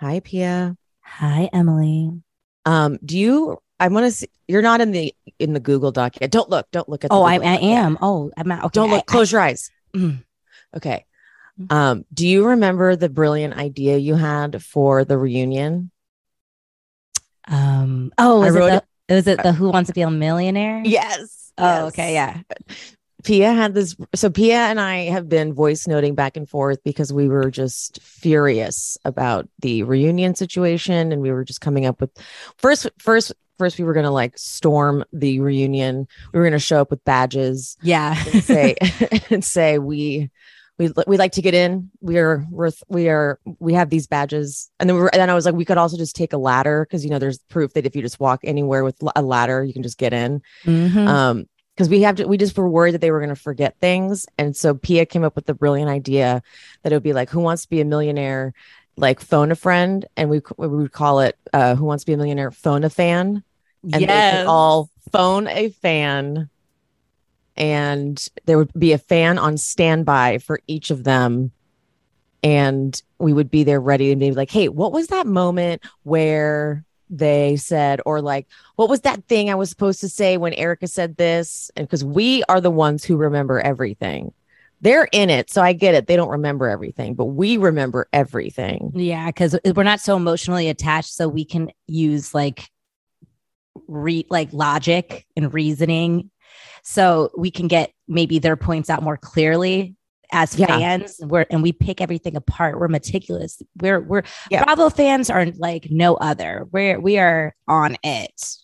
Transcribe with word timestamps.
Hi, 0.00 0.20
Pia. 0.20 0.76
Hi, 1.02 1.50
Emily. 1.52 2.10
Um, 2.64 2.98
do 3.04 3.18
you? 3.18 3.58
I 3.78 3.88
want 3.88 4.06
to 4.06 4.10
see. 4.12 4.28
You're 4.48 4.62
not 4.62 4.80
in 4.80 4.92
the 4.92 5.14
in 5.38 5.52
the 5.52 5.60
Google 5.60 5.92
doc 5.92 6.20
yet. 6.20 6.30
Don't 6.30 6.48
look. 6.48 6.66
Don't 6.70 6.88
look 6.88 7.04
at. 7.04 7.10
The 7.10 7.16
Oh, 7.16 7.22
I, 7.22 7.34
I 7.34 7.52
yet. 7.58 7.62
am. 7.62 7.98
Oh, 8.00 8.30
I'm 8.36 8.48
not. 8.48 8.64
Okay, 8.64 8.70
Don't 8.72 8.90
look. 8.90 9.00
I- 9.00 9.12
Close 9.12 9.30
your 9.32 9.40
eyes. 9.40 9.70
Mm. 9.94 10.22
Okay. 10.76 11.04
Um, 11.68 12.06
do 12.14 12.26
you 12.26 12.46
remember 12.46 12.96
the 12.96 13.10
brilliant 13.10 13.54
idea 13.54 13.98
you 13.98 14.14
had 14.14 14.62
for 14.62 15.04
the 15.04 15.18
reunion? 15.18 15.90
Um. 17.46 18.12
Oh, 18.16 18.40
I 18.42 18.46
was 18.46 18.54
it 18.54 18.58
wrote 18.58 18.82
the? 19.08 19.14
Was 19.14 19.26
it 19.26 19.42
the 19.42 19.52
Who 19.52 19.70
Wants 19.70 19.88
to 19.88 19.94
Be 19.94 20.00
a 20.02 20.10
Millionaire? 20.10 20.82
Yes. 20.84 21.52
Oh, 21.58 21.86
okay. 21.88 22.14
Yeah. 22.14 22.40
Pia 23.24 23.52
had 23.52 23.74
this. 23.74 23.96
So 24.14 24.30
Pia 24.30 24.56
and 24.56 24.80
I 24.80 25.04
have 25.04 25.28
been 25.28 25.52
voice 25.54 25.86
noting 25.86 26.14
back 26.14 26.36
and 26.36 26.48
forth 26.48 26.78
because 26.84 27.12
we 27.12 27.28
were 27.28 27.50
just 27.50 28.00
furious 28.02 28.96
about 29.04 29.48
the 29.60 29.82
reunion 29.82 30.34
situation, 30.34 31.12
and 31.12 31.22
we 31.22 31.30
were 31.32 31.44
just 31.44 31.60
coming 31.60 31.86
up 31.86 32.00
with 32.00 32.10
first, 32.56 32.88
first, 32.98 33.32
first. 33.58 33.78
We 33.78 33.84
were 33.84 33.94
gonna 33.94 34.10
like 34.10 34.36
storm 34.38 35.04
the 35.12 35.40
reunion. 35.40 36.06
We 36.32 36.38
were 36.40 36.46
gonna 36.46 36.58
show 36.58 36.80
up 36.80 36.90
with 36.90 37.04
badges 37.04 37.76
Yeah. 37.82 38.16
and 38.32 38.42
say 38.42 38.76
and 39.30 39.44
say 39.44 39.78
we. 39.78 40.30
We, 40.78 40.90
we 41.06 41.18
like 41.18 41.32
to 41.32 41.42
get 41.42 41.52
in. 41.52 41.90
We 42.00 42.16
are 42.16 42.46
we're, 42.50 42.70
we 42.88 43.10
are 43.10 43.38
we 43.58 43.74
have 43.74 43.90
these 43.90 44.06
badges, 44.06 44.70
and 44.80 44.88
then 44.88 44.96
we 44.96 45.02
were, 45.02 45.12
and 45.14 45.20
then 45.20 45.28
I 45.28 45.34
was 45.34 45.44
like, 45.44 45.54
we 45.54 45.66
could 45.66 45.76
also 45.76 45.98
just 45.98 46.16
take 46.16 46.32
a 46.32 46.38
ladder 46.38 46.86
because 46.88 47.04
you 47.04 47.10
know 47.10 47.18
there's 47.18 47.36
proof 47.50 47.74
that 47.74 47.84
if 47.84 47.94
you 47.94 48.00
just 48.00 48.18
walk 48.18 48.40
anywhere 48.44 48.82
with 48.82 48.96
a 49.14 49.20
ladder, 49.20 49.62
you 49.62 49.74
can 49.74 49.82
just 49.82 49.98
get 49.98 50.14
in 50.14 50.40
Mhm. 50.64 51.06
um 51.06 51.44
because 51.80 51.88
we 51.88 52.02
have 52.02 52.16
to 52.16 52.26
we 52.26 52.36
just 52.36 52.58
were 52.58 52.68
worried 52.68 52.92
that 52.92 53.00
they 53.00 53.10
were 53.10 53.20
going 53.20 53.30
to 53.30 53.34
forget 53.34 53.74
things. 53.80 54.26
And 54.36 54.54
so 54.54 54.74
pia 54.74 55.06
came 55.06 55.24
up 55.24 55.34
with 55.34 55.46
the 55.46 55.54
brilliant 55.54 55.88
idea 55.88 56.42
that 56.82 56.92
it 56.92 56.94
would 56.94 57.02
be 57.02 57.14
like 57.14 57.30
who 57.30 57.40
wants 57.40 57.62
to 57.62 57.70
be 57.70 57.80
a 57.80 57.86
millionaire 57.86 58.52
like 58.98 59.18
phone 59.18 59.50
a 59.50 59.54
friend? 59.54 60.04
And 60.14 60.28
we, 60.28 60.42
we 60.58 60.68
would 60.68 60.92
call 60.92 61.20
it 61.20 61.38
uh 61.54 61.76
who 61.76 61.86
wants 61.86 62.04
to 62.04 62.06
be 62.06 62.12
a 62.12 62.16
millionaire 62.18 62.50
phone 62.50 62.84
a 62.84 62.90
fan? 62.90 63.42
And 63.82 63.94
they 63.94 64.00
yes. 64.00 64.40
could 64.40 64.46
all 64.46 64.90
phone 65.10 65.48
a 65.48 65.70
fan 65.70 66.50
and 67.56 68.28
there 68.44 68.58
would 68.58 68.74
be 68.74 68.92
a 68.92 68.98
fan 68.98 69.38
on 69.38 69.56
standby 69.56 70.36
for 70.36 70.60
each 70.66 70.90
of 70.90 71.02
them. 71.02 71.50
And 72.42 73.02
we 73.18 73.32
would 73.32 73.50
be 73.50 73.64
there 73.64 73.80
ready 73.80 74.12
and 74.12 74.20
be 74.20 74.32
like 74.32 74.50
hey 74.50 74.68
what 74.68 74.92
was 74.92 75.06
that 75.06 75.26
moment 75.26 75.82
where 76.02 76.84
they 77.10 77.56
said 77.56 78.00
or 78.06 78.22
like 78.22 78.46
what 78.76 78.88
was 78.88 79.00
that 79.00 79.26
thing 79.26 79.50
i 79.50 79.54
was 79.54 79.68
supposed 79.68 80.00
to 80.00 80.08
say 80.08 80.36
when 80.36 80.54
erika 80.54 80.86
said 80.86 81.16
this? 81.16 81.70
And 81.76 81.86
because 81.86 82.04
we 82.04 82.42
are 82.48 82.60
the 82.60 82.70
ones 82.70 83.04
who 83.04 83.16
remember 83.16 83.60
everything. 83.60 84.32
They're 84.80 85.08
in 85.12 85.28
it 85.28 85.50
so 85.50 85.60
i 85.60 85.72
get 85.72 85.94
it. 85.94 86.06
They 86.06 86.16
don't 86.16 86.30
remember 86.30 86.68
everything 86.68 87.14
but 87.14 87.26
we 87.26 87.56
remember 87.56 88.08
everything. 88.12 88.92
Yeah, 88.94 89.26
because 89.26 89.58
we're 89.74 89.82
not 89.82 90.00
so 90.00 90.16
emotionally 90.16 90.68
attached, 90.68 91.12
so 91.12 91.28
we 91.28 91.44
can 91.44 91.70
use 91.86 92.34
like 92.34 92.70
re 93.88 94.24
like 94.30 94.52
logic 94.52 95.26
and 95.36 95.52
reasoning, 95.52 96.30
so 96.82 97.30
we 97.36 97.50
can 97.50 97.68
get 97.68 97.92
maybe 98.08 98.38
their 98.38 98.56
points 98.56 98.88
out 98.88 99.02
more 99.02 99.16
clearly 99.16 99.96
as 100.32 100.58
Yeah. 100.58 100.66
fans. 100.66 101.20
We're 101.22 101.46
and 101.50 101.62
we 101.62 101.72
pick 101.72 102.00
everything 102.00 102.36
apart. 102.36 102.78
We're 102.78 102.88
meticulous. 102.88 103.60
We're 103.80 104.00
we're 104.00 104.22
Yeah. 104.50 104.64
Bravo 104.64 104.90
fans 104.90 105.30
are 105.30 105.46
like 105.58 105.88
no 105.90 106.14
other. 106.14 106.66
We're 106.72 106.98
we 107.00 107.18
are 107.18 107.54
on 107.68 107.96
it. 108.02 108.56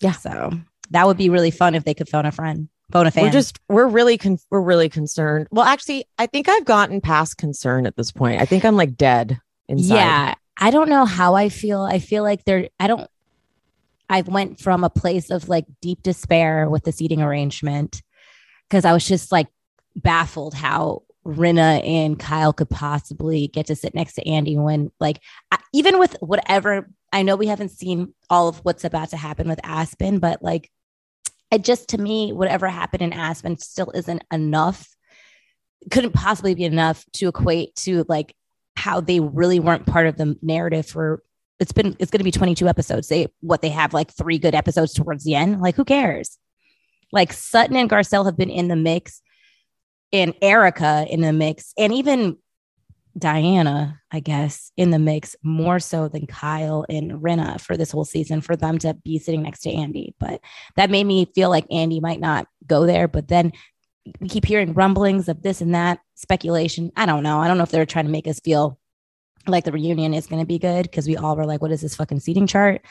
Yeah. 0.00 0.12
So 0.12 0.52
that 0.90 1.06
would 1.06 1.16
be 1.16 1.30
really 1.30 1.50
fun 1.50 1.74
if 1.74 1.84
they 1.84 1.94
could 1.94 2.08
phone 2.08 2.26
a 2.26 2.32
friend, 2.32 2.68
phone 2.92 3.06
a 3.06 3.10
fan. 3.10 3.24
we're 3.24 3.30
just 3.30 3.58
we're 3.68 3.86
really 3.86 4.18
con- 4.18 4.38
we're 4.50 4.60
really 4.60 4.88
concerned 4.90 5.48
well 5.50 5.64
actually 5.64 6.04
i 6.18 6.26
think 6.26 6.46
i've 6.48 6.66
gotten 6.66 7.00
past 7.00 7.38
concern 7.38 7.86
at 7.86 7.96
this 7.96 8.12
point 8.12 8.40
i 8.40 8.44
think 8.44 8.64
i'm 8.66 8.76
like 8.76 8.94
dead 8.96 9.40
inside 9.68 9.94
Yeah. 9.94 10.34
I 10.60 10.70
don't 10.70 10.88
know 10.88 11.04
how 11.04 11.34
I 11.34 11.48
feel. 11.48 11.80
I 11.82 11.98
feel 11.98 12.22
like 12.22 12.44
there 12.44 12.68
I 12.78 12.86
don't 12.86 13.10
I 14.08 14.20
went 14.20 14.60
from 14.60 14.84
a 14.84 14.90
place 14.90 15.30
of 15.30 15.48
like 15.48 15.64
deep 15.80 16.02
despair 16.04 16.68
with 16.70 16.84
the 16.84 16.92
seating 16.92 17.20
arrangement 17.22 18.02
because 18.68 18.84
I 18.84 18.92
was 18.92 19.04
just 19.04 19.32
like 19.32 19.48
baffled 19.96 20.54
how 20.54 21.02
Rinna 21.26 21.86
and 21.86 22.18
Kyle 22.18 22.52
could 22.52 22.68
possibly 22.68 23.48
get 23.48 23.66
to 23.66 23.76
sit 23.76 23.94
next 23.94 24.14
to 24.14 24.28
Andy 24.28 24.56
when 24.56 24.90
like 25.00 25.20
even 25.72 25.98
with 25.98 26.16
whatever 26.20 26.90
I 27.12 27.22
know 27.22 27.36
we 27.36 27.46
haven't 27.46 27.70
seen 27.70 28.12
all 28.28 28.48
of 28.48 28.58
what's 28.58 28.84
about 28.84 29.10
to 29.10 29.16
happen 29.16 29.48
with 29.48 29.60
Aspen, 29.62 30.18
but 30.18 30.42
like 30.42 30.70
it 31.50 31.62
just 31.62 31.90
to 31.90 31.98
me, 31.98 32.32
whatever 32.32 32.68
happened 32.68 33.02
in 33.02 33.12
Aspen 33.12 33.56
still 33.58 33.90
isn't 33.94 34.24
enough. 34.32 34.88
Couldn't 35.90 36.12
possibly 36.12 36.54
be 36.54 36.64
enough 36.64 37.04
to 37.14 37.28
equate 37.28 37.74
to 37.76 38.04
like 38.08 38.34
how 38.76 39.00
they 39.00 39.20
really 39.20 39.60
weren't 39.60 39.86
part 39.86 40.06
of 40.06 40.16
the 40.16 40.36
narrative 40.42 40.86
for 40.86 41.22
it's 41.60 41.72
been 41.72 41.96
it's 41.98 42.10
going 42.10 42.18
to 42.18 42.24
be 42.24 42.32
22 42.32 42.66
episodes 42.66 43.08
they 43.08 43.28
what 43.40 43.62
they 43.62 43.68
have 43.68 43.94
like 43.94 44.10
three 44.12 44.38
good 44.38 44.54
episodes 44.54 44.92
towards 44.92 45.24
the 45.24 45.34
end 45.34 45.60
like 45.60 45.76
who 45.76 45.84
cares 45.84 46.38
like 47.12 47.32
sutton 47.32 47.76
and 47.76 47.88
garcelle 47.88 48.24
have 48.24 48.36
been 48.36 48.50
in 48.50 48.68
the 48.68 48.76
mix 48.76 49.22
and 50.14 50.34
erika 50.40 51.06
in 51.10 51.20
the 51.20 51.32
mix 51.32 51.74
and 51.76 51.92
even 51.92 52.38
diana 53.16 54.00
i 54.10 54.18
guess 54.18 54.72
in 54.76 54.90
the 54.90 54.98
mix 54.98 55.36
more 55.42 55.78
so 55.78 56.08
than 56.08 56.26
kyle 56.26 56.84
and 56.88 57.12
Rinna 57.12 57.60
for 57.60 57.76
this 57.76 57.92
whole 57.92 58.04
season 58.04 58.40
for 58.40 58.56
them 58.56 58.78
to 58.78 58.94
be 58.94 59.18
sitting 59.18 59.42
next 59.42 59.60
to 59.60 59.70
andy 59.70 60.14
but 60.18 60.40
that 60.76 60.90
made 60.90 61.04
me 61.04 61.30
feel 61.34 61.50
like 61.50 61.66
andy 61.70 62.00
might 62.00 62.18
not 62.18 62.48
go 62.66 62.86
there 62.86 63.06
but 63.06 63.28
then 63.28 63.52
we 64.20 64.28
keep 64.28 64.44
hearing 64.44 64.74
rumblings 64.74 65.28
of 65.28 65.42
this 65.42 65.60
and 65.60 65.74
that 65.74 66.00
speculation. 66.14 66.92
I 66.96 67.06
don't 67.06 67.22
know. 67.22 67.40
I 67.40 67.48
don't 67.48 67.56
know 67.56 67.62
if 67.62 67.70
they're 67.70 67.86
trying 67.86 68.06
to 68.06 68.10
make 68.10 68.26
us 68.26 68.40
feel 68.40 68.78
like 69.46 69.64
the 69.64 69.72
reunion 69.72 70.14
is 70.14 70.26
going 70.26 70.40
to 70.40 70.46
be 70.46 70.58
good 70.58 70.84
because 70.84 71.06
we 71.06 71.16
all 71.16 71.36
were 71.36 71.46
like, 71.46 71.62
"What 71.62 71.72
is 71.72 71.80
this 71.80 71.96
fucking 71.96 72.20
seating 72.20 72.46
chart?" 72.46 72.82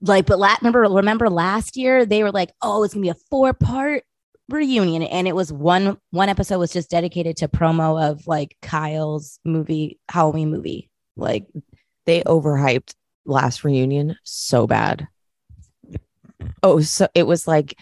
Like, 0.00 0.26
but 0.26 0.38
la- 0.38 0.56
remember, 0.60 0.80
remember 0.82 1.30
last 1.30 1.76
year 1.76 2.06
they 2.06 2.22
were 2.22 2.32
like, 2.32 2.50
"Oh, 2.62 2.84
it's 2.84 2.94
gonna 2.94 3.02
be 3.02 3.08
a 3.08 3.14
four 3.14 3.52
part 3.52 4.04
reunion," 4.48 5.02
and 5.02 5.28
it 5.28 5.34
was 5.34 5.52
one 5.52 5.98
one 6.10 6.28
episode 6.28 6.58
was 6.58 6.72
just 6.72 6.90
dedicated 6.90 7.36
to 7.38 7.48
promo 7.48 8.10
of 8.10 8.26
like 8.26 8.56
Kyle's 8.62 9.38
movie 9.44 9.98
Halloween 10.08 10.50
movie. 10.50 10.90
Like, 11.16 11.46
they 12.06 12.22
overhyped 12.22 12.94
last 13.26 13.62
reunion 13.64 14.16
so 14.22 14.66
bad 14.66 15.06
oh 16.62 16.80
so 16.80 17.06
it 17.14 17.24
was 17.24 17.46
like 17.46 17.74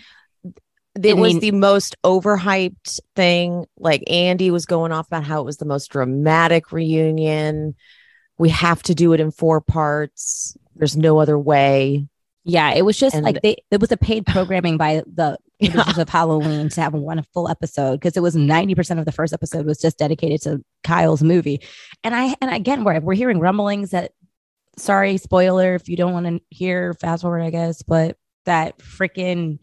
it 1.00 1.10
I 1.10 1.14
was 1.14 1.38
the 1.38 1.52
most 1.52 1.94
overhyped 2.02 2.98
thing 3.14 3.66
like 3.78 4.02
andy 4.08 4.50
was 4.50 4.66
going 4.66 4.90
off 4.90 5.06
about 5.06 5.22
how 5.24 5.40
it 5.40 5.44
was 5.44 5.58
the 5.58 5.64
most 5.64 5.90
dramatic 5.92 6.72
reunion 6.72 7.76
we 8.38 8.48
have 8.48 8.82
to 8.84 8.94
do 8.94 9.12
it 9.12 9.20
in 9.20 9.30
four 9.30 9.60
parts 9.60 10.56
there's 10.74 10.96
no 10.96 11.18
other 11.20 11.38
way 11.38 12.08
yeah, 12.48 12.74
it 12.74 12.82
was 12.84 12.96
just 12.96 13.16
And- 13.16 13.24
like 13.24 13.42
they 13.42 13.56
it 13.72 13.80
was 13.80 13.90
a 13.90 13.96
paid 13.96 14.24
programming 14.24 14.76
by 14.76 15.02
the. 15.12 15.36
Producers 15.60 15.98
of 15.98 16.08
Halloween 16.08 16.68
to 16.68 16.80
have 16.80 16.94
one 16.94 17.22
full 17.34 17.48
episode 17.48 18.00
because 18.00 18.16
it 18.16 18.22
was 18.22 18.36
90% 18.36 18.98
of 18.98 19.04
the 19.04 19.12
first 19.12 19.32
episode 19.32 19.66
was 19.66 19.80
just 19.80 19.98
dedicated 19.98 20.42
to 20.42 20.62
Kyle's 20.84 21.22
movie. 21.22 21.60
And 22.04 22.14
I 22.14 22.34
and 22.40 22.52
again 22.52 22.84
we're 22.84 23.00
we're 23.00 23.14
hearing 23.14 23.40
rumblings 23.40 23.90
that 23.90 24.12
sorry, 24.78 25.16
spoiler 25.16 25.74
if 25.74 25.88
you 25.88 25.96
don't 25.96 26.12
want 26.12 26.26
to 26.26 26.40
hear 26.50 26.94
fast 26.94 27.22
forward, 27.22 27.42
I 27.42 27.50
guess, 27.50 27.82
but 27.82 28.16
that 28.44 28.78
freaking 28.78 29.58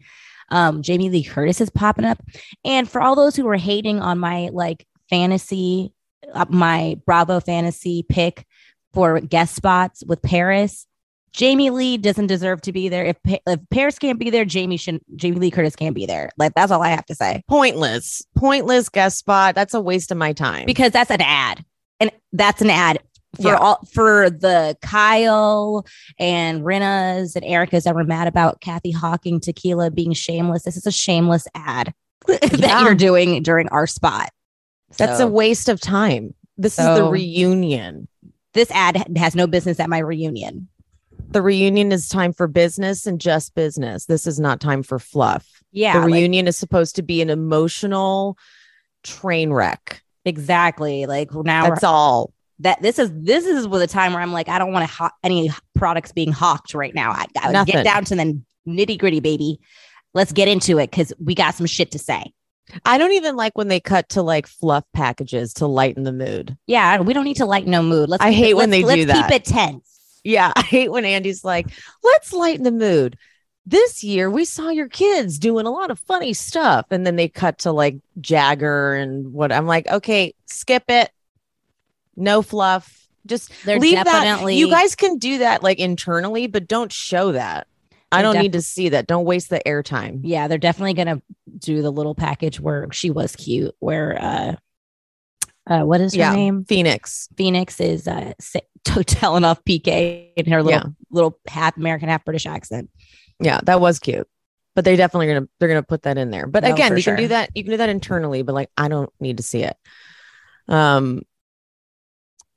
um 0.50 0.82
Jamie 0.82 1.10
Lee 1.10 1.24
Curtis 1.24 1.60
is 1.60 1.70
popping 1.70 2.04
up. 2.04 2.22
And 2.64 2.88
for 2.88 3.00
all 3.00 3.14
those 3.14 3.36
who 3.36 3.44
were 3.44 3.56
hating 3.56 4.00
on 4.00 4.18
my 4.18 4.50
like 4.52 4.86
fantasy, 5.08 5.92
uh, 6.32 6.46
my 6.48 7.00
Bravo 7.06 7.40
fantasy 7.40 8.04
pick 8.08 8.46
for 8.92 9.20
guest 9.20 9.54
spots 9.54 10.02
with 10.06 10.22
Paris. 10.22 10.86
Jamie 11.34 11.70
Lee 11.70 11.96
doesn't 11.98 12.28
deserve 12.28 12.60
to 12.62 12.72
be 12.72 12.88
there. 12.88 13.04
If, 13.04 13.16
if 13.24 13.60
Paris 13.70 13.98
can't 13.98 14.18
be 14.20 14.30
there, 14.30 14.44
Jamie 14.44 14.76
should 14.76 15.00
Jamie 15.16 15.38
Lee 15.40 15.50
Curtis 15.50 15.74
can't 15.76 15.94
be 15.94 16.06
there. 16.06 16.30
Like 16.38 16.54
that's 16.54 16.70
all 16.72 16.82
I 16.82 16.88
have 16.90 17.04
to 17.06 17.14
say 17.14 17.42
Pointless. 17.48 18.22
Pointless 18.36 18.88
guest 18.88 19.18
spot. 19.18 19.54
That's 19.56 19.74
a 19.74 19.80
waste 19.80 20.10
of 20.12 20.16
my 20.16 20.32
time. 20.32 20.64
because 20.64 20.92
that's 20.92 21.10
an 21.10 21.20
ad, 21.20 21.64
and 22.00 22.10
that's 22.32 22.62
an 22.62 22.70
ad 22.70 23.00
for 23.36 23.48
Yeah. 23.48 23.56
all 23.56 23.84
for 23.92 24.30
the 24.30 24.76
Kyle 24.80 25.84
and 26.20 26.62
Rinnas 26.62 27.34
and 27.34 27.44
Erika's 27.44 27.82
that 27.82 27.96
were 27.96 28.04
mad 28.04 28.28
about 28.28 28.60
Kathy 28.60 28.92
Hawking 28.92 29.40
tequila 29.40 29.90
being 29.90 30.12
shameless. 30.12 30.62
This 30.62 30.76
is 30.76 30.86
a 30.86 30.92
shameless 30.92 31.48
ad 31.56 31.92
that 32.28 32.58
Yeah. 32.60 32.84
you're 32.84 32.94
doing 32.94 33.42
during 33.42 33.68
our 33.70 33.88
spot. 33.88 34.30
That's 34.98 35.18
So- 35.18 35.26
a 35.26 35.30
waste 35.30 35.68
of 35.68 35.80
time. 35.80 36.32
This 36.56 36.78
is 36.78 36.84
the 36.86 37.08
reunion. 37.10 38.06
this 38.52 38.70
ad 38.70 39.04
has 39.18 39.34
no 39.34 39.48
business 39.48 39.80
at 39.80 39.90
my 39.90 39.98
reunion. 39.98 40.68
The 41.30 41.42
reunion 41.42 41.90
is 41.92 42.08
time 42.08 42.32
for 42.32 42.46
business 42.46 43.06
and 43.06 43.20
just 43.20 43.54
business. 43.54 44.06
This 44.06 44.26
is 44.26 44.38
not 44.38 44.60
time 44.60 44.82
for 44.82 44.98
fluff. 44.98 45.62
Yeah, 45.72 45.94
the 45.94 46.00
like- 46.06 46.12
reunion 46.14 46.46
is 46.46 46.56
supposed 46.56 46.96
to 46.96 47.02
be 47.02 47.20
an 47.22 47.30
emotional 47.30 48.38
train 49.02 49.52
wreck. 49.52 50.02
exactly. 50.24 51.06
Like 51.06 51.34
now 51.34 51.68
That's 51.70 51.84
all. 51.84 52.32
that 52.60 52.80
this 52.80 52.98
is 52.98 53.10
this 53.12 53.44
is 53.46 53.66
the 53.68 53.86
time 53.88 54.12
where 54.12 54.22
I'm 54.22 54.32
like, 54.32 54.48
I 54.48 54.58
don't 54.58 54.72
want 54.72 54.88
to 54.88 54.94
ho- 54.94 55.10
any 55.22 55.50
products 55.74 56.12
being 56.12 56.32
hawked 56.32 56.74
right 56.74 56.94
now. 56.94 57.10
I 57.10 57.26
gotta 57.34 57.70
get 57.70 57.84
down 57.84 58.04
to 58.06 58.14
the 58.14 58.40
nitty 58.68 58.98
gritty, 58.98 59.20
baby. 59.20 59.58
Let's 60.14 60.32
get 60.32 60.46
into 60.46 60.78
it 60.78 60.90
because 60.92 61.12
we 61.18 61.34
got 61.34 61.54
some 61.54 61.66
shit 61.66 61.90
to 61.90 61.98
say. 61.98 62.32
I 62.84 62.96
don't 62.96 63.12
even 63.12 63.36
like 63.36 63.58
when 63.58 63.68
they 63.68 63.80
cut 63.80 64.08
to 64.10 64.22
like 64.22 64.46
fluff 64.46 64.84
packages 64.94 65.52
to 65.54 65.66
lighten 65.66 66.04
the 66.04 66.12
mood. 66.12 66.56
Yeah, 66.66 67.00
we 67.00 67.12
don't 67.12 67.24
need 67.24 67.36
to 67.38 67.46
lighten 67.46 67.72
no 67.72 67.82
mood. 67.82 68.08
Let's 68.08 68.22
I 68.24 68.30
hate 68.32 68.50
it, 68.50 68.56
when 68.56 68.70
they 68.70 68.80
do 68.80 68.86
let's 68.86 69.06
that. 69.06 69.28
Keep 69.28 69.36
it 69.36 69.44
tense. 69.44 69.93
Yeah, 70.24 70.52
I 70.56 70.62
hate 70.62 70.90
when 70.90 71.04
Andy's 71.04 71.44
like, 71.44 71.68
let's 72.02 72.32
lighten 72.32 72.64
the 72.64 72.72
mood. 72.72 73.16
This 73.66 74.04
year 74.04 74.28
we 74.30 74.44
saw 74.44 74.68
your 74.68 74.88
kids 74.88 75.38
doing 75.38 75.64
a 75.66 75.70
lot 75.70 75.90
of 75.90 75.98
funny 76.00 76.34
stuff. 76.34 76.86
And 76.90 77.06
then 77.06 77.16
they 77.16 77.28
cut 77.28 77.58
to 77.60 77.72
like 77.72 77.96
Jagger 78.20 78.94
and 78.94 79.32
what 79.32 79.52
I'm 79.52 79.66
like, 79.66 79.88
okay, 79.88 80.34
skip 80.46 80.84
it. 80.88 81.10
No 82.16 82.42
fluff. 82.42 83.08
Just 83.26 83.50
They're 83.64 83.78
leave 83.78 83.94
definitely 83.94 84.54
that. 84.54 84.58
You 84.58 84.68
guys 84.70 84.94
can 84.94 85.16
do 85.16 85.38
that 85.38 85.62
like 85.62 85.78
internally, 85.78 86.46
but 86.46 86.68
don't 86.68 86.92
show 86.92 87.32
that. 87.32 87.66
I 88.12 88.20
don't 88.22 88.34
def- 88.34 88.42
need 88.42 88.52
to 88.52 88.60
see 88.60 88.90
that. 88.90 89.06
Don't 89.06 89.24
waste 89.24 89.48
the 89.48 89.62
airtime. 89.66 90.20
Yeah, 90.22 90.46
they're 90.46 90.58
definitely 90.58 90.94
gonna 90.94 91.22
do 91.58 91.80
the 91.80 91.90
little 91.90 92.14
package 92.14 92.60
where 92.60 92.86
she 92.92 93.10
was 93.10 93.34
cute. 93.34 93.74
Where 93.80 94.18
uh, 94.22 94.56
uh, 95.66 95.84
what 95.84 96.00
is 96.02 96.12
her 96.14 96.18
Yeah. 96.18 96.34
name? 96.34 96.64
Phoenix. 96.64 97.28
Phoenix 97.36 97.80
is 97.80 98.06
uh 98.06 98.34
sa- 98.88 99.02
telling 99.06 99.44
off 99.44 99.64
PK 99.64 100.32
in 100.36 100.46
her 100.46 100.62
little 100.62 100.80
Yeah. 100.80 100.92
little 101.10 101.38
half 101.46 101.76
American, 101.76 102.08
half 102.08 102.24
British 102.24 102.46
accent. 102.46 102.90
Yeah, 103.40 103.60
that 103.64 103.80
was 103.80 103.98
cute. 103.98 104.28
But 104.74 104.84
they 104.84 104.96
definitely 104.96 105.28
gonna 105.28 105.48
they're 105.58 105.68
gonna 105.68 105.82
put 105.82 106.02
that 106.02 106.18
in 106.18 106.30
there. 106.30 106.46
But 106.46 106.64
No, 106.64 106.72
again, 106.74 106.96
you 106.96 107.02
can 107.02 107.16
do 107.16 107.28
that. 107.28 107.50
You 107.54 107.62
can 107.62 107.70
do 107.72 107.76
that 107.78 107.88
internally, 107.88 108.42
but 108.42 108.54
like 108.54 108.70
I 108.76 108.88
don't 108.88 109.10
need 109.20 109.36
to 109.36 109.42
see 109.42 109.62
it. 109.62 109.76
Um, 110.68 111.22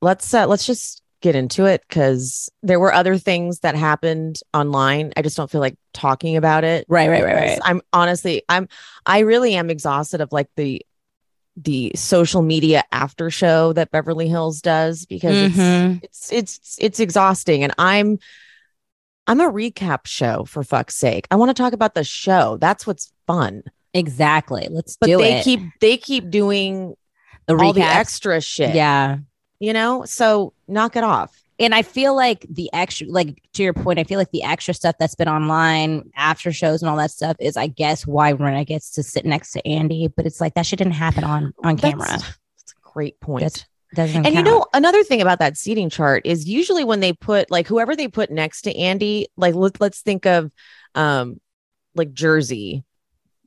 let's 0.02 0.34
uh, 0.34 0.48
let's 0.48 0.66
just 0.66 1.02
get 1.22 1.36
into 1.36 1.66
it 1.66 1.84
because 1.88 2.50
there 2.62 2.80
were 2.80 2.94
other 2.94 3.18
things 3.18 3.60
that 3.60 3.76
happened 3.76 4.40
online. 4.54 5.14
I 5.18 5.22
just 5.22 5.36
don't 5.38 5.50
feel 5.50 5.62
like 5.62 5.76
talking 5.94 6.38
about 6.38 6.64
it. 6.64 6.86
Right, 6.88 7.10
right, 7.10 7.24
right, 7.24 7.36
right. 7.36 7.60
I'm 7.64 7.82
honestly, 7.94 8.44
I'm 8.50 8.68
I 9.06 9.20
really 9.20 9.56
am 9.56 9.70
exhausted 9.70 10.22
of 10.22 10.32
like 10.32 10.48
the 10.56 10.86
the 11.59 11.92
social 11.95 12.42
media 12.44 12.83
after 12.92 13.30
show 13.31 13.74
that 13.74 13.89
Beverly 13.92 14.27
Hills 14.27 14.62
does 14.62 15.06
because 15.06 15.51
Mhm. 15.51 16.04
it's, 16.04 16.31
it's 16.31 16.57
it's 16.59 16.77
it's 16.80 17.00
exhausting 17.00 17.63
and 17.63 17.74
I'm 17.80 18.19
I'm 19.25 19.42
a 19.42 19.51
recap 19.51 20.06
show 20.06 20.45
for 20.45 20.63
fuck's 20.63 20.95
sake. 20.95 21.27
I 21.31 21.36
want 21.36 21.50
to 21.50 21.54
talk 21.62 21.74
about 21.74 21.95
the 21.95 22.04
show. 22.04 22.57
That's 22.62 22.86
what's 22.88 23.12
fun. 23.25 23.63
Exactly. 23.94 24.68
Let's 24.69 24.95
But 24.98 25.07
do 25.07 25.18
they 25.18 25.39
it. 25.39 25.44
keep 25.44 25.59
they 25.81 25.98
keep 25.98 26.30
doing 26.30 26.95
the 27.48 27.56
all 27.57 27.74
the 27.74 27.81
extra 27.81 28.39
shit. 28.39 28.75
Yeah. 28.75 29.18
You 29.59 29.74
know? 29.74 30.06
So 30.06 30.54
knock 30.68 30.95
it 30.95 31.04
off. 31.04 31.36
And 31.59 31.74
I 31.74 31.81
feel 31.81 32.15
like 32.15 32.45
the 32.50 32.69
extra, 32.71 33.07
like 33.07 33.42
to 33.54 33.63
your 33.63 33.74
point, 33.74 33.98
I 34.00 34.04
feel 34.04 34.19
like 34.19 34.31
the 34.31 34.44
extra 34.44 34.74
stuff 34.74 34.95
that's 35.00 35.15
been 35.15 35.27
online, 35.27 36.12
after 36.15 36.51
shows 36.54 36.81
and 36.81 36.89
all 36.89 36.98
that 36.98 37.12
stuff 37.12 37.36
is, 37.39 37.57
I 37.57 37.68
guess, 37.68 38.06
why 38.06 38.33
Rinna 38.33 38.65
gets 38.65 38.92
to 38.92 39.04
sit 39.04 39.25
next 39.25 39.54
to 39.54 39.68
Andy. 39.68 40.07
But 40.07 40.25
it's 40.25 40.39
like 40.39 40.54
that 40.54 40.65
shit 40.65 40.80
didn't 40.80 40.94
happen 40.94 41.24
on 41.24 41.54
on 41.63 41.77
camera. 41.77 42.07
That's, 42.07 42.24
that's 42.24 42.74
a 42.74 42.92
great 42.94 43.19
point. 43.19 43.44
That's- 43.44 43.65
and 44.25 44.36
you 44.36 44.44
know 44.44 44.65
another 44.74 45.01
thing 45.04 45.21
about 45.21 45.39
that 45.39 45.56
seating 45.56 45.89
chart 45.89 46.24
is 46.25 46.45
usually 46.48 46.83
when 46.83 47.00
they 47.00 47.13
put 47.13 47.50
like 47.50 47.68
whoever 47.68 47.95
they 47.95 48.09
put 48.09 48.30
next 48.30 48.63
to 48.63 48.75
Andy, 48.77 49.30
like 49.38 49.56
let, 49.56 49.80
let's 49.80 50.01
think 50.01 50.25
of 50.25 50.51
um 50.94 51.39
like 51.95 52.12
Jersey. 52.12 52.83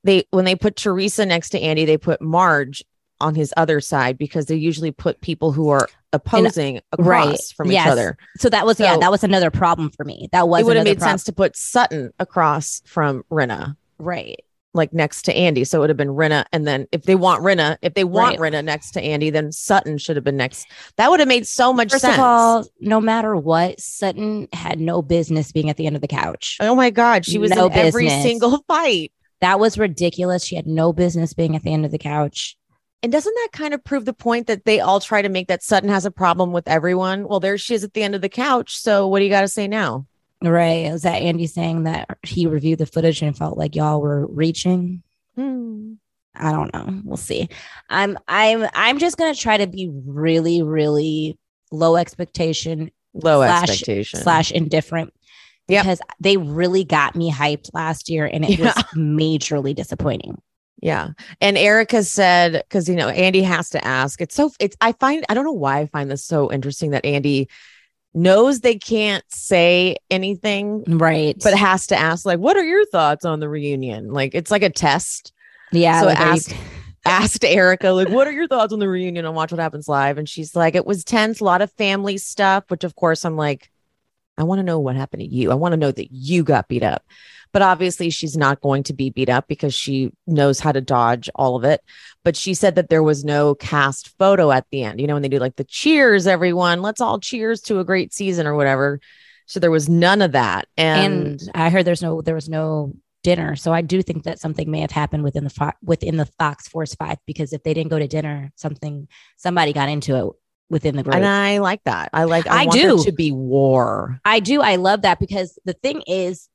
They 0.02 0.24
when 0.30 0.46
they 0.46 0.56
put 0.56 0.76
Teresa 0.76 1.26
next 1.26 1.50
to 1.50 1.60
Andy, 1.60 1.84
they 1.84 1.98
put 1.98 2.22
Marge 2.22 2.82
on 3.20 3.34
his 3.34 3.52
other 3.56 3.80
side 3.80 4.18
because 4.18 4.46
they 4.46 4.56
usually 4.56 4.90
put 4.90 5.20
people 5.20 5.52
who 5.52 5.68
are 5.68 5.84
uh, 5.84 5.86
opposing 6.14 6.80
across 6.92 7.26
right. 7.28 7.40
from 7.56 7.70
Yes. 7.70 7.86
each 7.86 7.90
other. 7.92 8.16
so 8.38 8.48
that 8.48 8.66
was 8.66 8.80
yeah, 8.80 8.96
that 8.98 9.10
was 9.10 9.22
another 9.24 9.50
problem 9.50 9.90
for 9.90 10.04
me. 10.04 10.28
That 10.32 10.48
was 10.48 10.62
it 10.62 10.66
would 10.66 10.76
have 10.76 10.84
made 10.84 10.98
prob- 10.98 11.10
sense 11.10 11.24
to 11.24 11.32
put 11.32 11.56
Sutton 11.56 12.12
across 12.18 12.82
from 12.86 13.24
Rinna, 13.30 13.76
right? 13.98 14.40
like 14.72 14.92
next 14.92 15.22
to 15.22 15.34
Andy. 15.36 15.64
So 15.64 15.78
it 15.78 15.80
would 15.80 15.90
have 15.90 15.96
been 15.96 16.10
Rinna. 16.14 16.44
And 16.52 16.64
then 16.64 16.86
if 16.92 17.02
they 17.02 17.16
want 17.16 17.42
Rinna, 17.42 17.76
if 17.82 17.94
they 17.94 18.04
want 18.04 18.38
Right. 18.38 18.52
Rinna 18.52 18.64
next 18.64 18.92
to 18.92 19.02
Andy, 19.02 19.28
then 19.28 19.50
Sutton 19.50 19.98
should 19.98 20.14
have 20.14 20.24
been 20.24 20.36
next. 20.36 20.64
That 20.96 21.10
would 21.10 21.18
have 21.18 21.28
made 21.28 21.44
so 21.48 21.72
much 21.72 21.90
First 21.90 22.02
sense. 22.02 22.14
of 22.14 22.20
all, 22.20 22.64
no 22.78 23.00
matter 23.00 23.34
what, 23.34 23.80
Sutton 23.80 24.46
had 24.52 24.78
no 24.78 25.02
business 25.02 25.50
being 25.50 25.70
at 25.70 25.76
the 25.76 25.88
end 25.88 25.96
of 25.96 26.02
the 26.02 26.06
couch. 26.06 26.56
Oh 26.60 26.76
my 26.76 26.90
God, 26.90 27.24
she 27.26 27.36
was 27.36 27.50
No 27.50 27.66
in 27.66 27.72
every 27.72 28.08
single 28.08 28.58
fight. 28.68 29.10
That 29.40 29.58
was 29.58 29.76
ridiculous. 29.76 30.44
She 30.44 30.54
had 30.54 30.68
no 30.68 30.92
business 30.92 31.32
being 31.32 31.56
at 31.56 31.64
the 31.64 31.72
end 31.72 31.84
of 31.84 31.90
the 31.90 31.98
couch. 31.98 32.56
And 33.02 33.10
doesn't 33.10 33.34
that 33.34 33.48
kind 33.52 33.72
of 33.72 33.82
prove 33.82 34.04
the 34.04 34.12
point 34.12 34.46
that 34.48 34.64
they 34.66 34.80
all 34.80 35.00
try 35.00 35.22
to 35.22 35.28
make 35.28 35.48
that 35.48 35.62
Sutton 35.62 35.88
has 35.88 36.04
a 36.04 36.10
problem 36.10 36.52
with 36.52 36.68
everyone? 36.68 37.26
Well, 37.26 37.40
there 37.40 37.56
she 37.56 37.74
is 37.74 37.82
at 37.84 37.94
the 37.94 38.02
end 38.02 38.14
of 38.14 38.20
the 38.20 38.28
couch. 38.28 38.78
So 38.78 39.08
what 39.08 39.20
do 39.20 39.24
you 39.24 39.30
got 39.30 39.40
to 39.40 39.48
say 39.48 39.66
now? 39.68 40.06
Right. 40.42 40.86
Is 40.86 41.02
that 41.02 41.22
Andy 41.22 41.46
saying 41.46 41.84
that 41.84 42.08
he 42.22 42.46
reviewed 42.46 42.78
the 42.78 42.86
footage 42.86 43.22
and 43.22 43.36
felt 43.36 43.56
like 43.58 43.74
y'all 43.74 44.00
were 44.00 44.26
reaching? 44.26 45.02
Hmm. 45.34 45.94
I 46.34 46.52
don't 46.52 46.72
know. 46.72 47.00
We'll 47.04 47.16
see. 47.16 47.48
I'm 47.88 48.16
I'm 48.28 48.66
I'm 48.72 48.98
just 48.98 49.16
gonna 49.18 49.34
try 49.34 49.58
to 49.58 49.66
be 49.66 49.90
really, 50.06 50.62
really 50.62 51.36
low 51.72 51.96
expectation 51.96 52.90
Low 53.12 53.40
Slash- 53.40 53.62
expectation. 53.70 54.20
slash 54.20 54.52
indifferent. 54.52 55.12
Yep. 55.68 55.84
Because 55.84 56.00
they 56.20 56.36
really 56.36 56.84
got 56.84 57.16
me 57.16 57.30
hyped 57.32 57.70
last 57.74 58.08
year 58.08 58.24
and 58.26 58.44
it 58.44 58.50
Yeah. 58.58 58.66
was 58.76 58.84
majorly 58.94 59.74
disappointing. 59.74 60.40
Yeah. 60.82 61.08
And 61.40 61.58
Erika 61.58 62.02
said, 62.02 62.52
because, 62.52 62.88
you 62.88 62.94
know, 62.96 63.08
Andy 63.08 63.42
has 63.42 63.70
to 63.70 63.84
ask. 63.84 64.20
It's 64.20 64.34
so, 64.34 64.50
it's, 64.58 64.76
I 64.80 64.92
find, 64.92 65.24
I 65.28 65.34
don't 65.34 65.44
know 65.44 65.52
why 65.52 65.80
I 65.80 65.86
find 65.86 66.10
this 66.10 66.24
so 66.24 66.50
interesting 66.50 66.92
that 66.92 67.04
Andy 67.04 67.48
knows 68.14 68.60
they 68.60 68.76
can't 68.78 69.24
say 69.28 69.96
anything, 70.10 70.84
Right. 70.86 71.36
but 71.42 71.54
has 71.54 71.86
to 71.88 71.96
ask, 71.96 72.24
like, 72.24 72.38
what 72.38 72.56
are 72.56 72.64
your 72.64 72.86
thoughts 72.86 73.24
on 73.24 73.40
the 73.40 73.48
reunion? 73.48 74.10
Like, 74.10 74.34
it's 74.34 74.50
like 74.50 74.62
a 74.62 74.70
test. 74.70 75.32
yeah, 75.70 76.00
so 76.00 76.06
like, 76.06 76.18
are 76.18 76.26
you- 76.26 76.32
asked, 76.32 76.54
asked 77.04 77.44
Erika, 77.44 77.90
like, 77.90 78.08
what 78.08 78.26
are 78.26 78.32
your 78.32 78.48
thoughts 78.48 78.72
on 78.72 78.78
the 78.78 78.88
reunion 78.88 79.26
on 79.26 79.34
Watch 79.34 79.52
What 79.52 79.60
Happens 79.60 79.86
Live? 79.86 80.18
And 80.18 80.28
she's 80.28 80.56
like, 80.56 80.74
it 80.74 80.86
was 80.86 81.04
tense, 81.04 81.40
a 81.40 81.44
lot 81.44 81.62
of 81.62 81.70
family 81.72 82.18
stuff, 82.18 82.64
which 82.68 82.84
of 82.84 82.96
course 82.96 83.24
I'm 83.24 83.36
like, 83.36 83.70
I 84.38 84.44
want 84.44 84.58
to 84.60 84.62
know 84.64 84.78
what 84.80 84.96
happened 84.96 85.20
to 85.20 85.28
you. 85.28 85.50
I 85.50 85.54
want 85.54 85.72
to 85.72 85.76
know 85.76 85.92
that 85.92 86.10
you 86.10 86.42
got 86.42 86.68
beat 86.68 86.82
up. 86.82 87.04
But 87.52 87.62
obviously, 87.62 88.10
she's 88.10 88.36
not 88.36 88.60
going 88.60 88.84
to 88.84 88.92
be 88.92 89.10
beat 89.10 89.28
up 89.28 89.48
because 89.48 89.74
she 89.74 90.12
knows 90.26 90.60
how 90.60 90.72
to 90.72 90.80
dodge 90.80 91.28
all 91.34 91.56
of 91.56 91.64
it. 91.64 91.80
But 92.24 92.36
she 92.36 92.54
said 92.54 92.76
that 92.76 92.88
there 92.88 93.02
was 93.02 93.24
no 93.24 93.54
cast 93.54 94.16
photo 94.18 94.50
at 94.50 94.66
the 94.70 94.84
end. 94.84 95.00
You 95.00 95.06
know, 95.06 95.14
when 95.14 95.22
they 95.22 95.28
do 95.28 95.38
like 95.38 95.56
the 95.56 95.64
cheers, 95.64 96.26
everyone, 96.26 96.82
let's 96.82 97.00
all 97.00 97.18
cheers 97.18 97.60
to 97.62 97.80
a 97.80 97.84
great 97.84 98.12
season 98.12 98.46
or 98.46 98.54
whatever. 98.54 99.00
So 99.46 99.58
there 99.58 99.70
was 99.70 99.88
none 99.88 100.22
of 100.22 100.32
that. 100.32 100.68
And, 100.76 101.40
and 101.40 101.50
I 101.54 101.70
heard 101.70 101.84
there's 101.84 102.02
no 102.02 102.22
there 102.22 102.36
was 102.36 102.48
no 102.48 102.92
dinner. 103.22 103.56
So 103.56 103.72
I 103.72 103.82
do 103.82 104.00
think 104.02 104.24
that 104.24 104.38
something 104.38 104.70
may 104.70 104.80
have 104.80 104.92
happened 104.92 105.24
within 105.24 105.44
the 105.44 105.50
fo- 105.50 105.72
within 105.82 106.16
the 106.16 106.26
Fox 106.26 106.68
Force 106.68 106.94
Five 106.94 107.18
because 107.26 107.52
if 107.52 107.62
they 107.64 107.74
didn't 107.74 107.90
go 107.90 107.98
to 107.98 108.06
dinner, 108.06 108.52
something 108.54 109.08
somebody 109.36 109.72
got 109.72 109.88
into 109.88 110.14
it 110.16 110.32
within 110.70 110.94
the 110.94 111.02
group. 111.02 111.16
and 111.16 111.26
I 111.26 111.58
like 111.58 111.82
that. 111.84 112.10
I 112.12 112.24
like, 112.24 112.46
I, 112.46 112.62
I 112.62 112.66
do. 112.66 113.02
to 113.02 113.12
be 113.12 113.32
war. 113.32 114.20
I 114.24 114.38
do. 114.38 114.62
I 114.62 114.76
love 114.76 115.02
that 115.02 115.18
because 115.18 115.58
the 115.64 115.72
thing 115.72 116.02
is, 116.06 116.48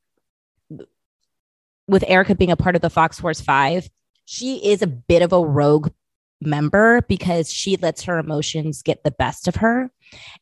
with 1.87 2.03
Erika 2.07 2.35
being 2.35 2.51
a 2.51 2.55
part 2.57 2.75
of 2.75 2.81
the 2.81 2.89
Fox 2.89 3.19
Force 3.19 3.41
Five, 3.41 3.89
she 4.25 4.57
is 4.69 4.81
a 4.81 4.87
bit 4.87 5.21
of 5.21 5.33
a 5.33 5.43
rogue 5.43 5.89
member 6.41 7.01
because 7.07 7.51
she 7.51 7.77
lets 7.77 8.03
her 8.03 8.17
emotions 8.17 8.81
get 8.81 9.03
the 9.03 9.11
best 9.11 9.47
of 9.47 9.55
her. 9.57 9.89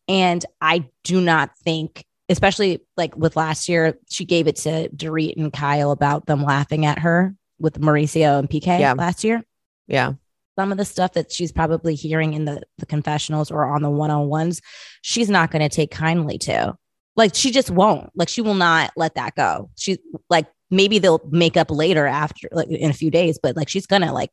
And 0.07 0.45
I 0.61 0.89
do 1.03 1.21
not 1.21 1.57
think, 1.59 2.05
especially 2.29 2.81
like 2.97 3.15
with 3.15 3.35
last 3.35 3.69
year, 3.69 3.97
she 4.09 4.25
gave 4.25 4.47
it 4.47 4.55
to 4.57 4.89
Dorit 4.89 5.35
and 5.37 5.51
Kyle 5.53 5.91
about 5.91 6.25
them 6.25 6.43
laughing 6.43 6.85
at 6.85 6.99
her 6.99 7.35
with 7.59 7.79
Mauricio 7.79 8.39
and 8.39 8.49
PK 8.49 8.79
Yeah. 8.79 8.93
last 8.93 9.23
year. 9.23 9.43
Yeah. 9.87 10.13
some 10.57 10.71
of 10.71 10.77
the 10.77 10.85
stuff 10.85 11.13
that 11.13 11.31
she's 11.31 11.51
probably 11.51 11.93
hearing 11.95 12.33
in 12.33 12.45
the, 12.45 12.61
the 12.77 12.85
confessionals 12.85 13.51
or 13.51 13.65
on 13.65 13.81
the 13.81 13.89
one-on-ones 13.89 14.61
she's 15.01 15.29
not 15.29 15.51
going 15.51 15.61
to 15.67 15.67
take 15.75 15.91
kindly 15.91 16.37
to 16.37 16.73
like 17.17 17.33
she 17.35 17.51
just 17.51 17.69
won't 17.71 18.09
like 18.15 18.29
she 18.29 18.39
will 18.41 18.53
not 18.53 18.91
let 18.95 19.15
that 19.15 19.35
go 19.35 19.69
she's 19.75 19.97
like 20.29 20.45
maybe 20.73 20.99
they'll 20.99 21.21
make 21.31 21.55
up 21.57 21.69
later 21.71 22.05
after 22.05 22.47
like 22.51 22.67
in 22.67 22.89
a 22.89 22.93
few 22.93 23.11
days 23.11 23.39
but 23.41 23.55
like 23.55 23.69
she's 23.69 23.85
gonna 23.85 24.11
like 24.13 24.29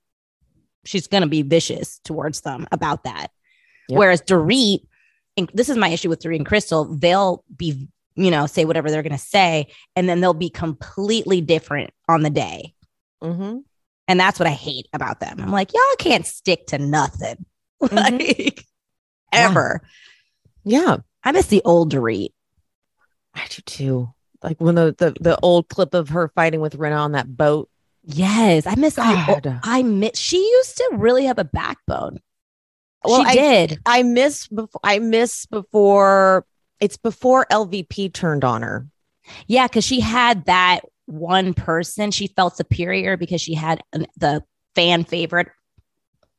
she's 0.85 1.07
gonna 1.07 1.27
be 1.27 1.43
vicious 1.43 2.01
towards 2.05 2.41
them 2.43 2.67
about 2.73 3.05
that 3.05 3.29
Yep. 3.89 3.99
whereas 3.99 4.23
Dorit 4.23 4.81
and 5.37 5.51
this 5.55 5.69
is 5.69 5.77
my 5.77 5.89
issue 5.89 6.09
with 6.09 6.21
Dorit 6.23 6.37
and 6.37 6.47
Crystal 6.47 6.85
they'll 6.97 7.45
be 7.57 7.89
you 8.17 8.31
know 8.31 8.47
say 8.47 8.65
whatever 8.65 8.91
they're 8.91 9.03
gonna 9.03 9.19
say 9.19 9.67
and 9.97 10.09
then 10.09 10.21
they'll 10.21 10.35
be 10.35 10.51
completely 10.51 11.41
different 11.41 11.91
on 12.09 12.23
the 12.23 12.31
day 12.31 12.75
Mm-hmm. 13.23 13.59
and 14.09 14.21
that's 14.21 14.39
what 14.39 14.49
I 14.49 14.53
hate 14.53 14.89
about 14.95 15.21
them. 15.21 15.41
I'm 15.41 15.51
like, 15.53 15.75
y'all 15.75 15.97
can't 15.99 16.25
stick 16.27 16.67
to 16.69 16.79
nothing. 16.79 17.45
Like 17.93 18.65
Yeah. 19.33 19.49
ever. 19.49 19.83
Yeah, 20.65 20.97
I 21.23 21.33
miss 21.33 21.47
the 21.49 21.61
old 21.65 21.93
Dorit. 21.93 22.31
I 23.35 23.43
do 23.51 23.63
too. 23.63 24.09
Like 24.43 24.61
when 24.61 24.75
the, 24.75 24.95
the 24.97 25.15
the 25.21 25.39
old 25.41 25.69
clip 25.69 25.95
of 25.95 26.11
her 26.11 26.29
fighting 26.35 26.61
with 26.61 26.77
Rinna 26.79 26.99
on 27.01 27.13
that 27.13 27.37
boat. 27.37 27.69
Yes. 28.03 28.67
I 28.67 28.75
miss 28.77 28.99
oh, 28.99 29.03
God. 29.03 29.47
old- 29.47 29.59
I 29.63 29.83
miss 29.83 30.19
she 30.19 30.39
used 30.39 30.77
to 30.79 30.91
really 30.95 31.27
have 31.27 31.39
a 31.39 31.45
backbone. 31.45 32.21
Well, 33.05 33.23
she 33.25 33.31
I- 33.31 33.35
did. 33.35 33.81
I 33.87 34.03
miss 34.03 34.47
before. 34.49 34.81
I 34.83 34.99
miss 34.99 35.47
before. 35.47 36.47
It's 36.81 36.97
before 36.97 37.47
LVP 37.51 38.13
turned 38.13 38.45
on 38.45 38.63
her. 38.63 38.87
Yeah, 39.47 39.67
because 39.67 39.85
she 39.85 40.01
had 40.01 40.47
that 40.47 40.81
one 41.07 41.53
person. 41.55 42.11
She 42.11 42.29
felt 42.29 42.57
superior 42.57 43.17
because 43.17 43.41
she 43.41 43.55
had 43.55 43.83
the 44.17 44.43
fan 44.75 45.05
favorite, 45.05 45.49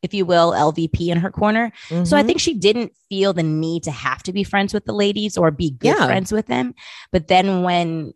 if 0.01 0.13
you 0.13 0.25
will, 0.25 0.51
LVP 0.51 1.09
in 1.09 1.17
her 1.19 1.31
corner. 1.31 1.71
So 2.03 2.17
I 2.17 2.23
Mhm. 2.23 2.25
think 2.25 2.39
she 2.39 2.53
didn't 2.53 2.93
feel 3.09 3.33
the 3.33 3.43
need 3.43 3.83
to 3.83 3.91
have 3.91 4.23
to 4.23 4.33
be 4.33 4.43
friends 4.43 4.73
with 4.73 4.85
the 4.85 4.93
ladies 4.93 5.37
or 5.37 5.51
be 5.51 5.71
good 5.71 5.95
Yeah. 5.97 6.05
friends 6.05 6.31
with 6.31 6.47
them. 6.47 6.73
But 7.11 7.27
then 7.27 7.63
when 7.63 8.13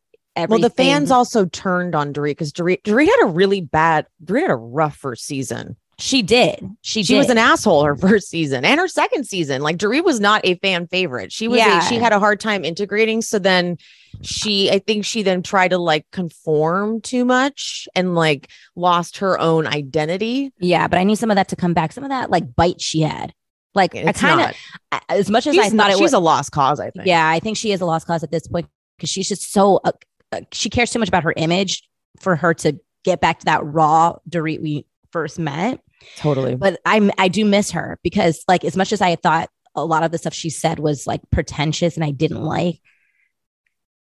Well, 0.49 0.59
the 0.59 0.69
fans 0.69 1.11
also 1.11 1.45
turned 1.45 1.95
on 1.95 2.11
Dorit 2.11 2.31
because 2.31 2.51
Dorit, 2.51 2.81
Dorit 2.83 3.05
had 3.05 3.23
a 3.23 3.27
really 3.27 3.61
bad, 3.61 4.05
Dorit 4.21 4.41
had 4.41 4.51
a 4.51 4.55
rough 4.57 4.97
first 4.97 5.25
season. 5.25 5.77
She 5.97 6.21
did. 6.21 6.69
She, 6.81 7.03
She 7.03 7.13
did. 7.13 7.19
was 7.19 7.29
an 7.29 7.37
asshole 7.37 7.83
her 7.85 7.95
first 7.97 8.29
season 8.29 8.65
and 8.65 8.79
her 8.79 8.87
second 8.87 9.25
season. 9.25 9.61
Like 9.61 9.77
Dorit 9.77 10.03
was 10.03 10.19
not 10.19 10.41
a 10.43 10.55
fan 10.55 10.87
favorite. 10.87 11.31
She 11.31 11.47
was, 11.47 11.59
Yeah. 11.59 11.79
a, 11.85 11.89
she 11.89 11.95
had 11.95 12.11
a 12.13 12.19
hard 12.19 12.39
time 12.39 12.65
integrating. 12.65 13.21
So 13.21 13.39
then 13.39 13.77
she, 14.21 14.69
I 14.71 14.79
think 14.79 15.05
she 15.05 15.23
then 15.23 15.41
tried 15.43 15.69
to 15.69 15.77
like 15.77 16.05
conform 16.11 17.01
too 17.01 17.25
much 17.25 17.87
and 17.95 18.15
like 18.15 18.49
lost 18.75 19.17
her 19.19 19.39
own 19.39 19.67
identity. 19.67 20.51
Yeah, 20.59 20.87
but 20.87 20.99
I 20.99 21.03
need 21.03 21.17
some 21.17 21.31
of 21.31 21.35
that 21.35 21.49
to 21.49 21.55
come 21.55 21.73
back. 21.73 21.91
Some 21.93 22.03
of 22.03 22.09
that 22.09 22.29
like 22.29 22.55
bite 22.55 22.81
she 22.81 23.01
had. 23.01 23.33
Like 23.73 23.93
I 23.95 24.11
kind 24.13 24.53
of 24.93 24.99
as 25.09 25.29
much 25.29 25.47
as 25.47 25.57
I 25.57 25.63
thought 25.69 25.73
not- 25.75 25.89
it 25.89 25.93
she's 25.93 26.01
was. 26.01 26.13
a 26.13 26.19
lost 26.19 26.51
cause. 26.53 26.79
I 26.79 26.91
think. 26.91 27.07
yeah, 27.07 27.27
I 27.27 27.39
think 27.39 27.57
she 27.57 27.73
is 27.73 27.81
a 27.81 27.85
lost 27.85 28.07
cause 28.07 28.23
at 28.23 28.31
this 28.31 28.47
point 28.47 28.67
because 28.97 29.09
she's 29.09 29.27
just 29.27 29.51
so 29.51 29.81
uh, 29.83 29.91
uh, 30.31 30.41
she 30.53 30.69
cares 30.69 30.91
too 30.91 30.99
much 30.99 31.09
about 31.09 31.23
her 31.23 31.33
image 31.35 31.83
for 32.21 32.37
her 32.37 32.53
to 32.53 32.79
get 33.03 33.19
back 33.19 33.39
to 33.39 33.45
that 33.45 33.65
raw 33.65 34.15
Dorit 34.29 34.61
we 34.61 34.85
first 35.11 35.37
met. 35.39 35.81
Totally. 36.17 36.55
But 36.55 36.79
I 36.85 37.09
I 37.17 37.27
do 37.27 37.45
miss 37.45 37.71
her 37.71 37.99
because 38.03 38.43
like 38.47 38.63
as 38.63 38.75
much 38.77 38.91
as 38.93 39.01
I 39.01 39.15
thought 39.15 39.49
a 39.75 39.83
lot 39.85 40.03
of 40.03 40.11
the 40.11 40.17
stuff 40.17 40.33
she 40.33 40.49
said 40.49 40.79
was 40.79 41.05
like 41.05 41.21
pretentious 41.31 41.95
and 41.95 42.03
I 42.03 42.11
didn't 42.11 42.43
like. 42.43 42.79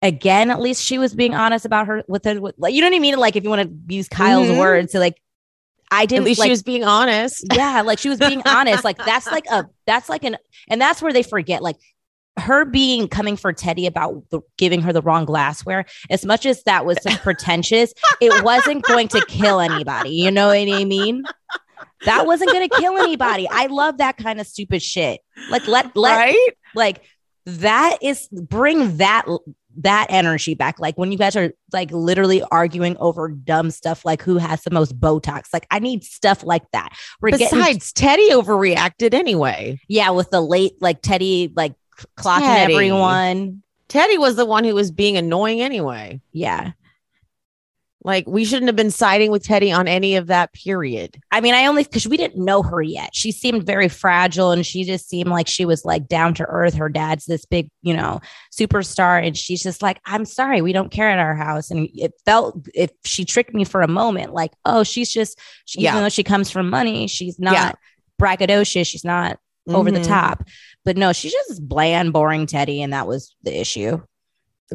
Again, 0.04 0.50
at 0.50 0.60
least 0.60 0.82
she 0.82 0.98
was 0.98 1.14
being 1.14 1.32
honest 1.34 1.64
about 1.64 1.86
her 1.86 2.02
with 2.08 2.24
her. 2.24 2.40
With, 2.40 2.56
like, 2.58 2.74
you 2.74 2.80
know 2.80 2.88
what 2.88 2.96
I 2.96 2.98
mean? 2.98 3.16
Like, 3.18 3.36
if 3.36 3.44
you 3.44 3.50
want 3.50 3.62
to 3.88 3.94
use 3.94 4.08
Kyle's 4.08 4.48
Mhm. 4.48 4.58
words, 4.58 4.90
so 4.92 4.98
like, 4.98 5.16
I 5.92 6.06
didn't. 6.06 6.22
At 6.22 6.24
least 6.24 6.40
like, 6.40 6.46
she 6.46 6.50
was 6.50 6.62
being 6.64 6.82
honest. 6.82 7.44
yeah 7.54 7.82
like 7.86 7.98
she 8.00 8.08
was 8.08 8.18
being 8.18 8.42
honest 8.46 8.82
like 8.82 8.96
that's 8.96 9.26
like 9.30 9.44
a 9.50 9.66
that's 9.86 10.08
like 10.08 10.24
an 10.24 10.38
and 10.68 10.80
that's 10.80 11.02
where 11.02 11.12
they 11.12 11.22
forget 11.22 11.62
like 11.62 11.76
her 12.38 12.64
being 12.64 13.08
coming 13.08 13.36
for 13.36 13.52
teddy 13.52 13.86
about 13.86 14.24
the, 14.30 14.40
giving 14.56 14.80
her 14.80 14.90
the 14.94 15.02
wrong 15.02 15.26
glassware 15.26 15.84
as 16.08 16.24
much 16.24 16.46
as 16.46 16.62
that 16.62 16.86
was 16.86 16.96
pretentious 17.22 17.92
it 18.22 18.42
wasn't 18.42 18.82
going 18.84 19.06
to 19.08 19.22
kill 19.26 19.60
anybody 19.60 20.08
you 20.12 20.30
know 20.30 20.46
what 20.46 20.56
i 20.56 20.84
mean 20.86 21.22
that 22.04 22.26
wasn't 22.26 22.50
going 22.50 22.68
to 22.68 22.76
kill 22.76 22.98
anybody 22.98 23.48
i 23.50 23.66
love 23.66 23.98
that 23.98 24.16
kind 24.16 24.40
of 24.40 24.46
stupid 24.46 24.82
shit 24.82 25.20
like 25.50 25.66
let 25.66 25.94
let 25.96 26.16
right? 26.16 26.50
like 26.74 27.02
that 27.46 27.98
is 28.02 28.28
bring 28.28 28.98
that 28.98 29.26
that 29.76 30.06
energy 30.10 30.54
back 30.54 30.78
like 30.78 30.96
when 30.98 31.10
you 31.10 31.18
guys 31.18 31.34
are 31.34 31.52
like 31.72 31.90
literally 31.90 32.42
arguing 32.50 32.96
over 32.98 33.28
dumb 33.28 33.70
stuff 33.70 34.04
like 34.04 34.22
who 34.22 34.36
has 34.36 34.62
the 34.62 34.70
most 34.70 34.98
botox 35.00 35.44
like 35.52 35.66
i 35.70 35.78
need 35.78 36.04
stuff 36.04 36.44
like 36.44 36.62
that 36.72 36.90
we're 37.20 37.30
getting 37.30 37.58
Besides, 37.58 37.92
Teddy 37.92 38.30
overreacted 38.30 39.14
anyway. 39.14 39.80
yeah 39.88 40.10
with 40.10 40.30
the 40.30 40.40
late 40.40 40.74
like 40.80 41.00
teddy 41.00 41.52
like 41.56 41.74
clocking 42.16 42.40
Teddy. 42.40 42.74
everyone 42.74 43.62
Teddy 43.88 44.16
was 44.16 44.36
the 44.36 44.46
one 44.46 44.64
who 44.64 44.74
was 44.74 44.90
being 44.90 45.16
annoying 45.16 45.60
anyway. 45.60 46.20
yeah 46.32 46.72
Like 48.04 48.26
we 48.26 48.44
shouldn't 48.44 48.66
have 48.68 48.76
been 48.76 48.90
siding 48.90 49.30
with 49.30 49.44
Teddy 49.44 49.70
on 49.70 49.86
any 49.86 50.16
of 50.16 50.26
that 50.26 50.52
period. 50.52 51.20
i 51.30 51.40
mean 51.40 51.54
i 51.54 51.66
only 51.66 51.84
because 51.84 52.06
we 52.08 52.16
didn't 52.16 52.44
know 52.44 52.62
her 52.62 52.82
yet 52.82 53.14
she 53.14 53.30
seemed 53.32 53.64
very 53.64 53.88
fragile 53.88 54.50
and 54.50 54.66
she 54.66 54.82
just 54.84 55.08
seemed 55.08 55.28
like 55.30 55.46
she 55.46 55.64
was 55.64 55.84
like 55.84 56.08
down 56.08 56.34
to 56.34 56.44
earth 56.44 56.74
her 56.74 56.88
dad's 56.88 57.24
this 57.26 57.44
big 57.44 57.70
you 57.82 57.94
know 57.96 58.20
superstar 58.52 59.24
and 59.24 59.36
she's 59.36 59.62
just 59.62 59.82
like 59.82 60.00
i'm 60.04 60.24
sorry 60.24 60.60
we 60.62 60.72
don't 60.72 60.90
care 60.90 61.08
at 61.08 61.18
our 61.18 61.34
house 61.34 61.70
and 61.70 61.88
it 61.94 62.12
felt 62.26 62.66
if 62.74 62.90
she 63.04 63.24
tricked 63.24 63.54
me 63.54 63.64
for 63.64 63.82
a 63.82 63.88
moment 63.88 64.32
like 64.34 64.52
oh 64.64 64.82
she's 64.82 65.10
just 65.12 65.38
she, 65.64 65.80
Yeah. 65.82 65.92
even 65.92 66.02
though 66.02 66.08
she 66.08 66.24
comes 66.24 66.50
from 66.50 66.68
money 66.68 67.06
she's 67.06 67.38
not 67.38 67.54
Yeah. 67.54 67.72
braggadocious 68.20 68.86
she's 68.86 69.04
not 69.04 69.38
over 69.68 69.90
the 69.90 70.00
Mhm. 70.00 70.06
top 70.08 70.44
but 70.84 70.96
no 70.96 71.12
she's 71.12 71.32
just 71.32 71.66
bland 71.68 72.12
boring 72.12 72.46
teddy 72.46 72.82
and 72.82 72.92
that 72.92 73.06
was 73.06 73.34
the 73.42 73.58
issue 73.58 74.00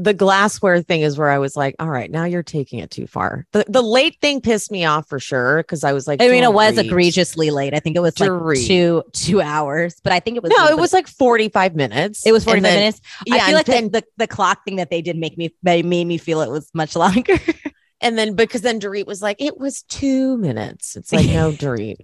The 0.04 0.14
glassware 0.14 0.82
thing 0.82 1.02
is 1.02 1.18
where 1.18 1.30
I 1.30 1.40
was 1.40 1.56
like, 1.56 1.76
all 1.80 1.90
right, 1.90 2.10
now 2.10 2.26
you're 2.26 2.44
taking 2.44 2.80
it 2.80 2.92
too 2.92 3.08
far. 3.08 3.46
The 3.52 3.66
the 3.68 3.82
late 3.82 4.18
thing 4.22 4.42
pissed 4.42 4.72
me 4.72 4.86
off 4.86 5.08
for 5.08 5.20
sure 5.20 5.58
because 5.58 5.84
I 5.84 5.94
was 5.94 6.08
like, 6.08 6.22
I 6.22 6.28
mean, 6.28 6.44
it 6.44 6.54
was 6.54 6.78
egregiously 6.78 7.50
late. 7.52 7.74
I 7.74 7.80
think 7.80 7.96
it 7.96 8.02
was 8.02 8.20
like 8.20 8.30
Dorit. 8.30 8.66
two 8.68 9.04
two 9.14 9.42
hours, 9.42 10.00
but 10.04 10.14
I 10.14 10.20
think 10.20 10.38
it 10.38 10.44
was 10.44 10.54
No, 10.56 10.66
late, 10.66 10.72
it 10.72 10.78
was 10.78 10.94
like 10.94 11.08
45 11.08 11.76
minutes. 11.76 12.26
it 12.26 12.32
was 12.32 12.44
forty 12.44 12.62
five 12.62 12.74
minutes. 12.74 13.02
Yeah. 13.26 13.36
I 13.36 13.40
feel 13.48 13.56
like 13.56 13.66
then, 13.66 13.86
the, 13.86 14.02
the 14.02 14.08
the 14.18 14.28
clock 14.28 14.64
thing 14.66 14.78
that 14.78 14.90
they 14.90 15.02
did 15.02 15.18
make 15.18 15.38
me 15.38 15.54
made, 15.64 15.86
made 15.86 16.06
me 16.06 16.18
feel 16.18 16.42
it 16.42 16.50
was 16.50 16.70
much 16.74 16.96
longer. 16.96 17.36
and 18.02 18.18
then 18.18 18.36
because 18.36 18.62
then 18.62 18.80
Dorit 18.80 19.08
was 19.08 19.22
like, 19.22 19.42
it 19.42 19.58
was 19.58 19.84
two 19.84 20.38
minutes. 20.38 20.96
It's 20.96 21.12
like, 21.12 21.26
no, 21.28 21.52
Dorit. 21.54 21.98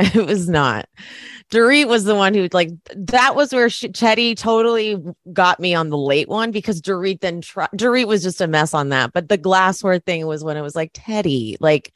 It 0.14 0.26
was 0.26 0.48
not. 0.48 0.88
Dorit 1.50 1.88
was 1.88 2.04
the 2.04 2.14
one 2.14 2.32
who 2.32 2.48
like 2.52 2.70
that 2.94 3.34
was 3.34 3.52
where 3.52 3.68
she, 3.68 3.88
Teddy 3.88 4.34
totally 4.34 4.96
got 5.32 5.58
me 5.58 5.74
on 5.74 5.90
the 5.90 5.98
late 5.98 6.28
one 6.28 6.52
because 6.52 6.80
Dorit 6.80 7.20
then 7.20 7.40
tried. 7.40 7.70
Dorit 7.74 8.06
was 8.06 8.22
just 8.22 8.40
a 8.40 8.46
mess 8.46 8.72
on 8.72 8.90
that. 8.90 9.12
But 9.12 9.28
the 9.28 9.36
glassware 9.36 9.98
thing 9.98 10.26
was 10.26 10.44
when 10.44 10.56
it 10.56 10.62
was 10.62 10.76
like 10.76 10.90
Teddy, 10.94 11.56
like 11.58 11.92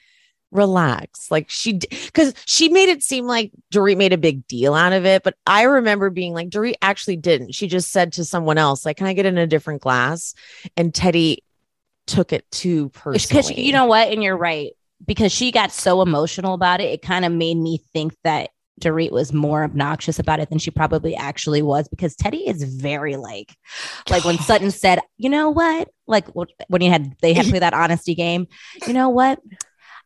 relax, 0.50 1.30
like 1.30 1.48
she 1.50 1.74
because 1.78 2.34
she 2.46 2.68
made 2.68 2.88
it 2.88 3.02
seem 3.02 3.26
like 3.26 3.52
Dorit 3.72 3.96
made 3.96 4.12
a 4.12 4.18
big 4.18 4.46
deal 4.48 4.74
out 4.74 4.92
of 4.92 5.06
it. 5.06 5.22
But 5.22 5.36
I 5.46 5.62
remember 5.62 6.10
being 6.10 6.34
like 6.34 6.50
Dorit 6.50 6.74
actually 6.82 7.16
didn't. 7.16 7.54
She 7.54 7.68
just 7.68 7.92
said 7.92 8.12
to 8.14 8.24
someone 8.24 8.58
else, 8.58 8.84
like, 8.84 8.96
"Can 8.96 9.06
I 9.06 9.14
get 9.14 9.26
in 9.26 9.38
a 9.38 9.46
different 9.46 9.82
glass?" 9.82 10.34
And 10.76 10.92
Teddy 10.92 11.44
took 12.06 12.32
it 12.32 12.50
too 12.50 12.88
Because 12.88 13.26
personally. 13.28 13.62
you 13.64 13.72
know 13.72 13.86
what, 13.86 14.08
and 14.08 14.22
you're 14.22 14.36
right 14.36 14.72
because 15.04 15.32
she 15.32 15.50
got 15.50 15.72
so 15.72 16.02
emotional 16.02 16.54
about 16.54 16.80
it. 16.80 16.92
It 16.92 17.02
kind 17.02 17.24
of 17.24 17.32
made 17.32 17.56
me 17.56 17.80
think 17.92 18.14
that 18.24 18.50
Dorit 18.80 19.12
was 19.12 19.32
more 19.32 19.62
obnoxious 19.64 20.18
about 20.18 20.40
it 20.40 20.50
than 20.50 20.58
she 20.58 20.70
probably 20.70 21.14
actually 21.14 21.62
was 21.62 21.88
because 21.88 22.16
Teddy 22.16 22.46
is 22.46 22.62
very 22.64 23.16
like, 23.16 23.54
like 24.10 24.24
when 24.24 24.38
Sutton 24.40 24.70
said, 24.70 25.00
"You 25.16 25.30
know 25.30 25.50
what?" 25.50 25.88
Like 26.06 26.26
when 26.34 26.82
you 26.82 26.90
had 26.90 27.14
they 27.22 27.34
had 27.34 27.44
to 27.46 27.50
play 27.50 27.60
that 27.60 27.74
honesty 27.74 28.14
game. 28.14 28.46
You 28.86 28.92
know 28.92 29.08
what? 29.08 29.40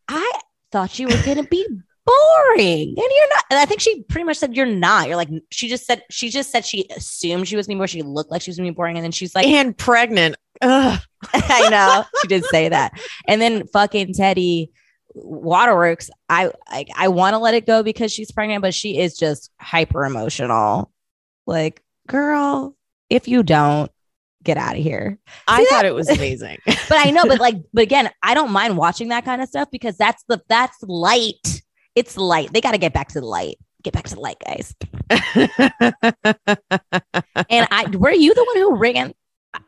I 0.07 0.33
thought 0.71 0.99
you 0.99 1.09
were 1.09 1.23
gonna 1.25 1.45
be 1.45 1.67
boring, 2.09 2.89
and 2.89 2.97
you're 2.97 3.29
not. 3.29 3.45
And 3.51 3.59
I 3.59 3.65
think 3.65 3.81
she 3.81 4.03
pretty 4.05 4.25
much 4.25 4.39
said 4.39 4.57
you're 4.57 4.67
not. 4.67 5.09
You're 5.09 5.17
like 5.17 5.31
she 5.51 5.69
just 5.69 5.87
said 5.87 6.03
she 6.11 6.31
just 6.31 6.51
said 6.51 6.65
she 6.65 6.87
assumed 6.97 7.49
she 7.49 7.57
was 7.57 7.67
gonna 7.67 7.77
be 7.77 7.79
boring. 7.79 7.89
She 7.89 8.03
looked 8.03 8.31
like 8.31 8.43
she 8.43 8.51
was 8.51 8.59
gonna 8.59 8.71
be 8.71 8.75
boring, 8.75 8.97
and 8.97 9.05
then 9.05 9.13
she's 9.13 9.35
like, 9.35 9.47
and 9.47 9.77
pregnant. 9.77 10.37
Ugh. 10.61 11.01
I 11.33 11.69
know 11.69 12.05
she 12.21 12.29
did 12.29 12.45
say 12.47 12.69
that. 12.69 12.93
And 13.27 13.41
then 13.41 13.67
fucking 13.69 14.15
Teddy 14.15 14.71
Waterworks, 15.15 16.11
I 16.29 16.53
I, 16.67 16.87
I 16.97 17.09
want 17.09 17.35
to 17.35 17.39
let 17.39 17.55
it 17.55 17.67
go 17.67 17.83
because 17.83 18.13
she's 18.13 18.31
pregnant, 18.31 18.63
but 18.63 18.75
she 18.75 18.99
is 18.99 19.17
just 19.17 19.51
hyper 19.61 20.05
emotional. 20.05 20.91
Like, 21.47 21.83
girl, 22.07 22.77
if 23.09 23.29
you 23.29 23.43
don't 23.43 23.91
get 24.49 24.57
out 24.57 24.77
of 24.77 24.83
here. 24.83 25.19
I 25.47 25.63
See 25.63 25.71
thought 25.71 25.85
it 25.85 25.95
was 25.95 26.09
amazing. 26.19 26.59
But 26.65 27.07
I 27.07 27.11
know, 27.11 27.25
but 27.27 27.41
like, 27.41 27.57
but 27.73 27.83
again, 27.83 28.11
I 28.23 28.35
don't 28.35 28.51
mind 28.51 28.77
watching 28.77 29.09
that 29.09 29.25
kind 29.25 29.43
of 29.43 29.49
stuff 29.49 29.69
because 29.71 29.97
that's 29.97 30.25
the 30.29 30.41
that's 30.49 30.83
light. 30.83 31.63
It's 31.99 32.17
light. 32.17 32.53
They 32.53 32.61
got 32.61 32.73
to 32.73 32.79
get 32.79 32.93
back 32.93 33.09
to 33.09 33.21
the 33.21 33.27
light. 33.27 33.59
Get 33.83 33.93
back 33.93 34.07
to 34.07 34.15
the 34.15 34.21
light, 34.21 34.37
guys. 34.45 34.75
And 37.51 37.67
I 37.71 37.87
were 37.97 38.13
you 38.13 38.35
the 38.35 38.45
one 38.45 38.57
who 38.57 38.77
ran 38.77 39.15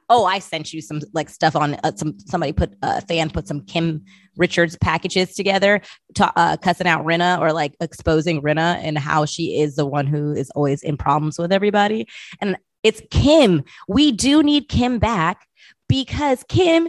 oh, 0.09 0.27
I 0.27 0.39
sent 0.39 0.73
you 0.73 0.81
some 0.81 1.01
like 1.13 1.29
stuff 1.29 1.57
on 1.57 1.75
uh, 1.83 1.93
some 1.97 2.19
somebody 2.21 2.53
put 2.53 2.73
a 2.83 2.87
uh, 2.87 3.01
fan 3.01 3.31
put 3.31 3.49
some 3.49 3.65
Kim 3.65 4.05
Richards 4.37 4.77
packages 4.77 5.35
together, 5.35 5.81
to, 6.15 6.33
uh, 6.37 6.57
cussing 6.59 6.87
out 6.87 7.05
Rinna 7.05 7.41
or 7.41 7.53
like 7.53 7.75
exposing 7.81 8.43
Rinna 8.43 8.79
and 8.83 8.99
how 8.99 9.25
she 9.25 9.61
is 9.61 9.77
the 9.77 9.87
one 9.87 10.07
who 10.07 10.33
is 10.33 10.51
always 10.51 10.83
in 10.83 10.97
problems 10.97 11.39
with 11.39 11.53
everybody. 11.53 12.07
And 12.41 12.57
it's 12.83 13.03
Kim. 13.11 13.65
We 13.89 14.13
do 14.13 14.43
need 14.43 14.69
Kim 14.69 14.99
back 14.99 15.47
because 15.89 16.45
Kim 16.49 16.89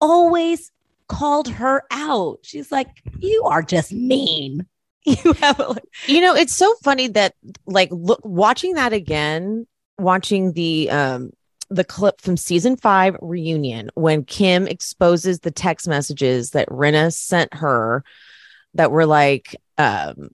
always 0.00 0.72
called 1.08 1.48
her 1.48 1.82
out. 1.90 2.38
She's 2.42 2.72
like, 2.72 2.88
"You 3.18 3.44
are 3.44 3.62
just 3.62 3.92
mean." 3.92 4.66
You 5.06 5.32
have, 5.34 5.58
like- 5.58 5.84
you 6.06 6.20
know, 6.20 6.34
it's 6.34 6.54
so 6.54 6.74
funny 6.82 7.08
that 7.08 7.34
like 7.66 7.88
look, 7.90 8.20
watching 8.24 8.74
that 8.74 8.92
again, 8.92 9.66
watching 9.98 10.52
the 10.52 10.90
um 10.90 11.30
the 11.70 11.84
clip 11.84 12.20
from 12.20 12.36
season 12.36 12.76
five 12.76 13.16
reunion 13.22 13.90
when 13.94 14.24
Kim 14.24 14.66
exposes 14.66 15.40
the 15.40 15.50
text 15.52 15.86
messages 15.88 16.50
that 16.50 16.68
Rinna 16.68 17.12
sent 17.14 17.54
her 17.54 18.04
that 18.74 18.90
were 18.90 19.06
like, 19.06 19.56
um, 19.78 20.30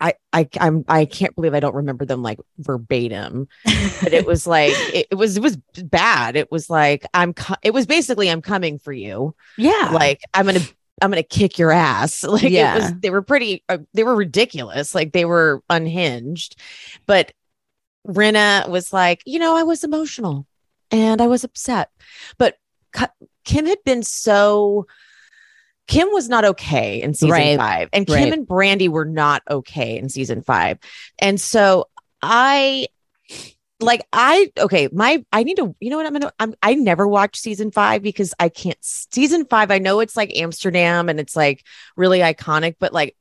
I, 0.00 0.14
I 0.32 0.48
I'm 0.60 0.84
I 0.86 1.06
can't 1.06 1.34
believe 1.34 1.54
I 1.54 1.60
don't 1.60 1.74
remember 1.74 2.04
them 2.04 2.22
like 2.22 2.38
verbatim, 2.58 3.48
but 3.64 4.12
it 4.12 4.26
was 4.26 4.46
like 4.46 4.72
it, 4.94 5.08
it, 5.10 5.14
was 5.16 5.36
it 5.38 5.42
was 5.42 5.56
bad. 5.82 6.36
It 6.36 6.52
was 6.52 6.70
like 6.70 7.04
I'm 7.12 7.34
co- 7.34 7.56
it 7.62 7.74
was 7.74 7.86
basically 7.86 8.30
I'm 8.30 8.42
coming 8.42 8.78
for 8.78 8.92
you. 8.92 9.34
Yeah, 9.56 9.90
like 9.92 10.20
I'm 10.32 10.46
gonna 10.46 10.60
I'm 11.00 11.10
gonna 11.10 11.22
kick 11.22 11.58
your 11.58 11.72
ass. 11.72 12.24
Like 12.28 12.42
yeah. 12.42 12.74
it 12.76 12.78
was 12.78 12.92
they 13.00 13.10
were 13.10 13.22
pretty 13.22 13.64
uh, 13.68 13.78
they 13.94 14.04
were 14.04 14.14
ridiculous. 14.14 14.94
Like 14.94 15.12
they 15.12 15.24
were 15.24 15.62
unhinged, 15.70 16.60
but 17.06 17.32
Rinna 18.06 18.68
was 18.68 18.92
like, 18.92 19.22
you 19.26 19.38
know, 19.38 19.56
I 19.56 19.62
was 19.62 19.84
emotional 19.84 20.46
and 20.90 21.20
I 21.20 21.26
was 21.26 21.44
upset. 21.44 21.90
But 22.38 22.56
Kim 23.44 23.66
had 23.66 23.82
been 23.84 24.02
so 24.02 24.86
Kim 25.86 26.08
was 26.12 26.28
not 26.28 26.44
okay 26.44 27.00
in 27.00 27.14
season 27.14 27.30
right. 27.30 27.58
five, 27.58 27.88
and 27.92 28.06
Kim 28.06 28.32
and 28.32 28.46
Brandi 28.46 28.88
were 28.88 29.06
not 29.06 29.42
okay 29.50 29.96
in 29.96 30.10
season 30.10 30.42
five. 30.42 30.78
And 31.18 31.40
so 31.40 31.88
I 32.20 32.88
like 33.80 34.06
I 34.12 34.50
okay, 34.58 34.88
my 34.92 35.24
I 35.32 35.42
need 35.42 35.56
to 35.56 35.74
you 35.80 35.90
know 35.90 35.96
what 35.96 36.06
I'm 36.06 36.12
gonna 36.12 36.32
I'm 36.38 36.54
I 36.62 36.74
never 36.74 37.06
watched 37.06 37.36
season 37.36 37.70
five 37.70 38.02
because 38.02 38.34
I 38.38 38.48
can't 38.48 38.78
season 38.80 39.44
five. 39.46 39.70
I 39.70 39.78
know 39.78 40.00
it's 40.00 40.16
like 40.16 40.36
Amsterdam 40.36 41.08
and 41.08 41.20
it's 41.20 41.36
like 41.36 41.64
really 41.96 42.20
iconic, 42.20 42.76
but 42.78 42.92
like 42.92 43.16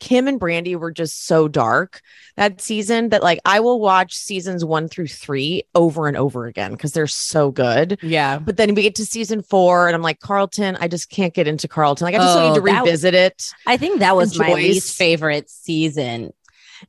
Kim 0.00 0.28
and 0.28 0.40
Brandi 0.40 0.76
were 0.76 0.92
just 0.92 1.26
so 1.26 1.48
dark 1.48 2.00
that 2.36 2.60
season 2.60 3.08
that 3.08 3.22
like 3.22 3.40
I 3.44 3.60
will 3.60 3.80
watch 3.80 4.14
seasons 4.14 4.64
one 4.64 4.88
through 4.88 5.08
three 5.08 5.64
over 5.74 6.06
and 6.06 6.16
over 6.16 6.46
again 6.46 6.72
because 6.72 6.92
they're 6.92 7.06
so 7.06 7.50
good. 7.50 7.98
Yeah. 8.02 8.38
But 8.38 8.56
then 8.56 8.74
we 8.74 8.82
get 8.82 8.94
to 8.96 9.06
season 9.06 9.42
four 9.42 9.88
and 9.88 9.94
I'm 9.94 10.02
like, 10.02 10.20
Carlton, 10.20 10.76
I 10.80 10.88
just 10.88 11.10
can't 11.10 11.34
get 11.34 11.48
into 11.48 11.68
Carlton. 11.68 12.04
Like 12.04 12.14
I 12.14 12.18
just 12.18 12.38
oh, 12.38 12.48
need 12.48 12.54
to 12.54 12.60
oh, 12.60 12.80
revisit 12.80 13.14
it. 13.14 13.52
I 13.66 13.76
think 13.76 13.98
that 14.00 14.16
was 14.16 14.38
my 14.38 14.54
least 14.54 14.96
favorite 14.96 15.50
season. 15.50 16.32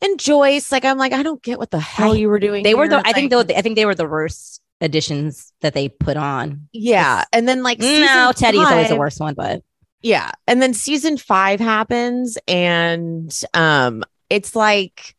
And 0.02 0.20
Joyce, 0.20 0.72
like 0.72 0.86
I'm 0.86 0.98
like, 0.98 1.14
I 1.14 1.24
don't 1.24 1.42
get 1.42 1.60
what 1.60 1.72
the 1.72 1.80
hell 1.80 2.14
I, 2.14 2.16
you 2.16 2.30
were 2.30 2.40
doing. 2.40 2.64
They 2.64 2.70
here. 2.70 2.78
were 2.78 2.88
the 2.88 2.98
like, 2.98 3.08
I 3.08 3.14
think 3.14 3.32
they 3.32 3.56
I 3.56 3.62
think 3.62 3.76
they 3.76 3.86
were 3.86 3.96
the 3.96 4.08
worst 4.08 4.62
additions 4.82 5.52
that 5.62 5.74
they 5.74 5.90
put 5.90 6.18
on. 6.18 6.68
Yeah. 6.72 7.26
And 7.34 7.48
then 7.48 7.64
like 7.64 7.80
no, 7.80 8.32
Teddy's 8.36 8.64
five, 8.64 8.72
always 8.72 8.90
the 8.90 8.96
worst 8.96 9.20
one, 9.20 9.34
but 9.34 9.64
yeah. 10.02 10.32
And 10.48 10.62
then 10.62 10.74
season 10.74 11.18
five 11.18 11.60
happens, 11.60 12.38
and 12.48 13.38
um, 13.54 14.04
it's 14.30 14.56
like 14.56 15.16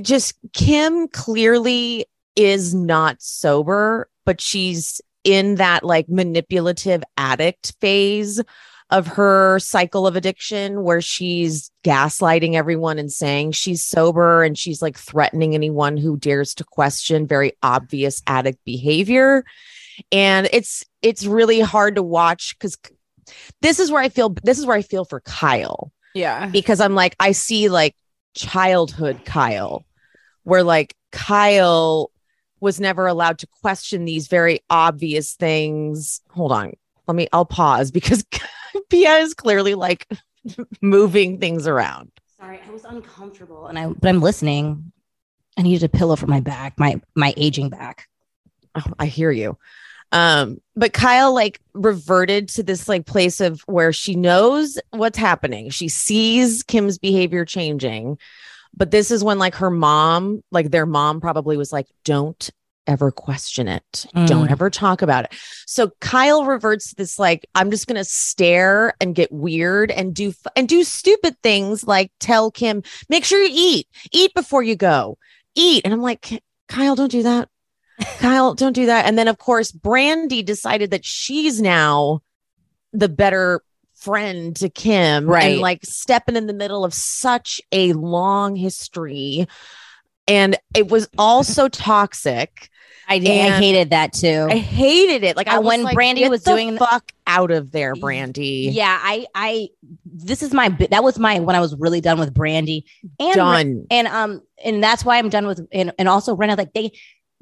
just 0.00 0.34
Kim 0.52 1.08
clearly 1.08 2.06
is 2.36 2.74
not 2.74 3.20
sober, 3.20 4.08
but 4.24 4.40
she's 4.40 5.00
in 5.24 5.56
that 5.56 5.84
like 5.84 6.08
manipulative 6.08 7.02
addict 7.16 7.74
phase 7.80 8.40
of 8.92 9.08
her 9.08 9.58
cycle 9.58 10.06
of 10.06 10.14
addiction 10.14 10.84
where 10.84 11.00
she's 11.00 11.70
gaslighting 11.84 12.54
everyone 12.54 12.98
and 12.98 13.10
saying 13.10 13.50
she's 13.50 13.82
sober 13.82 14.44
and 14.44 14.56
she's 14.56 14.80
like 14.80 14.96
threatening 14.96 15.54
anyone 15.54 15.96
who 15.96 16.16
dares 16.16 16.54
to 16.54 16.62
question 16.62 17.26
very 17.26 17.52
obvious 17.62 18.22
addict 18.26 18.64
behavior 18.64 19.44
and 20.12 20.48
it's 20.52 20.84
it's 21.02 21.26
really 21.26 21.60
hard 21.60 21.96
to 21.96 22.02
watch 22.02 22.56
cuz 22.60 22.76
this 23.60 23.78
is 23.78 23.90
where 23.90 24.02
I 24.02 24.08
feel 24.08 24.34
this 24.42 24.58
is 24.58 24.66
where 24.66 24.76
I 24.76 24.82
feel 24.82 25.04
for 25.04 25.20
Kyle. 25.20 25.92
Yeah. 26.14 26.46
Because 26.46 26.80
I'm 26.80 26.94
like, 26.94 27.16
I 27.18 27.32
see 27.32 27.68
like 27.68 27.96
childhood 28.34 29.24
Kyle, 29.24 29.84
where 30.44 30.62
like 30.62 30.94
Kyle 31.10 32.10
was 32.60 32.80
never 32.80 33.06
allowed 33.06 33.38
to 33.38 33.46
question 33.60 34.04
these 34.04 34.28
very 34.28 34.60
obvious 34.70 35.34
things. 35.34 36.20
Hold 36.30 36.52
on. 36.52 36.72
Let 37.08 37.16
me, 37.16 37.26
I'll 37.32 37.44
pause 37.44 37.90
because 37.90 38.24
Pia 38.92 39.16
is 39.20 39.32
clearly 39.32 39.74
like 39.74 40.06
moving 40.82 41.38
things 41.40 41.66
around. 41.66 42.10
Sorry, 42.38 42.60
I 42.66 42.70
was 42.70 42.84
uncomfortable 42.84 43.66
and 43.66 43.78
I, 43.78 43.86
but 43.86 44.06
I'm 44.06 44.20
listening. 44.20 44.92
I 45.56 45.62
needed 45.62 45.82
a 45.82 45.88
pillow 45.88 46.14
for 46.14 46.26
my 46.26 46.40
back, 46.40 46.78
my, 46.78 47.00
my 47.14 47.32
aging 47.38 47.70
back. 47.70 48.06
Oh, 48.74 48.84
I 48.98 49.06
hear 49.06 49.30
you. 49.30 49.56
Um, 50.12 50.58
but 50.76 50.92
Kyle 50.92 51.32
like 51.32 51.58
reverted 51.72 52.50
to 52.50 52.62
this 52.62 52.86
like 52.86 53.06
place 53.06 53.40
of 53.40 53.62
where 53.62 53.94
she 53.94 54.14
knows 54.14 54.78
what's 54.90 55.16
happening. 55.16 55.70
She 55.70 55.88
sees 55.88 56.62
Kim's 56.62 56.98
behavior 56.98 57.46
changing. 57.46 58.18
But 58.74 58.90
this 58.90 59.10
is 59.10 59.24
when 59.24 59.38
like 59.38 59.54
her 59.54 59.70
mom, 59.70 60.42
like 60.50 60.70
their 60.70 60.86
mom 60.86 61.22
probably 61.22 61.56
was 61.56 61.72
like, 61.72 61.86
don't 62.04 62.50
ever 62.86 63.10
question 63.10 63.68
it. 63.68 64.06
Mm. 64.14 64.26
Don't 64.26 64.50
ever 64.50 64.70
talk 64.70 65.02
about 65.02 65.24
it. 65.24 65.34
So 65.66 65.92
Kyle 66.00 66.44
reverts 66.44 66.90
to 66.90 66.96
this 66.96 67.18
like 67.18 67.46
I'm 67.54 67.70
just 67.70 67.86
going 67.86 67.96
to 67.96 68.04
stare 68.04 68.94
and 69.00 69.14
get 69.14 69.32
weird 69.32 69.90
and 69.90 70.14
do 70.14 70.32
and 70.56 70.68
do 70.68 70.84
stupid 70.84 71.36
things 71.42 71.86
like 71.86 72.10
tell 72.20 72.50
Kim, 72.50 72.82
"Make 73.08 73.24
sure 73.24 73.42
you 73.42 73.50
eat. 73.52 73.88
Eat 74.12 74.34
before 74.34 74.62
you 74.62 74.76
go. 74.76 75.18
Eat." 75.54 75.82
And 75.84 75.92
I'm 75.92 76.02
like, 76.02 76.42
"Kyle, 76.68 76.94
don't 76.94 77.10
do 77.10 77.22
that. 77.22 77.48
Kyle, 78.18 78.54
don't 78.56 78.72
do 78.72 78.86
that. 78.86 79.06
And 79.06 79.18
then, 79.18 79.28
of 79.28 79.38
course, 79.38 79.72
Brandi 79.72 80.44
decided 80.44 80.90
that 80.90 81.04
she's 81.04 81.60
now 81.60 82.20
the 82.92 83.08
better 83.08 83.62
friend 83.94 84.54
to 84.56 84.68
Kim, 84.68 85.26
right? 85.26 85.52
And 85.52 85.60
like 85.60 85.84
stepping 85.84 86.36
in 86.36 86.46
the 86.46 86.52
middle 86.52 86.84
of 86.84 86.92
such 86.92 87.60
a 87.70 87.92
long 87.92 88.56
history. 88.56 89.46
And 90.28 90.56
it 90.74 90.88
was 90.88 91.08
all 91.18 91.44
so 91.44 91.68
toxic. 91.68 92.68
I, 93.20 93.46
I 93.46 93.50
hated 93.58 93.90
that 93.90 94.12
too. 94.12 94.48
I 94.50 94.56
hated 94.56 95.24
it. 95.24 95.36
Like 95.36 95.48
I 95.48 95.58
when 95.58 95.82
like, 95.82 95.96
Brandi 95.96 96.28
was 96.28 96.42
doing 96.42 96.76
fuck 96.76 97.12
out 97.26 97.50
of 97.50 97.72
there, 97.72 97.94
Brandi. 97.94 98.72
Yeah, 98.72 98.98
I, 99.00 99.26
I, 99.34 99.68
this 100.04 100.42
is 100.42 100.52
my 100.52 100.68
that 100.90 101.02
was 101.02 101.18
my 101.18 101.40
when 101.40 101.56
I 101.56 101.60
was 101.60 101.74
really 101.76 102.00
done 102.00 102.18
with 102.18 102.32
Brandi 102.34 102.84
and 103.18 103.34
done, 103.34 103.86
and 103.90 104.08
um, 104.08 104.42
and 104.64 104.82
that's 104.82 105.04
why 105.04 105.18
I'm 105.18 105.28
done 105.28 105.46
with 105.46 105.66
and 105.72 105.92
and 105.98 106.08
also 106.08 106.36
Rinna. 106.36 106.56
Like 106.56 106.72
they 106.72 106.92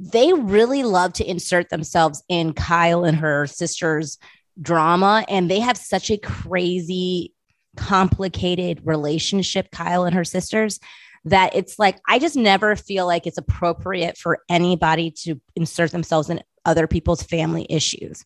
they 0.01 0.33
really 0.33 0.83
love 0.83 1.13
to 1.15 1.29
insert 1.29 1.69
themselves 1.69 2.23
in 2.29 2.55
Kyle 2.55 3.05
and 3.05 3.19
her 3.19 3.47
sister's 3.47 4.19
drama. 4.61 5.25
And 5.29 5.51
they 5.51 5.61
have 5.61 5.77
such 5.77 6.11
a 6.11 6.17
crazy, 6.17 7.35
complicated 7.77 8.81
relationship, 8.85 9.71
Kyle 9.71 10.05
and 10.05 10.15
her 10.15 10.25
sisters, 10.25 10.81
that 11.25 11.55
it's 11.55 11.79
like, 11.79 11.99
I 12.09 12.19
just 12.19 12.37
never 12.37 12.77
feel 12.77 13.07
like 13.07 13.27
it's 13.27 13.39
appropriate 13.39 14.17
for 14.17 14.41
anybody 14.49 15.11
to 15.23 15.41
insert 15.55 15.91
themselves 15.91 16.31
in 16.31 16.43
other 16.65 16.87
people's 16.87 17.23
family 17.23 17.67
issues. 17.69 18.25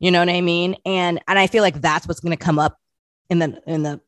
You 0.00 0.10
know 0.10 0.18
what 0.18 0.28
I 0.28 0.40
mean? 0.40 0.76
And 0.84 1.22
and 1.28 1.38
I 1.38 1.46
feel 1.46 1.62
like 1.62 1.80
that's 1.80 2.06
what's 2.06 2.20
going 2.20 2.36
to 2.36 2.44
come 2.44 2.58
up 2.58 2.78
in 3.30 3.38
the 3.38 3.62
in 3.66 3.82
the 3.82 4.00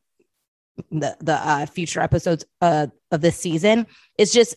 the 0.91 1.17
the 1.21 1.33
uh, 1.33 1.65
future 1.65 2.01
episodes 2.01 2.45
uh, 2.61 2.87
of 3.11 3.21
this 3.21 3.37
season. 3.37 3.87
Is 4.17 4.33
just 4.33 4.55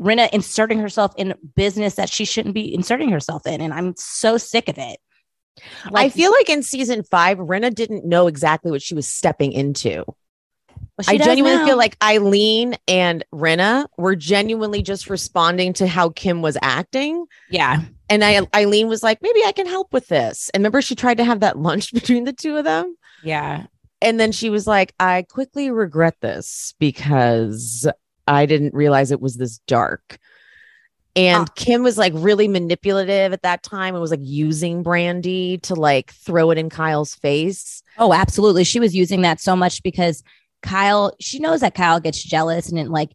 Rinna 0.00 0.30
inserting 0.30 0.78
herself 0.78 1.12
in 1.16 1.34
business 1.54 1.96
that 1.96 2.08
she 2.08 2.24
shouldn't 2.24 2.54
be 2.54 2.72
inserting 2.74 3.10
herself 3.10 3.46
in. 3.46 3.60
And 3.60 3.74
I'm 3.74 3.94
so 3.96 4.38
sick 4.38 4.68
of 4.68 4.78
it. 4.78 4.98
Like, 5.90 6.06
I 6.06 6.08
feel 6.08 6.30
like 6.30 6.48
in 6.48 6.62
season 6.62 7.02
five, 7.02 7.38
Rinna 7.38 7.74
didn't 7.74 8.04
know 8.04 8.28
exactly 8.28 8.70
what 8.70 8.82
she 8.82 8.94
was 8.94 9.08
stepping 9.08 9.52
into. 9.52 10.04
Well, 10.98 11.14
I 11.14 11.16
genuinely 11.16 11.58
now. 11.58 11.66
feel 11.66 11.76
like 11.76 11.96
Eileen 12.02 12.74
and 12.88 13.24
Rinna 13.32 13.86
were 13.96 14.16
genuinely 14.16 14.82
just 14.82 15.08
responding 15.08 15.72
to 15.74 15.86
how 15.86 16.08
Kim 16.10 16.42
was 16.42 16.58
acting. 16.60 17.26
Yeah. 17.50 17.82
And 18.10 18.24
I, 18.24 18.40
Eileen 18.54 18.88
was 18.88 19.02
like, 19.02 19.22
maybe 19.22 19.44
I 19.44 19.52
can 19.52 19.66
help 19.66 19.92
with 19.92 20.08
this. 20.08 20.50
And 20.50 20.62
remember, 20.62 20.82
she 20.82 20.96
tried 20.96 21.18
to 21.18 21.24
have 21.24 21.40
that 21.40 21.58
lunch 21.58 21.92
between 21.94 22.24
the 22.24 22.32
two 22.32 22.56
of 22.56 22.64
them. 22.64 22.96
Yeah. 23.22 23.66
And 24.02 24.18
then 24.18 24.32
she 24.32 24.50
was 24.50 24.66
like, 24.66 24.92
I 24.98 25.22
quickly 25.22 25.70
regret 25.70 26.16
this 26.20 26.74
because 26.80 27.86
I 28.26 28.46
didn't 28.46 28.74
realize 28.74 29.12
it 29.12 29.20
was 29.20 29.36
this 29.36 29.58
dark. 29.66 30.18
And 31.14 31.48
ah. 31.48 31.52
Kim 31.54 31.82
was 31.82 31.98
like 31.98 32.12
really 32.14 32.48
manipulative 32.48 33.32
at 33.32 33.42
that 33.42 33.62
time 33.62 33.94
and 33.94 34.00
was 34.00 34.10
like 34.10 34.20
using 34.22 34.84
Brandi 34.84 35.60
to 35.62 35.74
like 35.74 36.12
throw 36.12 36.50
it 36.50 36.58
in 36.58 36.70
Kyle's 36.70 37.14
face. 37.14 37.82
Oh, 37.98 38.12
absolutely. 38.12 38.64
She 38.64 38.80
was 38.80 38.94
using 38.94 39.22
that 39.22 39.40
so 39.40 39.54
much 39.54 39.82
because 39.82 40.22
Kyle, 40.62 41.14
she 41.20 41.38
knows 41.38 41.60
that 41.60 41.74
Kyle 41.74 42.00
gets 42.00 42.22
jealous 42.22 42.70
and 42.70 42.90
like 42.90 43.12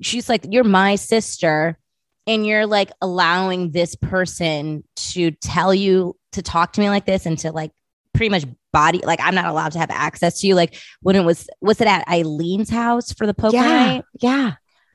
she's 0.00 0.28
like, 0.28 0.46
You're 0.50 0.64
my 0.64 0.96
sister. 0.96 1.78
and 2.26 2.46
you're 2.46 2.66
like 2.66 2.90
allowing 3.02 3.70
this 3.72 3.94
person 3.94 4.82
to 4.96 5.30
tell 5.30 5.74
you 5.74 6.16
to 6.32 6.42
talk 6.42 6.72
to 6.74 6.80
me 6.80 6.88
like 6.88 7.06
this 7.06 7.26
and 7.26 7.38
to 7.38 7.52
like 7.52 7.70
pretty 8.12 8.30
much 8.30 8.44
body 8.72 9.00
like 9.04 9.20
I'm 9.22 9.34
not 9.34 9.46
allowed 9.46 9.72
to 9.72 9.78
have 9.78 9.90
access 9.90 10.40
to 10.40 10.46
you. 10.46 10.54
Like 10.54 10.76
when 11.02 11.16
it 11.16 11.24
was 11.24 11.48
was 11.60 11.80
it 11.80 11.86
at 11.86 12.06
Eileen's 12.08 12.70
house 12.70 13.12
for 13.12 13.26
the 13.26 13.34
poker 13.34 13.56
yeah, 13.56 13.86
night? 13.86 14.04
yeah. 14.20 14.52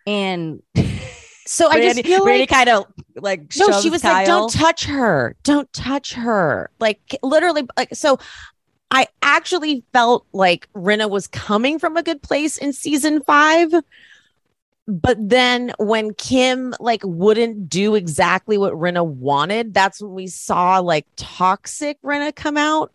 And 0.07 0.61
So 1.49 1.67
I 1.67 1.81
just 1.81 2.05
feel 2.05 2.23
Randy 2.25 2.41
like 2.41 2.49
kind 2.49 2.69
of 2.69 2.85
like 3.15 3.51
no, 3.57 3.81
she 3.81 3.89
was 3.89 4.03
like, 4.03 4.27
"Don't 4.27 4.53
touch 4.53 4.85
her, 4.85 5.35
don't 5.41 5.71
touch 5.73 6.13
her." 6.13 6.69
Like 6.79 7.01
literally, 7.23 7.67
like 7.75 7.95
so. 7.95 8.19
I 8.91 9.07
actually 9.21 9.83
felt 9.93 10.25
like 10.33 10.67
Rinna 10.73 11.09
was 11.09 11.27
coming 11.27 11.77
from 11.79 11.95
a 11.97 12.03
good 12.03 12.21
place 12.21 12.57
in 12.57 12.73
season 12.73 13.21
five. 13.23 13.71
But 14.87 15.17
then 15.19 15.71
when 15.77 16.15
Kim 16.15 16.73
like 16.79 17.01
wouldn't 17.03 17.69
do 17.69 17.93
exactly 17.93 18.57
what 18.57 18.73
Rinna 18.73 19.05
wanted, 19.05 19.73
that's 19.73 20.01
when 20.01 20.13
we 20.13 20.25
saw 20.27 20.79
like 20.79 21.05
toxic 21.15 22.01
Rinna 22.01 22.35
come 22.35 22.57
out. 22.57 22.91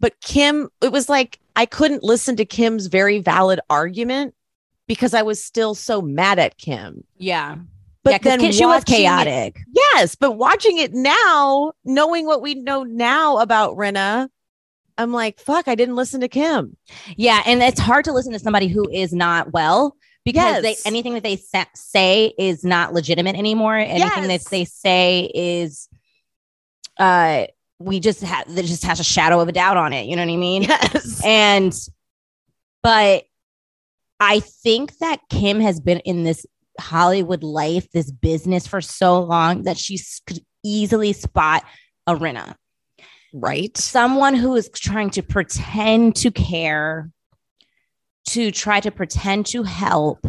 But 0.00 0.20
Kim, 0.20 0.68
it 0.82 0.90
was 0.90 1.08
like 1.08 1.38
I 1.54 1.66
couldn't 1.66 2.02
listen 2.02 2.34
to 2.36 2.44
Kim's 2.44 2.86
very 2.86 3.20
valid 3.20 3.60
argument 3.70 4.34
because 4.88 5.14
I 5.14 5.22
was 5.22 5.42
still 5.42 5.74
so 5.76 6.02
mad 6.02 6.38
at 6.40 6.56
Kim. 6.58 7.04
yeah, 7.18 7.56
But 8.02 8.10
yeah, 8.12 8.18
then 8.22 8.40
Kim- 8.40 8.52
she 8.52 8.64
was 8.64 8.80
watching 8.80 8.94
it- 8.94 8.98
chaotic. 8.98 9.60
Yes, 9.74 10.14
but 10.16 10.32
watching 10.32 10.78
it 10.78 10.92
now, 10.94 11.72
knowing 11.84 12.26
what 12.26 12.42
we 12.42 12.54
know 12.54 12.82
now 12.82 13.38
about 13.38 13.76
Rinna, 13.76 14.28
I'm 14.98 15.12
like, 15.12 15.38
fuck, 15.38 15.68
I 15.68 15.76
didn't 15.76 15.94
listen 15.96 16.20
to 16.22 16.28
Kim. 16.28 16.76
Yeah, 17.16 17.40
and 17.46 17.62
it's 17.62 17.80
hard 17.80 18.04
to 18.06 18.12
listen 18.12 18.32
to 18.32 18.38
somebody 18.38 18.66
who 18.66 18.88
is 18.90 19.12
not 19.12 19.52
well 19.52 19.96
because 20.24 20.62
they 20.62 20.76
anything 20.84 21.14
that 21.14 21.22
they 21.22 21.36
sa- 21.36 21.64
say 21.74 22.34
is 22.36 22.64
not 22.64 22.92
legitimate 22.92 23.36
anymore. 23.36 23.76
Anything 23.76 24.24
Yes. 24.24 24.44
that 24.44 24.50
they 24.50 24.64
say 24.64 25.30
is, 25.32 25.88
uh, 26.98 27.46
we 27.78 28.00
just 28.00 28.22
have 28.22 28.52
that 28.54 28.64
just 28.64 28.82
has 28.84 28.98
a 28.98 29.04
shadow 29.04 29.40
of 29.40 29.48
a 29.48 29.52
doubt 29.52 29.76
on 29.76 29.92
it. 29.92 30.06
You 30.06 30.16
know 30.16 30.26
what 30.26 30.32
I 30.32 30.36
mean? 30.36 30.62
Yes. 30.64 31.22
And, 31.24 31.72
but 32.82 33.24
I 34.20 34.40
think 34.40 34.98
that 34.98 35.20
Kim 35.30 35.60
has 35.60 35.78
been 35.78 36.00
in 36.00 36.24
this 36.24 36.44
Hollywood 36.80 37.42
life, 37.44 37.88
this 37.92 38.10
business 38.10 38.66
for 38.66 38.80
so 38.80 39.22
long 39.22 39.62
that 39.62 39.78
she 39.78 39.98
could 40.26 40.40
easily 40.64 41.12
spot 41.12 41.64
a 42.06 42.14
Rinna 42.14 42.54
Right. 43.32 43.76
someone 43.76 44.34
who 44.34 44.54
is 44.56 44.70
trying 44.74 45.10
to 45.10 45.22
pretend 45.22 46.16
to 46.16 46.30
care, 46.30 47.10
to 48.30 48.50
try 48.50 48.80
to 48.80 48.90
pretend 48.90 49.46
to 49.46 49.62
help, 49.62 50.24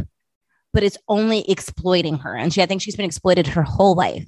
but 0.73 0.83
it's 0.83 0.97
only 1.07 1.49
exploiting 1.49 2.17
her. 2.19 2.35
And 2.35 2.53
she, 2.53 2.61
I 2.61 2.65
think 2.65 2.81
she's 2.81 2.95
been 2.95 3.05
exploited 3.05 3.47
her 3.47 3.63
whole 3.63 3.95
life. 3.95 4.25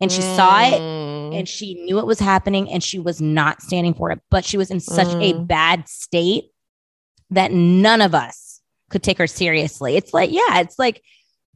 And 0.00 0.10
she 0.10 0.22
saw 0.22 0.60
it 0.62 0.82
Mm. 0.82 1.38
and 1.38 1.48
she 1.48 1.74
knew 1.84 1.98
it 2.00 2.06
was 2.06 2.18
happening 2.18 2.70
and 2.70 2.82
she 2.82 2.98
was 2.98 3.20
not 3.20 3.62
standing 3.62 3.94
for 3.94 4.10
it, 4.10 4.20
but 4.30 4.44
she 4.44 4.56
was 4.56 4.70
in 4.70 4.80
such 4.80 5.14
a 5.20 5.32
Mm. 5.34 5.46
bad 5.46 5.88
state 5.88 6.46
that 7.30 7.52
none 7.52 8.00
of 8.00 8.14
us 8.14 8.60
could 8.90 9.02
take 9.04 9.18
her 9.18 9.26
seriously. 9.28 9.96
It's 9.96 10.12
like, 10.12 10.30
yeah, 10.32 10.58
it's 10.58 10.78
like 10.78 11.02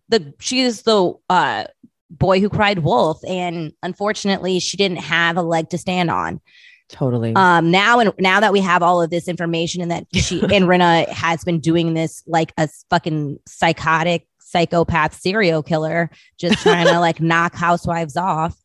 the 0.09 0.33
she 0.39 0.61
is 0.61 0.83
the 0.83 1.13
uh 1.29 1.65
boy 2.11 2.41
who 2.41 2.49
cried 2.49 2.81
wolf 2.81 3.19
and 3.27 3.73
unfortunately 3.83 4.59
she 4.61 4.77
didn't 4.77 4.99
have 4.99 5.37
a 5.37 5.43
leg 5.43 5.69
to 5.71 5.79
stand 5.79 6.11
on 6.11 6.41
Totally. 6.89 7.35
um 7.35 7.71
now 7.71 7.99
and 7.99 8.13
now 8.19 8.39
that 8.41 8.53
we 8.53 8.61
have 8.61 8.83
all 8.83 9.03
of 9.03 9.11
this 9.11 9.27
information 9.29 9.83
and 9.83 9.91
that 9.91 10.07
she 10.15 10.41
and 10.43 10.67
Rinna 10.67 11.09
has 11.09 11.43
been 11.45 11.59
doing 11.61 11.95
this 11.95 12.23
like 12.27 12.53
a 12.59 12.69
fucking 12.91 13.39
psychotic 13.47 14.27
psychopath 14.41 15.15
serial 15.21 15.63
killer 15.65 16.11
just 16.39 16.59
trying 16.63 16.87
to 16.87 17.01
like 17.01 17.21
knock 17.21 17.55
housewives 17.55 18.17
off 18.17 18.57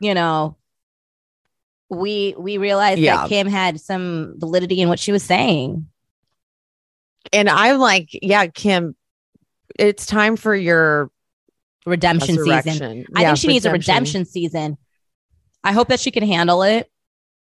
you 0.00 0.14
know 0.14 0.56
we 1.90 2.34
we 2.38 2.58
realized 2.58 3.00
Yeah. 3.00 3.16
that 3.16 3.28
Kim 3.28 3.48
had 3.48 3.80
some 3.80 4.34
validity 4.38 4.80
in 4.80 4.88
what 4.88 5.00
she 5.00 5.10
was 5.10 5.22
saying 5.24 5.86
and 7.30 7.48
I'm 7.50 7.78
like, 7.78 8.08
yeah, 8.12 8.46
Kim, 8.46 8.96
it's 9.78 10.06
time 10.06 10.36
for 10.36 10.54
your 10.54 11.10
redemption 11.86 12.36
season 12.36 12.48
resurrection. 12.50 13.06
I 13.16 13.24
think 13.24 13.38
she 13.38 13.46
needs 13.48 13.64
a 13.66 13.72
redemption 13.72 14.24
season 14.24 14.76
I 15.64 15.72
hope 15.72 15.88
that 15.88 16.00
she 16.00 16.10
can 16.10 16.22
handle 16.26 16.62
it 16.62 16.90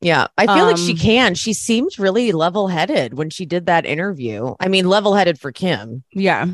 Yeah, 0.02 0.28
I 0.38 0.46
feel 0.48 0.66
like 0.66 0.78
she 0.78 0.92
Um, 0.92 0.98
can. 0.98 1.36
She 1.36 1.54
seemed 1.54 1.98
really 1.98 2.32
level 2.32 2.68
headed 2.68 3.14
when 3.16 3.30
she 3.30 3.46
did 3.46 3.66
that 3.68 3.86
interview. 3.86 4.54
I 4.60 4.68
mean, 4.68 4.88
level 4.88 5.16
headed 5.16 5.40
for 5.40 5.52
Kim. 5.52 6.04
yeah 6.12 6.48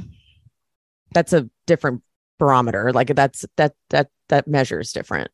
That's 1.14 1.34
a 1.34 1.50
different 1.66 2.04
barometer. 2.38 2.94
Like 2.94 3.14
that's 3.16 3.46
that 3.58 3.74
that 3.90 4.10
that 4.30 4.48
measures 4.48 4.94
different. 4.94 5.32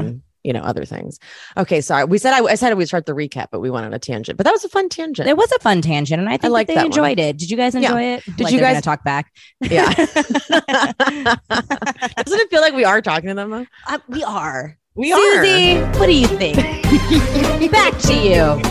than, 0.00 0.22
you 0.46 0.52
know 0.52 0.60
other 0.62 0.84
things. 0.84 1.18
Okay, 1.56 1.80
sorry. 1.80 2.04
We 2.04 2.18
said 2.18 2.32
I, 2.32 2.42
I 2.44 2.54
said 2.54 2.72
we'd 2.76 2.86
start 2.86 3.04
the 3.06 3.12
recap, 3.12 3.48
but 3.50 3.60
we 3.60 3.68
went 3.68 3.84
on 3.84 3.92
a 3.92 3.98
tangent. 3.98 4.36
But 4.36 4.44
that 4.44 4.52
was 4.52 4.64
a 4.64 4.68
fun 4.68 4.88
tangent. 4.88 5.28
It 5.28 5.36
was 5.36 5.50
a 5.52 5.58
fun 5.58 5.82
tangent, 5.82 6.20
and 6.20 6.28
I 6.28 6.36
think 6.36 6.54
that 6.54 6.66
they 6.68 6.76
one. 6.76 6.86
enjoyed 6.86 7.18
it. 7.18 7.36
Did 7.36 7.50
you 7.50 7.56
guys 7.56 7.74
Yeah. 7.74 7.80
enjoy 7.90 8.02
it? 8.02 8.24
Did 8.24 8.40
Like 8.44 8.52
you 8.54 8.60
guys- 8.60 8.80
talk 8.82 9.02
back? 9.04 9.32
Yeah. 9.60 9.92
Doesn't 9.94 11.36
it 12.40 12.50
feel 12.50 12.60
like 12.60 12.74
we 12.74 12.84
are 12.84 13.02
talking 13.02 13.28
to 13.30 13.34
them 13.34 13.50
though? 13.50 13.66
Uh, 13.88 13.98
we 14.08 14.22
are. 14.22 14.78
We 14.94 15.12
are. 15.12 15.44
Susie, 15.44 15.80
what 15.98 16.06
do 16.06 16.12
you 16.14 16.26
think? 16.28 16.56
back 17.72 17.98
to 17.98 18.14
you. 18.14 18.62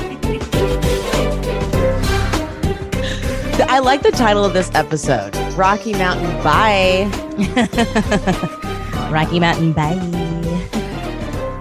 I 3.67 3.79
like 3.79 4.01
the 4.03 4.11
title 4.11 4.45
of 4.45 4.53
this 4.53 4.71
episode. 4.73 5.35
Rocky 5.57 5.93
Mountain 5.93 6.31
Bye. 6.43 7.09
Rocky 9.11 9.39
Mountain 9.39 9.73
Bye. 9.73 9.99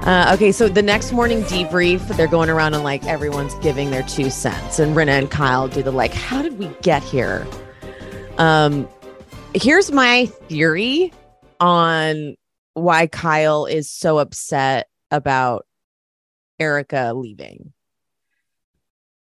Uh, 0.04 0.32
okay, 0.34 0.52
so 0.52 0.68
the 0.68 0.82
next 0.82 1.12
morning 1.12 1.42
debrief, 1.44 2.06
they're 2.16 2.26
going 2.26 2.50
around 2.50 2.74
and 2.74 2.84
like 2.84 3.02
everyone's 3.06 3.54
giving 3.56 3.90
their 3.90 4.02
two 4.02 4.28
cents, 4.28 4.78
and 4.78 4.94
Rinna 4.94 5.18
and 5.18 5.30
Kyle 5.30 5.66
do 5.66 5.82
the 5.82 5.90
like, 5.90 6.12
how 6.12 6.42
did 6.42 6.58
we 6.58 6.68
get 6.82 7.02
here? 7.02 7.46
Um, 8.36 8.86
here's 9.54 9.90
my 9.90 10.26
theory 10.26 11.10
on 11.58 12.36
why 12.74 13.06
Kyle 13.06 13.64
is 13.64 13.90
so 13.90 14.18
upset 14.18 14.88
about 15.10 15.64
Erika 16.60 17.14
leaving, 17.14 17.72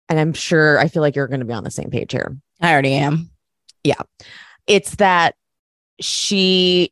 and 0.10 0.19
I'm 0.19 0.34
sure 0.34 0.77
I 0.77 0.89
feel 0.89 1.01
like 1.01 1.15
you're 1.15 1.27
going 1.27 1.39
to 1.39 1.45
be 1.45 1.53
on 1.53 1.63
the 1.63 1.71
same 1.71 1.91
page 1.91 2.12
here. 2.12 2.36
I 2.60 2.73
already 2.73 2.93
am. 2.93 3.30
Yeah. 3.86 4.01
It's 4.67 4.97
that 4.97 5.36
she, 6.01 6.91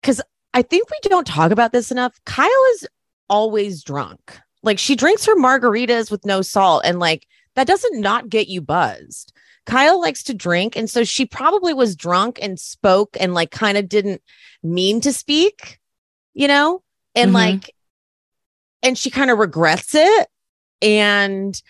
because 0.00 0.20
I 0.56 0.62
think 0.62 0.88
we 0.88 0.96
don't 1.02 1.26
talk 1.26 1.50
about 1.50 1.72
this 1.72 1.90
enough. 1.90 2.18
Kyle 2.24 2.64
is 2.72 2.88
always 3.28 3.84
drunk. 3.84 4.38
Like 4.62 4.78
she 4.78 4.96
drinks 4.96 5.26
her 5.26 5.36
margaritas 5.36 6.10
with 6.10 6.24
no 6.24 6.40
salt, 6.40 6.82
and 6.86 6.98
like 6.98 7.26
that 7.56 7.66
doesn't 7.66 8.00
not 8.00 8.30
get 8.30 8.48
you 8.48 8.62
buzzed. 8.62 9.34
Kyle 9.66 10.00
likes 10.00 10.22
to 10.22 10.34
drink, 10.34 10.74
and 10.74 10.88
so 10.88 11.04
she 11.04 11.26
probably 11.26 11.74
was 11.74 11.94
drunk 11.94 12.38
and 12.40 12.58
spoke 12.58 13.18
and 13.20 13.34
like 13.34 13.50
kind 13.50 13.76
of 13.76 13.86
didn't 13.86 14.22
mean 14.62 15.02
to 15.02 15.12
speak, 15.12 15.78
you 16.32 16.48
know, 16.48 16.82
and 17.14 17.32
Mhm. 17.32 17.34
like, 17.34 17.74
and 18.82 18.96
she 18.96 19.10
kind 19.10 19.30
of 19.30 19.36
regrets 19.38 19.94
it, 19.94 20.28
and 20.80 21.60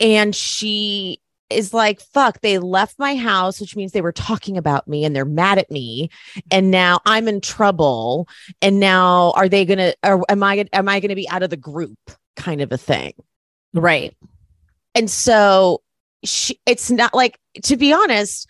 and 0.00 0.34
she 0.34 1.21
is 1.54 1.74
like, 1.74 2.00
fuck, 2.00 2.40
they 2.40 2.58
left 2.58 2.98
my 2.98 3.16
house, 3.16 3.60
which 3.60 3.76
means 3.76 3.92
they 3.92 4.00
were 4.00 4.12
talking 4.12 4.56
about 4.56 4.88
me 4.88 5.04
and 5.04 5.14
they're 5.14 5.24
mad 5.24 5.58
at 5.58 5.70
me. 5.70 6.10
And 6.50 6.70
now 6.70 7.00
I'm 7.06 7.28
in 7.28 7.40
trouble. 7.40 8.28
And 8.60 8.80
now 8.80 9.32
are 9.32 9.48
they 9.48 9.64
gonna 9.64 9.94
or 10.04 10.24
am 10.28 10.42
I 10.42 10.66
am 10.72 10.88
I 10.88 11.00
gonna 11.00 11.14
be 11.14 11.28
out 11.28 11.42
of 11.42 11.50
the 11.50 11.56
group 11.56 11.98
kind 12.36 12.60
of 12.60 12.72
a 12.72 12.78
thing? 12.78 13.12
Right. 13.74 14.16
And 14.94 15.10
so 15.10 15.82
she 16.24 16.60
it's 16.66 16.90
not 16.90 17.14
like 17.14 17.38
to 17.64 17.76
be 17.76 17.92
honest, 17.92 18.48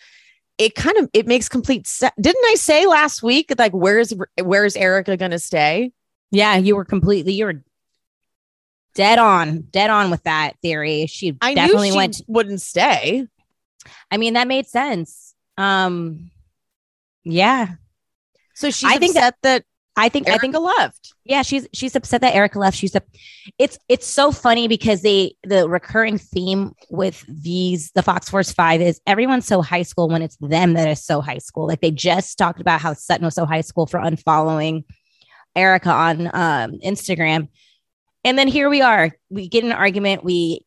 it 0.57 0.75
kind 0.75 0.97
of 0.97 1.09
it 1.13 1.27
makes 1.27 1.49
complete 1.49 1.87
sense. 1.87 2.13
Didn't 2.19 2.45
I 2.45 2.55
say 2.55 2.85
last 2.85 3.23
week 3.23 3.53
like 3.57 3.73
where's 3.73 4.13
where's 4.41 4.75
Erika 4.75 5.17
gonna 5.17 5.39
stay? 5.39 5.91
Yeah, 6.31 6.55
you 6.55 6.75
were 6.75 6.85
completely. 6.85 7.33
You 7.33 7.45
were 7.45 7.63
dead 8.95 9.19
on, 9.19 9.61
dead 9.71 9.89
on 9.89 10.09
with 10.11 10.23
that 10.23 10.53
theory. 10.61 11.05
She 11.07 11.37
I 11.41 11.53
definitely 11.53 11.91
she 11.91 11.97
went. 11.97 12.21
wouldn't 12.27 12.61
stay. 12.61 13.27
I 14.11 14.17
mean, 14.17 14.33
that 14.35 14.47
made 14.47 14.67
sense. 14.67 15.33
Um, 15.57 16.31
yeah, 17.23 17.67
So 18.53 18.69
she's 18.71 18.91
I 18.91 18.97
think 18.97 19.13
that, 19.15 19.35
that, 19.43 19.63
I 19.95 20.09
think. 20.09 20.27
Erika 20.27 20.37
I 20.47 20.51
think. 20.51 20.55
left. 20.77 21.13
Yeah, 21.23 21.41
she's 21.43 21.67
she's 21.73 21.95
upset 21.95 22.21
that 22.21 22.33
Erika 22.35 22.59
left. 22.59 22.75
She's 22.77 22.95
up. 22.95 23.03
It's 23.59 23.77
it's 23.87 24.07
so 24.07 24.31
funny 24.31 24.67
because 24.67 25.01
they 25.03 25.35
the 25.43 25.69
recurring 25.69 26.17
theme 26.17 26.73
with 26.89 27.23
these 27.27 27.91
the 27.91 28.01
Fox 28.01 28.29
Force 28.29 28.51
Five 28.51 28.81
is 28.81 28.99
everyone's 29.05 29.45
so 29.45 29.61
high 29.61 29.83
school 29.83 30.09
when 30.09 30.21
it's 30.21 30.37
them 30.41 30.73
that 30.73 30.87
is 30.87 31.03
so 31.03 31.21
high 31.21 31.37
school. 31.37 31.67
Like 31.67 31.81
they 31.81 31.91
just 31.91 32.37
talked 32.37 32.59
about 32.59 32.81
how 32.81 32.93
Sutton 32.93 33.25
was 33.25 33.35
so 33.35 33.45
high 33.45 33.61
school 33.61 33.85
for 33.85 33.99
unfollowing 33.99 34.83
Erika 35.55 35.91
on 35.91 36.27
um, 36.33 36.79
Instagram, 36.83 37.49
and 38.23 38.37
then 38.37 38.47
here 38.47 38.69
we 38.69 38.81
are. 38.81 39.11
We 39.29 39.47
get 39.47 39.63
an 39.63 39.71
argument. 39.71 40.23
We 40.23 40.65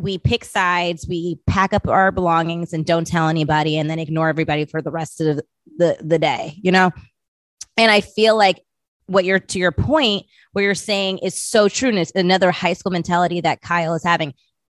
we 0.00 0.16
pick 0.16 0.44
sides. 0.44 1.06
We 1.08 1.40
pack 1.46 1.72
up 1.72 1.88
our 1.88 2.12
belongings 2.12 2.72
and 2.72 2.86
don't 2.86 3.06
tell 3.06 3.28
anybody, 3.28 3.78
and 3.78 3.90
then 3.90 3.98
ignore 3.98 4.28
everybody 4.28 4.64
for 4.64 4.80
the 4.82 4.90
rest 4.90 5.20
of 5.20 5.40
the 5.76 5.96
the 6.00 6.18
day. 6.18 6.58
You 6.62 6.72
know. 6.72 6.90
And 7.76 7.92
I 7.92 8.00
feel 8.00 8.36
like 8.36 8.64
what 9.06 9.24
you're 9.24 9.38
to 9.38 9.58
your 9.58 9.72
point, 9.72 10.26
what 10.52 10.62
you're 10.62 10.74
saying 10.74 11.18
is 11.18 11.40
so 11.40 11.68
true. 11.68 11.88
And 11.88 11.98
it's 11.98 12.12
another 12.14 12.50
high 12.50 12.74
school 12.74 12.92
mentality 12.92 13.40
that 13.40 13.62
Kyle 13.62 13.94
is 13.94 14.04
having. 14.04 14.34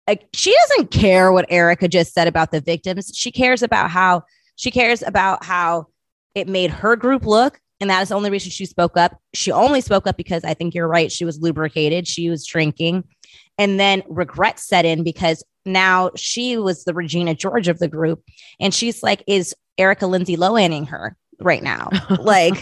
Like 0.08 0.28
she 0.32 0.54
doesn't 0.68 0.90
care 0.90 1.30
what 1.32 1.46
Erika 1.48 1.88
just 1.88 2.12
said 2.12 2.28
about 2.28 2.50
the 2.50 2.60
victims. 2.60 3.12
She 3.14 3.30
cares 3.30 3.62
about 3.62 3.90
how 3.90 4.22
she 4.56 4.70
cares 4.70 5.02
about 5.02 5.44
how 5.44 5.86
it 6.34 6.48
made 6.48 6.70
her 6.70 6.96
group 6.96 7.24
look. 7.24 7.60
And 7.82 7.90
that 7.90 8.00
is 8.00 8.10
the 8.10 8.14
only 8.14 8.30
reason 8.30 8.52
she 8.52 8.64
spoke 8.64 8.96
up. 8.96 9.20
She 9.34 9.50
only 9.50 9.80
spoke 9.80 10.06
up 10.06 10.16
because 10.16 10.44
I 10.44 10.54
think 10.54 10.72
you're 10.72 10.86
right. 10.86 11.10
She 11.10 11.24
was 11.24 11.40
lubricated, 11.40 12.06
she 12.06 12.30
was 12.30 12.46
drinking. 12.46 13.02
And 13.58 13.80
then 13.80 14.04
regret 14.08 14.60
set 14.60 14.84
in 14.84 15.02
because 15.02 15.42
now 15.66 16.12
she 16.14 16.56
was 16.56 16.84
the 16.84 16.94
Regina 16.94 17.34
George 17.34 17.66
of 17.66 17.80
the 17.80 17.88
group. 17.88 18.22
And 18.60 18.72
she's 18.72 19.02
like, 19.02 19.24
is 19.26 19.52
Erika 19.78 20.06
Lindsay 20.06 20.36
Lohaning 20.36 20.86
her 20.86 21.16
right 21.40 21.60
now? 21.60 21.90
Like, 22.20 22.54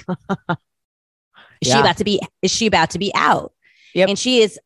is 1.61 1.69
Yeah. 1.69 1.75
she 1.75 1.81
about 1.81 1.99
to 1.99 2.05
be, 2.05 2.21
is 2.41 2.51
she 2.51 2.67
about 2.67 2.89
to 2.91 2.99
be 2.99 3.13
out? 3.15 3.53
Yep. 3.95 4.09
And 4.09 4.19
she 4.19 4.41
is 4.41 4.59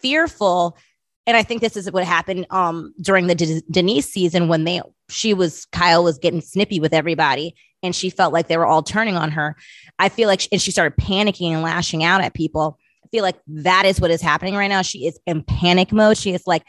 fearful. 0.00 0.78
And 1.26 1.36
I 1.36 1.42
think 1.42 1.60
this 1.60 1.76
is 1.76 1.90
what 1.90 2.04
happened 2.04 2.46
um, 2.50 2.94
during 3.00 3.26
the 3.26 3.34
De- 3.34 3.62
Denise 3.68 4.06
season 4.06 4.46
when 4.46 4.62
they, 4.62 4.80
she 5.10 5.34
was, 5.34 5.64
Kyle 5.72 6.04
was 6.04 6.18
getting 6.18 6.40
snippy 6.40 6.78
with 6.78 6.92
everybody 6.94 7.56
and 7.82 7.94
she 7.94 8.10
felt 8.10 8.32
like 8.32 8.48
they 8.48 8.56
were 8.56 8.66
all 8.66 8.82
turning 8.82 9.16
on 9.16 9.30
her. 9.32 9.56
I 9.98 10.08
feel 10.08 10.28
like, 10.28 10.46
and 10.52 10.60
she 10.60 10.70
started 10.70 10.96
panicking 10.96 11.52
and 11.52 11.62
lashing 11.62 12.04
out 12.04 12.20
at 12.20 12.34
people. 12.34 12.78
I 13.04 13.08
feel 13.08 13.22
like 13.22 13.38
that 13.46 13.86
is 13.86 14.00
what 14.00 14.10
is 14.10 14.20
happening 14.20 14.54
right 14.54 14.68
now. 14.68 14.82
She 14.82 15.06
is 15.06 15.18
in 15.26 15.42
panic 15.42 15.92
mode. 15.92 16.16
She 16.16 16.32
is 16.34 16.46
like, 16.46 16.64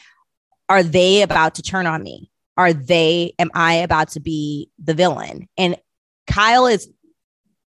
are 0.67 0.83
they 0.83 1.21
about 1.21 1.55
to 1.55 1.61
turn 1.61 1.87
on 1.87 2.03
me? 2.03 2.31
Are 2.57 2.73
they, 2.73 3.33
am 3.39 3.49
I 3.53 3.75
about 3.75 4.09
to 4.09 4.19
be 4.19 4.69
the 4.77 4.93
villain? 4.93 5.47
And 5.57 5.77
Kyle 6.27 6.67
is 6.67 6.89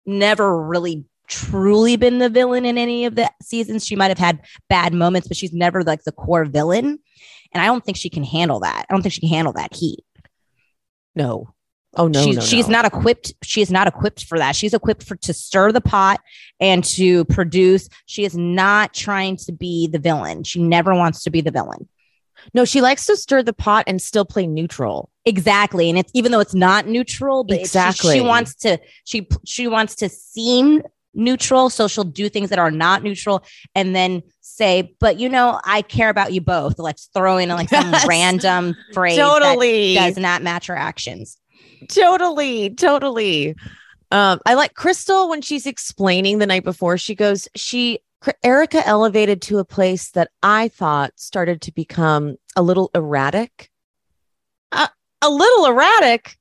never 0.05 0.63
really 0.63 1.05
truly 1.29 1.97
been 1.97 2.19
the 2.19 2.29
villain 2.29 2.65
in 2.65 2.77
any 2.77 3.05
of 3.07 3.15
the 3.15 3.31
seasons. 3.41 3.87
She 3.87 3.97
might 3.97 4.09
have 4.09 4.19
had 4.19 4.41
bad 4.69 4.93
moments, 4.93 5.29
but 5.29 5.37
she's 5.37 5.53
never 5.53 5.83
like 5.83 6.03
the 6.03 6.13
core 6.13 6.45
villain. 6.45 6.99
And 7.53 7.63
I 7.63 7.67
don't 7.67 7.85
think 7.85 7.97
she 7.97 8.11
can 8.11 8.25
handle 8.25 8.61
that. 8.61 8.87
I 8.89 8.93
don't 8.93 9.03
think 9.03 9.13
she 9.13 9.21
can 9.21 9.31
handle 9.31 9.53
that 9.55 9.75
heat. 9.75 10.05
No. 11.15 11.55
Oh 11.97 12.07
no. 12.07 12.23
she's 12.23 12.37
no, 12.37 12.43
she's 12.43 12.69
no. 12.69 12.73
not 12.73 12.85
equipped. 12.85 13.33
She 13.43 13.61
is 13.63 13.71
not 13.71 13.89
equipped 13.89 14.25
for 14.25 14.39
that. 14.39 14.55
She's 14.55 14.75
equipped 14.75 15.03
for 15.03 15.17
to 15.17 15.33
stir 15.33 15.73
the 15.73 15.81
pot 15.81 16.21
and 16.61 16.85
to 16.85 17.25
produce. 17.25 17.89
She 18.07 18.25
is 18.25 18.37
not 18.37 18.95
trying 18.95 19.37
to 19.39 19.53
be 19.53 19.89
the 19.89 19.99
villain. 19.99 20.45
She 20.45 20.63
never 20.63 20.95
wants 20.95 21.25
to 21.25 21.31
be 21.31 21.41
the 21.41 21.51
villain. 21.51 21.89
No, 22.55 22.65
she 22.65 22.81
likes 22.81 23.07
to 23.07 23.17
stir 23.17 23.43
the 23.43 23.53
pot 23.53 23.85
and 23.87 24.01
still 24.01 24.25
play 24.25 24.47
neutral. 24.47 25.11
Exactly. 25.27 25.91
And 25.91 25.99
it's 25.99 26.11
even 26.15 26.33
though 26.33 26.41
it's 26.41 26.55
not 26.55 26.87
neutral, 26.87 27.45
but 27.45 27.55
it's- 27.55 27.73
she- 27.73 27.79
Exactly. 27.79 28.15
she, 28.15 28.21
wants 28.21 28.55
to 28.57 28.79
she 29.05 29.29
she 29.45 29.67
wants 29.69 29.97
to 29.97 30.09
seem 30.09 30.83
neutral. 31.13 31.71
So 31.71 31.89
she'll 31.89 32.05
do 32.05 32.29
things 32.29 32.51
that 32.51 32.59
are 32.61 32.71
not 32.71 33.03
neutral 33.03 33.45
and 33.75 33.95
then 33.97 34.23
say, 34.41 34.95
but 35.01 35.19
you 35.19 35.29
know, 35.29 35.61
I 35.65 35.83
care 35.83 36.09
about 36.09 36.33
you 36.33 36.41
both. 36.41 36.79
Let's 36.79 37.11
throw 37.13 37.37
in 37.37 37.49
like 37.49 37.69
some 37.69 37.91
Yes. 37.93 38.07
random 38.07 38.77
phrase 38.95 39.17
Totally. 39.19 39.95
that 39.97 40.11
does 40.11 40.17
not 40.19 40.43
match 40.43 40.69
her 40.69 40.77
actions. 40.77 41.37
Totally 41.89 42.71
totally. 42.71 43.55
Um 44.11 44.41
i 44.47 44.55
like 44.55 44.75
crystal 44.75 45.29
when 45.29 45.43
she's 45.43 45.67
explaining 45.67 46.39
the 46.39 46.47
night 46.47 46.65
before. 46.65 46.99
She 46.99 47.15
goes 47.15 47.49
she 47.55 48.01
erika 48.43 48.87
elevated 48.87 49.41
to 49.41 49.59
a 49.59 49.65
place 49.65 50.11
that 50.11 50.31
i 50.43 50.69
thought 50.69 51.11
started 51.17 51.63
to 51.63 51.73
become 51.73 52.37
a 52.57 52.63
little 52.63 52.91
erratic. 52.95 53.71
Uh, 54.73 54.89
a 55.23 55.31
little 55.31 55.67
erratic? 55.67 56.37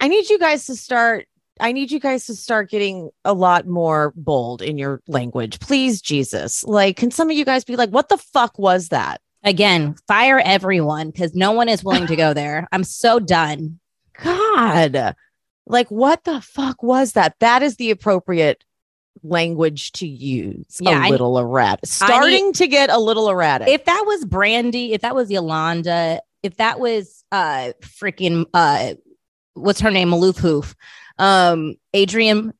I 0.00 0.08
need 0.08 0.30
you 0.30 0.38
guys 0.38 0.66
to 0.66 0.76
start 0.76 1.26
i 1.60 1.72
need 1.72 1.90
you 1.90 2.00
guys 2.00 2.26
to 2.26 2.34
start 2.34 2.70
getting 2.70 3.10
a 3.24 3.34
lot 3.34 3.66
more 3.66 4.12
bold 4.16 4.62
in 4.62 4.78
your 4.78 5.00
language. 5.08 5.60
Please 5.60 6.00
jesus. 6.00 6.64
Like 6.64 6.96
can 6.96 7.10
some 7.10 7.30
of 7.30 7.36
you 7.36 7.44
guys 7.44 7.64
be 7.64 7.76
like 7.76 7.90
what 7.90 8.08
the 8.08 8.18
fuck 8.18 8.58
was 8.58 8.88
that? 8.88 9.20
Again, 9.44 9.96
fire 10.06 10.40
everyone 10.44 11.10
because 11.10 11.34
no 11.34 11.50
one 11.50 11.68
is 11.68 11.82
willing 11.82 12.06
to 12.06 12.16
go 12.16 12.32
there. 12.32 12.68
I'm 12.70 12.84
so 12.84 13.18
done. 13.18 13.80
God, 14.22 15.14
like 15.66 15.88
what 15.90 16.24
the 16.24 16.40
fuck 16.40 16.82
was 16.82 17.12
that? 17.12 17.36
That 17.40 17.62
is 17.62 17.76
the 17.76 17.90
appropriate 17.90 18.64
language 19.22 19.92
to 19.92 20.06
use. 20.06 20.78
Yeah, 20.80 21.00
I- 21.00 21.08
a 21.08 21.10
little 21.10 21.38
erratic, 21.38 21.86
starting 21.86 22.52
to 22.54 22.66
get 22.66 22.90
a 22.90 22.98
little 22.98 23.28
erratic. 23.28 23.68
If 23.68 23.84
that 23.84 24.04
was 24.06 24.24
Brandi, 24.24 24.90
if 24.90 25.02
that 25.02 25.14
was 25.14 25.30
Yolanda, 25.30 26.20
if 26.42 26.56
that 26.56 26.80
was 26.80 27.24
uh 27.30 27.72
freaking 27.80 28.46
uh 28.54 28.94
what's 29.54 29.80
her 29.80 29.90
name, 29.90 30.08
Maloof 30.10 30.38
Hoof, 30.38 30.74
um, 31.18 31.76
Adrienne 31.94 32.52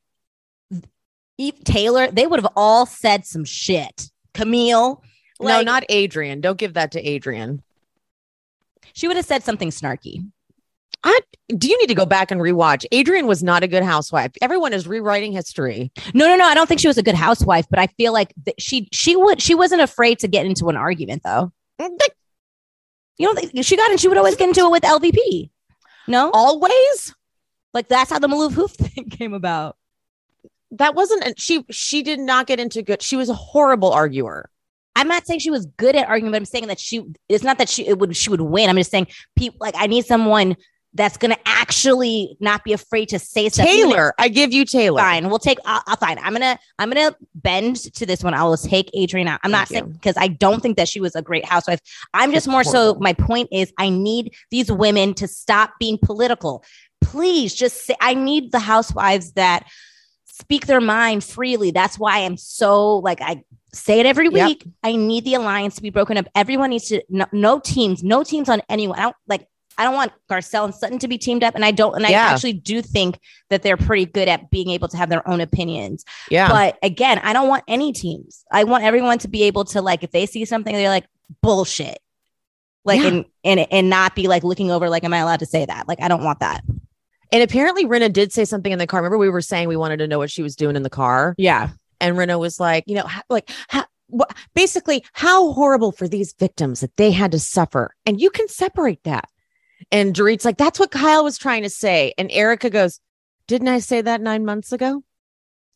Eve 1.37 1.63
Taylor, 1.63 2.09
they 2.11 2.27
would 2.27 2.39
have 2.39 2.51
all 2.55 2.85
said 2.85 3.25
some 3.25 3.43
shit. 3.45 4.11
Camille, 4.33 5.01
no, 5.39 5.61
not 5.63 5.83
Adrienne. 5.91 6.39
Don't 6.41 6.57
give 6.57 6.75
that 6.75 6.91
to 6.91 6.99
Adrienne. 7.15 7.61
she 8.93 9.07
would 9.07 9.17
have 9.17 9.25
said 9.25 9.43
something 9.43 9.69
snarky. 9.69 10.29
Do 11.57 11.67
you 11.67 11.77
need 11.77 11.87
to 11.87 11.95
go 11.95 12.05
back 12.05 12.31
and 12.31 12.39
rewatch? 12.39 12.85
Adrienne 12.97 13.27
was 13.27 13.43
not 13.43 13.63
a 13.63 13.67
good 13.67 13.83
housewife. 13.83 14.31
Everyone 14.41 14.71
is 14.73 14.87
rewriting 14.87 15.33
history. 15.33 15.91
No, 16.13 16.25
no, 16.27 16.35
no. 16.37 16.45
I 16.45 16.53
don't 16.55 16.67
think 16.67 16.79
she 16.79 16.87
was 16.87 16.97
a 16.97 17.03
good 17.03 17.15
housewife, 17.15 17.65
but 17.69 17.77
I 17.79 17.87
feel 17.87 18.13
like 18.13 18.33
th- 18.45 18.55
she 18.59 18.87
she 18.91 19.15
would 19.15 19.41
she 19.41 19.53
wasn't 19.53 19.81
afraid 19.81 20.19
to 20.19 20.27
get 20.27 20.45
into 20.45 20.69
an 20.69 20.77
argument 20.77 21.21
though. 21.23 21.51
Mm, 21.81 21.97
you 23.17 23.27
don't 23.27 23.37
think 23.37 23.65
she 23.65 23.75
got 23.77 23.91
in? 23.91 23.97
She 23.97 24.07
would 24.07 24.17
always 24.17 24.35
get 24.35 24.47
into 24.47 24.61
it 24.61 24.71
with 24.71 24.83
LVP. 24.83 25.49
No, 26.07 26.31
Always. 26.33 27.13
like 27.73 27.87
that's 27.87 28.09
how 28.09 28.19
the 28.19 28.27
Maloof 28.27 28.53
Hoof 28.53 28.71
thing 28.77 29.09
came 29.09 29.33
about. 29.33 29.77
That 30.71 30.95
wasn't. 30.95 31.23
and 31.25 31.39
She 31.39 31.65
she 31.69 32.01
did 32.03 32.19
not 32.19 32.47
get 32.47 32.59
into 32.59 32.81
good. 32.81 33.01
She 33.01 33.15
was 33.15 33.29
a 33.29 33.33
horrible 33.35 33.91
arguer. 33.91 34.49
I'm 34.95 35.07
not 35.07 35.25
saying 35.25 35.39
she 35.39 35.51
was 35.51 35.65
good 35.65 35.95
at 35.95 36.07
arguing, 36.07 36.31
but 36.31 36.37
I'm 36.37 36.45
saying 36.45 36.67
that 36.67 36.79
she 36.79 37.03
it's 37.27 37.43
not 37.43 37.57
that 37.57 37.69
she 37.69 37.85
it 37.87 37.99
would 37.99 38.15
she 38.15 38.29
would 38.29 38.41
win. 38.41 38.69
I'm 38.69 38.77
just 38.77 38.91
saying 38.91 39.07
people 39.35 39.57
like 39.59 39.75
I 39.77 39.87
need 39.87 40.05
someone 40.05 40.55
that's 40.95 41.17
gonna 41.17 41.37
actually 41.45 42.37
not 42.39 42.63
be 42.63 42.71
afraid 42.73 43.09
to 43.09 43.19
say 43.19 43.49
stuff. 43.49 43.65
if- 43.65 43.71
Taylor, 43.71 44.13
I 44.19 44.27
give 44.27 44.53
you 44.53 44.63
Taylor. 44.65 45.01
Fine, 45.01 45.29
we'll 45.29 45.39
take. 45.39 45.57
I'll, 45.65 45.81
I'll 45.87 45.95
fine. 45.97 46.19
I'm 46.19 46.33
gonna. 46.33 46.59
I'm 46.77 46.89
gonna 46.89 47.15
bend 47.35 47.77
to 47.95 48.05
this 48.05 48.23
one. 48.23 48.33
I 48.33 48.43
will 48.43 48.57
take 48.57 48.89
Adrienne 48.95 49.27
out. 49.27 49.39
I'm 49.43 49.51
not 49.51 49.67
Thank 49.67 49.83
saying 49.85 49.91
because 49.93 50.15
I 50.17 50.27
don't 50.27 50.61
think 50.61 50.77
that 50.77 50.87
she 50.87 50.99
was 50.99 51.15
a 51.15 51.21
great 51.21 51.45
housewife. 51.45 51.79
I'm 52.13 52.31
just 52.31 52.45
She's 52.45 52.51
more 52.51 52.63
so. 52.63 52.95
My 52.95 53.13
point 53.13 53.49
is, 53.51 53.73
I 53.77 53.89
need 53.89 54.33
these 54.51 54.71
women 54.71 55.13
to 55.15 55.27
stop 55.27 55.73
being 55.79 55.97
political. 55.97 56.63
Please, 57.01 57.53
just 57.53 57.85
say. 57.85 57.95
I 57.99 58.13
need 58.13 58.51
the 58.51 58.59
housewives 58.59 59.33
that 59.33 59.65
speak 60.25 60.67
their 60.67 60.81
mind 60.81 61.23
freely. 61.23 61.71
That's 61.71 61.97
why 61.97 62.19
I'm 62.19 62.37
so 62.37 62.97
like 62.99 63.21
I 63.21 63.43
say 63.73 63.99
it 63.99 64.05
every 64.05 64.25
Yep. 64.29 64.47
week. 64.47 64.65
I 64.83 64.95
need 64.95 65.25
the 65.25 65.35
alliance 65.35 65.75
to 65.75 65.81
be 65.81 65.89
broken 65.89 66.17
up. 66.17 66.27
Everyone 66.35 66.69
needs 66.69 66.87
to 66.89 67.01
no, 67.09 67.25
no 67.31 67.59
teams, 67.59 68.03
no 68.03 68.23
teams 68.23 68.49
on 68.49 68.61
anyone. 68.69 68.99
I 68.99 69.03
don't 69.03 69.15
like. 69.27 69.47
I 69.77 69.83
don't 69.85 69.93
want 69.95 70.11
Garcelle 70.29 70.65
and 70.65 70.73
Sutton 70.75 70.99
to 70.99 71.07
be 71.07 71.17
teamed 71.17 71.43
up, 71.43 71.55
and 71.55 71.65
I 71.65 71.71
don't. 71.71 71.95
And 71.95 72.05
I 72.05 72.09
Yeah. 72.09 72.27
actually 72.27 72.53
do 72.53 72.81
think 72.81 73.19
that 73.49 73.63
they're 73.63 73.77
pretty 73.77 74.05
good 74.05 74.27
at 74.27 74.49
being 74.51 74.69
able 74.69 74.87
to 74.89 74.97
have 74.97 75.09
their 75.09 75.27
own 75.27 75.41
opinions. 75.41 76.05
Yeah. 76.29 76.47
But 76.49 76.77
again, 76.83 77.19
I 77.23 77.33
don't 77.33 77.47
want 77.47 77.63
any 77.67 77.91
teams. 77.93 78.43
I 78.51 78.63
want 78.65 78.83
everyone 78.83 79.17
to 79.19 79.27
be 79.27 79.43
able 79.43 79.65
to 79.65 79.81
like 79.81 80.03
if 80.03 80.11
they 80.11 80.25
see 80.25 80.45
something, 80.45 80.73
they're 80.73 80.89
like 80.89 81.05
bullshit, 81.41 81.97
like 82.85 83.01
Yeah. 83.01 83.07
and 83.07 83.25
and 83.43 83.59
and 83.71 83.89
not 83.89 84.15
be 84.15 84.27
like 84.27 84.43
looking 84.43 84.69
over 84.71 84.89
like, 84.89 85.03
am 85.03 85.13
I 85.13 85.19
allowed 85.19 85.39
to 85.39 85.45
say 85.45 85.65
that? 85.65 85.87
Like, 85.87 86.01
I 86.01 86.07
don't 86.07 86.23
want 86.23 86.39
that. 86.41 86.61
and 87.31 87.41
apparently, 87.41 87.85
Rinna 87.85 88.13
did 88.13 88.31
say 88.31 88.45
something 88.45 88.71
in 88.71 88.77
the 88.77 88.85
car. 88.85 88.99
Remember, 89.01 89.17
we 89.17 89.29
were 89.29 89.41
saying 89.41 89.67
we 89.67 89.75
wanted 89.77 89.97
to 89.97 90.07
know 90.07 90.19
what 90.19 90.29
she 90.29 90.43
was 90.43 90.55
doing 90.55 90.75
in 90.75 90.83
the 90.83 90.89
car. 90.89 91.33
Yeah, 91.39 91.69
And 91.99 92.15
Rinna 92.15 92.37
was 92.39 92.59
like, 92.59 92.83
you 92.85 92.93
know, 92.95 93.07
like, 93.29 93.49
ha- 93.69 93.87
wha- 94.09 94.27
basically, 94.53 95.03
how 95.13 95.51
horrible 95.53 95.91
for 95.91 96.07
these 96.07 96.35
victims 96.37 96.81
that 96.81 96.95
they 96.97 97.09
had 97.09 97.31
to 97.31 97.39
suffer. 97.39 97.95
And 98.05 98.21
you 98.21 98.29
can 98.29 98.47
separate 98.47 99.01
that. 99.05 99.27
And 99.91 100.13
Dorit's 100.15 100.45
like, 100.45 100.57
that's 100.57 100.79
what 100.79 100.91
Kyle 100.91 101.23
was 101.23 101.37
trying 101.37 101.63
to 101.63 101.69
say. 101.69 102.13
And 102.17 102.31
Erika 102.31 102.69
goes, 102.69 102.99
didn't 103.47 103.67
I 103.67 103.79
say 103.79 104.01
that 104.01 104.21
nine 104.21 104.45
months 104.45 104.71
ago? 104.71 105.03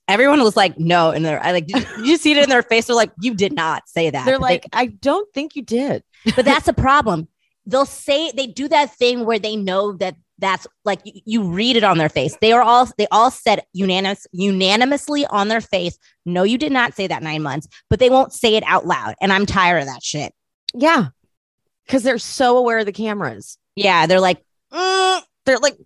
everyone 0.09 0.41
was 0.41 0.55
like, 0.55 0.79
no, 0.79 1.11
and 1.11 1.25
they're 1.25 1.43
I 1.43 1.51
like, 1.51 1.67
did 1.67 1.85
you 2.01 2.15
see 2.15 2.31
it 2.31 2.37
in 2.37 2.47
their 2.49 2.63
face? 2.63 2.85
They're 2.85 2.95
like, 2.95 3.11
you 3.19 3.33
did 3.33 3.51
not 3.51 3.89
say 3.89 4.09
that. 4.09 4.25
They're 4.25 4.39
But 4.39 4.47
they- 4.47 4.53
like, 4.53 4.65
I 4.71 4.85
don't 4.85 5.27
think 5.33 5.57
you 5.57 5.61
did. 5.63 6.01
but 6.33 6.45
that's 6.45 6.69
a 6.69 6.73
problem. 6.87 7.27
They'll 7.65 7.85
say 7.85 8.31
they 8.31 8.47
do 8.47 8.69
that 8.69 8.95
thing 8.95 9.25
where 9.25 9.37
they 9.37 9.57
know 9.57 9.91
that 9.97 10.15
that's 10.39 10.65
like 10.85 11.01
you, 11.03 11.21
you 11.25 11.43
read 11.51 11.75
it 11.75 11.83
on 11.83 11.97
their 11.97 12.07
face. 12.07 12.37
They 12.39 12.53
are 12.53 12.61
all 12.61 12.87
they 12.97 13.07
all 13.11 13.29
said 13.31 13.63
unanimous 13.73 14.25
unanimously 14.31 15.25
on 15.25 15.49
their 15.49 15.59
face. 15.59 15.97
No, 16.25 16.43
you 16.43 16.57
did 16.57 16.71
not 16.71 16.93
say 16.93 17.07
that 17.07 17.21
nine 17.21 17.43
months, 17.43 17.67
but 17.89 17.99
they 17.99 18.09
won't 18.09 18.31
say 18.31 18.55
it 18.55 18.63
out 18.65 18.85
loud. 18.85 19.15
And 19.19 19.33
I'm 19.33 19.45
tired 19.45 19.79
of 19.79 19.87
that 19.87 20.03
shit. 20.03 20.33
Yeah. 20.73 21.07
Because 21.85 22.03
they're 22.03 22.17
so 22.17 22.55
aware 22.57 22.79
of 22.79 22.85
the 22.85 22.93
cameras. 22.93 23.57
Yeah, 23.77 24.07
they're 24.07 24.19
like, 24.19 24.43
"Mm." 24.71 25.21
They're 25.45 25.59
like, 25.59 25.77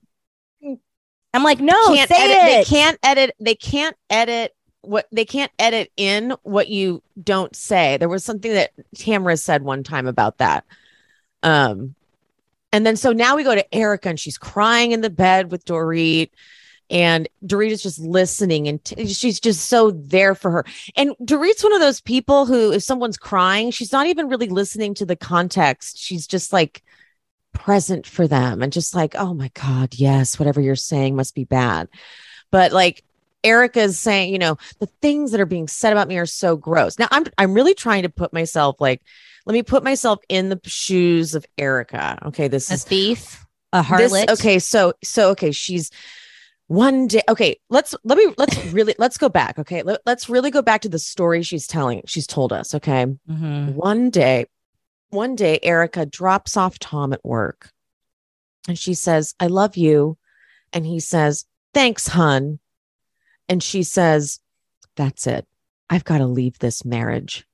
I'm 1.33 1.43
like, 1.43 1.59
no, 1.59 1.73
can't 1.93 2.09
say 2.09 2.15
edit. 2.17 2.37
it. 2.37 2.67
They 2.69 2.75
can't 2.75 2.99
edit. 3.03 3.35
They 3.39 3.55
can't 3.55 3.95
edit 4.09 4.55
what 4.81 5.07
they 5.11 5.25
can't 5.25 5.51
edit 5.59 5.91
in 5.95 6.33
what 6.43 6.67
you 6.67 7.03
don't 7.23 7.55
say. 7.55 7.97
There 7.97 8.09
was 8.09 8.23
something 8.25 8.51
that 8.51 8.71
Tamara 8.95 9.37
said 9.37 9.61
one 9.61 9.83
time 9.83 10.07
about 10.07 10.39
that. 10.39 10.65
Um, 11.43 11.95
and 12.73 12.85
then 12.85 12.95
so 12.95 13.13
now 13.13 13.35
we 13.35 13.43
go 13.43 13.53
to 13.55 13.75
Erika 13.75 14.09
and 14.09 14.19
she's 14.19 14.37
crying 14.37 14.91
in 14.91 15.01
the 15.01 15.09
bed 15.09 15.51
with 15.51 15.65
Dorit. 15.65 16.31
and 16.89 17.27
Dorit 17.45 17.71
is 17.71 17.83
just 17.83 17.99
listening 17.99 18.67
and 18.67 18.83
t- 18.83 19.07
she's 19.07 19.39
just 19.39 19.67
so 19.69 19.91
there 19.91 20.35
for 20.35 20.51
her. 20.51 20.65
And 20.95 21.11
Dorit's 21.23 21.63
one 21.63 21.73
of 21.73 21.79
those 21.79 22.01
people 22.01 22.45
who, 22.45 22.71
if 22.71 22.83
someone's 22.83 23.17
crying, 23.17 23.71
she's 23.71 23.91
not 23.91 24.07
even 24.07 24.27
really 24.27 24.47
listening 24.47 24.93
to 24.95 25.05
the 25.05 25.15
context. 25.15 25.97
She's 25.99 26.25
just 26.27 26.51
like 26.51 26.83
present 27.53 28.05
for 28.07 28.27
them 28.27 28.61
and 28.61 28.71
just 28.71 28.95
like, 28.95 29.15
oh 29.15 29.33
my 29.33 29.49
God, 29.53 29.93
yes, 29.95 30.39
whatever 30.39 30.61
you're 30.61 30.75
saying 30.75 31.15
must 31.15 31.35
be 31.35 31.43
bad. 31.43 31.87
But 32.51 32.71
like 32.71 33.03
Erika's 33.43 33.99
saying, 33.99 34.31
you 34.31 34.39
know, 34.39 34.57
the 34.79 34.85
things 35.01 35.31
that 35.31 35.41
are 35.41 35.45
being 35.45 35.67
said 35.67 35.91
about 35.91 36.07
me 36.07 36.17
are 36.17 36.25
so 36.25 36.55
gross. 36.55 36.99
Now 36.99 37.07
I'm 37.11 37.25
I'm 37.37 37.53
really 37.53 37.73
trying 37.73 38.03
to 38.03 38.09
put 38.09 38.33
myself 38.33 38.75
like, 38.79 39.01
let 39.45 39.53
me 39.53 39.63
put 39.63 39.83
myself 39.83 40.19
in 40.29 40.49
the 40.49 40.59
shoes 40.65 41.33
of 41.33 41.45
Erika. 41.57 42.19
Okay, 42.27 42.47
this 42.47 42.65
is 42.65 42.71
A 42.71 42.73
is 42.75 42.83
thief, 42.83 43.45
a 43.73 43.81
harlot. 43.81 44.27
this, 44.27 44.39
okay, 44.39 44.59
so 44.59 44.93
so 45.03 45.29
okay, 45.31 45.51
she's 45.51 45.89
one 46.67 47.07
day. 47.07 47.21
Okay, 47.27 47.57
let's 47.69 47.95
let 48.03 48.17
me 48.17 48.33
let's 48.37 48.55
really 48.73 48.95
let's 48.99 49.17
go 49.17 49.27
back. 49.29 49.57
Okay, 49.59 49.81
Let, 49.83 50.01
let's 50.05 50.29
really 50.29 50.51
go 50.51 50.61
back 50.61 50.81
to 50.81 50.89
the 50.89 50.99
story 50.99 51.41
she's 51.41 51.67
telling. 51.67 52.01
She's 52.05 52.27
told 52.27 52.53
us. 52.53 52.75
Okay, 52.75 53.05
Mhm. 53.29 53.73
one 53.73 54.09
day, 54.09 54.45
one 55.11 55.35
day, 55.35 55.59
Erika 55.61 56.05
drops 56.05 56.57
off 56.57 56.79
Tom 56.79 57.13
at 57.13 57.23
work, 57.23 57.71
and 58.67 58.77
she 58.77 58.93
says, 58.93 59.35
"I 59.39 59.47
love 59.47 59.77
you," 59.77 60.17
and 60.73 60.85
he 60.85 60.99
says, 60.99 61.45
"Thanks, 61.73 62.07
hun," 62.07 62.59
and 63.47 63.61
she 63.61 63.83
says, 63.83 64.39
"That's 64.95 65.27
it. 65.27 65.47
I've 65.89 66.05
got 66.05 66.19
to 66.19 66.25
leave 66.25 66.59
this 66.59 66.85
marriage. 66.85 67.45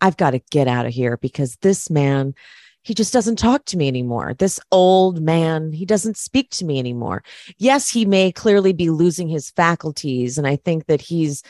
I've 0.00 0.16
got 0.16 0.30
to 0.30 0.40
get 0.50 0.68
out 0.68 0.86
of 0.86 0.92
here 0.92 1.16
because 1.16 1.56
this 1.56 1.90
man." 1.90 2.34
He 2.82 2.94
just 2.94 3.12
doesn't 3.12 3.36
talk 3.36 3.66
to 3.66 3.76
me 3.76 3.86
anymore. 3.86 4.34
This 4.38 4.58
old 4.72 5.20
man, 5.20 5.72
he 5.72 5.84
doesn't 5.84 6.16
speak 6.16 6.48
to 6.52 6.64
me 6.64 6.78
anymore. 6.78 7.22
Yes, 7.58 7.90
he 7.90 8.06
may 8.06 8.32
clearly 8.32 8.72
be 8.72 8.88
losing 8.88 9.28
his 9.28 9.50
faculties. 9.50 10.38
And 10.38 10.46
I 10.46 10.56
think 10.56 10.86
that 10.86 11.02
he's 11.02 11.42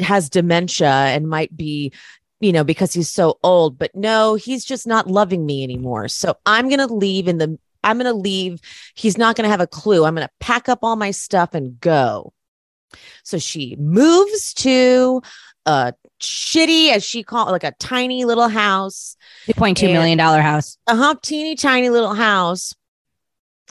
has 0.00 0.28
dementia 0.28 0.88
and 0.90 1.28
might 1.28 1.56
be 1.56 1.92
you 2.42 2.52
know, 2.52 2.64
because 2.64 2.92
he's 2.92 3.08
so 3.08 3.38
old. 3.42 3.78
But 3.78 3.94
no, 3.94 4.34
he's 4.34 4.64
just 4.64 4.86
not 4.86 5.06
loving 5.06 5.46
me 5.46 5.62
anymore. 5.62 6.08
So 6.08 6.34
I'm 6.44 6.68
going 6.68 6.86
to 6.86 6.92
leave 6.92 7.28
in 7.28 7.38
the, 7.38 7.58
I'm 7.84 7.98
going 7.98 8.12
to 8.12 8.18
leave. 8.18 8.60
He's 8.94 9.16
not 9.16 9.36
going 9.36 9.44
to 9.44 9.50
have 9.50 9.60
a 9.60 9.66
clue. 9.66 10.04
I'm 10.04 10.14
going 10.14 10.26
to 10.26 10.34
pack 10.40 10.68
up 10.68 10.80
all 10.82 10.96
my 10.96 11.12
stuff 11.12 11.54
and 11.54 11.80
go. 11.80 12.34
So 13.22 13.38
she 13.38 13.76
moves 13.76 14.52
to 14.54 15.22
a 15.64 15.94
shitty, 16.20 16.90
as 16.90 17.04
she 17.04 17.22
called 17.22 17.50
like 17.50 17.64
a 17.64 17.72
tiny 17.78 18.24
little 18.24 18.48
house, 18.48 19.16
two 19.46 19.54
point 19.54 19.78
two 19.78 19.88
million 19.88 20.18
dollar 20.18 20.42
house. 20.42 20.76
a 20.88 20.96
hump 20.96 21.22
teeny 21.22 21.54
tiny 21.54 21.88
little 21.88 22.14
house. 22.14 22.74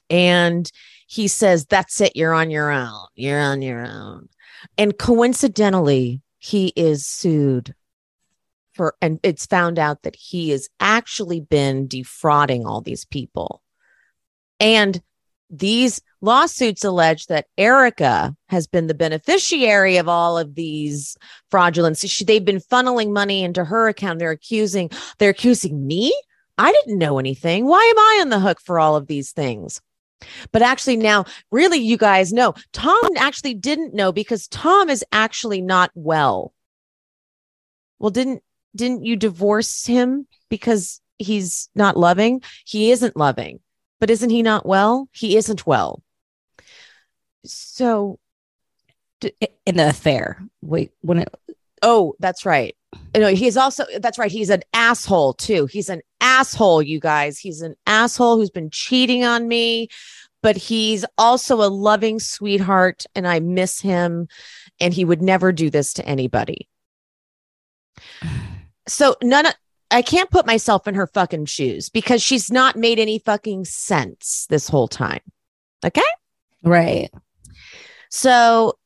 And 0.10 0.70
he 1.06 1.28
says, 1.28 1.66
That's 1.66 2.02
it. 2.02 2.16
You're 2.16 2.34
on 2.34 2.50
your 2.50 2.72
own. 2.72 3.08
You're 3.16 3.40
on 3.40 3.62
your 3.62 3.86
own. 3.86 4.30
And 4.78 4.98
coincidentally, 4.98 6.22
he 6.40 6.74
is 6.76 7.06
sued 7.06 7.76
for, 8.82 8.96
and 9.00 9.20
it's 9.22 9.46
found 9.46 9.78
out 9.78 10.02
that 10.02 10.16
he 10.16 10.50
has 10.50 10.68
actually 10.80 11.40
been 11.40 11.88
defrauding 11.88 12.66
all 12.66 12.82
these 12.82 13.06
people. 13.06 13.62
And 14.60 15.00
these 15.52 16.02
lawsuits 16.20 16.84
allege 16.84 17.28
that 17.28 17.46
Erika 17.60 18.36
has 18.50 18.66
been 18.66 18.88
the 18.88 18.96
beneficiary 18.96 19.98
of 19.98 20.08
all 20.08 20.36
of 20.36 20.56
these 20.56 21.16
fraudulence. 21.52 22.00
She, 22.10 22.26
they've 22.26 22.44
been 22.44 22.58
funneling 22.58 23.14
money 23.14 23.44
into 23.44 23.64
her 23.64 23.88
account. 23.88 24.18
They're 24.18 24.32
accusing, 24.32 24.90
they're 25.20 25.30
accusing 25.30 25.86
me. 25.86 26.12
I 26.58 26.72
didn't 26.72 26.98
know 26.98 27.20
anything. 27.20 27.68
Why 27.68 27.84
am 27.84 28.00
I 28.00 28.20
on 28.22 28.30
the 28.30 28.40
hook 28.40 28.60
for 28.60 28.80
all 28.80 28.96
of 28.96 29.06
these 29.06 29.32
things? 29.32 29.80
But 30.52 30.64
actually, 30.64 30.98
now, 30.98 31.26
really, 31.52 31.78
you 31.78 31.98
guys 31.98 32.34
know 32.34 32.56
Tom 32.74 33.00
actually 33.16 33.54
didn't 33.54 33.94
know 33.94 34.12
because 34.12 34.48
Tom 34.48 34.90
is 34.90 35.06
actually 35.12 35.62
not 35.62 35.92
well. 35.94 36.52
Well, 38.00 38.10
didn't 38.10 38.42
didn't 38.76 39.06
you 39.06 39.16
divorce 39.16 39.86
him 39.86 40.28
because 40.50 41.02
he's 41.18 41.70
not 41.76 41.98
loving? 41.98 42.42
He 42.66 42.92
isn't 42.92 43.18
loving, 43.18 43.60
but 44.00 44.10
isn't 44.10 44.30
he 44.30 44.42
not 44.42 44.66
well? 44.66 45.08
He 45.12 45.38
isn't 45.38 45.66
well. 45.66 46.02
So, 47.44 48.20
in 49.66 49.78
the 49.78 49.90
affair. 49.90 50.44
Wait, 50.62 50.92
when 51.02 51.20
it 51.20 51.34
oh, 51.82 52.16
that's 52.20 52.46
right. 52.46 52.76
No, 53.16 53.28
he's 53.28 53.58
also 53.58 53.86
that's 54.00 54.20
right. 54.20 54.32
He's 54.32 54.50
an 54.50 54.64
asshole 54.74 55.34
too. 55.34 55.66
He's 55.66 55.90
an 55.90 56.02
asshole, 56.20 56.82
you 56.82 57.00
guys. 57.00 57.40
He's 57.40 57.62
an 57.62 57.76
asshole 57.88 58.38
who's 58.38 58.50
been 58.50 58.70
cheating 58.70 59.24
on 59.24 59.48
me, 59.48 59.88
but 60.44 60.58
he's 60.58 61.06
also 61.18 61.56
a 61.64 61.70
loving 61.70 62.20
sweetheart, 62.20 63.06
and 63.16 63.28
I 63.28 63.40
miss 63.40 63.80
him. 63.80 64.28
And 64.80 64.94
he 64.94 65.06
would 65.06 65.22
never 65.22 65.52
do 65.52 65.70
this 65.70 65.94
to 65.94 66.06
anybody. 66.06 66.68
So 68.88 69.16
none 69.24 69.46
of 69.46 69.54
I 69.92 70.02
can't 70.02 70.32
put 70.32 70.46
myself 70.46 70.88
in 70.88 70.96
her 70.96 71.08
fucking 71.08 71.46
shoes 71.46 71.90
because 71.90 72.24
she's 72.24 72.50
not 72.50 72.78
made 72.78 72.98
any 72.98 73.20
fucking 73.20 73.66
sense 73.66 74.48
this 74.50 74.70
whole 74.70 74.88
time. 74.88 75.20
Okay. 75.84 76.02
right. 76.64 77.10
So 78.10 78.78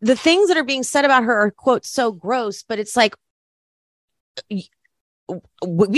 the 0.00 0.16
things 0.16 0.48
that 0.48 0.56
are 0.56 0.64
being 0.64 0.82
said 0.82 1.04
about 1.04 1.24
her 1.24 1.34
are 1.34 1.50
quote 1.50 1.84
so 1.84 2.12
gross, 2.12 2.62
but 2.62 2.78
it's 2.78 2.96
like 2.96 3.14
we 4.50 4.68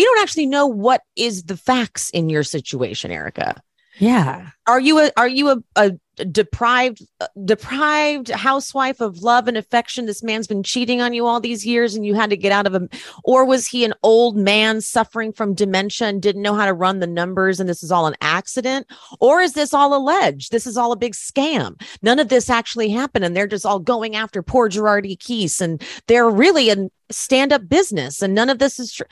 don't 0.05 0.23
actually 0.23 0.47
know 0.47 0.67
what 0.67 1.03
is 1.17 1.45
the 1.45 1.57
facts 1.57 2.11
in 2.11 2.29
your 2.29 2.43
situation, 2.43 3.11
Erika. 3.11 3.61
Yeah. 3.99 4.51
Are 4.67 4.81
you 4.81 5.01
a 5.01 5.11
are 5.17 5.29
you 5.29 5.51
a, 5.51 5.57
a 5.77 5.93
deprived 6.33 7.03
deprived 7.45 8.31
housewife 8.31 9.01
of 9.01 9.23
love 9.23 9.49
and 9.49 9.57
affection? 9.57 10.07
This 10.07 10.23
man's 10.23 10.47
been 10.47 10.63
cheating 10.63 11.01
on 11.01 11.13
you 11.13 11.27
all 11.27 11.41
these 11.41 11.67
years, 11.67 11.95
and 11.95 12.07
you 12.07 12.15
had 12.15 12.31
to 12.31 12.37
get 12.37 12.53
out 12.53 12.67
of 12.67 12.75
him, 12.75 12.89
or 13.25 13.45
was 13.45 13.67
he 13.67 13.85
an 13.85 13.95
old 14.03 14.37
man 14.37 14.81
suffering 14.81 15.33
from 15.33 15.55
dementia 15.55 16.09
and 16.09 16.23
didn't 16.23 16.43
know 16.43 16.55
how 16.55 16.67
to 16.67 16.73
run 16.73 17.01
the 17.01 17.07
numbers, 17.07 17.61
and 17.61 17.69
this 17.69 17.83
is 17.83 17.93
all 17.93 18.07
an 18.07 18.17
accident, 18.21 18.87
or 19.21 19.41
is 19.41 19.53
this 19.53 19.75
all 19.75 19.95
alleged? 19.95 20.53
This 20.53 20.67
is 20.67 20.77
all 20.77 20.93
a 20.93 20.97
big 20.97 21.15
scam. 21.15 21.81
None 22.03 22.19
of 22.19 22.29
this 22.29 22.49
actually 22.51 22.89
happened, 22.89 23.25
and 23.25 23.37
they're 23.37 23.47
just 23.47 23.67
all 23.67 23.79
going 23.79 24.17
after 24.17 24.43
poor 24.43 24.69
Girardi 24.69 25.19
Keese, 25.19 25.61
and 25.61 25.83
they're 26.07 26.31
really 26.31 26.71
a 26.71 26.89
stand 27.11 27.53
up 27.53 27.69
business, 27.69 28.23
and 28.23 28.35
none 28.35 28.51
of 28.51 28.59
this 28.59 28.79
is 28.79 28.93
true. 28.93 29.07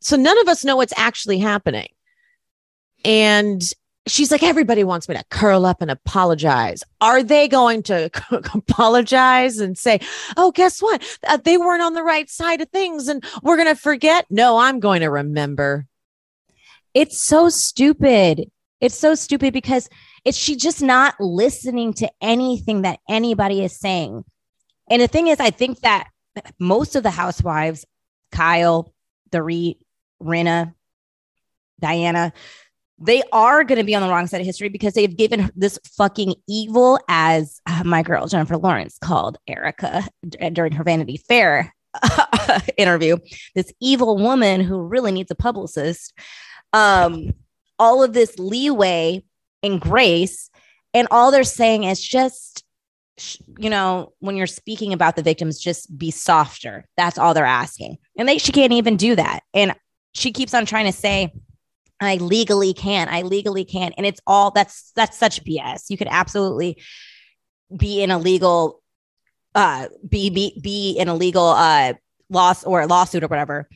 So 0.00 0.16
none 0.16 0.38
of 0.38 0.48
us 0.48 0.64
know 0.64 0.76
what's 0.76 0.94
actually 0.96 1.38
happening, 1.38 1.88
and 3.04 3.62
she's 4.06 4.30
like, 4.30 4.42
everybody 4.42 4.84
wants 4.84 5.08
me 5.08 5.14
to 5.16 5.24
curl 5.30 5.64
up 5.64 5.80
and 5.80 5.90
apologize. 5.90 6.82
Are 7.00 7.22
they 7.22 7.48
going 7.48 7.82
to 7.84 8.10
apologize 8.54 9.58
and 9.58 9.76
say, 9.76 10.00
oh, 10.36 10.50
guess 10.50 10.80
what? 10.80 11.02
Uh, 11.26 11.38
they 11.38 11.56
weren't 11.56 11.82
on 11.82 11.94
the 11.94 12.02
right 12.02 12.28
side 12.28 12.60
of 12.60 12.68
things 12.68 13.08
and 13.08 13.24
we're 13.42 13.56
going 13.56 13.74
to 13.74 13.80
forget? 13.80 14.26
No, 14.30 14.58
I'm 14.58 14.80
going 14.80 15.00
to 15.00 15.08
remember. 15.08 15.86
It's 16.92 17.20
so 17.20 17.48
stupid. 17.48 18.50
It's 18.80 18.98
so 18.98 19.14
stupid 19.14 19.52
because 19.52 19.88
it's 20.24 20.38
she 20.38 20.56
just 20.56 20.82
not 20.82 21.14
listening 21.18 21.92
to 21.94 22.10
anything 22.20 22.82
that 22.82 23.00
anybody 23.08 23.64
is 23.64 23.78
saying. 23.78 24.24
And 24.90 25.00
the 25.00 25.08
thing 25.08 25.28
is, 25.28 25.40
I 25.40 25.50
think 25.50 25.80
that 25.80 26.08
most 26.58 26.94
of 26.94 27.02
the 27.02 27.10
housewives, 27.10 27.86
Kyle, 28.30 28.92
Dorit, 29.30 29.78
Rinna, 30.22 30.74
Diana, 31.80 32.32
they 33.04 33.22
are 33.32 33.64
going 33.64 33.78
to 33.78 33.84
be 33.84 33.94
on 33.94 34.00
the 34.00 34.08
wrong 34.08 34.26
side 34.26 34.40
of 34.40 34.46
history 34.46 34.70
because 34.70 34.94
they've 34.94 35.14
given 35.14 35.50
this 35.54 35.78
fucking 35.96 36.34
evil, 36.48 36.98
as 37.06 37.60
uh, 37.66 37.82
my 37.84 38.02
girl 38.02 38.26
Jennifer 38.26 38.56
Lawrence 38.56 38.96
called 38.98 39.36
Erika 39.46 40.08
d- 40.26 40.50
during 40.50 40.72
her 40.72 40.84
Vanity 40.84 41.18
Fair 41.18 41.74
interview, 42.78 43.18
this 43.54 43.70
evil 43.78 44.16
woman 44.16 44.62
who 44.62 44.80
really 44.80 45.12
needs 45.12 45.30
a 45.30 45.34
publicist. 45.34 46.14
Um, 46.72 47.34
all 47.78 48.02
of 48.02 48.14
this 48.14 48.38
leeway 48.38 49.22
and 49.62 49.80
grace, 49.80 50.48
and 50.94 51.06
all 51.10 51.30
they're 51.30 51.44
saying 51.44 51.84
is 51.84 52.00
just, 52.02 52.64
you 53.58 53.68
know, 53.68 54.14
when 54.20 54.34
you're 54.34 54.46
speaking 54.46 54.94
about 54.94 55.14
the 55.14 55.22
victims, 55.22 55.60
just 55.60 55.96
be 55.96 56.10
softer. 56.10 56.86
That's 56.96 57.18
all 57.18 57.34
they're 57.34 57.44
asking, 57.44 57.98
and 58.18 58.26
they 58.26 58.38
she 58.38 58.50
can't 58.50 58.72
even 58.72 58.96
do 58.96 59.14
that. 59.14 59.40
And 59.52 59.74
she 60.14 60.32
keeps 60.32 60.54
on 60.54 60.64
trying 60.64 60.86
to 60.86 60.92
say, 60.92 61.34
I 62.00 62.16
legally 62.16 62.74
can't. 62.74 63.10
I 63.10 63.22
legally 63.22 63.64
can't. 63.64 63.94
And 63.96 64.06
it's 64.06 64.20
all 64.26 64.50
that's 64.50 64.92
that's 64.96 65.18
such 65.18 65.44
BS. 65.44 65.84
You 65.88 65.96
could 65.96 66.08
absolutely 66.10 66.82
be 67.76 68.02
in 68.02 68.10
a 68.10 68.18
legal 68.18 68.82
uh 69.54 69.88
be 70.08 70.30
be 70.30 70.60
be 70.62 70.92
in 70.92 71.08
a 71.08 71.14
legal 71.14 71.46
uh 71.46 71.94
loss 72.28 72.64
or 72.64 72.82
a 72.82 72.86
lawsuit 72.86 73.22
or 73.22 73.28
whatever 73.28 73.68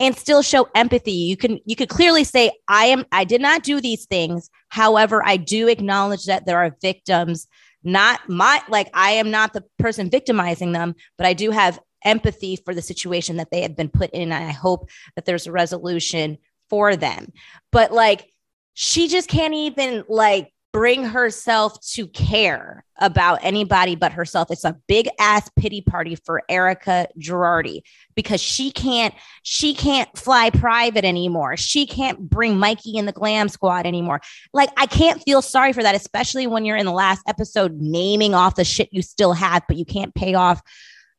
and 0.00 0.16
still 0.16 0.42
show 0.42 0.68
empathy. 0.74 1.12
You 1.12 1.36
can 1.36 1.60
you 1.64 1.76
could 1.76 1.88
clearly 1.88 2.24
say 2.24 2.52
I 2.68 2.86
am 2.86 3.04
I 3.12 3.24
did 3.24 3.40
not 3.40 3.62
do 3.62 3.80
these 3.80 4.06
things. 4.06 4.50
However, 4.68 5.24
I 5.24 5.36
do 5.36 5.68
acknowledge 5.68 6.26
that 6.26 6.46
there 6.46 6.58
are 6.58 6.76
victims, 6.80 7.46
not 7.82 8.28
my 8.28 8.62
like 8.68 8.90
I 8.94 9.12
am 9.12 9.30
not 9.30 9.52
the 9.52 9.64
person 9.78 10.10
victimizing 10.10 10.72
them, 10.72 10.94
but 11.16 11.26
I 11.26 11.32
do 11.32 11.50
have 11.50 11.80
empathy 12.04 12.56
for 12.56 12.74
the 12.74 12.82
situation 12.82 13.36
that 13.36 13.50
they 13.50 13.62
have 13.62 13.76
been 13.76 13.88
put 13.88 14.10
in 14.10 14.30
and 14.30 14.44
I 14.44 14.52
hope 14.52 14.90
that 15.16 15.24
there's 15.24 15.46
a 15.46 15.52
resolution 15.52 16.38
for 16.70 16.96
them. 16.96 17.32
But 17.72 17.92
like, 17.92 18.30
she 18.74 19.08
just 19.08 19.28
can't 19.28 19.54
even 19.54 20.04
like 20.08 20.52
bring 20.74 21.04
herself 21.04 21.80
to 21.80 22.04
care 22.08 22.84
about 22.98 23.38
anybody 23.42 23.94
but 23.94 24.12
herself. 24.12 24.50
It's 24.50 24.64
a 24.64 24.76
big 24.88 25.08
ass 25.20 25.48
pity 25.56 25.80
party 25.80 26.16
for 26.16 26.42
Erika 26.48 27.06
Girardi 27.16 27.82
because 28.16 28.42
she 28.42 28.72
can't 28.72 29.14
she 29.44 29.72
can't 29.72 30.08
fly 30.18 30.50
private 30.50 31.04
anymore. 31.04 31.56
She 31.56 31.86
can't 31.86 32.18
bring 32.18 32.58
Mikey 32.58 32.96
in 32.96 33.06
the 33.06 33.12
glam 33.12 33.48
squad 33.48 33.86
anymore. 33.86 34.20
Like 34.52 34.70
I 34.76 34.86
can't 34.86 35.22
feel 35.22 35.42
sorry 35.42 35.72
for 35.72 35.82
that, 35.84 35.94
especially 35.94 36.48
when 36.48 36.64
you're 36.64 36.76
in 36.76 36.86
the 36.86 36.92
last 36.92 37.22
episode 37.28 37.80
naming 37.80 38.34
off 38.34 38.56
the 38.56 38.64
shit 38.64 38.88
you 38.90 39.00
still 39.00 39.32
have, 39.32 39.62
but 39.68 39.76
you 39.76 39.84
can't 39.84 40.12
pay 40.12 40.34
off 40.34 40.60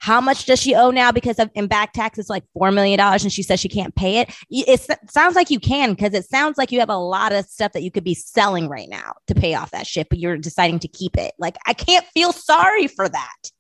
how 0.06 0.22
much 0.22 0.46
does 0.46 0.62
she 0.62 0.76
owe 0.76 0.92
now 0.92 1.12
because 1.12 1.40
of 1.40 1.50
in 1.56 1.66
back 1.66 1.92
taxes 1.92 2.30
like 2.30 2.44
four 2.54 2.72
million 2.72 3.00
dollars 3.00 3.24
and 3.24 3.34
she 3.34 3.42
says 3.42 3.60
she 3.60 3.68
can't 3.68 3.96
pay 3.96 4.20
it? 4.20 4.32
It 4.52 4.80
sounds 5.10 5.36
like 5.36 5.50
you 5.50 5.60
can 5.60 5.96
because 5.96 6.14
it 6.14 6.26
sounds 6.26 6.60
like 6.60 6.72
you 6.72 6.80
have 6.80 6.92
a 6.92 6.96
lot 6.96 7.34
of 7.34 7.44
stuff 7.46 7.72
that 7.72 7.82
you 7.82 7.90
could 7.90 8.04
be 8.04 8.14
selling 8.14 8.70
right 8.70 8.88
now 8.88 9.16
to 9.26 9.34
pay 9.34 9.56
off 9.56 9.72
that 9.72 9.88
shit 9.88 10.08
but 10.10 10.20
you're 10.20 10.38
deciding 10.38 10.78
to 10.80 10.88
keep 10.88 11.18
it. 11.18 11.34
Like 11.40 11.56
i 11.66 11.74
can't 11.74 12.06
feel 12.14 12.32
sorry 12.32 12.86
for 12.88 13.10
that. 13.10 13.52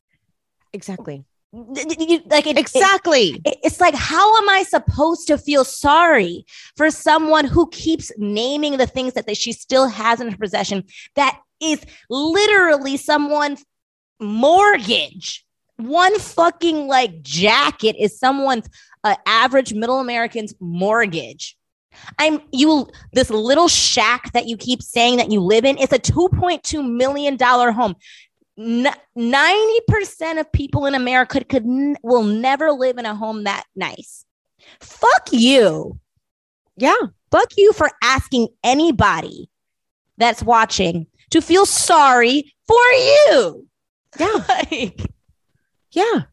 Exactly. 0.71 1.25
Like 1.51 2.45
it, 2.45 2.59
exactly. 2.59 3.41
it, 3.43 3.57
it's 3.63 3.79
like 3.79 3.95
how 3.95 4.37
am 4.37 4.47
i 4.47 4.61
supposed 4.61 5.25
to 5.27 5.39
feel 5.39 5.65
sorry 5.65 6.45
for 6.77 6.91
someone 6.91 7.45
who 7.45 7.67
keeps 7.71 8.11
naming 8.17 8.77
the 8.77 8.85
things 8.85 9.13
that 9.13 9.25
they, 9.25 9.33
she 9.33 9.51
still 9.51 9.87
has 9.87 10.21
in 10.21 10.29
her 10.29 10.37
possession 10.37 10.83
that 11.15 11.39
is 11.59 11.83
literally 12.07 12.97
someone's 12.97 13.65
mortgage 14.19 15.44
one 15.77 16.17
fucking 16.19 16.87
like 16.87 17.21
jacket 17.21 17.95
is 17.99 18.17
someone's 18.17 18.69
uh, 19.03 19.15
average 19.25 19.73
middle 19.73 19.99
American's 19.99 20.53
mortgage. 20.59 21.57
I'm 22.19 22.41
you 22.51 22.87
this 23.13 23.29
little 23.29 23.67
shack 23.67 24.31
that 24.33 24.47
you 24.47 24.57
keep 24.57 24.81
saying 24.81 25.17
that 25.17 25.31
you 25.31 25.39
live 25.39 25.65
in. 25.65 25.77
It's 25.77 25.93
a 25.93 25.99
2.2 25.99 26.89
million 26.89 27.37
dollar 27.37 27.71
home. 27.71 27.95
90% 28.57 30.39
of 30.39 30.51
people 30.53 30.85
in 30.85 30.95
America 30.95 31.43
could 31.43 31.65
will 32.03 32.23
never 32.23 32.71
live 32.71 32.97
in 32.97 33.05
a 33.05 33.15
home 33.15 33.43
that 33.43 33.65
nice. 33.75 34.25
Fuck 34.79 35.29
you. 35.31 35.99
Yeah. 36.77 36.95
Fuck 37.31 37.51
you 37.57 37.73
for 37.73 37.91
asking 38.01 38.47
anybody 38.63 39.49
that's 40.17 40.41
watching 40.41 41.07
to 41.31 41.41
feel 41.41 41.65
sorry 41.65 42.53
for 42.67 42.81
you. 42.93 43.67
Yeah. 44.17 44.45
like, 44.71 45.01
yeah. 45.95 46.23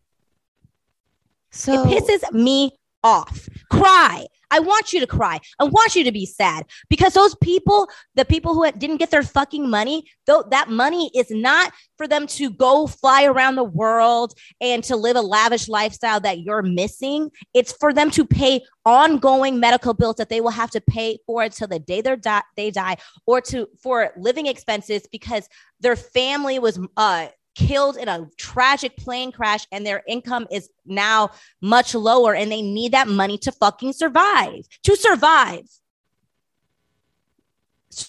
So 1.51 1.73
it 1.73 2.03
pisses 2.03 2.33
me 2.33 2.73
off. 3.05 3.49
Cry. 3.71 4.27
I 4.51 4.61
want 4.61 4.93
you 4.93 5.01
to 5.01 5.07
cry. 5.07 5.41
I 5.59 5.65
want 5.65 5.97
you 5.97 6.05
to 6.05 6.13
be 6.13 6.27
sad 6.27 6.67
because 6.91 7.15
those 7.15 7.35
people, 7.37 7.89
the 8.17 8.25
people 8.27 8.53
who 8.53 8.71
didn't 8.73 8.99
get 8.99 9.11
their 9.11 9.23
fucking 9.23 9.71
money, 9.71 10.05
though 10.27 10.45
that 10.51 10.69
money 10.69 11.11
is 11.15 11.31
not 11.31 11.73
for 11.97 12.07
them 12.07 12.27
to 12.27 12.51
go 12.51 12.87
fly 12.87 13.25
around 13.25 13.57
the 13.57 13.65
world 13.65 14.35
and 14.61 14.85
to 14.85 14.95
live 14.95 15.17
a 15.17 15.23
lavish 15.23 15.69
lifestyle 15.69 16.21
that 16.21 16.41
you're 16.41 16.61
missing. 16.61 17.31
It's 17.55 17.73
for 17.73 17.95
them 17.95 18.11
to 18.11 18.27
pay 18.27 18.63
ongoing 18.85 19.59
medical 19.59 19.95
bills 19.95 20.17
that 20.17 20.29
they 20.29 20.43
will 20.43 20.51
have 20.51 20.71
to 20.73 20.83
pay 20.83 21.19
for 21.25 21.43
until 21.43 21.69
the 21.69 21.79
day 21.79 22.03
they 22.03 22.17
die, 22.17 22.43
they 22.55 22.71
die, 22.71 22.99
or 23.25 23.41
to 23.43 23.69
for 23.83 24.13
living 24.19 24.49
expenses 24.49 25.07
because 25.11 25.49
their 25.81 25.97
family 25.97 26.59
was 26.59 26.79
uh 26.99 27.29
killed 27.55 27.97
in 27.97 28.09
a 28.09 28.29
tragic 28.37 28.97
plane 28.97 29.33
crash 29.33 29.67
and 29.71 29.87
their 29.87 30.03
income 30.07 30.47
is 30.51 30.71
now 30.87 31.31
much 31.61 31.95
lower 31.95 32.35
and 32.35 32.51
they 32.51 32.63
need 32.63 32.93
that 32.93 33.09
money 33.09 33.39
to 33.39 33.53
fucking 33.53 33.93
survive 33.93 34.67
to 34.83 34.97
survive. 34.97 35.65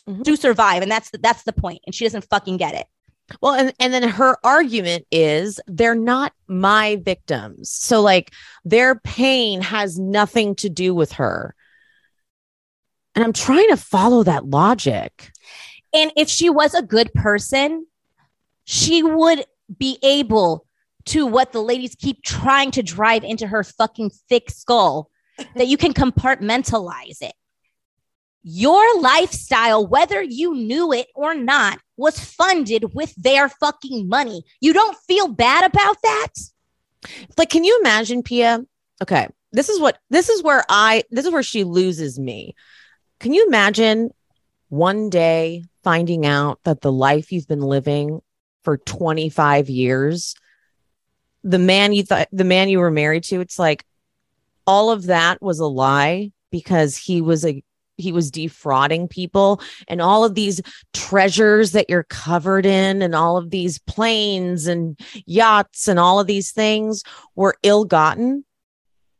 Mm-hmm. 0.07 0.21
to 0.21 0.37
survive 0.37 0.81
and 0.81 0.89
that's 0.89 1.09
the, 1.09 1.17
that's 1.17 1.43
the 1.43 1.51
point 1.51 1.81
and 1.85 1.93
she 1.93 2.05
doesn't 2.05 2.29
fucking 2.29 2.55
get 2.55 2.73
it. 2.73 2.87
Well 3.41 3.53
and, 3.53 3.73
and 3.81 3.93
then 3.93 4.07
her 4.07 4.37
argument 4.45 5.05
is 5.11 5.59
they're 5.67 5.93
not 5.93 6.31
my 6.47 7.01
victims. 7.03 7.69
So 7.69 8.01
like 8.01 8.31
their 8.63 8.95
pain 8.95 9.61
has 9.61 9.99
nothing 9.99 10.55
to 10.55 10.69
do 10.69 10.95
with 10.95 11.13
her. 11.13 11.53
And 13.13 13.25
i'm 13.25 13.33
trying 13.33 13.67
to 13.69 13.77
follow 13.77 14.23
that 14.23 14.45
logic. 14.45 15.31
And 15.93 16.13
if 16.15 16.29
she 16.29 16.49
was 16.49 16.73
a 16.73 16.81
good 16.81 17.13
person 17.13 17.85
she 18.65 19.03
would 19.03 19.45
be 19.77 19.97
able 20.03 20.65
to 21.05 21.25
what 21.25 21.51
the 21.51 21.61
ladies 21.61 21.95
keep 21.95 22.23
trying 22.23 22.71
to 22.71 22.83
drive 22.83 23.23
into 23.23 23.47
her 23.47 23.63
fucking 23.63 24.11
thick 24.29 24.49
skull 24.49 25.09
that 25.55 25.67
you 25.67 25.77
can 25.77 25.93
compartmentalize 25.93 27.21
it. 27.21 27.33
Your 28.45 28.99
lifestyle, 28.99 29.87
whether 29.87 30.21
you 30.21 30.53
knew 30.53 30.91
it 30.91 31.07
or 31.15 31.33
not, 31.33 31.79
was 31.95 32.19
funded 32.19 32.93
with 32.93 33.13
their 33.15 33.47
fucking 33.47 34.09
money. 34.09 34.43
You 34.59 34.73
don't 34.73 34.97
feel 35.07 35.29
bad 35.29 35.63
about 35.63 35.97
that? 36.03 36.27
Like, 37.37 37.49
can 37.49 37.63
you 37.63 37.79
imagine, 37.79 38.21
Pia? 38.21 38.65
Okay, 39.01 39.27
this 39.53 39.69
is 39.69 39.79
what 39.79 39.97
this 40.09 40.29
is 40.29 40.43
where 40.43 40.63
I 40.67 41.03
this 41.09 41.25
is 41.25 41.31
where 41.31 41.43
she 41.43 41.63
loses 41.63 42.19
me. 42.19 42.55
Can 43.19 43.33
you 43.33 43.45
imagine 43.47 44.11
one 44.67 45.09
day 45.09 45.63
finding 45.83 46.25
out 46.25 46.59
that 46.63 46.81
the 46.81 46.91
life 46.91 47.31
you've 47.31 47.47
been 47.47 47.61
living 47.61 48.21
for 48.63 48.77
25 48.77 49.69
years 49.69 50.35
the 51.43 51.59
man 51.59 51.93
you 51.93 52.03
thought 52.03 52.27
the 52.31 52.43
man 52.43 52.69
you 52.69 52.79
were 52.79 52.91
married 52.91 53.23
to 53.23 53.41
it's 53.41 53.59
like 53.59 53.85
all 54.65 54.91
of 54.91 55.07
that 55.07 55.41
was 55.41 55.59
a 55.59 55.65
lie 55.65 56.31
because 56.51 56.95
he 56.95 57.21
was 57.21 57.45
a 57.45 57.63
he 57.97 58.11
was 58.11 58.31
defrauding 58.31 59.07
people. 59.07 59.61
And 59.87 60.01
all 60.01 60.23
of 60.23 60.35
these 60.35 60.61
treasures 60.93 61.71
that 61.71 61.89
you're 61.89 62.03
covered 62.03 62.65
in 62.65 63.01
and 63.01 63.15
all 63.15 63.37
of 63.37 63.49
these 63.49 63.79
planes 63.79 64.67
and 64.67 64.99
yachts 65.25 65.87
and 65.87 65.99
all 65.99 66.19
of 66.19 66.27
these 66.27 66.51
things 66.51 67.03
were 67.35 67.55
ill-gotten. 67.63 68.45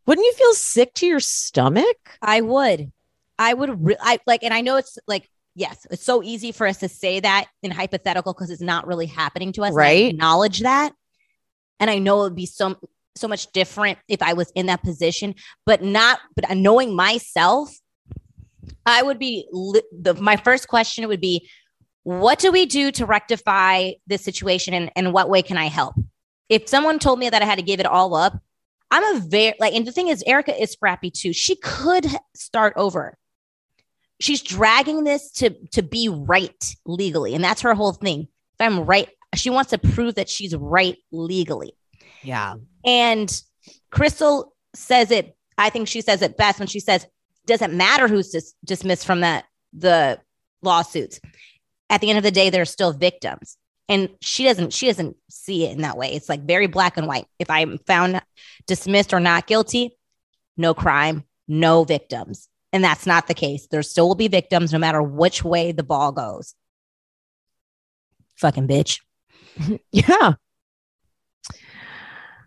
Wouldn't 0.06 0.26
you 0.26 0.34
feel 0.34 0.54
sick 0.54 0.94
to 0.96 1.06
your 1.06 1.20
stomach? 1.20 2.18
I 2.22 2.42
would. 2.42 2.92
I 3.40 3.54
would 3.54 3.84
re- 3.84 3.98
i 4.00 4.20
like 4.28 4.44
and 4.44 4.54
i 4.54 4.62
know 4.62 4.76
it's 4.78 5.00
like 5.08 5.28
yes, 5.56 5.86
it's 5.92 6.04
so 6.04 6.24
easy 6.24 6.52
for 6.52 6.68
us 6.68 6.78
to 6.78 6.90
say 6.90 7.20
that 7.20 7.46
in 7.62 7.72
hypothetical 7.72 8.34
because 8.34 8.50
it's 8.50 8.62
not 8.62 8.88
really 8.88 9.06
happening 9.06 9.52
to 9.54 9.64
us. 9.64 9.74
Right. 9.74 10.08
acknowledge 10.08 10.62
that. 10.62 10.94
And 11.80 11.90
I 11.90 12.00
know 12.00 12.22
it 12.22 12.24
would 12.24 12.36
be 12.36 12.46
so 12.46 12.78
so 13.16 13.28
much 13.28 13.52
different 13.52 14.00
if 14.08 14.24
I 14.24 14.34
was 14.34 14.52
in 14.56 14.66
that 14.68 14.82
position, 14.82 15.36
but 15.66 15.84
not 15.84 16.20
but 16.36 16.50
knowing 16.56 16.96
myself, 16.96 17.70
I 18.86 19.04
would 19.04 19.20
be 19.20 19.48
the 19.52 20.16
my 20.20 20.38
first 20.38 20.68
question 20.68 21.08
would 21.08 21.22
be 21.22 21.50
what 22.04 22.40
do 22.40 22.52
we 22.52 22.66
do 22.66 22.92
to 22.92 23.06
rectify 23.06 23.92
this 24.08 24.24
situation 24.24 24.74
and, 24.74 24.92
and 24.96 25.14
what 25.14 25.30
way 25.30 25.42
can 25.42 25.58
I 25.58 25.68
help? 25.68 25.96
If 26.50 26.68
someone 26.68 27.00
told 27.00 27.20
me 27.20 27.30
that 27.30 27.42
I 27.42 27.46
had 27.46 27.60
to 27.60 27.64
give 27.64 27.80
it 27.80 27.86
all 27.86 28.14
up, 28.14 28.40
I'm 28.92 29.16
a 29.16 29.20
very 29.20 29.54
like, 29.60 29.74
and 29.74 29.88
the 29.88 29.92
thing 29.92 30.10
is, 30.10 30.24
Erika 30.28 30.60
is 30.62 30.72
scrappy 30.72 31.10
too. 31.10 31.34
She 31.34 31.56
could 31.56 32.06
start 32.36 32.74
over 32.76 33.18
she's 34.24 34.42
dragging 34.42 35.04
this 35.04 35.32
to 35.32 35.50
to 35.72 35.84
be 35.84 36.10
right 36.10 36.76
legally. 36.86 37.36
And 37.36 37.44
that's 37.44 37.62
her 37.62 37.74
whole 37.74 37.94
thing. 37.94 38.22
If 38.60 38.66
i'm 38.66 38.82
right 38.82 39.10
she 39.36 39.50
wants 39.50 39.72
to 39.72 39.78
prove 39.78 40.16
that 40.16 40.30
she's 40.30 40.56
right 40.56 40.98
legally. 41.12 41.76
Yeah. 42.22 42.56
And 42.86 43.42
crystal 43.92 44.54
says 44.76 45.12
it 45.12 45.36
i 45.58 45.70
think 45.70 45.88
she 45.88 46.02
says 46.02 46.22
it 46.22 46.38
best 46.38 46.60
when 46.60 46.68
she 46.68 46.80
says 46.80 47.06
doesn't 47.46 47.74
matter 47.74 48.08
who's 48.08 48.30
dis- 48.30 48.56
dismissed 48.64 49.06
from 49.06 49.20
that 49.22 49.46
the 49.74 50.20
lawsuits. 50.62 51.20
At 51.90 52.00
the 52.02 52.10
end 52.10 52.18
of 52.18 52.24
the 52.24 52.32
day 52.32 52.50
they're 52.50 52.66
still 52.66 52.94
victims. 52.94 53.58
And 53.90 54.10
she 54.22 54.46
doesn't 54.46 54.72
she 54.72 54.88
doesn't 54.88 55.18
see 55.30 55.66
it 55.66 55.74
in 55.74 55.82
that 55.82 55.98
way. 55.98 56.14
It's 56.14 56.30
like 56.30 56.46
very 56.46 56.68
black 56.68 56.96
and 56.98 57.08
white. 57.08 57.26
If 57.40 57.50
i'm 57.50 57.78
found 57.80 58.22
dismissed 58.68 59.14
or 59.14 59.20
not 59.20 59.48
guilty 59.48 59.98
no 60.56 60.74
crime 60.74 61.24
no 61.48 61.84
victims 61.84 62.48
and 62.74 62.84
that's 62.84 63.06
not 63.06 63.28
the 63.28 63.34
case. 63.34 63.68
There 63.68 63.84
still 63.84 64.08
will 64.08 64.16
be 64.16 64.28
victims 64.28 64.74
no 64.74 64.80
matter 64.80 65.02
which 65.02 65.44
way 65.44 65.72
the 65.72 65.84
ball 65.84 66.12
goes. 66.12 66.56
Fucking 68.36 68.68
bitch. 68.68 69.00
yeah. 69.92 70.34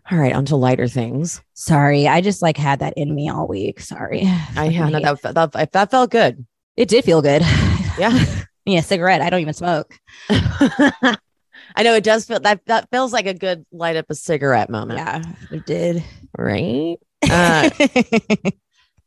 All 0.09 0.17
right, 0.17 0.33
on 0.33 0.45
to 0.45 0.55
lighter 0.55 0.87
things. 0.87 1.41
Sorry, 1.53 2.07
I 2.07 2.21
just 2.21 2.41
like 2.41 2.57
had 2.57 2.79
that 2.79 2.93
in 2.95 3.13
me 3.13 3.29
all 3.29 3.47
week. 3.47 3.79
Sorry. 3.79 4.21
I 4.55 4.65
yeah, 4.65 4.89
no, 4.89 4.99
that, 4.99 5.51
that 5.53 5.71
that 5.71 5.91
felt 5.91 6.11
good. 6.11 6.45
It 6.75 6.89
did 6.89 7.05
feel 7.05 7.21
good. 7.21 7.41
Yeah. 7.97 8.43
yeah, 8.67 8.81
cigarette. 8.81 9.21
I 9.21 9.31
don't 9.31 9.39
even 9.39 9.55
smoke. 9.55 9.91
I 10.29 11.81
know 11.81 11.95
it 11.95 12.03
does 12.03 12.25
feel 12.25 12.39
that 12.41 12.63
that 12.67 12.87
feels 12.91 13.11
like 13.11 13.25
a 13.25 13.33
good 13.33 13.65
light 13.71 13.95
up 13.95 14.05
a 14.09 14.13
cigarette 14.13 14.69
moment. 14.69 14.99
Yeah, 14.99 15.23
it 15.49 15.65
did. 15.65 16.03
Right. 16.37 16.97
Uh, 17.27 17.71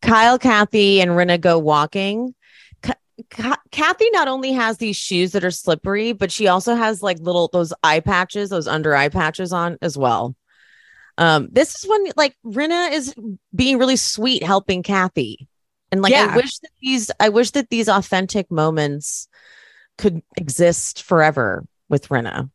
Kyle, 0.03 0.39
Kathy, 0.39 1.01
and 1.01 1.13
Rinna 1.13 1.41
go 1.41 1.59
walking. 1.59 2.35
Kathy 3.71 4.11
not 4.13 4.29
only 4.29 4.53
has 4.53 4.79
these 4.79 4.97
shoes 4.97 5.33
that 5.33 5.45
are 5.45 5.51
slippery, 5.51 6.13
but 6.13 6.33
she 6.33 6.49
also 6.49 6.75
has 6.75 7.03
like 7.03 7.19
little 7.21 7.49
those 7.53 7.73
eye 7.83 8.01
patches, 8.01 8.49
those 8.49 8.67
under 8.67 8.97
eye 8.97 9.11
patches 9.11 9.53
on 9.53 9.77
as 9.83 9.99
well. 9.99 10.35
Um, 11.19 11.49
this 11.53 11.75
is 11.75 11.89
when 11.89 12.07
like 12.17 12.35
Rinna 12.45 12.93
is 12.93 13.15
being 13.55 13.79
really 13.79 13.97
sweet, 13.97 14.43
helping 14.43 14.83
Kathy, 14.83 15.49
and 15.93 16.01
like 16.01 16.13
yeah. 16.13 16.29
I 16.31 16.37
wish 16.37 16.59
that 16.61 16.71
these, 16.81 17.11
I 17.21 17.29
wish 17.29 17.51
that 17.51 17.69
these 17.69 17.89
authentic 17.89 18.51
moments 18.51 19.29
could 19.99 20.23
exist 20.37 21.03
forever 21.03 21.67
with 21.91 22.09
Rinna. 22.09 22.51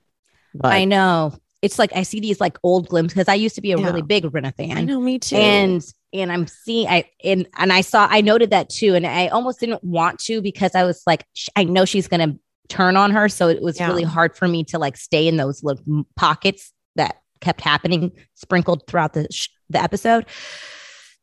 But 0.56 0.72
I 0.72 0.86
know. 0.86 1.38
It's 1.66 1.80
like 1.80 1.92
I 1.96 2.04
see 2.04 2.20
these 2.20 2.40
like 2.40 2.58
old 2.64 2.88
glimpses 2.90 3.14
because 3.16 3.28
I 3.28 3.34
used 3.36 3.56
to 3.56 3.62
be 3.62 3.72
a 3.72 3.78
Yeah. 3.78 3.86
really 3.88 4.02
big 4.02 4.24
Rinna 4.26 4.54
fan. 4.56 4.78
I 4.78 4.82
know 4.82 5.00
me 5.00 5.20
too. 5.20 5.36
and 5.36 5.84
and 6.14 6.32
I'm 6.32 6.48
seeing 6.48 6.88
I 6.88 7.10
and 7.24 7.48
and 7.58 7.74
I 7.74 7.82
saw 7.82 8.08
I 8.10 8.22
noted 8.22 8.52
that 8.52 8.70
too, 8.70 8.96
and 8.96 9.06
I 9.06 9.28
almost 9.28 9.60
didn't 9.60 9.84
want 9.84 10.20
to 10.26 10.42
because 10.42 10.76
I 10.76 10.84
was 10.84 11.02
like 11.08 11.26
sh- 11.34 11.50
I 11.56 11.64
know 11.64 11.86
she's 11.86 12.08
gonna 12.08 12.36
turn 12.70 12.96
on 12.98 13.12
her, 13.12 13.28
so 13.30 13.48
it 13.48 13.62
was 13.62 13.80
Yeah. 13.80 13.88
really 13.88 14.04
hard 14.04 14.36
for 14.36 14.48
me 14.48 14.64
to 14.66 14.80
like 14.80 14.98
stay 14.98 15.28
in 15.28 15.38
those 15.38 15.64
little 15.64 16.06
pockets 16.16 16.72
that 16.96 17.18
kept 17.42 17.62
happening 17.62 18.12
sprinkled 18.36 18.88
throughout 18.88 19.14
the 19.14 19.28
sh- 19.32 19.50
the 19.70 19.82
episode. 19.82 20.26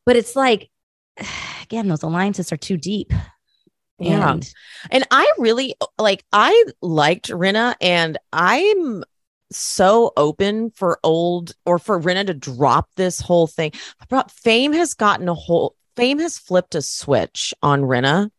But 0.05 0.15
it's 0.17 0.35
like 0.35 0.69
again, 1.63 1.87
those 1.87 2.03
alliances 2.03 2.51
are 2.51 2.57
too 2.57 2.77
deep. 2.77 3.11
Yeah. 3.99 4.31
And 4.33 4.53
And 4.91 5.07
I 5.11 5.31
really 5.37 5.75
like 5.97 6.23
I 6.33 6.65
liked 6.81 7.29
Rinna 7.29 7.75
and 7.79 8.17
I'm 8.33 9.03
so 9.53 10.11
open 10.17 10.71
for 10.71 10.99
old 11.03 11.53
or 11.65 11.79
for 11.79 11.99
Rinna 11.99 12.27
to 12.27 12.33
drop 12.33 12.89
this 12.95 13.19
whole 13.19 13.47
thing. 13.47 13.71
Fame 14.29 14.73
has 14.73 14.93
gotten 14.93 15.29
a 15.29 15.33
whole 15.33 15.75
Fame 15.95 16.19
has 16.19 16.39
flipped 16.39 16.75
a 16.75 16.81
switch 16.81 17.53
on 17.61 17.81
Rinna 17.81 18.31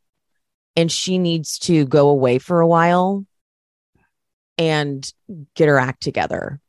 and 0.76 0.90
she 0.90 1.18
needs 1.18 1.58
to 1.60 1.86
go 1.86 2.08
away 2.08 2.38
for 2.38 2.60
a 2.60 2.66
while 2.66 3.24
and 4.58 5.12
get 5.54 5.68
her 5.68 5.78
act 5.78 6.02
together. 6.02 6.60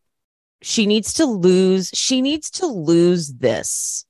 She 0.62 0.86
needs 0.86 1.14
to 1.14 1.26
lose 1.26 1.89
she 1.93 2.22
needs 2.22 2.50
to 2.52 2.68
lose 2.68 3.34
this 3.34 4.06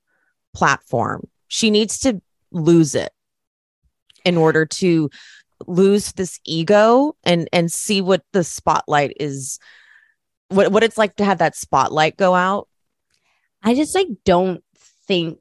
platform. 0.53 1.27
She 1.47 1.69
needs 1.69 1.99
to 1.99 2.21
lose 2.51 2.95
it 2.95 3.11
in 4.23 4.37
order 4.37 4.65
to 4.65 5.09
lose 5.67 6.11
this 6.13 6.39
ego 6.45 7.15
and 7.23 7.47
and 7.53 7.71
see 7.71 8.01
what 8.01 8.23
the 8.33 8.43
spotlight 8.43 9.15
is 9.19 9.59
what 10.49 10.71
what 10.71 10.83
it's 10.83 10.97
like 10.97 11.15
to 11.15 11.25
have 11.25 11.39
that 11.39 11.55
spotlight 11.55 12.17
go 12.17 12.33
out 12.35 12.67
I 13.63 13.73
just 13.73 13.95
like 13.95 14.07
don't 14.25 14.63
think 15.07 15.39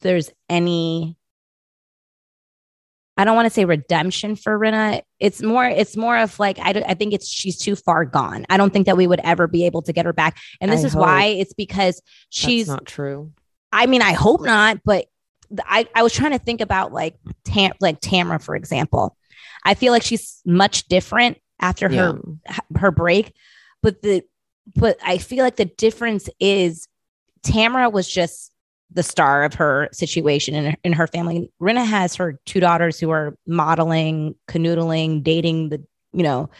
there's 0.00 0.30
any 0.48 1.16
I 3.18 3.24
don't 3.24 3.34
want 3.34 3.46
to 3.46 3.50
say 3.50 3.64
redemption 3.64 4.36
for 4.36 4.58
Rinna. 4.58 5.00
It's 5.18 5.40
more 5.40 5.64
it's 5.64 5.96
more 5.96 6.18
of 6.18 6.38
like 6.38 6.58
I, 6.58 6.84
I 6.86 6.92
think 6.92 7.14
it's 7.14 7.26
she's 7.26 7.56
too 7.56 7.74
far 7.74 8.04
gone. 8.04 8.44
I 8.50 8.58
don't 8.58 8.74
think 8.74 8.84
that 8.84 8.98
we 8.98 9.06
would 9.06 9.20
ever 9.24 9.46
be 9.46 9.64
able 9.64 9.80
to 9.82 9.92
get 9.94 10.04
her 10.04 10.12
back. 10.12 10.36
And 10.60 10.70
this 10.70 10.84
I 10.84 10.88
is 10.88 10.94
why 10.94 11.24
it's 11.24 11.54
because 11.54 12.02
she's 12.28 12.66
That's 12.66 12.76
not 12.76 12.86
true 12.86 13.32
I 13.72 13.86
mean, 13.86 14.02
I 14.02 14.12
hope 14.12 14.40
not, 14.42 14.80
but 14.84 15.06
I, 15.64 15.86
I 15.94 16.02
was 16.02 16.12
trying 16.12 16.32
to 16.32 16.38
think 16.38 16.60
about 16.60 16.92
like 16.92 17.16
Tam 17.44 17.72
like 17.80 18.00
Tamara, 18.00 18.38
for 18.38 18.56
example. 18.56 19.16
I 19.64 19.74
feel 19.74 19.92
like 19.92 20.02
she's 20.02 20.40
much 20.46 20.88
different 20.88 21.38
after 21.60 21.90
yeah. 21.90 22.12
her 22.12 22.20
her 22.76 22.90
break. 22.90 23.34
But 23.82 24.02
the 24.02 24.24
but 24.74 24.98
i 25.04 25.18
feel 25.18 25.44
like 25.44 25.56
the 25.56 25.64
difference 25.64 26.28
is 26.40 26.88
tamara 27.42 27.88
was 27.88 28.08
just 28.08 28.52
the 28.92 29.02
star 29.02 29.44
of 29.44 29.54
her 29.54 29.88
situation 29.92 30.54
in, 30.54 30.76
in 30.84 30.92
her 30.92 31.08
family. 31.08 31.50
Rinna 31.60 31.84
has 31.84 32.14
her 32.16 32.38
two 32.46 32.60
daughters 32.60 33.00
who 33.00 33.10
are 33.10 33.36
modeling 33.46 34.36
canoodling 34.48 35.22
dating 35.24 35.70
the 35.70 35.84
you 36.12 36.22
know 36.22 36.50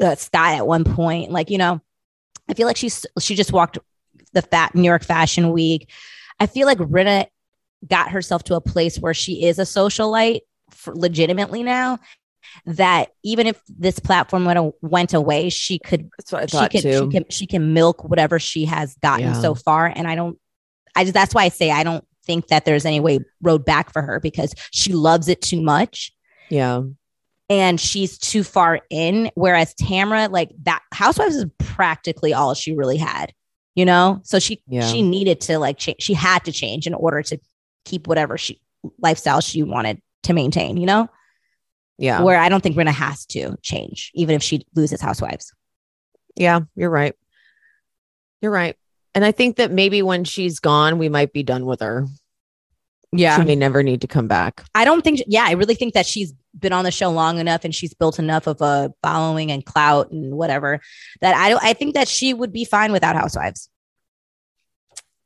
uh, 0.00 0.14
sky 0.14 0.54
at 0.54 0.66
one 0.66 0.84
point. 0.84 1.30
Like 1.30 1.50
you 1.50 1.58
know 1.58 1.80
i 2.48 2.54
feel 2.54 2.66
like 2.66 2.78
she's 2.78 3.04
she 3.20 3.34
just 3.34 3.52
walked 3.52 3.78
the 4.32 4.40
fat 4.42 4.74
new 4.74 4.84
york 4.84 5.04
fashion 5.04 5.50
week. 5.50 5.90
I 6.40 6.46
feel 6.46 6.66
like 6.66 6.78
Rinna 6.78 7.26
got 7.86 8.10
herself 8.10 8.44
to 8.44 8.54
a 8.54 8.60
place 8.60 8.98
where 8.98 9.14
she 9.14 9.44
is 9.44 9.58
a 9.58 9.62
socialite 9.62 10.40
for 10.70 10.94
legitimately 10.94 11.62
now 11.62 11.98
that 12.66 13.10
even 13.22 13.46
if 13.46 13.60
this 13.68 13.98
platform 13.98 14.44
went, 14.44 14.74
went 14.82 15.14
away, 15.14 15.48
she 15.48 15.78
could 15.78 16.10
that's 16.18 16.32
what 16.32 16.42
i 16.54 16.68
she 16.68 16.80
can, 16.80 16.80
she 16.92 17.08
can 17.10 17.24
she 17.30 17.46
can 17.46 17.72
milk 17.72 18.04
whatever 18.04 18.38
she 18.38 18.64
has 18.64 18.96
gotten 19.02 19.26
Yeah. 19.26 19.32
so 19.32 19.54
far. 19.54 19.86
And 19.86 20.06
I 20.06 20.14
don't 20.14 20.38
I 20.96 21.04
just 21.04 21.14
that's 21.14 21.34
why 21.34 21.44
I 21.44 21.48
say 21.48 21.70
I 21.70 21.84
don't 21.84 22.04
think 22.24 22.48
that 22.48 22.64
there's 22.64 22.84
any 22.84 23.00
way 23.00 23.20
road 23.42 23.64
back 23.64 23.92
for 23.92 24.02
her 24.02 24.20
because 24.20 24.54
she 24.70 24.92
loves 24.92 25.28
it 25.28 25.40
too 25.40 25.62
much 25.62 26.12
yeah 26.50 26.82
and 27.50 27.80
she's 27.80 28.18
too 28.18 28.42
far 28.44 28.80
in. 28.90 29.30
Whereas 29.34 29.72
Tamara, 29.74 30.28
like 30.28 30.50
that 30.64 30.82
Housewives 30.92 31.36
is 31.36 31.46
practically 31.58 32.34
all 32.34 32.52
she 32.52 32.74
really 32.76 32.98
had, 32.98 33.32
you 33.74 33.86
know? 33.86 34.20
So 34.24 34.38
she 34.38 34.62
Yeah. 34.68 34.86
she 34.86 35.00
needed 35.02 35.40
to 35.42 35.58
like 35.58 35.78
change 35.78 35.96
she 36.02 36.12
had 36.14 36.44
to 36.44 36.52
change 36.52 36.86
in 36.86 36.92
order 36.94 37.22
to 37.22 37.38
keep 37.86 38.06
whatever 38.06 38.36
she 38.36 38.60
lifestyle 39.00 39.40
she 39.40 39.62
wanted 39.62 40.02
to 40.24 40.32
maintain, 40.34 40.76
you 40.76 40.84
know? 40.86 41.08
Yeah 41.98 42.22
Where 42.22 42.38
I 42.38 42.48
don't 42.48 42.62
think 42.62 42.76
Rinna 42.76 42.92
has 42.92 43.26
to 43.26 43.56
change, 43.62 44.10
even 44.14 44.34
if 44.36 44.42
she 44.42 44.64
loses 44.74 45.00
Housewives. 45.00 45.52
yeah 46.36 46.60
you're 46.76 46.90
right 46.90 47.14
you're 48.40 48.52
right 48.52 48.76
and 49.14 49.24
i 49.24 49.32
think 49.32 49.56
that 49.56 49.72
maybe 49.72 50.00
when 50.02 50.22
she's 50.24 50.60
gone 50.60 50.98
we 50.98 51.08
might 51.08 51.32
be 51.32 51.42
done 51.42 51.66
with 51.66 51.80
her 51.80 52.06
Yeah. 53.10 53.36
she 53.36 53.44
may 53.44 53.56
never 53.56 53.82
need 53.82 54.00
to 54.02 54.06
come 54.06 54.28
back 54.28 54.62
I 54.74 54.84
don't 54.84 55.02
think, 55.02 55.22
yeah, 55.26 55.44
I 55.48 55.52
really 55.52 55.74
think 55.74 55.94
that 55.94 56.06
she's 56.06 56.32
been 56.56 56.72
on 56.72 56.84
the 56.84 56.90
show 56.92 57.10
long 57.10 57.38
enough 57.38 57.64
and 57.64 57.74
she's 57.74 57.94
built 57.94 58.18
enough 58.18 58.46
of 58.46 58.60
a 58.60 58.92
following 59.02 59.50
and 59.50 59.64
clout 59.64 60.10
and 60.12 60.34
whatever 60.36 60.78
that 61.20 61.34
I 61.34 61.48
don't, 61.50 61.62
I 61.64 61.72
think 61.72 61.94
that 61.94 62.06
she 62.08 62.32
would 62.34 62.52
be 62.52 62.64
fine 62.64 62.92
without 62.92 63.16
Housewives. 63.16 63.68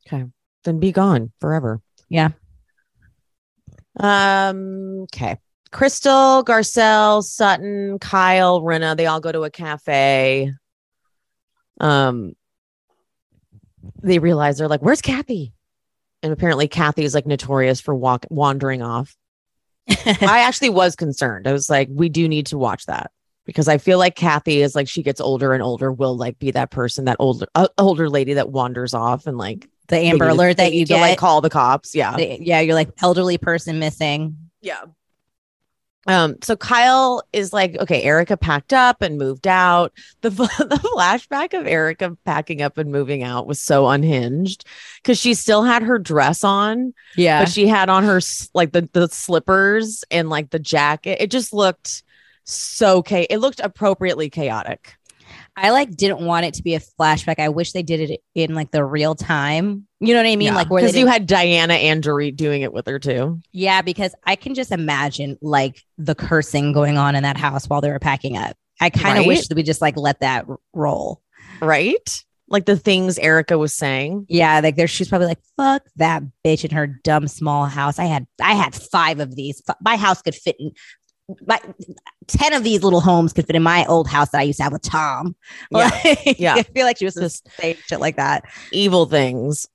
Okay. 0.07 0.25
Then 0.65 0.79
be 0.81 0.93
gone 0.93 1.33
forever 1.41 1.81
Yeah. 2.09 2.31
Um, 3.99 5.03
okay. 5.03 5.39
Crystal, 5.73 6.45
Garcelle, 6.45 7.23
Sutton, 7.23 7.99
Kyle, 7.99 8.61
Rinna, 8.61 8.97
they 8.97 9.07
all 9.07 9.21
go 9.21 9.33
to 9.33 9.45
a 9.45 9.51
cafe. 9.51 10.53
Um, 11.81 12.35
they 14.03 14.19
realize 14.19 14.59
they're 14.59 14.69
like, 14.69 14.83
Where's 14.83 15.01
Kathy? 15.03 15.55
And 16.23 16.33
apparently 16.33 16.69
Kathy 16.69 17.05
is 17.05 17.15
like 17.15 17.27
notorious 17.27 17.81
for 17.81 17.95
walk 17.95 18.27
wandering 18.31 18.83
off. 18.83 19.17
I 19.89 20.45
actually 20.47 20.69
was 20.69 20.95
concerned. 20.95 21.49
I 21.49 21.53
was 21.53 21.69
like, 21.69 21.89
we 21.91 22.09
do 22.09 22.29
need 22.29 22.47
to 22.47 22.59
watch 22.59 22.87
that 22.87 23.11
because 23.45 23.67
I 23.67 23.79
feel 23.79 23.99
like 23.99 24.15
Kathy 24.15 24.63
is 24.63 24.77
like 24.77 24.89
she 24.89 25.03
gets 25.03 25.21
older 25.21 25.53
and 25.53 25.63
older 25.63 25.91
will 25.91 26.17
like 26.17 26.39
be 26.39 26.53
that 26.53 26.71
person, 26.71 27.07
that 27.07 27.17
older 27.19 27.47
uh, 27.55 27.69
older 27.79 28.09
lady 28.09 28.35
that 28.35 28.51
wanders 28.51 28.95
off 28.95 29.27
and 29.27 29.37
like 29.37 29.69
the 29.89 29.97
Amber 29.97 30.29
Alert 30.29 30.59
that 30.59 30.73
you 30.73 30.85
to, 30.85 30.91
get. 30.91 31.01
like 31.01 31.19
call 31.19 31.41
the 31.41 31.51
cops. 31.51 31.95
Yeah. 31.95 32.17
The- 32.17 32.39
yeah, 32.41 32.61
you're 32.61 32.77
like 32.77 32.91
elderly 33.03 33.39
person 33.39 33.79
missing. 33.79 34.37
Yeah. 34.61 34.83
Um, 36.09 36.35
so 36.43 36.57
Kyle 36.57 37.23
is 37.33 37.53
like, 37.53 37.77
okay, 37.79 38.03
Erika 38.03 38.37
packed 38.37 38.73
up 38.73 39.03
and 39.03 39.19
moved 39.19 39.47
out. 39.47 39.93
The 40.23 40.31
the 40.31 40.81
flashback 40.97 41.59
of 41.59 41.67
Erika 41.67 42.17
packing 42.25 42.61
up 42.61 42.77
and 42.77 42.91
moving 42.91 43.23
out 43.23 43.47
was 43.47 43.61
so 43.61 43.89
unhinged 43.89 44.65
because 44.97 45.19
she 45.19 45.35
still 45.35 45.63
had 45.63 45.83
her 45.85 45.99
dress 45.99 46.43
on, 46.43 46.93
Yeah. 47.17 47.43
but 47.43 47.49
she 47.51 47.69
had 47.69 47.89
on 47.89 48.03
her 48.05 48.21
like 48.53 48.73
the 48.73 48.89
the 48.93 49.09
slippers 49.09 50.03
and 50.11 50.29
like 50.29 50.51
the 50.51 50.59
jacket. 50.59 51.19
It 51.21 51.31
just 51.31 51.53
looked 51.53 52.03
so 52.45 53.03
cha- 53.03 53.27
it 53.31 53.39
looked 53.39 53.61
appropriately 53.61 54.29
chaotic. 54.29 54.95
I 55.57 55.71
like 55.71 55.91
didn't 55.97 56.21
want 56.25 56.47
it 56.47 56.55
to 56.55 56.63
be 56.63 56.75
a 56.75 56.81
flashback. 56.81 57.39
I 57.39 57.49
wish 57.49 57.73
they 57.73 57.83
did 57.83 58.11
it 58.11 58.21
in 58.35 58.55
like 58.55 58.71
the 58.71 58.85
real 58.85 59.15
time. 59.15 59.87
You 60.01 60.15
know 60.15 60.21
what 60.21 60.29
I 60.31 60.37
mean? 60.37 60.55
Like 60.55 60.71
where 60.71 60.83
because 60.83 60.97
you 60.97 61.07
had 61.07 61.27
Diana 61.27 61.75
and 61.75 62.03
Dorit 62.03 62.37
doing 62.37 62.63
it 62.63 62.73
with 62.73 62.87
her 62.87 62.99
too. 62.99 63.41
Yeah, 63.53 63.83
because 63.83 64.15
I 64.25 64.37
can 64.37 64.55
just 64.55 64.73
imagine 64.73 65.39
like 65.43 65.83
the 65.99 66.15
cursing 66.15 66.73
going 66.73 66.99
on 66.99 67.15
in 67.15 67.23
that 67.23 67.37
house 67.37 67.69
while 67.69 67.81
they 67.81 67.91
were 67.91 67.99
packing 67.99 68.37
up. 68.37 68.57
I 68.81 68.91
kind 68.91 69.19
of 69.19 69.23
Right? 69.23 69.29
wish 69.29 69.49
that 69.49 69.55
we 69.55 69.63
just 69.63 69.81
like 69.81 69.97
let 69.97 70.21
that 70.21 70.47
roll. 70.73 71.21
Right? 71.61 72.25
Like 72.49 72.67
the 72.67 72.77
things 72.77 73.19
Erika 73.19 73.57
was 73.57 73.73
saying. 73.73 74.27
Yeah, 74.29 74.61
like 74.61 74.77
there, 74.77 74.87
she's 74.87 75.09
probably 75.09 75.29
like, 75.29 75.41
"Fuck 75.57 75.85
that 75.97 76.23
bitch 76.45 76.65
in 76.65 76.71
her 76.77 76.87
dumb 76.87 77.27
small 77.27 77.65
house." 77.65 77.99
I 77.99 78.05
had, 78.05 78.27
I 78.43 78.53
had 78.53 78.75
five 78.75 79.21
of 79.21 79.35
these. 79.37 79.63
My 79.81 79.97
house 79.97 80.21
could 80.21 80.35
fit 80.35 80.57
in. 80.59 80.73
My 81.47 81.61
ten 82.27 82.53
of 82.53 82.65
these 82.65 82.83
little 82.83 83.01
homes 83.01 83.33
could 83.33 83.47
fit 83.47 83.57
in 83.57 83.63
my 83.63 83.85
old 83.87 84.09
house 84.09 84.31
that 84.31 84.39
I 84.41 84.43
used 84.45 84.59
to 84.59 84.65
have 84.65 84.73
with 84.73 84.83
Tom. 84.83 85.35
Yeah, 85.71 85.91
Like, 86.05 86.39
yeah. 86.39 86.55
I 86.55 86.63
feel 86.63 86.85
like 86.87 86.99
she 86.99 87.05
was 87.05 87.15
just 87.15 87.49
saying 87.59 87.77
shit 87.87 88.01
like 88.01 88.17
that. 88.17 88.45
evil 88.73 89.07
things. 89.07 89.67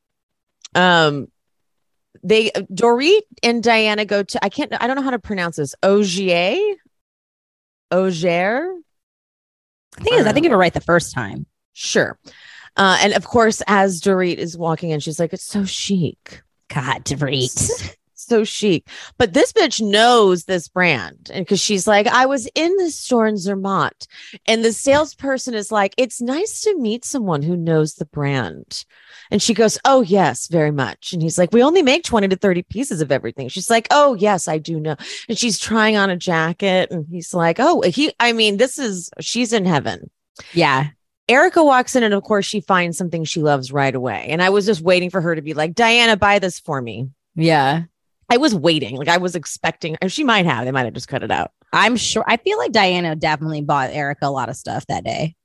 Um, 0.75 1.27
they 2.23 2.49
Dorit 2.51 3.21
and 3.43 3.63
Diana 3.63 4.05
go 4.05 4.23
to 4.23 4.43
I 4.43 4.49
can't 4.49 4.73
I 4.81 4.87
don't 4.87 4.95
know 4.95 5.01
how 5.03 5.11
to 5.11 5.19
pronounce 5.19 5.57
this 5.57 5.75
Ogier, 5.83 6.75
Ogier. 7.91 8.73
I 9.97 10.01
think 10.03 10.15
it 10.15 10.19
is. 10.19 10.25
I 10.27 10.33
think 10.33 10.45
you 10.45 10.51
were 10.51 10.57
right 10.57 10.73
the 10.73 10.81
first 10.81 11.13
time. 11.13 11.45
Sure. 11.73 12.19
Uh, 12.75 12.97
and 13.01 13.13
of 13.13 13.25
course, 13.25 13.61
as 13.65 14.01
Dorit 14.01 14.37
is 14.37 14.57
walking 14.57 14.91
in, 14.91 14.99
she's 14.99 15.19
like, 15.19 15.33
"It's 15.33 15.43
so 15.43 15.65
chic, 15.65 16.41
God, 16.69 17.03
Dorit. 17.05 17.95
so 18.27 18.43
chic. 18.43 18.87
But 19.17 19.33
this 19.33 19.53
bitch 19.53 19.81
knows 19.81 20.45
this 20.45 20.67
brand. 20.67 21.29
And 21.33 21.45
because 21.45 21.59
she's 21.59 21.87
like, 21.87 22.07
I 22.07 22.25
was 22.25 22.47
in 22.55 22.75
the 22.77 22.91
store 22.91 23.27
in 23.27 23.37
Zermatt. 23.37 24.07
And 24.45 24.63
the 24.63 24.73
salesperson 24.73 25.53
is 25.53 25.71
like, 25.71 25.93
it's 25.97 26.21
nice 26.21 26.61
to 26.61 26.77
meet 26.77 27.05
someone 27.05 27.41
who 27.41 27.55
knows 27.55 27.95
the 27.95 28.05
brand. 28.05 28.85
And 29.31 29.41
she 29.41 29.53
goes, 29.53 29.77
Oh, 29.85 30.01
yes, 30.01 30.47
very 30.47 30.71
much. 30.71 31.13
And 31.13 31.21
he's 31.21 31.37
like, 31.37 31.51
We 31.51 31.63
only 31.63 31.81
make 31.81 32.03
20 32.03 32.27
to 32.29 32.35
30 32.35 32.63
pieces 32.63 33.01
of 33.01 33.11
everything. 33.11 33.49
She's 33.49 33.69
like, 33.69 33.87
Oh, 33.91 34.13
yes, 34.13 34.47
I 34.47 34.57
do 34.57 34.79
know. 34.79 34.95
And 35.27 35.37
she's 35.37 35.59
trying 35.59 35.95
on 35.95 36.09
a 36.09 36.17
jacket. 36.17 36.91
And 36.91 37.05
he's 37.09 37.33
like, 37.33 37.57
Oh, 37.59 37.81
he, 37.81 38.13
I 38.19 38.33
mean, 38.33 38.57
this 38.57 38.79
is, 38.79 39.09
she's 39.19 39.53
in 39.53 39.65
heaven. 39.65 40.09
Yeah. 40.53 40.89
Erika 41.29 41.63
walks 41.63 41.95
in 41.95 42.03
and 42.03 42.13
of 42.13 42.23
course 42.23 42.45
she 42.45 42.61
finds 42.61 42.97
something 42.97 43.25
she 43.25 43.41
loves 43.41 43.71
right 43.71 43.93
away. 43.93 44.27
And 44.29 44.41
I 44.41 44.49
was 44.49 44.65
just 44.65 44.81
waiting 44.81 45.09
for 45.09 45.19
her 45.19 45.35
to 45.35 45.41
be 45.41 45.53
like, 45.53 45.75
Diana, 45.75 46.15
buy 46.15 46.39
this 46.39 46.59
for 46.59 46.81
me. 46.81 47.09
Yeah. 47.35 47.83
I 48.29 48.37
was 48.37 48.53
waiting. 48.53 48.95
Like 48.97 49.07
I 49.07 49.17
was 49.17 49.35
expecting 49.35 49.97
she 50.07 50.23
might 50.23 50.45
have. 50.45 50.65
They 50.65 50.71
might 50.71 50.85
have 50.85 50.93
just 50.93 51.07
cut 51.07 51.23
it 51.23 51.31
out. 51.31 51.51
I'm 51.73 51.95
sure 51.95 52.23
I 52.27 52.37
feel 52.37 52.57
like 52.57 52.71
Diana 52.71 53.15
definitely 53.15 53.61
bought 53.61 53.89
Erika 53.91 54.27
a 54.27 54.31
lot 54.31 54.49
of 54.49 54.55
stuff 54.55 54.85
that 54.87 55.03
day 55.03 55.35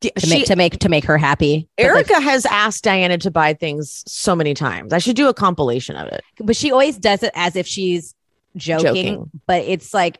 to 0.00 0.10
She- 0.18 0.28
make 0.30 0.46
to 0.46 0.56
make 0.56 0.78
to 0.80 0.88
make 0.88 1.04
her 1.04 1.18
happy. 1.18 1.68
But, 1.76 1.84
like, 1.86 2.10
Erika 2.10 2.20
has 2.20 2.46
asked 2.46 2.84
Diana 2.84 3.18
to 3.18 3.30
buy 3.30 3.54
things 3.54 4.02
so 4.06 4.34
many 4.34 4.54
times. 4.54 4.92
I 4.92 4.98
should 4.98 5.16
do 5.16 5.28
a 5.28 5.34
compilation 5.34 5.96
of 5.96 6.08
it. 6.08 6.22
but 6.38 6.56
she 6.56 6.72
always 6.72 6.96
does 6.98 7.22
it 7.22 7.32
as 7.34 7.54
if 7.56 7.66
she's 7.66 8.14
joking, 8.56 8.84
Joking. 8.94 9.30
but 9.46 9.62
it's 9.64 9.92
like 9.94 10.18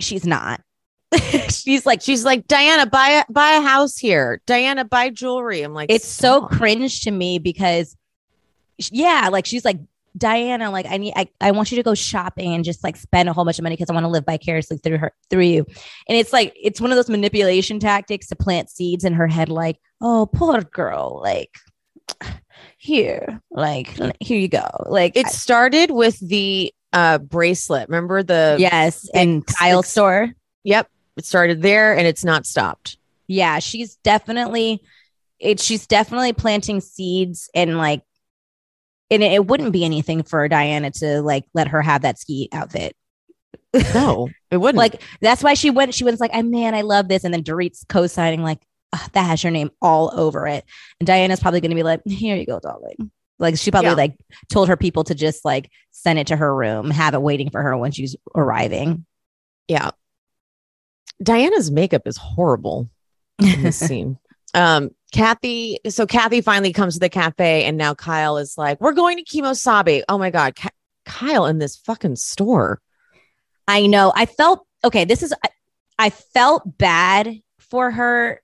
she's 0.00 0.26
not. 0.26 0.60
she's 1.50 1.86
like 1.86 2.02
She's 2.02 2.24
like, 2.24 2.46
Diana, 2.48 2.86
buy 2.86 3.22
a 3.26 3.32
buy 3.32 3.52
a 3.52 3.60
house 3.60 3.96
here. 3.96 4.40
Diana, 4.46 4.84
buy 4.84 5.10
jewelry. 5.10 5.62
I'm 5.62 5.72
like, 5.74 5.90
it's 5.90 6.06
so 6.08 6.42
cringe 6.42 7.02
to 7.02 7.10
me 7.12 7.38
because 7.38 7.96
yeah, 8.90 9.28
like 9.32 9.46
she's 9.46 9.64
like 9.64 9.78
Diana, 10.16 10.70
like 10.70 10.86
I 10.88 10.96
need 10.96 11.12
I, 11.16 11.28
I 11.40 11.50
want 11.50 11.70
you 11.70 11.76
to 11.76 11.82
go 11.82 11.94
shopping 11.94 12.54
and 12.54 12.64
just 12.64 12.82
like 12.82 12.96
spend 12.96 13.28
a 13.28 13.32
whole 13.32 13.44
bunch 13.44 13.58
of 13.58 13.62
money 13.62 13.74
because 13.76 13.90
I 13.90 13.94
want 13.94 14.04
to 14.04 14.08
live 14.08 14.24
vicariously 14.24 14.78
through 14.78 14.98
her 14.98 15.12
through 15.30 15.42
you. 15.42 15.66
And 16.08 16.16
it's 16.18 16.32
like 16.32 16.52
it's 16.60 16.80
one 16.80 16.90
of 16.90 16.96
those 16.96 17.10
manipulation 17.10 17.78
tactics 17.80 18.28
to 18.28 18.36
plant 18.36 18.70
seeds 18.70 19.04
in 19.04 19.12
her 19.14 19.26
head, 19.26 19.48
like, 19.48 19.78
oh 20.00 20.26
poor 20.32 20.60
girl, 20.62 21.20
like 21.22 21.50
here, 22.78 23.40
like 23.50 23.88
here 24.20 24.38
you 24.38 24.48
go. 24.48 24.66
Like 24.86 25.16
It 25.16 25.26
started 25.28 25.90
with 25.90 26.18
the 26.26 26.72
uh 26.92 27.18
bracelet. 27.18 27.88
Remember 27.88 28.22
the 28.22 28.56
yes, 28.58 29.08
and 29.14 29.42
it's- 29.42 29.88
store. 29.90 30.32
Yep. 30.64 30.88
It 31.16 31.24
started 31.24 31.62
there 31.62 31.96
and 31.96 32.06
it's 32.06 32.24
not 32.24 32.44
stopped. 32.46 32.98
yeah 33.26 33.58
she's 33.58 33.96
definitely 33.96 34.82
it 35.40 35.58
she's 35.60 35.86
definitely 35.86 36.32
planting 36.34 36.80
seeds 36.80 37.48
and 37.54 37.78
like 37.78 38.02
and 39.10 39.22
it, 39.22 39.32
it 39.32 39.46
wouldn't 39.46 39.72
be 39.72 39.84
anything 39.84 40.22
for 40.22 40.48
diana 40.48 40.90
to 40.90 41.20
like 41.22 41.44
let 41.54 41.68
her 41.68 41.82
have 41.82 42.02
that 42.02 42.18
ski 42.18 42.48
outfit 42.52 42.94
No, 43.94 44.28
it 44.50 44.56
wouldn't. 44.58 44.78
like 44.78 45.02
that's 45.20 45.42
why 45.42 45.54
she 45.54 45.70
went 45.70 45.94
she 45.94 46.04
was 46.04 46.20
like 46.20 46.30
i 46.34 46.42
man 46.42 46.74
i 46.74 46.82
love 46.82 47.08
this 47.08 47.24
and 47.24 47.32
then 47.34 47.42
dorit's 47.42 47.84
co-signing 47.88 48.42
like 48.42 48.60
"Ugh, 48.92 49.10
that 49.12 49.24
has 49.24 49.42
your 49.44 49.50
name 49.50 49.70
all 49.82 50.12
over 50.18 50.46
it 50.46 50.64
and 51.00 51.06
diana's 51.06 51.40
probably 51.40 51.60
going 51.60 51.70
to 51.70 51.76
be 51.76 51.82
like 51.82 52.00
here 52.06 52.36
you 52.36 52.46
go 52.46 52.58
darling 52.60 53.10
like 53.38 53.58
she 53.58 53.70
probably 53.70 53.90
Yeah. 53.90 53.94
like 53.96 54.16
told 54.50 54.68
her 54.68 54.76
people 54.76 55.04
to 55.04 55.14
just 55.14 55.44
like 55.44 55.70
send 55.90 56.18
it 56.18 56.28
to 56.28 56.36
her 56.36 56.54
room 56.54 56.90
have 56.90 57.14
it 57.14 57.20
waiting 57.22 57.50
for 57.50 57.60
her 57.62 57.76
when 57.76 57.92
she's 57.92 58.16
arriving 58.34 59.04
Yeah. 59.68 59.90
Diana's 61.22 61.70
makeup 61.70 62.02
is 62.06 62.16
horrible 62.18 62.90
in 63.40 63.62
this 63.62 63.78
scene. 63.86 64.18
Um, 64.56 64.90
Kathy, 65.12 65.78
so 65.88 66.06
Kathy 66.06 66.40
finally 66.40 66.72
comes 66.72 66.94
to 66.94 67.00
the 67.00 67.08
cafe, 67.08 67.64
and 67.64 67.76
now 67.76 67.94
Kyle 67.94 68.38
is 68.38 68.58
like, 68.58 68.80
We're 68.80 68.92
going 68.92 69.18
to 69.18 69.24
Kemo 69.24 69.56
Sabe. 69.56 70.02
Oh 70.08 70.18
my 70.18 70.30
God. 70.30 70.56
Ka- 70.56 70.70
Kyle 71.04 71.46
in 71.46 71.58
this 71.58 71.76
fucking 71.76 72.16
store. 72.16 72.80
I 73.68 73.86
know. 73.86 74.12
I 74.14 74.26
felt 74.26 74.66
okay. 74.82 75.04
This 75.04 75.22
is 75.22 75.32
I, 75.44 75.48
I 75.98 76.10
felt 76.10 76.78
bad 76.78 77.40
for 77.58 77.90
her 77.90 78.40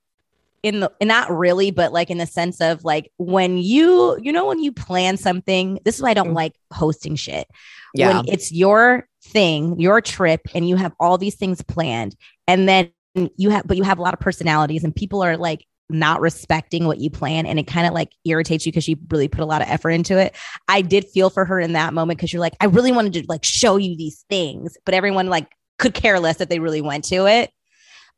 in 0.62 0.80
the 0.80 0.92
not 1.02 1.30
really, 1.36 1.70
but 1.72 1.92
like 1.92 2.10
in 2.10 2.18
the 2.18 2.26
sense 2.26 2.60
of 2.60 2.84
like 2.84 3.10
when 3.16 3.58
you 3.58 4.16
you 4.22 4.32
know 4.32 4.46
when 4.46 4.62
you 4.62 4.70
plan 4.72 5.16
something. 5.16 5.80
This 5.84 5.96
is 5.96 6.02
why 6.02 6.10
I 6.10 6.14
don't 6.14 6.28
Mm. 6.30 6.34
like 6.34 6.54
hosting 6.72 7.16
shit. 7.16 7.48
Yeah. 7.94 8.18
When 8.18 8.28
it's 8.28 8.52
your 8.52 9.08
thing, 9.24 9.78
your 9.80 10.00
trip, 10.00 10.42
and 10.54 10.68
you 10.68 10.76
have 10.76 10.92
all 11.00 11.18
these 11.18 11.34
things 11.34 11.62
planned, 11.62 12.14
and 12.46 12.68
then 12.68 12.90
you 13.36 13.50
have 13.50 13.66
but 13.66 13.76
you 13.76 13.82
have 13.82 13.98
a 13.98 14.02
lot 14.02 14.14
of 14.14 14.20
personalities, 14.20 14.84
and 14.84 14.94
people 14.94 15.22
are 15.22 15.36
like 15.36 15.66
not 15.92 16.20
respecting 16.20 16.86
what 16.86 16.98
you 16.98 17.10
plan 17.10 17.46
and 17.46 17.58
it 17.58 17.66
kind 17.66 17.86
of 17.86 17.92
like 17.92 18.12
irritates 18.24 18.66
you 18.66 18.72
because 18.72 18.88
you 18.88 18.96
really 19.10 19.28
put 19.28 19.42
a 19.42 19.46
lot 19.46 19.62
of 19.62 19.68
effort 19.68 19.90
into 19.90 20.18
it. 20.18 20.34
I 20.68 20.82
did 20.82 21.08
feel 21.08 21.30
for 21.30 21.44
her 21.44 21.60
in 21.60 21.72
that 21.72 21.94
moment 21.94 22.18
because 22.18 22.32
you're 22.32 22.40
like, 22.40 22.56
I 22.60 22.66
really 22.66 22.92
wanted 22.92 23.12
to 23.14 23.24
like 23.28 23.44
show 23.44 23.76
you 23.76 23.96
these 23.96 24.24
things, 24.28 24.76
but 24.84 24.94
everyone 24.94 25.28
like 25.28 25.52
could 25.78 25.94
care 25.94 26.20
less 26.20 26.40
if 26.40 26.48
they 26.48 26.58
really 26.58 26.80
went 26.80 27.04
to 27.06 27.26
it. 27.26 27.50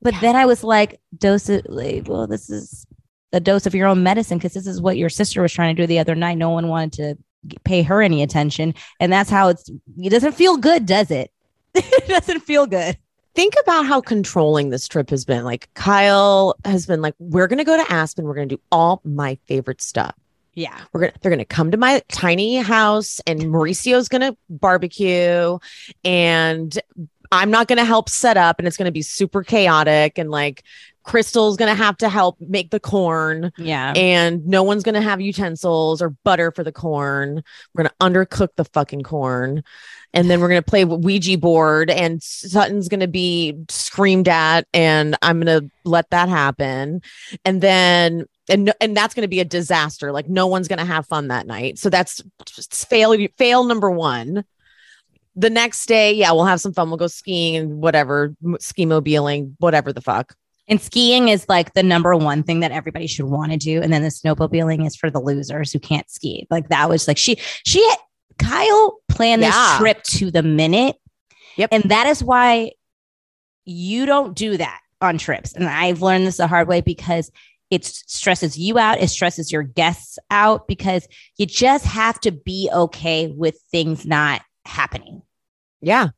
But 0.02 0.14
then 0.20 0.36
I 0.36 0.44
was 0.44 0.62
like, 0.62 1.00
dose 1.16 1.48
it, 1.48 1.70
like, 1.70 2.06
well, 2.06 2.26
this 2.26 2.50
is 2.50 2.86
a 3.32 3.40
dose 3.40 3.66
of 3.66 3.74
your 3.74 3.88
own 3.88 4.02
medicine 4.02 4.38
because 4.38 4.52
this 4.52 4.66
is 4.66 4.80
what 4.80 4.98
your 4.98 5.08
sister 5.08 5.40
was 5.40 5.52
trying 5.52 5.74
to 5.74 5.82
do 5.82 5.86
the 5.86 5.98
other 5.98 6.14
night. 6.14 6.36
No 6.36 6.50
one 6.50 6.68
wanted 6.68 6.92
to 6.94 7.58
pay 7.64 7.82
her 7.82 8.02
any 8.02 8.22
attention. 8.22 8.74
And 9.00 9.12
that's 9.12 9.30
how 9.30 9.48
it's, 9.48 9.68
it 9.98 10.10
doesn't 10.10 10.32
feel 10.32 10.56
good, 10.56 10.86
does 10.86 11.10
it? 11.10 11.30
it 11.74 12.06
doesn't 12.06 12.40
feel 12.40 12.66
good. 12.66 12.98
Think 13.34 13.54
about 13.62 13.86
how 13.86 14.00
controlling 14.00 14.70
this 14.70 14.86
trip 14.86 15.10
has 15.10 15.24
been. 15.24 15.44
Like, 15.44 15.68
Kyle 15.74 16.56
has 16.64 16.86
been 16.86 17.02
like, 17.02 17.14
We're 17.18 17.48
going 17.48 17.58
to 17.58 17.64
go 17.64 17.76
to 17.76 17.92
Aspen. 17.92 18.24
We're 18.24 18.34
going 18.34 18.48
to 18.48 18.56
do 18.56 18.62
all 18.70 19.00
my 19.04 19.38
favorite 19.46 19.82
stuff. 19.82 20.14
Yeah. 20.54 20.78
We're 20.92 21.00
gonna 21.00 21.12
they're 21.20 21.30
gonna 21.30 21.44
come 21.44 21.70
to 21.72 21.76
my 21.76 22.02
tiny 22.08 22.56
house 22.56 23.20
and 23.26 23.50
Mauricio's 23.50 24.08
gonna 24.08 24.36
barbecue 24.48 25.58
and 26.04 26.78
I'm 27.32 27.50
not 27.50 27.66
gonna 27.66 27.84
help 27.84 28.08
set 28.08 28.36
up 28.36 28.58
and 28.58 28.68
it's 28.68 28.76
gonna 28.76 28.92
be 28.92 29.02
super 29.02 29.42
chaotic 29.42 30.16
and 30.16 30.30
like 30.30 30.62
Crystal's 31.04 31.56
gonna 31.56 31.74
have 31.74 31.96
to 31.98 32.08
help 32.08 32.36
make 32.40 32.70
the 32.70 32.80
corn 32.80 33.52
Yeah. 33.58 33.92
and 33.94 34.44
no 34.46 34.62
one's 34.62 34.82
gonna 34.82 35.00
have 35.00 35.20
utensils 35.20 36.02
or 36.02 36.10
butter 36.10 36.50
for 36.50 36.64
the 36.64 36.72
corn. 36.72 37.44
We're 37.74 37.84
gonna 37.84 37.94
undercook 38.00 38.48
the 38.56 38.64
fucking 38.64 39.02
corn. 39.02 39.62
And 40.12 40.30
then 40.30 40.40
we're 40.40 40.48
gonna 40.48 40.62
play 40.62 40.84
Ouija 40.84 41.38
board 41.38 41.90
and 41.90 42.22
Sutton's 42.22 42.88
gonna 42.88 43.08
be 43.08 43.56
screamed 43.68 44.28
at 44.28 44.66
and 44.72 45.16
I'm 45.22 45.40
gonna 45.40 45.62
let 45.84 46.10
that 46.10 46.28
happen. 46.28 47.02
And 47.44 47.60
then 47.60 48.26
and 48.48 48.72
and 48.80 48.94
that's 48.96 49.14
going 49.14 49.22
to 49.22 49.28
be 49.28 49.40
a 49.40 49.44
disaster. 49.46 50.12
Like 50.12 50.28
no 50.28 50.46
one's 50.46 50.68
going 50.68 50.78
to 50.78 50.84
have 50.84 51.06
fun 51.06 51.28
that 51.28 51.46
night. 51.46 51.78
So 51.78 51.88
that's 51.88 52.22
fail 52.70 53.16
fail 53.38 53.64
number 53.64 53.90
one. 53.90 54.44
The 55.34 55.48
next 55.48 55.86
day, 55.86 56.12
yeah, 56.12 56.30
we'll 56.32 56.44
have 56.44 56.60
some 56.60 56.74
fun. 56.74 56.90
We'll 56.90 56.98
go 56.98 57.06
skiing 57.06 57.56
and 57.56 57.80
whatever, 57.80 58.34
ski 58.60 58.84
mobiling, 58.84 59.56
whatever 59.60 59.94
the 59.94 60.02
fuck. 60.02 60.36
And 60.68 60.80
skiing 60.80 61.28
is 61.28 61.46
like 61.48 61.74
the 61.74 61.82
number 61.82 62.14
one 62.16 62.42
thing 62.42 62.60
that 62.60 62.72
everybody 62.72 63.06
should 63.06 63.26
want 63.26 63.52
to 63.52 63.58
do. 63.58 63.82
And 63.82 63.92
then 63.92 64.02
the 64.02 64.08
snowmobiling 64.08 64.86
is 64.86 64.96
for 64.96 65.10
the 65.10 65.20
losers 65.20 65.72
who 65.72 65.78
can't 65.78 66.08
ski. 66.10 66.46
Like 66.50 66.68
that 66.70 66.88
was 66.88 67.06
like 67.06 67.18
she 67.18 67.36
she 67.64 67.86
Kyle 68.38 68.98
planned 69.08 69.42
Yeah. 69.42 69.50
this 69.50 69.78
trip 69.78 70.02
to 70.04 70.30
the 70.30 70.42
minute. 70.42 70.96
Yep. 71.56 71.68
And 71.72 71.82
that 71.84 72.06
is 72.06 72.24
why 72.24 72.72
you 73.64 74.06
don't 74.06 74.34
do 74.34 74.56
that 74.56 74.80
on 75.00 75.18
trips. 75.18 75.52
And 75.52 75.64
I've 75.68 76.02
learned 76.02 76.26
this 76.26 76.38
the 76.38 76.46
hard 76.46 76.66
way 76.66 76.80
because 76.80 77.30
it 77.70 77.84
stresses 77.84 78.58
you 78.58 78.78
out, 78.78 79.00
it 79.00 79.08
stresses 79.08 79.50
your 79.52 79.62
guests 79.62 80.18
out 80.30 80.66
because 80.68 81.06
you 81.36 81.46
just 81.46 81.84
have 81.84 82.20
to 82.20 82.30
be 82.30 82.70
okay 82.72 83.26
with 83.28 83.58
things 83.70 84.06
not 84.06 84.42
happening 84.64 85.22
Yeah, 85.80 86.08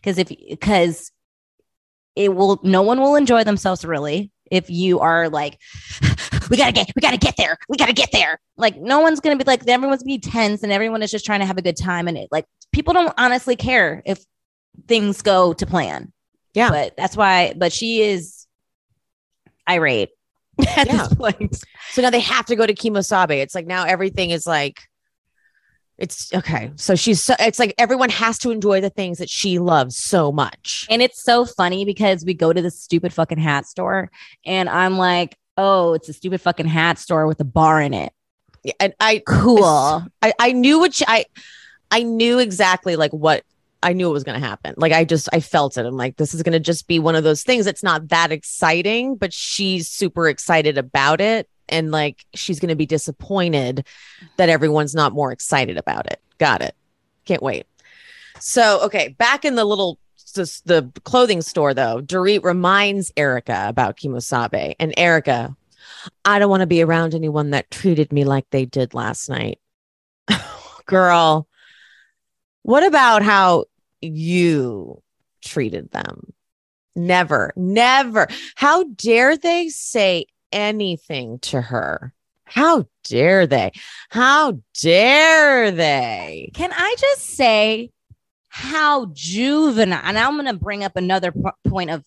because 0.00 0.18
if 0.18 0.28
because 0.28 1.10
it 2.16 2.34
will 2.34 2.60
no 2.62 2.82
one 2.82 3.00
will 3.00 3.16
enjoy 3.16 3.42
themselves 3.44 3.84
really 3.84 4.30
if 4.50 4.68
you 4.68 5.00
are 5.00 5.28
like 5.28 5.58
we 6.50 6.56
gotta 6.56 6.72
get 6.72 6.90
we 6.94 7.00
gotta 7.00 7.16
get 7.16 7.36
there 7.36 7.56
we 7.68 7.76
gotta 7.76 7.92
get 7.92 8.10
there 8.12 8.38
like 8.56 8.76
no 8.76 9.00
one's 9.00 9.20
gonna 9.20 9.36
be 9.36 9.44
like 9.44 9.66
everyone's 9.68 10.02
gonna 10.02 10.14
be 10.16 10.18
tense 10.18 10.62
and 10.62 10.72
everyone 10.72 11.02
is 11.02 11.10
just 11.10 11.24
trying 11.24 11.40
to 11.40 11.46
have 11.46 11.58
a 11.58 11.62
good 11.62 11.76
time 11.76 12.08
and 12.08 12.18
it 12.18 12.28
like 12.30 12.44
people 12.72 12.92
don't 12.92 13.14
honestly 13.18 13.56
care 13.56 14.02
if 14.04 14.22
things 14.88 15.22
go 15.22 15.52
to 15.54 15.66
plan 15.66 16.12
Yeah. 16.54 16.70
but 16.70 16.96
that's 16.96 17.16
why 17.16 17.54
but 17.56 17.72
she 17.72 18.02
is 18.02 18.46
irate 19.68 20.10
at 20.76 20.86
Yeah. 20.86 20.96
this 21.06 21.14
point 21.14 21.56
So 21.92 22.02
now 22.02 22.10
they 22.10 22.20
have 22.20 22.46
to 22.46 22.56
go 22.56 22.66
to 22.66 22.74
Kemo 22.74 23.04
Sabe. 23.04 23.32
It's 23.32 23.54
like 23.54 23.66
now 23.66 23.84
everything 23.84 24.30
is 24.30 24.46
like, 24.46 24.80
it's 25.98 26.32
okay. 26.32 26.72
So 26.76 26.94
she's 26.94 27.22
so 27.22 27.34
it's 27.38 27.58
like 27.58 27.74
everyone 27.78 28.10
has 28.10 28.38
to 28.38 28.50
enjoy 28.50 28.80
the 28.80 28.90
things 28.90 29.18
that 29.18 29.30
she 29.30 29.58
loves 29.58 29.96
so 29.96 30.32
much. 30.32 30.86
And 30.90 31.02
it's 31.02 31.22
so 31.22 31.44
funny 31.44 31.84
because 31.84 32.24
we 32.24 32.34
go 32.34 32.52
to 32.52 32.62
this 32.62 32.80
stupid 32.80 33.12
fucking 33.12 33.38
hat 33.38 33.66
store 33.66 34.10
and 34.44 34.68
I'm 34.68 34.98
like, 34.98 35.36
oh, 35.56 35.92
it's 35.94 36.08
a 36.08 36.12
stupid 36.12 36.40
fucking 36.40 36.66
hat 36.66 36.98
store 36.98 37.26
with 37.26 37.40
a 37.40 37.44
bar 37.44 37.80
in 37.80 37.94
it. 37.94 38.12
Yeah, 38.64 38.72
And 38.80 38.94
I 39.00 39.22
Cool. 39.26 40.04
I, 40.22 40.32
I 40.38 40.52
knew 40.52 40.78
what 40.78 40.94
she, 40.94 41.04
I 41.06 41.26
I 41.90 42.02
knew 42.02 42.38
exactly 42.38 42.96
like 42.96 43.12
what 43.12 43.44
I 43.82 43.92
knew 43.92 44.08
it 44.08 44.12
was 44.12 44.24
going 44.24 44.40
to 44.40 44.46
happen. 44.46 44.74
Like 44.76 44.92
I 44.92 45.04
just 45.04 45.28
I 45.32 45.40
felt 45.40 45.76
it. 45.76 45.84
I'm 45.84 45.96
like 45.96 46.16
this 46.16 46.34
is 46.34 46.42
going 46.42 46.52
to 46.54 46.60
just 46.60 46.88
be 46.88 46.98
one 46.98 47.16
of 47.16 47.24
those 47.24 47.42
things 47.42 47.64
that's 47.64 47.82
not 47.82 48.08
that 48.08 48.32
exciting, 48.32 49.16
but 49.16 49.32
she's 49.32 49.88
super 49.88 50.28
excited 50.28 50.78
about 50.78 51.20
it 51.20 51.48
and 51.72 51.90
like 51.90 52.24
she's 52.34 52.60
going 52.60 52.68
to 52.68 52.76
be 52.76 52.86
disappointed 52.86 53.86
that 54.36 54.48
everyone's 54.48 54.94
not 54.94 55.12
more 55.12 55.32
excited 55.32 55.76
about 55.76 56.06
it. 56.06 56.20
Got 56.38 56.62
it. 56.62 56.76
Can't 57.24 57.42
wait. 57.42 57.66
So, 58.38 58.80
okay, 58.82 59.08
back 59.18 59.44
in 59.44 59.56
the 59.56 59.64
little 59.64 59.98
the 60.64 60.90
clothing 61.04 61.42
store 61.42 61.74
though, 61.74 62.00
Dorit 62.00 62.42
reminds 62.42 63.12
Erika 63.16 63.66
about 63.68 63.96
Kemo 63.96 64.22
Sabe, 64.22 64.74
and 64.78 64.94
Erika, 64.96 65.54
I 66.24 66.38
don't 66.38 66.50
want 66.50 66.62
to 66.62 66.66
be 66.66 66.82
around 66.82 67.14
anyone 67.14 67.50
that 67.50 67.70
treated 67.70 68.12
me 68.12 68.24
like 68.24 68.48
they 68.50 68.64
did 68.64 68.94
last 68.94 69.28
night. 69.28 69.58
Girl, 70.86 71.46
what 72.62 72.84
about 72.84 73.22
how 73.22 73.66
you 74.00 75.02
treated 75.44 75.90
them? 75.90 76.32
Never, 76.94 77.52
never. 77.56 78.28
How 78.54 78.84
dare 78.84 79.36
they 79.36 79.68
say 79.68 80.26
anything 80.52 81.38
to 81.40 81.60
her? 81.60 82.12
How 82.44 82.86
dare 83.04 83.46
they? 83.46 83.72
How 84.10 84.58
dare 84.80 85.70
they? 85.70 86.50
Can 86.54 86.70
I 86.72 86.94
just 86.98 87.22
say 87.22 87.90
how 88.48 89.06
juvenile? 89.14 90.02
And 90.04 90.18
I'm 90.18 90.34
going 90.34 90.46
to 90.46 90.52
bring 90.62 90.84
up 90.84 90.96
another 90.96 91.32
p- 91.32 91.40
point 91.68 91.90
of, 91.90 92.04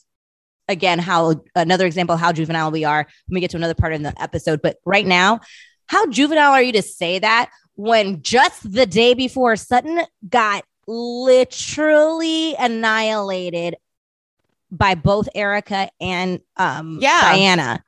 again, 0.68 1.00
how 1.00 1.42
another 1.56 1.88
example 1.88 2.14
of 2.14 2.22
how 2.22 2.32
juvenile 2.32 2.70
we 2.72 2.84
are 2.86 3.08
when 3.28 3.36
we 3.36 3.42
get 3.42 3.52
to 3.52 3.58
another 3.58 3.74
part 3.74 3.94
in 3.94 4.04
the 4.04 4.14
episode. 4.22 4.62
But 4.62 4.78
right 4.86 5.06
now, 5.06 5.40
how 5.88 6.06
juvenile 6.08 6.52
are 6.52 6.62
you 6.62 6.74
to 6.74 6.82
say 6.84 7.18
that 7.20 7.50
when 7.76 8.22
just 8.22 8.72
the 8.72 8.86
day 8.86 9.16
before 9.16 9.56
Sutton 9.56 10.02
got 10.30 10.64
literally 10.88 12.56
annihilated 12.56 13.76
by 14.72 14.96
both 14.96 15.30
Erika 15.34 15.90
and 16.00 16.42
um, 16.58 17.00
Yeah. 17.02 17.22
Diana 17.22 17.84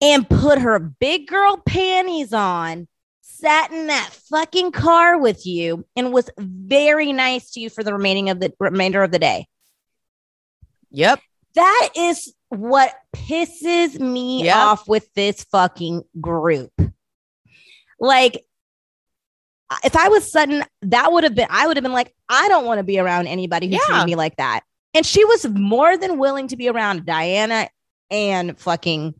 and 0.00 0.28
put 0.28 0.58
her 0.58 0.78
big 0.78 1.26
girl 1.26 1.56
panties 1.66 2.32
on, 2.32 2.86
sat 3.20 3.70
in 3.72 3.86
that 3.88 4.10
fucking 4.30 4.72
car 4.72 5.18
with 5.18 5.46
you, 5.46 5.84
and 5.96 6.12
was 6.12 6.30
very 6.38 7.12
nice 7.12 7.50
to 7.52 7.60
you 7.60 7.70
for 7.70 7.82
the 7.82 7.92
remaining 7.92 8.30
of 8.30 8.40
the 8.40 8.52
remainder 8.60 9.02
of 9.02 9.10
the 9.10 9.18
day. 9.18 9.46
Yep. 10.90 11.20
That 11.54 11.90
is 11.96 12.32
what 12.48 12.94
pisses 13.14 13.98
me 13.98 14.44
Yep. 14.44 14.56
off 14.56 14.88
with 14.88 15.12
this 15.14 15.44
fucking 15.44 16.02
group. 16.20 16.72
Like, 18.00 18.44
if 19.84 19.96
I 19.96 20.08
was 20.08 20.30
Sutton, 20.30 20.64
that 20.82 21.12
would 21.12 21.24
have 21.24 21.34
been, 21.34 21.48
I 21.50 21.66
would 21.66 21.76
have 21.76 21.82
been 21.82 21.92
like, 21.92 22.14
I 22.28 22.48
don't 22.48 22.64
want 22.64 22.78
to 22.78 22.84
be 22.84 22.98
around 22.98 23.26
anybody 23.26 23.66
who 23.66 23.72
Yeah. 23.74 23.80
treated 23.86 24.06
me 24.06 24.14
like 24.14 24.36
that. 24.36 24.60
And 24.94 25.04
she 25.04 25.24
was 25.24 25.46
more 25.48 25.96
than 25.98 26.18
willing 26.18 26.48
to 26.48 26.56
be 26.56 26.68
around 26.68 27.04
Diana 27.04 27.68
and 28.10 28.58
fucking 28.58 29.14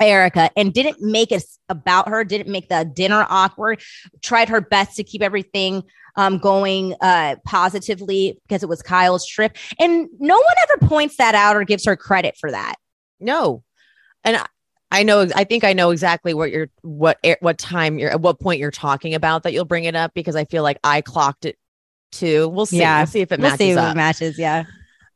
Erika 0.00 0.50
and 0.56 0.72
didn't 0.72 1.00
make 1.00 1.32
it 1.32 1.44
about 1.68 2.08
her, 2.08 2.24
didn't 2.24 2.50
make 2.50 2.68
the 2.68 2.84
dinner 2.84 3.26
awkward, 3.28 3.80
tried 4.20 4.48
her 4.48 4.60
best 4.60 4.96
to 4.96 5.04
keep 5.04 5.22
everything 5.22 5.82
um, 6.16 6.38
going 6.38 6.94
uh, 7.00 7.36
positively 7.46 8.38
because 8.46 8.62
it 8.62 8.68
was 8.68 8.82
Kyle's 8.82 9.26
trip. 9.26 9.56
And 9.78 10.08
no 10.18 10.36
one 10.36 10.54
ever 10.70 10.86
points 10.86 11.16
that 11.16 11.34
out 11.34 11.56
or 11.56 11.64
gives 11.64 11.84
her 11.86 11.96
credit 11.96 12.36
for 12.38 12.50
that. 12.50 12.74
No. 13.20 13.62
And 14.24 14.36
I, 14.36 14.46
I 14.90 15.02
know 15.04 15.26
I 15.34 15.44
think 15.44 15.64
I 15.64 15.72
know 15.72 15.90
exactly 15.90 16.34
what 16.34 16.50
you're 16.50 16.68
what 16.82 17.18
a- 17.24 17.38
what 17.40 17.56
time 17.56 17.98
you're 17.98 18.10
at 18.10 18.20
what 18.20 18.38
point 18.38 18.60
you're 18.60 18.70
talking 18.70 19.14
about 19.14 19.44
that 19.44 19.54
you'll 19.54 19.64
bring 19.64 19.84
it 19.84 19.96
up 19.96 20.12
because 20.12 20.36
I 20.36 20.44
feel 20.44 20.62
like 20.62 20.78
I 20.84 21.00
clocked 21.00 21.46
it 21.46 21.56
too. 22.10 22.46
We'll 22.48 22.66
see. 22.66 22.80
Yeah. 22.80 22.98
We'll 22.98 23.06
see 23.06 23.20
if 23.22 23.32
it 23.32 23.40
we'll 23.40 23.50
matches 23.50 23.76
if 23.76 23.90
it 23.90 23.94
matches. 23.96 24.38
Yeah. 24.38 24.64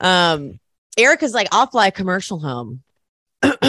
um 0.01 0.59
Erika's 0.97 1.35
like, 1.35 1.49
I'll 1.53 1.66
fly 1.66 1.89
a 1.89 1.93
commercial 1.93 2.41
home. 2.41 2.83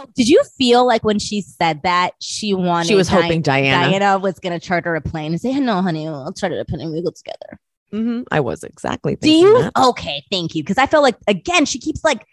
Oh, 0.00 0.06
did 0.14 0.28
you 0.28 0.42
feel 0.56 0.86
like 0.86 1.04
when 1.04 1.18
she 1.18 1.40
said 1.40 1.82
that 1.82 2.12
she 2.20 2.54
wanted 2.54 2.88
she 2.88 2.94
was 2.94 3.08
Di- 3.08 3.20
hoping 3.20 3.42
Diana. 3.42 3.90
Diana 3.90 4.18
was 4.18 4.38
going 4.38 4.58
to 4.58 4.64
charter 4.64 4.94
a 4.94 5.00
plane 5.00 5.32
and 5.32 5.40
say, 5.40 5.58
"No, 5.58 5.82
honey, 5.82 6.08
I'll 6.08 6.32
charter 6.32 6.58
a 6.58 6.64
plane 6.64 6.80
and 6.80 6.92
we 6.92 7.02
go 7.02 7.10
together." 7.10 7.58
Mhm. 7.92 8.24
I 8.30 8.40
was 8.40 8.62
exactly 8.62 9.16
Do 9.16 9.20
thinking 9.20 9.42
you? 9.46 9.62
that. 9.62 9.72
Okay, 9.76 10.24
thank 10.30 10.54
you. 10.54 10.62
Because 10.62 10.78
I 10.78 10.86
feel 10.86 11.02
like 11.02 11.16
again, 11.26 11.66
she 11.66 11.78
keeps 11.78 12.04
like 12.04 12.24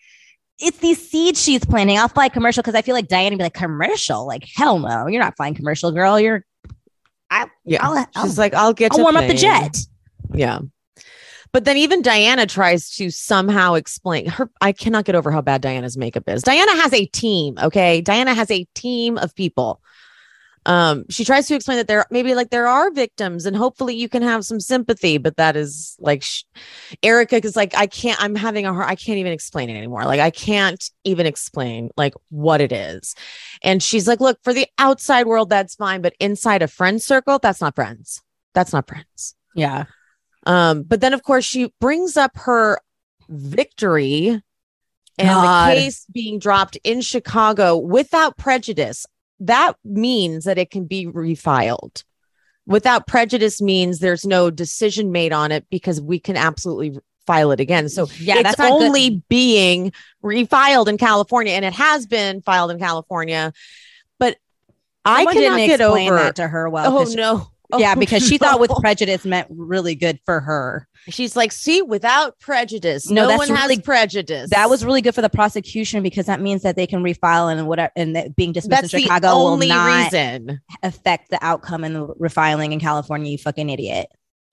it's 0.59 0.77
these 0.79 1.09
seeds 1.09 1.41
she's 1.41 1.63
planting. 1.65 1.97
I'll 1.97 2.07
fly 2.07 2.29
commercial 2.29 2.61
because 2.61 2.75
I 2.75 2.81
feel 2.81 2.95
like 2.95 3.07
Diana 3.07 3.31
would 3.31 3.37
be 3.39 3.43
like 3.43 3.53
commercial. 3.53 4.25
Like 4.25 4.45
hell 4.55 4.79
no, 4.79 5.07
you're 5.07 5.21
not 5.21 5.35
flying 5.35 5.55
commercial, 5.55 5.91
girl. 5.91 6.19
You're. 6.19 6.45
Yeah. 7.65 7.85
I'll, 7.85 8.07
I'll, 8.15 8.25
She's 8.25 8.37
like, 8.37 8.53
I'll 8.53 8.73
get 8.73 8.91
I'll 8.91 8.97
to 8.99 9.03
warm 9.03 9.17
up 9.17 9.27
the 9.27 9.33
jet. 9.33 9.77
Yeah. 10.33 10.59
But 11.57 11.65
then 11.65 11.77
even 11.77 12.03
Diana 12.03 12.45
tries 12.45 12.91
to 12.97 13.09
somehow 13.09 13.73
explain 13.73 14.27
her. 14.27 14.47
I 14.61 14.73
cannot 14.73 15.05
get 15.05 15.15
over 15.15 15.31
how 15.31 15.41
bad 15.41 15.59
Diana's 15.59 15.97
makeup 15.97 16.29
is. 16.29 16.43
Diana 16.43 16.75
has 16.75 16.93
a 16.93 17.07
team. 17.07 17.57
Okay. 17.57 17.99
Diana 18.01 18.35
has 18.35 18.51
a 18.51 18.65
team 18.75 19.17
of 19.17 19.33
people. 19.33 19.81
Um, 20.67 21.05
she 21.09 21.25
tries 21.25 21.47
to 21.47 21.55
explain 21.55 21.79
that 21.79 21.87
there 21.87 22.05
maybe 22.11 22.35
like 22.35 22.51
there 22.51 22.67
are 22.67 22.91
victims 22.91 23.47
and 23.47 23.57
hopefully 23.57 23.95
you 23.95 24.07
can 24.07 24.21
have 24.21 24.45
some 24.45 24.59
sympathy, 24.59 25.17
but 25.17 25.37
that 25.37 25.55
is 25.55 25.95
like 25.99 26.21
sh- 26.21 26.43
Erika 27.01 27.43
is 27.43 27.55
like, 27.55 27.75
I 27.75 27.87
can't, 27.87 28.21
I'm 28.21 28.35
having 28.35 28.67
a 28.67 28.71
hard, 28.71 28.87
I 28.87 28.93
can't 28.93 29.17
even 29.17 29.33
explain 29.33 29.71
it 29.71 29.77
anymore. 29.77 30.05
Like, 30.05 30.19
I 30.19 30.29
can't 30.29 30.87
even 31.05 31.25
explain 31.25 31.89
like 31.97 32.13
what 32.29 32.61
it 32.61 32.71
is. 32.71 33.15
And 33.63 33.81
she's 33.81 34.07
like, 34.07 34.19
look, 34.19 34.37
for 34.43 34.53
the 34.53 34.67
outside 34.77 35.25
world, 35.25 35.49
that's 35.49 35.73
fine, 35.73 36.03
but 36.03 36.13
inside 36.19 36.61
a 36.61 36.67
friend 36.67 37.01
circle, 37.01 37.39
that's 37.39 37.61
not 37.61 37.73
friends. 37.73 38.21
That's 38.53 38.73
not 38.73 38.87
friends. 38.87 39.33
Yeah. 39.55 39.85
Um, 40.47 40.83
but 40.83 41.01
then 41.01 41.13
of 41.13 41.23
course 41.23 41.43
she 41.45 41.73
brings 41.81 42.15
up 42.15 42.31
her 42.37 42.79
victory 43.29 44.41
and 45.19 45.27
God. 45.27 45.71
the 45.71 45.75
case 45.75 46.05
being 46.11 46.39
dropped 46.39 46.77
in 46.83 47.01
Chicago 47.01 47.77
without 47.77 48.37
prejudice. 48.37 49.05
That 49.41 49.73
means 49.83 50.45
that 50.45 50.57
it 50.57 50.71
can 50.71 50.85
be 50.85 51.05
refiled. 51.05 52.03
Without 52.65 53.07
prejudice 53.07 53.61
means 53.61 53.99
there's 53.99 54.25
no 54.25 54.49
decision 54.49 55.11
made 55.11 55.33
on 55.33 55.51
it 55.51 55.65
because 55.69 56.01
we 56.01 56.19
can 56.19 56.37
absolutely 56.37 56.97
file 57.25 57.51
it 57.51 57.59
again. 57.59 57.89
So 57.89 58.07
yeah, 58.19 58.35
it's 58.35 58.43
that's 58.43 58.59
not 58.59 58.79
good. 58.79 58.87
only 58.87 59.23
being 59.29 59.91
refiled 60.23 60.87
in 60.87 60.97
California 60.97 61.53
and 61.53 61.65
it 61.65 61.73
has 61.73 62.05
been 62.05 62.41
filed 62.41 62.71
in 62.71 62.79
California. 62.79 63.51
But 64.17 64.37
I 65.03 65.25
cannot 65.25 65.33
didn't 65.33 65.57
get 65.57 65.79
explain 65.81 66.09
over 66.09 66.23
that 66.23 66.35
to 66.37 66.47
her 66.47 66.69
well. 66.69 66.93
Oh 66.93 66.99
'cause- 66.99 67.15
no. 67.71 67.77
yeah, 67.79 67.93
Oh, 67.95 67.99
because 67.99 68.27
she 68.27 68.37
thought 68.37 68.59
with 68.59 68.71
prejudice 68.81 69.25
meant 69.25 69.47
really 69.49 69.95
good 69.95 70.19
for 70.25 70.39
her. 70.39 70.87
She's 71.09 71.35
like, 71.35 71.51
see, 71.51 71.81
without 71.81 72.37
prejudice, 72.39 73.09
No, 73.09 73.23
no, 73.23 73.27
that's 73.29 73.49
one 73.49 73.57
has 73.57 73.79
prejudice. 73.81 74.49
That 74.49 74.69
was 74.69 74.83
really 74.83 75.01
good 75.01 75.15
for 75.15 75.21
the 75.21 75.29
prosecution 75.29 76.03
because 76.03 76.25
that 76.25 76.41
means 76.41 76.63
that 76.63 76.75
they 76.75 76.87
can 76.87 77.01
refile 77.03 77.51
and 77.51 77.67
whatever, 77.67 77.91
and 77.95 78.15
that 78.15 78.35
being 78.35 78.51
dismissed 78.51 78.81
that's 78.83 78.93
in 78.93 79.01
Chicago 79.01 79.27
only 79.29 79.67
will 79.67 79.75
not 79.75 80.03
reason. 80.11 80.61
affect 80.83 81.29
the 81.29 81.39
outcome 81.41 81.83
in 81.83 81.93
the 81.93 82.07
refiling 82.07 82.73
in 82.73 82.79
California. 82.79 83.31
You 83.31 83.37
fucking 83.37 83.69
idiot. 83.69 84.07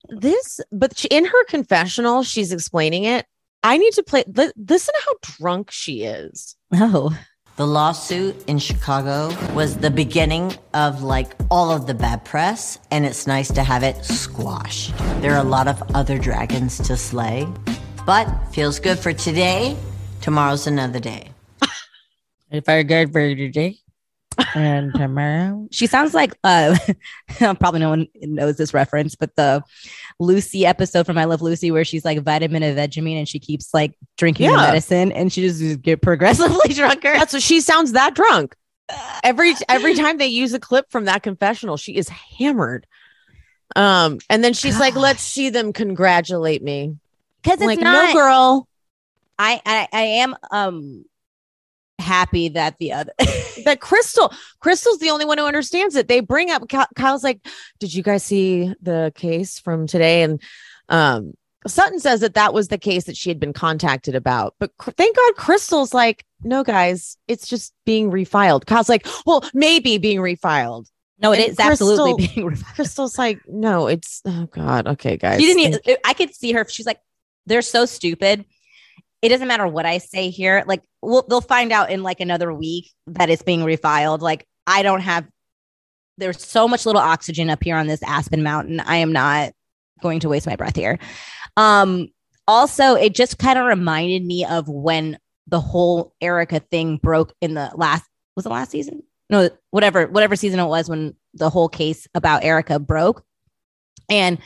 This, 0.09 0.61
but 0.71 0.97
she, 0.99 1.09
in 1.09 1.25
her 1.25 1.45
confessional, 1.47 2.23
she's 2.23 2.53
explaining 2.53 3.05
it. 3.05 3.27
I 3.63 3.79
need 3.79 3.95
to 3.95 4.03
play. 4.03 4.25
Li- 4.27 4.53
listen 4.57 4.95
to 4.95 5.03
how 5.07 5.15
drunk 5.23 5.71
she 5.71 6.03
is. 6.03 6.57
Oh, 6.75 7.17
The 7.57 7.67
lawsuit 7.69 8.35
in 8.49 8.59
Chicago 8.59 9.29
was 9.55 9.77
the 9.77 9.89
beginning 9.89 10.55
of 10.75 11.05
like 11.05 11.37
all 11.53 11.71
of 11.71 11.87
the 11.87 11.95
bad 11.95 12.25
press, 12.25 12.81
and 12.91 13.07
it's 13.07 13.29
nice 13.29 13.47
to 13.53 13.63
have 13.63 13.85
it 13.85 14.05
squashed. 14.05 14.93
There 15.21 15.31
are 15.35 15.41
a 15.41 15.49
lot 15.49 15.69
of 15.69 15.81
other 15.95 16.19
dragons 16.19 16.79
to 16.79 16.97
slay, 16.97 17.47
but 18.05 18.27
feels 18.49 18.81
good 18.81 18.99
for 18.99 19.13
today. 19.13 19.77
Tomorrow's 20.21 20.67
another 20.67 20.99
day. 20.99 21.31
if 22.51 22.69
I 22.69 22.83
good 22.83 23.13
for 23.13 23.33
today 23.37 23.79
and 24.57 24.93
tomorrow, 24.93 25.69
she 25.71 25.87
sounds 25.87 26.13
like 26.13 26.35
uh, 26.43 26.77
probably 27.39 27.79
no 27.79 27.91
one 27.91 28.09
knows 28.17 28.57
this 28.57 28.75
reference, 28.75 29.15
but 29.15 29.37
the 29.37 29.63
Lucy 30.21 30.65
episode 30.65 31.07
from 31.07 31.19
I 31.19 31.25
Love 31.25 31.43
Lucy 31.43 31.71
where 31.71 31.85
she's 31.85 32.05
like 32.05 32.21
vitamin 32.23 32.63
and 32.63 32.77
Vegemine 32.79 33.19
and 33.19 33.29
she 33.29 33.39
keeps 33.39 33.75
like 33.75 33.95
drinking 34.17 34.47
the 34.49 34.53
Yeah. 34.55 34.61
medicine 34.61 35.11
and 35.13 35.33
she 35.33 35.43
just 35.43 35.83
get 35.83 36.03
progressively 36.03 36.73
drunker. 36.75 37.13
That's 37.13 37.33
what 37.33 37.43
she 37.43 37.61
sounds 37.61 37.93
that 37.93 38.15
drunk. 38.15 38.55
Every 39.25 39.55
every 39.69 39.95
time 39.95 40.19
they 40.19 40.27
use 40.27 40.53
a 40.55 40.61
clip 40.61 40.91
from 40.91 41.07
that 41.07 41.23
confessional, 41.23 41.77
she 41.77 41.97
is 41.97 42.09
hammered. 42.09 42.87
Um, 43.75 44.19
and 44.29 44.45
then 44.45 44.53
she's 44.53 44.79
like, 44.79 44.95
"Let's 44.95 45.23
see 45.23 45.49
them 45.51 45.73
congratulate 45.73 46.63
me." 46.63 46.97
Because 47.43 47.59
it's 47.59 47.67
like, 47.67 47.81
not. 47.81 48.09
no, 48.09 48.13
girl, 48.13 48.69
I, 49.39 49.61
I 49.67 49.89
I 49.93 50.03
am 50.03 50.37
um 50.51 51.05
happy 51.99 52.49
that 52.51 52.79
the 52.79 52.93
other 52.93 53.13
that 53.65 53.79
Crystal, 53.81 54.33
Crystal's 54.61 54.99
the 54.99 55.11
only 55.11 55.25
one 55.25 55.39
who 55.39 55.47
understands 55.47 55.97
it. 55.97 56.09
They 56.09 56.21
bring 56.21 56.51
up 56.51 56.65
Kyle's 56.95 57.25
like, 57.25 57.41
"Did 57.79 57.95
you 57.95 58.03
guys 58.03 58.23
see 58.23 58.73
the 58.81 59.13
case 59.15 59.59
from 59.59 59.87
today?" 59.87 60.23
And 60.23 60.41
um, 60.89 61.35
Sutton 61.67 62.01
says 62.01 62.21
that 62.21 62.35
that 62.35 62.53
was 62.53 62.69
the 62.69 62.79
case 62.79 63.05
that 63.05 63.17
she 63.17 63.31
had 63.31 63.41
been 63.41 63.53
contacted 63.53 64.15
about. 64.15 64.55
But 64.59 64.73
thank 64.97 65.17
God, 65.17 65.37
Crystal's 65.37 65.95
like, 65.95 66.25
"No, 66.43 66.63
guys, 66.63 67.17
it's 67.29 67.49
just 67.49 67.73
being 67.85 68.11
refiled." 68.11 68.67
Kyle's 68.67 68.89
like, 68.89 69.07
"Well, 69.27 69.43
maybe 69.55 69.99
being 69.99 70.19
refiled." 70.19 70.87
no, 71.21 71.33
it 71.33 71.41
And 71.41 71.49
is 71.51 71.61
absolutely 71.61 72.27
being 72.27 72.47
refined. 72.51 72.75
Crystal's 72.75 73.19
like, 73.19 73.41
"No, 73.49 73.87
it's 73.87 74.21
oh 74.25 74.47
God, 74.47 74.87
okay, 74.89 75.17
guys." 75.17 75.41
She 75.41 75.47
didn't 75.47 75.81
even, 75.87 75.97
I 76.05 76.13
could 76.13 76.35
see 76.35 76.53
her. 76.53 76.67
She's 76.69 76.87
like, 76.87 77.01
they're 77.47 77.63
so 77.63 77.87
stupid. 77.87 78.45
It 79.25 79.31
doesn't 79.31 79.49
matter 79.49 79.67
what 79.67 79.87
I 79.87 79.97
say 79.97 80.29
here. 80.29 80.65
Like, 80.67 80.83
we'll, 81.01 81.23
they'll 81.27 81.41
find 81.41 81.73
out 81.73 81.91
in 81.91 82.03
like 82.03 82.21
another 82.21 82.53
week 82.53 82.93
that 83.07 83.31
it's 83.31 83.43
being 83.43 83.61
refiled. 83.61 84.21
Like, 84.21 84.47
I 84.67 84.83
don't 84.83 85.01
have, 85.01 85.27
there's 86.19 86.45
so 86.45 86.69
much 86.69 86.85
little 86.85 87.01
oxygen 87.01 87.49
up 87.49 87.65
here 87.65 87.77
on 87.77 87.87
this 87.87 88.03
Aspen 88.03 88.43
Mountain. 88.43 88.81
I 88.81 88.97
am 88.97 89.13
not 89.13 89.53
going 90.03 90.21
to 90.21 90.29
waste 90.29 90.47
my 90.47 90.57
breath 90.57 90.77
here. 90.77 90.99
Um, 91.57 92.09
also, 92.47 92.97
it 92.97 93.15
just 93.15 93.39
kind 93.39 93.59
of 93.59 93.65
reminded 93.65 94.27
me 94.27 94.45
of 94.45 94.69
when 94.69 95.19
the 95.47 95.61
whole 95.61 96.13
Erika 96.21 96.61
thing 96.61 96.99
broke 96.99 97.33
in 97.41 97.55
the 97.55 97.71
last 97.77 98.05
was 98.37 98.45
the 98.45 98.51
last 98.51 98.73
season? 98.73 99.05
No, 99.31 99.49
whatever, 99.71 100.07
whatever 100.07 100.37
season 100.37 100.61
it 100.61 100.67
was 100.67 100.87
when 100.87 101.17
the 101.33 101.49
whole 101.49 101.71
case 101.71 102.07
about 102.15 102.45
Erika 102.45 102.79
broke. 102.79 103.25
And 104.11 104.39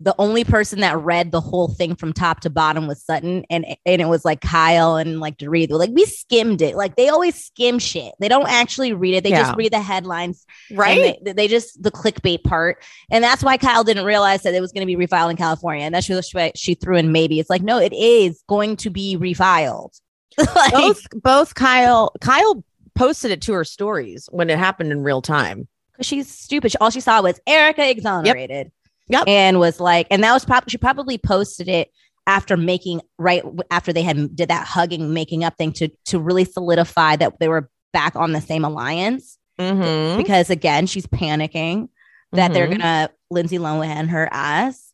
the 0.00 0.14
only 0.18 0.44
person 0.44 0.78
that 0.80 0.96
read 0.98 1.32
the 1.32 1.40
whole 1.40 1.66
thing 1.68 1.96
from 1.96 2.12
top 2.12 2.38
to 2.40 2.50
bottom 2.50 2.86
was 2.86 3.02
Sutton, 3.02 3.44
and 3.50 3.66
and 3.84 4.00
it 4.00 4.06
was 4.06 4.24
like 4.24 4.40
Kyle 4.40 4.94
and 4.96 5.18
like 5.18 5.36
Dorit. 5.38 5.70
Like 5.70 5.90
we 5.92 6.04
skimmed 6.04 6.62
it. 6.62 6.76
Like 6.76 6.94
they 6.94 7.08
always 7.08 7.34
skim 7.34 7.80
shit. 7.80 8.14
They 8.20 8.28
don't 8.28 8.48
actually 8.48 8.92
read 8.92 9.14
it. 9.14 9.24
They 9.24 9.30
Yeah. 9.30 9.42
just 9.42 9.56
read 9.56 9.72
the 9.72 9.80
headlines, 9.80 10.46
Right. 10.70 11.18
They, 11.24 11.32
they 11.32 11.48
just 11.48 11.82
the 11.82 11.90
clickbait 11.90 12.44
part, 12.44 12.82
and 13.10 13.24
that's 13.24 13.42
why 13.42 13.56
Kyle 13.56 13.82
didn't 13.82 14.04
realize 14.04 14.42
that 14.42 14.54
it 14.54 14.60
was 14.60 14.70
going 14.70 14.86
to 14.86 14.96
be 14.96 15.06
refiled 15.06 15.30
in 15.30 15.36
California, 15.36 15.84
and 15.84 15.92
that's 15.94 16.08
why 16.32 16.52
she 16.54 16.74
threw 16.74 16.96
in 16.96 17.10
maybe. 17.10 17.40
It's 17.40 17.50
like 17.50 17.62
no, 17.62 17.78
it 17.78 17.92
is 17.92 18.42
going 18.48 18.76
to 18.76 18.90
be 18.90 19.16
refiled. 19.18 19.98
like, 20.54 20.72
both 20.72 21.02
both 21.22 21.54
Kyle 21.56 22.12
Kyle 22.20 22.62
posted 22.94 23.32
it 23.32 23.42
to 23.42 23.52
her 23.54 23.64
stories 23.64 24.28
when 24.30 24.48
it 24.50 24.58
happened 24.58 24.92
in 24.92 25.02
real 25.02 25.22
time. 25.22 25.66
because 25.92 26.06
she's 26.06 26.28
stupid. 26.28 26.72
All 26.80 26.90
she 26.90 27.00
saw 27.00 27.20
was 27.22 27.40
Erika 27.48 27.88
exonerated. 27.90 28.66
Yep. 28.66 28.72
And 29.26 29.58
was 29.58 29.80
like, 29.80 30.06
and 30.10 30.22
that 30.22 30.32
was 30.32 30.44
probably 30.44 30.70
she 30.70 30.78
probably 30.78 31.18
posted 31.18 31.68
it 31.68 31.90
after 32.26 32.56
making 32.56 33.00
right 33.18 33.42
after 33.70 33.92
they 33.92 34.02
had 34.02 34.36
did 34.36 34.50
that 34.50 34.66
hugging 34.66 35.14
making 35.14 35.44
up 35.44 35.56
thing 35.56 35.72
to 35.72 35.88
to 36.06 36.18
really 36.20 36.44
solidify 36.44 37.16
that 37.16 37.38
they 37.40 37.48
were 37.48 37.70
back 37.92 38.14
on 38.16 38.32
the 38.32 38.40
same 38.40 38.64
alliance 38.64 39.38
Mm-hmm. 39.58 40.18
because 40.18 40.50
again 40.50 40.86
she's 40.86 41.06
panicking 41.06 41.88
that 42.32 42.52
they're 42.52 42.68
Mhm. 42.68 42.78
gonna 42.78 43.10
Lindsay 43.30 43.58
Lohan 43.58 44.08
her 44.10 44.28
ass 44.30 44.92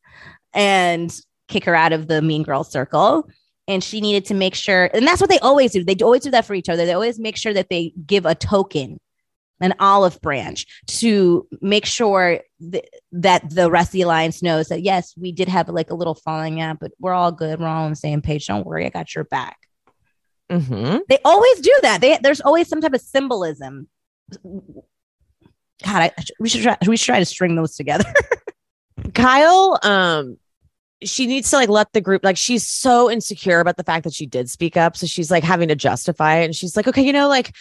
and 0.54 1.12
kick 1.48 1.64
her 1.64 1.74
out 1.74 1.92
of 1.92 2.06
the 2.08 2.22
mean 2.22 2.42
girl 2.44 2.64
circle. 2.64 3.28
And 3.66 3.82
she 3.82 4.00
needed 4.02 4.26
to 4.26 4.34
make 4.34 4.54
sure, 4.54 4.90
and 4.92 5.06
that's 5.06 5.20
what 5.22 5.30
they 5.30 5.38
always 5.38 5.72
do. 5.72 5.82
They 5.84 5.96
always 6.02 6.22
do 6.22 6.30
that 6.32 6.44
for 6.44 6.52
each 6.54 6.68
other. 6.68 6.84
They 6.84 6.92
always 6.92 7.18
make 7.18 7.36
sure 7.36 7.54
that 7.54 7.70
they 7.70 7.92
give 8.06 8.26
a 8.26 8.34
token, 8.34 8.98
an 9.60 9.74
olive 9.78 10.20
branch, 10.20 10.66
to 10.86 11.46
make 11.60 11.86
sure 11.86 12.40
th- 12.60 12.88
that 13.12 13.48
the 13.50 13.70
rest 13.70 13.88
of 13.88 13.92
the 13.92 14.02
alliance 14.02 14.42
knows 14.42 14.68
that 14.68 14.82
yes, 14.82 15.14
we 15.16 15.32
did 15.32 15.48
have 15.48 15.68
like 15.68 15.90
a 15.90 15.94
little 15.94 16.14
falling 16.14 16.60
out, 16.60 16.78
but 16.80 16.92
we're 16.98 17.12
all 17.12 17.32
good. 17.32 17.60
We're 17.60 17.66
all 17.66 17.84
on 17.84 17.90
the 17.90 17.96
same 17.96 18.22
page. 18.22 18.46
Don't 18.46 18.66
worry, 18.66 18.86
I 18.86 18.90
got 18.90 19.14
your 19.14 19.24
back. 19.24 19.58
Mm-hmm. 20.50 20.98
They 21.08 21.18
always 21.24 21.60
do 21.60 21.74
that. 21.82 22.00
They, 22.00 22.18
there's 22.22 22.40
always 22.40 22.68
some 22.68 22.80
type 22.80 22.92
of 22.92 23.00
symbolism. 23.00 23.88
God, 24.42 26.02
I, 26.02 26.12
we 26.38 26.48
should 26.48 26.62
try. 26.62 26.76
We 26.86 26.96
should 26.96 27.06
try 27.06 27.18
to 27.18 27.24
string 27.24 27.56
those 27.56 27.76
together. 27.76 28.12
Kyle, 29.14 29.78
um, 29.82 30.38
she 31.02 31.26
needs 31.26 31.50
to 31.50 31.56
like 31.56 31.68
let 31.68 31.92
the 31.92 32.00
group 32.00 32.24
like 32.24 32.36
she's 32.36 32.66
so 32.66 33.10
insecure 33.10 33.60
about 33.60 33.76
the 33.76 33.84
fact 33.84 34.04
that 34.04 34.14
she 34.14 34.26
did 34.26 34.50
speak 34.50 34.76
up. 34.76 34.96
So 34.96 35.06
she's 35.06 35.30
like 35.30 35.44
having 35.44 35.68
to 35.68 35.74
justify 35.74 36.36
it. 36.36 36.46
And 36.46 36.54
she's 36.54 36.76
like, 36.76 36.88
okay, 36.88 37.02
you 37.02 37.12
know, 37.12 37.28
like, 37.28 37.54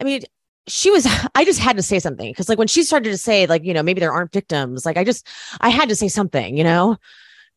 I 0.00 0.04
mean, 0.04 0.22
she 0.68 0.90
was 0.90 1.06
I 1.34 1.44
just 1.44 1.60
had 1.60 1.76
to 1.76 1.82
say 1.82 1.98
something 1.98 2.30
because 2.30 2.48
like 2.48 2.58
when 2.58 2.68
she 2.68 2.82
started 2.82 3.10
to 3.10 3.18
say, 3.18 3.46
like, 3.46 3.64
you 3.64 3.74
know, 3.74 3.82
maybe 3.82 4.00
there 4.00 4.12
aren't 4.12 4.32
victims, 4.32 4.84
like 4.86 4.96
I 4.96 5.04
just 5.04 5.26
I 5.60 5.68
had 5.68 5.88
to 5.88 5.96
say 5.96 6.08
something, 6.08 6.56
you 6.56 6.64
know? 6.64 6.96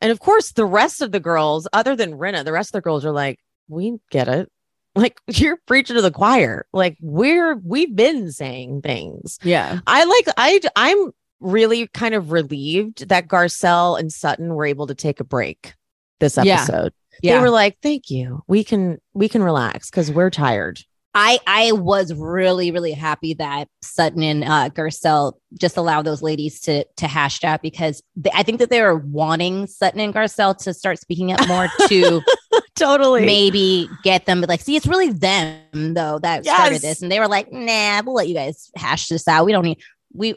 And 0.02 0.12
of 0.12 0.20
course, 0.20 0.54
the 0.54 0.66
rest 0.66 1.02
of 1.02 1.12
the 1.12 1.20
girls, 1.20 1.68
other 1.74 1.96
than 1.96 2.14
Rinna, 2.14 2.46
the 2.46 2.54
rest 2.54 2.70
of 2.70 2.74
the 2.74 2.82
girls 2.82 3.04
are 3.04 3.12
like, 3.12 3.40
we 3.68 3.98
get 4.12 4.28
it. 4.28 4.50
Like 4.96 5.20
you're 5.28 5.58
preaching 5.68 5.96
to 5.96 6.02
the 6.02 6.12
choir. 6.12 6.66
Like 6.74 6.98
we're 7.00 7.56
we've 7.58 7.96
been 7.96 8.32
saying 8.32 8.82
things. 8.82 9.38
Yeah. 9.44 9.80
I 9.86 10.04
like 10.04 10.36
I 10.36 10.60
I'm 10.76 11.12
really 11.40 11.88
kind 11.88 12.16
of 12.16 12.32
relieved 12.32 13.08
that 13.08 13.28
Garcelle 13.28 13.98
and 14.00 14.12
Sutton 14.12 14.54
were 14.56 14.66
able 14.66 14.88
to 14.88 14.96
take 14.96 15.20
a 15.20 15.24
break 15.24 15.76
this 16.20 16.38
Yeah. 16.42 16.56
episode. 16.64 16.92
Yeah. 17.22 17.36
They 17.36 17.42
were 17.42 17.52
like, 17.52 17.78
"Thank 17.84 18.10
you. 18.10 18.42
We 18.48 18.64
can 18.64 18.98
we 19.14 19.30
can 19.30 19.44
relax 19.44 19.90
cuz 19.92 20.12
we're 20.12 20.32
tired." 20.32 20.82
I 21.16 21.40
I 21.48 21.72
was 21.72 22.14
really 22.14 22.72
really 22.72 22.92
happy 22.92 23.34
that 23.36 23.68
Sutton 23.82 24.22
and 24.22 24.44
uh, 24.44 24.70
Garcelle 24.70 25.34
just 25.60 25.76
allowed 25.78 26.04
those 26.04 26.22
ladies 26.22 26.62
to 26.62 26.86
to 26.98 27.08
hash 27.08 27.40
that 27.40 27.62
because 27.62 28.04
they, 28.16 28.30
I 28.34 28.44
think 28.44 28.60
that 28.60 28.70
they 28.70 28.82
were 28.82 28.98
wanting 28.98 29.66
Sutton 29.66 30.00
and 30.00 30.14
Garcelle 30.14 30.56
to 30.60 30.74
start 30.74 31.00
speaking 31.00 31.32
up 31.32 31.48
more 31.48 31.68
to 31.88 32.22
Totally. 32.76 33.26
maybe 33.26 33.90
get 34.04 34.26
them 34.26 34.40
but 34.40 34.50
like 34.50 34.62
see 34.62 34.76
it's 34.76 34.88
really 34.88 35.12
them 35.12 35.94
though 35.94 36.20
that 36.20 36.46
started 36.46 36.82
this 36.82 37.02
and 37.02 37.12
they 37.12 37.20
were 37.20 37.28
like 37.28 37.52
nah 37.52 38.02
we'll 38.06 38.16
let 38.16 38.28
you 38.28 38.36
guys 38.36 38.70
hash 38.76 39.08
this 39.08 39.28
out. 39.28 39.46
We 39.46 39.52
don't 39.52 39.66
need 39.66 39.80
we 40.14 40.36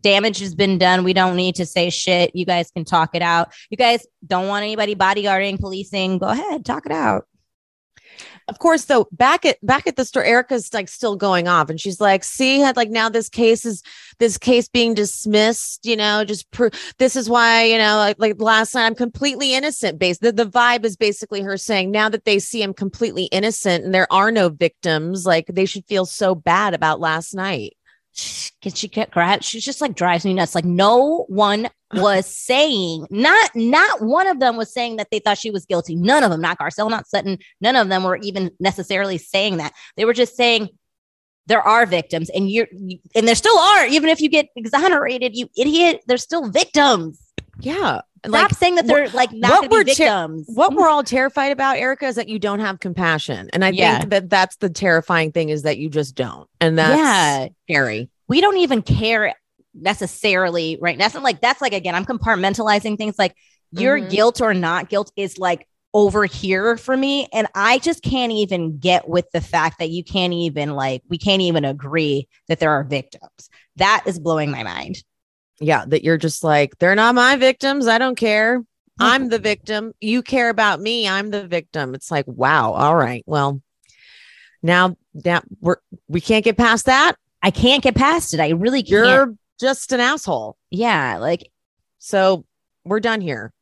damage 0.00 0.40
has 0.40 0.54
been 0.54 0.78
done. 0.78 1.04
We 1.04 1.12
don't 1.12 1.36
need 1.36 1.54
to 1.56 1.66
say 1.66 1.88
shit. 1.90 2.34
You 2.34 2.44
guys 2.44 2.70
can 2.72 2.84
talk 2.84 3.14
it 3.14 3.22
out. 3.22 3.52
You 3.70 3.76
guys 3.76 4.04
don't 4.26 4.48
want 4.48 4.64
anybody 4.64 4.96
bodyguarding 4.96 5.60
policing. 5.60 6.18
Go 6.18 6.28
ahead 6.28 6.64
talk 6.64 6.86
it 6.86 6.92
out 6.92 7.26
Of 8.52 8.58
course, 8.58 8.84
though, 8.84 9.08
back 9.12 9.46
at 9.46 9.56
back 9.64 9.86
at 9.86 9.96
the 9.96 10.04
store, 10.04 10.24
Erika's 10.24 10.74
like 10.74 10.90
still 10.90 11.16
going 11.16 11.48
off, 11.48 11.70
and 11.70 11.80
she's 11.80 12.02
like, 12.02 12.22
"See, 12.22 12.62
like 12.62 12.90
now 12.90 13.08
this 13.08 13.30
case 13.30 13.64
is 13.64 13.82
this 14.18 14.36
case 14.36 14.68
being 14.68 14.92
dismissed. 14.92 15.86
You 15.86 15.96
know, 15.96 16.22
just 16.22 16.50
pro- 16.50 16.68
this 16.98 17.16
is 17.16 17.30
why 17.30 17.64
you 17.64 17.78
know, 17.78 17.96
like, 17.96 18.16
like 18.18 18.38
last 18.42 18.74
night, 18.74 18.84
I'm 18.84 18.94
completely 18.94 19.54
innocent. 19.54 19.98
Based 19.98 20.20
the 20.20 20.32
the 20.32 20.44
vibe 20.44 20.84
is 20.84 20.98
basically 20.98 21.40
her 21.40 21.56
saying 21.56 21.92
now 21.92 22.10
that 22.10 22.26
they 22.26 22.38
see 22.38 22.62
him 22.62 22.74
completely 22.74 23.24
innocent 23.24 23.86
and 23.86 23.94
there 23.94 24.12
are 24.12 24.30
no 24.30 24.50
victims, 24.50 25.24
like 25.24 25.46
they 25.46 25.64
should 25.64 25.86
feel 25.86 26.04
so 26.04 26.34
bad 26.34 26.74
about 26.74 27.00
last 27.00 27.34
night. 27.34 27.74
Can 28.60 28.72
she 28.74 28.86
get 28.86 29.10
grad? 29.10 29.42
She's 29.42 29.64
just 29.64 29.80
like 29.80 29.94
drives 29.94 30.26
me 30.26 30.34
nuts. 30.34 30.54
Like 30.54 30.66
no 30.66 31.24
one 31.28 31.70
was 31.94 32.26
saying, 32.26 33.06
not 33.10 33.50
not 33.54 34.00
one 34.02 34.26
of 34.26 34.40
them 34.40 34.56
was 34.56 34.72
saying 34.72 34.96
that 34.96 35.08
they 35.10 35.18
thought 35.18 35.38
she 35.38 35.50
was 35.50 35.66
guilty. 35.66 35.94
None 35.94 36.22
of 36.24 36.30
them, 36.30 36.40
not 36.40 36.58
Garcelle, 36.58 36.90
not 36.90 37.06
Sutton. 37.06 37.38
None 37.60 37.76
of 37.76 37.88
them 37.88 38.04
were 38.04 38.16
even 38.22 38.50
necessarily 38.60 39.18
saying 39.18 39.58
that. 39.58 39.72
They 39.96 40.04
were 40.04 40.12
just 40.14 40.36
saying 40.36 40.68
there 41.46 41.62
are 41.62 41.86
victims, 41.86 42.30
and 42.30 42.50
you're 42.50 42.68
you, 42.72 42.98
and 43.14 43.26
there 43.26 43.34
still 43.34 43.58
are. 43.58 43.86
Even 43.86 44.08
if 44.08 44.20
you 44.20 44.28
get 44.28 44.46
exonerated, 44.56 45.36
you 45.36 45.48
idiot, 45.56 46.02
there's 46.06 46.22
still 46.22 46.48
victims. 46.50 47.20
Yeah, 47.60 48.00
Stop 48.24 48.32
like 48.32 48.54
saying 48.54 48.76
that 48.76 48.86
they're 48.86 49.08
like 49.10 49.30
not 49.32 49.62
what 49.62 49.70
we're 49.70 49.84
be 49.84 49.94
ter- 49.94 50.04
victims. 50.04 50.46
what 50.54 50.72
we're 50.74 50.88
all 50.88 51.02
terrified 51.02 51.52
about, 51.52 51.76
Erika, 51.76 52.06
is 52.06 52.14
that 52.14 52.28
you 52.28 52.38
don't 52.38 52.60
have 52.60 52.80
compassion, 52.80 53.50
and 53.52 53.64
I 53.64 53.70
Yeah. 53.70 53.98
think 53.98 54.10
that 54.10 54.30
that's 54.30 54.56
the 54.56 54.70
terrifying 54.70 55.32
thing 55.32 55.50
is 55.50 55.62
that 55.62 55.76
you 55.78 55.88
just 55.90 56.14
don't, 56.14 56.48
and 56.60 56.78
that's 56.78 56.96
Yeah. 56.96 57.48
scary. 57.68 58.08
we 58.28 58.40
don't 58.40 58.56
even 58.56 58.80
care 58.80 59.34
necessarily 59.74 60.78
right 60.80 60.98
that's 60.98 61.14
not 61.14 61.22
like 61.22 61.40
that's 61.40 61.60
like 61.60 61.72
again 61.72 61.94
i'm 61.94 62.04
compartmentalizing 62.04 62.96
things 62.98 63.18
like 63.18 63.34
your 63.72 63.98
Mhm. 63.98 64.10
guilt 64.10 64.40
or 64.40 64.52
not 64.54 64.88
guilt 64.88 65.10
is 65.16 65.38
like 65.38 65.66
over 65.94 66.24
here 66.24 66.76
for 66.76 66.96
me 66.96 67.26
and 67.32 67.46
i 67.54 67.78
just 67.78 68.02
can't 68.02 68.32
even 68.32 68.78
get 68.78 69.08
with 69.08 69.26
the 69.32 69.40
fact 69.40 69.78
that 69.78 69.90
you 69.90 70.02
can't 70.04 70.32
even 70.32 70.70
like 70.72 71.02
we 71.08 71.18
can't 71.18 71.42
even 71.42 71.64
agree 71.64 72.28
that 72.48 72.58
there 72.60 72.70
are 72.70 72.84
victims 72.84 73.48
that 73.76 74.02
is 74.06 74.18
blowing 74.18 74.50
my 74.50 74.62
mind 74.62 75.02
Yeah, 75.60 75.84
that 75.86 76.02
you're 76.02 76.18
just 76.18 76.42
like, 76.42 76.76
they're 76.78 76.96
not 76.96 77.14
my 77.14 77.36
victims. 77.36 77.86
I 77.86 77.98
don't 77.98 78.16
care. 78.16 78.62
I'm 78.98 79.28
the 79.28 79.38
victim. 79.38 79.92
You 80.00 80.20
care 80.22 80.48
about 80.50 80.80
me. 80.80 81.06
I'm 81.08 81.30
the 81.30 81.46
victim. 81.46 81.94
It's 81.94 82.10
like, 82.10 82.26
wow. 82.26 82.72
All 82.72 82.96
right. 82.96 83.22
Well, 83.26 83.62
now 84.62 84.96
that 85.14 85.44
we're 85.60 85.76
we 86.08 86.20
can't 86.20 86.44
get 86.44 86.56
past 86.56 86.86
that. 86.86 87.14
i 87.42 87.50
can't 87.50 87.82
get 87.82 87.94
past 87.94 88.34
it 88.34 88.40
i 88.40 88.50
really 88.50 88.82
can't 88.82 88.90
You're 88.90 89.34
just 89.60 89.92
an 89.92 90.00
asshole. 90.00 90.56
yeah 90.70 91.18
like 91.18 91.50
So 91.98 92.44
we're 92.84 93.00
done 93.00 93.20
here. 93.20 93.52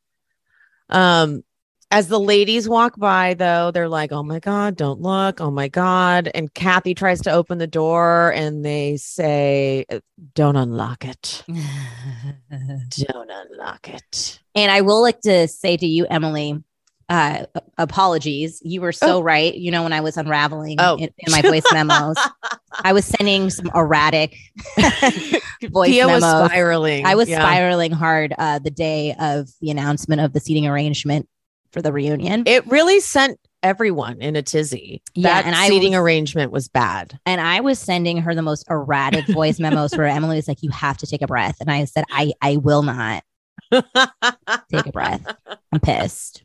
Um, 0.89 1.45
as 1.93 2.07
the 2.07 2.21
ladies 2.21 2.69
walk 2.69 2.97
by, 2.97 3.35
though, 3.35 3.73
they're 3.73 3.89
like, 3.89 4.13
"Oh 4.13 4.23
my 4.23 4.39
god, 4.39 4.77
don't 4.77 5.01
look! 5.01 5.41
Oh 5.41 5.51
my 5.51 5.67
god!" 5.67 6.31
And 6.35 6.53
Kathy 6.55 6.95
tries 6.95 7.21
to 7.23 7.33
open 7.33 7.59
the 7.59 7.67
door, 7.67 8.33
and 8.33 8.65
they 8.65 8.97
say, 8.97 9.87
"Don't 10.35 10.57
unlock 10.57 11.05
it. 11.05 11.43
Don't 11.49 13.31
unlock 13.31 13.89
it." 13.89 14.41
And 14.55 14.71
I 14.71 14.83
will 14.83 15.03
like 15.03 15.21
to 15.23 15.49
say 15.49 15.77
to 15.77 15.87
you, 15.87 16.07
Emily, 16.07 16.63
uh, 17.11 17.45
apologies. 17.77 18.61
You 18.65 18.81
were 18.81 18.93
so 18.93 19.21
right. 19.21 19.55
You 19.55 19.71
know, 19.71 19.83
when 19.83 19.93
I 19.93 20.01
was 20.01 20.17
unraveling 20.17 20.77
Oh. 20.79 20.97
in, 20.97 21.11
in 21.19 21.33
my 21.33 21.43
voice 21.43 21.65
memos, 21.73 22.17
I 22.85 22.93
was 22.95 23.05
sending 23.05 23.51
some 23.51 23.71
erratic 23.75 24.35
voice 24.79 25.91
was 26.05 26.23
memos. 26.23 26.51
spiraling. 26.51 27.05
I 27.07 27.15
was 27.17 27.29
Yeah. 27.29 27.41
spiraling 27.41 27.93
hard 27.93 28.33
uh, 28.39 28.59
the 28.61 28.71
day 28.71 29.15
of 29.21 29.49
the 29.61 29.71
announcement 29.71 30.21
of 30.23 30.33
the 30.33 30.41
seating 30.41 30.67
arrangement 30.67 31.29
for 31.73 31.83
the 31.83 31.93
reunion. 31.93 32.45
It 32.47 32.67
really 32.67 33.01
sent 33.01 33.39
everyone 33.63 34.23
in 34.23 34.37
a 34.37 34.43
tizzy. 34.43 35.03
Yeah, 35.15 35.35
that 35.35 35.47
and 35.47 35.55
I 35.55 35.69
seating 35.69 35.93
was- 35.93 35.99
arrangement 36.01 36.51
was 36.53 36.69
bad. 36.69 37.19
and 37.27 37.41
I 37.41 37.61
was 37.61 37.79
sending 37.79 38.19
her 38.19 38.35
the 38.35 38.43
most 38.43 38.65
erratic 38.71 39.27
voice 39.27 39.59
memos 39.61 39.95
where 39.97 40.07
Emily 40.07 40.37
was 40.37 40.49
like, 40.49 40.63
You 40.63 40.71
have 40.71 40.97
to 40.99 41.07
take 41.07 41.23
a 41.23 41.27
breath. 41.27 41.57
And 41.61 41.71
I 41.71 41.85
said, 41.85 42.05
I, 42.11 42.33
I 42.41 42.57
will 42.57 42.83
not 42.83 43.23
take 43.73 44.87
a 44.87 44.93
breath. 44.93 45.25
I'm 45.73 45.81
pissed. 45.81 46.43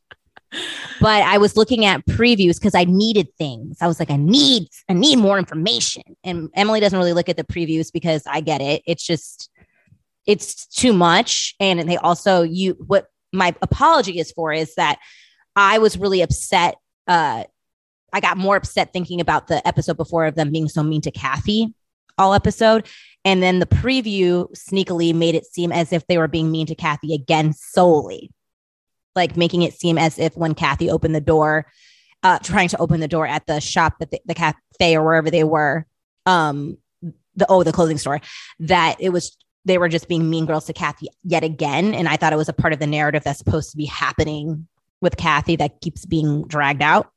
But 1.01 1.23
I 1.23 1.37
was 1.37 1.57
looking 1.57 1.85
at 1.85 2.05
previews 2.05 2.55
because 2.55 2.75
I 2.75 2.85
needed 2.85 3.27
things. 3.37 3.77
I 3.81 3.87
was 3.87 3.99
like, 3.99 4.09
I 4.09 4.15
need, 4.15 4.69
I 4.89 4.93
need 4.93 5.17
more 5.17 5.37
information. 5.37 6.03
And 6.23 6.49
Emily 6.53 6.79
doesn't 6.79 6.97
really 6.97 7.13
look 7.13 7.29
at 7.29 7.37
the 7.37 7.43
previews 7.43 7.91
because 7.91 8.23
I 8.25 8.41
get 8.41 8.61
it. 8.61 8.81
It's 8.85 9.05
just 9.05 9.49
it's 10.25 10.65
too 10.65 10.93
much. 10.93 11.55
And 11.59 11.87
they 11.89 11.97
also 11.97 12.41
you 12.43 12.77
what 12.85 13.07
my 13.33 13.53
apology 13.61 14.19
is 14.19 14.31
for 14.31 14.53
is 14.53 14.75
that 14.75 14.99
I 15.55 15.77
was 15.77 15.97
really 15.97 16.21
upset. 16.21 16.75
Uh, 17.07 17.43
I 18.13 18.19
got 18.21 18.37
more 18.37 18.55
upset 18.55 18.93
thinking 18.93 19.19
about 19.19 19.47
the 19.47 19.65
episode 19.67 19.97
before 19.97 20.25
of 20.25 20.35
them 20.35 20.51
being 20.51 20.69
so 20.69 20.81
mean 20.83 21.01
to 21.01 21.11
Kathy 21.11 21.73
all 22.17 22.33
episode. 22.33 22.87
And 23.23 23.41
then 23.41 23.59
the 23.59 23.65
preview 23.65 24.47
sneakily 24.55 25.13
made 25.13 25.35
it 25.35 25.45
seem 25.45 25.71
as 25.71 25.91
if 25.91 26.05
they 26.07 26.17
were 26.17 26.27
being 26.27 26.51
mean 26.51 26.67
to 26.67 26.75
Kathy 26.75 27.13
again 27.13 27.53
solely, 27.53 28.31
like 29.15 29.37
making 29.37 29.61
it 29.61 29.73
seem 29.73 29.97
as 29.97 30.19
if 30.19 30.35
when 30.35 30.53
Kathy 30.53 30.89
opened 30.89 31.15
the 31.15 31.21
door, 31.21 31.65
uh, 32.23 32.39
trying 32.39 32.67
to 32.69 32.77
open 32.79 32.99
the 32.99 33.07
door 33.07 33.27
at 33.27 33.45
the 33.47 33.59
shop 33.59 33.99
that 33.99 34.11
the, 34.11 34.19
the 34.25 34.33
cafe 34.33 34.95
or 34.95 35.03
wherever 35.03 35.29
they 35.29 35.43
were, 35.43 35.85
um, 36.25 36.77
the 37.35 37.45
oh 37.49 37.63
the 37.63 37.71
clothing 37.71 37.97
store, 37.97 38.21
that 38.59 38.95
it 38.99 39.09
was 39.09 39.37
they 39.65 39.77
were 39.77 39.89
just 39.89 40.07
being 40.07 40.29
mean 40.29 40.45
girls 40.45 40.65
to 40.65 40.73
Kathy 40.73 41.07
yet 41.23 41.43
again. 41.43 41.93
And 41.93 42.07
I 42.07 42.17
thought 42.17 42.33
it 42.33 42.37
was 42.37 42.49
a 42.49 42.53
part 42.53 42.73
of 42.73 42.79
the 42.79 42.87
narrative 42.87 43.23
that's 43.23 43.39
supposed 43.39 43.71
to 43.71 43.77
be 43.77 43.85
happening 43.85 44.67
with 45.01 45.17
Kathy 45.17 45.55
that 45.55 45.81
keeps 45.81 46.05
being 46.05 46.47
dragged 46.47 46.81
out. 46.81 47.11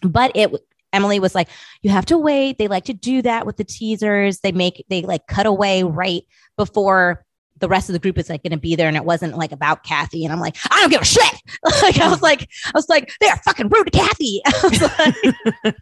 But 0.00 0.32
it 0.34 0.52
Emily 0.92 1.20
was 1.20 1.34
like, 1.34 1.48
you 1.82 1.90
have 1.90 2.06
to 2.06 2.18
wait. 2.18 2.58
They 2.58 2.68
like 2.68 2.84
to 2.84 2.94
do 2.94 3.22
that 3.22 3.46
with 3.46 3.56
the 3.56 3.64
teasers. 3.64 4.40
They 4.40 4.52
make, 4.52 4.84
they 4.90 5.02
like 5.02 5.26
cut 5.26 5.46
away 5.46 5.82
right 5.82 6.22
before 6.56 7.24
the 7.62 7.68
rest 7.68 7.88
of 7.88 7.92
the 7.92 8.00
group 8.00 8.18
is 8.18 8.28
like 8.28 8.42
going 8.42 8.50
to 8.50 8.58
be 8.58 8.74
there. 8.74 8.88
And 8.88 8.96
it 8.96 9.04
wasn't 9.04 9.38
like 9.38 9.52
about 9.52 9.84
Kathy. 9.84 10.24
And 10.24 10.32
I'm 10.32 10.40
like, 10.40 10.56
I 10.68 10.80
don't 10.80 10.90
give 10.90 11.00
a 11.00 11.04
shit. 11.04 11.32
like, 11.82 11.98
I 11.98 12.08
was 12.10 12.20
like, 12.20 12.48
I 12.66 12.72
was 12.74 12.88
like, 12.88 13.12
they're 13.20 13.36
fucking 13.36 13.68
rude 13.68 13.90
to 13.90 13.98
Kathy. 13.98 14.42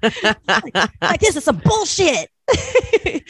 like, 0.46 0.90
like, 1.00 1.20
this 1.20 1.36
is 1.36 1.42
some 1.42 1.56
bullshit. 1.64 2.28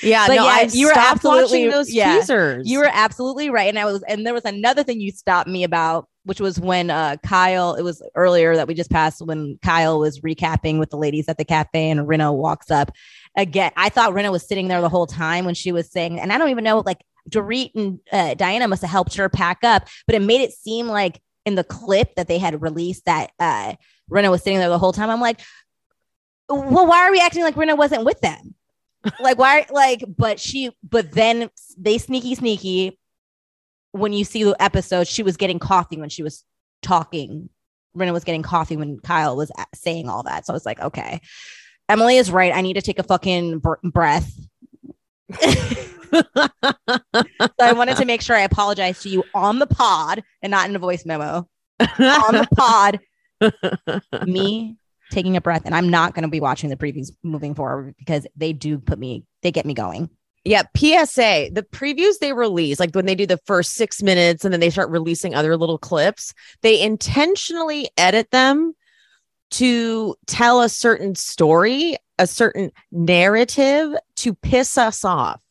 yeah, 0.02 0.26
But 0.26 0.34
no, 0.34 0.44
yeah, 0.44 0.50
I 0.50 0.68
you 0.72 0.86
were 0.86 0.92
absolutely- 0.96 1.68
those 1.70 1.92
yeah. 1.92 2.18
teasers. 2.18 2.68
You 2.68 2.80
were 2.80 2.90
absolutely 2.92 3.50
right. 3.50 3.68
And 3.68 3.78
I 3.78 3.84
was, 3.84 4.02
and 4.02 4.26
there 4.26 4.34
was 4.34 4.44
another 4.44 4.82
thing 4.82 5.00
you 5.00 5.12
stopped 5.12 5.48
me 5.48 5.62
about, 5.62 6.08
which 6.24 6.40
was 6.40 6.58
when 6.58 6.90
uh 6.90 7.16
Kyle, 7.24 7.74
it 7.74 7.82
was 7.82 8.02
earlier 8.14 8.56
that 8.56 8.66
we 8.66 8.74
just 8.74 8.90
passed 8.90 9.22
when 9.24 9.58
Kyle 9.62 10.00
was 10.00 10.20
recapping 10.20 10.78
with 10.78 10.90
the 10.90 10.96
ladies 10.98 11.28
at 11.28 11.38
the 11.38 11.44
cafe 11.44 11.90
and 11.90 12.00
Rinna 12.00 12.34
walks 12.34 12.70
up. 12.70 12.90
Again, 13.36 13.70
I 13.76 13.90
thought 13.90 14.12
Rinna 14.12 14.32
was 14.32 14.46
sitting 14.46 14.68
there 14.68 14.80
the 14.80 14.88
whole 14.88 15.06
time 15.06 15.44
when 15.44 15.54
she 15.54 15.70
was 15.70 15.90
saying, 15.90 16.18
and 16.18 16.32
I 16.32 16.38
don't 16.38 16.50
even 16.50 16.64
know, 16.64 16.80
like 16.84 17.04
Dorit 17.30 17.70
and 17.74 18.00
uh, 18.12 18.34
Diana 18.34 18.68
must 18.68 18.82
have 18.82 18.90
helped 18.90 19.14
her 19.16 19.28
pack 19.28 19.58
up, 19.62 19.88
but 20.06 20.14
it 20.14 20.22
made 20.22 20.40
it 20.40 20.52
seem 20.52 20.86
like 20.86 21.20
in 21.46 21.54
the 21.54 21.64
clip 21.64 22.14
that 22.16 22.28
they 22.28 22.38
had 22.38 22.60
released 22.60 23.06
that 23.06 23.30
uh 23.38 23.74
Rinna 24.10 24.30
was 24.30 24.42
sitting 24.42 24.58
there 24.58 24.68
the 24.68 24.78
whole 24.78 24.92
time. 24.92 25.08
I'm 25.08 25.20
like, 25.20 25.40
well, 26.48 26.86
why 26.86 27.06
are 27.06 27.12
we 27.12 27.20
acting 27.20 27.44
like 27.44 27.54
Rinna 27.54 27.76
wasn't 27.76 28.04
with 28.04 28.20
them? 28.20 28.54
like 29.20 29.38
why 29.38 29.66
like 29.70 30.04
but 30.16 30.38
she 30.38 30.70
but 30.88 31.10
then 31.12 31.48
they 31.78 31.98
sneaky 31.98 32.34
sneaky 32.34 32.98
when 33.92 34.12
you 34.12 34.24
see 34.24 34.44
the 34.44 34.54
episode 34.62 35.06
she 35.06 35.22
was 35.22 35.36
getting 35.36 35.58
coffee 35.58 35.98
when 35.98 36.10
she 36.10 36.22
was 36.22 36.44
talking 36.82 37.48
Rinna 37.96 38.12
was 38.12 38.24
getting 38.24 38.42
coffee 38.42 38.76
when 38.76 38.98
Kyle 39.00 39.36
was 39.36 39.50
saying 39.74 40.08
all 40.08 40.22
that 40.24 40.44
so 40.44 40.52
I 40.52 40.54
was 40.54 40.66
like 40.66 40.80
okay 40.80 41.20
Emily 41.88 42.18
is 42.18 42.30
right 42.30 42.54
I 42.54 42.60
need 42.60 42.74
to 42.74 42.82
take 42.82 42.98
a 42.98 43.02
fucking 43.02 43.60
br- 43.60 43.74
breath 43.82 44.30
so 46.12 46.24
I 47.60 47.72
wanted 47.72 47.96
to 47.96 48.04
make 48.04 48.22
sure 48.22 48.36
I 48.36 48.40
apologize 48.40 49.00
to 49.02 49.08
you 49.08 49.24
on 49.34 49.58
the 49.58 49.66
pod 49.66 50.22
and 50.42 50.50
not 50.50 50.68
in 50.68 50.76
a 50.76 50.78
voice 50.78 51.04
memo. 51.04 51.48
On 51.80 51.88
the 51.98 52.48
pod. 52.56 53.00
Me 54.26 54.76
taking 55.10 55.36
a 55.36 55.40
breath 55.40 55.62
and 55.64 55.74
I'm 55.74 55.88
not 55.88 56.14
going 56.14 56.22
to 56.22 56.28
be 56.28 56.40
watching 56.40 56.70
the 56.70 56.76
previews 56.76 57.10
moving 57.22 57.54
forward 57.54 57.94
because 57.98 58.26
they 58.36 58.52
do 58.52 58.78
put 58.78 58.98
me 58.98 59.24
they 59.42 59.50
get 59.50 59.66
me 59.66 59.74
going. 59.74 60.08
Yeah, 60.44 60.62
PSA, 60.74 61.50
the 61.52 61.66
previews 61.70 62.18
they 62.18 62.32
release, 62.32 62.80
like 62.80 62.94
when 62.94 63.04
they 63.04 63.14
do 63.14 63.26
the 63.26 63.40
first 63.44 63.74
six 63.74 64.02
minutes 64.02 64.42
and 64.42 64.52
then 64.52 64.60
they 64.60 64.70
start 64.70 64.88
releasing 64.88 65.34
other 65.34 65.54
little 65.56 65.76
clips, 65.76 66.32
they 66.62 66.80
intentionally 66.80 67.90
edit 67.98 68.30
them 68.30 68.72
to 69.50 70.14
tell 70.26 70.62
a 70.62 70.68
certain 70.70 71.14
story, 71.14 71.96
a 72.18 72.26
certain 72.26 72.70
narrative 72.90 73.94
to 74.16 74.34
piss 74.34 74.78
us 74.78 75.04
off. 75.04 75.42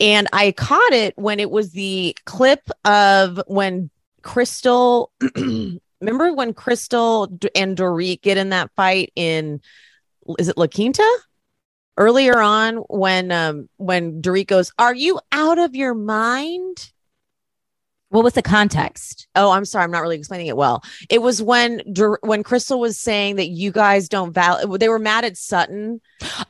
And 0.00 0.28
I 0.32 0.52
caught 0.52 0.92
it 0.92 1.16
when 1.16 1.40
it 1.40 1.50
was 1.50 1.72
the 1.72 2.16
clip 2.24 2.68
of 2.84 3.40
when 3.46 3.90
Crystal, 4.22 5.10
remember 6.00 6.32
when 6.32 6.54
Crystal 6.54 7.24
and 7.54 7.76
Dorit 7.76 8.22
get 8.22 8.38
in 8.38 8.50
that 8.50 8.70
fight 8.76 9.12
in, 9.16 9.60
is 10.38 10.48
it 10.48 10.56
La 10.56 10.66
Quinta? 10.66 11.04
earlier 11.96 12.40
on 12.40 12.76
when 12.88 13.30
um 13.30 13.68
when 13.76 14.20
Dorit 14.20 14.46
goes, 14.46 14.72
"Are 14.78 14.94
you 14.94 15.20
out 15.32 15.58
of 15.58 15.74
your 15.74 15.94
mind?" 15.94 16.92
What 18.14 18.22
was 18.22 18.34
the 18.34 18.42
context 18.42 19.26
Oh, 19.36 19.50
I'm 19.50 19.64
sorry, 19.64 19.82
I'm 19.82 19.90
not 19.90 20.02
really 20.02 20.16
explaining 20.16 20.46
it 20.46 20.56
well. 20.56 20.82
It 21.10 21.20
was 21.20 21.42
when 21.42 21.82
when 22.22 22.44
Crystal 22.44 22.78
was 22.78 22.96
saying 22.96 23.34
that 23.36 23.48
you 23.48 23.72
guys 23.72 24.08
don't 24.08 24.32
value. 24.32 24.78
They 24.78 24.88
were 24.88 25.00
mad 25.00 25.24
at 25.24 25.36
Sutton, 25.36 26.00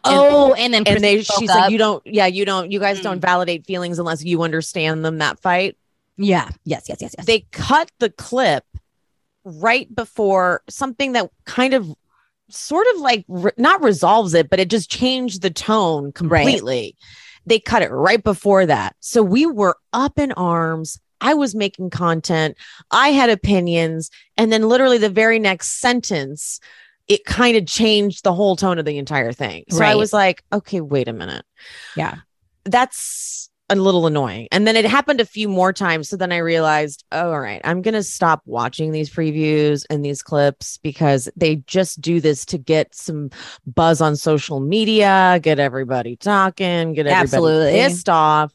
oh 0.04 0.52
and 0.52 0.74
then 0.74 0.82
and 0.86 1.02
they 1.02 1.22
she's 1.22 1.28
spoke 1.28 1.48
like, 1.48 1.70
"You 1.72 1.78
don't, 1.78 2.06
yeah, 2.06 2.26
you 2.26 2.44
don't, 2.44 2.70
you 2.70 2.78
guys 2.78 3.00
Mm. 3.00 3.04
don't 3.04 3.20
validate 3.20 3.66
feelings 3.66 3.98
unless 3.98 4.22
you 4.22 4.42
understand 4.42 5.02
them." 5.02 5.18
That 5.18 5.40
fight, 5.40 5.78
yeah 6.18 6.50
yes 6.64 6.84
yes 6.88 6.98
yes 7.00 7.14
yes 7.16 7.26
they 7.26 7.40
cut 7.52 7.90
the 8.00 8.10
clip 8.10 8.64
right 9.44 9.92
before 9.94 10.62
something 10.68 11.12
that 11.12 11.30
kind 11.46 11.72
of 11.72 11.88
sort 12.50 12.86
of 12.94 13.00
like 13.00 13.24
re- 13.28 13.52
not 13.56 13.82
resolves 13.82 14.34
it 14.34 14.50
but 14.50 14.60
it 14.60 14.68
just 14.68 14.90
changed 14.90 15.40
the 15.42 15.50
tone 15.50 16.12
completely 16.12 16.96
they 17.46 17.58
cut 17.58 17.82
it 17.82 17.90
right 17.90 18.22
before 18.22 18.66
that 18.66 18.94
so 19.00 19.22
we 19.22 19.46
were 19.46 19.76
up 19.92 20.18
in 20.18 20.32
arms 20.32 21.00
i 21.24 21.34
was 21.34 21.54
making 21.54 21.90
content 21.90 22.56
i 22.90 23.08
had 23.08 23.30
opinions 23.30 24.10
and 24.36 24.52
then 24.52 24.68
literally 24.68 24.98
the 24.98 25.08
very 25.08 25.38
next 25.38 25.80
sentence 25.80 26.60
it 27.08 27.24
kind 27.24 27.56
of 27.56 27.66
changed 27.66 28.22
the 28.24 28.32
whole 28.32 28.56
tone 28.56 28.78
of 28.78 28.84
the 28.84 28.98
entire 28.98 29.32
thing 29.32 29.64
so 29.70 29.84
i 29.84 29.94
was 29.94 30.12
like 30.12 30.44
okay 30.52 30.80
wait 30.80 31.08
a 31.08 31.12
minute 31.12 31.44
yeah 31.96 32.16
that's 32.64 33.50
a 33.70 33.76
little 33.76 34.06
annoying. 34.06 34.48
And 34.52 34.66
then 34.66 34.76
it 34.76 34.84
happened 34.84 35.20
a 35.20 35.24
few 35.24 35.48
more 35.48 35.72
times. 35.72 36.08
So 36.08 36.16
then 36.16 36.32
I 36.32 36.38
realized, 36.38 37.04
oh, 37.12 37.32
all 37.32 37.40
right, 37.40 37.60
I'm 37.64 37.82
going 37.82 37.94
to 37.94 38.02
stop 38.02 38.42
watching 38.44 38.92
these 38.92 39.10
previews 39.10 39.84
and 39.88 40.04
these 40.04 40.22
clips 40.22 40.78
because 40.78 41.28
they 41.36 41.56
just 41.56 42.00
do 42.00 42.20
this 42.20 42.44
to 42.46 42.58
get 42.58 42.94
some 42.94 43.30
buzz 43.66 44.00
on 44.00 44.16
social 44.16 44.60
media, 44.60 45.38
get 45.42 45.58
everybody 45.58 46.16
talking, 46.16 46.92
get 46.92 47.06
everybody 47.06 47.22
Absolutely. 47.22 47.72
pissed 47.72 48.08
off. 48.08 48.53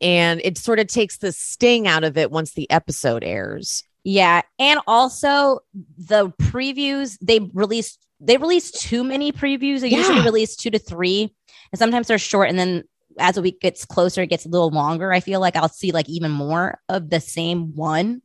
And 0.00 0.40
it 0.44 0.58
sort 0.58 0.78
of 0.78 0.86
takes 0.88 1.18
the 1.18 1.32
sting 1.32 1.86
out 1.86 2.04
of 2.04 2.16
it 2.18 2.30
once 2.30 2.52
the 2.54 2.70
episode 2.70 3.24
airs. 3.24 3.82
yeah 4.04 4.42
and 4.58 4.78
also 4.86 5.60
the 5.98 6.30
previews 6.40 7.18
they 7.20 7.40
released 7.54 7.98
they 8.20 8.36
release 8.36 8.70
too 8.70 9.02
many 9.04 9.32
previews 9.32 9.80
they 9.80 9.88
usually 9.88 10.20
release 10.22 10.54
two 10.56 10.70
to 10.70 10.78
three 10.78 11.34
and 11.72 11.78
sometimes 11.78 12.06
they're 12.06 12.18
short 12.18 12.48
and 12.48 12.58
then 12.58 12.84
as 13.18 13.34
the 13.34 13.42
week 13.42 13.60
gets 13.60 13.84
closer 13.84 14.22
it 14.22 14.28
gets 14.28 14.46
a 14.46 14.48
little 14.48 14.70
longer 14.70 15.12
i 15.12 15.20
feel 15.20 15.40
like 15.40 15.56
i'll 15.56 15.68
see 15.68 15.90
like 15.92 16.08
even 16.08 16.30
more 16.30 16.78
of 16.88 17.10
the 17.10 17.20
same 17.20 17.74
one 17.74 18.22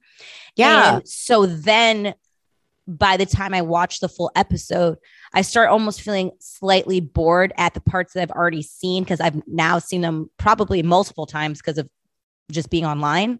Yeah. 0.55 0.97
And 0.97 1.07
so 1.07 1.45
then 1.47 2.13
by 2.97 3.17
the 3.17 3.25
time 3.25 3.53
I 3.53 3.61
watch 3.61 3.99
the 3.99 4.09
full 4.09 4.31
episode, 4.35 4.97
I 5.33 5.41
start 5.41 5.69
almost 5.69 6.01
feeling 6.01 6.31
slightly 6.39 6.99
bored 6.99 7.53
at 7.57 7.73
the 7.73 7.81
parts 7.81 8.13
that 8.13 8.21
I've 8.21 8.31
already 8.31 8.61
seen 8.61 9.03
because 9.03 9.21
I've 9.21 9.41
now 9.47 9.79
seen 9.79 10.01
them 10.01 10.29
probably 10.37 10.83
multiple 10.83 11.25
times 11.25 11.59
because 11.59 11.77
of 11.77 11.87
just 12.51 12.69
being 12.69 12.85
online 12.85 13.39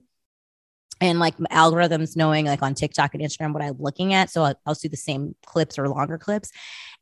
and 1.01 1.19
like 1.19 1.35
algorithms 1.37 2.15
knowing 2.15 2.45
like 2.45 2.61
on 2.61 2.75
TikTok 2.75 3.13
and 3.13 3.23
Instagram 3.23 3.53
what 3.53 3.63
I'm 3.63 3.75
looking 3.79 4.13
at. 4.13 4.29
So 4.29 4.43
I'll, 4.43 4.59
I'll 4.65 4.75
see 4.75 4.87
the 4.87 4.97
same 4.97 5.35
clips 5.45 5.77
or 5.77 5.89
longer 5.89 6.17
clips. 6.17 6.51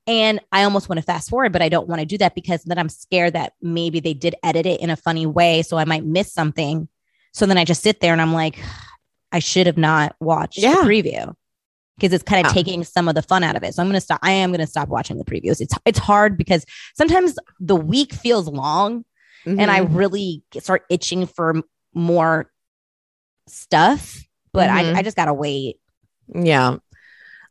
And 0.08 0.40
I 0.52 0.64
almost 0.64 0.90
want 0.90 0.98
to 0.98 1.06
fast 1.06 1.30
forward, 1.30 1.52
but 1.52 1.62
I 1.62 1.70
don't 1.70 1.88
want 1.88 2.00
to 2.00 2.06
do 2.06 2.18
that 2.18 2.34
because 2.34 2.64
then 2.64 2.80
I'm 2.80 2.90
scared 2.90 3.34
that 3.34 3.54
maybe 3.62 4.00
they 4.00 4.16
did 4.16 4.34
edit 4.44 4.66
it 4.66 4.82
in 4.82 4.90
a 4.90 4.96
funny 4.96 5.28
way. 5.28 5.62
So 5.62 5.78
I 5.78 5.86
might 5.86 6.06
miss 6.06 6.34
something. 6.34 6.88
So 7.34 7.46
then 7.46 7.60
I 7.60 7.66
just 7.66 7.84
sit 7.84 8.00
there 8.00 8.14
and 8.14 8.22
I'm 8.22 8.34
like, 8.34 8.58
I 9.32 9.38
should 9.38 9.68
have 9.68 9.78
not 9.78 10.16
watched 10.20 10.58
Yeah. 10.58 10.76
the 10.76 10.82
preview 10.82 11.36
because 12.00 12.14
it's 12.14 12.24
kind 12.24 12.46
of 12.48 12.54
taking 12.54 12.84
some 12.84 13.08
of 13.10 13.16
the 13.16 13.22
fun 13.22 13.44
out 13.44 13.56
of 13.56 13.64
it. 13.64 13.74
So 13.74 13.82
I'm 13.84 13.88
going 13.88 13.96
to 13.96 14.02
stop. 14.02 14.20
I 14.24 14.32
am 14.32 14.52
going 14.52 14.62
to 14.62 14.68
stop 14.68 14.88
watching 14.88 15.18
the 15.18 15.26
previews. 15.26 15.60
It's 15.60 15.74
it's 15.86 16.00
hard 16.00 16.38
because 16.38 16.66
sometimes 16.96 17.36
the 17.60 17.76
week 17.76 18.14
feels 18.14 18.48
long, 18.48 19.04
and 19.46 19.70
I 19.72 19.82
Mhm. 19.82 19.96
really 19.96 20.44
start 20.60 20.84
itching 20.90 21.26
for 21.28 21.62
more 21.94 22.50
stuff. 23.48 24.24
But 24.54 24.70
Mhm. 24.70 24.96
I, 24.96 25.00
I 25.00 25.02
just 25.04 25.16
gotta 25.18 25.34
wait. 25.34 25.78
Yeah. 26.34 26.78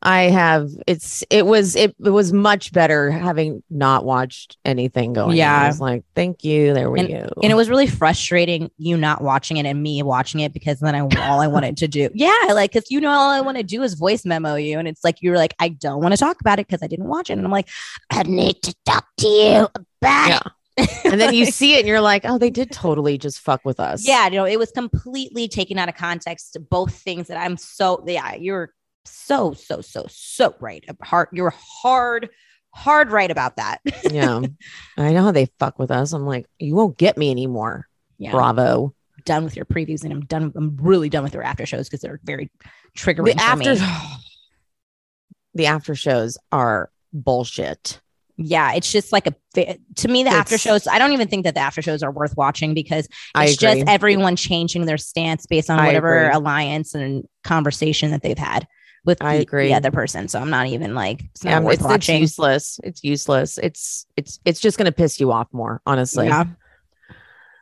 I 0.00 0.22
have 0.24 0.68
it's 0.86 1.24
it 1.28 1.44
was 1.44 1.74
it, 1.74 1.94
it 2.04 2.10
was 2.10 2.32
much 2.32 2.72
better 2.72 3.10
having 3.10 3.64
not 3.68 4.04
watched 4.04 4.56
anything 4.64 5.12
going. 5.12 5.30
on. 5.30 5.36
Yeah. 5.36 5.62
I 5.62 5.66
was 5.66 5.80
like, 5.80 6.04
thank 6.14 6.44
you. 6.44 6.72
There 6.72 6.88
we 6.90 7.06
go. 7.08 7.28
And 7.42 7.50
it 7.50 7.56
was 7.56 7.68
really 7.68 7.88
frustrating 7.88 8.70
you 8.78 8.96
not 8.96 9.22
watching 9.22 9.56
it 9.56 9.66
and 9.66 9.82
me 9.82 10.02
watching 10.04 10.38
it 10.40 10.52
because 10.52 10.78
then 10.78 10.94
I 10.94 11.00
all 11.00 11.40
I 11.40 11.48
wanted 11.48 11.76
to 11.78 11.88
do. 11.88 12.08
Yeah, 12.14 12.32
like 12.52 12.72
because 12.72 12.90
you 12.90 13.00
know 13.00 13.10
all 13.10 13.30
I 13.30 13.40
want 13.40 13.56
to 13.56 13.62
do 13.64 13.82
is 13.82 13.94
voice 13.94 14.24
memo 14.24 14.54
you. 14.54 14.78
And 14.78 14.86
it's 14.86 15.02
like 15.02 15.20
you're 15.20 15.36
like, 15.36 15.54
I 15.58 15.68
don't 15.70 16.00
want 16.00 16.12
to 16.12 16.18
talk 16.18 16.40
about 16.40 16.58
it 16.60 16.68
because 16.68 16.82
I 16.82 16.86
didn't 16.86 17.06
watch 17.08 17.28
it. 17.30 17.34
And 17.34 17.44
I'm 17.44 17.50
like, 17.50 17.68
I 18.10 18.22
need 18.22 18.62
to 18.62 18.74
talk 18.86 19.06
to 19.18 19.26
you 19.26 19.68
about 20.00 20.28
Yeah. 20.28 20.40
it. 20.76 20.90
and 21.06 21.20
then 21.20 21.34
you 21.34 21.44
see 21.50 21.74
it 21.74 21.80
and 21.80 21.88
you're 21.88 22.00
like, 22.00 22.22
oh, 22.24 22.38
they 22.38 22.50
did 22.50 22.70
totally 22.70 23.18
just 23.18 23.40
fuck 23.40 23.64
with 23.64 23.80
us. 23.80 24.06
Yeah, 24.06 24.26
you 24.26 24.36
know, 24.36 24.44
it 24.46 24.58
was 24.60 24.70
completely 24.70 25.48
taken 25.48 25.76
out 25.76 25.88
of 25.88 25.96
context. 25.96 26.56
Both 26.70 26.94
things 26.94 27.26
that 27.26 27.36
I'm 27.36 27.56
so 27.56 28.04
yeah, 28.06 28.34
you're 28.36 28.70
so 29.10 29.52
so 29.52 29.80
so 29.80 30.06
so 30.08 30.54
right. 30.60 30.84
Hard, 31.02 31.28
you're 31.32 31.54
hard, 31.56 32.30
hard 32.74 33.10
right 33.10 33.30
about 33.30 33.56
that. 33.56 33.80
yeah. 34.10 34.40
I 34.96 35.12
know 35.12 35.24
how 35.24 35.32
they 35.32 35.46
fuck 35.58 35.78
with 35.78 35.90
us. 35.90 36.12
I'm 36.12 36.26
like, 36.26 36.46
you 36.58 36.74
won't 36.74 36.98
get 36.98 37.16
me 37.16 37.30
anymore. 37.30 37.88
Yeah. 38.18 38.32
Bravo. 38.32 38.94
Done 39.24 39.44
with 39.44 39.56
your 39.56 39.64
previews, 39.64 40.04
and 40.04 40.12
I'm 40.12 40.20
done. 40.22 40.52
I'm 40.56 40.76
really 40.80 41.08
done 41.08 41.22
with 41.22 41.34
your 41.34 41.42
after 41.42 41.66
shows 41.66 41.88
because 41.88 42.00
they're 42.00 42.20
very 42.24 42.50
triggering. 42.96 43.36
The 43.36 43.42
after 43.42 43.74
me. 43.74 43.80
the 45.54 45.66
after 45.66 45.94
shows 45.94 46.38
are 46.50 46.90
bullshit. 47.12 48.00
yeah, 48.36 48.72
it's 48.72 48.90
just 48.90 49.12
like 49.12 49.26
a 49.26 49.34
to 49.96 50.08
me 50.08 50.22
the 50.22 50.30
after 50.30 50.56
shows. 50.56 50.86
I 50.86 50.98
don't 50.98 51.12
even 51.12 51.28
think 51.28 51.44
that 51.44 51.54
the 51.54 51.60
after 51.60 51.82
shows 51.82 52.02
are 52.02 52.12
worth 52.12 52.36
watching 52.36 52.72
because 52.72 53.08
it's 53.36 53.56
just 53.56 53.82
everyone 53.86 54.36
changing 54.36 54.86
their 54.86 54.98
stance 54.98 55.44
based 55.44 55.68
on 55.68 55.84
whatever 55.84 56.30
alliance 56.30 56.94
and 56.94 57.24
conversation 57.44 58.12
that 58.12 58.22
they've 58.22 58.38
had 58.38 58.66
with 59.04 59.22
I 59.22 59.36
the, 59.36 59.42
agree. 59.42 59.68
the 59.68 59.74
other 59.74 59.90
person. 59.90 60.28
So 60.28 60.40
I'm 60.40 60.50
not 60.50 60.66
even 60.66 60.94
like 60.94 61.22
it's 61.24 61.44
not 61.44 61.62
Yeah, 61.62 61.70
it's, 61.70 61.84
it's 61.84 62.08
useless. 62.08 62.80
It's 62.82 63.04
useless. 63.04 63.58
It's 63.58 64.06
it's 64.16 64.40
it's 64.44 64.60
just 64.60 64.78
gonna 64.78 64.92
piss 64.92 65.20
you 65.20 65.32
off 65.32 65.48
more, 65.52 65.80
honestly. 65.86 66.26
yeah. 66.26 66.44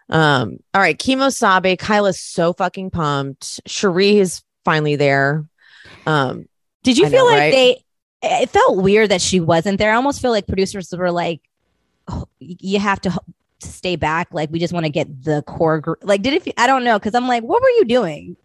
Um, 0.08 0.58
all 0.72 0.80
right, 0.80 0.96
Kemo 0.98 1.32
Sabe, 1.34 1.76
Kyle's 1.78 2.20
so 2.20 2.52
fucking 2.52 2.90
pumped. 2.90 3.60
Sheree 3.68 4.16
is 4.16 4.42
finally 4.64 4.96
there. 4.96 5.44
Um, 6.06 6.46
Did 6.84 6.96
you 6.98 7.06
I 7.06 7.10
feel 7.10 7.24
know, 7.24 7.30
like 7.30 7.38
right? 7.38 7.52
they? 7.52 7.82
It 8.22 8.50
felt 8.50 8.76
weird 8.82 9.10
that 9.10 9.20
she 9.20 9.40
wasn't 9.40 9.78
there. 9.78 9.92
I 9.92 9.96
almost 9.96 10.22
feel 10.22 10.30
like 10.30 10.46
producers 10.46 10.92
were 10.96 11.10
like, 11.10 11.40
oh, 12.08 12.26
"You 12.38 12.78
have 12.78 13.00
to 13.02 13.18
stay 13.60 13.96
back. 13.96 14.28
Like 14.32 14.50
we 14.50 14.58
just 14.58 14.72
want 14.72 14.86
to 14.86 14.90
get 14.90 15.24
the 15.24 15.42
core 15.42 15.80
group." 15.80 15.98
Like, 16.02 16.22
did 16.22 16.34
it? 16.46 16.54
I 16.56 16.66
don't 16.66 16.84
know 16.84 16.98
because 16.98 17.14
I'm 17.14 17.26
like, 17.28 17.42
what 17.42 17.60
were 17.60 17.70
you 17.70 17.84
doing? 17.84 18.36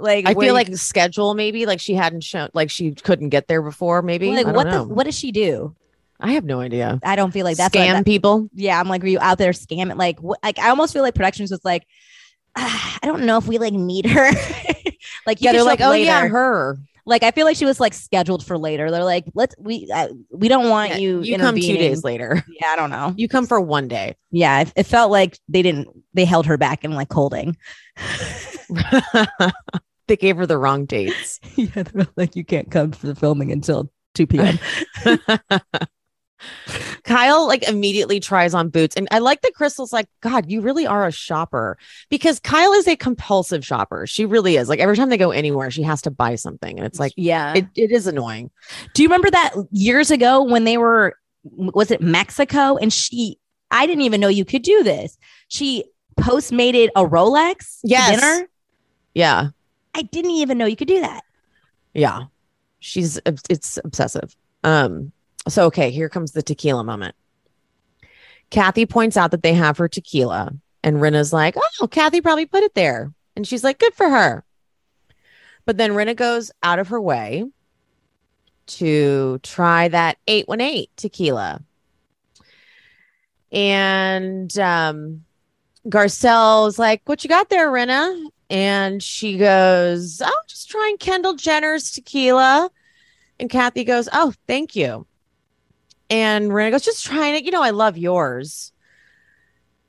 Like, 0.00 0.26
I 0.26 0.34
feel 0.34 0.44
you- 0.44 0.52
like 0.52 0.74
schedule 0.76 1.34
maybe 1.34 1.66
like 1.66 1.80
she 1.80 1.94
hadn't 1.94 2.22
shown 2.24 2.48
like 2.54 2.70
she 2.70 2.92
couldn't 2.92 3.28
get 3.30 3.48
there 3.48 3.62
before, 3.62 4.02
maybe. 4.02 4.30
like 4.30 4.40
I 4.40 4.42
don't 4.44 4.54
what 4.54 4.66
know. 4.66 4.84
the, 4.86 4.94
what 4.94 5.04
does 5.04 5.18
she 5.18 5.32
do? 5.32 5.74
I 6.22 6.32
have 6.32 6.44
no 6.44 6.60
idea. 6.60 7.00
I 7.02 7.16
don't 7.16 7.30
feel 7.30 7.44
like 7.44 7.56
that's 7.56 7.74
Scam 7.74 7.86
what 7.88 7.92
that- 7.94 8.04
people. 8.04 8.48
yeah. 8.54 8.78
I'm 8.78 8.88
like, 8.88 9.02
were 9.02 9.08
you 9.08 9.18
out 9.20 9.38
there 9.38 9.52
scamming? 9.52 9.96
Like, 9.96 10.20
what? 10.20 10.38
Like, 10.42 10.58
I 10.58 10.68
almost 10.70 10.92
feel 10.92 11.02
like 11.02 11.14
productions 11.14 11.50
was 11.50 11.64
like, 11.64 11.86
ah, 12.56 12.98
I 13.02 13.06
don't 13.06 13.24
know 13.24 13.38
if 13.38 13.46
we 13.46 13.56
like 13.58 13.72
need 13.72 14.04
her. 14.06 14.30
like, 15.26 15.40
you 15.40 15.46
Yeah, 15.46 15.52
they're 15.52 15.62
like, 15.64 15.80
oh 15.80 15.92
yeah, 15.92 16.16
later." 16.22 16.28
her. 16.28 16.78
Like, 17.06 17.22
I 17.22 17.30
feel 17.30 17.46
like 17.46 17.56
she 17.56 17.64
was 17.64 17.80
like 17.80 17.94
scheduled 17.94 18.44
for 18.44 18.58
later. 18.58 18.90
They're 18.90 19.02
like, 19.04 19.24
let's 19.34 19.54
we 19.58 19.88
uh, 19.92 20.08
we 20.30 20.48
don't 20.48 20.68
want 20.68 20.90
Yeah, 20.90 20.96
you. 20.98 21.20
you 21.22 21.38
come 21.38 21.54
two 21.56 21.60
days 21.78 22.04
later. 22.04 22.44
Yeah, 22.60 22.68
I 22.68 22.76
don't 22.76 22.90
know. 22.90 23.14
You 23.16 23.26
come 23.26 23.46
for 23.46 23.58
one 23.60 23.88
day. 23.88 24.16
Yeah, 24.30 24.60
it, 24.60 24.72
it 24.76 24.82
felt 24.84 25.10
like 25.10 25.38
they 25.48 25.62
didn't. 25.62 25.88
They 26.12 26.26
held 26.26 26.44
her 26.46 26.58
back 26.58 26.84
and 26.84 26.94
like 26.94 27.10
holding. 27.10 27.56
they 30.10 30.16
gave 30.16 30.36
her 30.36 30.44
the 30.44 30.58
wrong 30.58 30.84
dates. 30.86 31.38
yeah, 31.54 31.84
they're 31.84 32.08
like 32.16 32.36
you 32.36 32.44
can't 32.44 32.70
come 32.70 32.90
for 32.92 33.06
the 33.06 33.14
filming 33.14 33.52
until 33.52 33.90
two 34.14 34.26
p.m. 34.26 34.58
Kyle 37.04 37.46
like 37.46 37.68
immediately 37.68 38.18
tries 38.18 38.52
on 38.52 38.70
boots. 38.70 38.96
And 38.96 39.06
I 39.10 39.20
like 39.20 39.42
that 39.42 39.54
Crystal's 39.54 39.92
like, 39.92 40.08
God, 40.20 40.50
you 40.50 40.62
really 40.62 40.86
are 40.86 41.06
a 41.06 41.12
shopper 41.12 41.78
because 42.08 42.40
Kyle 42.40 42.72
is 42.72 42.88
a 42.88 42.96
compulsive 42.96 43.64
shopper. 43.64 44.06
She 44.06 44.24
really 44.26 44.56
is. 44.56 44.68
Like 44.68 44.80
every 44.80 44.96
time 44.96 45.10
they 45.10 45.16
go 45.16 45.30
anywhere, 45.30 45.70
she 45.70 45.82
has 45.82 46.02
to 46.02 46.10
buy 46.10 46.34
something. 46.34 46.78
And 46.78 46.86
it's 46.86 46.98
like, 46.98 47.12
yeah. 47.16 47.54
it, 47.54 47.66
it 47.76 47.92
is 47.92 48.06
annoying. 48.06 48.50
Do 48.94 49.02
you 49.02 49.08
remember 49.08 49.30
that 49.30 49.54
years 49.70 50.10
ago 50.10 50.42
when 50.42 50.64
they 50.64 50.76
were? 50.76 51.16
Was 51.44 51.90
it 51.90 52.00
Mexico? 52.02 52.76
And 52.76 52.92
she, 52.92 53.38
I 53.70 53.86
didn't 53.86 54.02
even 54.02 54.20
know 54.20 54.28
you 54.28 54.44
could 54.44 54.62
do 54.62 54.82
this. 54.82 55.16
She 55.48 55.84
postmated 56.18 56.88
a 56.96 57.04
Rolex 57.04 57.78
Yes. 57.82 58.20
dinner. 58.20 58.48
Yeah. 59.14 59.48
I 59.94 60.02
didn't 60.02 60.32
even 60.32 60.58
know 60.58 60.66
you 60.66 60.76
could 60.76 60.88
do 60.88 61.00
that. 61.00 61.24
Yeah. 61.94 62.24
She's 62.78 63.20
it's 63.26 63.78
obsessive. 63.84 64.34
Um 64.64 65.12
so 65.48 65.66
okay, 65.66 65.90
here 65.90 66.08
comes 66.08 66.32
the 66.32 66.42
tequila 66.42 66.84
moment. 66.84 67.14
Kathy 68.50 68.86
points 68.86 69.16
out 69.16 69.30
that 69.30 69.42
they 69.42 69.54
have 69.54 69.78
her 69.78 69.88
tequila 69.88 70.52
and 70.82 70.96
Rinna's 70.96 71.32
like, 71.32 71.56
"Oh, 71.80 71.86
Kathy 71.86 72.20
probably 72.20 72.46
put 72.46 72.62
it 72.62 72.74
there." 72.74 73.12
And 73.36 73.46
she's 73.46 73.64
like, 73.64 73.78
"Good 73.78 73.94
for 73.94 74.08
her." 74.08 74.44
But 75.66 75.76
then 75.76 75.92
Rinna 75.92 76.16
goes 76.16 76.50
out 76.62 76.78
of 76.78 76.88
her 76.88 77.00
way 77.00 77.44
to 78.66 79.38
try 79.42 79.88
that 79.88 80.18
818 80.26 80.86
tequila. 80.96 81.62
And 83.52 84.56
um 84.58 85.24
Garcelle's 85.88 86.78
like, 86.78 87.02
"What 87.06 87.24
you 87.24 87.28
got 87.28 87.48
there, 87.48 87.70
Rinna?" 87.70 88.30
And 88.50 89.00
she 89.00 89.38
goes, 89.38 90.20
"Oh, 90.20 90.42
just 90.48 90.68
trying 90.68 90.98
Kendall 90.98 91.34
Jenner's 91.34 91.92
tequila." 91.92 92.68
And 93.38 93.48
Kathy 93.48 93.84
goes, 93.84 94.08
"Oh, 94.12 94.34
thank 94.46 94.74
you." 94.74 95.06
And 96.10 96.50
Rinna 96.50 96.72
goes, 96.72 96.82
"Just 96.82 97.06
trying 97.06 97.36
it. 97.36 97.44
You 97.44 97.52
know, 97.52 97.62
I 97.62 97.70
love 97.70 97.96
yours." 97.96 98.72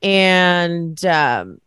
And 0.00 1.04
um, 1.04 1.60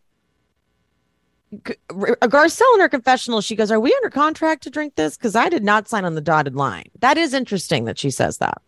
R- 1.91 2.17
Garcelle 2.21 2.73
in 2.75 2.79
her 2.79 2.89
confessional, 2.89 3.41
she 3.41 3.55
goes, 3.55 3.71
"Are 3.71 3.79
we 3.79 3.93
under 3.93 4.09
contract 4.09 4.63
to 4.63 4.69
drink 4.69 4.95
this? 4.95 5.17
Because 5.17 5.35
I 5.35 5.49
did 5.49 5.63
not 5.63 5.89
sign 5.89 6.05
on 6.05 6.15
the 6.15 6.21
dotted 6.21 6.55
line." 6.55 6.85
That 6.99 7.17
is 7.17 7.33
interesting 7.33 7.85
that 7.85 7.99
she 7.99 8.09
says 8.09 8.37
that. 8.37 8.61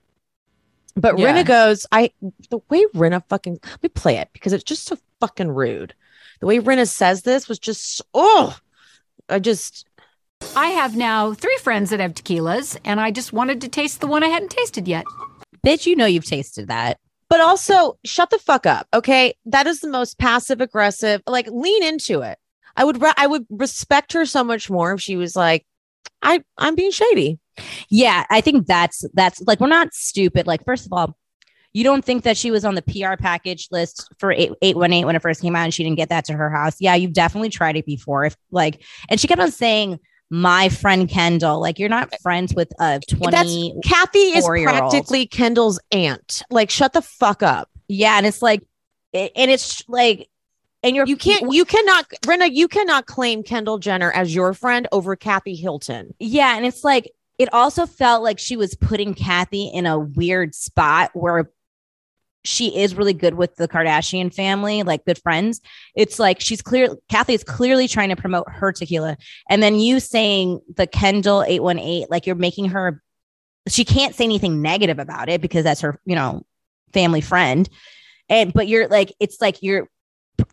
But 0.96 1.18
Yeah. 1.18 1.32
Rinna 1.34 1.46
goes, 1.46 1.86
"I 1.94 2.12
the 2.50 2.60
way 2.70 2.84
Rinna 2.94 3.24
fucking 3.30 3.60
let 3.64 3.84
me 3.84 3.90
play 3.90 4.18
it 4.18 4.30
because 4.34 4.52
it's 4.52 4.66
just 4.66 4.86
so 4.86 4.98
fucking 5.22 5.50
rude. 5.50 5.94
The 6.40 6.48
way 6.48 6.60
Rinna 6.60 6.88
says 6.88 7.22
this 7.22 7.48
was 7.48 7.60
just 7.60 8.02
oh, 8.14 8.58
I 9.30 9.40
just 9.40 9.86
I 10.56 10.68
have 10.68 10.96
now 10.96 11.34
three 11.34 11.58
friends 11.62 11.90
that 11.90 12.00
have 12.00 12.14
tequilas, 12.14 12.78
and 12.86 13.00
I 13.02 13.12
just 13.12 13.34
wanted 13.34 13.62
to 13.62 13.68
taste 13.68 14.02
the 14.02 14.08
one 14.08 14.24
I 14.24 14.28
hadn't 14.28 14.52
tasted 14.52 14.88
yet. 14.88 15.06
Bitch, 15.66 15.86
you 15.86 15.96
know 15.96 16.06
you've 16.06 16.26
tasted 16.26 16.68
that. 16.68 17.00
but 17.30 17.42
also 17.42 17.98
shut 18.06 18.30
the 18.30 18.38
fuck 18.40 18.66
up 18.66 18.88
okay 18.94 19.34
that 19.46 19.68
is 19.68 19.82
the 19.82 19.90
most 19.90 20.18
passive 20.18 20.62
aggressive 20.62 21.22
like 21.28 21.46
lean 21.52 21.84
into 21.84 22.22
it 22.22 22.38
i 22.78 22.86
would 22.86 23.02
ra- 23.02 23.14
i 23.18 23.28
would 23.28 23.46
respect 23.50 24.14
her 24.14 24.26
so 24.26 24.44
much 24.46 24.70
more 24.70 24.94
if 24.94 25.02
she 25.02 25.18
was 25.18 25.36
like 25.36 25.66
i 26.22 26.42
i'm 26.58 26.76
being 26.76 26.92
shady 26.92 27.38
Yeah, 27.90 28.24
I 28.30 28.40
think 28.40 28.68
that's 28.68 29.04
that's 29.14 29.42
like 29.42 29.60
we're 29.60 29.68
not 29.68 29.92
stupid. 29.94 30.46
Like, 30.48 30.64
first 30.64 30.86
of 30.86 30.94
all, 30.94 31.18
you 31.78 31.84
don't 31.84 32.04
think 32.04 32.24
that 32.24 32.36
she 32.38 32.50
was 32.50 32.66
on 32.66 32.74
the 32.74 32.82
PR 32.82 33.22
package 33.22 33.68
list 33.72 34.12
for 34.18 34.32
eight 34.32 34.52
eight 34.62 34.76
one 34.76 34.92
eight 34.92 35.06
when 35.06 35.16
it 35.16 35.22
first 35.22 35.42
came 35.42 35.56
out 35.56 35.66
and 35.66 35.74
she 35.74 35.84
didn't 35.84 35.98
get 35.98 36.10
that 36.10 36.26
to 36.26 36.34
her 36.34 36.50
house. 36.50 36.76
Yeah, 36.80 36.96
you've 36.96 37.14
definitely 37.14 37.50
tried 37.50 37.78
it 37.78 37.86
before. 37.86 38.26
If 38.26 38.36
like, 38.50 38.84
and 39.10 39.20
she 39.20 39.28
kept 39.28 39.40
on 39.40 39.52
saying, 39.52 40.00
"My 40.32 40.70
friend 40.70 41.08
Kendall." 41.08 41.62
Like, 41.62 41.78
you're 41.78 41.88
not 41.88 42.12
friends 42.22 42.56
with 42.56 42.72
a 42.80 43.00
twenty. 43.08 43.76
kathy 43.84 44.20
is 44.20 44.46
practically 44.46 45.28
kendall's 45.28 45.80
aunt 45.92 46.42
like 46.50 46.70
shut 46.72 46.94
the 46.94 47.02
fuck 47.02 47.44
up 47.44 47.70
yeah, 47.88 48.18
and 48.18 48.26
it's 48.26 48.42
like, 48.42 48.64
and 49.14 49.32
it's 49.36 49.88
like, 49.88 50.28
and 50.84 50.96
you're 50.96 51.06
you 51.06 51.16
can't 51.16 51.52
you 51.54 51.66
cannot 51.66 52.10
Rinna, 52.26 52.50
you 52.52 52.68
cannot 52.68 53.06
claim 53.06 53.44
kendall 53.44 53.78
jenner 53.78 54.12
as 54.12 54.34
your 54.34 54.54
friend 54.54 54.88
over 54.92 55.16
kathy 55.16 55.56
hilton 55.56 56.14
Yeah, 56.20 56.56
and 56.58 56.66
it's 56.66 56.84
like 56.84 57.12
it 57.38 57.54
also 57.54 57.86
felt 57.86 58.24
like 58.24 58.40
she 58.40 58.58
was 58.58 58.76
putting 58.76 59.14
Kathy 59.14 59.68
in 59.68 59.86
a 59.86 60.00
weird 60.00 60.56
spot 60.56 61.12
where 61.14 61.52
she 62.48 62.76
is 62.76 62.96
really 62.96 63.14
good 63.14 63.34
with 63.34 63.56
the 63.58 63.68
Kardashian 63.68 64.34
family, 64.34 64.84
like 64.84 65.06
good 65.06 65.22
friends. 65.22 65.60
It's 65.96 66.18
like 66.18 66.40
she's 66.40 66.62
clear 66.62 66.96
Kathy 67.10 67.34
is 67.34 67.44
clearly 67.44 67.88
trying 67.88 68.10
to 68.10 68.16
promote 68.16 68.50
her 68.50 68.72
tequila. 68.72 69.18
And 69.50 69.62
then 69.62 69.76
you 69.76 70.00
saying 70.00 70.62
the 70.76 70.88
Kendall 70.88 71.44
818, 71.44 72.08
like 72.10 72.26
you're 72.26 72.36
making 72.36 72.70
her 72.70 73.02
she 73.68 73.84
can't 73.84 74.16
say 74.16 74.24
anything 74.24 74.62
negative 74.62 74.98
about 74.98 75.28
it 75.28 75.42
because 75.42 75.66
that's 75.66 75.82
her, 75.82 76.00
you 76.06 76.16
know, 76.16 76.46
family 76.94 77.22
friend. 77.22 77.68
And 78.30 78.54
but 78.54 78.68
you're 78.68 78.88
like, 78.88 79.14
it's 79.20 79.42
like 79.42 79.62
you're 79.62 79.90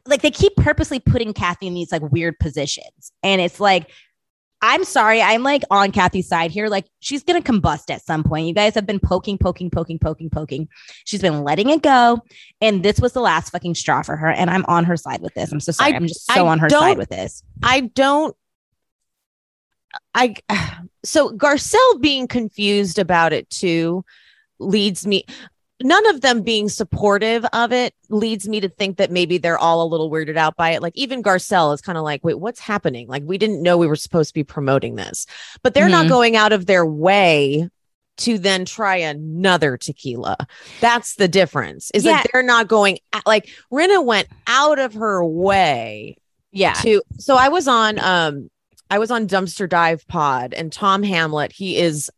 like 0.06 0.22
they 0.22 0.30
keep 0.30 0.56
purposely 0.56 0.98
putting 0.98 1.32
Kathy 1.32 1.66
in 1.66 1.74
these 1.74 1.92
like 1.92 2.02
weird 2.02 2.38
positions. 2.38 3.12
And 3.22 3.40
it's 3.40 3.60
like 3.60 3.90
I'm 4.66 4.84
sorry. 4.84 5.20
I'm 5.20 5.42
like 5.42 5.62
on 5.70 5.92
Kathy's 5.92 6.26
side 6.26 6.50
here. 6.50 6.68
Like 6.68 6.86
she's 7.00 7.22
going 7.22 7.40
to 7.40 7.52
combust 7.52 7.90
at 7.90 8.02
some 8.02 8.24
point. 8.24 8.46
You 8.46 8.54
guys 8.54 8.74
have 8.74 8.86
been 8.86 8.98
poking, 8.98 9.36
poking, 9.36 9.68
poking, 9.68 9.98
poking, 9.98 10.30
poking. 10.30 10.68
She's 11.04 11.20
been 11.20 11.44
letting 11.44 11.68
it 11.68 11.82
go. 11.82 12.22
And 12.62 12.82
this 12.82 12.98
was 12.98 13.12
the 13.12 13.20
last 13.20 13.50
fucking 13.50 13.74
straw 13.74 14.00
for 14.00 14.16
her. 14.16 14.28
And 14.28 14.48
I'm 14.48 14.64
on 14.64 14.84
her 14.84 14.96
side 14.96 15.20
with 15.20 15.34
this. 15.34 15.52
I'm 15.52 15.60
so 15.60 15.72
sorry. 15.72 15.92
I, 15.92 15.96
am 15.96 16.06
just 16.06 16.24
so 16.24 16.46
I 16.46 16.50
on 16.50 16.58
her 16.60 16.70
side 16.70 16.96
with 16.96 17.10
this. 17.10 17.42
I 17.62 17.80
don't. 17.82 18.34
I 20.14 20.34
so 21.04 21.30
Garcelle 21.30 22.00
being 22.00 22.26
confused 22.26 22.98
about 22.98 23.34
it 23.34 23.50
too 23.50 24.02
leads 24.58 25.06
me. 25.06 25.26
None 25.82 26.06
of 26.06 26.20
them 26.20 26.42
being 26.42 26.68
supportive 26.68 27.44
of 27.52 27.72
it 27.72 27.94
leads 28.08 28.48
me 28.48 28.60
to 28.60 28.68
think 28.68 28.96
that 28.98 29.10
maybe 29.10 29.38
they're 29.38 29.58
all 29.58 29.82
a 29.82 29.88
little 29.90 30.10
weirded 30.10 30.36
out 30.36 30.56
by 30.56 30.70
it. 30.70 30.82
Like 30.82 30.96
even 30.96 31.22
Garcelle 31.22 31.74
is 31.74 31.80
kind 31.80 31.98
of 31.98 32.04
like, 32.04 32.22
wait, 32.24 32.38
what's 32.38 32.60
happening? 32.60 33.08
Like 33.08 33.24
we 33.24 33.38
didn't 33.38 33.60
know 33.62 33.76
we 33.76 33.88
were 33.88 33.96
supposed 33.96 34.30
to 34.30 34.34
be 34.34 34.44
promoting 34.44 34.94
this, 34.94 35.26
but 35.62 35.74
they're 35.74 35.88
not 35.88 36.06
Mhm. 36.06 36.10
going 36.10 36.36
out 36.36 36.52
of 36.52 36.66
their 36.66 36.86
way 36.86 37.68
to 38.18 38.38
then 38.38 38.64
try 38.64 38.96
another 38.98 39.76
tequila. 39.76 40.36
That's 40.80 41.16
the 41.16 41.26
difference. 41.26 41.90
Is 41.92 42.04
Yeah. 42.04 42.18
that 42.18 42.26
they're 42.32 42.44
not 42.44 42.68
going 42.68 42.98
like 43.26 43.48
Rinna 43.72 44.04
went 44.04 44.28
out 44.46 44.78
of 44.78 44.94
her 44.94 45.24
way 45.24 46.16
Yeah. 46.52 46.74
to 46.82 47.02
so 47.18 47.34
I 47.34 47.48
was 47.48 47.66
on 47.66 47.98
um 47.98 48.48
I 48.88 49.00
was 49.00 49.10
on 49.10 49.26
Dumpster 49.26 49.68
Dive 49.68 50.06
Pod 50.06 50.54
and 50.54 50.72
Tom 50.72 51.02
Hamlet, 51.02 51.50
he 51.50 51.76
is 51.78 52.08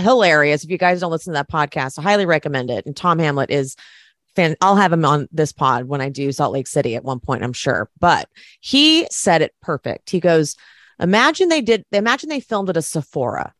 hilarious. 0.00 0.64
If 0.64 0.70
you 0.70 0.78
guys 0.78 1.00
don't 1.00 1.10
listen 1.10 1.32
to 1.32 1.38
that 1.38 1.50
podcast, 1.50 1.98
I 1.98 2.02
highly 2.02 2.26
recommend 2.26 2.70
it. 2.70 2.86
And 2.86 2.96
Tom 2.96 3.18
Hamlet 3.18 3.50
is 3.50 3.76
fan 4.34 4.56
I'll 4.60 4.76
have 4.76 4.92
him 4.92 5.04
on 5.04 5.28
this 5.32 5.52
pod 5.52 5.86
when 5.86 6.00
I 6.00 6.08
do 6.08 6.32
Salt 6.32 6.52
Lake 6.52 6.66
City 6.66 6.96
at 6.96 7.04
one 7.04 7.20
point, 7.20 7.42
I'm 7.42 7.52
sure. 7.52 7.90
But 7.98 8.28
he 8.60 9.06
said 9.10 9.42
it 9.42 9.54
perfect. 9.62 10.10
He 10.10 10.20
goes, 10.20 10.56
Imagine 11.00 11.48
they 11.48 11.60
did 11.60 11.84
imagine 11.92 12.28
they 12.28 12.40
filmed 12.40 12.70
at 12.70 12.76
a 12.76 12.82
Sephora 12.82 13.54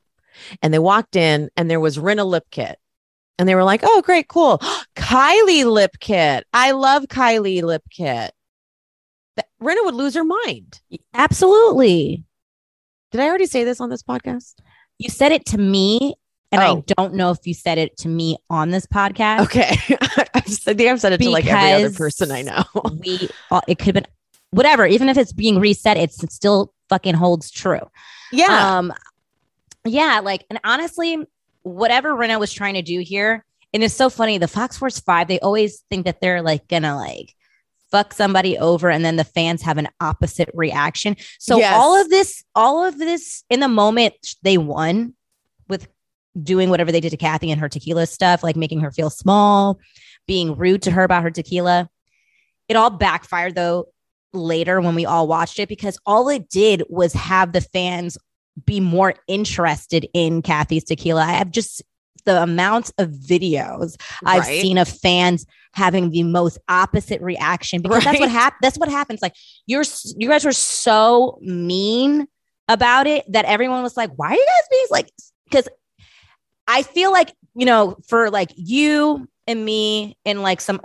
and 0.63 0.73
they 0.73 0.79
walked 0.79 1.17
in 1.17 1.51
and 1.57 1.71
there 1.71 1.81
was 1.81 1.99
Rinna 1.99 2.27
lip 2.27 2.45
kit. 2.51 2.79
And 3.39 3.49
they 3.49 3.55
were 3.55 3.65
like, 3.65 3.81
oh, 3.85 4.03
great, 4.03 4.29
cool. 4.29 4.59
Kylie 4.97 5.65
lip 5.65 5.93
kit. 6.01 6.45
I 6.53 6.73
love 6.73 7.05
Kylie 7.05 7.63
lip 7.63 7.83
kit. 7.91 8.33
Rinna 9.63 9.85
would 9.85 9.95
lose 9.95 10.15
her 10.15 10.25
mind. 10.25 10.81
Absolutely. 11.15 12.25
Did 13.13 13.21
I 13.21 13.27
already 13.27 13.47
say 13.47 13.63
this 13.65 13.81
on 13.81 13.91
this 13.91 14.03
podcast? 14.03 14.55
You 14.99 15.09
said 15.09 15.31
it 15.31 15.47
to 15.47 15.59
me, 15.59 16.17
and 16.53 16.61
Oh. 16.63 16.85
I 16.89 16.95
don't 16.97 17.15
know 17.15 17.31
if 17.31 17.39
you 17.47 17.55
said 17.55 17.79
it 17.79 17.97
to 17.99 18.09
me 18.09 18.37
on 18.49 18.71
this 18.71 18.87
podcast. 18.87 19.41
Okay. 19.45 19.77
I've 20.35 20.47
said, 20.49 20.75
I 20.75 20.77
think 20.77 20.91
I've 20.91 21.01
said 21.01 21.13
it 21.13 21.19
to 21.21 21.31
like 21.31 21.47
every 21.47 21.85
other 21.85 21.95
person 21.95 22.31
I 22.31 22.43
know. 22.43 22.65
We, 23.01 23.29
it 23.67 23.79
could 23.79 23.87
have 23.87 23.95
been 23.95 24.07
whatever. 24.51 24.87
Even 24.87 25.09
if 25.09 25.17
it's 25.19 25.33
being 25.33 25.59
reset, 25.61 25.97
it's, 25.97 26.23
it 26.23 26.33
still 26.33 26.73
fucking 26.89 27.15
holds 27.15 27.51
true. 27.51 27.81
yeah. 28.33 28.79
Um, 28.79 28.93
yeah, 29.85 30.21
like, 30.23 30.45
and 30.51 30.59
honestly, 30.65 31.19
whatever 31.63 32.11
Rinna 32.15 32.39
was 32.41 32.53
trying 32.53 32.75
to 32.75 32.83
do 32.83 33.01
here, 33.01 33.45
and 33.73 33.83
it's 33.83 33.95
so 33.95 34.11
funny. 34.11 34.39
The 34.39 34.49
Fox 34.49 34.77
Force 34.77 34.99
Five, 35.01 35.29
they 35.29 35.39
always 35.41 35.83
think 35.91 36.05
that 36.07 36.21
they're 36.21 36.43
like 36.43 36.67
gonna 36.69 36.97
like 36.97 37.35
fuck 37.91 38.13
somebody 38.13 38.59
over, 38.59 38.91
and 38.91 39.05
then 39.05 39.17
the 39.17 39.25
fans 39.25 39.63
have 39.63 39.79
an 39.79 39.89
opposite 40.01 40.51
reaction. 40.53 41.17
So 41.39 41.59
Yes. 41.59 41.75
all 41.75 41.99
of 42.01 42.11
this, 42.11 42.45
all 42.55 42.85
of 42.85 42.99
this, 42.99 43.45
in 43.49 43.61
the 43.61 43.69
moment 43.69 44.15
they 44.43 44.59
won 44.59 45.15
doing 46.43 46.71
whatever 46.71 46.93
they 46.93 47.01
did 47.01 47.11
to 47.11 47.17
Kathy 47.17 47.51
and 47.51 47.61
her 47.61 47.69
tequila 47.69 48.07
stuff, 48.07 48.43
like 48.43 48.57
making 48.57 48.81
her 48.81 48.91
feel 48.91 49.11
small, 49.11 49.79
being 50.27 50.57
rude 50.57 50.83
to 50.83 50.91
her 50.91 51.05
about 51.05 51.23
her 51.23 51.31
tequila. 51.31 51.89
It 52.69 52.77
all 52.77 52.91
backfired 52.91 53.55
though 53.55 53.89
later 54.33 54.81
when 54.81 54.95
we 54.95 55.07
all 55.07 55.27
watched 55.27 55.59
it 55.59 55.69
because 55.69 55.99
all 56.05 56.29
it 56.29 56.49
did 56.51 56.83
was 56.89 57.13
have 57.15 57.53
the 57.53 57.61
fans 57.63 58.19
be 58.65 58.81
more 58.81 59.15
interested 59.27 60.07
in 60.13 60.43
Kathy's 60.43 60.85
tequila. 60.85 61.23
I 61.23 61.33
have 61.33 61.51
just 61.51 61.83
the 62.25 62.43
amount 62.43 62.91
of 62.99 63.09
videos 63.11 63.97
I've 64.25 64.43
Right. 64.43 64.61
seen 64.61 64.77
of 64.77 64.89
fans 64.89 65.47
having 65.73 66.11
the 66.11 66.25
most 66.25 66.59
opposite 66.69 67.23
reaction 67.23 67.81
because 67.81 68.05
that's 68.05 68.19
what 68.19 68.27
Right. 68.27 68.33
hap- 68.33 68.57
that's 68.61 68.77
what 68.77 68.91
happens. 68.91 69.23
Like 69.23 69.35
you're 69.67 69.85
you 70.17 70.29
guys 70.29 70.45
were 70.45 70.53
so 70.53 71.39
mean 71.41 72.27
about 72.69 73.07
it 73.07 73.25
that 73.33 73.47
everyone 73.47 73.83
was 73.83 73.97
like, 73.97 74.11
why 74.17 74.29
are 74.29 74.35
you 74.35 74.47
guys 74.47 74.69
being 74.71 74.87
like 74.91 75.11
because 75.51 75.69
I 76.69 76.83
feel 76.83 77.11
like, 77.11 77.35
you 77.57 77.67
know, 77.67 77.97
for 78.07 78.31
like 78.31 78.51
you 78.55 79.27
and 79.47 79.65
me 79.65 80.17
and 80.25 80.43
like 80.43 80.61
some 80.61 80.81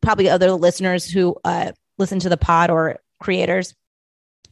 probably 0.00 0.28
other 0.28 0.50
listeners 0.52 1.08
who 1.08 1.36
uh 1.44 1.72
listen 1.98 2.18
to 2.20 2.28
the 2.28 2.36
pod 2.36 2.70
or 2.70 2.96
creators, 3.20 3.74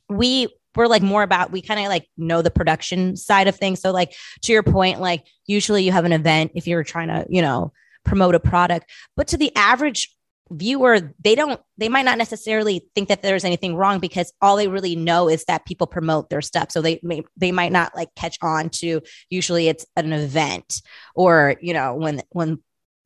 we 0.09 0.48
were 0.77 0.89
like 0.89 1.02
more 1.02 1.23
about 1.23 1.52
we 1.52 1.62
kind 1.62 1.81
of 1.81 1.86
like 1.86 2.09
know 2.16 2.43
the 2.43 2.51
production 2.51 3.16
side 3.16 3.48
of 3.48 3.56
things. 3.56 3.81
So 3.81 3.90
like 3.90 4.15
to 4.43 4.52
your 4.52 4.62
point, 4.62 5.01
like 5.01 5.27
usually 5.47 5.82
you 5.85 5.93
have 5.93 6.05
an 6.05 6.12
event 6.12 6.52
if 6.55 6.66
you're 6.66 6.85
trying 6.85 7.09
to, 7.09 7.27
you 7.28 7.43
know, 7.43 7.73
promote 8.05 8.35
a 8.35 8.40
product, 8.40 8.90
but 9.16 9.28
to 9.28 9.36
the 9.36 9.55
average 9.56 10.14
viewer, 10.51 11.15
they 11.23 11.35
don't 11.35 11.61
they 11.79 11.89
might 11.89 12.05
not 12.05 12.19
necessarily 12.19 12.89
think 12.95 13.09
that 13.09 13.23
there's 13.23 13.45
anything 13.45 13.77
wrong 13.77 13.99
because 13.99 14.33
all 14.41 14.57
they 14.57 14.69
really 14.69 14.97
know 14.97 15.29
is 15.29 15.45
that 15.45 15.66
people 15.66 15.87
promote 15.87 16.31
their 16.31 16.43
stuff. 16.43 16.71
So 16.71 16.83
they 16.83 17.01
may 17.03 17.23
they 17.37 17.53
might 17.53 17.73
not 17.73 17.95
like 17.95 18.15
catch 18.15 18.39
on 18.43 18.71
to 18.71 19.01
usually 19.31 19.69
it's 19.69 19.87
an 19.97 20.12
event 20.12 20.83
or, 21.15 21.57
you 21.61 21.75
know, 21.75 21.95
when 21.95 22.23
when 22.31 22.61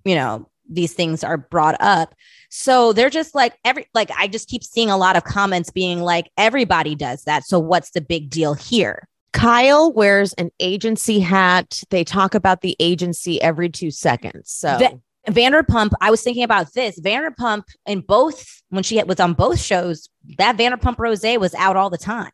you 0.05 0.15
know 0.15 0.49
these 0.71 0.93
things 0.93 1.25
are 1.25 1.39
brought 1.39 1.77
up. 1.81 2.15
So 2.51 2.93
they're 2.93 3.11
just 3.11 3.35
like 3.35 3.59
every 3.65 3.87
like 3.95 4.11
I 4.17 4.29
just 4.29 4.49
keep 4.49 4.63
seeing 4.63 4.91
a 4.91 4.99
lot 4.99 5.17
of 5.17 5.25
comments 5.25 5.71
being 5.71 6.03
like 6.03 6.31
everybody 6.37 6.95
does 6.95 7.25
that. 7.25 7.45
So 7.45 7.59
what's 7.59 7.91
the 7.91 8.01
big 8.01 8.31
deal 8.31 8.55
here? 8.55 9.09
Kyle 9.33 9.93
wears 9.93 10.33
an 10.35 10.51
agency 10.59 11.21
hat. 11.21 11.83
They 11.91 12.03
talk 12.03 12.35
about 12.35 12.63
the 12.63 12.77
agency 12.81 13.41
every 13.41 13.69
two 13.69 13.91
seconds. 13.91 14.51
So 14.51 14.79
Va- 14.79 15.01
Vanderpump, 15.35 15.93
I 16.01 16.11
was 16.11 16.23
thinking 16.23 16.45
about 16.45 16.73
this. 16.73 17.01
Vanderpump 17.01 17.65
in 17.87 18.01
both 18.01 18.63
when 18.71 18.83
she 18.83 19.03
was 19.03 19.21
on 19.21 19.35
both 19.35 19.59
shows, 19.61 20.09
that 20.39 20.57
Vanderpump 20.57 20.99
Rose 20.99 21.23
was 21.23 21.55
out 21.55 21.77
all 21.77 21.91
the 21.91 21.99
time. 21.99 22.31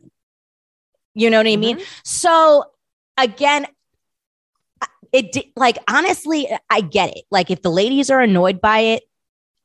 You 1.15 1.31
know 1.31 1.39
what 1.39 1.47
I 1.47 1.57
mean? 1.57 1.77
Mm-hmm. 1.77 1.85
So 2.05 2.65
again, 3.17 3.67
it 5.13 5.37
like 5.55 5.79
honestly, 5.87 6.49
I 6.69 6.81
get 6.81 7.17
it. 7.17 7.25
Like 7.31 7.51
if 7.51 7.63
the 7.63 7.71
ladies 7.71 8.11
are 8.11 8.21
annoyed 8.21 8.61
by 8.61 8.81
it, 8.81 9.05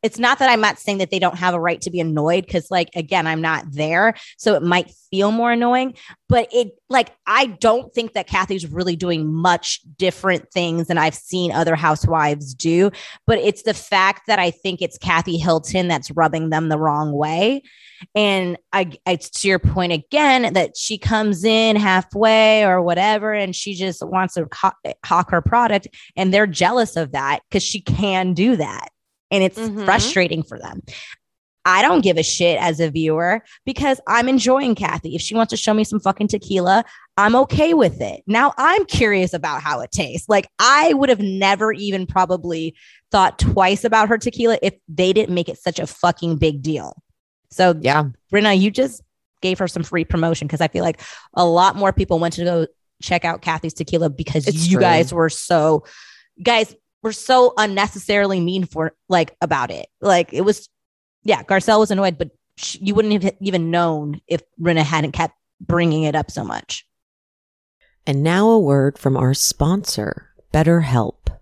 it's 0.01 0.19
not 0.19 0.39
that 0.39 0.49
I'm 0.49 0.61
not 0.61 0.79
saying 0.79 0.99
that 0.99 1.11
they 1.11 1.19
don't 1.19 1.37
have 1.37 1.53
a 1.53 1.59
right 1.59 1.81
to 1.81 1.91
be 1.91 1.99
annoyed 1.99 2.45
because, 2.45 2.71
like, 2.71 2.89
again, 2.95 3.27
I'm 3.27 3.41
not 3.41 3.65
there, 3.71 4.15
so 4.37 4.55
it 4.55 4.63
might 4.63 4.91
feel 5.11 5.31
more 5.31 5.51
annoying. 5.51 5.95
But 6.27 6.47
it, 6.51 6.71
like, 6.89 7.09
I 7.25 7.47
don't 7.47 7.93
think 7.93 8.13
that 8.13 8.27
Kathy's 8.27 8.67
really 8.67 8.95
doing 8.95 9.31
much 9.31 9.81
different 9.97 10.51
things 10.51 10.87
than 10.87 10.97
I've 10.97 11.15
seen 11.15 11.51
other 11.51 11.75
housewives 11.75 12.53
do. 12.53 12.91
But 13.25 13.39
it's 13.39 13.63
the 13.63 13.73
fact 13.73 14.27
that 14.27 14.39
I 14.39 14.51
think 14.51 14.81
it's 14.81 14.97
Kathy 14.97 15.37
Hilton 15.37 15.87
that's 15.87 16.11
rubbing 16.11 16.49
them 16.49 16.69
the 16.69 16.77
wrong 16.77 17.11
way. 17.11 17.63
And 18.15 18.57
I, 18.71 18.91
it's 19.05 19.29
to 19.41 19.47
your 19.47 19.59
point 19.59 19.91
again 19.91 20.53
that 20.53 20.77
she 20.77 20.97
comes 20.97 21.43
in 21.43 21.75
halfway 21.75 22.63
or 22.63 22.81
whatever, 22.81 23.33
and 23.33 23.55
she 23.55 23.73
just 23.73 24.05
wants 24.05 24.35
to 24.35 24.47
hawk, 25.03 25.31
her 25.31 25.41
product, 25.41 25.87
and 26.15 26.33
they're 26.33 26.47
jealous 26.47 26.95
of 26.95 27.11
that 27.11 27.41
because 27.49 27.63
she 27.63 27.81
can 27.81 28.33
do 28.33 28.55
that, 28.55 28.89
and 29.31 29.43
it's 29.43 29.57
Mhm. 29.59 29.85
frustrating 29.85 30.43
for 30.43 30.59
them. 30.59 30.81
I 31.65 31.81
don't 31.81 32.01
give 32.01 32.17
a 32.17 32.23
shit 32.23 32.59
as 32.59 32.79
a 32.79 32.89
viewer 32.89 33.43
because 33.65 33.99
I'm 34.07 34.29
enjoying 34.29 34.75
Kathy. 34.75 35.13
If 35.15 35.21
she 35.21 35.35
wants 35.35 35.51
to 35.51 35.57
show 35.57 35.73
me 35.73 35.83
some 35.83 35.99
fucking 35.99 36.29
tequila, 36.29 36.83
I'm 37.17 37.35
okay 37.35 37.73
with 37.73 38.01
it. 38.01 38.23
Now 38.25 38.53
I'm 38.57 38.85
curious 38.85 39.33
about 39.33 39.61
how 39.61 39.81
it 39.81 39.91
tastes. 39.91 40.29
Like 40.29 40.47
I 40.57 40.93
would 40.93 41.09
have 41.09 41.19
never 41.19 41.73
even 41.73 42.07
probably 42.07 42.75
thought 43.11 43.37
twice 43.37 43.83
about 43.83 44.07
her 44.07 44.17
tequila 44.17 44.57
if 44.61 44.73
they 44.87 45.11
didn't 45.13 45.35
make 45.35 45.49
it 45.49 45.59
such 45.59 45.79
a 45.79 45.85
fucking 45.85 46.37
big 46.37 46.61
deal. 46.61 46.93
So 47.51 47.75
yeah. 47.81 48.05
Rinna, 48.33 48.59
you 48.59 48.71
just 48.71 49.03
gave 49.41 49.59
her 49.59 49.67
some 49.67 49.83
free 49.83 50.05
promotion 50.05 50.47
because 50.47 50.61
I 50.61 50.69
feel 50.69 50.83
like 50.83 51.01
a 51.33 51.45
lot 51.45 51.75
more 51.75 51.91
people 51.93 52.19
went 52.19 52.35
to 52.35 52.43
go 52.45 52.67
check 53.01 53.25
out 53.25 53.41
Kathy's 53.41 53.73
tequila 53.73 54.09
because 54.09 54.47
It's 54.47 54.67
you 54.67 54.75
true. 54.77 54.81
guys 54.81 55.13
were 55.13 55.29
so 55.29 55.83
guys 56.41 56.73
were 57.01 57.13
so 57.13 57.53
unnecessarily 57.57 58.39
mean 58.39 58.65
for 58.65 58.93
like 59.07 59.35
about 59.41 59.71
it. 59.71 59.87
Like 60.01 60.33
it 60.33 60.41
was, 60.41 60.69
yeah, 61.23 61.43
Garcelle 61.43 61.79
was 61.79 61.91
annoyed, 61.91 62.17
but 62.17 62.31
sh 62.57 62.77
you 62.81 62.95
wouldn't 62.95 63.23
have 63.23 63.35
even 63.39 63.71
known 63.71 64.21
if 64.27 64.41
Rinna 64.61 64.83
hadn't 64.83 65.13
kept 65.13 65.35
bringing 65.61 66.03
it 66.03 66.15
up 66.15 66.31
so 66.31 66.43
much. 66.43 66.85
And 68.05 68.23
now 68.23 68.49
a 68.49 68.59
word 68.59 68.97
from 68.97 69.15
our 69.15 69.33
sponsor, 69.33 70.29
BetterHelp. 70.53 71.37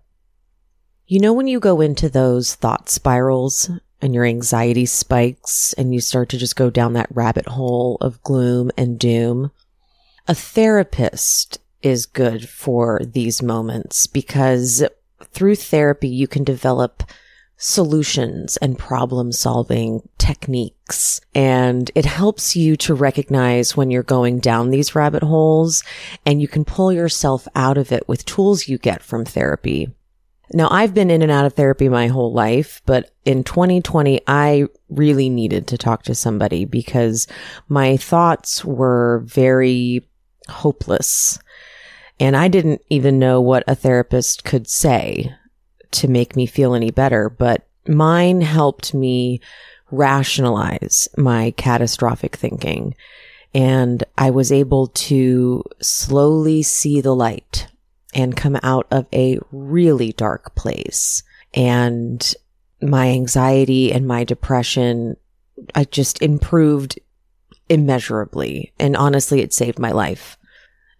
You 1.06 1.20
know, 1.20 1.32
when 1.32 1.46
you 1.46 1.60
go 1.60 1.80
into 1.80 2.08
those 2.08 2.54
thought 2.54 2.90
spirals 2.90 3.70
and 4.02 4.14
your 4.14 4.26
anxiety 4.26 4.84
spikes 4.84 5.72
and 5.72 5.94
you 5.94 6.00
start 6.00 6.28
to 6.30 6.38
just 6.38 6.56
go 6.56 6.68
down 6.68 6.92
that 6.92 7.08
rabbit 7.10 7.46
hole 7.46 7.96
of 8.00 8.22
gloom 8.22 8.70
and 8.76 8.98
doom, 8.98 9.50
a 10.26 10.34
therapist 10.34 11.58
is 11.80 12.04
good 12.06 12.48
for 12.48 13.00
these 13.04 13.42
moments 13.42 14.06
because 14.06 14.84
through 15.24 15.56
therapy, 15.56 16.08
you 16.08 16.26
can 16.26 16.44
develop 16.44 17.02
solutions 17.58 18.56
and 18.58 18.78
problem 18.78 19.32
solving 19.32 20.08
techniques. 20.16 21.20
And 21.34 21.90
it 21.94 22.04
helps 22.04 22.54
you 22.54 22.76
to 22.76 22.94
recognize 22.94 23.76
when 23.76 23.90
you're 23.90 24.04
going 24.04 24.38
down 24.38 24.70
these 24.70 24.94
rabbit 24.94 25.24
holes 25.24 25.82
and 26.24 26.40
you 26.40 26.46
can 26.46 26.64
pull 26.64 26.92
yourself 26.92 27.48
out 27.56 27.76
of 27.76 27.90
it 27.90 28.06
with 28.08 28.24
tools 28.24 28.68
you 28.68 28.78
get 28.78 29.02
from 29.02 29.24
therapy. 29.24 29.92
Now, 30.52 30.68
I've 30.70 30.94
been 30.94 31.10
in 31.10 31.20
and 31.20 31.32
out 31.32 31.44
of 31.44 31.54
therapy 31.54 31.88
my 31.88 32.06
whole 32.06 32.32
life, 32.32 32.80
but 32.86 33.10
in 33.24 33.44
2020, 33.44 34.22
I 34.26 34.66
really 34.88 35.28
needed 35.28 35.66
to 35.66 35.78
talk 35.78 36.04
to 36.04 36.14
somebody 36.14 36.64
because 36.64 37.26
my 37.68 37.98
thoughts 37.98 38.64
were 38.64 39.22
very 39.26 40.08
hopeless. 40.48 41.38
And 42.20 42.36
I 42.36 42.48
didn't 42.48 42.82
even 42.88 43.18
know 43.18 43.40
what 43.40 43.64
a 43.66 43.74
therapist 43.74 44.44
could 44.44 44.68
say 44.68 45.32
to 45.92 46.08
make 46.08 46.36
me 46.36 46.46
feel 46.46 46.74
any 46.74 46.90
better, 46.90 47.28
but 47.28 47.66
mine 47.86 48.40
helped 48.40 48.92
me 48.92 49.40
rationalize 49.90 51.08
my 51.16 51.52
catastrophic 51.52 52.36
thinking. 52.36 52.94
And 53.54 54.04
I 54.16 54.30
was 54.30 54.52
able 54.52 54.88
to 54.88 55.64
slowly 55.80 56.62
see 56.62 57.00
the 57.00 57.14
light 57.14 57.68
and 58.14 58.36
come 58.36 58.58
out 58.62 58.86
of 58.90 59.06
a 59.12 59.38
really 59.52 60.12
dark 60.12 60.54
place. 60.54 61.22
And 61.54 62.34
my 62.80 63.08
anxiety 63.08 63.92
and 63.92 64.06
my 64.06 64.24
depression, 64.24 65.16
I 65.74 65.84
just 65.84 66.22
improved 66.22 66.98
immeasurably. 67.68 68.72
And 68.78 68.96
honestly, 68.96 69.40
it 69.40 69.52
saved 69.52 69.78
my 69.78 69.92
life. 69.92 70.37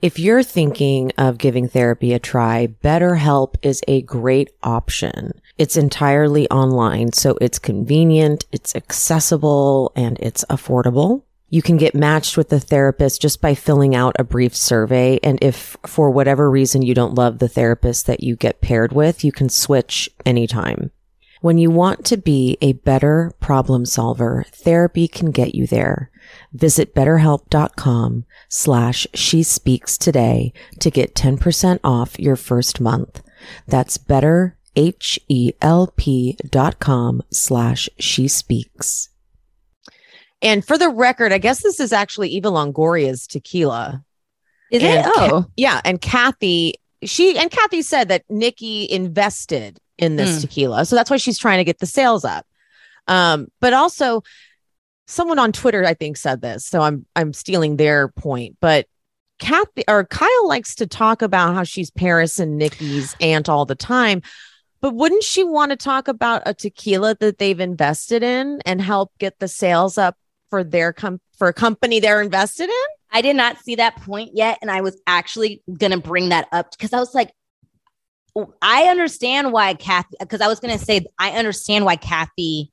If 0.00 0.16
you're 0.16 0.44
thinking 0.44 1.10
of 1.18 1.38
giving 1.38 1.66
therapy 1.66 2.12
a 2.12 2.20
try, 2.20 2.68
BetterHelp 2.84 3.56
is 3.62 3.82
a 3.88 4.02
great 4.02 4.50
option. 4.62 5.32
It's 5.56 5.76
entirely 5.76 6.48
online, 6.50 7.12
so 7.14 7.36
it's 7.40 7.58
convenient, 7.58 8.44
it's 8.52 8.76
accessible, 8.76 9.90
and 9.96 10.16
it's 10.20 10.44
affordable. 10.44 11.24
You 11.48 11.62
can 11.62 11.78
get 11.78 11.96
matched 11.96 12.36
with 12.36 12.52
a 12.52 12.60
therapist 12.60 13.20
just 13.20 13.40
by 13.40 13.56
filling 13.56 13.96
out 13.96 14.14
a 14.20 14.24
brief 14.24 14.54
survey. 14.54 15.18
And 15.24 15.36
if 15.42 15.76
for 15.84 16.10
whatever 16.10 16.48
reason 16.48 16.82
you 16.82 16.94
don't 16.94 17.16
love 17.16 17.40
the 17.40 17.48
therapist 17.48 18.06
that 18.06 18.22
you 18.22 18.36
get 18.36 18.60
paired 18.60 18.92
with, 18.92 19.24
you 19.24 19.32
can 19.32 19.48
switch 19.48 20.08
anytime. 20.24 20.92
When 21.40 21.58
you 21.58 21.70
want 21.70 22.04
to 22.06 22.16
be 22.16 22.56
a 22.60 22.72
better 22.72 23.32
problem 23.40 23.84
solver, 23.84 24.44
therapy 24.52 25.08
can 25.08 25.32
get 25.32 25.54
you 25.54 25.66
there. 25.66 26.10
Visit 26.52 26.94
betterhelp.com 26.94 28.26
slash 28.48 29.06
she 29.14 29.42
speaks 29.42 29.96
today 29.98 30.52
to 30.80 30.90
get 30.90 31.14
10% 31.14 31.80
off 31.84 32.18
your 32.18 32.36
first 32.36 32.80
month. 32.80 33.22
That's 33.66 33.98
better, 33.98 34.56
H-E-L-P 34.76 36.36
dot 36.50 36.78
com 36.78 37.22
slash 37.30 37.88
she 37.98 38.28
speaks. 38.28 39.08
And 40.40 40.64
for 40.64 40.78
the 40.78 40.88
record, 40.88 41.32
I 41.32 41.38
guess 41.38 41.62
this 41.62 41.80
is 41.80 41.92
actually 41.92 42.28
Eva 42.30 42.48
Longoria's 42.48 43.26
tequila. 43.26 44.04
Is 44.70 44.82
And 44.82 45.04
it? 45.06 45.12
Oh, 45.16 45.46
yeah. 45.56 45.80
And 45.84 46.00
Kathy, 46.00 46.74
she 47.02 47.36
and 47.38 47.50
Kathy 47.50 47.82
said 47.82 48.08
that 48.08 48.24
Nicky 48.28 48.88
invested 48.90 49.78
in 49.98 50.16
this 50.16 50.36
Hmm. 50.36 50.40
tequila. 50.42 50.84
So 50.84 50.94
that's 50.94 51.10
why 51.10 51.16
she's 51.16 51.38
trying 51.38 51.58
to 51.58 51.64
get 51.64 51.78
the 51.80 51.86
sales 51.86 52.24
up. 52.24 52.46
Um, 53.08 53.48
but 53.60 53.72
also 53.72 54.22
someone 55.08 55.38
on 55.38 55.50
Twitter, 55.50 55.84
I 55.84 55.94
think, 55.94 56.16
said 56.16 56.40
this. 56.40 56.64
So 56.64 56.80
I'm 56.80 57.04
I'm 57.16 57.32
stealing 57.32 57.76
their 57.76 58.08
point. 58.08 58.56
But 58.60 58.86
Kathy 59.40 59.82
or 59.88 60.04
Kyle 60.04 60.48
likes 60.48 60.76
to 60.76 60.86
talk 60.86 61.22
about 61.22 61.54
how 61.54 61.64
she's 61.64 61.90
Paris 61.90 62.38
and 62.38 62.58
Nicky's 62.58 63.16
aunt 63.20 63.48
all 63.48 63.64
the 63.64 63.74
time. 63.74 64.22
But 64.80 64.94
wouldn't 64.94 65.24
she 65.24 65.42
want 65.42 65.70
to 65.70 65.76
talk 65.76 66.06
about 66.06 66.42
a 66.46 66.54
tequila 66.54 67.16
that 67.16 67.38
they've 67.38 67.58
invested 67.58 68.22
in 68.22 68.60
and 68.64 68.80
help 68.80 69.10
get 69.18 69.38
the 69.40 69.48
sales 69.48 69.98
up 69.98 70.16
for 70.50 70.62
their 70.62 70.92
com- 70.92 71.20
for 71.36 71.48
a 71.48 71.52
company 71.52 71.98
they're 71.98 72.22
invested 72.22 72.68
in? 72.68 72.86
I 73.10 73.22
did 73.22 73.36
not 73.36 73.58
see 73.58 73.76
that 73.76 73.96
point 73.96 74.32
yet. 74.34 74.58
And 74.60 74.70
I 74.70 74.82
was 74.82 75.00
actually 75.06 75.62
going 75.66 75.92
to 75.92 75.98
bring 75.98 76.28
that 76.28 76.46
up 76.52 76.70
because 76.70 76.92
I 76.92 76.98
was 77.00 77.14
like, 77.14 77.32
oh, 78.36 78.54
I 78.62 78.84
understand 78.84 79.52
why 79.52 79.74
Kathy, 79.74 80.16
because 80.20 80.40
I 80.40 80.46
was 80.46 80.60
going 80.60 80.78
to 80.78 80.84
say, 80.84 81.06
I 81.18 81.30
understand 81.30 81.84
why 81.84 81.96
Kathy 81.96 82.70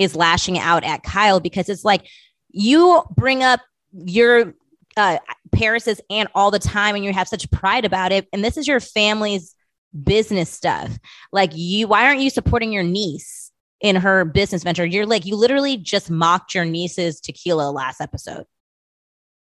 is 0.00 0.16
lashing 0.16 0.58
out 0.58 0.82
at 0.82 1.04
Kyle 1.04 1.38
because 1.38 1.68
it's 1.68 1.84
like 1.84 2.08
you 2.50 3.02
bring 3.14 3.44
up 3.44 3.60
your 3.92 4.54
uh, 4.96 5.18
Paris's 5.52 6.00
aunt 6.10 6.30
all 6.34 6.50
the 6.50 6.58
time 6.58 6.96
and 6.96 7.04
you 7.04 7.12
have 7.12 7.28
such 7.28 7.48
pride 7.50 7.84
about 7.84 8.10
it. 8.10 8.26
And 8.32 8.42
this 8.42 8.56
is 8.56 8.66
your 8.66 8.80
family's 8.80 9.54
business 10.02 10.50
stuff. 10.50 10.90
Like, 11.32 11.50
you, 11.54 11.86
why 11.86 12.06
aren't 12.06 12.20
you 12.20 12.30
supporting 12.30 12.72
your 12.72 12.82
niece 12.82 13.52
in 13.80 13.96
her 13.96 14.24
business 14.24 14.62
venture? 14.64 14.86
You're 14.86 15.06
like, 15.06 15.26
you 15.26 15.36
literally 15.36 15.76
just 15.76 16.10
mocked 16.10 16.54
your 16.54 16.64
niece's 16.64 17.20
tequila 17.20 17.70
last 17.70 18.00
episode. 18.00 18.46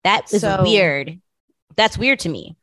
That 0.05 0.33
is 0.33 0.41
So- 0.43 0.63
weird. 0.63 1.21
That's 1.77 1.99
weird 1.99 2.21
to 2.21 2.29
me. 2.31 2.57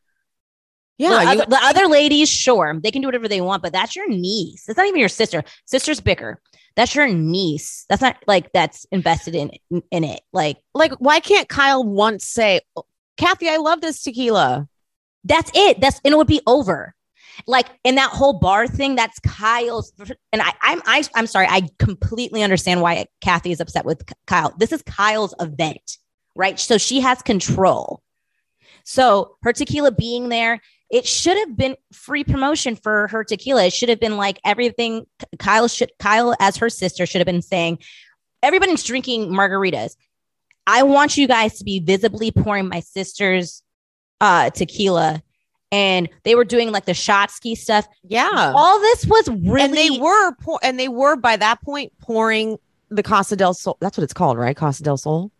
Yeah, 0.98 1.10
the, 1.10 1.22
you- 1.22 1.28
other, 1.28 1.46
the 1.50 1.60
other 1.62 1.86
ladies, 1.88 2.30
sure, 2.30 2.78
they 2.82 2.90
can 2.90 3.02
do 3.02 3.08
whatever 3.08 3.28
they 3.28 3.40
want, 3.40 3.62
but 3.62 3.72
that's 3.72 3.96
your 3.96 4.08
niece. 4.08 4.68
It's 4.68 4.76
not 4.76 4.86
even 4.86 5.00
your 5.00 5.08
sister. 5.08 5.42
Sister's 5.64 6.00
bicker. 6.00 6.40
That's 6.76 6.94
your 6.94 7.08
niece. 7.08 7.84
That's 7.88 8.02
not 8.02 8.16
like 8.26 8.52
that's 8.52 8.84
invested 8.90 9.34
in 9.34 9.52
in 9.90 10.04
it. 10.04 10.20
Like 10.32 10.58
like 10.74 10.92
why 10.98 11.20
can't 11.20 11.48
Kyle 11.48 11.84
once 11.84 12.24
say, 12.24 12.60
"Oh, 12.76 12.84
Kathy, 13.16 13.48
I 13.48 13.56
love 13.56 13.80
this 13.80 14.02
tequila? 14.02 14.68
that's 15.24 15.50
it. 15.54 15.80
That's 15.80 16.00
and 16.04 16.12
it 16.12 16.16
would 16.16 16.26
be 16.26 16.40
over. 16.46 16.94
Like 17.46 17.66
in 17.82 17.96
that 17.96 18.10
whole 18.10 18.34
bar 18.38 18.68
thing, 18.68 18.94
that's 18.94 19.18
Kyle's. 19.20 19.92
And 20.32 20.40
I, 20.40 20.52
I'm 20.62 20.82
I, 20.86 21.02
I'm 21.16 21.26
sorry. 21.26 21.46
I 21.48 21.62
completely 21.78 22.42
understand 22.42 22.80
why 22.80 23.06
Kathy 23.20 23.50
is 23.50 23.60
upset 23.60 23.84
with 23.84 24.04
Kyle. 24.26 24.54
This 24.56 24.70
is 24.70 24.82
Kyle's 24.82 25.34
event, 25.40 25.98
right? 26.36 26.60
So 26.60 26.78
she 26.78 27.00
has 27.00 27.22
control. 27.22 28.02
So 28.84 29.36
her 29.42 29.52
tequila 29.52 29.90
being 29.90 30.28
there, 30.28 30.60
it 30.94 31.08
should 31.08 31.36
have 31.36 31.56
been 31.56 31.76
free 31.92 32.22
promotion 32.22 32.76
for 32.76 33.08
her 33.08 33.24
tequila. 33.24 33.64
It 33.64 33.72
should 33.72 33.88
have 33.88 33.98
been 33.98 34.16
like 34.16 34.38
everything. 34.44 35.06
Kyle 35.40 35.66
should 35.66 35.90
Kyle 35.98 36.36
as 36.38 36.56
her 36.58 36.70
sister 36.70 37.04
should 37.04 37.18
have 37.18 37.26
been 37.26 37.42
saying, 37.42 37.80
everybody's 38.44 38.84
drinking 38.84 39.30
margaritas. 39.30 39.96
I 40.68 40.84
want 40.84 41.16
you 41.16 41.26
guys 41.26 41.58
to 41.58 41.64
be 41.64 41.80
visibly 41.80 42.30
pouring 42.30 42.68
my 42.68 42.78
sister's 42.78 43.64
uh 44.20 44.50
tequila. 44.50 45.20
And 45.72 46.08
they 46.22 46.36
were 46.36 46.44
doing 46.44 46.70
like 46.70 46.84
the 46.84 46.94
shot 46.94 47.32
ski 47.32 47.56
stuff. 47.56 47.88
Yeah, 48.04 48.52
All 48.54 48.78
this 48.78 49.04
was 49.04 49.28
really 49.30 49.62
and 49.62 49.74
they 49.74 49.90
were 49.98 50.32
pour- 50.36 50.60
and 50.62 50.78
they 50.78 50.86
were 50.86 51.16
by 51.16 51.34
that 51.34 51.60
point 51.62 51.92
pouring 51.98 52.56
the 52.88 53.02
Casa 53.02 53.34
del 53.34 53.52
Sol. 53.54 53.76
That's 53.80 53.98
what 53.98 54.04
it's 54.04 54.12
called, 54.12 54.38
right? 54.38 54.56
Casa 54.56 54.84
del 54.84 54.96
Sol. 54.96 55.32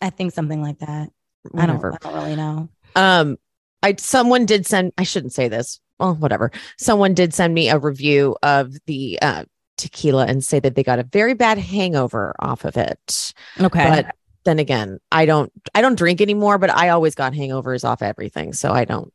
I 0.00 0.10
think 0.10 0.32
something 0.32 0.62
like 0.62 0.78
that. 0.78 1.10
Whatever. 1.50 1.94
I 1.94 1.96
don't, 1.96 2.06
I 2.06 2.08
don't 2.12 2.22
really 2.22 2.36
know. 2.36 2.68
Um, 2.94 3.38
I 3.82 3.96
someone 3.98 4.46
did 4.46 4.66
send. 4.66 4.92
I 4.98 5.02
shouldn't 5.02 5.32
say 5.32 5.48
this. 5.48 5.80
Well, 5.98 6.14
whatever. 6.14 6.50
Someone 6.78 7.14
did 7.14 7.34
send 7.34 7.54
me 7.54 7.68
a 7.68 7.78
review 7.78 8.36
of 8.42 8.74
the 8.86 9.18
uh, 9.22 9.44
tequila 9.76 10.26
and 10.26 10.42
say 10.44 10.60
that 10.60 10.74
they 10.74 10.82
got 10.82 10.98
a 10.98 11.04
very 11.04 11.34
bad 11.34 11.58
hangover 11.58 12.34
off 12.38 12.64
of 12.64 12.76
it. 12.76 13.32
Okay. 13.60 13.88
But 13.88 14.14
then 14.44 14.58
again, 14.58 14.98
I 15.10 15.26
don't. 15.26 15.52
I 15.74 15.80
don't 15.80 15.96
drink 15.96 16.20
anymore, 16.20 16.58
but 16.58 16.70
I 16.70 16.90
always 16.90 17.14
got 17.14 17.32
hangovers 17.32 17.84
off 17.84 18.02
everything, 18.02 18.52
so 18.52 18.72
I 18.72 18.84
don't. 18.84 19.12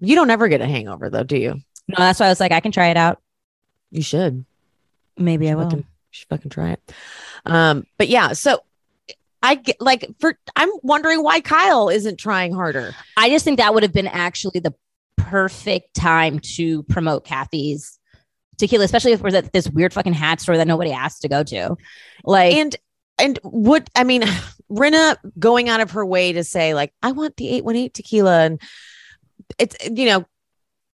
You 0.00 0.14
don't 0.14 0.30
ever 0.30 0.48
get 0.48 0.60
a 0.60 0.66
hangover 0.66 1.10
though, 1.10 1.24
do 1.24 1.36
you? 1.36 1.60
no, 1.90 1.96
that's 1.98 2.20
why 2.20 2.26
I 2.26 2.28
was 2.30 2.40
like, 2.40 2.52
I 2.52 2.60
can 2.60 2.72
try 2.72 2.88
it 2.88 2.96
out. 2.96 3.20
You 3.90 4.02
should. 4.02 4.44
Maybe 5.16 5.50
I 5.50 5.54
will. 5.54 5.64
fucking, 5.64 5.86
should 6.10 6.28
fucking 6.28 6.50
try 6.50 6.70
it. 6.70 6.92
Um, 7.44 7.86
but 7.98 8.08
yeah, 8.08 8.32
so 8.32 8.62
I 9.42 9.54
get 9.54 9.80
like 9.80 10.06
for 10.18 10.38
I'm 10.56 10.70
wondering 10.82 11.22
why 11.22 11.40
Kyle 11.40 11.88
isn't 11.88 12.18
trying 12.18 12.52
harder. 12.52 12.94
I 13.16 13.30
just 13.30 13.44
think 13.44 13.58
that 13.58 13.72
would 13.72 13.82
have 13.82 13.92
been 13.92 14.06
actually 14.06 14.60
the 14.60 14.74
perfect 15.16 15.94
time 15.94 16.40
to 16.40 16.82
promote 16.84 17.24
Kathy's 17.24 17.98
tequila, 18.58 18.84
especially 18.84 19.12
if 19.12 19.20
we're 19.20 19.34
at 19.34 19.52
this 19.52 19.68
weird 19.68 19.92
fucking 19.92 20.12
hat 20.12 20.40
store 20.40 20.56
that 20.56 20.68
nobody 20.68 20.92
asked 20.92 21.22
to 21.22 21.28
go 21.28 21.42
to. 21.42 21.76
Like, 22.24 22.54
and 22.54 22.76
and 23.18 23.38
what 23.42 23.88
I 23.96 24.04
mean, 24.04 24.22
Rinna 24.70 25.16
going 25.38 25.68
out 25.68 25.80
of 25.80 25.92
her 25.92 26.06
way 26.06 26.32
to 26.32 26.44
say 26.44 26.74
like 26.74 26.92
I 27.02 27.12
want 27.12 27.36
the 27.36 27.48
eight 27.48 27.64
one 27.64 27.76
eight 27.76 27.94
tequila, 27.94 28.40
and 28.40 28.60
it's 29.58 29.76
you 29.88 30.06
know, 30.06 30.26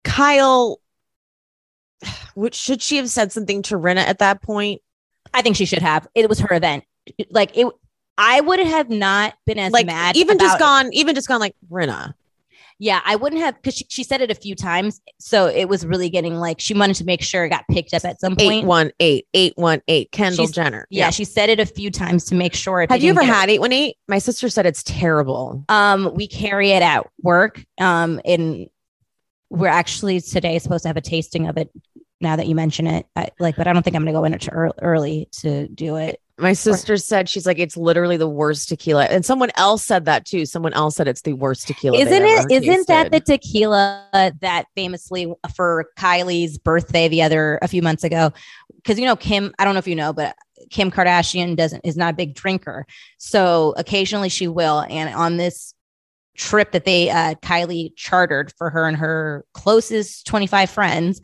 Kyle. 0.05 0.81
Which 2.35 2.55
should 2.55 2.82
she 2.82 2.98
have 2.98 3.09
said 3.09 3.32
something 3.32 3.62
to 3.62 3.78
Rinna 3.78 4.06
at 4.06 4.18
that 4.18 4.43
point? 4.43 4.82
I 5.32 5.40
think 5.40 5.56
she 5.56 5.64
should 5.64 5.81
have. 5.81 6.06
It 6.14 6.28
was 6.28 6.40
her 6.40 6.55
event. 6.55 6.85
Like 7.31 7.56
it, 7.56 7.66
I 8.18 8.40
would 8.40 8.59
have 8.60 8.88
not 8.90 9.34
been 9.47 9.59
as 9.59 9.72
Like 9.72 9.86
mad. 9.86 10.16
even 10.16 10.38
just 10.38 10.59
gone, 10.59 10.93
even 10.93 11.14
just 11.14 11.28
gone 11.28 11.40
like 11.40 11.55
Rinna. 11.70 12.14
Yeah, 12.78 13.01
I 13.06 13.16
wouldn't 13.16 13.40
have 13.40 13.55
because 13.56 13.74
she, 13.76 13.86
she 13.88 14.05
said 14.05 14.20
it 14.20 14.30
a 14.30 14.34
few 14.34 14.55
times, 14.55 15.01
so 15.18 15.47
it 15.47 15.66
was 15.66 15.86
really 15.86 16.10
getting 16.10 16.34
like 16.34 16.60
she 16.60 16.74
wanted 16.74 16.97
to 16.97 17.05
make 17.06 17.22
sure 17.22 17.47
it 17.47 17.48
got 17.48 17.64
picked 17.70 17.94
up 17.94 18.05
at 18.05 18.20
some 18.20 18.34
Eight 18.38 18.48
point. 18.51 18.66
one 18.66 18.90
eight 19.01 19.26
eight 19.32 19.55
one 19.56 19.80
eight 19.88 20.12
Kendall 20.12 20.44
She's- 20.44 20.51
Jenner. 20.55 20.86
yeah, 20.90 21.09
she 21.09 21.24
said 21.24 21.48
it 21.48 21.59
a 21.59 21.64
few 21.64 21.90
times 21.90 22.26
to 22.26 22.34
make 22.34 22.52
sure. 22.55 22.82
It 22.82 22.90
Have 22.90 23.02
you 23.02 23.10
ever 23.10 23.22
had 23.22 23.48
eight 23.48 23.60
one 23.60 23.72
eight? 23.72 23.97
My 24.09 24.18
sister 24.18 24.51
said 24.51 24.66
it's 24.66 24.82
terrible. 24.82 25.64
Um, 25.70 26.12
we 26.14 26.26
carry 26.28 26.72
it 26.72 26.82
at 26.82 27.06
work. 27.22 27.64
Um, 27.80 28.20
and 28.26 28.66
we're 29.48 29.68
actually 29.68 30.20
today 30.20 30.59
supposed 30.59 30.82
to 30.82 30.88
have 30.90 30.97
a 30.98 31.01
tasting 31.02 31.48
of 31.48 31.56
it. 31.56 31.70
Now 32.20 32.36
that 32.36 32.47
you 32.47 32.55
mention 32.55 32.86
it, 32.86 33.06
I, 33.14 33.28
like, 33.38 33.56
but 33.56 33.66
I 33.66 33.72
don't 33.72 33.82
think 33.82 33.94
I'm 33.97 34.02
going 34.02 34.12
to 34.12 34.18
go 34.18 34.24
in 34.24 34.34
it 34.34 34.40
too 34.43 34.51
early 34.82 35.28
to 35.40 35.68
do 35.68 35.97
it. 35.97 36.20
My 36.38 36.52
sister 36.52 36.98
said 36.98 37.30
she's 37.30 37.46
like 37.46 37.58
it's 37.58 37.78
literally 37.78 38.18
the 38.18 38.28
worst 38.28 38.68
tequila, 38.68 39.04
and 39.06 39.24
someone 39.24 39.50
else 39.56 39.82
said 39.82 40.04
that 40.04 40.26
too. 40.26 40.44
Someone 40.44 40.74
else 40.74 40.96
said 40.96 41.08
it's 41.08 41.22
the 41.22 41.32
worst 41.32 41.66
tequila. 41.66 41.96
Isn't 41.96 42.24
it? 42.24 42.62
Isn't 42.62 42.86
that 42.88 43.10
the 43.10 43.20
tequila 43.20 44.32
that 44.42 44.66
famously 44.74 45.32
for 45.54 45.86
Kylie's 45.98 46.58
birthday 46.58 47.08
the 47.08 47.22
other 47.22 47.58
a 47.62 47.68
few 47.68 47.80
months 47.80 48.04
ago? 48.04 48.32
Because 48.74 48.98
you 48.98 49.06
know 49.06 49.16
Kim, 49.16 49.54
I 49.58 49.64
don't 49.64 49.72
know 49.72 49.78
if 49.78 49.88
you 49.88 49.94
know, 49.94 50.12
but 50.12 50.36
Kim 50.68 50.90
Kardashian 50.90 51.56
doesn't 51.56 51.86
is 51.86 51.96
not 51.96 52.12
a 52.12 52.16
big 52.16 52.34
drinker, 52.34 52.86
so 53.16 53.72
occasionally 53.78 54.28
she 54.28 54.46
will. 54.46 54.84
And 54.90 55.14
on 55.14 55.38
this 55.38 55.72
trip 56.36 56.72
that 56.72 56.84
they 56.84 57.08
uh, 57.08 57.36
Kylie 57.36 57.96
chartered 57.96 58.52
for 58.58 58.68
her 58.68 58.86
and 58.86 58.98
her 58.98 59.46
closest 59.54 60.26
25 60.26 60.68
friends, 60.68 61.22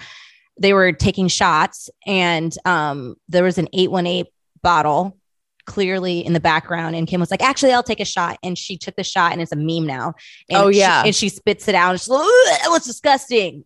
they 0.58 0.72
were 0.72 0.92
taking 0.92 1.28
shots, 1.28 1.90
and 2.06 2.56
um, 2.64 3.16
there 3.28 3.44
was 3.44 3.58
an 3.58 3.68
818 3.74 4.24
bottle 4.62 5.18
clearly 5.64 6.24
in 6.26 6.32
the 6.32 6.40
background 6.40 6.96
and 6.96 7.06
Kim 7.06 7.20
was 7.20 7.30
like 7.30 7.40
actually 7.42 7.72
I'll 7.72 7.84
take 7.84 8.00
a 8.00 8.04
shot 8.04 8.36
and 8.42 8.58
she 8.58 8.76
took 8.76 8.96
the 8.96 9.04
shot 9.04 9.30
and 9.32 9.40
it's 9.40 9.52
a 9.52 9.56
meme 9.56 9.86
now 9.86 10.14
and 10.50 10.58
Oh, 10.58 10.72
she- 10.72 10.78
yeah. 10.80 11.04
and 11.06 11.14
she 11.14 11.28
spits 11.28 11.68
it 11.68 11.76
out 11.76 11.90
and 11.92 12.00
she's 12.00 12.08
like 12.08 12.20
"Ugh, 12.20 12.58
it 12.66 12.70
was 12.70 12.84
disgusting 12.84 13.64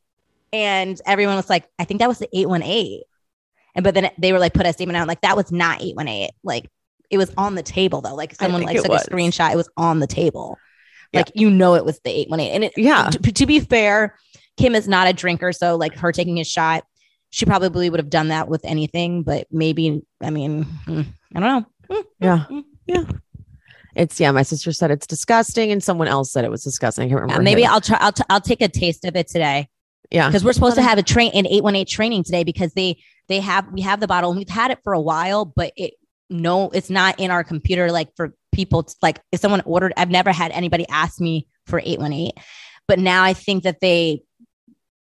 And 0.53 1.01
everyone 1.07 1.37
was 1.37 1.49
like, 1.51 1.67
I 1.79 1.85
think 1.85 2.01
that 2.01 2.09
was 2.09 2.19
the 2.19 2.29
818. 2.33 3.01
And 3.75 3.83
but 3.83 3.95
then 3.95 4.11
they 4.19 4.33
were 4.33 4.39
like, 4.39 4.53
put 4.55 4.67
a 4.67 4.73
statement 4.73 4.97
out 4.99 5.09
like 5.09 5.23
that 5.23 5.37
was 5.37 5.51
not 5.51 5.81
818. 5.83 6.31
Like 6.45 6.71
it 7.11 7.17
was 7.19 7.33
on 7.39 7.55
the 7.55 7.63
table 7.63 8.01
though. 8.03 8.15
Like 8.15 8.35
someone 8.35 8.63
like 8.63 8.77
took 8.77 8.89
was. 8.89 9.07
a 9.07 9.11
screenshot. 9.11 9.53
It 9.53 9.57
was 9.57 9.69
on 9.77 9.99
the 10.01 10.07
table. 10.07 10.59
Yeah. 11.13 11.21
Like 11.21 11.33
you 11.35 11.49
know 11.51 11.75
it 11.77 11.85
was 11.85 11.99
the 12.05 12.11
818. 12.11 12.55
And 12.55 12.65
it 12.65 12.73
Yeah. 12.77 13.09
to, 13.11 13.33
to 13.33 13.47
be 13.47 13.61
fair, 13.61 14.17
Kim 14.59 14.75
is 14.75 14.87
not 14.89 15.09
a 15.09 15.13
drinker, 15.15 15.53
so 15.53 15.77
like 15.77 15.95
her 15.97 16.13
taking 16.13 16.41
a 16.41 16.45
shot, 16.45 16.85
she 17.37 17.45
probably 17.45 17.91
would 17.91 18.01
have 18.01 18.09
done 18.09 18.29
that 18.29 18.49
with 18.49 18.65
anything, 18.65 19.23
but 19.23 19.47
maybe 19.51 20.03
I 20.23 20.31
mean, 20.31 20.63
hmm, 20.63 21.03
I 21.35 21.41
don't 21.41 21.43
know. 21.43 21.67
Hmm, 21.91 22.03
Yeah. 22.19 22.39
hmm. 22.45 22.61
Yeah. 22.87 23.05
It's 23.95 24.19
yeah, 24.19 24.31
my 24.31 24.43
sister 24.43 24.73
said 24.73 24.91
it's 24.91 25.07
disgusting 25.07 25.71
and 25.71 25.85
someone 25.85 26.09
else 26.09 26.33
said 26.33 26.47
it 26.47 26.51
was 26.51 26.65
disgusting. 26.65 27.05
I 27.05 27.15
can't 27.15 27.31
Yeah, 27.31 27.39
maybe 27.41 27.65
who. 27.65 27.71
I'll 27.71 27.83
try. 27.83 27.99
I'll, 28.01 28.13
t- 28.13 28.25
I'll 28.31 28.41
take 28.41 28.63
a 28.63 28.69
taste 28.69 29.05
of 29.05 29.17
it 29.17 29.29
today 29.29 29.69
yeah. 30.11 30.29
because 30.29 30.45
we're 30.45 30.55
supposed 30.55 30.77
to 30.77 30.83
have 30.83 30.97
a 30.97 31.03
train 31.03 31.31
an 31.35 31.47
eight 31.47 31.63
one 31.63 31.77
eight 31.77 31.89
training 31.89 32.25
today 32.25 32.43
because 32.43 32.73
they 32.73 32.97
they 33.29 33.41
have 33.41 33.71
we 33.71 33.83
have 33.83 34.01
the 34.01 34.07
bottle 34.07 34.31
and 34.31 34.39
we've 34.39 34.49
had 34.49 34.71
it 34.71 34.79
for 34.83 34.95
a 34.95 35.01
while, 35.01 35.45
but 35.45 35.75
it 35.77 35.93
no, 36.31 36.71
it's 36.71 36.89
not 36.89 37.21
in 37.21 37.31
our 37.31 37.45
computer. 37.45 37.93
Like 37.93 38.17
for 38.17 38.33
people, 38.51 38.83
to, 38.85 38.95
like 39.03 39.21
if 39.31 39.41
someone 39.41 39.61
ordered, 39.67 39.93
I've 39.99 40.11
never 40.11 40.33
had 40.33 40.53
anybody 40.53 40.87
ask 40.89 41.21
me 41.21 41.49
for 41.67 41.83
eight 41.85 41.99
one 41.99 42.15
eight, 42.15 42.33
but 42.89 42.99
now 42.99 43.25
I 43.25 43.35
think 43.35 43.65
that 43.65 43.81
they 43.81 44.23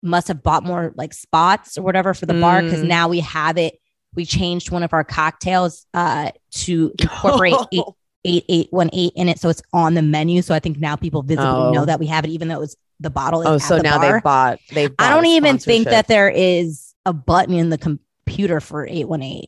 must 0.05 0.27
have 0.29 0.41
bought 0.43 0.63
more 0.63 0.93
like 0.95 1.13
spots 1.13 1.77
or 1.77 1.81
whatever 1.81 2.13
for 2.13 2.25
the 2.25 2.33
bar 2.39 2.61
because 2.61 2.81
Mm. 2.81 2.87
now 2.87 3.07
we 3.09 3.19
have 3.21 3.57
it. 3.57 3.79
We 4.15 4.25
changed 4.25 4.71
one 4.71 4.83
of 4.83 4.93
our 4.93 5.03
cocktails 5.03 5.85
uh, 5.93 6.31
to 6.51 6.93
incorporate 6.99 7.55
eight, 7.73 7.83
eight 8.23 8.45
eight 8.47 8.67
one 8.71 8.89
eight 8.93 9.11
in 9.15 9.27
it, 9.27 9.39
so 9.39 9.49
it's 9.49 9.61
on 9.73 9.93
the 9.95 10.01
menu. 10.01 10.41
So 10.41 10.55
I 10.55 10.59
think 10.59 10.79
now 10.79 10.95
people 10.95 11.21
visibly 11.21 11.47
Oh. 11.49 11.71
know 11.71 11.85
that 11.85 11.99
we 11.99 12.05
have 12.07 12.23
it, 12.25 12.29
even 12.29 12.47
though 12.47 12.61
it's 12.61 12.75
the 13.01 13.09
bottle. 13.09 13.45
Oh, 13.45 13.55
at 13.55 13.61
so 13.61 13.77
the 13.77 13.83
now 13.83 13.99
bar. 13.99 14.13
they 14.13 14.21
bought 14.21 14.59
they 14.71 14.89
I 14.99 15.09
don't 15.09 15.25
even 15.25 15.57
think 15.57 15.85
that 15.89 16.07
there 16.07 16.29
is 16.29 16.93
a 17.05 17.11
button 17.13 17.53
in 17.55 17.69
the 17.69 17.77
computer 17.77 18.59
for 18.61 18.85
818. 18.87 19.43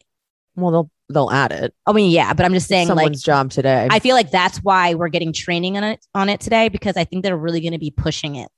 well 0.58 0.72
they'll 0.72 0.92
they'll 1.10 1.32
add 1.32 1.54
it. 1.54 1.74
I 1.86 1.94
mean, 1.94 2.12
yeah, 2.12 2.34
but 2.34 2.46
I'm 2.46 2.54
just 2.54 2.68
saying, 2.68 2.88
Someone's 2.88 3.20
like, 3.20 3.24
job 3.26 3.50
today. 3.50 3.88
I 3.90 4.00
feel 4.00 4.14
like 4.16 4.30
that's 4.32 4.58
why 4.58 4.96
we're 4.96 5.08
getting 5.08 5.32
training 5.32 5.78
on 5.78 5.86
it 5.86 6.06
on 6.14 6.28
it 6.28 6.42
today 6.42 6.68
because 6.68 6.98
I 6.98 7.06
think 7.06 7.24
they're 7.24 7.38
really 7.38 7.62
going 7.62 7.72
to 7.72 7.80
be 7.80 7.92
pushing 7.92 8.36
it. 8.36 8.50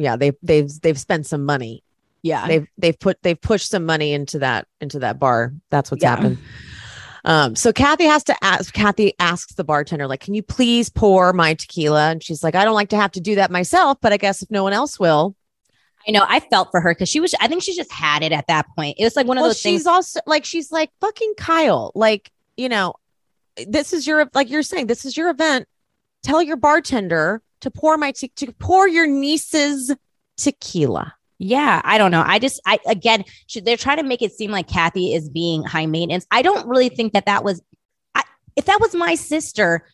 Yeah, 0.00 0.16
they 0.16 0.32
they've 0.42 0.70
they've 0.80 0.98
spent 0.98 1.26
some 1.26 1.44
money. 1.44 1.82
Yeah, 2.22 2.48
They've 2.48 2.66
they've 2.76 2.98
put 2.98 3.22
they've 3.22 3.40
pushed 3.40 3.70
some 3.70 3.86
money 3.86 4.12
into 4.12 4.40
that 4.40 4.66
into 4.80 4.98
that 5.00 5.18
bar. 5.20 5.52
That's 5.70 5.90
what's 5.90 6.02
Yeah. 6.02 6.10
happened. 6.16 6.38
Um, 7.24 7.54
so 7.56 7.72
Kathy 7.72 8.04
has 8.04 8.24
to 8.24 8.44
ask 8.44 8.72
Kathy 8.72 9.12
asks 9.18 9.54
the 9.54 9.64
bartender, 9.64 10.06
like, 10.06 10.20
can 10.20 10.34
you 10.34 10.42
please 10.42 10.88
pour 10.88 11.32
my 11.32 11.54
tequila? 11.54 12.10
And 12.10 12.22
she's 12.22 12.42
like, 12.42 12.54
I 12.54 12.64
don't 12.64 12.74
like 12.74 12.88
to 12.90 12.96
have 12.96 13.12
to 13.12 13.20
do 13.20 13.34
that 13.36 13.50
myself, 13.50 13.98
but 14.00 14.12
I 14.12 14.16
guess 14.16 14.42
if 14.42 14.50
no 14.50 14.62
one 14.62 14.72
else 14.72 14.98
will. 14.98 15.36
I 16.06 16.10
know. 16.12 16.24
I 16.26 16.40
felt 16.40 16.68
for 16.70 16.80
her 16.80 16.92
because 16.94 17.08
she 17.08 17.20
was. 17.20 17.34
I 17.40 17.48
think 17.48 17.62
she 17.62 17.74
just 17.76 17.92
had 17.92 18.22
it 18.22 18.32
at 18.32 18.46
that 18.48 18.66
point. 18.76 18.96
It 18.98 19.04
was 19.04 19.14
like 19.14 19.26
one 19.26 19.36
of 19.36 19.42
Well, 19.42 19.50
those 19.50 19.58
she's 19.60 19.80
things. 19.82 19.86
also 19.86 20.20
like 20.26 20.44
she's 20.44 20.72
like 20.72 20.90
fucking 21.00 21.34
Kyle. 21.36 21.92
Like, 21.94 22.30
you 22.56 22.68
know, 22.68 22.94
this 23.66 23.92
is 23.92 24.06
your 24.06 24.28
like 24.34 24.48
you're 24.50 24.62
saying, 24.62 24.86
this 24.86 25.04
is 25.04 25.16
your 25.16 25.28
event. 25.30 25.66
Tell 26.22 26.42
your 26.42 26.56
bartender 26.56 27.42
to 27.60 27.70
pour 27.70 27.96
my 27.96 28.12
te- 28.12 28.32
to 28.36 28.52
pour 28.52 28.88
your 28.88 29.06
niece's 29.06 29.94
tequila. 30.36 31.14
Yeah, 31.38 31.80
I 31.84 31.98
don't 31.98 32.10
know. 32.10 32.24
I 32.26 32.40
just, 32.40 32.60
I 32.66 32.78
again, 32.86 33.24
they're 33.62 33.76
trying 33.76 33.98
to 33.98 34.02
make 34.02 34.22
it 34.22 34.32
seem 34.32 34.50
like 34.50 34.66
Kathy 34.66 35.14
is 35.14 35.28
being 35.28 35.62
high 35.62 35.86
maintenance. 35.86 36.26
I 36.30 36.42
don't 36.42 36.66
really 36.66 36.88
think 36.88 37.12
that 37.12 37.26
that 37.26 37.44
was. 37.44 37.62
I, 38.14 38.24
if 38.56 38.64
that 38.64 38.80
was 38.80 38.94
my 38.94 39.14
sister, 39.14 39.86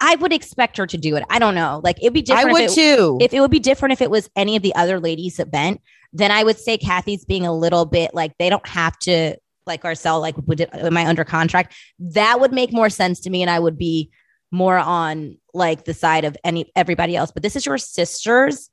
I 0.00 0.14
would 0.16 0.32
expect 0.32 0.76
her 0.78 0.86
to 0.86 0.96
do 0.96 1.16
it. 1.16 1.24
I 1.28 1.38
don't 1.38 1.54
know. 1.54 1.80
Like 1.84 1.98
it'd 2.00 2.14
be 2.14 2.22
different. 2.22 2.48
I 2.48 2.52
would 2.52 2.62
if 2.62 2.70
it, 2.72 2.74
too. 2.74 3.18
if 3.20 3.34
it 3.34 3.40
would 3.40 3.50
be 3.50 3.58
different 3.58 3.92
if 3.92 4.00
it 4.00 4.10
was 4.10 4.30
any 4.34 4.56
of 4.56 4.62
the 4.62 4.74
other 4.74 4.98
ladies' 4.98 5.38
event, 5.38 5.82
then 6.12 6.30
I 6.30 6.42
would 6.42 6.58
say 6.58 6.78
Kathy's 6.78 7.24
being 7.24 7.46
a 7.46 7.54
little 7.54 7.84
bit 7.84 8.14
like 8.14 8.32
they 8.38 8.48
don't 8.48 8.66
have 8.66 8.98
to 9.00 9.36
like 9.66 9.82
Garcelle, 9.82 10.20
like 10.20 10.34
would 10.46 10.60
it, 10.60 10.70
am 10.72 10.96
I 10.96 11.06
under 11.06 11.24
contract? 11.24 11.74
That 11.98 12.40
would 12.40 12.52
make 12.52 12.72
more 12.72 12.88
sense 12.88 13.20
to 13.20 13.30
me, 13.30 13.42
and 13.42 13.50
I 13.50 13.58
would 13.58 13.76
be 13.76 14.10
more 14.50 14.78
on 14.78 15.36
like 15.58 15.84
the 15.84 15.94
side 15.94 16.24
of 16.24 16.36
any 16.44 16.72
everybody 16.74 17.16
else. 17.16 17.30
But 17.30 17.42
this 17.42 17.56
is 17.56 17.66
your 17.66 17.78
sister's 17.78 18.70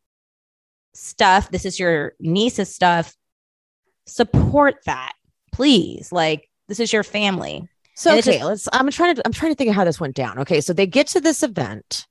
stuff. 0.93 1.51
This 1.51 1.65
is 1.65 1.79
your 1.79 2.13
niece's 2.19 2.73
stuff. 2.73 3.13
Support 4.07 4.75
that, 4.85 5.13
please. 5.51 6.11
Like 6.11 6.49
this 6.67 6.79
is 6.79 6.93
your 6.93 7.03
family. 7.03 7.67
So 7.95 8.11
okay, 8.17 8.39
just- 8.39 8.43
let's. 8.45 8.69
I'm 8.71 8.89
trying 8.91 9.15
to. 9.15 9.21
I'm 9.25 9.33
trying 9.33 9.51
to 9.51 9.55
think 9.55 9.69
of 9.69 9.75
how 9.75 9.83
this 9.83 9.99
went 9.99 10.15
down. 10.15 10.39
Okay, 10.39 10.61
so 10.61 10.73
they 10.73 10.87
get 10.87 11.07
to 11.07 11.21
this 11.21 11.43
event. 11.43 12.07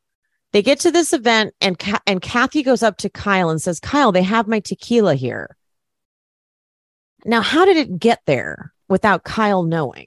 They 0.53 0.63
get 0.63 0.81
to 0.81 0.91
this 0.91 1.13
event, 1.13 1.55
and 1.61 1.79
Ka- 1.79 2.01
and 2.07 2.23
Kathy 2.23 2.63
goes 2.63 2.83
up 2.83 2.97
to 2.99 3.11
Kyle 3.11 3.51
and 3.51 3.61
says, 3.61 3.81
"Kyle, 3.81 4.13
they 4.13 4.23
have 4.23 4.47
my 4.47 4.61
tequila 4.61 5.15
here." 5.15 5.57
Now, 7.25 7.41
how 7.41 7.65
did 7.65 7.77
it 7.77 7.99
get 7.99 8.21
there 8.27 8.73
without 8.89 9.25
Kyle 9.25 9.63
knowing? 9.63 10.07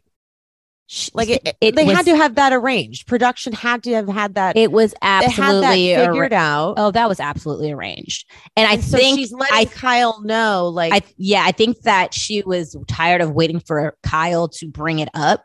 Like 1.14 1.30
it, 1.30 1.56
it 1.60 1.76
they 1.76 1.84
was, 1.84 1.98
had 1.98 2.06
to 2.06 2.16
have 2.16 2.36
that 2.36 2.54
arranged. 2.54 3.08
Production 3.08 3.52
had 3.52 3.84
to 3.84 3.94
have 3.94 4.08
had 4.08 4.36
that. 4.36 4.56
It 4.56 4.72
was 4.72 4.92
they 5.02 5.08
had 5.08 5.22
that 5.24 5.40
absolutely 5.40 5.96
figured 5.96 6.34
arra- 6.34 6.40
out. 6.40 6.74
Oh, 6.78 6.92
that 6.92 7.10
was 7.10 7.20
absolutely 7.20 7.72
arranged. 7.74 8.30
And 8.56 8.68
I 8.70 8.78
so 8.78 8.98
think 8.98 9.20
she's 9.20 9.34
letting 9.34 9.58
I 9.58 9.66
Kyle 9.66 10.22
know, 10.24 10.68
like, 10.70 10.94
I 10.94 11.02
yeah, 11.18 11.44
I 11.46 11.52
think 11.52 11.82
that 11.82 12.14
she 12.14 12.42
was 12.42 12.78
tired 12.88 13.20
of 13.20 13.32
waiting 13.32 13.60
for 13.60 13.98
Kyle 14.02 14.48
to 14.48 14.68
bring 14.68 15.00
it 15.00 15.10
up. 15.14 15.44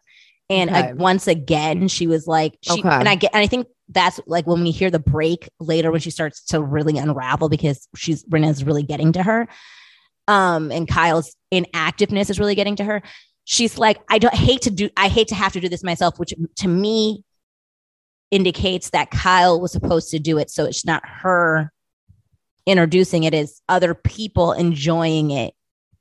And 0.48 0.70
uh, 0.70 0.74
Okay. 0.78 0.92
once 0.94 1.26
again, 1.26 1.88
she 1.88 2.06
was 2.06 2.26
like, 2.26 2.56
she, 2.62 2.78
Okay. 2.78 2.88
and 2.88 3.08
I 3.08 3.14
get, 3.16 3.30
and 3.34 3.42
I 3.42 3.46
think 3.46 3.66
that's 3.88 4.20
like 4.26 4.46
when 4.46 4.62
we 4.62 4.70
hear 4.70 4.90
the 4.90 4.98
break 4.98 5.48
later 5.58 5.90
when 5.90 6.00
she 6.00 6.10
starts 6.10 6.44
to 6.46 6.62
really 6.62 6.98
unravel 6.98 7.48
because 7.48 7.88
she's 7.96 8.24
Rinna's 8.26 8.62
really 8.62 8.82
getting 8.84 9.12
to 9.12 9.22
her. 9.22 9.48
Um, 10.28 10.70
and 10.70 10.86
Kyle's 10.86 11.34
inactiveness 11.50 12.30
is 12.30 12.38
really 12.38 12.54
getting 12.54 12.76
to 12.76 12.84
her. 12.84 13.02
She's 13.44 13.76
like, 13.78 13.98
I 14.08 14.18
don't 14.18 14.34
hate 14.34 14.62
to 14.62 14.70
do, 14.70 14.88
I 14.96 15.08
hate 15.08 15.28
to 15.28 15.34
have 15.34 15.52
to 15.54 15.60
do 15.60 15.68
this 15.68 15.82
myself, 15.82 16.18
which 16.18 16.32
to 16.56 16.68
me 16.68 17.24
indicates 18.30 18.90
that 18.90 19.10
Kyle 19.10 19.60
was 19.60 19.72
supposed 19.72 20.10
to 20.10 20.18
do 20.18 20.38
it. 20.38 20.50
So 20.50 20.64
it's 20.64 20.84
not 20.86 21.02
her 21.06 21.72
introducing 22.66 23.24
it, 23.24 23.34
it, 23.34 23.38
is 23.38 23.60
other 23.68 23.94
people 23.94 24.52
enjoying 24.52 25.32
it 25.32 25.54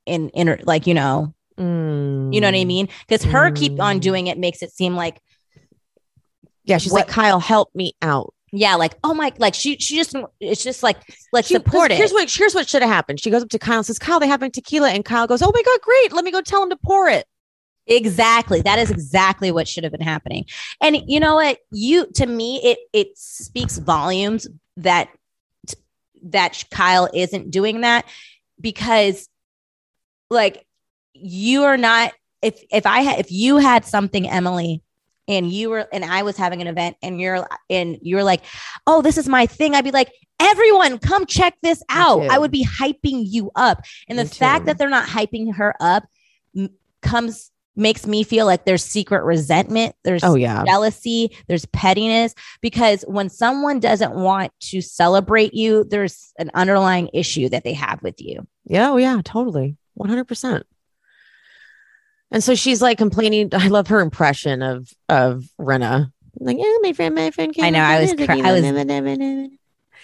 in 0.06 0.30
inter 0.34 0.60
like, 0.64 0.86
you 0.88 0.94
know, 0.94 1.34
mm, 1.58 2.34
you 2.34 2.40
know 2.40 2.48
what 2.48 2.56
I 2.56 2.66
mean? 2.66 2.88
Because 3.08 3.24
her 3.26 3.52
keep 3.52 3.80
on 3.80 3.98
Mm. 3.98 4.02
doing 4.02 4.28
it 4.28 4.38
makes 4.38 4.62
it 4.62 4.72
seem 4.72 4.96
like, 4.96 5.20
Yeah, 6.64 6.78
she's 6.78 6.92
What- 6.92 7.08
like, 7.08 7.08
Kyle, 7.08 7.40
help 7.40 7.70
me 7.74 7.94
out. 8.04 8.34
yeah, 8.54 8.76
like, 8.76 8.94
oh 9.04 9.14
my, 9.16 9.34
like 9.40 9.56
she 9.56 9.78
she 9.78 9.96
just 9.96 10.16
it's 10.40 10.64
just 10.64 10.84
like 10.84 10.98
let's 11.34 11.48
She- 11.48 11.56
support 11.56 11.92
it. 11.92 11.98
Here's 11.98 12.12
what 12.14 12.30
here's 12.32 12.54
what 12.54 12.70
should 12.70 12.84
have 12.84 12.92
happened. 12.92 13.20
She 13.20 13.32
goes 13.32 13.42
up 13.42 13.50
to 13.50 13.60
Kyle 13.60 13.78
and 13.78 13.86
says, 13.86 13.98
Kyle, 13.98 14.20
they 14.20 14.28
have 14.28 14.42
my 14.42 14.50
tequila. 14.50 14.92
And 14.92 15.04
Kyle 15.04 15.26
goes, 15.26 15.42
Oh 15.42 15.52
my 15.54 15.62
God, 15.64 15.80
great. 15.82 16.14
Let 16.14 16.24
me 16.24 16.32
go 16.32 16.42
tell 16.42 16.62
him 16.62 16.70
to 16.70 16.78
pour 16.78 17.10
it. 17.10 17.26
Exactly. 17.92 18.62
That 18.62 18.80
is 18.80 18.90
exactly 18.90 19.52
what 19.52 19.68
should 19.68 19.84
have 19.84 19.92
been 19.92 20.02
happening. 20.02 20.46
And 20.82 20.98
you 21.08 21.20
know 21.20 21.36
what? 21.36 21.60
You 21.72 22.08
to 22.14 22.26
me, 22.26 22.62
it 22.64 22.80
it 22.94 23.18
speaks 23.18 23.78
volumes 23.78 24.48
that 24.78 25.10
that 26.24 26.64
Kyle 26.72 27.10
isn't 27.14 27.52
doing 27.52 27.82
that 27.82 28.06
because 28.60 29.28
like 30.30 30.66
you 31.14 31.64
are 31.64 31.78
not 31.78 32.14
if 32.42 32.64
if 32.72 32.86
I 32.86 33.02
had 33.02 33.20
if 33.20 33.32
you 33.32 33.58
had 33.58 33.86
something, 33.86 34.30
Emily, 34.30 34.82
and 35.28 35.52
you 35.52 35.70
were 35.70 35.88
and 35.92 36.06
I 36.06 36.24
was 36.24 36.38
having 36.38 36.62
an 36.62 36.68
event 36.68 36.98
and 37.02 37.20
you're 37.20 37.48
and 37.70 37.98
you're 38.02 38.24
like, 38.24 38.44
oh, 38.88 39.02
this 39.02 39.18
is 39.18 39.28
my 39.28 39.46
thing, 39.46 39.76
I'd 39.76 39.84
be 39.84 39.92
like, 39.92 40.12
everyone 40.40 40.98
come 40.98 41.26
check 41.26 41.56
this 41.62 41.84
out. 41.90 42.22
I 42.30 42.40
would 42.40 42.52
be 42.52 42.66
hyping 42.66 43.24
you 43.28 43.52
up. 43.56 43.84
And 44.08 44.18
Me 44.18 44.24
the 44.24 44.30
fact 44.30 44.66
that 44.66 44.78
they're 44.78 44.90
not 44.90 45.08
hyping 45.08 45.56
her 45.56 45.76
up 45.80 46.04
comes 47.02 47.52
makes 47.76 48.06
me 48.06 48.24
feel 48.24 48.46
like 48.46 48.66
there's 48.66 48.84
secret 48.84 49.24
resentment 49.24 49.96
there's 50.04 50.24
Oh, 50.24 50.36
yeah. 50.36 50.64
jealousy 50.66 51.36
there's 51.48 51.66
pettiness 51.68 52.34
because 52.62 53.04
when 53.08 53.30
someone 53.30 53.80
doesn't 53.80 54.14
want 54.14 54.52
to 54.72 54.82
celebrate 54.82 55.54
you 55.54 55.86
there's 55.86 56.34
an 56.38 56.52
underlying 56.54 57.10
issue 57.14 57.48
that 57.50 57.64
they 57.64 57.74
have 57.74 58.02
with 58.04 58.22
you 58.22 58.46
Yeah, 58.66 58.92
oh 58.92 58.98
yeah, 58.98 59.22
totally. 59.24 59.78
100%. 60.00 60.64
And 62.32 62.44
so 62.44 62.56
she's 62.56 62.82
like 62.82 62.98
complaining. 62.98 63.50
I 63.54 63.68
love 63.68 63.88
her 63.88 64.00
impression 64.02 64.62
of 64.62 64.90
of 65.10 65.46
Rinna. 65.60 66.12
Like, 66.40 66.58
yeah, 66.58 66.78
my 66.82 66.94
friend, 66.94 67.14
my 67.14 67.30
friend. 67.32 67.54
I 67.60 67.70
know, 67.70 67.82
I 67.82 68.00
was 68.02 68.14
cry- 68.14 68.40
I 68.42 68.52
was- 68.54 68.64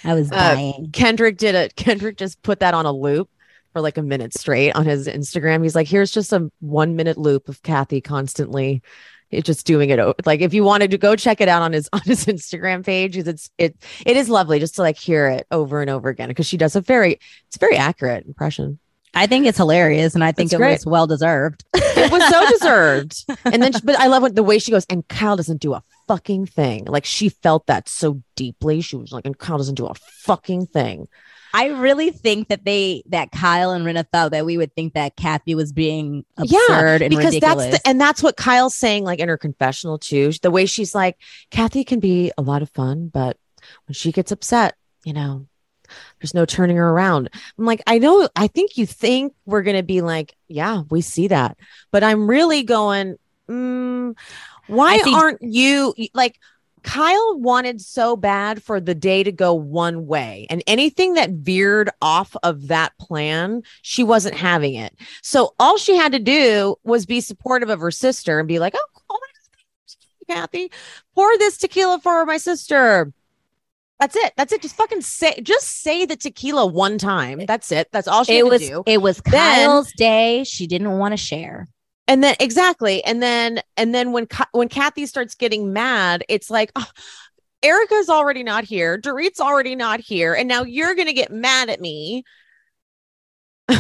i 0.04 0.14
was 0.14 0.32
Uh, 0.32 0.74
Kendrick 0.94 1.38
did 1.38 1.56
it. 1.56 1.76
Kendrick 1.76 2.18
just 2.18 2.42
put 2.44 2.60
that 2.60 2.74
on 2.74 2.86
a 2.86 2.92
loop 2.92 3.30
for 3.78 3.82
like 3.82 3.98
a 3.98 4.02
minute 4.02 4.34
straight 4.34 4.72
on 4.72 4.86
his 4.86 5.08
Instagram. 5.08 5.62
He's 5.62 5.76
like, 5.76 5.88
here's 5.88 6.10
just 6.12 6.34
a 6.34 6.52
one 6.60 6.96
minute 6.96 7.18
loop 7.18 7.48
of 7.48 7.62
Kathy 7.62 8.02
constantly. 8.02 8.82
It 9.30 9.44
just 9.46 9.68
doing 9.68 9.90
it 9.92 10.00
over. 10.00 10.16
like 10.26 10.40
if 10.42 10.54
you 10.54 10.64
wanted 10.64 10.90
to 10.92 10.98
go 10.98 11.16
check 11.16 11.42
it 11.42 11.48
out 11.50 11.62
on 11.62 11.74
his 11.74 11.90
on 11.94 12.02
his 12.06 12.26
Instagram 12.26 12.84
page, 12.84 13.16
it's 13.18 13.52
it 13.60 13.76
it 14.06 14.18
is 14.18 14.30
lovely 14.30 14.58
just 14.60 14.76
to 14.76 14.82
like 14.82 14.98
hear 14.98 15.28
it 15.28 15.46
over 15.52 15.82
and 15.82 15.90
over 15.92 16.10
again 16.10 16.30
because 16.30 16.48
she 16.48 16.58
does 16.58 16.76
a 16.76 16.82
very 16.82 17.20
it's 17.48 17.56
a 17.58 17.60
very 17.60 17.78
accurate 17.78 18.26
impression. 18.26 18.80
i 19.14 19.28
think 19.28 19.46
it's 19.46 19.58
hilarious 19.58 20.16
and 20.16 20.24
i 20.24 20.32
think 20.32 20.48
It's 20.48 20.54
it 20.54 20.58
great. 20.58 20.72
was 20.80 20.86
well 20.86 21.08
deserved 21.08 21.64
It 21.76 22.12
was 22.12 22.24
so 22.30 22.50
deserved. 22.58 23.26
And 23.46 23.62
then, 23.62 23.74
she- 23.74 23.82
but 23.84 24.00
I 24.00 24.08
love 24.08 24.22
what 24.24 24.34
the 24.36 24.44
way 24.44 24.60
she 24.60 24.72
goes. 24.72 24.86
And 24.90 25.08
Kyle 25.08 25.36
doesn't 25.36 25.62
do 25.62 25.74
a 25.74 25.84
fucking 26.08 26.46
thing. 26.46 26.86
Like 26.86 27.06
she 27.06 27.30
felt 27.30 27.66
that 27.68 27.90
so 27.90 28.22
deeply. 28.36 28.82
She 28.82 28.96
was 28.96 29.12
like, 29.12 29.26
and 29.26 29.38
Kyle 29.38 29.58
doesn't 29.58 29.76
do 29.76 29.88
a 29.88 29.94
fucking 29.96 30.68
thing. 30.68 31.08
I 31.54 31.68
really 31.68 32.12
think 32.12 32.50
that 32.50 32.66
they 32.66 33.04
that 33.08 33.32
Kyle 33.32 33.72
and 33.72 33.86
Rinna 33.86 34.06
thought 34.12 34.32
that 34.32 34.46
we 34.46 34.58
would 34.58 34.74
think 34.74 34.94
that 34.94 35.16
Kathy 35.16 35.56
was 35.56 35.72
being 35.72 36.26
absurd 36.38 37.02
yeah, 37.02 37.06
and 37.06 37.10
because 37.10 37.36
ridiculous. 37.36 37.66
that's 37.66 37.84
the, 37.84 37.90
and 37.90 38.02
that's 38.02 38.22
what 38.22 38.38
Kyle's 38.38 38.76
saying, 38.76 39.04
like 39.04 39.20
in 39.20 39.30
her 39.30 39.38
confessional 39.38 39.98
too. 39.98 40.32
The 40.42 40.52
way 40.52 40.66
she's 40.66 40.94
like, 40.94 41.18
Kathy 41.52 41.84
can 41.84 42.00
be 42.00 42.32
a 42.38 42.42
lot 42.42 42.62
of 42.62 42.70
fun, 42.70 43.08
but 43.08 43.38
when 43.88 43.94
she 43.94 44.12
gets 44.12 44.32
upset, 44.32 44.76
you 45.04 45.14
know, 45.14 45.48
there's 46.20 46.34
no 46.34 46.46
turning 46.46 46.78
her 46.78 46.90
around. 46.90 47.30
I'm 47.58 47.66
like, 47.66 47.82
I 47.88 47.98
know, 48.00 48.28
I 48.36 48.48
think 48.48 48.78
you 48.78 48.86
think 48.86 49.34
we're 49.46 49.64
gonna 49.64 49.84
be 49.84 50.02
like, 50.02 50.36
yeah, 50.48 50.84
we 50.90 51.02
see 51.02 51.28
that, 51.30 51.58
but 51.92 52.04
I'm 52.04 52.30
really 52.30 52.64
going, 52.64 53.18
mm, 53.50 54.16
why 54.68 54.98
see- 55.00 55.14
aren't 55.14 55.42
you 55.42 55.94
like? 56.14 56.38
Kyle 56.88 57.38
wanted 57.38 57.82
so 57.82 58.16
bad 58.16 58.64
for 58.64 58.80
the 58.80 58.96
day 58.96 59.22
to 59.22 59.32
go 59.32 59.54
one 59.54 60.08
way, 60.08 60.48
and 60.50 60.64
anything 60.68 61.16
that 61.16 61.32
veered 61.32 61.90
off 62.02 62.34
of 62.44 62.70
that 62.70 62.98
plan, 62.98 63.62
she 63.82 64.06
wasn't 64.06 64.36
having 64.36 64.74
it. 64.76 64.96
So 65.22 65.54
all 65.60 65.78
she 65.78 65.98
had 65.98 66.14
to 66.14 66.20
do 66.20 66.78
was 66.86 67.06
be 67.06 67.20
supportive 67.20 67.70
of 67.70 67.82
her 67.82 67.92
sister 67.92 68.40
and 68.40 68.48
be 68.48 68.60
like, 68.60 68.74
"Oh, 68.74 68.88
oh 69.10 69.20
my 69.20 70.34
God, 70.34 70.42
Kathy, 70.52 70.72
pour 71.14 71.38
this 71.40 71.58
tequila 71.58 72.00
for 72.00 72.26
my 72.26 72.38
sister." 72.38 73.12
That's 74.00 74.16
it. 74.16 74.32
That's 74.38 74.54
it. 74.54 74.62
Just 74.62 74.76
fucking 74.78 75.02
say, 75.02 75.42
just 75.42 75.82
say 75.82 76.06
the 76.06 76.16
tequila 76.16 76.68
one 76.68 76.98
time. 76.98 77.42
That's 77.48 77.70
it. 77.72 77.90
That's 77.92 78.08
all 78.08 78.24
she 78.24 78.34
it 78.34 78.36
had 78.38 78.44
to 78.46 78.50
was 78.50 78.62
do. 78.62 78.84
it 78.86 79.02
was 79.02 79.18
Then- 79.26 79.34
Kyle's 79.68 79.92
day. 79.98 80.46
She 80.46 80.68
didn't 80.68 80.98
want 81.00 81.12
to 81.12 81.18
share. 81.18 81.68
And 82.08 82.24
then 82.24 82.36
exactly, 82.40 83.04
and 83.04 83.22
then 83.22 83.62
and 83.76 83.94
then 83.94 84.12
when 84.14 84.28
when 84.54 84.70
Kathy 84.70 85.06
starts 85.06 85.36
getting 85.36 85.74
mad, 85.74 86.24
it's 86.30 86.50
like. 86.50 86.72
Oh, 86.76 86.86
Erika's 87.64 88.08
already 88.08 88.44
not 88.44 88.66
here. 88.66 88.98
Dorit's 89.00 89.40
already 89.42 89.76
not 89.76 90.00
here. 90.00 90.36
And 90.36 90.48
now 90.48 90.62
you're 90.62 90.94
going 90.94 91.08
to 91.08 91.14
get 91.14 91.32
mad 91.32 91.72
at 91.72 91.82
me. 91.82 92.24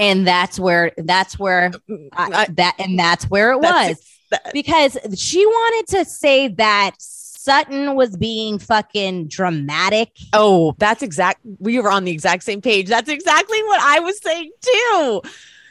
And 0.00 0.26
that's 0.26 0.60
where 0.60 0.92
that's 0.96 1.38
where 1.38 1.66
um, 1.66 1.72
mm, 1.90 2.08
I, 2.12 2.42
I- 2.42 2.46
that 2.52 2.76
and 2.78 2.98
that's 2.98 3.24
where 3.28 3.52
it 3.52 3.60
That's 3.60 3.88
was 3.90 4.04
that- 4.30 4.52
because 4.52 4.96
she 5.16 5.44
wanted 5.44 5.96
to 5.96 6.04
say 6.04 6.48
that 6.48 6.92
Sutton 6.98 7.96
was 7.96 8.16
being 8.16 8.58
fucking 8.58 9.26
dramatic. 9.28 10.10
Oh, 10.32 10.74
that's 10.78 11.02
exact. 11.02 11.40
We 11.58 11.80
were 11.80 11.90
on 11.90 12.04
the 12.04 12.12
exact 12.12 12.44
same 12.44 12.60
page. 12.60 12.88
That's 12.88 13.08
exactly 13.08 13.60
what 13.64 13.80
I 13.82 13.98
was 14.00 14.20
saying 14.22 14.50
too. 14.62 15.22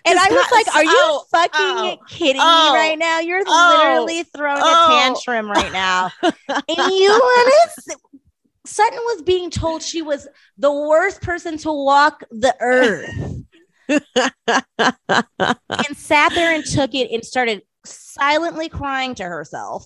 And 0.06 0.18
I 0.18 0.28
was 0.30 0.52
like, 0.52 0.76
"Are 0.76 0.84
you 0.84 0.92
oh, 0.94 1.26
fucking 1.32 1.52
oh, 1.54 1.98
kidding 2.08 2.42
oh, 2.44 2.74
me 2.74 2.80
right 2.80 2.98
now? 2.98 3.20
You're 3.20 3.44
oh, 3.46 3.76
literally 3.78 4.24
throwing 4.24 4.62
oh." 4.64 4.86
a 4.86 4.90
tantrum 4.90 5.50
right 5.50 5.72
now." 5.72 6.10
and 6.24 6.34
you 6.68 7.10
want 7.10 7.72
to? 7.88 7.98
Sutton 8.66 9.00
was 9.00 9.22
being 9.22 9.50
told 9.50 9.82
she 9.82 10.02
was 10.02 10.28
the 10.58 10.72
worst 10.72 11.22
person 11.22 11.58
to 11.60 11.72
walk 11.72 12.24
the 12.32 12.54
earth, 12.60 13.10
and 13.88 14.02
sat 15.98 16.34
there 16.34 16.54
and 16.54 16.66
took 16.66 16.94
it 16.94 17.10
and 17.12 17.24
started 17.24 17.62
silently 17.86 18.70
crying 18.70 19.16
to 19.16 19.24
herself. 19.24 19.86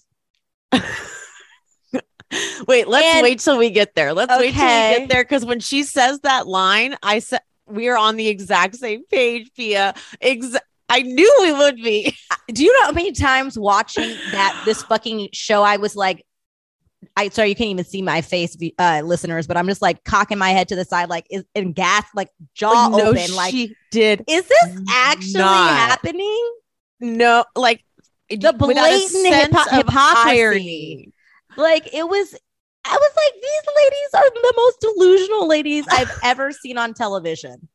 Wait, 2.68 2.88
let's 2.88 3.06
And- 3.06 3.24
wait 3.24 3.40
till 3.40 3.58
we 3.58 3.70
get 3.70 3.96
there. 3.96 4.14
Let's 4.14 4.32
wait 4.32 4.54
till 4.54 4.64
we 4.64 5.00
get 5.00 5.10
there 5.10 5.24
because 5.24 5.46
when 5.46 5.60
she 5.60 5.84
says 5.84 6.20
that 6.22 6.48
line, 6.48 6.96
I 7.04 7.20
said 7.20 7.42
we 7.72 7.88
are 7.89 7.98
on 7.98 8.15
the 8.18 8.27
exact 8.27 8.76
same 8.76 9.06
page, 9.06 9.52
Pia. 9.56 9.93
Ex- 10.22 10.56
I 10.89 11.02
knew 11.03 11.38
we 11.41 11.53
would 11.53 11.76
be. 11.77 12.15
Do 12.49 12.64
you 12.64 12.73
know 12.80 12.85
how 12.88 12.91
many 12.91 13.11
times 13.14 13.57
watching 13.57 14.10
that 14.31 14.61
this 14.65 14.84
fucking 14.84 15.30
show 15.34 15.64
I 15.64 15.77
was 15.77 15.95
like, 15.95 16.26
I 17.18 17.30
sorry 17.30 17.49
you 17.49 17.56
can't 17.56 17.69
even 17.72 17.85
see 17.85 18.02
my 18.02 18.22
face, 18.22 18.56
uh, 18.77 19.02
listeners, 19.03 19.48
but 19.48 19.57
I'm 19.57 19.68
just 19.68 19.81
like 19.81 20.03
cocking 20.03 20.38
my 20.38 20.49
head 20.52 20.68
to 20.68 20.76
the 20.76 20.85
side, 20.85 21.10
like 21.10 21.26
is 21.31 21.43
in 21.56 21.72
gas, 21.73 22.06
like 22.14 22.30
jaw 22.53 22.89
no, 22.89 23.10
open, 23.10 23.34
like 23.35 23.52
she 23.52 23.76
did 23.89 24.23
is 24.27 24.48
this 24.48 24.81
actually 24.91 25.41
not. 25.41 25.69
happening? 25.76 26.53
no, 26.99 27.43
like 27.56 27.84
The 28.30 28.53
blatant 28.56 29.53
hypo- 29.56 29.76
hypocrisy. 29.77 30.39
irony. 30.39 31.14
Like 31.57 31.93
it 31.93 32.07
was. 32.07 32.35
I 32.86 32.94
was 32.94 33.12
like, 33.16 33.41
these 33.41 33.74
ladies 33.84 34.14
are 34.16 34.30
the 34.30 34.53
most 34.58 34.80
delusional 34.82 35.48
ladies 35.48 35.86
I've 35.90 36.12
ever 36.24 36.52
seen 36.52 36.78
on 36.78 36.94
television. 36.94 37.68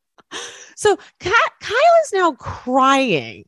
So 0.74 0.99
Kyle 1.20 1.97
is 2.05 2.12
now 2.12 2.33
crying. 2.33 3.45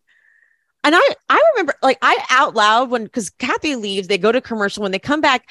And 0.85 0.95
I 0.95 1.15
I 1.29 1.43
remember 1.53 1.75
like 1.83 1.99
I 2.01 2.25
out 2.31 2.55
loud 2.55 2.91
when 2.91 3.05
because 3.05 3.31
Kathy 3.31 3.77
leaves, 3.77 4.09
they 4.09 4.17
go 4.19 4.33
to 4.33 4.41
commercial. 4.41 4.83
When 4.83 4.93
they 4.93 4.99
come 4.99 5.21
back, 5.21 5.51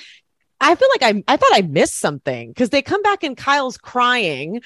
I 0.60 0.74
feel 0.74 0.88
like 1.00 1.16
I 1.16 1.24
I 1.28 1.38
thought 1.38 1.52
I 1.54 1.62
missed 1.62 2.00
something 2.00 2.50
because 2.50 2.70
they 2.70 2.82
come 2.82 3.02
back 3.02 3.24
and 3.24 3.36
Kyle's 3.38 3.78
crying 3.78 4.62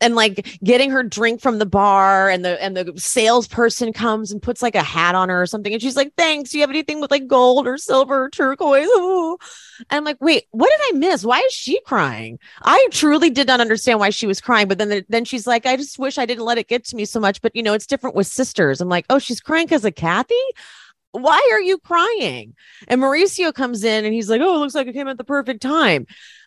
and 0.00 0.14
like 0.14 0.58
getting 0.64 0.90
her 0.90 1.02
drink 1.02 1.40
from 1.40 1.58
the 1.58 1.66
bar 1.66 2.28
and 2.28 2.44
the 2.44 2.62
and 2.62 2.76
the 2.76 2.92
salesperson 2.96 3.92
comes 3.92 4.32
and 4.32 4.42
puts 4.42 4.62
like 4.62 4.74
a 4.74 4.82
hat 4.82 5.14
on 5.14 5.28
her 5.28 5.42
or 5.42 5.46
something 5.46 5.72
and 5.72 5.82
she's 5.82 5.96
like 5.96 6.12
thanks 6.16 6.50
do 6.50 6.58
you 6.58 6.62
have 6.62 6.70
anything 6.70 7.00
with 7.00 7.10
like 7.10 7.26
gold 7.26 7.66
or 7.66 7.76
silver 7.76 8.24
or 8.24 8.30
turquoise? 8.30 8.86
Ooh. 8.86 9.36
and 9.90 9.98
i'm 9.98 10.04
like 10.04 10.20
wait 10.20 10.44
what 10.50 10.70
did 10.70 10.94
i 10.94 10.98
miss? 10.98 11.24
Why 11.24 11.40
is 11.40 11.52
she 11.52 11.80
crying? 11.82 12.38
I 12.62 12.88
truly 12.90 13.30
did 13.30 13.46
not 13.46 13.60
understand 13.60 13.98
why 13.98 14.10
she 14.10 14.26
was 14.26 14.40
crying 14.40 14.68
but 14.68 14.78
then 14.78 15.04
then 15.08 15.24
she's 15.24 15.46
like 15.46 15.66
i 15.66 15.76
just 15.76 15.98
wish 15.98 16.18
i 16.18 16.26
didn't 16.26 16.44
let 16.44 16.58
it 16.58 16.68
get 16.68 16.84
to 16.86 16.96
me 16.96 17.04
so 17.04 17.20
much 17.20 17.42
but 17.42 17.54
you 17.54 17.62
know 17.62 17.74
it's 17.74 17.86
different 17.86 18.16
with 18.16 18.26
sisters. 18.26 18.80
I'm 18.80 18.88
like 18.88 19.06
oh 19.10 19.18
she's 19.18 19.40
crying 19.40 19.66
because 19.66 19.84
of 19.84 19.94
kathy? 19.94 20.34
Why 21.12 21.48
are 21.52 21.60
you 21.60 21.78
crying? 21.78 22.54
And 22.88 23.00
mauricio 23.00 23.52
comes 23.52 23.84
in 23.84 24.04
and 24.04 24.14
he's 24.14 24.30
like 24.30 24.40
oh 24.40 24.54
it 24.54 24.58
looks 24.58 24.74
like 24.74 24.86
it 24.86 24.92
came 24.92 25.08
at 25.08 25.18
the 25.18 25.24
perfect 25.24 25.62
time. 25.62 26.06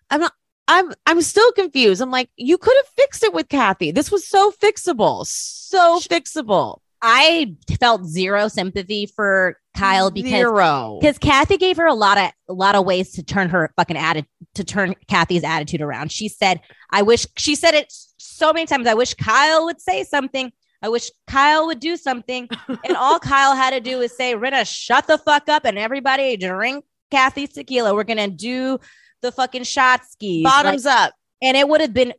I'm 0.09 0.21
not 0.21 0.33
I'm 0.67 0.93
I'm 1.05 1.21
still 1.21 1.51
confused. 1.53 2.01
I'm 2.01 2.11
like, 2.11 2.29
you 2.37 2.57
could 2.57 2.75
have 2.77 2.87
fixed 2.95 3.23
it 3.23 3.33
with 3.33 3.49
Kathy. 3.49 3.91
This 3.91 4.11
was 4.11 4.27
so 4.27 4.51
fixable, 4.51 5.25
so 5.25 5.99
fixable. 5.99 6.79
I 7.05 7.57
felt 7.81 8.05
zero 8.05 8.47
sympathy 8.47 9.07
for 9.07 9.59
Kyle 9.75 10.09
because 10.09 11.01
because 11.01 11.17
Kathy 11.17 11.57
gave 11.57 11.75
her 11.75 11.85
a 11.85 11.93
lot 11.93 12.17
of 12.17 12.31
a 12.47 12.53
lot 12.53 12.75
of 12.75 12.85
ways 12.85 13.11
to 13.13 13.23
turn 13.23 13.49
her 13.49 13.73
fucking 13.75 13.97
attitude 13.97 14.29
to 14.55 14.63
turn 14.63 14.95
Kathy's 15.09 15.43
attitude 15.43 15.81
around. 15.81 16.13
She 16.13 16.29
said, 16.29 16.61
"I 16.91 17.01
wish." 17.01 17.27
She 17.37 17.55
said 17.55 17.73
it 17.73 17.87
so 18.17 18.53
many 18.53 18.65
times. 18.65 18.87
I 18.87 18.93
wish 18.93 19.13
Kyle 19.15 19.65
would 19.65 19.81
say 19.81 20.05
something. 20.05 20.53
I 20.81 20.87
wish 20.87 21.11
Kyle 21.27 21.65
would 21.65 21.81
do 21.81 21.97
something. 21.97 22.47
and 22.85 22.95
all 22.95 23.19
Kyle 23.19 23.53
had 23.53 23.71
to 23.71 23.81
do 23.81 23.97
was 23.97 24.15
say, 24.15 24.35
"Rita, 24.35 24.63
shut 24.63 25.05
the 25.05 25.17
fuck 25.17 25.49
up," 25.49 25.65
and 25.65 25.77
everybody 25.77 26.37
drink 26.37 26.85
Kathy's 27.11 27.51
tequila. 27.51 27.93
We're 27.93 28.05
gonna 28.05 28.29
do 28.29 28.79
the 29.23 29.31
fucking 29.31 29.63
shot 29.63 30.05
skis. 30.05 30.43
Like, 30.43 30.53
Bottoms 30.53 30.85
up. 30.85 31.13
and 31.41 31.57
it 31.57 31.67
would 31.67 31.81
have 31.81 31.93
been 31.93 32.13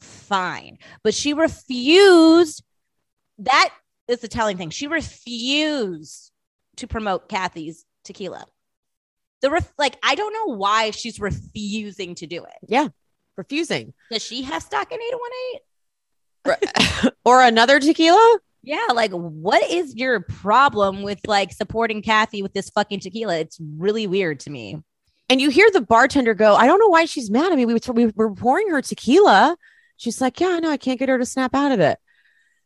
fine. 0.00 0.78
But 1.04 1.14
she 1.14 1.34
refused. 1.34 2.64
That 3.38 3.70
is 4.08 4.20
the 4.20 4.28
telling 4.28 4.56
thing. 4.56 4.70
She 4.70 4.88
refused 4.88 6.32
to 6.76 6.88
promote 6.88 7.28
Kathy's 7.28 7.84
tequila. 8.04 8.44
The 9.42 9.50
ref- 9.50 9.72
like, 9.78 9.96
I 10.02 10.16
don't 10.16 10.32
know 10.32 10.56
why 10.56 10.90
she's 10.90 11.20
refusing 11.20 12.16
to 12.16 12.26
do 12.26 12.44
it. 12.44 12.68
Yeah, 12.68 12.88
refusing. 13.36 13.94
Does 14.10 14.22
she 14.22 14.42
have 14.42 14.62
stock 14.62 14.90
in 14.90 14.98
818? 16.44 17.10
or 17.24 17.42
another 17.42 17.80
tequila? 17.80 18.38
Yeah, 18.62 18.86
like 18.94 19.12
what 19.12 19.70
is 19.70 19.94
your 19.94 20.20
problem 20.20 21.02
with 21.02 21.20
like 21.26 21.52
supporting 21.52 22.02
Kathy 22.02 22.42
with 22.42 22.52
this 22.52 22.70
fucking 22.70 23.00
tequila? 23.00 23.38
It's 23.38 23.58
really 23.78 24.06
weird 24.06 24.40
to 24.40 24.50
me. 24.50 24.82
And 25.30 25.40
you 25.40 25.48
hear 25.48 25.70
the 25.70 25.80
bartender 25.80 26.34
go, 26.34 26.54
I 26.54 26.66
don't 26.66 26.78
know 26.78 26.88
why 26.88 27.06
she's 27.06 27.30
mad 27.30 27.52
I 27.52 27.56
mean, 27.56 27.66
We, 27.68 27.74
were- 27.74 27.92
we 27.94 28.06
were 28.14 28.34
pouring 28.34 28.68
her 28.68 28.82
tequila. 28.82 29.56
She's 29.96 30.20
like, 30.20 30.40
Yeah, 30.40 30.48
I 30.48 30.60
know. 30.60 30.70
I 30.70 30.76
can't 30.76 30.98
get 30.98 31.08
her 31.08 31.16
to 31.18 31.24
snap 31.24 31.54
out 31.54 31.72
of 31.72 31.80
it. 31.80 31.98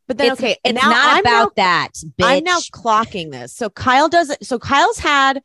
But 0.07 0.19
then, 0.19 0.33
it's, 0.33 0.41
okay, 0.41 0.57
it's 0.65 0.75
now 0.75 0.91
not 0.91 1.17
I'm 1.17 1.23
now 1.25 1.43
about 1.43 1.57
that. 1.57 1.91
Bitch. 1.95 2.25
I'm 2.25 2.45
now 2.45 2.59
clocking 2.73 3.31
this. 3.31 3.55
So 3.55 3.71
Kyle 3.71 4.09
does 4.09 4.31
it. 4.31 4.45
So 4.45 4.59
Kyle's 4.59 4.99
had 4.99 5.41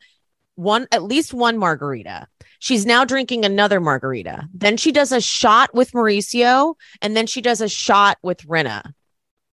one, 0.56 0.86
at 0.92 1.02
least 1.02 1.32
one 1.32 1.56
margarita. 1.56 2.26
She's 2.58 2.84
now 2.84 3.06
drinking 3.06 3.46
another 3.46 3.80
margarita. 3.80 4.48
Then 4.52 4.76
she 4.76 4.92
does 4.92 5.12
a 5.12 5.20
shot 5.20 5.74
with 5.74 5.92
Mauricio, 5.92 6.74
and 7.00 7.16
then 7.16 7.26
she 7.26 7.40
does 7.40 7.62
a 7.62 7.68
shot 7.70 8.18
with 8.22 8.40
Rinna. 8.46 8.92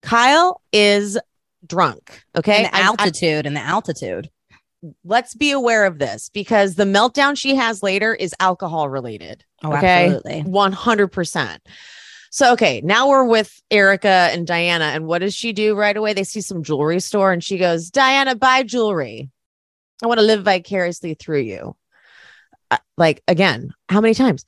Kyle 0.02 0.60
is 0.72 1.20
drunk. 1.66 2.24
Okay. 2.36 2.64
and 2.64 2.74
the 2.74 2.76
I- 2.76 2.80
I- 2.80 2.84
altitude 2.86 3.46
and 3.46 3.56
the 3.56 3.62
altitude. 3.62 4.30
Let's 5.04 5.34
be 5.36 5.52
aware 5.52 5.86
of 5.86 6.00
this 6.00 6.30
because 6.30 6.76
the 6.76 6.84
meltdown 6.84 7.38
she 7.38 7.56
has 7.56 7.82
later 7.84 8.14
is 8.14 8.34
alcohol 8.40 8.90
related. 8.90 9.44
Oh, 9.64 9.74
Okay. 9.76 10.06
absolutely. 10.06 10.44
100%. 10.44 11.60
So, 12.32 12.52
okay, 12.54 12.82
now 12.84 13.08
we're 13.08 13.24
with 13.26 13.62
Erika 13.72 14.30
and 14.34 14.46
Diana. 14.46 14.86
And 14.86 15.08
what 15.08 15.20
does 15.20 15.34
she 15.34 15.54
do 15.54 15.74
right 15.76 15.96
away? 15.96 16.14
They 16.14 16.26
see 16.26 16.42
some 16.42 16.64
jewelry 16.64 17.00
store 17.00 17.32
and 17.32 17.44
she 17.44 17.58
goes, 17.58 17.90
Diana, 17.90 18.36
buy 18.36 18.64
jewelry. 18.64 19.30
I 20.04 20.08
want 20.08 20.20
to 20.20 20.26
live 20.26 20.44
vicariously 20.44 21.14
through 21.14 21.42
you. 21.42 21.76
Uh, 22.70 22.78
like, 22.98 23.24
again, 23.28 23.74
how 23.88 24.02
many 24.02 24.14
times? 24.14 24.44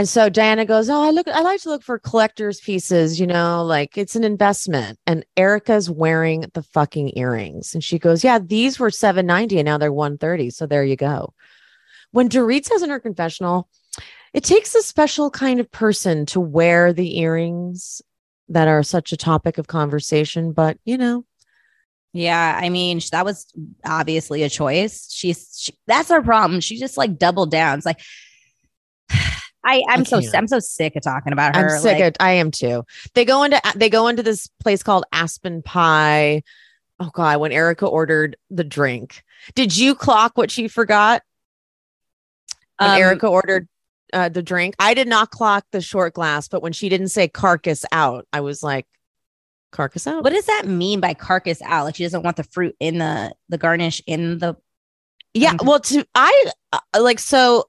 And 0.00 0.08
so 0.08 0.30
Diana 0.30 0.64
goes, 0.64 0.88
Oh, 0.88 1.02
I 1.02 1.10
look, 1.10 1.28
I 1.28 1.42
like 1.42 1.60
to 1.60 1.68
look 1.68 1.82
for 1.82 1.98
collector's 1.98 2.58
pieces, 2.58 3.20
you 3.20 3.26
know, 3.26 3.62
like 3.62 3.98
it's 3.98 4.16
an 4.16 4.24
investment. 4.24 4.98
And 5.06 5.26
Erika's 5.36 5.90
wearing 5.90 6.46
the 6.54 6.62
fucking 6.62 7.18
earrings. 7.18 7.74
And 7.74 7.84
she 7.84 7.98
goes, 7.98 8.24
Yeah, 8.24 8.38
these 8.38 8.78
were 8.80 8.90
790 8.90 9.58
and 9.58 9.66
now 9.66 9.76
they're 9.76 9.92
130. 9.92 10.48
So 10.52 10.66
there 10.66 10.84
you 10.84 10.96
go. 10.96 11.34
when 12.12 12.30
Dorit 12.30 12.64
says 12.64 12.82
in 12.82 12.88
her 12.88 12.98
confessional, 12.98 13.68
it 14.32 14.42
takes 14.42 14.74
a 14.74 14.80
special 14.82 15.30
kind 15.30 15.60
of 15.60 15.70
person 15.70 16.24
to 16.28 16.40
wear 16.40 16.94
the 16.94 17.18
earrings 17.18 18.00
that 18.48 18.68
are 18.68 18.82
such 18.82 19.12
a 19.12 19.18
topic 19.18 19.58
of 19.58 19.66
conversation. 19.66 20.52
But 20.52 20.78
you 20.86 20.96
know, 20.96 21.26
Yeah, 22.14 22.58
I 22.58 22.70
mean, 22.70 23.00
that 23.12 23.26
was 23.26 23.52
obviously 23.84 24.44
a 24.44 24.48
choice. 24.48 25.12
She's 25.12 25.58
she, 25.60 25.74
that's 25.86 26.08
her 26.08 26.22
problem. 26.22 26.60
She 26.60 26.78
just 26.78 26.96
like 26.96 27.18
doubled 27.18 27.50
down. 27.50 27.78
It's 27.78 27.86
like 27.86 28.00
I 29.64 29.82
I'm 29.88 30.04
so. 30.04 30.20
I'm 30.34 30.48
so 30.48 30.58
sick 30.58 30.96
of 30.96 31.02
talking 31.02 31.32
about 31.32 31.54
her. 31.54 31.76
I'm 31.76 31.82
sick. 31.82 32.00
like, 32.00 32.04
of, 32.04 32.16
I 32.20 32.32
am 32.32 32.50
too. 32.50 32.84
They 33.14 33.24
go 33.24 33.42
into 33.42 33.60
they 33.76 33.90
go 33.90 34.08
into 34.08 34.22
this 34.22 34.48
place 34.60 34.82
called 34.82 35.04
Aspen 35.12 35.62
Pie. 35.62 36.42
Oh 36.98 37.10
god, 37.12 37.40
when 37.40 37.52
Erika 37.52 37.86
ordered 37.86 38.36
the 38.50 38.64
drink, 38.64 39.22
did 39.54 39.76
you 39.76 39.94
clock 39.94 40.36
what 40.36 40.50
she 40.50 40.68
forgot? 40.68 41.22
When 42.78 42.90
um, 42.90 42.96
Erika 42.96 43.26
ordered 43.26 43.68
uh, 44.12 44.28
the 44.30 44.42
drink, 44.42 44.74
I 44.78 44.94
did 44.94 45.08
not 45.08 45.30
clock 45.30 45.66
the 45.72 45.80
short 45.80 46.14
glass, 46.14 46.48
but 46.48 46.62
when 46.62 46.72
she 46.72 46.88
didn't 46.88 47.08
say 47.08 47.28
carcass 47.28 47.84
out, 47.92 48.26
I 48.32 48.40
was 48.40 48.62
like, 48.62 48.86
carcass 49.72 50.06
out. 50.06 50.24
What 50.24 50.32
does 50.32 50.46
that 50.46 50.66
mean 50.66 51.00
by 51.00 51.14
carcass 51.14 51.60
out? 51.62 51.84
Like 51.84 51.96
she 51.96 52.04
doesn't 52.04 52.22
want 52.22 52.36
the 52.36 52.44
fruit 52.44 52.76
in 52.80 52.98
the 52.98 53.34
the 53.50 53.58
garnish 53.58 54.02
in 54.06 54.38
the 54.38 54.56
Yeah, 55.34 55.52
Mhm. 55.52 55.66
well, 55.66 55.80
to 55.80 56.06
I 56.14 56.50
uh, 56.72 56.78
like 56.98 57.18
so 57.18 57.68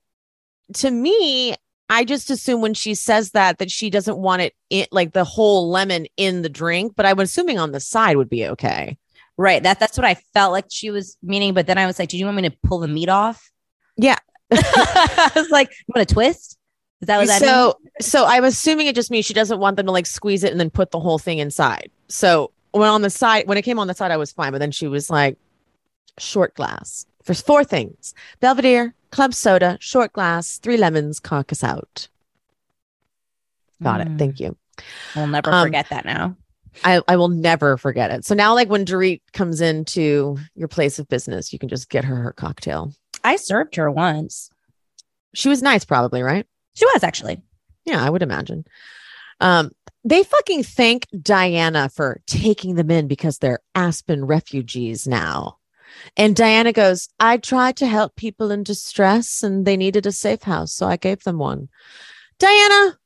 to 0.76 0.89
me, 0.89 1.55
I 1.91 2.05
just 2.05 2.30
assume 2.30 2.61
when 2.61 2.73
she 2.73 2.95
says 2.95 3.31
that 3.31 3.57
that 3.57 3.69
she 3.69 3.89
doesn't 3.89 4.18
want 4.18 4.41
it 4.41 4.55
in 4.69 4.88
like 4.91 5.11
the 5.11 5.26
whole 5.26 5.69
lemon 5.69 6.07
in 6.15 6.41
the 6.41 6.47
drink, 6.47 6.93
but 6.95 7.05
I'm 7.05 7.19
assuming 7.19 7.59
on 7.59 7.73
the 7.73 7.81
side 7.81 8.15
would 8.15 8.30
be 8.30 8.47
okay. 8.47 8.97
right. 9.35 9.61
That 9.61 9.77
that's 9.77 9.97
what 9.97 10.05
I 10.05 10.13
felt 10.34 10.53
like 10.53 10.65
she 10.69 10.89
was 10.89 11.18
meaning. 11.22 11.53
But 11.53 11.68
then 11.68 11.77
I 11.77 11.85
was 11.85 11.99
like, 11.99 12.07
"Do 12.07 12.18
you 12.18 12.23
want 12.23 12.38
me 12.38 12.43
to 12.49 12.57
pull 12.63 12.80
the 12.80 12.88
meat 12.88 13.09
off? 13.09 13.51
Yeah. 13.97 14.15
I 14.51 15.31
was 15.35 15.49
like, 15.49 15.69
you 15.69 15.93
want 15.93 16.07
to 16.07 16.13
twist? 16.13 16.57
Is 17.01 17.07
that 17.07 17.18
what 17.18 17.27
that 17.27 17.41
so 17.41 17.77
so 17.99 18.26
I'm 18.26 18.45
assuming 18.45 18.88
it 18.88 18.95
just 18.95 19.11
means 19.11 19.26
she 19.26 19.34
doesn't 19.34 19.59
want 19.59 19.76
them 19.76 19.88
to 19.88 19.91
like 19.91 20.05
squeeze 20.05 20.45
it 20.45 20.51
and 20.51 20.59
then 20.59 20.69
put 20.69 20.91
the 20.91 20.99
whole 20.99 21.19
thing 21.19 21.39
inside. 21.39 21.91
So 22.07 22.51
when 22.72 22.88
on 22.88 23.01
the 23.01 23.09
side, 23.09 23.47
when 23.47 23.57
it 23.57 23.63
came 23.63 23.80
on 23.80 23.88
the 23.88 23.93
side, 23.93 24.11
I 24.11 24.18
was 24.18 24.31
fine, 24.31 24.53
but 24.53 24.59
then 24.59 24.72
she 24.72 24.88
was 24.88 25.09
like, 25.09 25.38
short 26.18 26.55
glass. 26.55 27.05
for 27.26 27.34
four 27.34 27.65
things: 27.65 28.13
Belvedere, 28.39 28.93
club 29.12 29.34
soda, 29.34 29.78
short 29.80 30.14
glass, 30.14 30.58
three 30.58 30.78
lemons, 30.78 31.20
carcass 31.20 31.64
out. 31.64 32.08
Got 33.84 34.02
it. 34.02 34.08
Mm. 34.08 34.20
Thank 34.20 34.40
you. 34.40 34.56
We'll 35.16 35.28
never 35.28 35.52
Um, 35.52 35.66
forget 35.66 35.90
that 35.90 36.06
now. 36.06 36.36
I, 36.84 37.02
I 37.08 37.16
will 37.18 37.28
never 37.28 37.78
forget 37.78 38.12
it. 38.12 38.24
So 38.26 38.34
now, 38.34 38.54
like 38.54 38.70
when 38.70 38.86
Dorit 38.86 39.22
comes 39.34 39.60
into 39.60 40.38
your 40.56 40.68
place 40.68 41.00
of 41.00 41.08
business, 41.10 41.52
you 41.52 41.60
can 41.60 41.68
just 41.70 41.90
get 41.90 42.06
her 42.06 42.16
her 42.16 42.32
cocktail. 42.32 42.94
I 43.24 43.36
served 43.36 43.76
her 43.76 43.92
once. 43.92 44.50
She 45.34 45.50
was 45.50 45.62
nice, 45.62 45.84
probably, 45.86 46.22
right? 46.22 46.46
She 46.76 46.86
was 46.86 47.04
actually. 47.04 47.42
Yeah, 47.86 48.04
I 48.04 48.10
would 48.10 48.22
imagine. 48.24 48.66
Um, 49.40 49.72
they 50.04 50.24
fucking 50.24 50.64
thank 50.64 51.08
Diana 51.22 51.90
for 51.90 52.22
taking 52.26 52.76
them 52.76 52.90
in 52.90 53.08
because 53.08 53.40
they're 53.40 53.60
Aspen 53.76 54.26
refugees 54.26 55.08
now. 55.08 55.58
And 56.18 56.36
Diana 56.36 56.73
goes, 56.73 57.10
I 57.19 57.38
tried 57.38 57.78
to 57.78 57.88
help 57.88 58.15
people 58.15 58.52
in 58.52 58.64
distress 58.64 59.44
and 59.44 59.65
they 59.65 59.78
needed 59.78 60.06
a 60.06 60.11
safe 60.11 60.44
house, 60.44 60.73
so 60.73 60.88
I 60.88 60.98
gave 60.98 61.23
them 61.23 61.38
one. 61.38 61.69
Diana, 62.40 62.98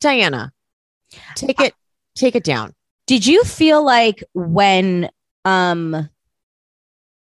Diana, 0.00 0.52
take 1.34 1.60
it, 1.60 1.74
take 2.14 2.36
it 2.36 2.44
down. 2.44 2.74
Did 3.06 3.26
you 3.26 3.44
feel 3.44 3.84
like 3.84 4.22
when 4.32 5.10
um 5.44 6.08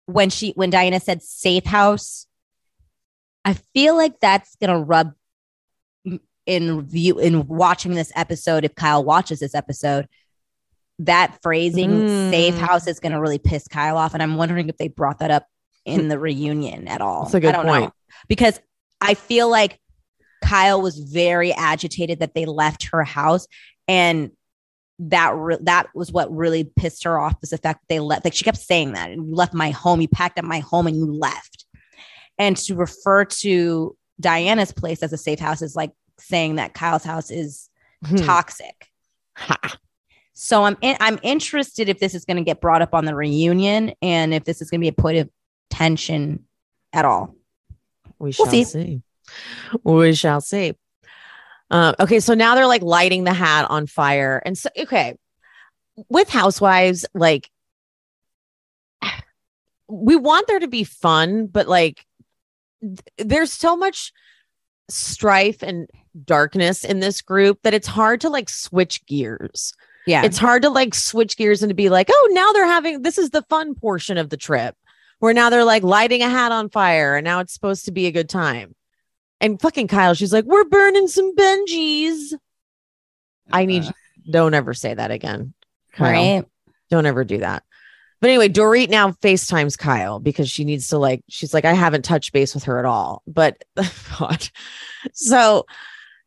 when 0.06 0.30
she 0.30 0.52
when 0.52 0.70
Diana 0.70 1.00
said 1.00 1.22
safe 1.22 1.66
house, 1.66 2.28
I 3.46 3.54
feel 3.74 3.96
like 3.96 4.20
that's 4.20 4.56
gonna 4.56 4.80
rub 4.80 5.14
in 6.46 6.82
view 6.82 7.20
in 7.20 7.48
watching 7.48 7.94
this 7.94 8.12
episode. 8.16 8.66
If 8.66 8.76
Kyle 8.76 9.04
watches 9.04 9.40
this 9.40 9.56
episode, 9.56 10.08
that 11.02 11.38
phrasing 11.42 12.08
safe 12.32 12.56
Mm. 12.56 12.60
house 12.60 12.88
is 12.88 13.00
gonna 13.00 13.20
really 13.20 13.40
piss 13.40 13.68
Kyle 13.68 13.98
off. 13.98 14.14
And 14.14 14.22
I'm 14.24 14.36
wondering 14.36 14.70
if 14.70 14.78
they 14.78 14.88
brought 14.88 15.20
that 15.20 15.32
up 15.32 15.46
in 15.86 16.08
the 16.08 16.20
reunion 16.20 16.88
at 16.88 17.02
all. 17.02 17.24
That's 17.24 17.34
a 17.36 17.40
good 17.40 17.50
I 17.50 17.58
don't 17.58 17.66
know. 17.66 17.80
point. 17.80 17.94
Because 18.28 18.60
I 19.02 19.16
feel 19.16 19.50
like 19.50 19.80
Kyle 20.44 20.82
was 20.82 20.98
very 21.00 21.54
agitated 21.54 22.20
that 22.20 22.34
they 22.36 22.46
left 22.46 22.90
her 22.92 23.04
house 23.04 23.48
and 23.88 24.32
that 25.00 25.36
re- 25.36 25.58
that 25.62 25.88
was 25.96 26.12
what 26.12 26.32
really 26.36 26.64
pissed 26.64 27.04
her 27.06 27.18
off 27.20 27.34
was 27.42 27.50
the 27.50 27.58
fact 27.58 27.82
that 27.82 27.88
they 27.94 28.00
left 28.00 28.24
like 28.24 28.36
she 28.36 28.44
kept 28.44 28.58
saying 28.60 28.94
that 28.94 29.10
you 29.12 29.34
left 29.34 29.52
my 29.56 29.72
home 29.72 30.00
you 30.02 30.08
packed 30.08 30.38
up 30.38 30.46
my 30.46 30.60
home 30.60 30.86
and 30.86 30.96
you 30.96 31.12
left 31.12 31.66
and 32.38 32.56
to 32.56 32.76
refer 32.76 33.26
to 33.26 33.98
Diana's 34.20 34.72
place 34.72 35.02
as 35.02 35.12
a 35.12 35.18
safe 35.18 35.40
house 35.40 35.64
is 35.64 35.76
like 35.76 35.92
saying 36.20 36.58
that 36.58 36.76
Kyle's 36.76 37.04
house 37.04 37.32
is 37.32 37.68
Hmm. 38.06 38.18
toxic 38.18 38.90
Ha. 39.38 39.58
So 40.34 40.64
I'm 40.64 40.78
in, 40.82 40.96
I'm 41.00 41.20
interested 41.24 41.90
if 41.90 42.00
this 42.00 42.16
is 42.16 42.26
going 42.26 42.38
to 42.38 42.44
get 42.44 42.62
brought 42.62 42.82
up 42.82 42.94
on 42.94 43.06
the 43.06 43.16
reunion 43.16 43.94
and 44.02 44.34
if 44.34 44.44
this 44.44 44.62
is 44.62 44.70
going 44.70 44.80
to 44.80 44.84
be 44.84 44.88
a 44.88 44.94
point 44.94 45.18
of 45.18 45.30
tension 45.70 46.46
at 46.94 47.06
all 47.06 47.36
We 48.20 48.32
shall 48.32 48.46
We'll 48.46 48.52
see. 48.52 48.64
see. 48.64 49.02
We 49.84 50.14
shall 50.14 50.42
see. 50.42 50.74
Uh, 51.70 51.94
okay, 52.02 52.20
so 52.20 52.34
now 52.34 52.56
they're 52.56 52.68
like 52.68 52.82
lighting 52.82 53.24
the 53.24 53.34
hat 53.34 53.66
on 53.70 53.88
fire, 53.88 54.42
and 54.46 54.58
so 54.58 54.70
okay, 54.78 55.16
with 56.10 56.28
housewives, 56.30 57.06
like 57.14 57.50
we 59.88 60.18
want 60.18 60.48
there 60.48 60.60
to 60.60 60.68
be 60.68 60.84
fun, 60.84 61.48
but 61.48 61.70
like 61.70 62.06
th- 62.82 63.00
there's 63.18 63.54
so 63.54 63.78
much 63.78 64.12
strife 64.90 65.64
and 65.64 65.90
darkness 66.26 66.84
in 66.84 67.00
this 67.00 67.22
group 67.22 67.60
that 67.64 67.74
it's 67.74 67.88
hard 67.88 68.20
to 68.22 68.30
like 68.30 68.50
switch 68.50 69.06
gears. 69.06 69.74
Yeah 70.06 70.24
It's 70.24 70.38
hard 70.38 70.64
to 70.64 70.70
like 70.70 70.94
switch 70.94 71.38
gears 71.38 71.62
and 71.64 71.70
to 71.70 71.76
be 71.76 71.90
like, 71.90 72.10
oh, 72.12 72.30
now 72.32 72.52
they're 72.52 72.66
having 72.66 73.02
this 73.02 73.18
is 73.18 73.30
the 73.30 73.44
fun 73.44 73.76
portion 73.76 74.18
of 74.18 74.30
the 74.30 74.38
trip 74.38 74.76
where 75.20 75.34
now 75.34 75.50
they're 75.50 75.64
like 75.64 75.84
lighting 75.84 76.24
a 76.24 76.30
hat 76.30 76.52
on 76.52 76.70
fire 76.70 77.16
and 77.16 77.24
now 77.24 77.40
it's 77.40 77.54
supposed 77.54 77.86
to 77.86 77.92
be 77.92 78.08
a 78.08 78.12
good 78.12 78.30
time. 78.30 78.76
And 79.40 79.60
fucking 79.60 79.88
Kyle, 79.88 80.14
she's 80.14 80.34
like, 80.34 80.46
we're 80.46 80.66
burning 80.66 81.08
some 81.08 81.36
Benjis. 81.36 82.34
I 83.52 83.62
uh-huh. 83.62 83.66
need 83.66 83.92
don't 84.30 84.54
ever 84.54 84.74
say 84.74 84.94
that 84.94 85.12
again. 85.12 85.54
Kyle. 85.94 86.12
right 86.12 86.46
Don't 86.90 87.06
ever 87.06 87.24
do 87.24 87.40
that. 87.40 87.64
But 88.20 88.30
anyway, 88.30 88.50
Dorit 88.50 88.90
now 88.90 89.12
FaceTimes 89.12 89.78
Kyle 89.78 90.20
because 90.20 90.50
she 90.50 90.64
needs 90.64 90.90
to 90.90 91.00
like, 91.00 91.24
she's 91.28 91.56
like, 91.56 91.66
I 91.66 91.74
haven't 91.74 92.06
touched 92.06 92.34
base 92.34 92.54
with 92.54 92.66
her 92.66 92.78
at 92.78 92.86
all. 92.86 93.24
But 93.26 93.64
God. 94.20 94.48
So 95.14 95.66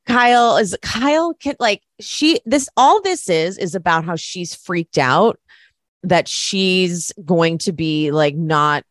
Kyle 0.06 0.56
is 0.56 0.76
Kyle 0.82 1.34
can 1.34 1.56
like 1.58 1.82
she 2.00 2.40
this 2.44 2.68
all 2.76 3.00
this 3.00 3.28
is 3.28 3.56
is 3.56 3.74
about 3.74 4.04
how 4.04 4.16
she's 4.16 4.54
freaked 4.54 4.98
out 4.98 5.40
that 6.02 6.28
she's 6.28 7.12
going 7.24 7.58
to 7.58 7.72
be 7.72 8.10
like 8.10 8.34
not 8.34 8.84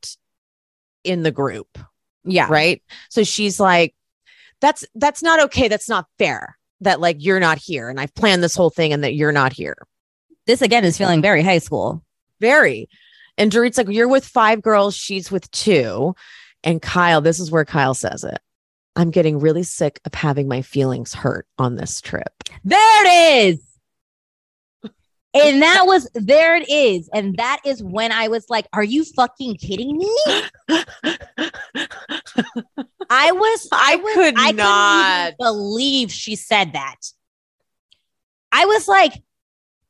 in 1.04 1.24
the 1.24 1.32
group. 1.32 1.78
Yeah. 2.26 2.48
Right? 2.50 2.82
So 3.10 3.24
she's 3.24 3.60
like 3.60 3.94
that's 4.60 4.86
that's 4.96 5.22
not 5.22 5.40
okay. 5.42 5.68
That's 5.68 5.90
not 5.90 6.08
fair 6.18 6.58
that 6.82 7.00
like 7.00 7.18
you're 7.20 7.40
not 7.40 7.58
here 7.58 7.88
and 7.88 7.98
i've 7.98 8.14
planned 8.14 8.44
this 8.44 8.56
whole 8.56 8.70
thing 8.70 8.92
and 8.92 9.04
that 9.04 9.14
you're 9.14 9.32
not 9.32 9.54
here. 9.54 9.78
This 10.48 10.62
again 10.62 10.84
is 10.84 10.98
feeling 10.98 11.22
very 11.22 11.44
high 11.44 11.60
school. 11.60 12.04
Very. 12.42 12.90
And 13.38 13.52
Dorit's 13.52 13.78
like 13.78 13.88
you're 13.90 14.08
with 14.08 14.26
five 14.26 14.62
girls. 14.62 14.96
She's 14.96 15.32
with 15.32 15.50
two. 15.52 16.16
And 16.64 16.82
kyle 16.82 17.22
this 17.22 17.40
is 17.40 17.52
where 17.52 17.66
kyle 17.66 17.94
says 17.94 18.24
it 18.24 18.40
i'm 18.96 19.10
getting 19.12 19.40
really 19.40 19.64
sick 19.64 20.00
of 20.06 20.14
having 20.14 20.48
my 20.48 20.62
feelings 20.62 21.14
hurt 21.14 21.48
on 21.58 21.76
this 21.76 22.00
trip 22.02 22.32
There 22.64 23.06
it 23.06 23.48
is. 23.54 23.60
And 25.36 25.64
that 25.64 25.88
was 25.88 26.08
there 26.14 26.56
it 26.56 26.70
is. 26.70 27.10
And 27.12 27.36
that 27.38 27.60
is 27.66 27.82
when 27.82 28.12
I 28.12 28.28
was 28.28 28.46
like, 28.52 28.68
Are 28.72 28.84
you 28.84 29.04
fucking 29.04 29.56
kidding 29.56 29.98
me? 29.98 30.16
I 33.10 33.32
was 33.32 33.68
I 33.72 33.96
was- 33.96 34.14
could 34.14 34.36
I 34.38 34.42
couldn't 34.52 34.56
not. 34.58 35.34
believe 35.40 36.12
she 36.12 36.36
said 36.36 36.74
that. 36.74 36.98
I 38.52 38.66
was 38.66 38.88
like, 38.88 39.14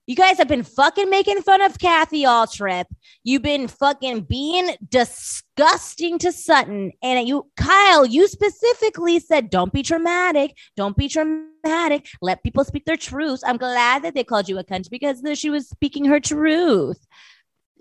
you 0.05 0.15
guys 0.15 0.38
have 0.38 0.47
been 0.47 0.63
fucking 0.63 1.09
making 1.09 1.41
fun 1.41 1.61
of 1.61 1.80
Kathy 1.80 2.25
all 2.25 2.45
trip. 2.45 2.88
You've 3.23 3.41
been 3.41 3.67
fucking 3.67 4.21
being 4.21 4.75
disgusting 4.89 6.19
to 6.19 6.31
Sutton. 6.31 6.91
And 7.01 7.27
you, 7.27 7.49
Kyle, 7.55 8.05
you 8.05 8.27
specifically 8.27 9.19
said, 9.19 9.49
don't 9.49 9.71
be 9.71 9.81
dramatic. 9.81 10.57
Don't 10.75 10.97
be 10.97 11.07
dramatic. 11.07 12.07
Let 12.21 12.43
people 12.43 12.65
speak 12.65 12.84
their 12.85 12.97
truths. 12.97 13.43
I'm 13.45 13.57
glad 13.57 14.03
that 14.03 14.13
they 14.13 14.25
called 14.25 14.49
you 14.49 14.57
a 14.57 14.63
cunt 14.63 14.89
because 14.89 15.21
she 15.39 15.49
was 15.49 15.69
speaking 15.69 16.05
her 16.05 16.19
truth. 16.19 17.05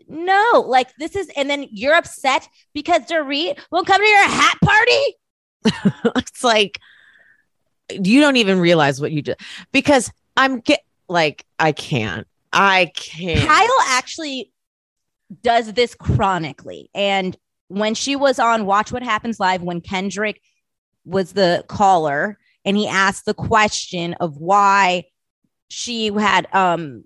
No, 0.08 0.64
like 0.66 0.94
this 0.96 1.16
is, 1.16 1.30
and 1.36 1.50
then 1.50 1.66
you're 1.70 1.94
upset 1.94 2.48
because 2.72 3.02
Dorit 3.02 3.58
won't 3.70 3.86
come 3.86 4.00
to 4.00 4.06
your 4.06 4.28
hat 4.28 4.58
party. 4.62 6.12
it's 6.16 6.44
like 6.44 6.78
you 7.90 8.20
don't 8.20 8.36
even 8.36 8.60
realize 8.60 9.00
what 9.00 9.12
you 9.12 9.22
did 9.22 9.38
because 9.72 10.10
I'm 10.36 10.62
like 11.08 11.44
I 11.58 11.72
can't. 11.72 12.26
I 12.52 12.90
can't. 12.94 13.46
Kyle 13.46 13.68
actually 13.88 14.52
does 15.42 15.72
this 15.72 15.94
chronically. 15.94 16.90
And 16.94 17.36
when 17.68 17.94
she 17.94 18.16
was 18.16 18.38
on 18.38 18.66
Watch 18.66 18.92
What 18.92 19.02
Happens 19.02 19.40
Live, 19.40 19.62
when 19.62 19.80
Kendrick 19.80 20.40
was 21.04 21.32
the 21.32 21.64
caller 21.68 22.38
and 22.64 22.76
he 22.76 22.86
asked 22.86 23.24
the 23.24 23.34
question 23.34 24.14
of 24.14 24.36
why 24.36 25.04
she 25.68 26.12
had 26.12 26.46
um 26.52 27.04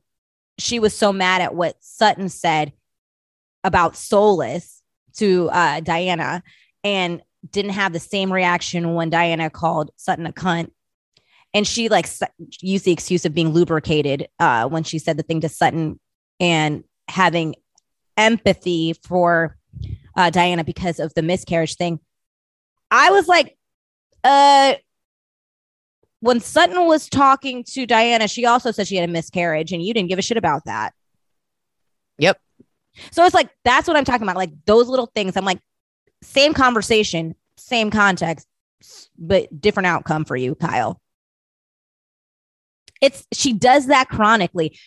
she 0.58 0.78
was 0.78 0.94
so 0.94 1.12
mad 1.12 1.40
at 1.40 1.54
what 1.54 1.76
Sutton 1.80 2.28
said 2.28 2.72
about 3.62 3.96
Soulless 3.96 4.82
to 5.16 5.48
uh, 5.50 5.80
Diana 5.80 6.42
and 6.84 7.22
didn't 7.50 7.72
have 7.72 7.92
the 7.92 8.00
same 8.00 8.32
reaction 8.32 8.94
when 8.94 9.10
Diana 9.10 9.50
called 9.50 9.90
Sutton 9.96 10.26
a 10.26 10.32
cunt. 10.32 10.70
And 11.56 11.66
she 11.66 11.88
like 11.88 12.06
used 12.60 12.84
the 12.84 12.92
excuse 12.92 13.24
of 13.24 13.32
being 13.32 13.48
lubricated 13.48 14.28
uh, 14.38 14.68
when 14.68 14.84
she 14.84 14.98
said 14.98 15.16
the 15.16 15.22
thing 15.22 15.40
to 15.40 15.48
Sutton 15.48 15.98
and 16.38 16.84
having 17.08 17.54
empathy 18.18 18.92
for 18.92 19.56
uh, 20.14 20.28
Diana 20.28 20.64
because 20.64 21.00
of 21.00 21.14
the 21.14 21.22
miscarriage 21.22 21.76
thing. 21.76 21.98
I 22.90 23.10
was 23.10 23.26
like, 23.26 23.56
uh, 24.22 24.74
when 26.20 26.40
Sutton 26.40 26.84
was 26.84 27.08
talking 27.08 27.64
to 27.72 27.86
Diana, 27.86 28.28
she 28.28 28.44
also 28.44 28.70
said 28.70 28.86
she 28.86 28.96
had 28.96 29.08
a 29.08 29.12
miscarriage 29.12 29.72
and 29.72 29.82
you 29.82 29.94
didn't 29.94 30.10
give 30.10 30.18
a 30.18 30.22
shit 30.22 30.36
about 30.36 30.66
that. 30.66 30.92
Yep. 32.18 32.38
So 33.12 33.24
it's 33.24 33.34
like, 33.34 33.48
that's 33.64 33.88
what 33.88 33.96
I'm 33.96 34.04
talking 34.04 34.24
about. 34.24 34.36
Like 34.36 34.52
those 34.66 34.88
little 34.88 35.10
things. 35.14 35.38
I'm 35.38 35.46
like, 35.46 35.60
same 36.20 36.52
conversation, 36.52 37.34
same 37.56 37.90
context, 37.90 38.46
but 39.18 39.58
different 39.58 39.86
outcome 39.86 40.26
for 40.26 40.36
you, 40.36 40.54
Kyle. 40.54 41.00
It's, 43.00 43.26
she 43.32 43.52
does 43.52 43.86
that 43.86 44.08
chronically. 44.08 44.78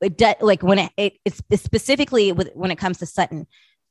It 0.00 0.18
de- 0.18 0.36
like 0.40 0.62
when 0.62 0.78
it, 0.78 0.92
it, 0.96 1.12
it's 1.24 1.42
specifically 1.62 2.32
with, 2.32 2.50
when 2.54 2.70
it 2.70 2.76
comes 2.76 2.98
to 2.98 3.06
Sutton, 3.06 3.46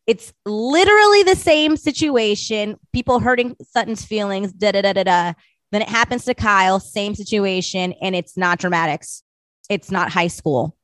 it's 0.07 0.33
literally 0.45 1.23
the 1.23 1.35
same 1.35 1.77
situation. 1.77 2.77
People 2.91 3.19
hurting 3.19 3.55
Sutton's 3.61 4.03
feelings, 4.03 4.51
da 4.51 4.71
da 4.71 4.81
da 4.81 4.93
da 4.93 5.03
da. 5.03 5.33
Then 5.71 5.81
it 5.81 5.89
happens 5.89 6.25
to 6.25 6.33
Kyle, 6.33 6.79
same 6.79 7.15
situation, 7.15 7.93
and 8.01 8.15
it's 8.15 8.35
not 8.35 8.59
dramatics. 8.59 9.23
It's 9.69 9.89
not 9.89 10.11
high 10.11 10.27
school. 10.27 10.75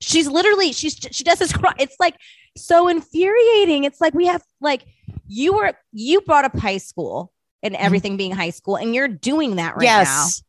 She's 0.00 0.28
literally 0.28 0.72
she's 0.72 0.98
she 1.12 1.24
does 1.24 1.38
this. 1.38 1.54
It's 1.78 1.96
like 1.98 2.16
so 2.56 2.88
infuriating. 2.88 3.84
It's 3.84 4.00
like 4.00 4.12
we 4.12 4.26
have 4.26 4.42
like 4.60 4.84
you 5.26 5.54
were 5.54 5.72
you 5.92 6.20
brought 6.20 6.44
up 6.44 6.58
high 6.58 6.78
school 6.78 7.32
and 7.62 7.74
everything 7.76 8.16
being 8.16 8.32
high 8.32 8.50
school, 8.50 8.76
and 8.76 8.94
you're 8.94 9.08
doing 9.08 9.56
that 9.56 9.76
right 9.76 9.84
yes. 9.84 10.08
now. 10.08 10.48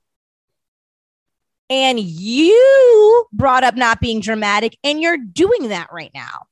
And 1.74 2.00
you 2.00 3.26
brought 3.34 3.64
up 3.64 3.76
not 3.76 4.00
being 4.00 4.20
dramatic, 4.20 4.78
and 4.84 5.02
you're 5.02 5.18
doing 5.18 5.70
that 5.70 5.92
right 5.92 6.12
now 6.14 6.46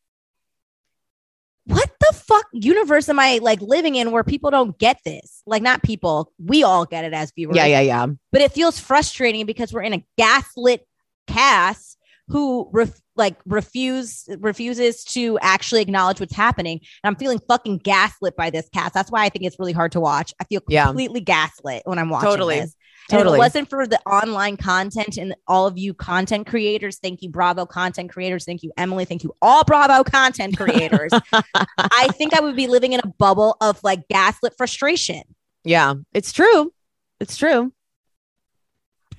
what 1.66 1.90
the 2.00 2.14
fuck 2.16 2.48
universe 2.52 3.08
am 3.08 3.20
I 3.20 3.40
like 3.42 3.62
living 3.62 3.96
in 3.96 4.12
where 4.12 4.24
people 4.24 4.52
don't 4.52 4.78
get 4.78 5.00
this? 5.06 5.44
Like, 5.46 5.62
not 5.62 5.84
people, 5.84 6.32
we 6.44 6.64
all 6.64 6.86
get 6.86 7.06
it 7.06 7.14
as 7.14 7.32
viewers. 7.32 7.56
Yeah, 7.56 7.66
yeah, 7.66 7.82
yeah. 7.82 8.08
But 8.32 8.42
it 8.42 8.52
feels 8.52 8.80
frustrating 8.80 9.46
because 9.46 9.72
we're 9.72 9.84
in 9.84 9.94
a 9.94 10.06
gaslit 10.18 10.86
cast 11.28 11.98
who 12.28 12.70
ref- 12.72 13.02
like 13.16 13.38
refuse 13.46 14.28
refuses 14.40 15.04
to 15.04 15.38
actually 15.40 15.82
acknowledge 15.82 16.20
what's 16.20 16.36
happening. 16.36 16.80
And 17.04 17.10
I'm 17.10 17.16
feeling 17.16 17.40
fucking 17.48 17.80
gaslit 17.80 18.36
by 18.36 18.50
this 18.50 18.68
cast. 18.70 18.94
That's 18.94 19.12
why 19.12 19.26
I 19.26 19.30
think 19.30 19.46
it's 19.46 19.60
really 19.60 19.74
hard 19.74 19.92
to 19.92 20.00
watch. 20.00 20.34
I 20.40 20.46
feel 20.46 20.62
completely 20.62 21.20
yeah. 21.20 21.48
gaslit 21.48 21.84
when 21.86 22.00
I'm 22.00 22.10
watching 22.10 22.30
totally. 22.30 22.62
this. 22.62 22.76
Totally. 23.12 23.36
if 23.36 23.36
it 23.36 23.40
wasn't 23.40 23.70
for 23.70 23.86
the 23.88 24.00
online 24.02 24.58
content 24.58 25.18
and 25.18 25.36
all 25.48 25.68
of 25.68 25.78
you 25.78 25.94
content 25.94 26.48
creators, 26.48 26.98
thank 27.00 27.22
you, 27.22 27.30
Bravo 27.30 27.66
content 27.66 28.12
creators. 28.12 28.46
Thank 28.46 28.64
you, 28.64 28.72
Emily. 28.78 29.06
Thank 29.06 29.24
you, 29.24 29.36
all 29.42 29.64
Bravo 29.64 30.04
content 30.04 30.58
creators. 30.58 31.12
I 31.78 32.08
think 32.14 32.34
I 32.34 32.42
would 32.42 32.56
be 32.56 32.68
living 32.68 32.94
in 32.94 33.02
a 33.04 33.08
bubble 33.08 33.58
of 33.62 33.84
like 33.84 34.08
gaslit 34.08 34.56
frustration. 34.58 35.24
Yeah, 35.64 35.96
it's 36.14 36.32
true. 36.32 36.74
It's 37.20 37.38
true. 37.38 37.72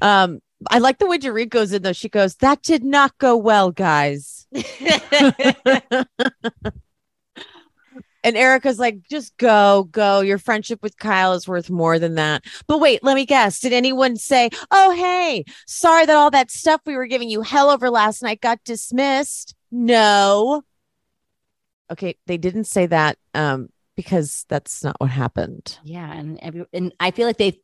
Um, 0.01 0.41
I 0.71 0.79
like 0.79 0.99
the 0.99 1.07
way 1.07 1.19
goes 1.47 1.73
in 1.73 1.83
though. 1.83 1.93
She 1.93 2.09
goes, 2.09 2.37
"That 2.37 2.63
did 2.63 2.85
not 2.85 3.19
go 3.19 3.37
well, 3.37 3.71
guys." 3.71 4.47
And 8.25 8.37
Erika's 8.37 8.79
like, 8.79 9.01
just 9.11 9.37
go, 9.37 9.89
go. 9.91 10.21
Your 10.21 10.39
friendship 10.39 10.83
with 10.83 10.97
Kyle 10.97 11.33
is 11.33 11.49
worth 11.49 11.71
more 11.71 11.99
than 11.99 12.15
that. 12.15 12.45
But 12.67 12.79
wait, 12.79 13.03
let 13.03 13.15
me 13.15 13.27
guess. 13.27 13.61
Did 13.61 13.73
anyone 13.73 14.17
say, 14.17 14.51
oh, 14.71 14.93
hey, 14.93 15.45
sorry 15.67 16.07
that 16.07 16.17
all 16.17 16.31
that 16.31 16.51
stuff 16.51 16.81
we 16.87 16.97
were 16.97 17.07
giving 17.07 17.29
you 17.29 17.43
hell 17.43 17.71
over 17.71 17.91
last 17.91 18.23
night 18.23 18.41
got 18.41 18.63
dismissed? 18.65 19.55
No. 19.71 20.63
Okay, 21.91 22.17
they 22.27 22.39
didn't 22.39 22.65
say 22.65 22.87
that 22.87 23.19
um, 23.35 23.69
because 23.97 24.47
that's 24.49 24.85
not 24.85 25.01
what 25.01 25.11
happened. 25.11 25.79
Yeah. 25.83 26.11
And, 26.13 26.39
every, 26.41 26.65
and 26.73 26.95
I 27.01 27.11
feel 27.11 27.27
like 27.27 27.39
they, 27.39 27.61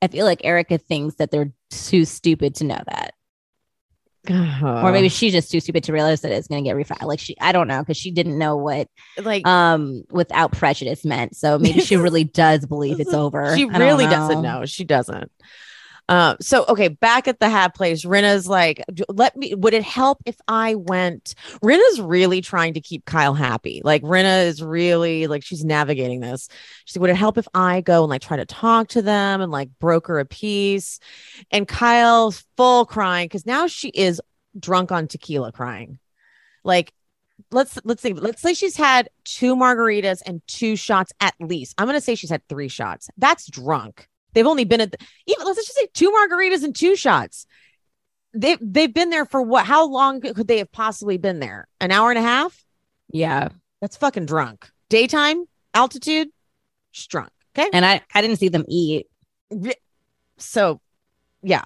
I 0.00 0.08
feel 0.08 0.24
like 0.24 0.44
Erika 0.44 0.78
thinks 0.78 1.16
that 1.16 1.30
they're 1.30 1.52
too 1.70 2.04
stupid 2.04 2.54
to 2.56 2.64
know 2.64 2.80
that. 2.86 3.14
Uh-huh. 4.28 4.82
Or 4.84 4.92
maybe 4.92 5.08
she's 5.08 5.32
just 5.32 5.50
too 5.50 5.60
stupid 5.60 5.84
to 5.84 5.92
realize 5.92 6.20
that 6.20 6.32
it's 6.32 6.46
going 6.46 6.62
to 6.62 6.68
get 6.68 6.76
refiled. 6.76 7.06
Like 7.06 7.20
she, 7.20 7.36
I 7.40 7.52
don't 7.52 7.68
know, 7.68 7.80
because 7.80 7.96
she 7.96 8.10
didn't 8.10 8.38
know 8.38 8.56
what 8.56 8.88
like 9.22 9.46
um 9.46 10.04
without 10.10 10.52
prejudice 10.52 11.04
meant. 11.04 11.36
So 11.36 11.58
maybe 11.58 11.80
she 11.80 11.96
really 11.96 12.24
does 12.24 12.66
believe 12.66 13.00
it's 13.00 13.14
over. 13.14 13.56
She 13.56 13.64
really 13.64 14.06
doesn't 14.06 14.42
know. 14.42 14.66
She 14.66 14.84
doesn't. 14.84 15.30
Uh, 16.10 16.34
so 16.40 16.64
okay, 16.68 16.88
back 16.88 17.28
at 17.28 17.38
the 17.38 17.48
hat 17.48 17.72
place, 17.72 18.04
Rinna's 18.04 18.48
like, 18.48 18.82
let 19.08 19.36
me. 19.36 19.54
Would 19.54 19.74
it 19.74 19.84
help 19.84 20.18
if 20.26 20.36
I 20.48 20.74
went? 20.74 21.36
Rinna's 21.62 22.00
really 22.00 22.40
trying 22.40 22.74
to 22.74 22.80
keep 22.80 23.04
Kyle 23.04 23.32
happy. 23.32 23.80
Like 23.84 24.02
Rinna 24.02 24.44
is 24.44 24.60
really 24.60 25.28
like 25.28 25.44
she's 25.44 25.64
navigating 25.64 26.18
this. 26.18 26.48
She's 26.84 26.96
like, 26.96 27.02
would 27.02 27.10
it 27.10 27.16
help 27.16 27.38
if 27.38 27.46
I 27.54 27.80
go 27.80 28.02
and 28.02 28.10
like 28.10 28.22
try 28.22 28.36
to 28.36 28.44
talk 28.44 28.88
to 28.88 29.02
them 29.02 29.40
and 29.40 29.52
like 29.52 29.70
broker 29.78 30.18
a 30.18 30.24
peace? 30.24 30.98
And 31.52 31.68
Kyle's 31.68 32.44
full 32.56 32.86
crying 32.86 33.26
because 33.26 33.46
now 33.46 33.68
she 33.68 33.90
is 33.90 34.20
drunk 34.58 34.90
on 34.90 35.06
tequila, 35.06 35.52
crying. 35.52 36.00
Like 36.64 36.92
let's 37.52 37.78
let's 37.84 38.02
think 38.02 38.20
let's 38.20 38.42
say 38.42 38.52
she's 38.52 38.76
had 38.76 39.08
two 39.24 39.54
margaritas 39.54 40.22
and 40.26 40.42
two 40.46 40.76
shots 40.76 41.10
at 41.20 41.34
least 41.40 41.74
i'm 41.78 41.88
to 41.88 41.98
say 41.98 42.14
she's 42.14 42.28
had 42.28 42.46
three 42.48 42.68
shots 42.68 43.08
that's 43.16 43.46
drunk 43.46 44.09
They've 44.32 44.46
only 44.46 44.64
been 44.64 44.80
at 44.80 44.92
the, 44.92 44.98
even 45.26 45.44
let's 45.44 45.58
just 45.58 45.74
say 45.74 45.88
two 45.92 46.10
margaritas 46.10 46.62
and 46.62 46.74
two 46.74 46.96
shots. 46.96 47.46
They've 48.32 48.58
they've 48.60 48.92
been 48.92 49.10
there 49.10 49.26
for 49.26 49.42
what? 49.42 49.66
How 49.66 49.86
long 49.86 50.20
could 50.20 50.46
they 50.46 50.58
have 50.58 50.70
possibly 50.70 51.18
been 51.18 51.40
there? 51.40 51.66
An 51.80 51.90
hour 51.90 52.10
and 52.10 52.18
a 52.18 52.22
half? 52.22 52.64
Yeah, 53.12 53.48
that's 53.80 53.96
fucking 53.96 54.26
drunk. 54.26 54.70
Daytime 54.88 55.46
altitude, 55.74 56.28
she's 56.92 57.06
drunk. 57.06 57.30
Okay, 57.56 57.68
and 57.72 57.84
I 57.84 58.02
I 58.14 58.22
didn't 58.22 58.36
see 58.36 58.48
them 58.48 58.64
eat. 58.68 59.08
So, 60.38 60.80
yeah, 61.42 61.64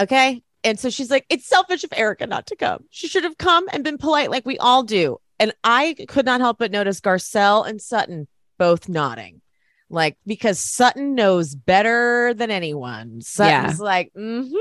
okay. 0.00 0.42
And 0.64 0.80
so 0.80 0.88
she's 0.88 1.10
like, 1.10 1.26
it's 1.28 1.46
selfish 1.46 1.84
of 1.84 1.92
Erika 1.94 2.26
not 2.26 2.46
to 2.46 2.56
come. 2.56 2.84
She 2.90 3.06
should 3.06 3.24
have 3.24 3.36
come 3.36 3.66
and 3.72 3.84
been 3.84 3.98
polite 3.98 4.30
like 4.30 4.46
we 4.46 4.58
all 4.58 4.82
do. 4.82 5.18
And 5.38 5.52
I 5.62 5.94
could 6.08 6.24
not 6.24 6.40
help 6.40 6.58
but 6.58 6.70
notice 6.70 7.00
Garcelle 7.00 7.68
and 7.68 7.80
Sutton 7.80 8.28
both 8.56 8.88
nodding 8.88 9.42
like 9.88 10.16
because 10.26 10.58
Sutton 10.58 11.14
knows 11.14 11.54
better 11.54 12.34
than 12.34 12.50
anyone. 12.50 13.20
Sutton's 13.20 13.78
yeah. 13.78 13.84
like, 13.84 14.12
mm-hmm, 14.14 14.54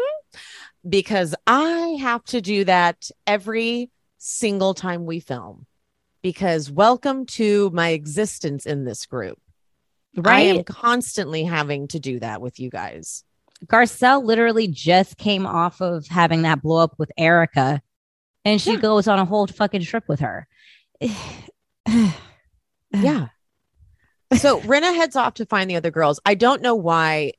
because 0.87 1.35
I 1.47 1.97
have 2.01 2.23
to 2.25 2.41
do 2.41 2.65
that 2.65 3.09
every 3.25 3.89
single 4.17 4.73
time 4.73 5.05
we 5.05 5.19
film. 5.19 5.65
Because 6.21 6.71
welcome 6.71 7.25
to 7.25 7.69
my 7.71 7.89
existence 7.89 8.65
in 8.65 8.85
this 8.85 9.05
group. 9.05 9.39
Right. 10.15 10.35
I 10.35 10.39
am 10.41 10.63
constantly 10.63 11.43
having 11.43 11.87
to 11.89 11.99
do 11.99 12.19
that 12.19 12.39
with 12.39 12.59
you 12.59 12.69
guys. 12.69 13.23
Garcelle 13.65 14.23
literally 14.23 14.67
just 14.67 15.17
came 15.17 15.45
off 15.45 15.81
of 15.81 16.07
having 16.07 16.43
that 16.43 16.61
blow 16.61 16.83
up 16.83 16.95
with 16.97 17.11
Erika, 17.17 17.81
and 18.45 18.61
she 18.61 18.73
yeah. 18.73 18.79
goes 18.79 19.07
on 19.07 19.19
a 19.19 19.25
whole 19.25 19.47
fucking 19.47 19.81
trip 19.81 20.03
with 20.07 20.19
her. 20.21 20.47
yeah. 22.93 23.27
So 24.37 24.59
Rinna 24.61 24.95
heads 24.95 25.15
off 25.15 25.35
to 25.35 25.45
find 25.45 25.69
the 25.69 25.75
other 25.75 25.91
girls. 25.91 26.19
I 26.25 26.35
don't 26.35 26.61
know 26.61 26.75
why. 26.75 27.33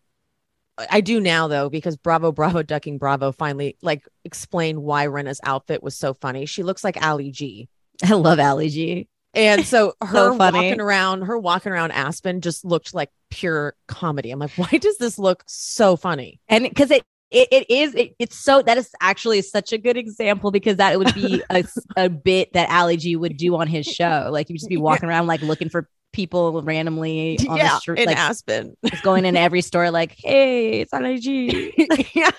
I 0.91 1.01
do 1.01 1.21
now 1.21 1.47
though, 1.47 1.71
because 1.71 1.97
Bravo, 1.97 2.33
Bravo, 2.33 2.63
Ducking 2.63 2.99
Bravo 2.99 3.31
finally 3.33 3.77
like 3.81 4.09
explained 4.25 4.83
why 4.83 5.07
Rinna's 5.07 5.41
outfit 5.45 5.83
was 5.83 5.97
so 5.97 6.15
funny. 6.15 6.47
She 6.47 6.63
looks 6.63 6.83
like 6.83 7.05
Ali 7.05 7.31
G. 7.31 7.69
I 8.03 8.15
love 8.15 8.41
Ali 8.41 8.69
G. 8.69 9.09
And 9.35 9.65
so 9.65 9.95
her 10.03 10.33
so 10.33 10.35
walking 10.35 10.81
around, 10.81 11.23
her 11.23 11.39
walking 11.39 11.73
around 11.73 11.93
Aspen 11.93 12.41
just 12.41 12.65
looked 12.65 12.95
like 12.95 13.11
pure 13.31 13.75
comedy. 13.87 14.31
I'm 14.31 14.39
like, 14.39 14.53
why 14.57 14.79
does 14.79 14.99
this 14.99 15.19
look 15.19 15.45
so 15.47 15.97
funny? 15.97 16.41
And 16.49 16.65
because 16.65 16.91
it 16.91 17.05
it, 17.31 17.49
it 17.51 17.71
is 17.71 17.95
it, 17.95 18.15
it's 18.19 18.39
so 18.39 18.63
that 18.63 18.79
is 18.79 18.91
actually 19.01 19.43
such 19.43 19.73
a 19.73 19.79
good 19.79 19.97
example 19.97 20.51
because 20.51 20.77
that 20.77 20.97
would 20.99 21.13
be 21.15 21.43
a, 21.51 21.65
a 21.97 22.09
bit 22.09 22.53
that 22.53 22.71
Ali 22.71 22.97
G 22.97 23.17
would 23.17 23.37
do 23.37 23.57
on 23.57 23.67
his 23.67 23.87
show. 23.87 24.29
Like 24.31 24.49
you 24.49 24.57
just 24.57 24.69
be 24.69 24.77
walking 24.79 25.09
around 25.09 25.27
like 25.27 25.43
looking 25.43 25.69
for 25.69 25.89
people 26.15 26.63
randomly 26.63 27.39
on 27.49 27.59
yeah, 27.59 27.69
the 27.75 27.81
street 27.81 27.99
in 28.01 28.07
like, 28.07 28.17
Aspen, 28.17 28.75
going 29.03 29.27
in 29.27 29.37
every 29.37 29.61
store 29.61 29.91
like, 29.91 30.15
"Hey, 30.17 30.81
it's 30.81 30.95
on 30.95 31.05
IG." 31.05 31.75
yeah. 32.15 32.31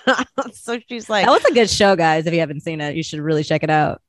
So 0.54 0.80
she's 0.90 1.10
like, 1.10 1.26
"That 1.26 1.32
was 1.32 1.46
a 1.46 1.54
good 1.54 1.70
show, 1.70 1.96
guys. 1.96 2.26
If 2.26 2.34
you 2.34 2.40
haven't 2.40 2.62
seen 2.62 2.82
it, 2.82 2.96
you 2.96 3.04
should 3.04 3.20
really 3.20 3.44
check 3.44 3.62
it 3.64 3.70
out." 3.70 4.02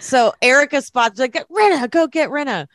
So 0.00 0.32
Erika 0.40 0.82
spots 0.82 1.18
like 1.18 1.32
Rinna, 1.48 1.90
go 1.90 2.06
get 2.06 2.30
Rinna. 2.30 2.66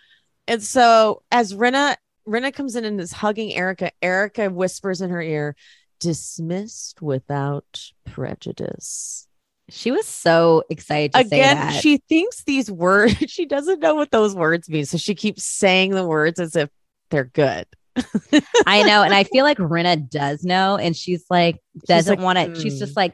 And 0.48 0.62
so 0.64 1.24
as 1.32 1.54
Rinna 1.54 1.96
Rinna 2.28 2.54
comes 2.54 2.76
in 2.76 2.84
and 2.86 3.00
is 3.00 3.14
hugging 3.14 3.54
Erika, 3.56 3.92
Erika 4.02 4.50
whispers 4.50 5.02
in 5.02 5.10
her 5.10 5.22
ear, 5.22 5.56
dismissed 6.00 7.02
without 7.02 7.92
prejudice. 8.06 9.28
She 9.70 9.92
was 9.92 10.06
so 10.08 10.64
excited 10.70 11.14
to 11.14 11.24
say 11.28 11.38
Again, 11.38 11.58
that. 11.58 11.82
she 11.82 11.98
thinks 11.98 12.44
these 12.44 12.72
words, 12.72 13.16
she 13.28 13.46
doesn't 13.46 13.80
know 13.82 13.96
what 13.96 14.12
those 14.12 14.34
words 14.36 14.70
mean. 14.70 14.86
So 14.86 14.98
she 14.98 15.14
keeps 15.16 15.44
saying 15.44 15.92
the 15.92 16.08
words 16.08 16.40
as 16.40 16.56
if 16.56 16.70
they're 17.10 17.26
good. 17.26 17.66
I 18.66 18.84
know, 18.84 19.04
and 19.04 19.14
I 19.14 19.24
feel 19.24 19.44
like 19.44 19.58
Rinna 19.58 20.10
does 20.10 20.44
know, 20.44 20.78
and 20.78 20.96
she's 20.96 21.26
like 21.30 21.60
doesn't 21.88 22.22
want 22.22 22.38
to. 22.38 22.52
She's 22.62 22.76
"Mm, 22.76 22.80
just 22.80 22.96
like, 22.96 23.14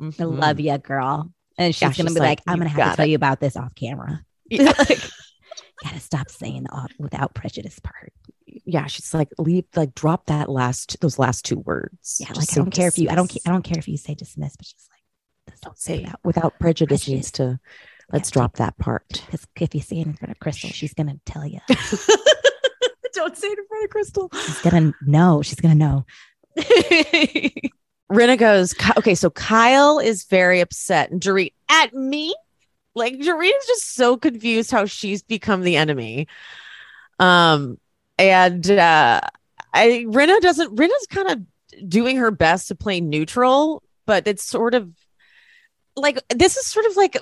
I 0.00 0.04
Mhm. 0.04 0.38
love 0.40 0.60
you, 0.60 0.78
girl, 0.78 1.30
and 1.58 1.74
she's 1.74 1.82
Yeah, 1.82 1.88
gonna 1.88 2.08
she's 2.10 2.14
be 2.14 2.20
like, 2.20 2.38
like, 2.38 2.40
I'm 2.46 2.58
gonna 2.58 2.70
have 2.70 2.78
got 2.78 2.90
to 2.92 2.96
tell 2.96 3.06
it." 3.06 3.10
you 3.10 3.16
about 3.16 3.40
this 3.40 3.56
off 3.56 3.74
camera. 3.74 4.24
Yeah. 4.50 4.72
like, 4.78 5.00
gotta 5.82 6.00
stop 6.00 6.30
saying 6.30 6.64
the 6.64 6.88
without 6.98 7.34
prejudice 7.34 7.78
part. 7.80 8.12
yeah, 8.46 8.86
she's 8.86 9.12
like, 9.12 9.28
leave, 9.38 9.64
like, 9.74 9.94
drop 9.94 10.26
that 10.26 10.48
last, 10.48 11.00
those 11.00 11.18
last 11.18 11.44
two 11.44 11.58
words. 11.58 12.18
Yeah, 12.20 12.32
like 12.34 12.52
I 12.52 12.54
don't 12.56 12.70
care 12.70 12.88
if 12.88 12.98
you, 12.98 13.08
I 13.10 13.14
don't, 13.14 13.32
I 13.46 13.50
don't 13.50 13.62
care 13.64 13.78
if 13.78 13.88
you 13.88 13.96
say 13.96 14.14
dismiss, 14.14 14.56
but 14.56 14.66
she's 14.66 14.88
Don't 15.62 15.78
say 15.78 16.04
that 16.04 16.20
without, 16.24 16.58
prejudice 16.58 17.08
needs 17.08 17.30
to, 17.32 17.58
let's 18.12 18.30
drop 18.30 18.56
that 18.56 18.76
part. 18.78 19.04
because 19.30 19.48
if 19.56 19.74
you 19.74 19.80
say 19.80 19.98
it 19.98 20.06
in 20.06 20.14
front 20.14 20.32
of 20.32 20.38
Crystal, 20.38 20.70
she's 20.70 20.94
gonna 20.94 21.18
tell 21.24 21.46
you. 21.46 21.60
don't 23.14 23.36
say 23.36 23.48
it 23.48 23.58
in 23.58 23.66
front 23.66 23.84
of 23.84 23.90
Crystal. 23.90 24.30
She's 24.32 24.60
gonna 24.60 24.92
know. 25.02 25.42
She's 25.42 25.60
gonna 25.60 25.74
know. 25.74 26.06
Rinna 28.12 28.38
goes, 28.38 28.74
okay, 28.98 29.14
so 29.14 29.30
Kyle 29.30 29.98
is 29.98 30.24
very 30.24 30.60
upset. 30.60 31.10
And 31.10 31.20
Dorit, 31.20 31.52
at 31.68 31.94
me? 31.94 32.34
Like 32.94 33.14
Dorit 33.14 33.48
is 33.48 33.66
just 33.66 33.94
so 33.94 34.16
confused 34.16 34.70
how 34.70 34.84
she's 34.84 35.22
become 35.22 35.62
the 35.62 35.76
enemy. 35.76 36.28
Um, 37.18 37.78
and 38.18 38.70
uh 38.70 39.20
I 39.72 40.04
Rinna 40.06 40.40
doesn't 40.40 40.76
Rinna's 40.76 41.06
kind 41.10 41.28
of 41.28 41.88
doing 41.88 42.16
her 42.16 42.30
best 42.30 42.68
to 42.68 42.76
play 42.76 43.00
neutral, 43.00 43.82
but 44.06 44.28
it's 44.28 44.44
sort 44.44 44.74
of 44.74 44.90
like 45.96 46.18
this 46.28 46.56
is 46.56 46.66
sort 46.66 46.86
of 46.86 46.96
like 46.96 47.16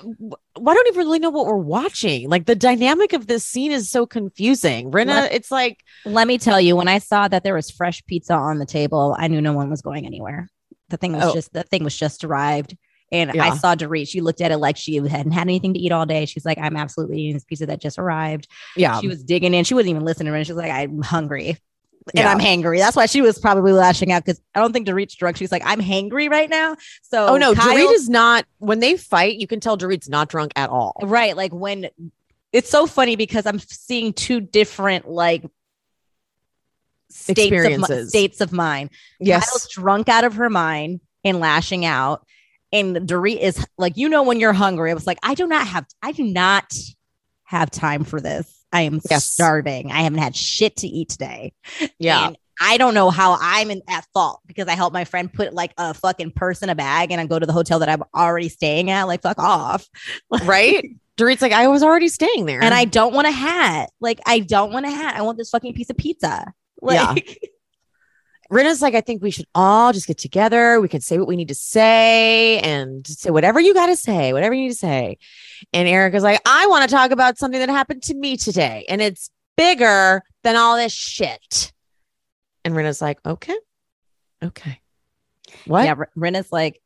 why 0.55 0.73
don't 0.73 0.87
even 0.87 0.99
really 1.05 1.19
know 1.19 1.29
what 1.29 1.45
we're 1.45 1.55
watching? 1.57 2.29
Like 2.29 2.45
the 2.45 2.55
dynamic 2.55 3.13
of 3.13 3.27
this 3.27 3.45
scene 3.45 3.71
is 3.71 3.89
so 3.89 4.05
confusing. 4.05 4.91
Rinna, 4.91 5.07
Let- 5.07 5.33
it's 5.33 5.51
like 5.51 5.79
Let 6.05 6.27
me 6.27 6.37
tell 6.37 6.59
you, 6.59 6.75
when 6.75 6.87
I 6.87 6.97
saw 6.99 7.27
that 7.27 7.43
there 7.43 7.53
was 7.53 7.69
fresh 7.69 8.03
pizza 8.05 8.33
on 8.33 8.59
the 8.59 8.65
table, 8.65 9.15
I 9.17 9.27
knew 9.27 9.41
no 9.41 9.53
one 9.53 9.69
was 9.69 9.81
going 9.81 10.05
anywhere. 10.05 10.49
The 10.89 10.97
thing 10.97 11.13
was 11.13 11.23
Oh. 11.25 11.33
just 11.33 11.53
the 11.53 11.63
thing 11.63 11.83
was 11.83 11.97
just 11.97 12.23
arrived. 12.23 12.75
And 13.11 13.39
I 13.39 13.55
saw 13.57 13.75
Dorit. 13.75 14.07
She 14.07 14.21
looked 14.21 14.41
at 14.41 14.51
it 14.51 14.57
like 14.57 14.75
she 14.75 14.95
hadn't 14.95 15.33
had 15.33 15.43
anything 15.43 15.75
to 15.75 15.79
eat 15.79 15.91
all 15.91 16.07
day. 16.07 16.25
She's 16.25 16.45
like, 16.45 16.57
I'm 16.57 16.75
absolutely 16.75 17.19
eating 17.19 17.33
this 17.35 17.43
pizza 17.43 17.67
that 17.67 17.79
just 17.79 17.99
arrived. 17.99 18.47
yeah. 18.75 18.99
She 19.01 19.07
was 19.07 19.23
digging 19.23 19.53
in. 19.53 19.65
She 19.65 19.75
wasn't 19.75 19.91
even 19.91 20.03
listening 20.03 20.31
to 20.33 20.37
her. 20.39 20.43
She 20.43 20.51
was 20.51 20.57
like, 20.63 20.71
I'm 20.71 20.99
hungry. 21.03 21.57
And 22.15 22.23
Yeah. 22.25 22.31
I'm 22.31 22.39
hangry. 22.39 22.79
That's 22.79 22.95
why 22.95 23.05
she 23.05 23.21
was 23.21 23.39
probably 23.39 23.71
lashing 23.71 24.11
out 24.11 24.25
because 24.25 24.41
I 24.55 24.59
don't 24.59 24.73
think 24.73 24.87
Dorit's 24.87 25.15
drunk. 25.15 25.37
She's 25.37 25.51
like, 25.51 25.63
I'm 25.65 25.79
hangry 25.79 26.29
right 26.29 26.49
now. 26.49 26.75
So 27.01 27.27
Oh 27.27 27.37
no, 27.37 27.53
Kyle- 27.53 27.75
Dorit 27.75 27.93
is 27.93 28.09
not 28.09 28.45
when 28.59 28.79
they 28.79 28.97
fight, 28.97 29.37
you 29.37 29.47
can 29.47 29.59
tell 29.59 29.77
Dorit's 29.77 30.09
not 30.09 30.29
drunk 30.29 30.51
at 30.55 30.69
all. 30.69 30.99
Right. 31.01 31.35
Like 31.35 31.53
when 31.53 31.89
it's 32.51 32.69
so 32.69 32.85
funny 32.85 33.15
because 33.15 33.45
I'm 33.45 33.59
seeing 33.59 34.13
two 34.13 34.39
different 34.39 35.09
like 35.09 35.43
states 37.09 37.89
of, 37.89 38.09
states 38.09 38.41
of 38.41 38.51
mind. 38.51 38.89
Kyle's 39.45 39.67
drunk 39.69 40.09
out 40.09 40.23
of 40.23 40.35
her 40.35 40.49
mind 40.49 40.99
and 41.23 41.39
lashing 41.39 41.85
out. 41.85 42.25
And 42.71 42.95
Dorit 42.95 43.39
is 43.39 43.63
like, 43.77 43.97
you 43.97 44.09
know, 44.09 44.23
when 44.23 44.39
you're 44.39 44.53
hungry, 44.53 44.89
I 44.89 44.93
was 44.95 45.05
like, 45.05 45.19
I 45.21 45.35
do 45.35 45.45
not 45.45 45.67
have, 45.67 45.85
I 46.01 46.11
do 46.11 46.23
not 46.23 46.73
have 47.43 47.69
time 47.69 48.03
for 48.03 48.19
this. 48.19 48.62
I 48.73 48.81
am 48.81 48.99
Yes. 49.09 49.23
starving. 49.25 49.91
I 49.91 50.01
haven't 50.01 50.19
had 50.19 50.35
shit 50.35 50.75
to 50.77 50.87
eat 50.87 51.09
today. 51.09 51.53
Yeah. 51.99 52.27
And 52.27 52.37
I 52.59 52.77
don't 52.77 52.93
know 52.93 53.09
how 53.09 53.37
I'm 53.39 53.71
in, 53.71 53.81
at 53.87 54.05
fault 54.13 54.41
because 54.45 54.67
I 54.67 54.73
helped 54.75 54.93
my 54.93 55.05
friend 55.05 55.31
put 55.31 55.53
like 55.53 55.73
a 55.77 55.93
fucking 55.93 56.31
purse 56.31 56.61
in 56.61 56.69
a 56.69 56.75
bag 56.75 57.11
and 57.11 57.21
I 57.21 57.25
go 57.25 57.39
to 57.39 57.45
the 57.45 57.53
hotel 57.53 57.79
that 57.79 57.89
I'm 57.89 58.03
already 58.15 58.49
staying 58.49 58.89
at. 58.91 59.03
Like, 59.03 59.21
fuck 59.21 59.39
off. 59.39 59.87
right? 60.43 60.85
Dorit's 61.17 61.41
like, 61.41 61.51
I 61.51 61.67
was 61.67 61.83
already 61.83 62.07
staying 62.09 62.45
there. 62.45 62.61
and 62.63 62.73
I 62.73 62.85
don't 62.85 63.13
want 63.13 63.27
a 63.27 63.31
hat. 63.31 63.91
Like, 64.01 64.19
I 64.25 64.39
don't 64.39 64.73
want 64.73 64.85
a 64.85 64.91
hat. 64.91 65.15
I 65.15 65.21
want 65.21 65.37
this 65.37 65.49
fucking 65.51 65.73
piece 65.73 65.89
of 65.89 65.97
pizza. 65.97 66.51
Like, 66.81 67.39
Rinna's 68.53 68.83
like, 68.83 68.93
I 68.93 69.01
think 69.01 69.23
we 69.23 69.31
should 69.31 69.47
all 69.55 69.91
just 69.93 70.05
get 70.05 70.19
together. 70.19 70.79
We 70.79 70.87
can 70.87 71.01
say 71.01 71.17
what 71.17 71.27
we 71.27 71.35
need 71.35 71.47
to 71.47 71.55
say 71.55 72.59
and 72.59 73.05
say 73.07 73.31
whatever 73.31 73.59
you 73.59 73.73
got 73.73 73.87
to 73.87 73.95
say, 73.95 74.31
whatever 74.31 74.53
you 74.53 74.63
need 74.63 74.69
to 74.69 74.75
say. 74.75 75.17
And 75.73 75.87
Erika's 75.87 76.21
like, 76.21 76.39
I 76.45 76.67
want 76.67 76.87
to 76.87 76.95
talk 76.95 77.09
about 77.09 77.39
something 77.39 77.59
that 77.59 77.69
happened 77.69 78.03
to 78.03 78.13
me 78.13 78.37
today. 78.37 78.85
And 78.87 79.01
it's 79.01 79.31
bigger 79.57 80.21
than 80.43 80.55
all 80.55 80.77
this 80.77 80.93
shit. 80.93 81.73
And 82.63 82.75
Rinna's 82.75 83.01
like, 83.01 83.19
okay. 83.25 83.57
Okay. 84.43 84.79
What? 85.65 85.85
yeah, 85.85 85.95
Rinna's 86.15 86.51
like, 86.51 86.79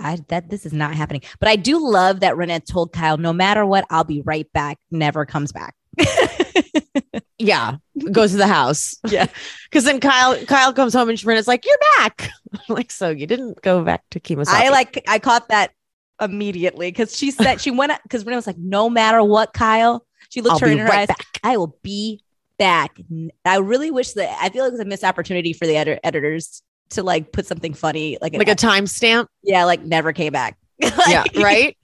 I 0.00 0.18
that 0.28 0.48
this 0.48 0.66
is 0.66 0.72
not 0.72 0.94
happening. 0.94 1.22
But 1.38 1.48
I 1.48 1.56
do 1.56 1.78
love 1.78 2.20
that 2.20 2.34
Rinna 2.34 2.64
told 2.64 2.92
Kyle, 2.92 3.16
no 3.16 3.32
matter 3.32 3.64
what, 3.64 3.84
I'll 3.90 4.04
be 4.04 4.22
right 4.22 4.50
back. 4.52 4.78
Never 4.90 5.24
comes 5.24 5.52
back. 5.52 5.74
Yeah. 7.38 7.76
Goes 8.12 8.32
to 8.32 8.36
the 8.36 8.46
house. 8.46 8.96
Yeah. 9.08 9.26
Cause 9.70 9.84
then 9.84 10.00
Kyle 10.00 10.36
Kyle 10.46 10.72
comes 10.72 10.92
home 10.92 11.08
and 11.08 11.18
Rinna's 11.18 11.48
like, 11.48 11.64
You're 11.64 11.78
back. 11.96 12.30
I'm 12.52 12.74
like, 12.74 12.90
so 12.90 13.10
you 13.10 13.26
didn't 13.26 13.62
go 13.62 13.82
back 13.82 14.02
to 14.10 14.20
Kemo 14.20 14.46
Sabe. 14.46 14.64
I 14.64 14.68
like 14.70 15.04
I 15.08 15.18
caught 15.18 15.48
that 15.48 15.72
immediately 16.20 16.90
because 16.90 17.16
she 17.16 17.30
said 17.30 17.60
she 17.60 17.70
went 17.70 17.92
because 18.02 18.24
Rinna 18.24 18.36
was 18.36 18.46
like, 18.46 18.58
no 18.58 18.90
matter 18.90 19.22
what, 19.22 19.52
Kyle. 19.52 20.04
She 20.30 20.42
looked 20.42 20.62
I'll 20.62 20.68
her 20.68 20.72
in 20.72 20.78
her 20.78 20.86
right 20.86 21.08
eyes. 21.08 21.16
I 21.42 21.56
will 21.56 21.78
be 21.82 22.22
back. 22.58 23.00
i 23.44 23.56
really 23.58 23.90
wish 23.90 24.12
that 24.12 24.36
I 24.42 24.50
feel 24.50 24.64
like 24.64 24.70
it 24.70 24.72
was 24.72 24.80
a 24.80 24.84
missed 24.84 25.04
opportunity 25.04 25.52
for 25.52 25.66
the 25.66 25.76
edi- 25.80 26.00
editors 26.02 26.62
to 26.90 27.02
like 27.02 27.32
put 27.32 27.46
something 27.46 27.72
funny, 27.72 28.18
like 28.20 28.34
an 28.34 28.38
like 28.38 28.48
a 28.48 28.54
timestamp. 28.54 29.26
yeah, 29.42 29.64
like 29.64 29.82
never 29.82 30.12
came 30.12 30.32
back. 30.32 30.58
yeah 30.80 31.24
right 31.36 31.76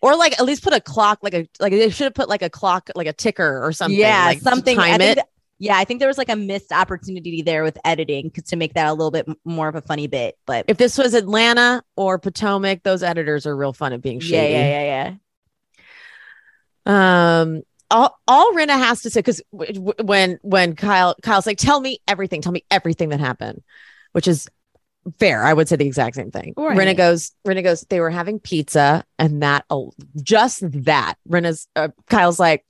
or 0.00 0.16
like 0.16 0.32
at 0.38 0.44
least 0.44 0.62
put 0.62 0.72
a 0.72 0.80
clock 0.80 1.18
like 1.22 1.34
a 1.34 1.46
like 1.60 1.72
they 1.72 1.90
should 1.90 2.04
have 2.04 2.14
put 2.14 2.28
like 2.28 2.42
a 2.42 2.50
clock 2.50 2.90
like 2.94 3.06
a 3.06 3.12
ticker 3.12 3.64
or 3.64 3.72
something 3.72 3.98
yeah, 3.98 4.26
like, 4.26 4.40
something. 4.40 4.76
Time 4.76 5.00
it 5.00 5.18
yeah, 5.58 5.76
I 5.76 5.84
think 5.84 6.00
there 6.00 6.08
was 6.08 6.18
like 6.18 6.28
a 6.28 6.34
missed 6.34 6.72
opportunity 6.72 7.40
there 7.40 7.62
with 7.62 7.78
editing 7.84 8.32
to 8.32 8.56
make 8.56 8.74
that 8.74 8.88
a 8.88 8.92
little 8.92 9.12
bit 9.12 9.28
more 9.44 9.68
of 9.68 9.76
a 9.76 9.80
funny 9.80 10.08
bit. 10.08 10.36
But 10.44 10.64
if 10.66 10.76
this 10.76 10.98
was 10.98 11.14
atlanta 11.14 11.84
or 11.96 12.18
potomac 12.18 12.82
those 12.82 13.02
editors 13.02 13.46
are 13.46 13.56
real 13.56 13.72
fun 13.72 13.92
at 13.92 14.02
being 14.02 14.20
yeah, 14.20 14.26
shady 14.26 14.52
yeah, 14.54 14.82
yeah, 14.82 15.16
yeah. 16.86 17.42
um 17.42 17.62
all, 17.92 18.18
all 18.26 18.54
Rinna 18.54 18.78
has 18.78 19.02
to 19.02 19.10
say 19.10 19.20
because 19.20 19.42
w- 19.52 19.74
w- 19.74 19.94
when 20.02 20.38
when 20.42 20.74
Kyle 20.74 21.14
Kyle's 21.22 21.46
like 21.46 21.58
tell 21.58 21.80
me 21.80 22.00
everything 22.08 22.40
tell 22.40 22.52
me 22.52 22.64
everything 22.70 23.10
that 23.10 23.20
happened 23.20 23.62
which 24.12 24.26
is 24.26 24.48
fair 25.18 25.44
I 25.44 25.52
would 25.52 25.68
say 25.68 25.76
the 25.76 25.86
exact 25.86 26.16
same 26.16 26.30
thing 26.30 26.54
Right. 26.56 26.76
Rinna 26.76 26.96
goes 26.96 27.32
Rinna 27.46 27.62
goes 27.62 27.82
they 27.82 28.00
were 28.00 28.10
having 28.10 28.38
pizza 28.38 29.04
and 29.18 29.42
that 29.42 29.64
oh, 29.70 29.92
just 30.22 30.60
that 30.84 31.14
Rinna's 31.28 31.66
uh, 31.74 31.88
Kyle's 32.08 32.38
like 32.38 32.64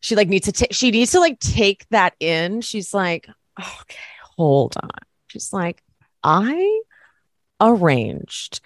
she 0.00 0.16
like 0.16 0.28
needs 0.28 0.46
to 0.46 0.52
take 0.52 0.72
she 0.72 0.90
needs 0.90 1.12
to 1.12 1.20
like 1.20 1.38
take 1.40 1.86
that 1.90 2.14
in 2.20 2.60
she's 2.60 2.94
like 2.94 3.28
okay 3.58 3.96
hold 4.36 4.76
on 4.82 4.90
she's 5.28 5.52
like 5.52 5.82
I 6.22 6.82
arranged 7.60 8.60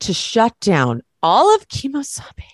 to 0.00 0.12
shut 0.12 0.58
down 0.60 1.02
all 1.22 1.54
of 1.54 1.68
Kemo 1.68 2.04
Sabe 2.04 2.44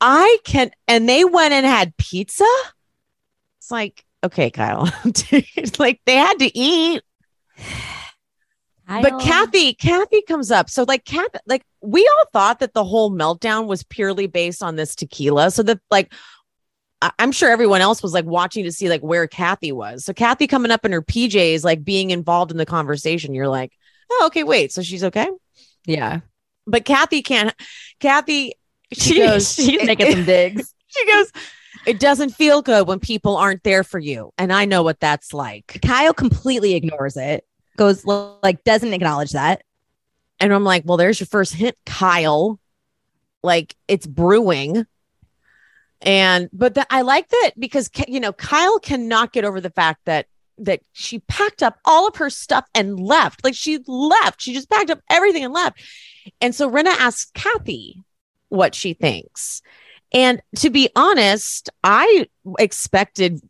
I 0.00 0.38
can, 0.44 0.70
and 0.88 1.08
they 1.08 1.24
went 1.24 1.52
and 1.52 1.66
had 1.66 1.96
pizza. 1.96 2.46
It's 3.58 3.70
like, 3.70 4.04
okay, 4.24 4.50
Kyle, 4.50 4.90
like 5.78 6.00
they 6.06 6.14
had 6.14 6.38
to 6.38 6.58
eat. 6.58 7.02
But 9.02 9.20
Kathy, 9.20 9.74
Kathy 9.74 10.22
comes 10.22 10.50
up. 10.50 10.68
So 10.68 10.84
like 10.86 11.04
Kathy, 11.04 11.38
like 11.46 11.64
we 11.80 12.08
all 12.16 12.24
thought 12.32 12.58
that 12.60 12.74
the 12.74 12.84
whole 12.84 13.10
meltdown 13.10 13.66
was 13.66 13.82
purely 13.84 14.26
based 14.26 14.62
on 14.62 14.76
this 14.76 14.94
tequila. 14.94 15.50
So 15.50 15.62
that 15.62 15.80
like 15.90 16.12
I- 17.02 17.12
I'm 17.18 17.32
sure 17.32 17.50
everyone 17.50 17.80
else 17.80 18.02
was 18.02 18.12
like 18.12 18.24
watching 18.24 18.64
to 18.64 18.72
see 18.72 18.88
like 18.88 19.00
where 19.02 19.26
Kathy 19.26 19.72
was. 19.72 20.04
So 20.04 20.12
Kathy 20.12 20.46
coming 20.46 20.70
up 20.70 20.84
in 20.84 20.92
her 20.92 21.02
PJs, 21.02 21.64
like 21.64 21.84
being 21.84 22.10
involved 22.10 22.50
in 22.50 22.56
the 22.56 22.66
conversation. 22.66 23.34
You're 23.34 23.48
like, 23.48 23.72
oh, 24.10 24.24
okay, 24.26 24.44
wait. 24.44 24.72
So 24.72 24.82
she's 24.82 25.04
okay. 25.04 25.28
yeah, 25.86 26.20
But 26.66 26.84
Kathy 26.84 27.22
can't. 27.22 27.54
Kathy, 28.00 28.54
she, 28.92 29.14
she 29.14 29.18
goes. 29.20 29.54
She's 29.54 29.84
making 29.84 30.10
some 30.12 30.24
digs. 30.24 30.74
she 30.88 31.06
goes, 31.06 31.30
it 31.86 32.00
doesn't 32.00 32.30
feel 32.30 32.60
good 32.60 32.86
when 32.86 32.98
people 32.98 33.36
aren't 33.36 33.62
there 33.62 33.84
for 33.84 33.98
you. 33.98 34.32
And 34.36 34.52
I 34.52 34.64
know 34.64 34.82
what 34.82 35.00
that's 35.00 35.32
like. 35.32 35.78
Kyle 35.84 36.12
completely 36.12 36.74
ignores 36.74 37.16
it. 37.16 37.44
Goes 37.80 38.04
like 38.04 38.62
doesn't 38.62 38.92
acknowledge 38.92 39.30
that. 39.30 39.62
And 40.38 40.52
I'm 40.52 40.64
like, 40.64 40.82
well, 40.84 40.98
there's 40.98 41.18
your 41.18 41.26
first 41.26 41.54
hint, 41.54 41.76
Kyle. 41.86 42.60
Like 43.42 43.74
it's 43.88 44.06
brewing. 44.06 44.84
And, 46.02 46.50
but 46.52 46.74
the, 46.74 46.86
I 46.90 47.00
like 47.00 47.28
that 47.28 47.52
because, 47.58 47.88
you 48.06 48.20
know, 48.20 48.34
Kyle 48.34 48.78
cannot 48.80 49.32
get 49.32 49.46
over 49.46 49.62
the 49.62 49.70
fact 49.70 50.02
that, 50.04 50.26
that 50.58 50.82
she 50.92 51.20
packed 51.20 51.62
up 51.62 51.78
all 51.86 52.06
of 52.06 52.16
her 52.16 52.28
stuff 52.28 52.66
and 52.74 53.00
left. 53.00 53.42
Like 53.42 53.54
she 53.54 53.78
left. 53.86 54.42
She 54.42 54.52
just 54.52 54.68
packed 54.68 54.90
up 54.90 55.00
everything 55.08 55.42
and 55.42 55.54
left. 55.54 55.82
And 56.42 56.54
so 56.54 56.70
Rinna 56.70 56.94
asks 56.98 57.30
Kathy, 57.32 58.04
what 58.50 58.74
she 58.74 58.92
thinks. 58.92 59.62
And 60.12 60.42
to 60.56 60.68
be 60.68 60.90
honest, 60.94 61.70
I 61.82 62.26
expected 62.58 63.40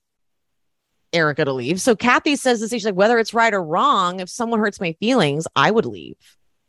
Erika 1.13 1.45
to 1.45 1.53
leave. 1.53 1.81
So 1.81 1.97
Kathy 1.97 2.37
says 2.37 2.61
this, 2.61 2.71
she's 2.71 2.85
like, 2.85 2.95
whether 2.95 3.19
it's 3.19 3.35
right 3.35 3.53
or 3.53 3.63
wrong, 3.63 4.21
if 4.21 4.29
someone 4.29 4.61
hurts 4.61 4.81
my 4.81 4.93
feelings, 4.95 5.47
I 5.57 5.71
would 5.71 5.87
leave, 5.87 6.17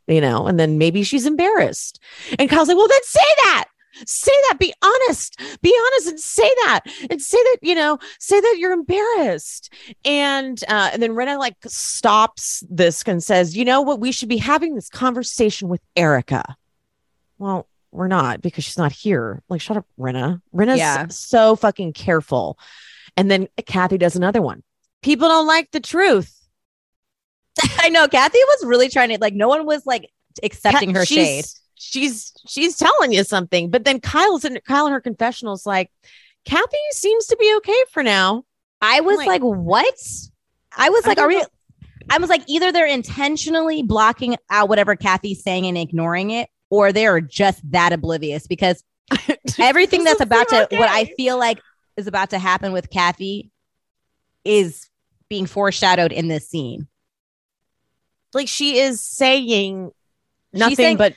you 0.06 0.20
know, 0.20 0.46
and 0.46 0.58
then 0.58 0.78
maybe 0.78 1.02
she's 1.02 1.26
embarrassed. 1.26 2.00
And 2.38 2.50
Kyle's 2.50 2.68
like, 2.68 2.76
well, 2.76 2.88
then 2.88 3.02
say 3.04 3.20
that. 3.44 3.64
Say 4.06 4.32
that. 4.48 4.58
Be 4.58 4.72
honest. 4.82 5.38
Be 5.60 5.76
honest 5.86 6.08
and 6.08 6.18
say 6.18 6.50
that. 6.64 6.80
And 7.10 7.20
say 7.20 7.36
that, 7.36 7.58
you 7.60 7.74
know, 7.74 7.98
say 8.18 8.40
that 8.40 8.56
you're 8.58 8.72
embarrassed. 8.72 9.70
And 10.04 10.62
uh, 10.66 10.90
and 10.94 11.02
then 11.02 11.12
Rinna 11.12 11.38
like 11.38 11.56
stops 11.66 12.64
this 12.70 13.02
and 13.06 13.22
says, 13.22 13.54
you 13.54 13.66
know 13.66 13.82
what, 13.82 14.00
we 14.00 14.10
should 14.10 14.30
be 14.30 14.38
having 14.38 14.74
this 14.74 14.88
conversation 14.88 15.68
with 15.68 15.82
Erika. 15.94 16.56
Well, 17.38 17.68
we're 17.90 18.08
not 18.08 18.40
because 18.40 18.64
she's 18.64 18.78
not 18.78 18.92
here. 18.92 19.42
Like, 19.50 19.60
shut 19.60 19.76
up, 19.76 19.86
Rinna. 19.98 20.40
Rinna's 20.54 20.78
Yeah. 20.78 21.08
so 21.08 21.54
fucking 21.54 21.92
careful. 21.92 22.58
And 23.16 23.30
then 23.30 23.48
Kathy 23.66 23.98
does 23.98 24.16
another 24.16 24.42
one. 24.42 24.62
People 25.02 25.28
don't 25.28 25.46
like 25.46 25.70
the 25.70 25.80
truth. 25.80 26.38
I 27.78 27.88
know 27.88 28.08
Kathy 28.08 28.38
was 28.38 28.64
really 28.64 28.88
trying 28.88 29.10
to 29.10 29.18
like 29.20 29.34
no 29.34 29.48
one 29.48 29.66
was 29.66 29.84
like 29.84 30.10
accepting 30.42 30.94
her 30.94 31.04
she's, 31.04 31.16
shade. 31.16 31.44
She's 31.74 32.32
she's 32.48 32.76
telling 32.76 33.12
you 33.12 33.24
something, 33.24 33.70
but 33.70 33.84
then 33.84 34.00
Kyle's 34.00 34.44
in 34.44 34.58
Kyle 34.66 34.86
in 34.86 34.92
her 34.92 35.00
confessionals 35.00 35.66
like 35.66 35.90
Kathy 36.44 36.76
seems 36.90 37.26
to 37.26 37.36
be 37.36 37.54
okay 37.58 37.84
for 37.90 38.02
now. 38.02 38.44
I 38.80 39.00
was 39.00 39.18
like- 39.18 39.28
like, 39.28 39.42
what? 39.42 39.94
I 40.76 40.90
was 40.90 41.06
like, 41.06 41.16
don't 41.16 41.26
are 41.26 41.28
we? 41.28 41.44
I 42.10 42.18
was 42.18 42.30
like, 42.30 42.42
either 42.46 42.72
they're 42.72 42.86
intentionally 42.86 43.82
blocking 43.82 44.36
out 44.50 44.68
whatever 44.68 44.96
Kathy's 44.96 45.42
saying 45.42 45.66
and 45.66 45.78
ignoring 45.78 46.30
it, 46.30 46.48
or 46.70 46.92
they 46.92 47.06
are 47.06 47.20
just 47.20 47.60
that 47.70 47.92
oblivious 47.92 48.46
because 48.46 48.82
everything 49.58 50.04
that's 50.04 50.20
about 50.20 50.48
to 50.48 50.66
what 50.72 50.88
I 50.88 51.04
feel 51.16 51.38
like 51.38 51.60
is 51.96 52.06
about 52.06 52.30
to 52.30 52.38
happen 52.38 52.72
with 52.72 52.90
Kathy 52.90 53.50
is 54.44 54.88
being 55.28 55.46
foreshadowed 55.46 56.12
in 56.12 56.28
this 56.28 56.48
scene. 56.48 56.86
like 58.34 58.48
she 58.48 58.78
is 58.78 59.00
saying 59.02 59.90
nothing 60.54 60.76
saying- 60.76 60.96
but 60.96 61.14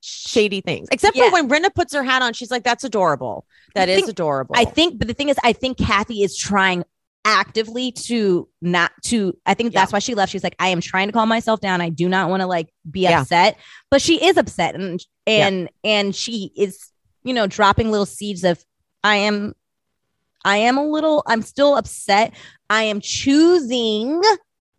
shady 0.00 0.60
things. 0.60 0.88
Except 0.90 1.16
Yeah. 1.16 1.26
for 1.26 1.32
when 1.34 1.46
Brenda 1.46 1.70
puts 1.70 1.94
her 1.94 2.02
hat 2.02 2.22
on, 2.22 2.32
she's 2.32 2.50
like, 2.50 2.64
"That's 2.64 2.82
adorable. 2.82 3.46
That 3.76 3.88
I 3.88 3.92
is 3.92 3.98
think- 3.98 4.10
adorable." 4.10 4.54
I 4.58 4.64
think, 4.64 4.98
but 4.98 5.06
the 5.06 5.14
thing 5.14 5.28
is, 5.28 5.36
I 5.44 5.52
think 5.52 5.78
Kathy 5.78 6.22
is 6.24 6.36
trying 6.36 6.82
actively 7.24 7.92
to 7.92 8.48
not 8.60 8.90
to. 9.04 9.36
I 9.46 9.54
think 9.54 9.72
that's 9.74 9.92
why 9.92 10.00
she 10.00 10.14
left. 10.16 10.32
She's 10.32 10.42
like, 10.44 10.56
I 10.58 10.68
am 10.68 10.80
trying 10.80 11.06
to 11.06 11.12
calm 11.12 11.28
myself 11.28 11.60
down. 11.60 11.80
I 11.80 11.88
do 11.88 12.08
not 12.08 12.30
want 12.30 12.40
to 12.40 12.46
like 12.48 12.68
be 12.90 13.00
Yeah. 13.02 13.20
upset, 13.20 13.58
but 13.90 14.02
she 14.02 14.24
is 14.24 14.36
upset, 14.36 14.74
and 14.74 15.00
Yeah. 15.26 15.46
and 15.46 15.68
and 15.84 16.16
she 16.16 16.50
is, 16.56 16.90
you 17.22 17.32
know, 17.32 17.46
dropping 17.46 17.92
little 17.92 18.06
seeds 18.06 18.42
of, 18.42 18.64
I 19.04 19.16
am, 19.16 19.54
I 20.46 20.58
am 20.58 20.78
a 20.78 20.86
little. 20.86 21.22
I'm 21.26 21.42
still 21.42 21.76
upset. 21.76 22.32
I 22.70 22.84
am 22.84 23.00
choosing 23.00 24.22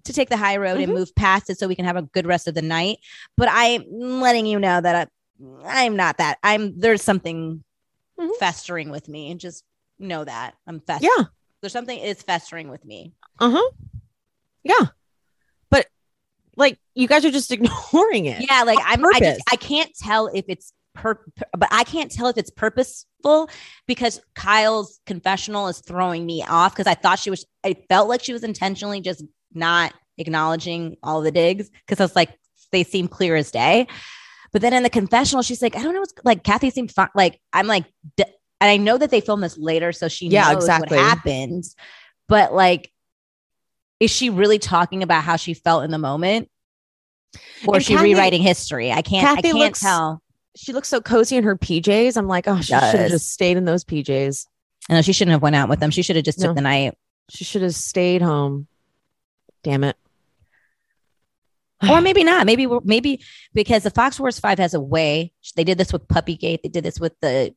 to 0.05 0.13
take 0.13 0.29
the 0.29 0.37
high 0.37 0.55
road 0.57 0.79
and 0.79 0.91
Mhm. 0.91 0.95
move 0.95 1.13
past 1.15 1.49
it 1.49 1.59
so 1.59 1.67
we 1.67 1.75
can 1.75 1.83
have 1.85 1.97
a 1.97 2.01
good 2.01 2.25
rest 2.25 2.47
of 2.47 2.55
the 2.55 2.61
night. 2.61 2.99
But 3.35 3.49
I'm 3.51 3.83
letting 4.21 4.45
you 4.45 4.57
know 4.59 4.79
that 4.79 5.09
I, 5.65 5.83
I'm 5.85 5.95
not 5.97 6.17
that. 6.19 6.37
I'm 6.41 6.79
there's 6.79 7.01
something 7.03 7.63
Mhm. 8.19 8.35
festering 8.39 8.89
with 8.89 9.07
me, 9.09 9.29
and 9.29 9.39
just 9.39 9.63
know 9.99 10.23
that 10.23 10.55
I'm 10.65 10.79
festering. 10.79 11.11
yeah. 11.17 11.25
There's 11.61 11.73
something 11.73 11.99
is 11.99 12.21
festering 12.21 12.69
with 12.69 12.85
me. 12.85 13.13
Uh 13.39 13.51
huh. 13.51 13.71
Yeah. 14.63 14.87
But 15.69 15.87
like, 16.55 16.79
you 16.95 17.07
guys 17.07 17.25
are 17.25 17.31
just 17.31 17.51
ignoring 17.57 18.25
it. 18.25 18.45
Yeah, 18.49 18.63
like 18.63 18.79
I'm. 18.83 19.05
I 19.05 19.19
just. 19.19 19.41
I 19.51 19.55
can't 19.57 19.91
tell 19.99 20.27
if 20.27 20.45
it's 20.47 20.71
per, 20.97 21.23
but 21.57 21.69
I 21.71 21.83
can't 21.83 22.11
tell 22.11 22.27
if 22.27 22.37
it's 22.37 22.49
purposeful 22.49 23.49
because 23.87 24.19
Kyle's 24.35 24.99
confessional 25.05 25.67
is 25.67 25.79
throwing 25.79 26.25
me 26.25 26.43
off 26.47 26.73
because 26.73 26.87
I 26.87 26.93
thought 26.95 27.19
she 27.19 27.29
was. 27.29 27.45
I 27.63 27.75
felt 27.89 28.09
like 28.09 28.23
she 28.23 28.33
was 28.33 28.43
intentionally 28.43 29.01
just 29.01 29.23
not 29.53 29.93
acknowledging 30.17 30.97
all 31.03 31.21
the 31.21 31.31
digs 31.31 31.69
because 31.69 31.99
I 31.99 32.03
was 32.03 32.15
like 32.15 32.37
they 32.71 32.83
seem 32.83 33.07
clear 33.07 33.35
as 33.35 33.51
day. 33.51 33.87
But 34.53 34.61
then 34.61 34.73
in 34.73 34.83
the 34.83 34.89
confessional, 34.89 35.41
she's 35.43 35.61
like, 35.61 35.75
I 35.75 35.83
don't 35.83 35.93
know 35.93 35.99
what's 35.99 36.13
like. 36.23 36.43
Kathy 36.43 36.69
seemed 36.69 36.91
fine. 36.91 37.09
Like 37.15 37.39
I'm 37.53 37.67
like, 37.67 37.85
d- 38.15 38.23
and 38.59 38.69
I 38.71 38.77
know 38.77 38.97
that 38.97 39.11
they 39.11 39.21
filmed 39.21 39.43
this 39.43 39.57
later, 39.57 39.91
so 39.91 40.07
she 40.07 40.27
Yeah, 40.27 40.51
knows 40.51 40.63
exactly. 40.63 40.97
what 40.97 41.05
happens. 41.05 41.75
But 42.27 42.53
like, 42.53 42.91
is 43.99 44.09
she 44.11 44.29
really 44.29 44.57
talking 44.59 45.03
about 45.03 45.23
how 45.23 45.35
she 45.35 45.53
felt 45.53 45.83
in 45.83 45.91
the 45.91 45.97
moment, 45.97 46.49
or 47.67 47.75
And 47.75 47.81
is 47.81 47.85
she 47.87 47.93
Kathy- 47.95 48.13
rewriting 48.13 48.41
history? 48.41 48.91
I 48.91 49.01
can't. 49.01 49.25
Kathy 49.25 49.39
I 49.39 49.41
can't 49.51 49.57
looks- 49.57 49.79
tell. 49.81 50.21
She 50.57 50.73
looks 50.73 50.89
so 50.89 51.01
cozy 51.01 51.35
in 51.37 51.43
her 51.43 51.55
PJs. 51.55 52.17
I'm 52.17 52.27
like, 52.27 52.47
oh, 52.47 52.57
she 52.57 52.73
should 52.73 52.99
have 52.99 53.11
just 53.11 53.31
stayed 53.31 53.57
in 53.57 53.65
those 53.65 53.83
PJs. 53.83 54.47
No, 54.89 55.01
she 55.01 55.13
shouldn't 55.13 55.33
have 55.33 55.41
went 55.41 55.55
out 55.55 55.69
with 55.69 55.79
them. 55.79 55.91
She 55.91 56.01
should 56.01 56.15
have 56.15 56.25
just 56.25 56.39
No. 56.39 56.47
took 56.47 56.55
the 56.55 56.61
night. 56.61 56.97
She 57.29 57.43
should 57.43 57.61
have 57.61 57.75
stayed 57.75 58.21
home. 58.21 58.67
Damn 59.63 59.83
it. 59.83 59.97
or 61.89 62.01
maybe 62.01 62.23
not. 62.23 62.45
Maybe 62.45 62.67
maybe 62.83 63.21
because 63.53 63.83
the 63.83 63.91
Fox 63.91 64.17
Force 64.17 64.39
Five 64.39 64.59
has 64.59 64.73
a 64.73 64.79
way. 64.79 65.33
They 65.55 65.63
did 65.63 65.77
this 65.77 65.93
with 65.93 66.07
Puppygate. 66.07 66.63
They 66.63 66.69
did 66.69 66.83
this 66.83 66.99
with 66.99 67.13
the 67.21 67.53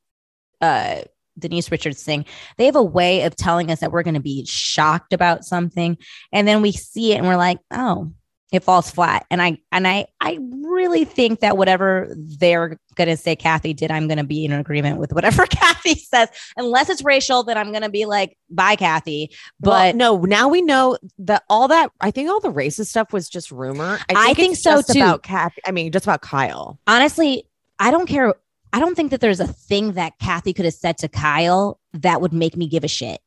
uh, 0.60 1.02
Denise 1.38 1.70
Richards 1.70 2.02
thing. 2.02 2.26
They 2.58 2.66
have 2.66 2.76
a 2.76 2.82
way 2.82 3.22
of 3.22 3.36
telling 3.36 3.70
us 3.70 3.80
that 3.80 3.92
we're 3.92 4.02
going 4.02 4.14
to 4.14 4.20
be 4.20 4.44
shocked 4.44 5.12
about 5.12 5.44
something, 5.44 5.96
and 6.32 6.46
then 6.46 6.60
we 6.62 6.72
see 6.72 7.12
it 7.12 7.16
and 7.18 7.26
we're 7.26 7.36
like, 7.36 7.60
oh, 7.70 8.12
it 8.52 8.64
falls 8.64 8.90
flat. 8.90 9.26
And 9.30 9.40
I 9.40 9.58
and 9.70 9.86
I 9.86 10.06
I 10.20 10.38
really 10.62 11.04
think 11.04 11.40
that 11.40 11.56
whatever 11.56 12.08
they're 12.16 12.78
going 12.96 13.08
to 13.08 13.16
say 13.16 13.36
Kathy 13.36 13.72
did, 13.72 13.90
I'm 13.90 14.08
going 14.08 14.18
to 14.18 14.24
be 14.24 14.44
in 14.44 14.52
agreement 14.52 14.98
with 14.98 15.12
whatever 15.12 15.46
Kathy 15.50 15.94
says, 15.94 16.28
unless 16.56 16.88
it's 16.88 17.02
racial. 17.02 17.44
Then 17.44 17.56
I'm 17.56 17.70
going 17.70 17.82
to 17.82 17.90
be 17.90 18.06
like, 18.06 18.36
bye, 18.50 18.76
Kathy. 18.76 19.30
But 19.60 19.70
But 19.70 19.96
no, 19.96 20.18
now 20.18 20.48
we 20.48 20.62
know 20.62 20.98
that 21.18 21.44
all 21.48 21.68
that 21.68 21.90
I 22.00 22.10
think 22.10 22.28
all 22.28 22.40
the 22.40 22.52
racist 22.52 22.86
stuff 22.86 23.12
was 23.12 23.28
just 23.28 23.50
rumor. 23.50 23.98
I 24.08 24.34
think 24.34 24.54
it's 24.54 24.62
so, 24.62 24.76
just 24.76 24.92
too. 24.92 25.00
About 25.00 25.22
Kathy, 25.22 25.60
I 25.66 25.70
mean, 25.70 25.92
just 25.92 26.04
about 26.04 26.22
Kyle. 26.22 26.78
honestly, 26.86 27.46
I 27.78 27.90
don't 27.90 28.06
care. 28.06 28.34
I 28.72 28.78
don't 28.78 28.94
think 28.94 29.10
that 29.10 29.20
there's 29.20 29.40
a 29.40 29.48
thing 29.48 29.92
that 29.92 30.18
Kathy 30.20 30.52
could 30.52 30.64
have 30.64 30.74
said 30.74 30.98
to 30.98 31.08
Kyle 31.08 31.80
that 31.92 32.20
would 32.20 32.32
make 32.32 32.56
me 32.56 32.68
give 32.68 32.84
a 32.84 32.88
shit. 32.88 33.20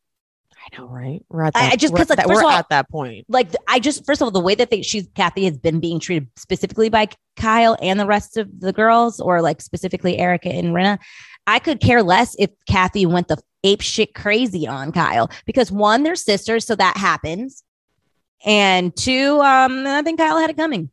I 0.66 0.78
know, 0.78 0.88
right? 0.88 1.22
We're 1.30 1.44
at 1.44 1.56
I- 1.56 1.62
that. 1.64 1.74
I 1.74 1.76
just- 1.76 1.92
we're 1.94 2.00
'cause, 2.00 2.10
like, 2.10 2.18
that- 2.18 2.28
we're 2.28 2.40
of 2.40 2.46
all- 2.46 2.52
at 2.52 2.70
that 2.70 2.90
point. 2.90 3.26
Like 3.28 3.50
I 3.68 3.80
just 3.80 4.06
first 4.06 4.22
of 4.22 4.26
all, 4.26 4.32
the 4.32 4.40
way 4.40 4.56
that 4.56 4.70
they 4.70 4.82
she's 4.82 5.08
Kathy 5.16 5.46
has 5.46 5.58
been 5.58 5.80
being 5.80 6.00
treated 6.00 6.28
specifically 6.38 6.90
by 6.90 7.10
Kyle 7.36 7.76
and 7.82 8.00
the 8.00 8.06
rest 8.06 8.38
of 8.38 8.48
the 8.60 8.72
girls, 8.72 9.20
or 9.20 9.42
like 9.42 9.62
specifically 9.62 10.18
Erika 10.18 10.50
and 10.50 10.68
Rinna, 10.68 11.00
I 11.48 11.60
could 11.60 11.82
care 11.82 12.02
less 12.02 12.36
if 12.40 12.50
Kathy 12.68 13.06
went 13.06 13.28
the 13.28 13.38
ape 13.66 13.82
shit 13.82 14.14
crazy 14.14 14.68
on 14.68 14.92
Kyle 14.92 15.30
because 15.46 15.72
one, 15.72 16.04
they're 16.04 16.16
sisters, 16.16 16.66
so 16.66 16.76
that 16.76 16.96
happens. 16.98 17.64
And 18.46 18.96
two, 18.96 19.40
um, 19.42 19.86
I 19.88 20.02
think 20.02 20.20
Kyle 20.20 20.38
had 20.38 20.50
it 20.50 20.58
coming. 20.58 20.90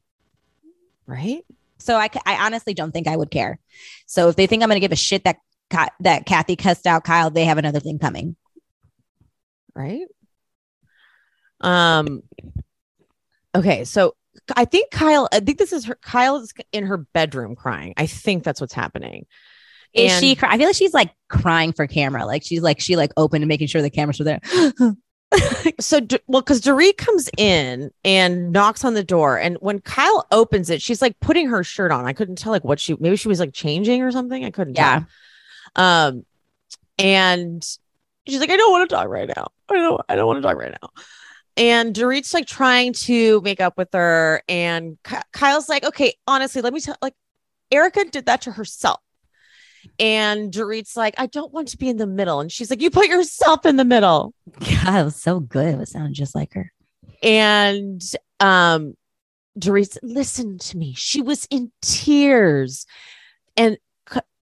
Right? 1.07 1.45
So 1.79 1.97
I, 1.97 2.09
I 2.27 2.45
honestly 2.47 2.75
don't 2.75 2.93
think 2.93 3.09
I 3.09 3.17
would 3.17 3.31
care. 3.31 3.59
So 4.07 4.29
if 4.29 4.37
they 4.37 4.47
think 4.47 4.63
I'm 4.63 4.69
going 4.69 4.77
to 4.77 4.81
give 4.81 4.93
a 4.93 4.97
shit 4.97 5.25
that 5.25 5.37
that 6.01 6.27
Kathy 6.27 6.57
cussed 6.57 6.87
out 6.87 7.05
Kyle, 7.05 7.31
they 7.31 7.45
have 7.45 7.59
another 7.59 7.79
thing 7.81 7.99
coming. 7.99 8.35
Right? 9.75 10.07
Um 11.61 12.23
okay, 13.55 13.85
so 13.85 14.15
I 14.57 14.65
think 14.65 14.91
Kyle, 14.91 15.29
I 15.33 15.41
think 15.41 15.59
this 15.59 15.73
is 15.73 15.85
her 15.85 15.97
Kyle 16.03 16.37
is 16.37 16.53
in 16.73 16.87
her 16.87 16.99
bedroom 16.99 17.55
crying. 17.57 17.95
I 17.97 18.07
think 18.07 18.45
that's 18.45 18.61
what's 18.61 18.73
happening. 18.73 19.27
Is 19.93 20.13
And- 20.13 20.21
she? 20.25 20.35
Cry- 20.37 20.53
I 20.53 20.57
feel 20.59 20.67
like 20.69 20.77
she's 20.77 20.95
like 20.95 21.11
crying 21.29 21.73
for 21.73 21.87
camera. 21.87 22.25
Like 22.25 22.43
she's 22.45 22.63
like 22.63 22.81
she 22.81 22.97
like 22.97 23.11
opened 23.17 23.43
and 23.43 23.49
making 23.49 23.67
sure 23.69 23.83
the 23.83 23.91
cameras 23.91 24.19
were 24.19 24.25
there. 24.25 24.41
so 25.81 26.01
well 26.27 26.43
because 26.43 26.61
Dorit 26.61 26.97
comes 26.97 27.31
in 27.37 27.93
and 28.05 28.51
knocks 28.51 28.85
on 28.85 28.95
the 28.95 29.05
door 29.05 29.39
and 29.39 29.57
when 29.61 29.79
Kyle 29.81 30.27
opens 30.33 30.71
it 30.71 30.83
she's 30.83 31.01
like 31.01 31.15
putting 31.21 31.47
her 31.49 31.63
shirt 31.63 31.93
on 31.93 32.05
I 32.05 32.13
couldn't 32.13 32.35
tell 32.35 32.51
like 32.51 32.65
what 32.65 32.81
she 32.81 32.97
maybe 32.99 33.15
she 33.15 33.29
was 33.29 33.39
like 33.39 33.53
changing 33.53 34.03
or 34.03 34.11
something 34.11 34.45
I 34.45 34.51
couldn't 34.51 34.75
Yeah. 34.77 35.05
tell. 35.77 35.85
um 35.85 36.27
and 36.99 37.65
she's 38.27 38.41
like 38.41 38.51
I 38.51 38.57
don't 38.57 38.73
want 38.73 38.89
to 38.89 38.95
talk 38.95 39.09
right 39.09 39.29
now 39.29 39.49
I 39.69 39.75
don't 39.75 40.01
I 40.09 40.17
don't 40.17 40.27
want 40.27 40.39
to 40.39 40.43
talk 40.43 40.57
right 40.57 40.77
now 40.83 40.91
and 41.57 41.95
Dorit's 41.95 42.33
like 42.33 42.47
trying 42.47 42.93
to 42.93 43.41
make 43.43 43.61
up 43.61 43.77
with 43.77 43.89
her 43.93 44.43
and 44.49 44.99
Kyle's 45.33 45.69
like 45.69 45.85
okay 45.85 46.15
honestly 46.27 46.63
let 46.63 46.73
me 46.73 46.81
tell 46.81 46.97
like 47.03 47.15
Erika 47.71 48.05
did 48.05 48.27
that 48.27 48.43
to 48.43 48.53
herself 48.53 49.01
and 49.99 50.53
Dorit's 50.53 50.97
like 50.97 51.15
I 51.19 51.27
don't 51.27 51.53
want 51.53 51.69
to 51.69 51.77
be 51.77 51.89
in 51.89 51.97
the 51.97 52.07
middle 52.07 52.41
and 52.41 52.51
she's 52.51 52.71
like 52.71 52.83
you 52.83 52.91
put 52.91 53.09
yourself 53.09 53.67
in 53.67 53.77
the 53.77 53.85
middle 53.85 54.35
God, 54.59 55.01
it 55.01 55.05
was 55.05 55.17
so 55.17 55.41
good. 55.41 55.81
It 55.81 55.89
sounded 55.89 56.15
just 56.15 56.35
like 56.35 56.55
her. 56.55 56.73
and 57.23 58.03
um 58.41 58.95
Dorit, 59.59 59.97
listen 60.03 60.59
to 60.59 60.77
me. 60.77 60.95
She 60.95 61.23
was 61.23 61.47
in 61.51 61.73
tears. 61.83 62.87
And 63.57 63.79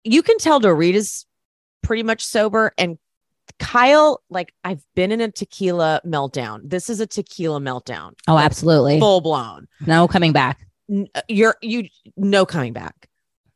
you 0.05 0.22
can 0.22 0.38
tell 0.38 0.60
Dorit 0.60 0.94
is 0.94 1.26
pretty 1.82 2.02
much 2.02 2.24
sober. 2.24 2.72
And 2.78 2.98
Kyle, 3.59 4.22
like, 4.30 4.55
I've 4.64 4.82
been 4.94 5.10
in 5.12 5.20
a 5.20 5.30
tequila 5.30 6.01
meltdown. 6.06 6.60
This 6.64 6.89
is 6.89 7.01
a 7.01 7.06
tequila 7.06 7.60
meltdown. 7.60 8.12
Oh, 8.28 8.35
Like, 8.35 8.44
absolutely. 8.47 9.01
Full 9.01 9.20
blown. 9.20 9.66
No 9.86 10.06
coming 10.09 10.32
back. 10.32 10.66
N- 10.90 11.09
uh, 11.14 11.22
You're, 11.28 11.56
you, 11.60 11.89
no 12.16 12.47
coming 12.47 12.72
back. 12.72 13.09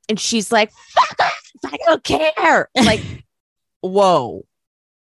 And 0.08 0.18
she's 0.18 0.50
like, 0.50 0.72
fuck 0.72 1.16
off, 1.20 1.42
I 1.66 1.76
don't 1.86 2.02
care. 2.04 2.68
Like, 2.76 3.00
whoa. 3.80 4.44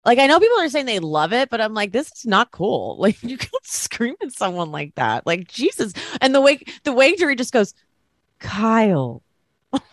Like 0.04 0.20
I 0.20 0.28
know 0.28 0.38
people 0.38 0.60
are 0.60 0.68
saying 0.68 0.86
they 0.86 1.00
love 1.00 1.32
it, 1.32 1.50
but 1.50 1.60
I'm 1.60 1.74
like, 1.74 1.90
this 1.90 2.06
is 2.12 2.24
not 2.26 2.52
cool. 2.52 2.96
Like 3.00 3.20
you 3.24 3.36
can't 3.36 3.66
scream 3.66 4.14
at 4.22 4.30
someone 4.30 4.70
like 4.70 4.94
that. 4.94 5.26
Like 5.26 5.48
Jesus. 5.48 5.92
And 6.20 6.32
the 6.32 6.40
way 6.40 6.60
the 6.84 6.92
way 6.92 7.16
Jury 7.16 7.34
just 7.34 7.52
goes, 7.52 7.74
Kyle. 8.38 9.22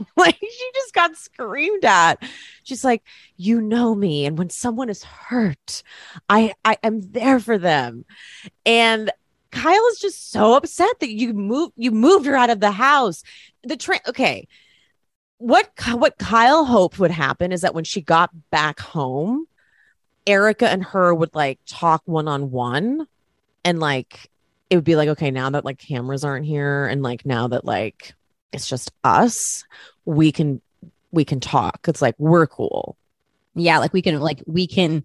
like 0.18 0.38
she 0.40 0.72
just 0.74 0.94
got 0.94 1.16
screamed 1.18 1.86
at. 1.86 2.22
She's 2.64 2.84
like, 2.84 3.04
you 3.38 3.62
know 3.62 3.96
me. 3.96 4.26
And 4.26 4.38
when 4.38 4.50
someone 4.50 4.90
is 4.90 5.04
hurt, 5.04 5.84
I 6.30 6.54
I 6.66 6.78
am 6.84 7.02
there 7.12 7.40
for 7.40 7.58
them. 7.58 8.06
And 8.66 9.12
Kyle 9.52 9.88
is 9.92 10.00
just 10.00 10.32
so 10.32 10.56
upset 10.56 11.00
that 11.00 11.12
you 11.12 11.34
moved 11.34 11.74
you 11.78 11.92
moved 11.92 12.26
her 12.26 12.36
out 12.36 12.50
of 12.50 12.60
the 12.60 12.72
house. 12.72 13.24
The 13.64 13.78
train 13.78 14.00
okay. 14.08 14.48
What 15.38 15.72
what 15.94 16.18
Kyle 16.18 16.66
hoped 16.66 17.00
would 17.00 17.12
happen 17.12 17.52
is 17.52 17.62
that 17.62 17.76
when 17.76 17.84
she 17.84 18.02
got 18.02 18.32
back 18.50 18.80
home, 18.80 19.46
Erika 20.26 20.70
and 20.70 20.84
her 20.84 21.14
would 21.14 21.36
like 21.36 21.60
talk 21.66 22.02
one 22.06 22.28
on 22.28 22.52
one 22.52 23.08
and 23.66 23.80
like 23.80 24.30
it 24.70 24.76
would 24.76 24.86
be 24.86 24.96
like, 24.96 25.10
okay, 25.10 25.30
now 25.30 25.50
that 25.52 25.66
like 25.66 25.78
cameras 25.78 26.24
aren't 26.24 26.46
here 26.46 26.88
and 26.88 27.04
like 27.04 27.26
now 27.26 27.48
that 27.48 27.66
like 27.66 28.16
it's 28.54 28.68
just 28.68 28.92
us, 29.04 29.64
we 30.06 30.32
can 30.32 30.62
we 31.12 31.26
can 31.26 31.40
talk. 31.40 31.86
It's 31.88 32.02
like 32.02 32.16
we're 32.18 32.48
cool. 32.48 32.98
Yeah, 33.56 33.80
like 33.80 33.94
we 33.94 34.02
can 34.02 34.20
like 34.20 34.42
we 34.46 34.68
can 34.68 35.04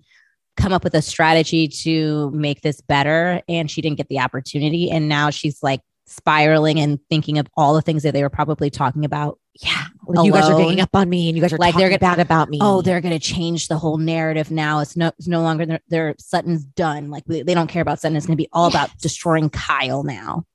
come 0.56 0.72
up 0.72 0.84
with 0.84 0.94
a 0.94 1.02
strategy 1.02 1.68
to 1.68 2.30
make 2.32 2.62
this 2.62 2.80
better 2.80 3.42
and 3.48 3.70
she 3.70 3.80
didn't 3.80 3.96
get 3.96 4.08
the 4.08 4.18
opportunity 4.18 4.90
and 4.90 5.08
now 5.08 5.30
she's 5.30 5.62
like 5.62 5.80
spiraling 6.04 6.80
and 6.80 6.98
thinking 7.08 7.38
of 7.38 7.46
all 7.56 7.74
the 7.74 7.82
things 7.82 8.02
that 8.02 8.12
they 8.12 8.22
were 8.22 8.30
probably 8.30 8.70
talking 8.70 9.04
about. 9.04 9.38
Yeah 9.54 9.84
like 10.08 10.26
you 10.26 10.32
guys 10.32 10.48
are 10.48 10.56
ganging 10.56 10.80
up 10.80 10.94
on 10.94 11.08
me 11.08 11.28
and 11.28 11.36
you 11.36 11.42
guys 11.42 11.52
are 11.52 11.58
like 11.58 11.74
they're 11.74 11.88
gonna, 11.88 11.98
bad 11.98 12.18
about 12.18 12.48
me. 12.48 12.58
Oh 12.60 12.82
they're 12.82 13.00
going 13.00 13.18
to 13.18 13.20
change 13.20 13.68
the 13.68 13.76
whole 13.76 13.98
narrative 13.98 14.50
now. 14.50 14.80
It's 14.80 14.96
no 14.96 15.08
it's 15.18 15.28
no 15.28 15.42
longer 15.42 15.78
they're 15.88 16.14
sutton's 16.18 16.64
done. 16.64 17.10
Like 17.10 17.24
they, 17.26 17.42
they 17.42 17.54
don't 17.54 17.68
care 17.68 17.82
about 17.82 18.00
sutton. 18.00 18.16
It's 18.16 18.26
going 18.26 18.36
to 18.36 18.42
be 18.42 18.48
all 18.52 18.70
yes. 18.70 18.74
about 18.74 18.98
destroying 18.98 19.50
kyle 19.50 20.02
now 20.02 20.46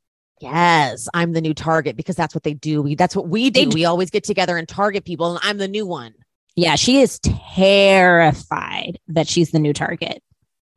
yes 0.44 1.08
i'm 1.14 1.34
the 1.34 1.42
new 1.42 1.54
target 1.54 1.96
because 1.96 2.16
that's 2.16 2.36
what 2.36 2.44
they 2.44 2.54
do 2.54 2.82
we 2.82 2.96
that's 2.96 3.16
what 3.16 3.28
we 3.28 3.50
do, 3.50 3.66
do. 3.66 3.76
we 3.76 3.86
always 3.86 4.10
get 4.10 4.24
together 4.24 4.58
and 4.58 4.68
target 4.68 5.06
people 5.06 5.32
and 5.32 5.40
i'm 5.44 5.58
the 5.58 5.68
new 5.68 5.86
one 5.86 6.14
yeah 6.56 6.76
she 6.76 7.00
is 7.02 7.20
terrified 7.20 9.00
that 9.08 9.28
she's 9.28 9.52
the 9.52 9.60
new 9.60 9.74
target 9.74 10.22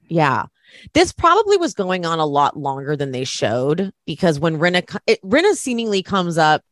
yeah 0.09 0.47
this 0.95 1.13
probably 1.13 1.57
was 1.57 1.75
going 1.75 2.05
on 2.05 2.19
a 2.19 2.27
lot 2.27 2.57
longer 2.57 2.97
than 2.97 3.13
they 3.13 3.25
showed 3.25 3.93
because 4.05 4.39
when 4.39 4.59
Rinna, 4.59 4.99
it, 5.07 5.23
Rinna 5.23 5.55
seemingly 5.55 6.03
comes 6.03 6.39
up 6.39 6.63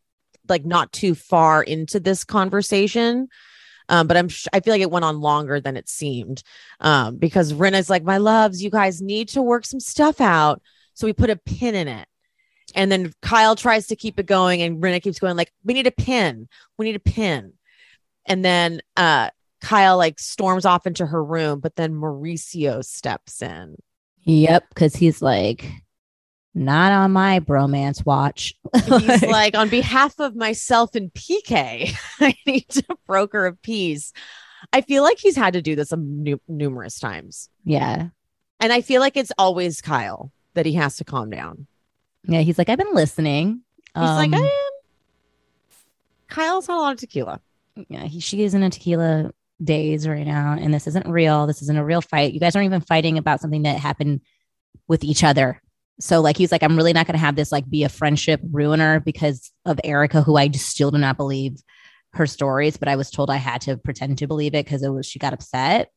like 0.48 0.64
not 0.64 0.92
too 0.92 1.14
far 1.14 1.62
into 1.62 2.00
this 2.00 2.24
conversation. 2.24 3.28
Um, 3.88 4.06
but 4.06 4.16
I'm 4.16 4.28
I 4.52 4.60
feel 4.60 4.72
like 4.72 4.80
it 4.80 4.90
went 4.90 5.04
on 5.04 5.20
longer 5.20 5.60
than 5.60 5.76
it 5.76 5.88
seemed. 5.88 6.42
Um, 6.80 7.16
because 7.16 7.52
Rinna's 7.52 7.90
like, 7.90 8.02
my 8.02 8.16
loves, 8.16 8.62
you 8.62 8.70
guys 8.70 9.02
need 9.02 9.28
to 9.30 9.42
work 9.42 9.66
some 9.66 9.80
stuff 9.80 10.20
out. 10.20 10.62
So 10.94 11.06
we 11.06 11.12
put 11.12 11.30
a 11.30 11.36
pin 11.36 11.74
in 11.74 11.88
it. 11.88 12.08
And 12.74 12.90
then 12.90 13.12
Kyle 13.22 13.56
tries 13.56 13.86
to 13.88 13.96
keep 13.96 14.18
it 14.18 14.26
going, 14.26 14.62
and 14.62 14.82
Rinna 14.82 15.02
keeps 15.02 15.18
going, 15.18 15.36
like, 15.36 15.52
we 15.64 15.74
need 15.74 15.86
a 15.86 15.92
pin. 15.92 16.48
We 16.76 16.86
need 16.86 16.96
a 16.96 17.00
pin. 17.00 17.52
And 18.26 18.44
then 18.44 18.80
uh 18.96 19.30
Kyle 19.60 19.96
like 19.96 20.18
storms 20.18 20.66
off 20.66 20.86
into 20.86 21.06
her 21.06 21.24
room, 21.24 21.60
but 21.60 21.76
then 21.76 21.94
Mauricio 21.94 22.84
steps 22.84 23.40
in. 23.40 23.76
Yep, 24.24 24.68
because 24.68 24.94
he's 24.94 25.22
like, 25.22 25.70
not 26.54 26.92
on 26.92 27.12
my 27.12 27.40
bromance 27.40 28.04
watch. 28.04 28.54
He's 28.84 29.22
like, 29.26 29.56
on 29.56 29.68
behalf 29.68 30.18
of 30.20 30.36
myself 30.36 30.94
and 30.94 31.12
PK, 31.12 31.94
I 32.20 32.36
need 32.46 32.68
to 32.70 32.84
broker 33.06 33.46
a 33.46 33.54
peace. 33.54 34.12
I 34.72 34.80
feel 34.80 35.02
like 35.02 35.18
he's 35.18 35.36
had 35.36 35.54
to 35.54 35.62
do 35.62 35.76
this 35.76 35.92
nu- 35.96 36.40
numerous 36.48 36.98
times. 36.98 37.48
Yeah. 37.64 38.08
And 38.60 38.72
I 38.72 38.80
feel 38.80 39.00
like 39.00 39.16
it's 39.16 39.32
always 39.36 39.80
Kyle 39.80 40.32
that 40.54 40.66
he 40.66 40.74
has 40.74 40.96
to 40.96 41.04
calm 41.04 41.30
down. 41.30 41.66
Yeah. 42.24 42.40
He's 42.40 42.58
like, 42.58 42.68
I've 42.68 42.78
been 42.78 42.94
listening. 42.94 43.62
He's 43.94 44.08
um, 44.08 44.16
like, 44.16 44.32
I 44.32 44.38
am. 44.38 44.70
Kyle's 46.28 46.66
had 46.66 46.76
a 46.76 46.78
lot 46.78 46.94
of 46.94 47.00
tequila. 47.00 47.40
Yeah. 47.88 48.04
He, 48.04 48.20
she 48.20 48.42
is 48.42 48.54
in 48.54 48.62
a 48.62 48.70
tequila 48.70 49.32
days 49.62 50.08
right 50.08 50.26
now. 50.26 50.56
And 50.58 50.74
this 50.74 50.86
isn't 50.86 51.06
real. 51.06 51.46
This 51.46 51.62
isn't 51.62 51.76
a 51.76 51.84
real 51.84 52.00
fight. 52.00 52.32
You 52.32 52.40
guys 52.40 52.56
aren't 52.56 52.66
even 52.66 52.80
fighting 52.80 53.18
about 53.18 53.40
something 53.40 53.62
that 53.62 53.78
happened 53.78 54.20
with 54.88 55.04
each 55.04 55.22
other 55.24 55.60
so 56.00 56.20
like 56.20 56.36
he's 56.36 56.50
like, 56.50 56.62
I'm 56.62 56.76
really 56.76 56.92
not 56.92 57.06
going 57.06 57.14
to 57.14 57.24
have 57.24 57.36
this 57.36 57.52
like 57.52 57.68
be 57.68 57.84
a 57.84 57.88
friendship 57.88 58.40
ruiner 58.50 59.00
because 59.00 59.52
of 59.64 59.78
Erika, 59.84 60.22
who 60.22 60.36
I 60.36 60.48
just 60.48 60.68
still 60.68 60.90
do 60.90 60.98
not 60.98 61.16
believe 61.16 61.56
her 62.14 62.26
stories, 62.26 62.76
but 62.76 62.88
I 62.88 62.96
was 62.96 63.10
told 63.10 63.30
I 63.30 63.36
had 63.36 63.60
to 63.62 63.76
pretend 63.76 64.18
to 64.18 64.26
believe 64.26 64.54
it 64.54 64.64
because 64.64 64.82
it 64.82 64.88
was 64.88 65.06
she 65.06 65.18
got 65.18 65.32
upset. 65.32 65.90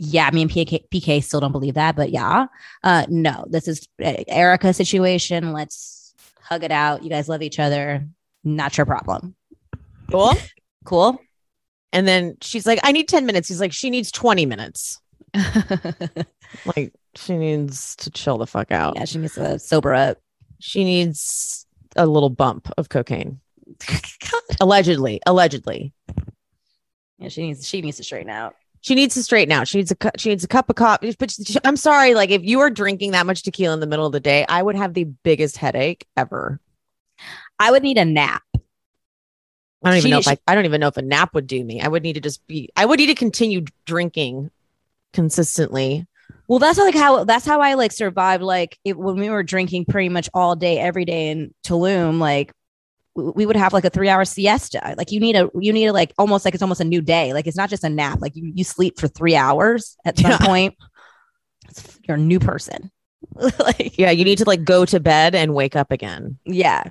Yeah, 0.00 0.30
me 0.30 0.42
and 0.42 0.50
PK, 0.50 0.88
PK 0.94 1.24
still 1.24 1.40
don't 1.40 1.50
believe 1.50 1.74
that, 1.74 1.96
but 1.96 2.10
yeah, 2.10 2.46
uh, 2.84 3.04
no, 3.08 3.44
this 3.48 3.66
is 3.66 3.88
uh, 4.00 4.14
Erika 4.28 4.72
situation. 4.72 5.52
Let's 5.52 6.14
hug 6.40 6.62
it 6.62 6.70
out. 6.70 7.02
You 7.02 7.10
guys 7.10 7.28
love 7.28 7.42
each 7.42 7.58
other. 7.58 8.06
Not 8.44 8.78
your 8.78 8.86
problem. 8.86 9.34
Cool, 10.08 10.34
cool. 10.84 11.18
And 11.92 12.06
then 12.06 12.36
she's 12.40 12.64
like, 12.64 12.78
I 12.84 12.92
need 12.92 13.08
10 13.08 13.26
minutes. 13.26 13.48
He's 13.48 13.60
like, 13.60 13.72
she 13.72 13.90
needs 13.90 14.12
20 14.12 14.46
minutes. 14.46 15.00
like, 16.76 16.92
she 17.16 17.36
needs 17.36 17.96
to 17.96 18.10
chill 18.10 18.38
the 18.38 18.46
fuck 18.46 18.70
out. 18.70 18.94
Yeah, 18.94 19.04
she 19.04 19.18
needs 19.18 19.34
to 19.34 19.58
sober 19.58 19.94
up. 19.94 20.18
She 20.60 20.84
needs 20.84 21.66
a 21.96 22.06
little 22.06 22.30
bump 22.30 22.70
of 22.78 22.88
cocaine. 22.88 23.40
allegedly, 24.60 25.20
allegedly. 25.26 25.92
Yeah, 27.18 27.30
she 27.30 27.48
needs 27.48 27.66
she 27.66 27.80
needs 27.80 27.96
to 27.96 28.04
straighten 28.04 28.30
out. 28.30 28.54
She 28.80 28.94
needs 28.94 29.14
to 29.14 29.22
straighten 29.22 29.52
out. 29.52 29.68
She 29.68 29.78
needs 29.78 29.90
a 29.90 29.96
cu- 29.96 30.10
she 30.16 30.30
needs 30.30 30.44
a 30.44 30.48
cup 30.48 30.70
of 30.70 30.76
coffee. 30.76 31.14
But 31.18 31.30
she, 31.30 31.56
I'm 31.64 31.76
sorry, 31.76 32.14
like 32.14 32.30
if 32.30 32.42
you 32.44 32.60
are 32.60 32.70
drinking 32.70 33.12
that 33.12 33.26
much 33.26 33.42
tequila 33.42 33.74
in 33.74 33.80
the 33.80 33.86
middle 33.86 34.06
of 34.06 34.12
the 34.12 34.20
day, 34.20 34.44
I 34.48 34.62
would 34.62 34.76
have 34.76 34.94
the 34.94 35.04
biggest 35.04 35.56
headache 35.56 36.06
ever. 36.16 36.60
I 37.58 37.70
would 37.70 37.82
need 37.82 37.98
a 37.98 38.04
nap. 38.04 38.42
I 39.84 39.90
don't 39.90 39.98
even 39.98 40.02
she, 40.02 40.10
know 40.10 40.18
if 40.18 40.24
she, 40.24 40.30
I, 40.30 40.38
I 40.46 40.54
don't 40.54 40.64
even 40.64 40.80
know 40.80 40.88
if 40.88 40.96
a 40.96 41.02
nap 41.02 41.34
would 41.34 41.46
do 41.46 41.64
me. 41.64 41.80
I 41.80 41.88
would 41.88 42.02
need 42.02 42.14
to 42.14 42.20
just 42.20 42.46
be 42.46 42.70
I 42.76 42.84
would 42.84 42.98
need 42.98 43.06
to 43.06 43.14
continue 43.14 43.64
drinking 43.86 44.50
consistently 45.12 46.06
well, 46.48 46.58
that's 46.58 46.78
like 46.78 46.94
how 46.94 47.24
that's 47.24 47.44
how 47.44 47.60
I 47.60 47.74
like 47.74 47.92
survived. 47.92 48.42
Like 48.42 48.78
it, 48.82 48.96
when 48.96 49.16
we 49.16 49.28
were 49.28 49.42
drinking 49.42 49.84
pretty 49.84 50.08
much 50.08 50.30
all 50.32 50.56
day, 50.56 50.78
every 50.78 51.04
day 51.04 51.28
in 51.28 51.54
Tulum, 51.62 52.18
like 52.18 52.52
we 53.18 53.46
would 53.46 53.56
have 53.56 53.72
like 53.72 53.84
a 53.84 53.90
three 53.90 54.08
hour 54.08 54.24
siesta. 54.24 54.94
Like 54.96 55.10
you 55.10 55.20
need 55.20 55.36
a, 55.36 55.50
you 55.54 55.72
need 55.72 55.86
a, 55.86 55.92
like 55.92 56.12
almost 56.18 56.44
like 56.44 56.54
it's 56.54 56.62
almost 56.62 56.80
a 56.80 56.84
new 56.84 57.00
day. 57.00 57.32
Like 57.32 57.46
it's 57.46 57.56
not 57.56 57.70
just 57.70 57.84
a 57.84 57.88
nap. 57.88 58.20
Like 58.20 58.36
you, 58.36 58.52
you 58.54 58.64
sleep 58.64 58.98
for 58.98 59.08
three 59.08 59.36
hours 59.36 59.96
at 60.04 60.18
some 60.18 60.30
yeah. 60.30 60.38
point. 60.38 60.76
You're 62.06 62.16
a 62.16 62.20
new 62.20 62.38
person. 62.40 62.90
like, 63.34 63.98
yeah, 63.98 64.10
you 64.10 64.24
need 64.24 64.38
to 64.38 64.44
like 64.44 64.64
go 64.64 64.84
to 64.84 65.00
bed 65.00 65.34
and 65.34 65.54
wake 65.54 65.76
up 65.76 65.90
again. 65.90 66.38
Yeah. 66.44 66.84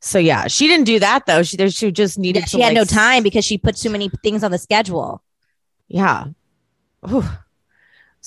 So 0.00 0.18
yeah, 0.18 0.48
she 0.48 0.66
didn't 0.66 0.84
do 0.84 0.98
that 0.98 1.24
though. 1.26 1.42
She, 1.42 1.70
she 1.70 1.90
just 1.90 2.18
needed. 2.18 2.40
Yeah, 2.40 2.46
she 2.46 2.60
had 2.60 2.74
like, 2.74 2.76
no 2.76 2.84
time 2.84 3.22
because 3.22 3.44
she 3.44 3.56
put 3.56 3.76
too 3.76 3.90
many 3.90 4.10
things 4.22 4.44
on 4.44 4.50
the 4.50 4.58
schedule. 4.58 5.22
Yeah. 5.88 6.26
Ooh. 7.10 7.24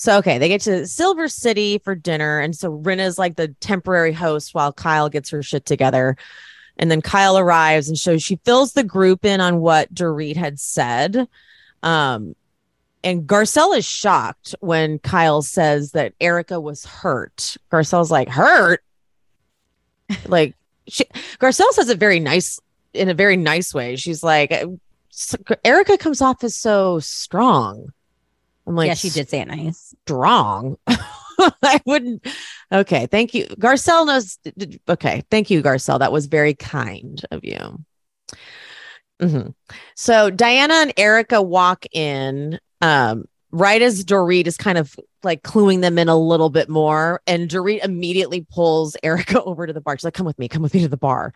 So 0.00 0.18
okay, 0.18 0.38
they 0.38 0.46
get 0.46 0.60
to 0.60 0.86
Silver 0.86 1.26
City 1.26 1.78
for 1.78 1.96
dinner, 1.96 2.38
and 2.38 2.54
so 2.54 2.70
Rinna's 2.70 3.18
like 3.18 3.34
the 3.34 3.48
temporary 3.58 4.12
host 4.12 4.54
while 4.54 4.72
Kyle 4.72 5.08
gets 5.08 5.28
her 5.30 5.42
shit 5.42 5.66
together. 5.66 6.16
And 6.76 6.88
then 6.88 7.02
Kyle 7.02 7.36
arrives, 7.36 7.88
and 7.88 7.98
so 7.98 8.16
she 8.16 8.38
fills 8.44 8.74
the 8.74 8.84
group 8.84 9.24
in 9.24 9.40
on 9.40 9.58
what 9.58 9.92
Dorit 9.92 10.36
had 10.36 10.60
said. 10.60 11.26
Um, 11.82 12.36
and 13.02 13.26
Garcelle 13.26 13.76
is 13.76 13.84
shocked 13.84 14.54
when 14.60 15.00
Kyle 15.00 15.42
says 15.42 15.90
that 15.92 16.14
Erika 16.20 16.60
was 16.60 16.84
hurt. 16.84 17.56
Garcelle's 17.72 18.12
like, 18.12 18.28
hurt? 18.28 18.84
like, 20.26 20.54
she, 20.86 21.06
Garcelle 21.40 21.72
says 21.72 21.88
it 21.88 21.98
very 21.98 22.20
nice 22.20 22.60
in 22.94 23.08
a 23.08 23.14
very 23.14 23.36
nice 23.36 23.74
way. 23.74 23.96
She's 23.96 24.22
like, 24.22 24.54
"Erika 25.64 25.98
comes 25.98 26.22
off 26.22 26.44
as 26.44 26.56
so 26.56 27.00
strong. 27.00 27.92
I'm 28.68 28.76
like, 28.76 28.88
yeah, 28.88 28.94
she 28.94 29.08
did 29.08 29.30
say 29.30 29.40
it 29.40 29.48
nice. 29.48 29.94
Strong. 30.04 30.76
I 30.86 31.80
wouldn't. 31.86 32.26
Okay. 32.70 33.06
Thank 33.06 33.32
you. 33.32 33.46
Garcelle 33.46 34.06
knows. 34.06 34.38
Okay. 34.88 35.24
Thank 35.30 35.50
you, 35.50 35.62
Garcelle. 35.62 36.00
That 36.00 36.12
was 36.12 36.26
very 36.26 36.52
kind 36.54 37.20
of 37.30 37.44
you. 37.44 37.84
Mm-hmm. 39.20 39.50
So 39.96 40.30
Diana 40.30 40.74
and 40.74 40.92
Erika 40.96 41.40
walk 41.40 41.86
in 41.92 42.60
um, 42.82 43.24
right 43.50 43.80
as 43.80 44.04
Dorit 44.04 44.46
is 44.46 44.56
kind 44.56 44.78
of 44.78 44.94
like 45.22 45.42
cluing 45.42 45.80
them 45.80 45.98
in 45.98 46.08
a 46.08 46.16
little 46.16 46.50
bit 46.50 46.68
more. 46.68 47.22
And 47.26 47.48
Dorit 47.48 47.84
immediately 47.84 48.46
pulls 48.52 48.96
Erika 49.02 49.42
over 49.44 49.66
to 49.66 49.72
the 49.72 49.80
bar. 49.80 49.96
She's 49.96 50.04
like, 50.04 50.14
come 50.14 50.26
with 50.26 50.38
me, 50.38 50.48
come 50.48 50.62
with 50.62 50.74
me 50.74 50.82
to 50.82 50.88
the 50.88 50.96
bar. 50.96 51.32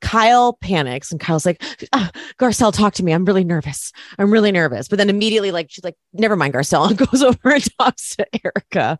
Kyle 0.00 0.52
panics 0.54 1.10
and 1.10 1.20
Kyle's 1.20 1.46
like, 1.46 1.62
oh, 1.92 2.08
Garcelle, 2.38 2.72
talk 2.72 2.94
to 2.94 3.04
me. 3.04 3.12
I'm 3.12 3.24
really 3.24 3.44
nervous. 3.44 3.92
I'm 4.18 4.30
really 4.30 4.52
nervous. 4.52 4.88
But 4.88 4.98
then 4.98 5.10
immediately, 5.10 5.50
like, 5.50 5.70
she's 5.70 5.84
like, 5.84 5.96
never 6.12 6.36
mind, 6.36 6.54
Garcelle, 6.54 6.88
and 6.88 6.98
goes 7.10 7.22
over 7.22 7.50
and 7.52 7.78
talks 7.78 8.16
to 8.16 8.26
Erika. 8.44 8.98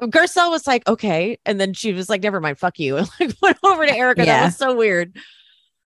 Garcelle 0.00 0.50
was 0.50 0.66
like, 0.66 0.86
okay. 0.88 1.38
And 1.46 1.60
then 1.60 1.74
she 1.74 1.92
was 1.92 2.08
like, 2.08 2.22
never 2.22 2.40
mind, 2.40 2.58
fuck 2.58 2.78
you. 2.78 2.96
And 2.98 3.08
like 3.20 3.36
went 3.40 3.58
over 3.62 3.86
to 3.86 3.94
Erika. 3.94 4.24
Yeah. 4.24 4.40
That 4.40 4.44
was 4.46 4.56
so 4.56 4.76
weird. 4.76 5.16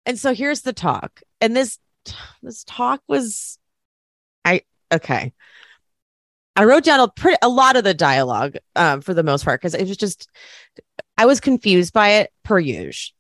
And 0.05 0.17
so 0.17 0.33
here's 0.33 0.61
the 0.61 0.73
talk. 0.73 1.21
And 1.41 1.55
this 1.55 1.79
this 2.41 2.63
talk 2.63 3.01
was 3.07 3.57
I 4.45 4.61
okay. 4.93 5.33
I 6.55 6.63
wrote 6.63 6.83
down 6.83 6.99
a 6.99 7.09
pretty 7.09 7.37
a 7.41 7.49
lot 7.49 7.75
of 7.75 7.83
the 7.83 7.93
dialogue 7.93 8.55
um, 8.75 9.01
for 9.01 9.13
the 9.13 9.23
most 9.23 9.43
part 9.43 9.59
because 9.59 9.73
it 9.73 9.87
was 9.87 9.97
just 9.97 10.29
I 11.17 11.25
was 11.25 11.39
confused 11.39 11.93
by 11.93 12.09
it 12.09 12.31
per 12.43 12.59
usual. 12.59 13.14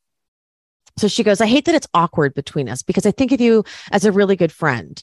So 0.97 1.07
she 1.07 1.23
goes, 1.23 1.41
I 1.41 1.45
hate 1.45 1.65
that 1.65 1.75
it's 1.75 1.87
awkward 1.93 2.33
between 2.33 2.69
us 2.69 2.81
because 2.81 3.05
I 3.05 3.11
think 3.11 3.31
of 3.31 3.41
you 3.41 3.63
as 3.91 4.05
a 4.05 4.11
really 4.11 4.35
good 4.35 4.51
friend. 4.51 5.01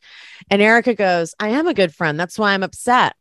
And 0.51 0.63
Erika 0.63 0.95
goes, 0.95 1.35
I 1.39 1.49
am 1.49 1.67
a 1.67 1.75
good 1.75 1.95
friend. 1.95 2.19
That's 2.19 2.39
why 2.39 2.55
I'm 2.55 2.63
upset. 2.63 3.15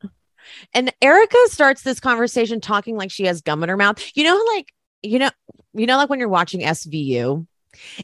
And 0.74 0.94
Erika 1.02 1.38
starts 1.48 1.84
this 1.84 2.00
conversation 2.00 2.62
talking 2.62 2.96
like 2.96 3.12
she 3.12 3.26
has 3.26 3.42
gum 3.42 3.64
in 3.64 3.70
her 3.70 3.78
mouth. 3.78 4.02
You 4.16 4.24
know, 4.24 4.42
like, 4.54 4.74
you 5.02 5.20
know, 5.20 5.30
you 5.74 5.86
know, 5.86 5.98
like 5.98 6.10
when 6.10 6.20
you're 6.20 6.30
watching 6.30 6.62
SVU 6.62 7.46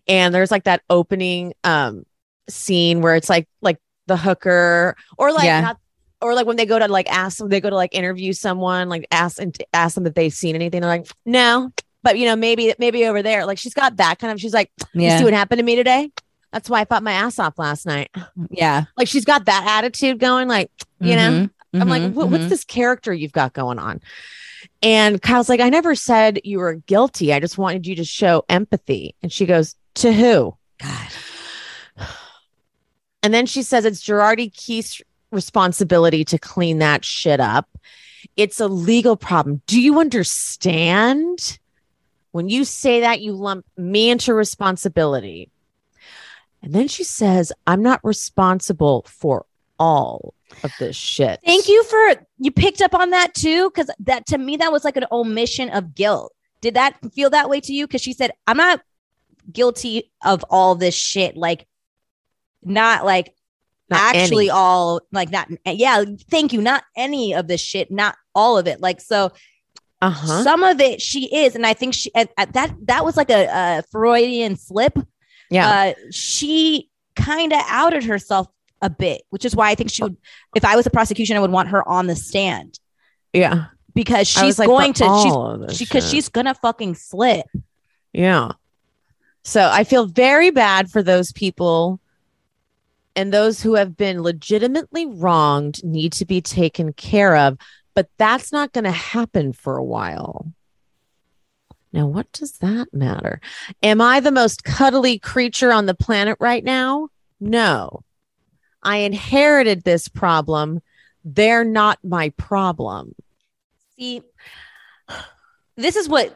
and 0.07 0.33
there's 0.35 0.51
like 0.51 0.63
that 0.65 0.81
opening 0.89 1.53
um 1.63 2.03
scene 2.49 3.01
where 3.01 3.15
it's 3.15 3.29
like 3.29 3.47
like 3.61 3.77
the 4.07 4.17
hooker 4.17 4.95
or 5.17 5.31
like 5.31 5.45
Yeah. 5.45 5.61
not 5.61 5.77
or 6.21 6.33
like 6.33 6.47
when 6.47 6.55
they 6.57 6.65
go 6.65 6.79
to 6.79 6.87
like 6.87 7.09
ask 7.11 7.37
them, 7.37 7.49
they 7.49 7.61
go 7.61 7.69
to 7.69 7.75
like 7.75 7.93
interview 7.93 8.33
someone, 8.33 8.89
like 8.89 9.05
ask 9.11 9.39
and 9.39 9.55
ask 9.73 9.95
them 9.95 10.07
if 10.07 10.13
they've 10.13 10.33
seen 10.33 10.55
anything. 10.55 10.81
They're 10.81 10.89
like, 10.89 11.07
no, 11.25 11.71
but 12.07 12.17
you 12.17 12.25
know, 12.25 12.37
maybe 12.37 12.73
maybe 12.79 13.05
over 13.05 13.21
there. 13.21 13.45
Like 13.45 13.57
she's 13.57 13.73
got 13.73 13.97
that 13.97 14.17
kind 14.19 14.31
of. 14.31 14.39
She's 14.39 14.53
like, 14.53 14.71
you 14.93 15.09
see 15.17 15.25
what 15.25 15.33
happened 15.33 15.59
to 15.59 15.63
me 15.65 15.75
today? 15.75 16.09
That's 16.53 16.69
why 16.69 16.79
I 16.79 16.85
fought 16.85 17.03
my 17.03 17.11
ass 17.11 17.37
off 17.37 17.59
last 17.59 17.85
night. 17.85 18.09
Yeah. 18.49 18.85
Like 18.95 19.09
she's 19.09 19.25
got 19.25 19.43
that 19.45 19.65
attitude 19.67 20.17
going. 20.19 20.47
Like 20.47 20.71
you 21.01 21.17
know, 21.17 21.29
Mhm. 21.31 21.81
I'm 21.81 21.89
like, 21.89 22.01
Mhm. 22.03 22.13
what, 22.13 22.29
what's 22.29 22.45
Mhm. 22.45 22.49
this 22.49 22.63
character 22.63 23.13
you've 23.13 23.33
got 23.33 23.51
going 23.51 23.77
on? 23.77 23.99
And 24.81 25.21
Kyle's 25.21 25.49
like, 25.49 25.59
I 25.59 25.67
never 25.69 25.95
said 25.95 26.39
you 26.45 26.59
were 26.59 26.75
guilty. 26.75 27.33
I 27.33 27.41
just 27.41 27.57
wanted 27.57 27.85
you 27.85 27.95
to 27.97 28.05
show 28.05 28.45
empathy. 28.47 29.15
And 29.21 29.31
she 29.33 29.45
goes, 29.45 29.75
to 29.95 30.13
who? 30.13 30.55
God. 30.79 32.07
And 33.23 33.33
then 33.33 33.45
she 33.45 33.63
says 33.63 33.83
it's 33.83 34.01
Girardi 34.03 34.53
Keese's 34.53 35.01
responsibility 35.31 36.23
to 36.25 36.37
clean 36.39 36.79
that 36.79 37.03
shit 37.03 37.39
up. 37.41 37.67
It's 38.37 38.59
a 38.59 38.67
legal 38.67 39.17
problem. 39.17 39.61
Do 39.67 39.81
you 39.81 39.99
understand? 39.99 41.59
When 42.31 42.49
you 42.49 42.65
say 42.65 43.01
that, 43.01 43.21
you 43.21 43.33
lump 43.33 43.65
me 43.77 44.09
into 44.09 44.33
responsibility. 44.33 45.49
And 46.61 46.73
then 46.73 46.87
she 46.87 47.03
says, 47.03 47.51
I'm 47.65 47.81
not 47.81 47.99
responsible 48.03 49.05
for 49.07 49.45
all 49.79 50.33
of 50.63 50.71
this 50.79 50.95
shit. 50.95 51.39
Thank 51.45 51.67
you 51.67 51.83
for 51.83 52.15
you 52.39 52.51
picked 52.51 52.81
up 52.81 52.93
on 52.95 53.11
that 53.11 53.33
too, 53.33 53.69
because 53.69 53.89
that 53.99 54.25
to 54.27 54.37
me 54.37 54.57
that 54.57 54.71
was 54.71 54.83
like 54.83 54.97
an 54.97 55.05
omission 55.11 55.69
of 55.69 55.93
guilt. 55.95 56.33
Did 56.61 56.73
that 56.73 56.97
feel 57.13 57.29
that 57.29 57.49
way 57.49 57.61
to 57.61 57.73
you? 57.73 57.85
Because 57.85 58.01
she 58.01 58.13
said, 58.13 58.31
"I'm 58.47 58.57
not 58.57 58.81
guilty 59.51 60.11
of 60.25 60.43
all 60.49 60.73
this 60.75 60.95
shit." 60.95 61.37
Like, 61.37 61.67
not 62.63 63.05
like 63.05 63.35
Not 63.89 64.15
actually 64.15 64.45
any. 64.45 64.49
all 64.49 65.01
like 65.11 65.31
not. 65.31 65.47
Yeah, 65.65 66.03
thank 66.31 66.53
you. 66.53 66.61
Not 66.61 66.83
any 66.95 67.33
of 67.35 67.47
this 67.47 67.61
shit. 67.61 67.91
Not 67.91 68.15
all 68.33 68.57
of 68.57 68.65
it. 68.67 68.81
Like 68.81 68.99
so, 68.99 69.31
Uh-huh. 69.99 70.43
some 70.43 70.63
of 70.63 70.79
it 70.79 71.01
she 71.01 71.25
is, 71.35 71.55
and 71.55 71.65
I 71.65 71.73
think 71.73 71.93
she 71.93 72.13
at, 72.13 72.31
at 72.37 72.53
that 72.53 72.73
that 72.83 73.03
was 73.03 73.17
like 73.17 73.31
a, 73.31 73.47
a 73.47 73.83
Freudian 73.91 74.55
slip. 74.55 74.97
Yeah. 75.49 75.69
Uh, 75.69 75.93
she 76.11 76.89
kind 77.15 77.53
of 77.53 77.61
outed 77.67 78.03
herself 78.03 78.47
a 78.81 78.89
bit, 78.89 79.23
which 79.29 79.45
is 79.45 79.55
why 79.55 79.71
I 79.71 79.75
think 79.75 79.89
she 79.89 80.03
would. 80.03 80.17
If 80.55 80.63
I 80.65 80.75
was 80.75 80.85
the 80.85 80.91
prosecution, 80.91 81.35
I 81.35 81.39
would 81.39 81.51
want 81.51 81.69
her 81.69 81.87
on 81.87 82.07
the 82.07 82.15
stand 82.15 82.79
yeah. 83.33 83.65
because 83.95 84.27
she's 84.27 84.59
like, 84.59 84.67
going 84.67 84.93
to 84.93 85.05
all 85.05 85.51
of 85.51 85.61
this 85.61 85.77
she's 85.77 85.87
because 85.87 86.03
shit. 86.05 86.11
she's 86.11 86.29
gonna 86.29 86.53
fucking 86.53 86.95
slip. 86.95 87.47
Yeah. 88.13 88.51
So 89.43 89.69
I 89.71 89.83
feel 89.83 90.05
very 90.05 90.49
bad 90.51 90.91
for 90.91 91.01
those 91.01 91.31
people 91.31 91.99
and 93.15 93.33
those 93.33 93.61
who 93.61 93.73
have 93.75 93.97
been 93.97 94.21
legitimately 94.21 95.07
wronged 95.07 95.83
need 95.83 96.13
to 96.13 96.25
be 96.25 96.41
taken 96.41 96.93
care 96.93 97.35
of, 97.35 97.57
but 97.97 98.11
that's 98.19 98.51
not 98.51 98.73
going 98.73 98.83
to 98.83 98.91
happen 98.91 99.51
for 99.51 99.75
a 99.75 99.83
while. 99.83 100.53
Now, 101.91 102.05
what 102.05 102.31
does 102.31 102.59
that 102.59 102.93
matter? 102.93 103.41
Am 103.81 104.01
I 104.01 104.19
the 104.19 104.31
most 104.31 104.63
cuddly 104.63 105.17
creature 105.17 105.71
on 105.71 105.87
the 105.87 105.95
planet 105.95 106.37
right 106.39 106.63
now? 106.63 107.09
No. 107.39 108.03
I 108.83 108.97
inherited 108.97 109.81
this 109.81 110.09
problem. 110.09 110.81
They're 111.25 111.63
not 111.63 111.97
my 112.03 112.29
problem. 112.37 113.15
See, 113.95 114.21
this 115.75 115.95
is 115.95 116.07
what 116.07 116.35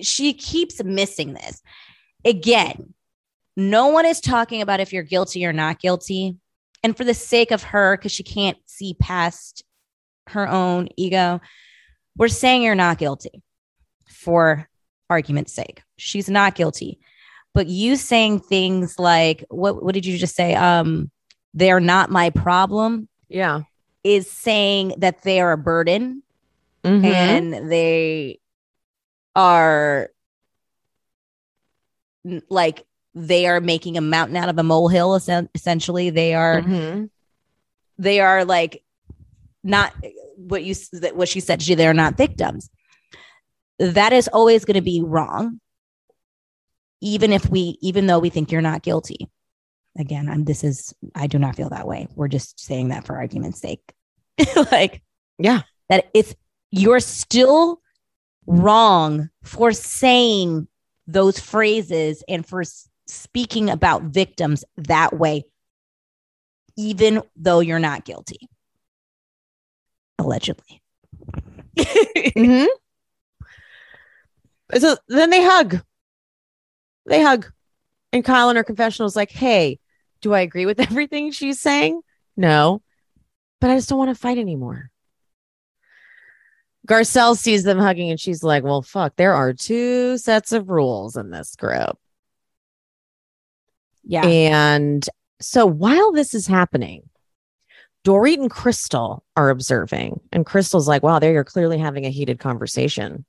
she 0.00 0.32
keeps 0.32 0.82
missing. 0.82 1.34
This 1.34 1.62
again. 2.24 2.94
No 3.58 3.88
one 3.88 4.06
is 4.06 4.22
talking 4.22 4.62
about 4.62 4.80
if 4.80 4.90
you're 4.90 5.02
guilty 5.02 5.44
or 5.44 5.52
not 5.52 5.80
guilty, 5.80 6.38
and 6.82 6.96
for 6.96 7.04
the 7.04 7.12
sake 7.12 7.50
of 7.50 7.62
her, 7.62 7.94
because 7.94 8.12
she 8.12 8.22
can't 8.22 8.56
see 8.64 8.94
past 8.94 9.64
her 10.28 10.48
own 10.48 10.88
ego, 10.96 11.40
we're 12.16 12.28
saying 12.28 12.62
you're 12.62 12.74
not 12.74 12.98
guilty 12.98 13.42
for 14.08 14.68
argument's 15.10 15.52
sake. 15.52 15.82
She's 15.96 16.28
not 16.30 16.54
guilty. 16.54 16.98
But 17.52 17.66
you 17.68 17.96
saying 17.96 18.40
things 18.40 18.98
like 18.98 19.44
what 19.48 19.82
what 19.82 19.94
did 19.94 20.06
you 20.06 20.18
just 20.18 20.34
say? 20.34 20.54
Um, 20.54 21.10
they're 21.52 21.80
not 21.80 22.10
my 22.10 22.30
problem 22.30 23.08
Yeah. 23.28 23.62
is 24.02 24.30
saying 24.30 24.94
that 24.98 25.22
they 25.22 25.40
are 25.40 25.52
a 25.52 25.58
burden 25.58 26.22
Mhm. 26.82 27.04
and 27.04 27.70
they 27.70 28.40
are 29.36 30.10
like 32.48 32.86
they 33.14 33.46
are 33.46 33.60
making 33.60 33.96
a 33.96 34.00
mountain 34.00 34.36
out 34.36 34.48
of 34.48 34.58
a 34.58 34.62
molehill 34.62 35.14
essentially 35.14 36.10
they 36.10 36.34
are 36.34 36.62
Mhm. 36.62 37.10
they 37.98 38.20
are 38.20 38.44
like 38.44 38.82
not 39.64 39.92
what 40.36 40.62
you 40.62 40.74
what 41.14 41.28
she 41.28 41.40
said 41.40 41.62
she 41.62 41.74
they're 41.74 41.94
not 41.94 42.16
victims. 42.16 42.70
That 43.78 44.12
is 44.12 44.28
always 44.28 44.64
going 44.64 44.74
to 44.76 44.80
be 44.82 45.02
wrong 45.02 45.60
even 47.00 47.32
if 47.32 47.48
we 47.50 47.76
even 47.80 48.06
though 48.06 48.18
we 48.18 48.30
think 48.30 48.52
you're 48.52 48.60
not 48.62 48.82
guilty. 48.82 49.28
Again 49.98 50.28
i'm 50.28 50.44
this 50.44 50.62
is 50.64 50.94
i 51.14 51.26
do 51.26 51.38
not 51.38 51.56
feel 51.56 51.70
that 51.70 51.86
way. 51.88 52.06
We're 52.14 52.28
just 52.28 52.60
saying 52.60 52.88
that 52.88 53.06
for 53.06 53.16
argument's 53.16 53.60
sake. 53.60 53.82
Like 54.70 55.02
Yeah. 55.38 55.62
that 55.88 56.10
if 56.14 56.34
you're 56.70 57.00
still 57.00 57.80
wrong 58.46 59.30
for 59.42 59.72
saying 59.72 60.68
those 61.06 61.38
phrases 61.38 62.22
and 62.28 62.44
for 62.46 62.62
speaking 63.06 63.70
about 63.70 64.02
victims 64.02 64.64
that 64.76 65.18
way 65.18 65.44
even 66.76 67.22
though 67.36 67.60
you're 67.60 67.78
not 67.78 68.04
guilty 68.04 68.48
allegedly 70.18 70.80
hmm 72.36 72.64
So 74.76 74.96
then 75.08 75.30
they 75.30 75.42
hug. 75.42 75.80
They 77.06 77.22
hug. 77.22 77.46
And 78.12 78.24
Kyle 78.24 78.50
in 78.50 78.56
her 78.56 78.64
confessional 78.64 79.06
is 79.06 79.16
like, 79.16 79.30
hey, 79.30 79.78
do 80.20 80.32
I 80.32 80.40
agree 80.40 80.66
with 80.66 80.80
everything 80.90 81.32
she's 81.32 81.60
saying? 81.60 82.00
No. 82.36 82.82
But 83.60 83.70
I 83.70 83.76
just 83.76 83.88
don't 83.88 83.98
want 83.98 84.10
to 84.10 84.20
fight 84.20 84.38
anymore. 84.38 84.90
Garcelle 86.86 87.36
sees 87.36 87.62
them 87.62 87.78
hugging 87.78 88.10
and 88.10 88.20
she's 88.20 88.42
like, 88.42 88.62
well, 88.62 88.82
fuck, 88.82 89.16
there 89.16 89.32
are 89.32 89.52
two 89.52 90.18
sets 90.18 90.52
of 90.52 90.68
rules 90.68 91.16
in 91.16 91.30
this 91.30 91.56
group. 91.56 91.98
yeah 94.04 94.26
And 94.26 95.06
so 95.40 95.64
while 95.66 96.12
this 96.12 96.34
is 96.34 96.46
happening, 96.46 97.08
Dorit 98.04 98.38
and 98.38 98.50
Crystal 98.50 99.24
are 99.36 99.50
observing. 99.50 100.20
And 100.30 100.44
Crystal's 100.44 100.86
like, 100.86 101.02
wow, 101.02 101.18
they're 101.18 101.44
clearly 101.44 101.78
having 101.78 102.04
a 102.04 102.10
heated 102.10 102.38
conversation. 102.38 103.24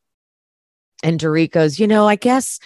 And 1.03 1.19
Dorit 1.19 1.52
goes, 1.52 1.80
you 1.80 1.88
know, 1.88 2.07
I 2.07 2.15
guess 2.15 2.60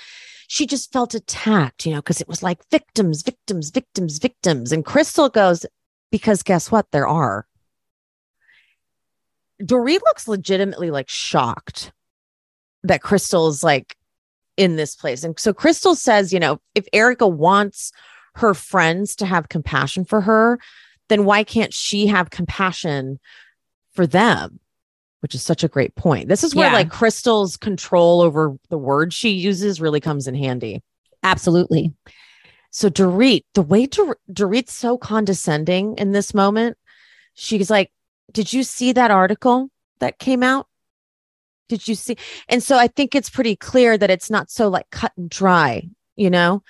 she 0.48 0.66
just 0.66 0.92
felt 0.92 1.14
attacked, 1.14 1.86
you 1.86 1.94
know, 1.94 2.00
because 2.00 2.20
it 2.20 2.28
was 2.28 2.42
like 2.42 2.68
victims, 2.72 3.22
victims, 3.22 3.70
victims, 3.70 4.18
victims. 4.18 4.72
And 4.72 4.84
Crystal 4.84 5.30
goes, 5.30 5.66
because 6.12 6.42
guess 6.42 6.72
what? 6.72 6.88
There 6.92 7.08
are. 7.08 7.46
Dorit 9.62 10.00
looks 10.06 10.28
legitimately 10.28 10.90
like 10.90 11.10
shocked 11.10 11.92
that 12.84 13.04
Crystal's 13.04 13.64
like 13.64 13.96
in 14.58 14.78
this 14.78 14.96
place. 14.96 15.24
And 15.24 15.40
so 15.40 15.54
Crystal 15.54 15.96
says, 15.96 16.34
you 16.34 16.40
know, 16.40 16.60
if 16.74 16.88
Erika 16.94 17.28
wants 17.28 17.92
her 18.36 18.54
friends 18.54 19.16
to 19.18 19.26
have 19.26 19.50
compassion 19.50 20.06
for 20.06 20.22
her, 20.22 20.60
then 21.10 21.26
why 21.26 21.44
can't 21.44 21.74
she 21.74 22.08
have 22.08 22.30
compassion 22.30 23.20
for 23.94 24.08
them? 24.08 24.60
Which 25.22 25.36
is 25.36 25.44
such 25.44 25.64
a 25.64 25.68
great 25.68 25.96
point. 25.96 26.30
This 26.30 26.44
is 26.46 26.56
where 26.56 26.68
Yeah. 26.70 26.74
like 26.74 26.90
Crystal's 26.90 27.58
control 27.58 28.22
over 28.22 28.56
the 28.70 28.78
words 28.78 29.14
she 29.14 29.32
uses 29.32 29.82
really 29.82 30.00
comes 30.00 30.28
in 30.28 30.36
handy. 30.36 30.82
absolutely 31.22 31.94
So 32.72 32.90
Dorit, 32.90 33.44
the 33.56 33.62
way 33.62 33.88
Dor- 33.88 34.20
Dorit's 34.32 34.74
so 34.74 34.98
condescending 34.98 35.98
in 35.98 36.12
this 36.14 36.34
moment, 36.34 36.78
she's 37.34 37.70
like, 37.70 37.92
"Did 38.32 38.54
you 38.54 38.62
see 38.64 38.92
that 38.94 39.12
article 39.12 39.70
that 40.00 40.20
came 40.20 40.44
out? 40.44 40.68
Did 41.68 41.88
you 41.88 41.96
see?" 41.96 42.16
And 42.48 42.62
so 42.64 42.78
I 42.78 42.88
think 42.88 43.16
it's 43.16 43.30
pretty 43.30 43.56
clear 43.56 43.98
that 43.98 44.12
it's 44.12 44.30
not 44.30 44.50
so 44.52 44.70
like 44.70 44.90
cut 44.92 45.12
and 45.18 45.30
dry, 45.30 45.90
you 46.16 46.30
know. 46.30 46.62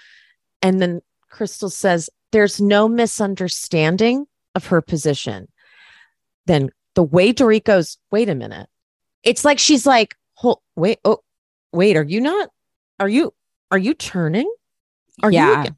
And 0.61 0.81
then 0.81 1.01
Crystal 1.29 1.69
says, 1.69 2.09
there's 2.31 2.59
no 2.61 2.87
misunderstanding 2.87 4.25
of 4.55 4.67
her 4.67 4.81
position, 4.81 5.47
then 6.45 6.69
the 6.95 7.03
way 7.03 7.33
Dorit 7.33 7.63
goes, 7.63 7.97
wait 8.11 8.29
a 8.29 8.35
minute. 8.35 8.67
It's 9.23 9.45
like 9.45 9.59
she's 9.59 9.85
like, 9.85 10.15
hold, 10.33 10.59
wait, 10.75 10.99
oh, 11.05 11.19
wait, 11.71 11.95
are 11.97 12.03
you 12.03 12.21
not? 12.21 12.49
Are 12.99 13.09
you? 13.09 13.33
Are 13.71 13.77
you 13.77 13.93
turning? 13.93 14.51
Are 15.21 15.31
Yeah. 15.31 15.63
you? 15.65 15.69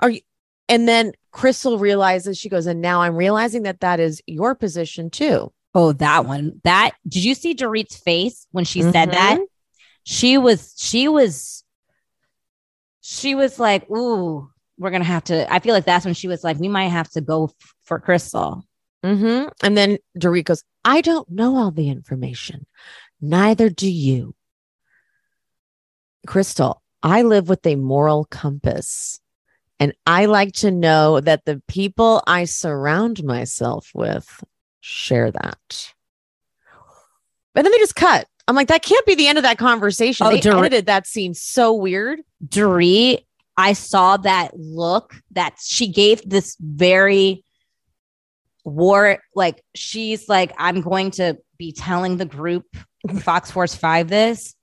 Are 0.00 0.10
you? 0.10 0.20
And 0.68 0.88
then 0.88 1.12
Crystal 1.30 1.78
realizes 1.78 2.38
she 2.38 2.48
goes, 2.48 2.66
and 2.66 2.80
now 2.80 3.02
I'm 3.02 3.14
realizing 3.14 3.62
that 3.62 3.80
that 3.80 4.00
is 4.00 4.20
your 4.26 4.54
position 4.54 5.10
too. 5.10 5.52
Oh, 5.74 5.92
that 5.92 6.24
one. 6.24 6.60
That 6.64 6.92
did 7.06 7.22
you 7.22 7.34
see 7.34 7.54
Dorit's 7.54 7.96
face 7.96 8.46
when 8.50 8.64
she 8.64 8.82
said 8.82 9.12
that? 9.12 9.38
Mhm. 9.38 9.44
She 10.04 10.38
was, 10.38 10.74
she 10.78 11.08
was, 11.08 11.62
she 13.00 13.34
was 13.34 13.58
like, 13.58 13.88
ooh, 13.90 14.50
we're 14.78 14.90
gonna 14.90 15.04
have 15.04 15.24
to. 15.24 15.52
I 15.52 15.58
feel 15.58 15.74
like 15.74 15.84
that's 15.84 16.04
when 16.04 16.14
she 16.14 16.28
was 16.28 16.44
like, 16.44 16.58
we 16.58 16.68
might 16.68 16.88
have 16.88 17.10
to 17.10 17.20
go 17.20 17.44
f- 17.44 17.74
for 17.84 17.98
Crystal. 17.98 18.64
Mm-hmm. 19.04 19.48
And 19.62 19.76
then 19.76 19.98
Dorit 20.18 20.44
goes, 20.44 20.64
I 20.84 21.00
don't 21.00 21.28
know 21.30 21.56
all 21.56 21.70
the 21.70 21.88
information. 21.88 22.66
Neither 23.20 23.70
do 23.70 23.90
you. 23.90 24.34
Crystal, 26.26 26.82
I 27.02 27.22
live 27.22 27.48
with 27.48 27.64
a 27.66 27.76
moral 27.76 28.24
compass. 28.24 29.20
And 29.78 29.92
I 30.06 30.24
like 30.24 30.54
to 30.54 30.70
know 30.70 31.20
that 31.20 31.44
the 31.44 31.62
people 31.68 32.22
I 32.26 32.44
surround 32.46 33.22
myself 33.22 33.90
with 33.94 34.42
share 34.80 35.30
that. 35.30 35.92
But 37.54 37.62
then 37.62 37.72
they 37.72 37.78
just 37.78 37.94
cut. 37.94 38.26
I'm 38.48 38.56
like, 38.56 38.68
that 38.68 38.82
can't 38.82 39.04
be 39.06 39.14
the 39.14 39.28
end 39.28 39.38
of 39.38 39.44
that 39.44 39.58
conversation. 39.58 40.26
Oh, 40.26 40.30
they 40.30 40.40
Dorit- 40.40 40.58
edited 40.58 40.86
that 40.86 41.06
scene 41.06 41.34
so 41.34 41.74
weird. 41.74 42.20
Dorit, 42.46 43.24
I 43.56 43.72
saw 43.72 44.16
that 44.18 44.52
look 44.54 45.14
that 45.32 45.56
she 45.60 45.88
gave 45.88 46.28
this 46.28 46.56
very 46.60 47.44
war, 48.64 49.18
like 49.34 49.62
she's 49.74 50.28
like, 50.28 50.52
I'm 50.58 50.80
going 50.82 51.12
to 51.12 51.38
be 51.58 51.72
telling 51.72 52.16
the 52.16 52.24
group 52.26 52.64
Fox 53.20 53.50
Force 53.50 53.74
Five 53.74 54.08
this. 54.08 54.54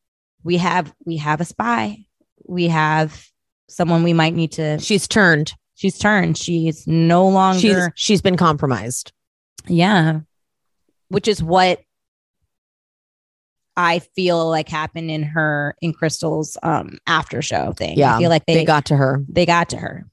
We 0.43 0.57
have 0.57 0.93
we 1.05 1.17
have 1.17 1.41
a 1.41 1.45
spy. 1.45 2.05
We 2.45 2.67
have 2.67 3.25
someone 3.69 4.03
we 4.03 4.13
might 4.13 4.33
need 4.33 4.53
to. 4.53 4.77
She's 4.79 5.07
turned. 5.07 5.53
She's 5.75 5.97
turned. 5.97 6.37
She's 6.37 6.85
no 6.85 7.27
longer. 7.27 7.59
She's 7.59 7.89
she's 7.95 8.21
been 8.21 8.37
compromised. 8.37 9.11
Yeah. 9.67 10.21
Which 11.07 11.27
is 11.27 11.41
what 11.41 11.81
I 13.75 13.99
feel 13.99 14.49
like 14.49 14.69
happened 14.69 15.09
in 15.09 15.23
her 15.23 15.75
in 15.81 15.93
Crystal's 15.93 16.57
um 16.63 16.97
after 17.07 17.41
show 17.41 17.73
thing. 17.73 17.97
Yeah, 17.97 18.15
I 18.15 18.19
feel 18.19 18.29
like 18.29 18.45
they, 18.45 18.55
They 18.55 18.65
got 18.65 18.85
to 18.85 18.95
her. 18.95 19.23
they 19.27 19.45
got 19.45 19.69
to 19.69 19.77
her. 19.77 20.05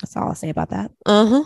That's 0.00 0.16
all 0.16 0.28
I'll 0.28 0.34
say 0.34 0.48
about 0.50 0.70
that. 0.70 0.90
Uh 1.04 1.26
huh. 1.26 1.44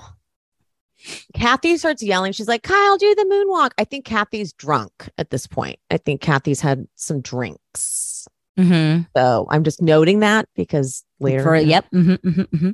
Kathy 1.35 1.77
starts 1.77 2.03
yelling. 2.03 2.33
She's 2.33 2.49
like, 2.49 2.63
Kyle, 2.63 2.97
do 2.97 3.15
the 3.15 3.25
moonwalk. 3.25 3.73
I 3.77 3.85
think 3.85 4.05
Kathy's 4.05 4.53
drunk 4.53 5.11
at 5.19 5.31
this 5.31 5.47
point. 5.47 5.79
I 5.91 5.99
think 5.99 6.21
Kathy's 6.21 6.61
had 6.61 6.87
some 6.95 7.21
drinks. 7.21 8.27
Mm-hmm. 8.59 9.03
So 9.17 9.47
I'm 9.51 9.65
just 9.65 9.83
noting 9.83 10.21
that 10.21 10.49
because 10.55 11.05
later. 11.21 11.43
For 11.43 11.57
yep. 11.57 11.87
Mm-hmm, 11.93 12.27
mm-hmm, 12.27 12.41
mm-hmm. 12.41 12.71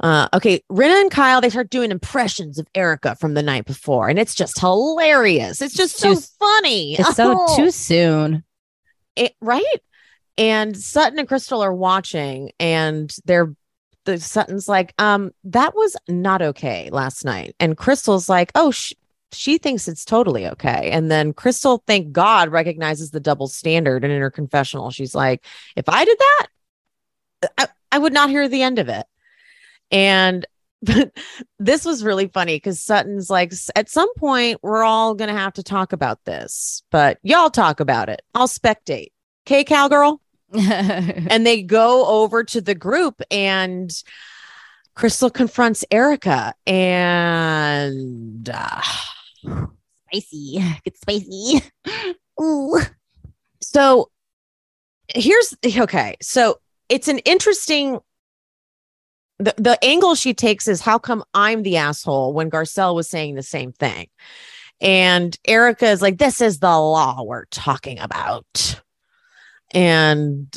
Uh, 0.00 0.28
okay. 0.32 0.62
Rinna 0.72 1.00
and 1.00 1.10
Kyle, 1.10 1.40
they 1.42 1.50
start 1.50 1.68
doing 1.70 1.90
impressions 1.90 2.58
of 2.58 2.66
Erika 2.74 3.14
from 3.16 3.34
the 3.34 3.42
night 3.42 3.66
before. 3.66 4.08
And 4.08 4.18
it's 4.18 4.34
just 4.34 4.58
hilarious. 4.58 5.60
It's 5.60 5.74
just 5.74 5.98
so 5.98 6.14
Too- 6.14 6.20
funny. 6.38 6.94
It's 6.94 7.16
so 7.16 7.36
Oh. 7.38 7.56
too 7.56 7.70
soon. 7.70 8.42
it, 9.16 9.34
right? 9.40 9.62
And 10.38 10.74
Sutton 10.76 11.18
and 11.18 11.28
Crystal 11.28 11.62
are 11.62 11.74
watching, 11.74 12.52
and 12.58 13.14
they're 13.26 13.54
the 14.06 14.18
Sutton's 14.18 14.66
like, 14.68 14.94
um, 14.98 15.32
that 15.44 15.74
was 15.74 15.94
not 16.08 16.40
okay 16.40 16.88
last 16.90 17.22
night, 17.26 17.54
and 17.60 17.76
Crystal's 17.76 18.30
like, 18.30 18.50
oh, 18.54 18.70
sh- 18.70 18.94
she 19.32 19.58
thinks 19.58 19.86
it's 19.86 20.06
totally 20.06 20.46
okay, 20.46 20.90
and 20.92 21.10
then 21.10 21.34
Crystal, 21.34 21.82
thank 21.86 22.10
God, 22.12 22.48
recognizes 22.48 23.10
the 23.10 23.20
double 23.20 23.46
standard, 23.48 24.02
and 24.02 24.10
in 24.12 24.22
her 24.22 24.30
confessional, 24.30 24.90
she's 24.90 25.14
like, 25.14 25.44
if 25.76 25.86
I 25.90 26.06
did 26.06 26.16
that, 26.18 26.46
I, 27.58 27.68
I 27.92 27.98
would 27.98 28.14
not 28.14 28.30
hear 28.30 28.48
the 28.48 28.62
end 28.62 28.78
of 28.78 28.88
it, 28.88 29.04
and. 29.90 30.46
This 31.58 31.84
was 31.84 32.02
really 32.02 32.26
funny 32.26 32.56
because 32.56 32.80
Sutton's 32.80 33.28
like, 33.28 33.52
at 33.76 33.90
some 33.90 34.12
point, 34.14 34.60
we're 34.62 34.82
all 34.82 35.14
going 35.14 35.28
to 35.28 35.38
have 35.38 35.52
to 35.54 35.62
talk 35.62 35.92
about 35.92 36.24
this, 36.24 36.82
but 36.90 37.18
y'all 37.22 37.50
talk 37.50 37.80
about 37.80 38.08
it. 38.08 38.22
I'll 38.34 38.48
spectate. 38.48 39.08
Okay, 39.46 39.62
cowgirl. 39.62 40.22
And 40.52 41.46
they 41.46 41.62
go 41.62 42.06
over 42.06 42.42
to 42.44 42.60
the 42.60 42.74
group, 42.74 43.20
and 43.30 43.92
Crystal 44.94 45.30
confronts 45.30 45.84
Erika, 45.90 46.54
and 46.66 48.48
uh, 48.48 48.82
spicy. 50.08 50.62
Get 50.84 50.96
spicy. 50.96 51.62
Ooh. 52.40 52.80
so 53.60 54.10
here's 55.08 55.54
okay. 55.64 56.16
So 56.20 56.60
it's 56.88 57.08
an 57.08 57.18
interesting. 57.20 58.00
The, 59.40 59.54
the 59.56 59.82
angle 59.82 60.14
she 60.14 60.34
takes 60.34 60.68
is 60.68 60.80
how 60.80 60.98
come 60.98 61.24
I'm 61.34 61.62
the 61.62 61.78
asshole 61.78 62.34
when 62.34 62.50
Garcelle 62.50 62.94
was 62.94 63.08
saying 63.08 63.34
the 63.34 63.42
same 63.42 63.72
thing? 63.72 64.08
And 64.80 65.36
Erika 65.46 65.86
is 65.86 66.02
like, 66.02 66.18
this 66.18 66.40
is 66.40 66.58
the 66.58 66.68
law 66.68 67.22
we're 67.24 67.46
talking 67.46 67.98
about. 67.98 68.80
And 69.72 70.56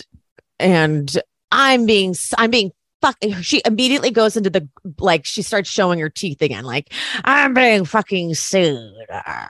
and 0.59 1.17
I'm 1.51 1.85
being 1.85 2.15
I'm 2.37 2.51
being 2.51 2.71
fucking 3.01 3.41
she 3.41 3.61
immediately 3.65 4.11
goes 4.11 4.37
into 4.37 4.49
the 4.49 4.67
like 4.97 5.25
she 5.25 5.41
starts 5.41 5.69
showing 5.69 5.99
her 5.99 6.09
teeth 6.09 6.41
again, 6.41 6.63
like 6.63 6.93
I'm 7.23 7.53
being 7.53 7.85
fucking 7.85 8.33
sued. 8.35 8.93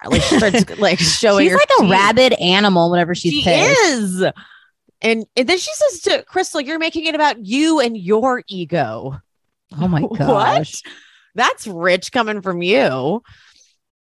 Like 0.06 0.22
she 0.24 0.38
starts 0.38 0.70
like 0.80 1.00
showing 1.00 1.46
She's 1.46 1.52
her 1.52 1.58
like 1.58 1.88
a 1.88 1.90
rabid 1.90 2.34
animal 2.34 2.92
whenever 2.92 3.16
she's 3.16 3.34
she 3.34 3.44
pissed. 3.44 3.80
is. 3.82 4.26
And, 5.04 5.26
and 5.36 5.48
then 5.48 5.58
she 5.58 5.72
says 5.74 6.02
to 6.02 6.24
Crystal, 6.24 6.62
You're 6.62 6.80
making 6.80 7.06
it 7.06 7.14
about 7.14 7.46
you 7.46 7.80
and 7.80 7.96
your 7.96 8.44
ego. 8.48 9.20
Oh 9.80 9.88
my 9.88 10.02
What? 10.10 10.74
That's 11.36 11.68
rich 11.68 12.12
coming 12.12 12.42
from 12.42 12.62
you. 12.62 13.22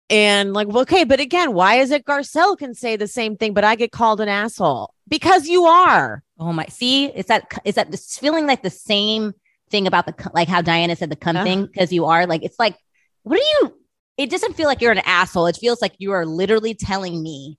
And 0.10 0.54
like, 0.54 0.68
well, 0.68 0.82
okay, 0.82 1.06
but 1.06 1.22
again, 1.22 1.54
why 1.54 1.76
is 1.76 1.90
it 1.90 2.04
Garcelle 2.04 2.58
can 2.58 2.74
say 2.74 2.98
the 2.98 3.08
same 3.08 3.38
thing, 3.38 3.54
but 3.54 3.64
I 3.64 3.76
get 3.76 3.94
called 3.94 4.20
an 4.20 4.28
asshole? 4.28 4.94
Because 5.08 5.48
you 5.48 5.64
are. 5.64 6.22
Oh 6.38 6.52
my! 6.52 6.66
See, 6.66 7.06
it's 7.06 7.30
that 7.30 7.58
is 7.64 7.76
that 7.76 7.92
this 7.92 8.18
feeling 8.18 8.46
like 8.46 8.62
the 8.62 8.70
same 8.70 9.34
thing 9.70 9.88
about 9.88 10.06
the 10.06 10.32
like 10.34 10.50
how 10.50 10.62
Diana 10.62 10.98
said 10.98 11.10
the 11.10 11.16
cum 11.16 11.38
thing 11.46 11.66
because 11.66 11.94
you 11.94 12.06
are 12.06 12.28
like 12.28 12.44
it's 12.44 12.60
like 12.60 12.76
what 13.24 13.40
are 13.40 13.62
you? 13.62 13.74
It 14.18 14.30
doesn't 14.30 14.58
feel 14.58 14.68
like 14.68 14.82
you're 14.82 14.92
an 14.92 14.98
asshole. 15.00 15.48
It 15.48 15.56
feels 15.56 15.82
like 15.82 15.94
you 15.98 16.12
are 16.12 16.26
literally 16.26 16.74
telling 16.74 17.24
me 17.24 17.58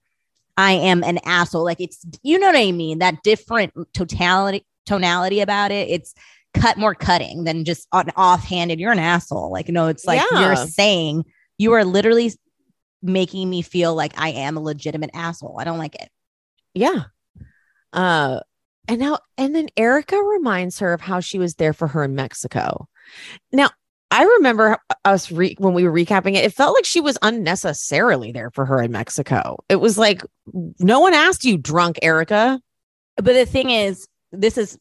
I 0.56 0.72
am 0.72 1.02
an 1.02 1.18
asshole. 1.24 1.64
Like 1.64 1.80
it's 1.80 2.04
you 2.22 2.38
know 2.38 2.46
what 2.46 2.56
I 2.56 2.72
mean. 2.72 2.98
That 2.98 3.22
different 3.22 3.72
totality 3.94 4.66
tonality 4.86 5.40
about 5.40 5.70
it. 5.70 5.88
It's 5.88 6.14
cut 6.54 6.76
more 6.76 6.94
cutting 6.94 7.44
than 7.44 7.64
just 7.64 7.86
an 7.92 8.10
offhanded. 8.16 8.78
You're 8.80 8.92
an 8.92 8.98
asshole. 8.98 9.50
Like 9.50 9.68
no, 9.68 9.88
it's 9.88 10.04
like 10.04 10.20
Yeah. 10.30 10.40
you're 10.40 10.56
saying 10.56 11.24
you 11.58 11.72
are 11.72 11.84
literally 11.84 12.32
making 13.02 13.48
me 13.50 13.62
feel 13.62 13.94
like 13.94 14.12
I 14.16 14.30
am 14.30 14.56
a 14.56 14.60
legitimate 14.60 15.10
asshole. 15.14 15.58
I 15.58 15.64
don't 15.64 15.78
like 15.78 15.94
it. 15.96 16.08
Yeah. 16.74 17.04
Uh, 17.92 18.40
and 18.88 19.00
now, 19.00 19.18
and 19.36 19.54
then 19.54 19.68
Erika 19.76 20.16
reminds 20.16 20.78
her 20.80 20.92
of 20.92 21.00
how 21.00 21.20
she 21.20 21.38
was 21.38 21.54
there 21.54 21.72
for 21.72 21.88
her 21.88 22.04
in 22.04 22.14
Mexico. 22.14 22.88
Now, 23.52 23.70
I 24.12 24.24
remember 24.24 24.78
us 25.06 25.32
re- 25.32 25.56
when 25.58 25.72
we 25.72 25.84
were 25.88 25.92
recapping 25.92 26.34
it, 26.34 26.44
it 26.44 26.52
felt 26.52 26.74
like 26.74 26.84
she 26.84 27.00
was 27.00 27.16
unnecessarily 27.22 28.30
there 28.30 28.50
for 28.50 28.66
her 28.66 28.80
in 28.82 28.92
Mexico. 28.92 29.56
It 29.70 29.76
was 29.76 29.96
like, 29.96 30.22
no 30.78 31.00
one 31.00 31.14
asked 31.14 31.44
you, 31.44 31.56
drunk 31.56 31.98
Erika. 32.02 32.60
but 33.16 33.32
the 33.32 33.46
thing 33.46 33.70
is 33.70 34.06
this 34.30 34.58
is 34.58 34.78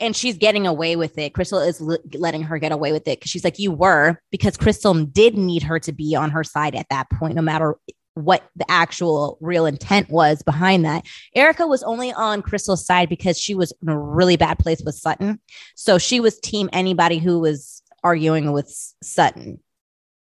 and 0.00 0.16
she's 0.16 0.38
getting 0.38 0.66
away 0.66 0.96
with 0.96 1.18
it 1.18 1.34
crystal 1.34 1.60
is 1.60 1.80
l- 1.80 1.98
letting 2.14 2.42
her 2.42 2.58
get 2.58 2.72
away 2.72 2.92
with 2.92 3.06
it 3.06 3.18
because 3.20 3.30
she's 3.30 3.44
like 3.44 3.58
you 3.58 3.70
were 3.70 4.18
because 4.30 4.56
crystal 4.56 4.94
did 4.94 5.36
need 5.36 5.62
her 5.62 5.78
to 5.78 5.92
be 5.92 6.14
on 6.14 6.30
her 6.30 6.42
side 6.42 6.74
at 6.74 6.88
that 6.88 7.10
point 7.10 7.34
no 7.34 7.42
matter 7.42 7.76
what 8.14 8.48
the 8.56 8.64
actual 8.70 9.36
real 9.42 9.66
intent 9.66 10.08
was 10.08 10.42
behind 10.42 10.84
that 10.86 11.04
erika 11.34 11.66
was 11.66 11.82
only 11.82 12.10
on 12.12 12.40
crystal's 12.40 12.84
side 12.84 13.10
because 13.10 13.38
she 13.38 13.54
was 13.54 13.72
in 13.82 13.90
a 13.90 13.98
really 13.98 14.36
bad 14.36 14.58
place 14.58 14.80
with 14.84 14.94
sutton 14.94 15.38
so 15.74 15.98
she 15.98 16.20
was 16.20 16.40
team 16.40 16.70
anybody 16.72 17.18
who 17.18 17.38
was 17.38 17.79
arguing 18.02 18.52
with 18.52 18.68
sutton 19.02 19.60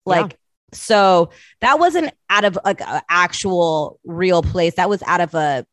like 0.06 0.38
so 0.74 1.30
that 1.62 1.80
wasn't 1.80 2.12
out 2.30 2.44
of 2.46 2.58
like 2.66 2.82
an 2.82 3.02
actual 3.10 4.00
real 4.04 4.42
place 4.42 4.76
that 4.76 4.90
was 4.90 5.02
out 5.04 5.22
of 5.22 5.34
a 5.34 5.66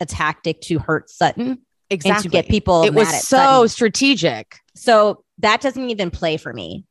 a 0.00 0.06
tactic 0.06 0.60
to 0.62 0.78
hurt 0.78 1.10
Sutton 1.10 1.58
Exactly. 1.90 2.10
and 2.14 2.22
to 2.22 2.28
get 2.28 2.48
people 2.48 2.82
it 2.84 2.92
mad 2.92 2.98
was 2.98 3.08
at 3.08 3.22
so 3.22 3.36
Sutton. 3.36 3.68
strategic. 3.68 4.56
So 4.74 5.24
that 5.38 5.60
doesn't 5.60 5.90
even 5.90 6.10
play 6.10 6.36
for 6.36 6.52
me. 6.52 6.84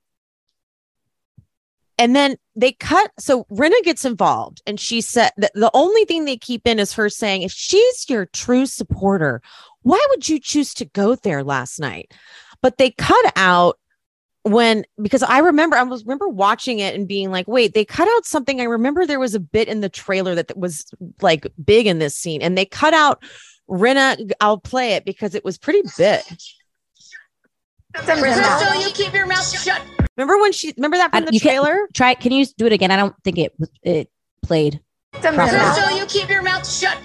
And 1.97 2.15
then 2.15 2.37
they 2.55 2.73
cut. 2.73 3.11
So 3.19 3.45
Rinna 3.45 3.81
gets 3.83 4.05
involved, 4.05 4.61
and 4.67 4.79
she 4.79 5.01
said 5.01 5.31
that 5.37 5.51
the 5.53 5.71
only 5.73 6.05
thing 6.05 6.25
they 6.25 6.37
keep 6.37 6.67
in 6.67 6.79
is 6.79 6.93
her 6.93 7.09
saying, 7.09 7.41
if 7.41 7.51
she's 7.51 8.09
your 8.09 8.25
true 8.27 8.65
supporter, 8.65 9.41
why 9.81 10.05
would 10.11 10.29
you 10.29 10.39
choose 10.39 10.73
to 10.75 10.85
go 10.85 11.15
there 11.15 11.43
last 11.43 11.79
night? 11.79 12.13
but 12.61 12.77
they 12.77 12.91
cut 12.91 13.31
out 13.35 13.79
when 14.43 14.85
because 15.01 15.21
I 15.23 15.39
remember 15.39 15.75
I 15.75 15.83
was 15.83 16.03
remember 16.05 16.27
watching 16.29 16.79
it 16.79 16.95
and 16.95 17.07
being 17.07 17.31
like, 17.31 17.47
wait, 17.47 17.73
they 17.73 17.85
cut 17.85 18.07
out 18.07 18.25
something. 18.25 18.61
I 18.61 18.65
remember 18.65 19.05
there 19.05 19.19
was 19.19 19.35
a 19.35 19.39
bit 19.39 19.67
in 19.67 19.81
the 19.81 19.89
trailer 19.89 20.35
that, 20.35 20.47
that 20.47 20.57
was 20.57 20.85
like 21.21 21.45
big 21.63 21.87
in 21.87 21.99
this 21.99 22.15
scene, 22.15 22.41
and 22.41 22.57
they 22.57 22.65
cut 22.65 22.93
out 22.93 23.21
Rinna. 23.69 24.31
I'll 24.41 24.57
play 24.59 24.93
it 24.93 25.05
because 25.05 25.35
it 25.35 25.43
was 25.43 25.57
pretty 25.57 25.81
big. 25.97 26.21
Crystal, 27.93 28.81
you 28.81 28.91
keep 28.93 29.13
your 29.13 29.25
mouth 29.25 29.47
shut. 29.59 29.81
Remember 30.15 30.39
when 30.39 30.51
she 30.51 30.73
remember 30.77 30.97
that 30.97 31.07
uh, 31.07 31.17
from 31.17 31.23
I- 31.23 31.25
the 31.27 31.33
you 31.33 31.39
can't- 31.39 31.63
trailer? 31.63 31.87
Try. 31.93 32.13
Can 32.13 32.31
you 32.31 32.45
do 32.57 32.65
it 32.65 32.73
again? 32.73 32.91
I 32.91 32.97
don't 32.97 33.15
think 33.23 33.37
it 33.37 33.53
it 33.83 34.09
played. 34.41 34.79
Crystal, 35.13 35.97
you 35.97 36.05
keep 36.05 36.29
your 36.29 36.43
mouth 36.43 36.69
shut. 36.69 36.97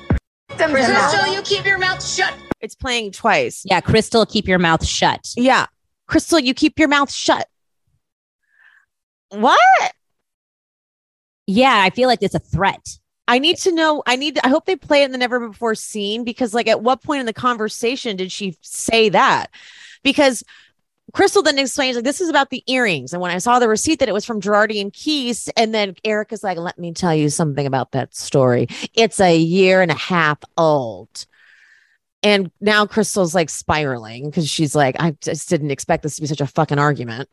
Crystal, 0.51 1.33
you 1.35 1.41
keep 1.43 1.65
your 1.65 1.79
mouth 1.79 2.05
shut. 2.05 2.35
It's 2.61 2.75
playing 2.75 3.13
twice. 3.13 3.63
Yeah, 3.65 3.81
Crystal, 3.81 4.25
keep 4.27 4.47
your 4.47 4.59
mouth 4.59 4.85
shut. 4.87 5.21
Yeah. 5.37 5.67
Crystal, 6.07 6.39
you 6.39 6.55
keep 6.55 6.79
your 6.79 6.89
mouth 6.89 7.11
shut. 7.11 7.49
What? 9.31 9.93
Yeah, 11.47 11.83
I 11.83 11.91
feel 11.91 12.09
like 12.09 12.23
it's 12.23 12.35
a 12.35 12.41
threat. 12.41 12.99
I 13.27 13.39
need 13.39 13.57
to 13.59 13.73
know. 13.73 14.03
I 14.07 14.17
need. 14.17 14.39
I 14.45 14.49
hope 14.49 14.67
they 14.67 14.77
play 14.77 15.03
it 15.03 15.07
in 15.07 15.13
the 15.13 15.19
never 15.19 15.49
before 15.49 15.75
scene 15.75 16.25
because, 16.25 16.53
like, 16.53 16.69
at 16.69 16.83
what 16.83 17.03
point 17.03 17.21
in 17.21 17.27
the 17.27 17.33
conversation 17.33 18.17
did 18.17 18.31
she 18.31 18.57
say 18.61 19.09
that? 19.09 19.51
Because 20.03 20.45
Crystal 21.15 21.43
then 21.43 21.59
explains 21.59 21.97
like 21.97 22.05
this 22.05 22.21
is 22.21 22.29
about 22.29 22.51
the 22.51 22.63
earrings, 22.67 23.13
and 23.13 23.23
when 23.23 23.31
I 23.31 23.39
saw 23.39 23.59
the 23.59 23.69
receipt 23.69 24.01
that 24.01 24.09
it 24.09 24.13
was 24.13 24.25
from 24.25 24.41
Girardi 24.41 24.81
and 24.81 24.93
Keese, 24.93 25.49
and 25.57 25.75
then 25.75 25.95
Erika's 26.05 26.43
like, 26.43 26.59
"Let 26.59 26.79
me 26.79 26.93
tell 26.93 27.15
you 27.15 27.31
something 27.31 27.67
about 27.67 27.93
that 27.93 28.15
story. 28.15 28.69
It's 28.95 29.21
a 29.21 29.37
year 29.37 29.81
and 29.81 29.91
a 29.91 29.97
half 29.97 30.39
old." 30.59 31.27
And 32.25 32.51
now 32.61 32.87
Crystal's 32.87 33.35
like 33.35 33.51
spiraling 33.51 34.31
because 34.31 34.49
she's 34.49 34.75
like, 34.75 34.97
I 34.99 35.15
just 35.21 35.49
didn't 35.49 35.71
expect 35.71 36.03
this 36.03 36.17
to 36.17 36.23
be 36.23 36.27
such 36.27 36.41
a 36.41 36.47
fucking 36.47 36.79
argument. 36.79 37.29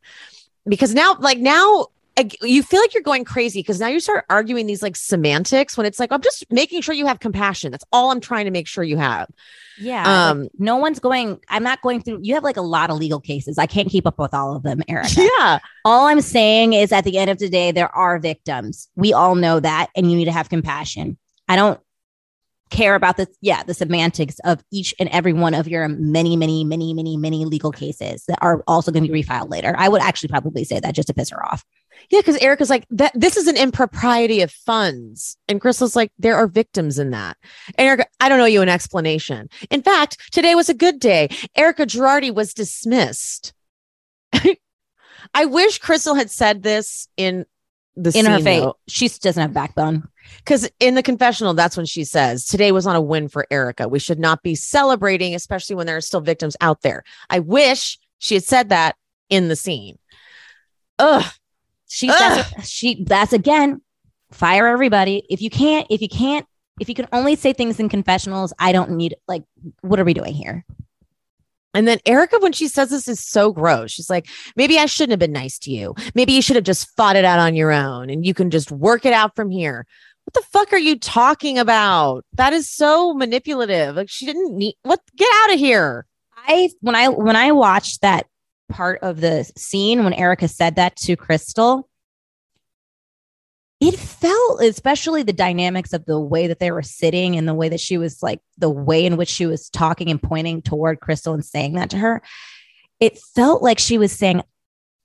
Because 0.67 0.93
now, 0.93 1.15
like, 1.19 1.39
now 1.39 1.87
you 2.41 2.61
feel 2.61 2.81
like 2.81 2.93
you're 2.93 3.01
going 3.01 3.23
crazy 3.23 3.61
because 3.61 3.79
now 3.79 3.87
you 3.87 3.99
start 3.99 4.25
arguing 4.29 4.67
these 4.67 4.83
like 4.83 4.95
semantics 4.97 5.77
when 5.77 5.85
it's 5.85 5.99
like, 5.99 6.11
I'm 6.11 6.21
just 6.21 6.45
making 6.51 6.81
sure 6.81 6.93
you 6.93 7.07
have 7.07 7.19
compassion. 7.19 7.71
That's 7.71 7.85
all 7.91 8.11
I'm 8.11 8.19
trying 8.19 8.45
to 8.45 8.51
make 8.51 8.67
sure 8.67 8.83
you 8.83 8.97
have. 8.97 9.29
Yeah. 9.79 9.99
like, 9.99 10.07
Um, 10.07 10.49
no 10.59 10.75
one's 10.75 10.99
going, 10.99 11.39
I'm 11.47 11.63
not 11.63 11.81
going 11.81 12.01
through, 12.01 12.19
you 12.21 12.33
have 12.33 12.43
like 12.43 12.57
a 12.57 12.61
lot 12.61 12.89
of 12.89 12.97
legal 12.97 13.21
cases. 13.21 13.57
I 13.57 13.65
can't 13.65 13.89
keep 13.89 14.05
up 14.05 14.19
with 14.19 14.33
all 14.33 14.55
of 14.55 14.63
them, 14.63 14.81
Erika. 14.87 15.09
Yeah. 15.39 15.59
All 15.85 16.07
I'm 16.07 16.21
saying 16.21 16.73
is 16.73 16.91
at 16.91 17.05
the 17.05 17.17
end 17.17 17.31
of 17.31 17.39
the 17.39 17.49
day, 17.49 17.71
there 17.71 17.89
are 17.95 18.19
victims. 18.19 18.89
We 18.95 19.13
all 19.13 19.35
know 19.35 19.59
that, 19.59 19.87
and 19.95 20.11
you 20.11 20.17
need 20.17 20.25
to 20.25 20.31
have 20.31 20.49
compassion. 20.49 21.17
I 21.47 21.55
don't 21.55 21.79
care 22.71 22.95
about 22.95 23.17
the 23.17 23.27
yeah 23.41 23.61
the 23.63 23.73
semantics 23.73 24.39
of 24.45 24.63
each 24.71 24.95
and 24.99 25.09
every 25.09 25.33
one 25.33 25.53
of 25.53 25.67
your 25.67 25.87
many 25.87 26.35
many 26.35 26.63
many 26.63 26.93
many 26.93 27.17
many 27.17 27.45
legal 27.45 27.71
cases 27.71 28.23
that 28.27 28.39
are 28.41 28.63
also 28.67 28.91
going 28.91 29.03
to 29.03 29.11
be 29.11 29.23
refiled 29.23 29.49
later 29.49 29.75
i 29.77 29.87
would 29.87 30.01
actually 30.01 30.29
probably 30.29 30.63
say 30.63 30.79
that 30.79 30.95
just 30.95 31.07
to 31.07 31.13
piss 31.13 31.29
her 31.29 31.45
off 31.45 31.63
Yeah. 32.09 32.19
Because 32.19 32.37
Erika's 32.37 32.69
like, 32.69 32.85
that 32.89 33.11
this 33.13 33.37
is 33.37 33.47
an 33.47 33.57
impropriety 33.57 34.41
of 34.41 34.51
funds. 34.51 35.37
And 35.47 35.61
Crystal's 35.61 35.95
like, 35.95 36.11
there 36.17 36.35
are 36.35 36.47
victims 36.47 36.97
in 36.97 37.11
that. 37.11 37.37
And 37.77 37.87
Erika, 37.87 38.05
I 38.19 38.29
don't 38.29 38.39
know 38.39 38.45
you 38.45 38.61
an 38.61 38.69
explanation. 38.69 39.49
In 39.69 39.81
fact, 39.81 40.17
today 40.31 40.55
was 40.55 40.69
a 40.69 40.73
good 40.73 40.99
day. 40.99 41.29
Erika 41.55 41.85
Girardi 41.85 42.33
was 42.33 42.53
dismissed. 42.53 43.53
I 45.33 45.45
wish 45.45 45.79
Crystal 45.79 46.15
had 46.15 46.31
said 46.31 46.63
this 46.63 47.07
in 47.17 47.45
the 47.95 48.17
in 48.17 48.25
her 48.25 48.39
face 48.39 48.61
though. 48.61 48.77
she 48.87 49.07
doesn't 49.07 49.41
have 49.41 49.53
backbone 49.53 50.07
Because 50.37 50.69
in 50.79 50.95
the 50.95 51.03
confessional, 51.03 51.53
that's 51.53 51.75
when 51.75 51.85
she 51.85 52.03
says, 52.03 52.45
Today 52.45 52.71
was 52.71 52.85
not 52.85 52.95
a 52.95 53.01
win 53.01 53.27
for 53.27 53.45
Erika. 53.51 53.87
We 53.87 53.99
should 53.99 54.19
not 54.19 54.43
be 54.43 54.55
celebrating, 54.55 55.35
especially 55.35 55.75
when 55.75 55.87
there 55.87 55.97
are 55.97 56.01
still 56.01 56.21
victims 56.21 56.55
out 56.61 56.81
there. 56.81 57.03
I 57.29 57.39
wish 57.39 57.99
she 58.19 58.35
had 58.35 58.43
said 58.43 58.69
that 58.69 58.95
in 59.29 59.47
the 59.47 59.55
scene. 59.55 59.97
Ugh. 60.99 61.25
she 61.87 62.09
Ugh. 62.09 62.15
that's, 62.19 62.69
she 62.69 63.03
that's 63.03 63.33
again 63.33 63.81
fire 64.31 64.67
everybody 64.67 65.25
if 65.29 65.41
you 65.41 65.49
can't 65.49 65.87
if 65.89 66.01
you 66.01 66.07
can't 66.07 66.45
if 66.79 66.87
you 66.87 66.95
can 66.95 67.07
only 67.11 67.35
say 67.35 67.51
things 67.51 67.79
in 67.79 67.89
confessionals 67.89 68.53
i 68.59 68.71
don't 68.71 68.91
need 68.91 69.15
like 69.27 69.43
what 69.81 69.99
are 69.99 70.05
we 70.05 70.13
doing 70.13 70.33
here 70.33 70.63
And 71.73 71.87
then 71.87 71.99
Erika, 72.05 72.37
when 72.39 72.51
she 72.51 72.67
says 72.67 72.89
this, 72.89 73.07
is 73.07 73.19
so 73.19 73.51
gross. 73.51 73.91
She's 73.91 74.09
like, 74.09 74.27
maybe 74.55 74.77
I 74.77 74.85
shouldn't 74.85 75.11
have 75.11 75.19
been 75.19 75.31
nice 75.31 75.57
to 75.59 75.71
you. 75.71 75.95
Maybe 76.15 76.33
you 76.33 76.41
should 76.41 76.57
have 76.57 76.65
just 76.65 76.89
fought 76.97 77.15
it 77.15 77.25
out 77.25 77.39
on 77.39 77.55
your 77.55 77.71
own 77.71 78.09
and 78.09 78.25
you 78.25 78.33
can 78.33 78.49
just 78.49 78.71
work 78.71 79.05
it 79.05 79.13
out 79.13 79.35
from 79.35 79.49
here. 79.49 79.85
What 80.25 80.33
the 80.33 80.49
fuck 80.49 80.73
are 80.73 80.79
you 80.79 80.99
talking 80.99 81.57
about? 81.57 82.25
That 82.33 82.53
is 82.53 82.69
so 82.69 83.13
manipulative. 83.13 83.95
Like 83.95 84.09
she 84.09 84.25
didn't 84.25 84.55
need 84.55 84.75
what 84.83 84.99
get 85.15 85.29
out 85.43 85.53
of 85.53 85.59
here. 85.59 86.05
I 86.35 86.69
when 86.81 86.95
I 86.95 87.09
when 87.09 87.35
I 87.35 87.51
watched 87.51 88.01
that 88.01 88.27
part 88.69 88.99
of 89.01 89.19
the 89.19 89.49
scene 89.57 90.03
when 90.03 90.13
Erika 90.13 90.47
said 90.47 90.75
that 90.75 90.95
to 90.97 91.15
Crystal, 91.15 91.89
it 93.81 93.97
felt, 93.97 94.61
especially 94.61 95.23
the 95.23 95.33
dynamics 95.33 95.91
of 95.91 96.05
the 96.05 96.19
way 96.19 96.45
that 96.45 96.59
they 96.59 96.71
were 96.71 96.83
sitting 96.83 97.35
and 97.35 97.47
the 97.47 97.53
way 97.55 97.67
that 97.67 97.79
she 97.79 97.97
was 97.97 98.21
like 98.21 98.39
the 98.59 98.69
way 98.69 99.07
in 99.07 99.17
which 99.17 99.27
she 99.27 99.47
was 99.47 99.71
talking 99.71 100.11
and 100.11 100.21
pointing 100.21 100.61
toward 100.61 100.99
Crystal 100.99 101.33
and 101.33 101.43
saying 101.43 101.73
that 101.73 101.89
to 101.89 101.97
her. 101.97 102.21
It 102.99 103.17
felt 103.17 103.63
like 103.63 103.79
she 103.79 103.97
was 103.97 104.11
saying, 104.11 104.43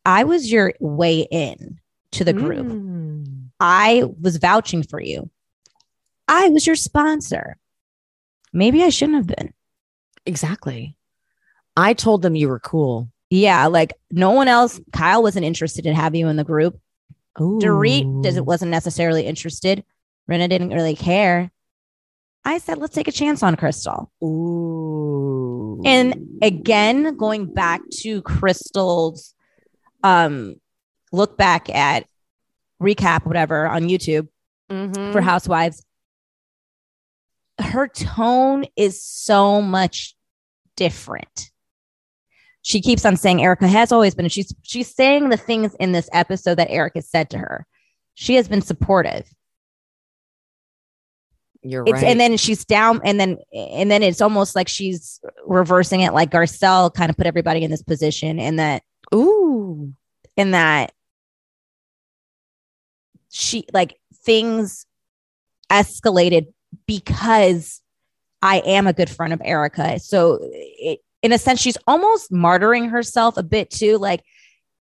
I 0.04 0.24
was 0.24 0.52
your 0.52 0.74
way 0.78 1.20
in 1.30 1.80
to 2.12 2.24
the 2.24 2.34
group. 2.34 2.66
Mm. 2.66 3.48
I 3.58 4.04
was 4.20 4.36
vouching 4.36 4.82
for 4.82 5.00
you. 5.00 5.30
I 6.28 6.50
was 6.50 6.66
your 6.66 6.76
sponsor. 6.76 7.56
Maybe 8.52 8.82
I 8.82 8.90
shouldn't 8.90 9.16
have 9.16 9.36
been. 9.36 9.54
Exactly. 10.26 10.96
I 11.78 11.94
told 11.94 12.20
them 12.20 12.36
you 12.36 12.48
were 12.48 12.60
cool. 12.60 13.08
Yeah, 13.30 13.66
like 13.66 13.94
no 14.10 14.32
one 14.32 14.48
else. 14.48 14.78
Kyle 14.92 15.22
wasn't 15.22 15.46
interested 15.46 15.86
in 15.86 15.94
having 15.94 16.20
you 16.20 16.28
in 16.28 16.36
the 16.36 16.44
group. 16.44 16.78
Dorit 17.38 18.22
doesn't 18.22 18.44
wasn't 18.44 18.70
necessarily 18.70 19.26
interested. 19.26 19.84
Rinna 20.30 20.48
didn't 20.48 20.70
really 20.70 20.96
care. 20.96 21.50
I 22.44 22.58
said, 22.58 22.78
let's 22.78 22.94
take 22.94 23.08
a 23.08 23.12
chance 23.12 23.42
on 23.42 23.56
Crystal. 23.56 24.10
Ooh. 24.22 25.82
And 25.84 26.38
again, 26.42 27.16
going 27.16 27.52
back 27.52 27.80
to 28.00 28.22
Crystal's 28.22 29.34
um 30.02 30.56
look 31.12 31.36
back 31.36 31.68
at 31.74 32.06
recap, 32.82 33.26
whatever, 33.26 33.66
on 33.66 33.84
YouTube 33.84 34.28
Mhm. 34.70 35.12
for 35.12 35.20
Housewives. 35.20 35.84
Her 37.60 37.88
tone 37.88 38.66
is 38.76 39.02
so 39.02 39.62
much 39.62 40.14
different. 40.76 41.50
She 42.66 42.80
keeps 42.80 43.04
on 43.04 43.16
saying 43.16 43.40
Erika 43.44 43.68
has 43.68 43.92
always 43.92 44.16
been. 44.16 44.28
She's 44.28 44.52
she's 44.62 44.92
saying 44.92 45.28
the 45.28 45.36
things 45.36 45.76
in 45.78 45.92
this 45.92 46.10
episode 46.12 46.56
that 46.56 46.68
Erika 46.68 47.00
said 47.00 47.30
to 47.30 47.38
her. 47.38 47.64
She 48.14 48.34
has 48.34 48.48
been 48.48 48.60
supportive. 48.60 49.24
you're 51.62 51.84
It's 51.86 51.92
right. 51.92 52.02
and 52.04 52.18
then 52.18 52.36
she's 52.36 52.64
down 52.64 53.00
and 53.04 53.20
then 53.20 53.38
and 53.54 53.88
then 53.88 54.02
it's 54.02 54.20
almost 54.20 54.56
like 54.56 54.66
she's 54.66 55.20
reversing 55.46 56.00
it 56.00 56.12
like 56.12 56.32
Garcelle 56.32 56.92
kind 56.92 57.08
of 57.08 57.16
put 57.16 57.28
everybody 57.28 57.62
in 57.62 57.70
this 57.70 57.84
position 57.84 58.40
and 58.40 58.58
that 58.58 58.82
Ooh. 59.14 59.92
in 60.36 60.50
that 60.50 60.90
she 63.30 63.64
like 63.72 63.96
things 64.24 64.86
escalated 65.70 66.48
because 66.88 67.80
I 68.42 68.58
am 68.58 68.88
a 68.88 68.92
good 68.92 69.08
friend 69.08 69.32
of 69.32 69.40
Erika. 69.44 70.00
So 70.00 70.40
it, 70.42 70.98
in 71.22 71.32
a 71.32 71.38
sense, 71.38 71.60
she's 71.60 71.78
almost 71.86 72.30
martyring 72.30 72.90
herself 72.90 73.36
a 73.36 73.42
bit 73.42 73.70
too. 73.70 73.98
Like 73.98 74.22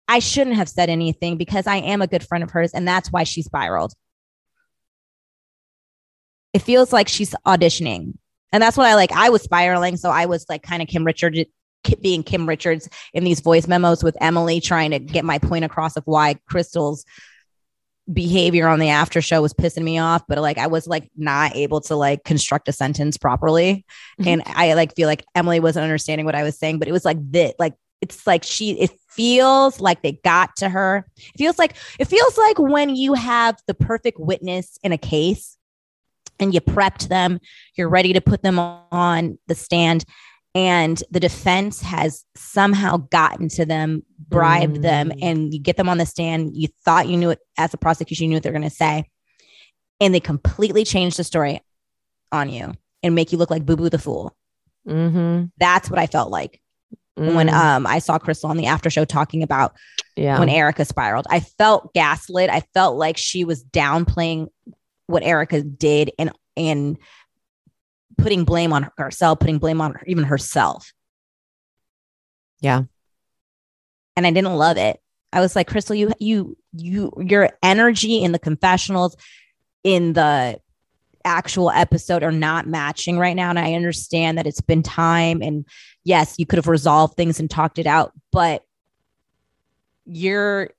I 0.07 0.19
shouldn't 0.19 0.57
have 0.57 0.69
said 0.69 0.89
anything 0.89 1.37
because 1.37 1.67
I 1.67 1.77
am 1.77 2.01
a 2.01 2.07
good 2.07 2.25
friend 2.25 2.43
of 2.43 2.51
hers, 2.51 2.73
and 2.73 2.87
that's 2.87 3.11
why 3.11 3.23
she 3.23 3.41
spiraled. 3.41 3.93
It 6.53 6.61
feels 6.61 6.93
like 6.93 7.07
she's 7.07 7.35
auditioning, 7.45 8.13
and 8.51 8.61
that's 8.61 8.77
what 8.77 8.87
I 8.87 8.95
like. 8.95 9.11
I 9.11 9.29
was 9.29 9.41
spiraling, 9.41 9.97
so 9.97 10.09
I 10.09 10.25
was 10.25 10.45
like 10.47 10.63
kind 10.63 10.81
of 10.81 10.87
Kim 10.87 11.03
Richards, 11.03 11.39
being 12.01 12.23
Kim 12.23 12.47
Richards 12.47 12.87
in 13.13 13.23
these 13.23 13.39
voice 13.39 13.67
memos 13.67 14.03
with 14.03 14.17
Emily, 14.21 14.61
trying 14.61 14.91
to 14.91 14.99
get 14.99 15.25
my 15.25 15.39
point 15.39 15.65
across 15.65 15.97
of 15.97 16.03
why 16.05 16.35
Crystal's 16.47 17.05
behavior 18.11 18.67
on 18.67 18.79
the 18.79 18.89
after 18.89 19.21
show 19.21 19.41
was 19.41 19.53
pissing 19.53 19.83
me 19.83 19.97
off 19.97 20.23
but 20.27 20.37
like 20.37 20.59
i 20.59 20.67
was 20.67 20.87
like 20.87 21.09
not 21.17 21.55
able 21.55 21.81
to 21.81 21.95
like 21.95 22.23
construct 22.23 22.67
a 22.67 22.71
sentence 22.71 23.17
properly. 23.17 23.83
Mm-hmm. 24.19 24.27
And 24.27 24.43
i 24.45 24.73
like 24.73 24.95
feel 24.95 25.07
like 25.07 25.25
emily 25.33 25.59
wasn't 25.59 25.83
understanding 25.83 26.25
what 26.25 26.35
i 26.35 26.43
was 26.43 26.57
saying 26.57 26.77
but 26.77 26.87
it 26.87 26.91
was 26.91 27.03
like 27.03 27.17
that 27.31 27.55
like 27.57 27.73
it's 28.01 28.27
like 28.27 28.43
she 28.43 28.79
it 28.79 28.91
feels 29.09 29.79
like 29.79 30.01
they 30.01 30.13
got 30.23 30.55
to 30.57 30.69
her. 30.69 31.05
It 31.17 31.37
feels 31.37 31.57
like 31.57 31.75
it 31.99 32.05
feels 32.05 32.37
like 32.37 32.59
when 32.59 32.95
you 32.95 33.13
have 33.13 33.57
the 33.67 33.73
perfect 33.73 34.19
witness 34.19 34.77
in 34.83 34.91
a 34.91 34.97
case 34.97 35.57
and 36.39 36.53
you 36.53 36.59
prepped 36.59 37.07
them 37.07 37.39
you're 37.75 37.89
ready 37.89 38.11
to 38.13 38.21
put 38.21 38.43
them 38.43 38.59
on 38.59 39.39
the 39.47 39.55
stand 39.55 40.03
and 40.55 41.03
the 41.11 41.19
defense 41.19 41.81
has 41.81 42.23
somehow 42.35 42.97
gotten 43.11 43.49
to 43.49 43.65
them 43.65 44.01
bribed 44.29 44.81
them 44.81 45.09
Mm. 45.09 45.19
and 45.21 45.53
you 45.53 45.59
get 45.59 45.77
them 45.77 45.89
on 45.89 45.97
the 45.99 46.05
stand 46.05 46.55
you 46.55 46.69
thought 46.85 47.07
you 47.07 47.17
knew 47.17 47.29
it 47.29 47.39
as 47.57 47.73
a 47.73 47.77
prosecution 47.77 48.23
you 48.23 48.29
knew 48.29 48.35
what 48.37 48.43
they're 48.43 48.51
going 48.51 48.61
to 48.63 48.69
say 48.69 49.03
and 50.01 50.13
they 50.15 50.19
completely 50.19 50.83
change 50.85 51.17
the 51.17 51.23
story 51.23 51.61
on 52.31 52.49
you 52.49 52.73
and 53.03 53.13
make 53.15 53.31
you 53.31 53.37
look 53.37 53.51
like 53.51 53.65
boo 53.65 53.75
boo 53.75 53.89
the 53.89 53.99
fool 53.99 54.35
Mm-hmm. 54.87 55.45
that's 55.57 55.89
what 55.89 55.99
i 55.99 56.05
felt 56.07 56.29
like 56.31 56.61
when 57.17 57.47
Mm, 57.47 57.53
um 57.53 57.87
I 57.87 57.99
saw 57.99 58.19
Crystal 58.19 58.49
on 58.49 58.57
the 58.57 58.65
after 58.65 58.89
show 58.89 59.05
talking 59.05 59.41
about 59.41 59.73
yeah. 60.17 60.37
when 60.37 60.49
Erika 60.49 60.83
spiraled. 60.83 61.25
I 61.29 61.39
felt 61.39 61.93
gaslit. 61.93 62.49
I 62.49 62.59
felt 62.73 62.97
like 62.97 63.15
she 63.15 63.45
was 63.45 63.63
downplaying 63.63 64.47
what 65.07 65.23
Erika 65.23 65.61
did 65.63 66.11
and 66.19 66.33
and 66.57 66.97
putting 68.17 68.43
blame 68.43 68.73
on 68.73 68.89
herself, 68.97 69.39
putting 69.39 69.59
blame 69.59 69.81
on 69.81 69.93
her, 69.93 70.03
even 70.07 70.23
herself. 70.23 70.93
Yeah. 72.61 72.83
And 74.15 74.25
I 74.25 74.31
didn't 74.31 74.55
love 74.55 74.77
it. 74.77 74.99
I 75.33 75.41
was 75.41 75.55
like, 75.55 75.67
Crystal, 75.67 75.95
you 75.95 76.13
you 76.19 76.57
you 76.71 77.11
your 77.19 77.49
energy 77.61 78.23
in 78.23 78.31
the 78.31 78.39
confessionals 78.39 79.17
in 79.83 80.13
the 80.13 80.59
actual 81.25 81.71
episode 81.71 82.23
are 82.23 82.31
not 82.31 82.67
matching 82.67 83.17
right 83.17 83.35
now. 83.35 83.49
And 83.49 83.59
I 83.59 83.73
understand 83.73 84.37
that 84.37 84.47
it's 84.47 84.61
been 84.61 84.83
time 84.83 85.41
and 85.41 85.65
yes, 86.03 86.35
you 86.37 86.45
could 86.45 86.57
have 86.57 86.67
resolved 86.67 87.17
things 87.17 87.39
and 87.39 87.49
talked 87.49 87.79
it 87.79 87.87
out, 87.87 88.13
but 88.31 88.63
you're 90.05 90.69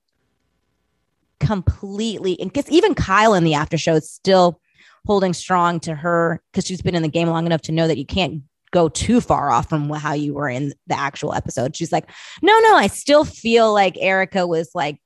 completely 1.39 2.41
and 2.41 2.51
because 2.51 2.71
even 2.71 2.95
Kyle 2.95 3.35
in 3.35 3.45
the 3.45 3.55
after 3.55 3.77
show 3.77 3.97
is 3.97 4.11
still 4.11 4.59
holding 5.07 5.33
strong 5.33 5.81
to 5.81 5.95
her 5.95 6.43
because 6.53 6.67
she's 6.67 6.83
been 6.83 6.95
in 6.95 7.03
the 7.03 7.09
game 7.09 7.29
long 7.29 7.47
enough 7.47 7.63
to 7.63 7.73
know 7.73 7.87
that 7.87 7.99
you 7.99 8.07
can't 8.07 8.43
go 8.73 8.89
too 8.89 9.21
far 9.21 9.51
off 9.51 9.69
from 9.69 9.89
how 9.91 10.13
you 10.13 10.35
were 10.35 10.49
in 10.49 10.73
the 10.87 10.99
actual 10.99 11.33
episode. 11.33 11.77
She's 11.77 11.93
like, 11.93 12.11
no, 12.43 12.59
no, 12.61 12.75
I 12.75 12.89
still 12.89 13.25
feel 13.25 13.73
like 13.73 13.97
Erika 13.99 14.47
was 14.47 14.71
like 14.75 14.99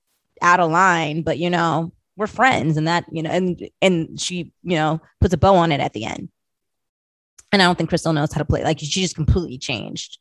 out 0.43 0.61
of 0.61 0.71
line, 0.71 1.23
but 1.23 1.39
you 1.39 1.51
know, 1.51 1.93
we're 2.17 2.27
friends 2.27 2.77
and 2.77 2.89
that, 2.89 3.05
you 3.11 3.23
know, 3.23 3.31
and 3.31 3.69
and 3.81 4.21
she, 4.21 4.53
you 4.63 4.77
know, 4.77 5.01
puts 5.21 5.35
a 5.35 5.39
bow 5.39 5.55
on 5.55 5.73
it 5.73 5.81
at 5.81 5.93
the 5.93 6.05
end. 6.05 6.29
And 7.53 7.61
I 7.61 7.65
don't 7.65 7.77
think 7.77 7.89
Crystal 7.89 8.13
knows 8.13 8.33
how 8.33 8.39
to 8.39 8.45
play. 8.45 8.63
Like 8.63 8.79
she 8.79 8.87
just 8.87 9.17
completely 9.17 9.59
changed. 9.59 10.19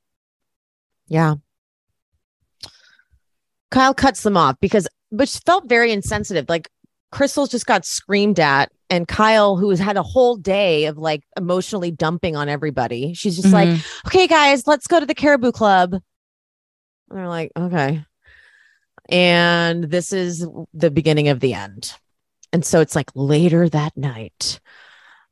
Yeah. 1.08 1.36
Kyle 3.72 3.94
cuts 3.94 4.24
them 4.24 4.36
off 4.36 4.56
because, 4.62 4.88
which 5.10 5.38
felt 5.46 5.70
very 5.70 5.92
insensitive. 5.92 6.46
Like 6.50 6.70
Crystal's 7.12 7.50
just 7.50 7.66
got 7.68 7.86
screamed 7.86 8.40
at, 8.40 8.72
and 8.90 9.08
Kyle, 9.08 9.56
who 9.56 9.70
has 9.70 9.80
had 9.80 9.98
a 9.98 10.04
whole 10.04 10.36
day 10.36 10.86
of 10.86 10.98
like 10.98 11.24
emotionally 11.38 11.92
dumping 11.92 12.36
on 12.36 12.50
everybody, 12.50 13.14
she's 13.14 13.36
just 13.36 13.54
like, 13.54 13.70
mm-hmm. 13.70 14.08
okay, 14.08 14.28
guys, 14.28 14.66
let's 14.66 14.88
go 14.88 15.00
to 15.00 15.06
the 15.06 15.16
Caribou 15.16 15.52
Club. 15.52 15.94
And 15.94 16.04
they're 17.12 17.28
like, 17.28 17.52
okay. 17.56 18.04
And 19.10 19.84
this 19.86 20.14
is 20.14 20.46
the 20.74 20.92
beginning 20.92 21.30
of 21.30 21.40
the 21.40 21.54
end. 21.54 21.94
And 22.52 22.66
so 22.66 22.80
it's 22.82 22.96
like 22.96 23.12
later 23.16 23.70
that 23.70 23.96
night. 23.96 24.60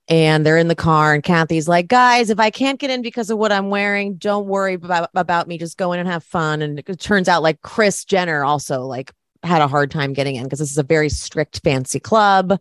And 0.10 0.46
they're 0.46 0.58
in 0.58 0.70
the 0.70 0.76
car, 0.76 1.14
and 1.14 1.22
Kathy's 1.22 1.68
like, 1.68 1.90
guys, 1.90 2.30
if 2.30 2.40
I 2.40 2.50
can't 2.50 2.80
get 2.80 2.90
in 2.90 3.02
because 3.02 3.30
of 3.30 3.38
what 3.38 3.52
I'm 3.52 3.70
wearing, 3.70 4.16
don't 4.16 4.48
worry 4.48 4.76
about, 4.76 5.10
about 5.14 5.50
me. 5.50 5.58
Just 5.58 5.78
go 5.78 5.92
in 5.92 6.00
and 6.00 6.08
have 6.08 6.24
fun. 6.24 6.62
And 6.62 6.80
it 6.80 7.00
turns 7.02 7.28
out 7.28 7.44
like 7.44 7.62
Kris 7.62 8.06
Jenner 8.06 8.46
also 8.46 8.84
like 8.84 9.12
had 9.44 9.62
a 9.62 9.68
hard 9.68 9.92
time 9.92 10.14
getting 10.14 10.38
in 10.38 10.46
because 10.46 10.60
this 10.60 10.72
is 10.72 10.78
a 10.78 10.84
very 10.84 11.10
strict 11.10 11.60
fancy 11.62 12.00
club. 12.00 12.58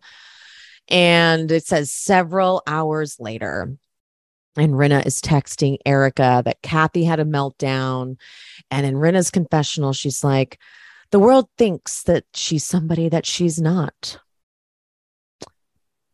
And 0.89 1.51
it 1.51 1.65
says 1.65 1.91
several 1.91 2.63
hours 2.65 3.19
later, 3.19 3.75
and 4.55 4.73
Rinna 4.73 5.05
is 5.05 5.21
texting 5.21 5.77
Erika 5.85 6.41
that 6.45 6.61
Kathy 6.61 7.03
had 7.03 7.19
a 7.19 7.25
meltdown. 7.25 8.17
And 8.71 8.85
in 8.85 8.95
Rinna's 8.95 9.29
confessional, 9.29 9.93
she's 9.93 10.23
like, 10.23 10.59
the 11.11 11.19
world 11.19 11.47
thinks 11.57 12.03
that 12.03 12.25
she's 12.33 12.63
somebody 12.63 13.07
that 13.09 13.25
she's 13.25 13.61
not. 13.61 14.19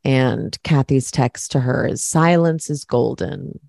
And 0.03 0.61
Kathy's 0.63 1.09
text 1.09 1.53
to 1.53 1.61
her 1.61 1.87
is 1.87 2.03
silence 2.03 2.69
is 2.69 2.83
golden. 2.83 3.59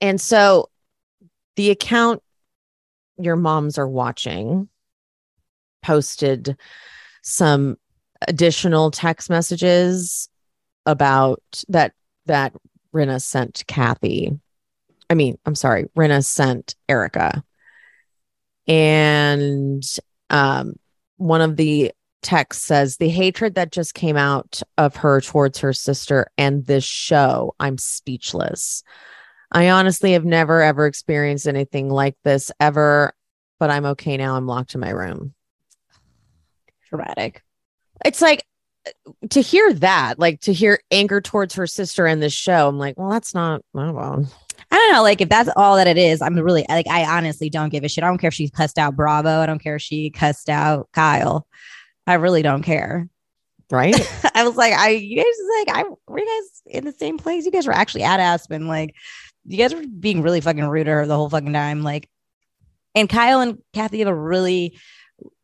And 0.00 0.20
so 0.20 0.70
the 1.56 1.70
account 1.70 2.22
your 3.18 3.36
moms 3.36 3.78
are 3.78 3.88
watching 3.88 4.68
posted 5.82 6.56
some 7.28 7.76
additional 8.26 8.90
text 8.90 9.30
messages 9.30 10.28
about 10.86 11.42
that 11.68 11.92
that 12.26 12.54
Rinna 12.94 13.20
sent 13.20 13.64
Kathy. 13.66 14.38
I 15.10 15.14
mean, 15.14 15.38
I'm 15.46 15.54
sorry, 15.54 15.84
Rinna 15.96 16.24
sent 16.24 16.74
Erika. 16.88 17.42
And 18.66 19.82
um, 20.30 20.74
one 21.16 21.40
of 21.40 21.56
the 21.56 21.92
texts 22.22 22.64
says 22.64 22.96
the 22.96 23.08
hatred 23.08 23.54
that 23.54 23.72
just 23.72 23.94
came 23.94 24.16
out 24.16 24.60
of 24.76 24.96
her 24.96 25.20
towards 25.20 25.58
her 25.60 25.72
sister 25.72 26.30
and 26.36 26.66
this 26.66 26.84
show, 26.84 27.54
I'm 27.60 27.78
speechless. 27.78 28.82
I 29.52 29.70
honestly 29.70 30.12
have 30.12 30.24
never 30.24 30.60
ever 30.60 30.86
experienced 30.86 31.46
anything 31.46 31.88
like 31.88 32.16
this 32.24 32.50
ever, 32.60 33.14
but 33.58 33.70
I'm 33.70 33.86
okay 33.86 34.16
now. 34.16 34.36
I'm 34.36 34.46
locked 34.46 34.74
in 34.74 34.80
my 34.80 34.90
room. 34.90 35.34
Dramatic. 36.88 37.42
It's 38.04 38.20
like 38.20 38.44
to 39.30 39.40
hear 39.40 39.72
that, 39.74 40.18
like 40.18 40.40
to 40.42 40.52
hear 40.52 40.80
anger 40.90 41.20
towards 41.20 41.54
her 41.54 41.66
sister 41.66 42.06
in 42.06 42.20
this 42.20 42.32
show. 42.32 42.68
I'm 42.68 42.78
like, 42.78 42.98
well, 42.98 43.10
that's 43.10 43.34
not, 43.34 43.62
oh, 43.74 43.92
well. 43.92 44.26
I 44.70 44.76
don't 44.76 44.92
know. 44.92 45.02
Like, 45.02 45.20
if 45.20 45.28
that's 45.28 45.50
all 45.56 45.76
that 45.76 45.86
it 45.86 45.96
is, 45.96 46.20
I'm 46.20 46.34
really 46.34 46.66
like, 46.68 46.88
I 46.88 47.04
honestly 47.04 47.48
don't 47.48 47.70
give 47.70 47.84
a 47.84 47.88
shit. 47.88 48.04
I 48.04 48.08
don't 48.08 48.18
care 48.18 48.28
if 48.28 48.34
she 48.34 48.50
cussed 48.50 48.78
out 48.78 48.96
Bravo. 48.96 49.40
I 49.40 49.46
don't 49.46 49.62
care 49.62 49.76
if 49.76 49.82
she 49.82 50.10
cussed 50.10 50.48
out 50.48 50.88
Kyle. 50.92 51.46
I 52.06 52.14
really 52.14 52.42
don't 52.42 52.62
care. 52.62 53.08
Right. 53.70 53.94
I 54.34 54.46
was 54.46 54.56
like, 54.56 54.72
I, 54.72 54.90
you 54.90 55.16
guys, 55.16 55.26
like, 55.58 55.76
I 55.76 55.84
were 56.06 56.18
you 56.18 56.26
guys 56.26 56.74
in 56.74 56.84
the 56.84 56.92
same 56.92 57.18
place? 57.18 57.44
You 57.44 57.52
guys 57.52 57.66
were 57.66 57.72
actually 57.72 58.02
at 58.02 58.20
Aspen. 58.20 58.66
Like, 58.66 58.94
you 59.46 59.58
guys 59.58 59.74
were 59.74 59.84
being 59.86 60.22
really 60.22 60.40
fucking 60.40 60.66
rude 60.66 60.84
to 60.84 60.92
her 60.92 61.06
the 61.06 61.16
whole 61.16 61.30
fucking 61.30 61.52
time. 61.52 61.82
Like, 61.82 62.08
and 62.94 63.08
Kyle 63.08 63.40
and 63.40 63.58
Kathy 63.72 64.00
have 64.00 64.08
a 64.08 64.14
really 64.14 64.78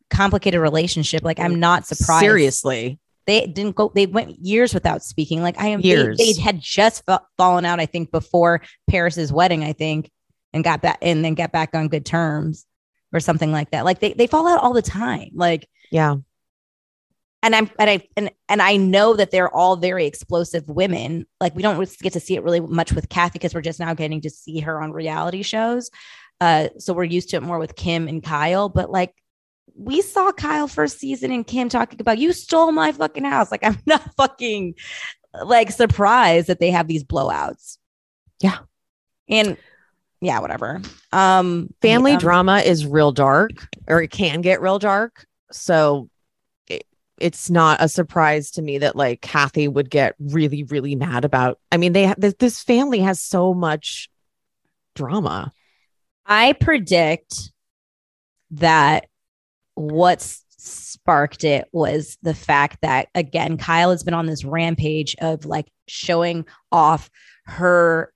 complicated 0.09 0.59
relationship. 0.59 1.23
Like, 1.23 1.39
I'm 1.39 1.59
not 1.59 1.85
surprised. 1.87 2.21
Seriously. 2.23 2.99
they 3.25 3.47
didn't 3.47 3.75
go 3.75 3.91
they 3.95 4.05
went 4.05 4.37
years 4.39 4.71
without 4.73 5.01
speaking 5.03 5.41
like 5.41 5.59
i 5.59 5.67
am 5.67 5.81
they- 5.81 5.87
Years. 5.89 6.17
they, 6.17 6.33
had 6.39 6.59
just 6.61 7.03
fa- 7.05 7.21
fallen 7.37 7.65
out 7.65 7.79
i 7.79 7.87
think 7.87 8.11
before 8.11 8.61
paris's 8.87 9.33
wedding 9.33 9.63
i 9.63 9.73
think 9.73 10.11
and 10.53 10.63
got 10.63 10.81
back 10.83 10.99
and 11.01 11.25
then 11.25 11.33
get 11.33 11.51
back 11.51 11.73
on 11.73 11.87
good 11.87 12.05
terms 12.05 12.67
or 13.11 13.19
something 13.19 13.51
like 13.51 13.71
that 13.71 13.83
like 13.83 13.99
they, 13.99 14.13
they 14.13 14.27
fall 14.27 14.47
out 14.47 14.61
all 14.61 14.73
the 14.73 14.81
time 14.83 15.29
like 15.33 15.67
Yeah. 15.89 16.17
and 17.41 17.55
i'm 17.55 17.67
and 17.79 17.89
i 17.89 18.07
and, 18.15 18.29
and 18.47 18.61
i 18.61 18.77
know 18.77 19.15
that 19.15 19.31
they're 19.31 19.49
all 19.53 19.75
very 19.75 20.05
explosive 20.05 20.67
women 20.69 21.25
like 21.41 21.55
we 21.55 21.63
don't 21.63 21.79
get 21.99 22.13
to 22.13 22.19
see 22.19 22.35
it 22.35 22.43
really 22.43 22.59
much 22.59 22.93
with 22.93 23.09
kathy 23.09 23.39
because 23.39 23.55
we're 23.55 23.61
just 23.61 23.79
now 23.79 23.95
getting 23.95 24.21
to 24.21 24.29
see 24.29 24.59
her 24.59 24.79
on 24.81 24.91
reality 24.91 25.41
shows 25.41 25.89
uh 26.41 26.67
so 26.77 26.93
we're 26.93 27.03
used 27.03 27.29
to 27.31 27.37
it 27.37 27.41
more 27.43 27.57
with 27.57 27.75
kim 27.75 28.07
and 28.07 28.21
kyle 28.23 28.69
but 28.69 28.91
like 28.91 29.15
we 29.73 30.01
saw 30.01 30.31
Kyle 30.31 30.67
first 30.67 30.99
season 30.99 31.31
and 31.31 31.45
Kim 31.45 31.69
talking 31.69 31.99
about 31.99 32.17
you 32.17 32.33
stole 32.33 32.71
my 32.71 32.91
fucking 32.91 33.25
house. 33.25 33.51
Like 33.51 33.63
I'm 33.63 33.77
not 33.85 34.13
fucking 34.15 34.75
like 35.43 35.71
surprised 35.71 36.47
that 36.47 36.59
they 36.59 36.71
have 36.71 36.87
these 36.87 37.03
blowouts. 37.03 37.77
Yeah. 38.41 38.59
And 39.27 39.57
yeah, 40.21 40.39
whatever. 40.39 40.81
Um 41.11 41.69
Family 41.81 42.13
um, 42.13 42.19
drama 42.19 42.59
is 42.59 42.85
real 42.85 43.11
dark 43.11 43.51
or 43.87 44.01
it 44.01 44.11
can 44.11 44.41
get 44.41 44.61
real 44.61 44.79
dark. 44.79 45.25
So 45.51 46.09
it, 46.67 46.85
it's 47.19 47.49
not 47.49 47.81
a 47.81 47.89
surprise 47.89 48.51
to 48.51 48.61
me 48.61 48.77
that 48.79 48.95
like 48.95 49.21
Kathy 49.21 49.67
would 49.67 49.89
get 49.89 50.15
really, 50.19 50.63
really 50.63 50.95
mad 50.95 51.25
about. 51.25 51.59
I 51.71 51.77
mean, 51.77 51.93
they 51.93 52.03
have 52.03 52.19
this, 52.19 52.35
this 52.39 52.63
family 52.63 52.99
has 52.99 53.21
so 53.21 53.53
much 53.53 54.09
drama. 54.95 55.51
I 56.25 56.53
predict 56.53 57.51
that 58.51 59.07
what 59.75 60.21
sparked 60.57 61.43
it 61.43 61.67
was 61.71 62.17
the 62.23 62.33
fact 62.33 62.79
that 62.81 63.07
again 63.13 63.57
Kyle 63.57 63.91
has 63.91 64.03
been 64.03 64.13
on 64.13 64.25
this 64.25 64.43
rampage 64.43 65.15
of 65.21 65.45
like 65.45 65.67
showing 65.87 66.45
off 66.71 67.09
her 67.45 68.11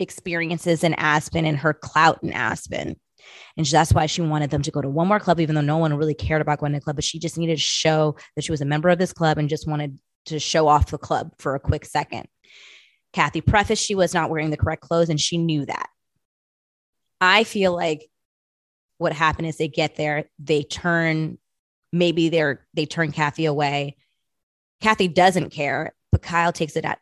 experiences 0.00 0.82
in 0.84 0.94
Aspen 0.94 1.44
and 1.44 1.58
her 1.58 1.74
clout 1.74 2.20
in 2.22 2.32
Aspen. 2.32 2.98
And 3.56 3.66
that's 3.66 3.92
why 3.92 4.06
she 4.06 4.22
wanted 4.22 4.50
them 4.50 4.62
to 4.62 4.70
go 4.70 4.80
to 4.80 4.88
one 4.88 5.08
more 5.08 5.20
club, 5.20 5.40
even 5.40 5.54
though 5.54 5.60
no 5.60 5.76
one 5.76 5.94
really 5.94 6.14
cared 6.14 6.40
about 6.40 6.58
going 6.58 6.72
to 6.72 6.78
the 6.78 6.84
club. 6.84 6.96
But 6.96 7.04
she 7.04 7.18
just 7.18 7.36
needed 7.36 7.56
to 7.56 7.62
show 7.62 8.16
that 8.34 8.44
she 8.44 8.50
was 8.50 8.60
a 8.60 8.66
member 8.66 8.88
of 8.88 8.98
this 8.98 9.12
club 9.12 9.38
and 9.38 9.48
just 9.48 9.68
wanted 9.68 9.98
to 10.26 10.38
show 10.38 10.68
off 10.68 10.90
the 10.90 10.98
club 10.98 11.32
for 11.38 11.54
a 11.54 11.60
quick 11.60 11.84
second. 11.84 12.26
Kathy 13.12 13.40
prefaced 13.40 13.84
she 13.84 13.94
was 13.94 14.14
not 14.14 14.30
wearing 14.30 14.50
the 14.50 14.56
correct 14.56 14.82
clothes, 14.82 15.10
and 15.10 15.20
she 15.20 15.36
knew 15.36 15.66
that. 15.66 15.88
I 17.20 17.44
feel 17.44 17.74
like 17.74 18.08
what 19.00 19.14
happened 19.14 19.48
is 19.48 19.56
they 19.56 19.66
get 19.66 19.96
there, 19.96 20.26
they 20.38 20.62
turn, 20.62 21.38
maybe 21.90 22.28
they're 22.28 22.66
they 22.74 22.84
turn 22.84 23.12
Kathy 23.12 23.46
away. 23.46 23.96
Kathy 24.82 25.08
doesn't 25.08 25.50
care, 25.50 25.94
but 26.12 26.20
Kyle 26.20 26.52
takes 26.52 26.76
it 26.76 26.84
at 26.84 26.98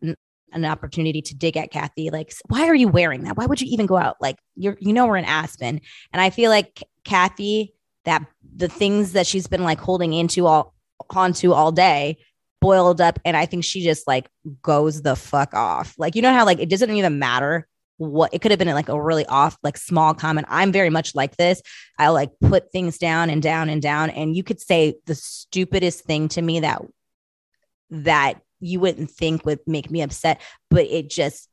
an 0.53 0.65
opportunity 0.65 1.21
to 1.23 1.35
dig 1.35 1.57
at 1.57 1.73
Kathy. 1.73 2.11
Like, 2.11 2.33
why 2.47 2.69
are 2.69 2.75
you 2.75 2.87
wearing 2.87 3.25
that? 3.25 3.37
Why 3.37 3.47
would 3.47 3.61
you 3.61 3.67
even 3.73 3.87
go 3.87 3.97
out? 3.97 4.17
Like, 4.21 4.39
you're 4.55 4.77
you 4.79 4.93
know 4.93 5.09
we're 5.09 5.17
in 5.17 5.25
Aspen, 5.25 5.81
and 6.13 6.23
I 6.23 6.31
feel 6.31 6.51
like 6.51 6.85
Kathy 7.05 7.75
that 8.05 8.25
the 8.55 8.69
things 8.69 9.13
that 9.13 9.27
she's 9.27 9.49
been 9.49 9.65
like 9.65 9.81
holding 9.81 10.13
into 10.13 10.47
all 10.47 10.75
onto 11.11 11.53
all 11.53 11.73
day 11.73 12.19
boiled 12.61 13.01
up, 13.01 13.19
and 13.25 13.37
I 13.37 13.45
think 13.45 13.65
she 13.65 13.83
just 13.83 14.07
like 14.07 14.29
goes 14.63 15.03
the 15.03 15.17
fuck 15.17 15.53
off. 15.53 15.97
Like, 15.99 16.15
you 16.15 16.23
know 16.23 16.33
how 16.33 16.45
like 16.45 16.61
it 16.61 16.71
doesn't 16.71 16.91
even 16.91 17.19
matter 17.19 17.67
what 17.99 18.33
it 18.33 18.41
could 18.41 18.53
have 18.53 18.59
been 18.59 18.69
like 18.69 18.89
a 18.89 19.01
really 19.01 19.27
off, 19.27 19.59
like 19.63 19.77
small 19.77 20.15
comment. 20.15 20.47
I'm 20.49 20.73
very 20.73 20.89
much 20.89 21.15
like 21.15 21.37
this. 21.37 21.61
I 21.99 22.09
like 22.09 22.31
put 22.41 22.73
things 22.73 22.97
down 22.97 23.29
and 23.29 23.43
down 23.43 23.69
and 23.69 23.83
down. 23.83 24.11
And 24.11 24.35
you 24.35 24.43
could 24.43 24.61
say 24.61 24.95
the 25.07 25.15
stupidest 25.15 26.05
thing 26.05 26.29
to 26.29 26.43
me 26.43 26.61
that 26.61 26.83
that 27.91 28.41
you 28.61 28.81
wouldn't 28.81 29.11
think 29.11 29.45
would 29.45 29.61
make 29.67 29.91
me 29.91 30.03
upset, 30.03 30.41
but 30.71 30.87
it 30.87 31.11
just 31.11 31.49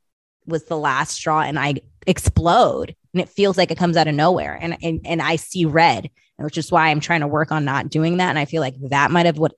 was 0.46 0.64
the 0.64 0.76
last 0.76 1.12
straw 1.12 1.40
and 1.40 1.58
I 1.58 1.74
explode 2.06 2.94
and 3.12 3.20
it 3.20 3.28
feels 3.28 3.58
like 3.58 3.72
it 3.72 3.78
comes 3.78 3.96
out 3.96 4.06
of 4.06 4.14
nowhere 4.14 4.56
and 4.60 4.76
and, 4.82 5.00
and 5.04 5.20
I 5.20 5.36
see 5.36 5.64
red, 5.64 6.10
which 6.36 6.58
is 6.58 6.70
why 6.70 6.88
I'm 6.88 7.00
trying 7.00 7.20
to 7.20 7.26
work 7.26 7.50
on 7.50 7.64
not 7.64 7.88
doing 7.88 8.18
that. 8.18 8.30
And 8.30 8.38
I 8.38 8.44
feel 8.44 8.62
like 8.62 8.76
that 8.90 9.10
might 9.10 9.26
have 9.26 9.38
what 9.38 9.54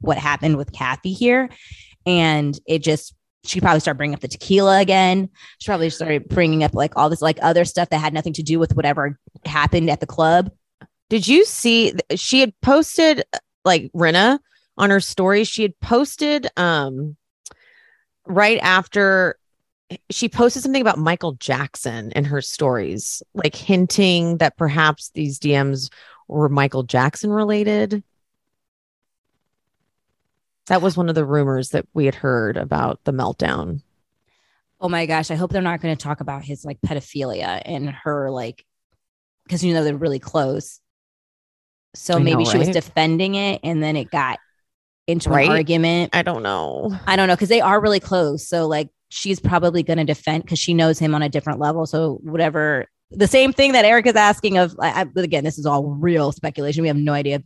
what 0.00 0.18
happened 0.18 0.56
with 0.56 0.72
Kathy 0.72 1.12
here. 1.12 1.48
And 2.06 2.58
it 2.66 2.80
just 2.80 3.14
she 3.44 3.60
probably 3.60 3.80
started 3.80 3.98
bringing 3.98 4.14
up 4.14 4.20
the 4.20 4.28
tequila 4.28 4.80
again. 4.80 5.28
She 5.58 5.66
probably 5.66 5.90
started 5.90 6.28
bringing 6.28 6.64
up 6.64 6.74
like 6.74 6.96
all 6.96 7.10
this 7.10 7.22
like 7.22 7.38
other 7.42 7.64
stuff 7.64 7.90
that 7.90 7.98
had 7.98 8.14
nothing 8.14 8.32
to 8.34 8.42
do 8.42 8.58
with 8.58 8.74
whatever 8.74 9.18
happened 9.44 9.90
at 9.90 10.00
the 10.00 10.06
club. 10.06 10.50
Did 11.10 11.28
you 11.28 11.44
see 11.44 11.94
she 12.16 12.40
had 12.40 12.58
posted 12.60 13.24
like 13.64 13.90
Rinna 13.92 14.38
on 14.76 14.90
her 14.90 15.00
story? 15.00 15.44
She 15.44 15.62
had 15.62 15.78
posted 15.80 16.48
um 16.56 17.16
right 18.26 18.58
after 18.62 19.38
she 20.10 20.28
posted 20.28 20.62
something 20.62 20.80
about 20.80 20.98
Michael 20.98 21.32
Jackson 21.32 22.10
in 22.12 22.24
her 22.24 22.40
stories, 22.40 23.22
like 23.34 23.54
hinting 23.54 24.38
that 24.38 24.56
perhaps 24.56 25.10
these 25.14 25.38
DMs 25.38 25.90
were 26.26 26.48
Michael 26.48 26.82
Jackson 26.82 27.30
related. 27.30 28.02
That 30.66 30.82
was 30.82 30.96
one 30.96 31.08
of 31.08 31.14
the 31.14 31.24
rumors 31.24 31.70
that 31.70 31.86
we 31.92 32.06
had 32.06 32.14
heard 32.14 32.56
about 32.56 33.00
the 33.04 33.12
meltdown. 33.12 33.82
Oh 34.80 34.88
my 34.88 35.06
gosh, 35.06 35.30
I 35.30 35.34
hope 35.34 35.50
they're 35.50 35.62
not 35.62 35.80
going 35.80 35.96
to 35.96 36.02
talk 36.02 36.20
about 36.20 36.44
his 36.44 36.64
like 36.64 36.80
pedophilia 36.80 37.62
and 37.64 37.90
her 37.90 38.30
like 38.30 38.64
because 39.44 39.62
you 39.62 39.74
know 39.74 39.84
they're 39.84 39.96
really 39.96 40.18
close. 40.18 40.80
So 41.94 42.14
I 42.14 42.18
know, 42.18 42.24
maybe 42.24 42.44
she 42.44 42.58
was 42.58 42.68
defending 42.68 43.34
it 43.34 43.60
and 43.62 43.82
then 43.82 43.96
it 43.96 44.10
got 44.10 44.38
into 45.06 45.30
Right? 45.30 45.46
an 45.46 45.52
argument. 45.52 46.14
I 46.14 46.22
don't 46.22 46.42
know. 46.42 46.98
I 47.06 47.16
don't 47.16 47.28
know 47.28 47.34
because 47.36 47.48
they 47.48 47.60
are 47.60 47.80
really 47.80 48.00
close. 48.00 48.48
So 48.48 48.66
like 48.66 48.88
she's 49.10 49.38
probably 49.38 49.82
going 49.82 49.98
to 49.98 50.04
defend 50.04 50.44
because 50.44 50.58
she 50.58 50.74
knows 50.74 50.98
him 50.98 51.14
on 51.14 51.22
a 51.22 51.28
different 51.28 51.60
level. 51.60 51.86
So 51.86 52.18
whatever, 52.22 52.86
the 53.10 53.28
same 53.28 53.52
thing 53.52 53.72
that 53.72 53.84
Eric 53.84 54.06
is 54.06 54.16
asking 54.16 54.58
of. 54.58 54.74
I, 54.80 55.02
I- 55.02 55.20
again, 55.20 55.44
this 55.44 55.58
is 55.58 55.66
all 55.66 55.84
real 55.84 56.32
speculation. 56.32 56.82
We 56.82 56.88
have 56.88 56.96
no 56.96 57.12
idea 57.12 57.36
if, 57.36 57.42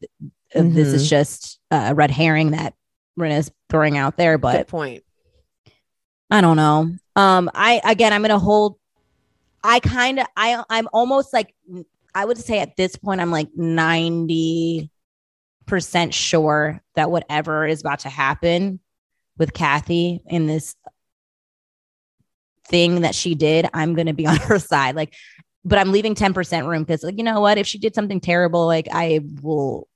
if 0.54 0.74
this 0.74 0.88
is 0.88 1.02
mm-hmm. 1.02 1.10
just 1.10 1.60
a 1.70 1.94
red 1.94 2.10
herring 2.10 2.52
that 2.52 2.74
Rinna's 3.18 3.50
throwing 3.68 3.96
out 3.96 4.16
there. 4.16 4.38
But 4.38 4.56
Good 4.56 4.68
point. 4.68 5.04
I 6.30 6.40
don't 6.40 6.56
know. 6.56 6.94
Um, 7.16 7.50
I 7.54 7.80
again, 7.84 8.12
I'm 8.12 8.22
gonna 8.22 8.38
hold. 8.38 8.76
I 9.62 9.80
kind 9.80 10.20
of, 10.20 10.26
I, 10.36 10.62
I'm 10.70 10.88
almost 10.92 11.32
like, 11.32 11.52
I 12.14 12.24
would 12.24 12.38
say 12.38 12.60
at 12.60 12.76
this 12.76 12.96
point, 12.96 13.20
I'm 13.20 13.30
like 13.30 13.48
ninety 13.56 14.90
percent 15.66 16.14
sure 16.14 16.80
that 16.94 17.10
whatever 17.10 17.66
is 17.66 17.80
about 17.80 18.00
to 18.00 18.08
happen 18.08 18.80
with 19.36 19.52
Kathy 19.52 20.22
in 20.26 20.46
this 20.46 20.74
thing 22.66 23.02
that 23.02 23.14
she 23.14 23.34
did, 23.34 23.68
I'm 23.74 23.94
gonna 23.94 24.14
be 24.14 24.26
on 24.28 24.36
her 24.36 24.58
side. 24.58 24.96
Like, 24.96 25.14
but 25.64 25.78
I'm 25.78 25.92
leaving 25.92 26.14
ten 26.14 26.34
percent 26.34 26.66
room 26.66 26.84
because, 26.84 27.02
like, 27.02 27.18
you 27.18 27.24
know 27.24 27.40
what? 27.40 27.58
If 27.58 27.66
she 27.66 27.78
did 27.78 27.94
something 27.94 28.20
terrible, 28.20 28.66
like, 28.66 28.88
I 28.92 29.20
will 29.42 29.88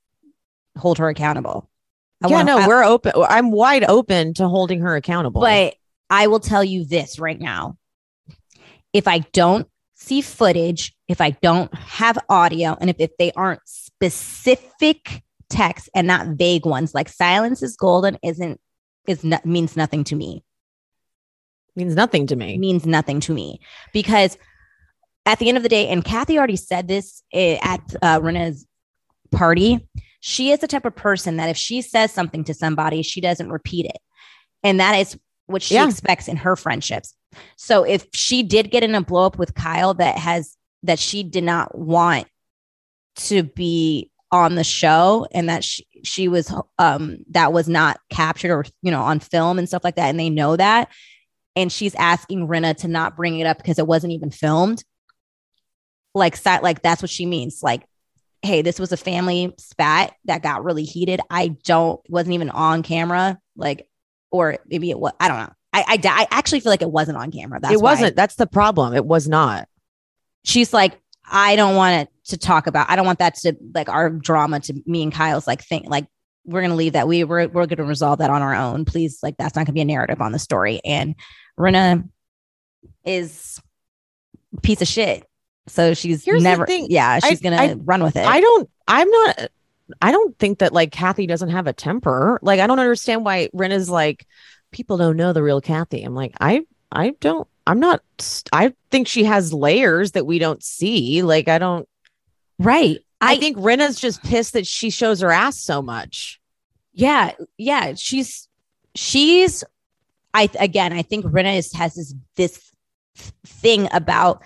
hold 0.77 0.99
her 0.99 1.09
accountable. 1.09 1.69
I 2.23 2.28
yeah, 2.28 2.36
wanna- 2.36 2.44
no, 2.47 2.59
I- 2.59 2.66
we're 2.69 2.85
open. 2.85 3.12
I'm 3.28 3.51
wide 3.51 3.85
open 3.85 4.35
to 4.35 4.49
holding 4.49 4.81
her 4.81 4.97
accountable. 4.97 5.40
but 5.40 5.74
I 6.11 6.27
will 6.27 6.40
tell 6.40 6.62
you 6.65 6.85
this 6.85 7.19
right 7.19 7.40
now. 7.40 7.77
If 8.93 9.09
I 9.09 9.20
don't 9.32 9.66
see 9.94 10.20
footage, 10.20 10.94
if 11.09 11.20
I 11.20 11.31
don't 11.31 11.73
have 11.74 12.19
audio, 12.28 12.77
and 12.81 12.90
if, 12.90 12.97
if 12.99 13.16
they 13.19 13.32
aren't 13.32 13.61
specific 13.65 15.23
texts 15.49 15.89
and 15.94 16.07
not 16.07 16.27
vague 16.36 16.66
ones, 16.66 16.94
like 16.94 17.09
silence 17.09 17.62
is 17.62 17.77
golden 17.77 18.19
isn't 18.23 18.61
is 19.07 19.24
not, 19.24 19.44
means 19.47 19.77
nothing 19.77 20.05
to 20.05 20.15
me. 20.16 20.44
means 21.74 21.94
nothing 21.97 22.27
to 22.27 22.36
me. 22.36 22.59
Means 22.59 22.85
nothing 22.86 23.20
to 23.20 23.32
me 23.32 23.61
because 23.93 24.36
at 25.24 25.39
the 25.39 25.49
end 25.49 25.57
of 25.57 25.62
the 25.62 25.69
day, 25.69 25.89
and 25.89 26.05
Kathy 26.05 26.36
already 26.36 26.57
said 26.57 26.89
this 26.89 27.23
eh, 27.32 27.59
at 27.62 27.81
uh, 28.03 28.20
Rinna's 28.20 28.66
party, 29.31 29.89
she 30.24 30.53
is 30.53 30.61
the 30.61 30.69
type 30.69 30.85
of 30.85 30.94
person 30.94 31.36
that 31.39 31.49
if 31.51 31.57
she 31.57 31.82
says 31.82 32.12
something 32.12 32.44
to 32.44 32.55
somebody, 32.55 33.03
she 33.03 33.20
doesn't 33.20 33.51
repeat 33.51 33.86
it. 33.86 33.99
And 34.62 34.78
that 34.78 34.94
is 34.94 35.19
what 35.47 35.62
she 35.62 35.74
Yeah. 35.74 35.89
expects 35.89 36.28
in 36.28 36.36
her 36.36 36.55
friendships. 36.55 37.16
So 37.57 37.82
if 37.82 38.07
she 38.15 38.44
did 38.44 38.70
get 38.70 38.85
in 38.85 38.94
a 38.94 39.01
blow 39.03 39.27
up 39.27 39.36
with 39.36 39.55
Kyle 39.55 39.94
that 39.94 40.16
has 40.16 40.57
that 40.85 41.01
she 41.01 41.24
did 41.24 41.43
not 41.43 41.77
want 41.77 42.28
to 43.16 43.43
be 43.43 44.12
on 44.31 44.55
the 44.55 44.62
show 44.62 45.27
and 45.32 45.49
that 45.49 45.65
she, 45.65 45.86
she 46.05 46.28
was 46.28 46.55
um 46.78 47.19
that 47.31 47.53
was 47.53 47.69
not 47.69 47.99
captured 48.09 48.53
or 48.53 48.65
you 48.81 48.93
know 48.93 49.03
on 49.03 49.19
film 49.19 49.59
and 49.59 49.69
stuff 49.69 49.82
like 49.82 49.97
that 49.97 50.09
and 50.09 50.20
they 50.20 50.31
know 50.31 50.57
that 50.57 50.89
and 51.57 51.70
she's 51.73 51.94
asking 51.97 52.47
Rinna 52.47 52.77
to 52.79 52.88
not 52.88 53.16
bring 53.16 53.38
it 53.40 53.47
up 53.47 53.59
because 53.59 53.79
it 53.79 53.87
wasn't 53.87 54.13
even 54.13 54.30
filmed 54.30 54.85
like 56.14 56.37
like 56.47 56.80
that's 56.80 57.03
what 57.03 57.11
she 57.11 57.27
means 57.27 57.61
like 57.63 57.82
hey 58.43 58.62
this 58.62 58.79
was 58.79 58.93
a 58.93 58.96
family 58.96 59.54
spat 59.59 60.14
that 60.24 60.43
got 60.43 60.64
really 60.64 60.85
heated. 60.85 61.21
I 61.30 61.48
don't 61.64 62.01
wasn't 62.09 62.35
even 62.35 62.51
on 62.51 62.82
camera 62.82 63.38
like 63.56 63.88
or 64.30 64.59
maybe 64.66 64.90
it 64.90 64.98
was 64.98 65.12
i 65.21 65.29
don't 65.29 65.38
know. 65.38 65.53
I 65.72 65.85
i, 65.88 65.98
I 66.04 66.27
actually 66.30 66.61
feel 66.61 66.71
like 66.71 66.82
it 66.82 66.90
wasn't 66.90 67.19
on 67.19 67.30
camera. 67.30 67.61
That's 67.61 67.74
it 67.74 67.80
wasn't. 67.80 68.16
That's 68.16 68.35
the 68.37 68.46
problem. 68.46 68.95
It 68.95 69.06
was 69.06 69.29
not. 69.29 69.69
she's 70.45 70.72
like 70.72 70.98
i 71.30 71.54
don't 71.54 71.77
want 71.77 72.03
it 72.03 72.09
to 72.24 72.37
talk 72.37 72.66
about 72.66 72.90
i 72.90 72.96
don't 72.96 73.06
want 73.06 73.21
that 73.21 73.37
to 73.37 73.54
like 73.74 73.88
our 73.88 74.11
drama 74.11 74.59
to 74.59 74.74
me 74.87 75.04
and 75.04 75.12
kyle's 75.12 75.46
like 75.46 75.62
thing 75.62 75.85
like 75.88 76.06
we're 76.45 76.62
gonna 76.62 76.74
leave 76.74 76.95
that. 76.95 77.06
We 77.06 77.24
we're, 77.24 77.48
we're 77.48 77.66
gonna 77.66 77.88
resolve 77.88 78.19
that 78.19 78.30
on 78.30 78.43
our 78.43 78.54
own. 78.54 78.85
Please 78.85 79.21
like 79.22 79.37
that's 79.37 79.54
not 79.54 79.66
gonna 79.66 79.74
be 79.74 79.80
a 79.80 79.85
narrative 79.85 80.21
on 80.21 80.32
the 80.32 80.38
story. 80.38 80.80
And 80.85 81.14
Rinna 81.59 82.09
is 83.04 83.61
piece 84.62 84.82
of 84.82 84.88
shit 84.88 85.24
so 85.69 85.95
she's 85.95 86.24
Here's 86.24 86.43
never 86.43 86.66
yeah 86.69 87.19
she's 87.21 87.41
I- 87.41 87.43
gonna 87.43 87.57
I- 87.57 87.74
run 87.74 88.03
with 88.03 88.16
it 88.16 88.27
I 88.27 88.41
don't. 88.41 88.69
I'm 88.89 89.09
not. 89.09 89.49
I 90.01 90.11
don't 90.11 90.37
think 90.39 90.59
that 90.61 90.73
like 90.73 90.91
Kathy 90.91 91.27
doesn't 91.27 91.51
have 91.51 91.66
a 91.66 91.73
temper. 91.73 92.39
Like 92.43 92.61
I 92.61 92.66
don't 92.66 92.79
understand 92.81 93.24
why 93.24 93.49
Rinna's 93.55 93.89
like 93.91 94.27
people 94.71 94.97
don't 94.97 95.16
know 95.16 95.32
the 95.32 95.43
real 95.43 95.61
Kathy. 95.61 96.03
I'm 96.03 96.15
like 96.15 96.35
I 96.41 96.65
I 96.91 97.11
don't. 97.21 97.47
I'm 97.66 97.79
not. 97.79 98.03
I 98.53 98.73
think 98.91 99.07
she 99.07 99.24
has 99.24 99.53
layers 99.53 100.13
that 100.13 100.27
we 100.27 100.39
don't 100.39 100.63
see. 100.63 101.23
Like 101.23 101.49
I 101.49 101.59
don't. 101.59 101.89
right 102.59 102.99
I, 103.21 103.37
think 103.37 103.57
Rinna's 103.57 104.01
just 104.01 104.21
pissed 104.24 104.55
that 104.55 104.66
she 104.66 104.91
shows 104.91 105.21
her 105.21 105.31
ass 105.31 105.63
so 105.63 105.81
much. 105.81 106.41
yeah 106.93 107.32
yeah 107.57 107.95
she's 107.95 108.49
she's 108.97 109.63
i 110.35 110.49
again 110.59 110.93
i 110.93 111.03
think 111.03 111.24
Rinna 111.24 111.57
is 111.57 111.73
has 111.73 111.95
this 111.95 112.15
this 112.37 112.73
thing 113.47 113.89
about 113.93 114.43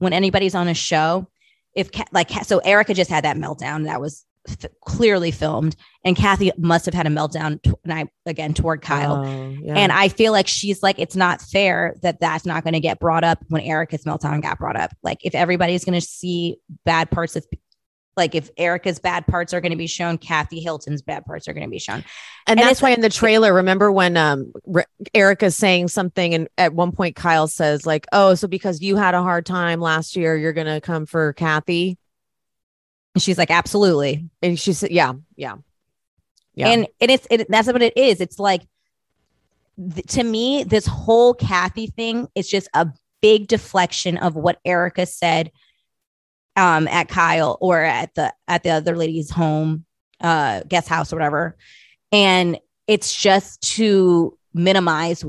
when 0.00 0.12
anybody's 0.12 0.54
on 0.56 0.66
a 0.68 0.74
show 0.74 1.28
if 1.76 1.88
like 2.12 2.28
so 2.44 2.58
erika 2.58 2.92
just 2.92 3.08
had 3.10 3.24
that 3.24 3.36
meltdown 3.36 3.84
that 3.84 4.00
was 4.00 4.24
f- 4.48 4.70
clearly 4.82 5.30
filmed 5.30 5.76
and 6.04 6.16
kathy 6.16 6.50
must 6.58 6.84
have 6.86 6.94
had 6.94 7.06
a 7.06 7.10
meltdown 7.10 7.62
t- 7.62 7.70
and 7.84 7.92
i 7.92 8.04
again 8.26 8.52
toward 8.52 8.82
kyle 8.82 9.24
Oh, 9.24 9.56
yeah. 9.62 9.74
and 9.74 9.92
i 9.92 10.08
feel 10.08 10.32
like 10.32 10.48
she's 10.48 10.82
like 10.82 10.98
it's 10.98 11.14
not 11.14 11.40
fair 11.40 11.94
that 12.02 12.18
that's 12.18 12.44
not 12.44 12.64
going 12.64 12.74
to 12.74 12.80
get 12.80 12.98
brought 12.98 13.22
up 13.22 13.38
when 13.48 13.62
erika's 13.62 14.04
meltdown 14.04 14.42
got 14.42 14.58
brought 14.58 14.76
up 14.80 14.90
like 15.04 15.18
if 15.22 15.34
everybody's 15.36 15.84
going 15.84 15.98
to 16.00 16.04
see 16.04 16.56
bad 16.84 17.10
parts 17.10 17.36
of 17.36 17.46
like 18.16 18.34
if 18.34 18.50
Erika's 18.56 18.98
bad 18.98 19.26
parts 19.26 19.54
are 19.54 19.60
going 19.60 19.70
to 19.70 19.78
be 19.78 19.86
shown, 19.86 20.18
Kathy 20.18 20.60
Hilton's 20.60 21.02
bad 21.02 21.24
parts 21.24 21.48
are 21.48 21.52
going 21.52 21.66
to 21.66 21.70
be 21.70 21.78
shown. 21.78 22.04
And, 22.46 22.58
And 22.58 22.60
that's 22.60 22.82
why 22.82 22.90
in 22.90 23.00
the 23.00 23.08
trailer, 23.08 23.52
remember 23.54 23.90
when 23.92 24.16
um 24.16 24.52
R- 24.74 24.86
Erika's 25.14 25.56
saying 25.56 25.88
something, 25.88 26.34
and 26.34 26.48
at 26.58 26.74
one 26.74 26.92
point 26.92 27.16
Kyle 27.16 27.46
says 27.46 27.86
like, 27.86 28.06
"Oh, 28.12 28.34
so 28.34 28.48
because 28.48 28.80
you 28.82 28.96
had 28.96 29.14
a 29.14 29.22
hard 29.22 29.46
time 29.46 29.80
last 29.80 30.16
year, 30.16 30.36
you're 30.36 30.52
gonna 30.52 30.80
come 30.80 31.06
for 31.06 31.32
Kathy?" 31.32 31.98
And 33.14 33.22
she's 33.22 33.38
like, 33.38 33.50
absolutely. 33.50 34.28
And 34.42 34.58
she 34.58 34.72
said, 34.72 34.90
"Yeah, 34.90 35.14
yeah, 35.36 35.56
yeah." 36.54 36.68
And 36.68 36.88
and 37.00 37.10
it's 37.10 37.26
it, 37.30 37.46
that's 37.48 37.66
what 37.66 37.82
it 37.82 37.96
is. 37.96 38.20
It's 38.20 38.38
like 38.38 38.62
th- 39.78 40.06
to 40.08 40.22
me, 40.24 40.64
this 40.64 40.86
whole 40.86 41.34
Kathy 41.34 41.86
thing 41.86 42.28
is 42.34 42.48
just 42.48 42.68
a 42.74 42.88
big 43.22 43.48
deflection 43.48 44.16
of 44.16 44.34
what 44.34 44.58
Erika 44.64 45.06
said 45.06 45.50
um 46.60 46.86
at 46.88 47.08
Kyle 47.08 47.56
or 47.60 47.80
at 47.80 48.14
the 48.14 48.32
at 48.46 48.62
the 48.62 48.70
other 48.70 48.96
lady's 48.96 49.30
home, 49.30 49.86
uh 50.20 50.60
guest 50.68 50.88
house 50.88 51.12
or 51.12 51.16
whatever. 51.16 51.56
And 52.12 52.58
it's 52.86 53.14
just 53.14 53.62
to 53.76 54.36
minimize 54.52 55.24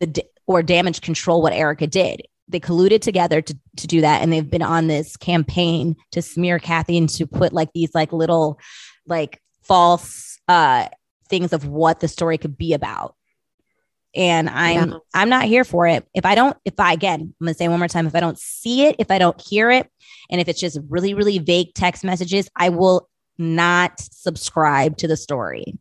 the 0.00 0.24
or 0.46 0.62
damage 0.62 1.00
control 1.00 1.42
what 1.42 1.52
Erika 1.52 1.86
did. 1.86 2.22
They 2.48 2.60
colluded 2.60 3.02
together 3.02 3.42
to, 3.42 3.58
to 3.76 3.86
do 3.86 4.00
that. 4.00 4.22
And 4.22 4.32
they've 4.32 4.50
been 4.50 4.62
on 4.62 4.86
this 4.86 5.16
campaign 5.16 5.96
to 6.12 6.22
smear 6.22 6.58
Kathy 6.58 6.96
and 6.96 7.08
to 7.10 7.26
put 7.26 7.52
like 7.52 7.72
these 7.74 7.94
like 7.94 8.12
little 8.12 8.58
like 9.06 9.40
false 9.62 10.38
uh 10.48 10.88
things 11.28 11.52
of 11.52 11.66
what 11.66 12.00
the 12.00 12.08
story 12.08 12.38
could 12.38 12.56
be 12.56 12.72
about 12.72 13.14
and 14.18 14.50
I'm 14.50 14.90
Yeah. 14.90 14.98
I'm 15.14 15.30
not 15.30 15.44
here 15.44 15.64
for 15.64 15.86
it. 15.86 16.06
If 16.12 16.26
I 16.26 16.34
don't, 16.34 16.56
if 16.66 16.74
I 16.78 16.92
again, 16.92 17.20
I'm 17.40 17.46
gonna 17.46 17.54
say 17.54 17.68
one 17.68 17.78
more 17.78 17.88
time, 17.88 18.06
if 18.06 18.14
I 18.14 18.20
don't 18.20 18.38
see 18.38 18.84
it, 18.84 18.96
if 18.98 19.10
I 19.10 19.18
don't 19.18 19.40
hear 19.40 19.70
it, 19.70 19.88
and 20.30 20.40
if 20.40 20.48
it's 20.48 20.60
just 20.60 20.78
really, 20.90 21.14
really 21.14 21.38
vague 21.38 21.72
text 21.74 22.04
messages, 22.04 22.50
I 22.54 22.68
will 22.68 23.08
not 23.38 24.00
subscribe 24.00 24.98
to 24.98 25.08
the 25.08 25.16
story. 25.16 25.78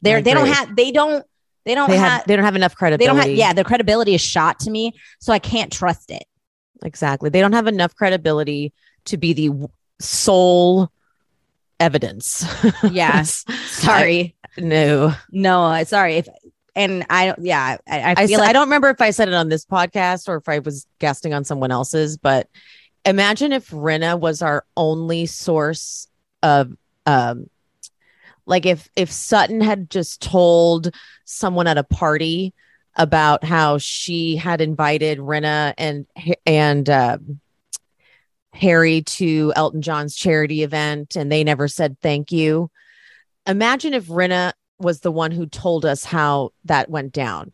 They're 0.00 0.22
they 0.22 0.34
don't 0.34 0.48
have 0.48 0.74
they 0.74 0.90
don't 0.90 1.24
they 1.64 1.76
don't 1.76 1.88
They 1.90 1.98
have, 1.98 2.10
have 2.12 2.26
they 2.26 2.34
don't 2.34 2.44
have 2.44 2.56
enough 2.56 2.72
they 2.72 2.76
credibility. 2.76 3.06
don't 3.18 3.28
have 3.28 3.36
yeah, 3.36 3.52
their 3.52 3.62
credibility 3.64 4.14
is 4.14 4.20
shot 4.20 4.58
to 4.60 4.70
me, 4.70 4.94
so 5.20 5.32
I 5.32 5.38
can't 5.38 5.70
trust 5.70 6.10
it. 6.10 6.24
Exactly. 6.82 7.30
They 7.30 7.40
don't 7.40 7.52
have 7.52 7.68
enough 7.68 7.94
credibility 7.94 8.72
to 9.04 9.16
be 9.16 9.32
the 9.34 9.68
sole 10.00 10.90
evidence. 11.78 12.44
Yeah. 12.90 13.22
Sorry. 13.66 14.34
I- 14.44 14.60
no. 14.60 15.14
no, 15.30 15.64
uh, 15.64 15.84
sorry. 15.84 16.16
If 16.16 16.28
and 16.74 17.04
I 17.10 17.26
don't 17.26 17.44
yeah, 17.44 17.76
I, 17.86 18.00
I 18.00 18.10
I, 18.12 18.26
feel 18.26 18.36
s- 18.36 18.40
like 18.40 18.50
I 18.50 18.52
don't 18.52 18.66
remember 18.66 18.88
if 18.88 19.00
I 19.00 19.10
said 19.10 19.28
it 19.28 19.34
on 19.34 19.48
this 19.48 19.64
podcast 19.64 20.28
or 20.28 20.36
if 20.36 20.48
I 20.48 20.60
was 20.60 20.86
guesting 20.98 21.34
on 21.34 21.44
someone 21.44 21.70
else's, 21.70 22.16
but 22.16 22.48
imagine 23.04 23.52
if 23.52 23.70
Rinna 23.70 24.18
was 24.18 24.42
our 24.42 24.64
only 24.76 25.26
source 25.26 26.08
of 26.42 26.72
um 27.06 27.48
like 28.46 28.66
if 28.66 28.88
if 28.96 29.10
Sutton 29.10 29.60
had 29.60 29.90
just 29.90 30.20
told 30.22 30.94
someone 31.24 31.66
at 31.66 31.78
a 31.78 31.84
party 31.84 32.54
about 32.96 33.44
how 33.44 33.78
she 33.78 34.36
had 34.36 34.60
invited 34.60 35.18
Rinna 35.18 35.74
and 35.78 36.06
and 36.46 36.88
um 36.88 37.40
Harry 38.54 39.02
to 39.02 39.52
Elton 39.56 39.80
John's 39.80 40.14
charity 40.14 40.62
event 40.62 41.16
and 41.16 41.32
they 41.32 41.42
never 41.44 41.68
said 41.68 41.98
thank 42.00 42.32
you. 42.32 42.70
Imagine 43.46 43.94
if 43.94 44.06
Rinna 44.06 44.52
was 44.82 45.00
the 45.00 45.12
one 45.12 45.30
who 45.30 45.46
told 45.46 45.84
us 45.84 46.04
how 46.04 46.50
that 46.64 46.90
went 46.90 47.12
down. 47.12 47.52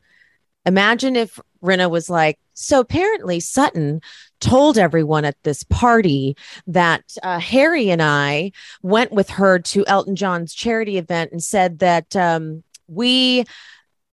Imagine 0.66 1.16
if 1.16 1.39
Rinna 1.62 1.90
was 1.90 2.10
like, 2.10 2.39
so 2.55 2.81
apparently 2.81 3.40
Sutton 3.40 4.00
told 4.40 4.78
everyone 4.78 5.24
at 5.24 5.40
this 5.42 5.62
party 5.62 6.36
that 6.66 7.16
uh, 7.23 7.39
Harry 7.39 7.90
and 7.90 8.02
I 8.02 8.52
went 8.82 9.12
with 9.12 9.31
her 9.31 9.58
to 9.60 9.86
Elton 9.86 10.16
John's 10.16 10.55
charity 10.55 10.98
event 10.98 11.32
and 11.32 11.42
said 11.42 11.78
that 11.78 12.15
um, 12.16 12.65
we 12.89 13.44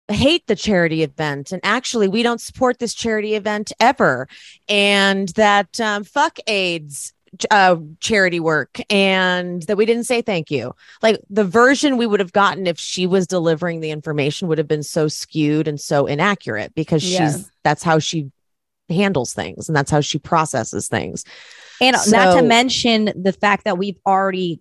hate 0.07 0.45
the 0.45 0.55
charity 0.55 1.01
event 1.01 1.51
and 1.51 1.59
actually 1.63 2.07
we 2.07 2.21
don't 2.21 2.41
support 2.41 2.77
this 2.77 2.93
charity 2.93 3.33
event 3.33 3.71
ever 3.79 4.27
and 4.69 5.29
that 5.29 5.79
um, 5.81 6.03
fuck 6.03 6.37
AIDS 6.45 7.13
uh, 7.51 7.75
charity 7.99 8.39
work 8.39 8.79
and 8.89 9.63
that 9.63 9.77
we 9.77 9.85
didn't 9.85 10.03
say 10.05 10.21
thank 10.21 10.49
you 10.51 10.73
like 11.01 11.19
the 11.29 11.43
version 11.43 11.97
we 11.97 12.05
would 12.07 12.19
have 12.19 12.33
gotten 12.33 12.67
if 12.67 12.79
she 12.79 13.05
was 13.07 13.27
delivering 13.27 13.79
the 13.79 13.91
information 13.91 14.47
would 14.47 14.57
have 14.57 14.67
been 14.67 14.83
so 14.83 15.07
skewed 15.07 15.67
and 15.67 15.79
so 15.79 16.05
inaccurate 16.05 16.73
because 16.75 17.03
Yeah. 17.03 17.31
she's 17.31 17.49
that's 17.63 17.83
how 17.83 17.99
she 17.99 18.31
handles 18.89 19.33
things 19.33 19.67
and 19.67 19.75
that's 19.75 19.91
how 19.91 20.01
she 20.01 20.19
processes 20.19 20.87
things 20.87 21.25
and 21.81 21.95
not 22.09 22.35
to 22.35 22.43
mention 22.43 23.11
the 23.15 23.33
fact 23.33 23.63
that 23.65 23.77
we've 23.77 23.97
already 24.05 24.59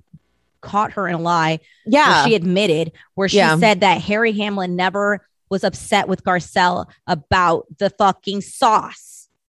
caught 0.63 0.93
her 0.93 1.07
in 1.07 1.15
a 1.15 1.19
lie 1.21 1.61
yeah 1.85 2.25
she 2.25 2.35
admitted 2.35 2.91
where 3.15 3.29
she 3.29 3.37
Yeah. 3.37 3.59
said 3.59 3.81
that 3.81 4.01
Harry 4.01 4.33
Hamlin 4.33 4.77
never 4.77 5.21
was 5.51 5.63
upset 5.63 6.09
with 6.09 6.25
Garcelle 6.25 6.87
about 7.07 7.67
the 7.79 7.91
fucking 7.91 8.41
sauce. 8.41 9.14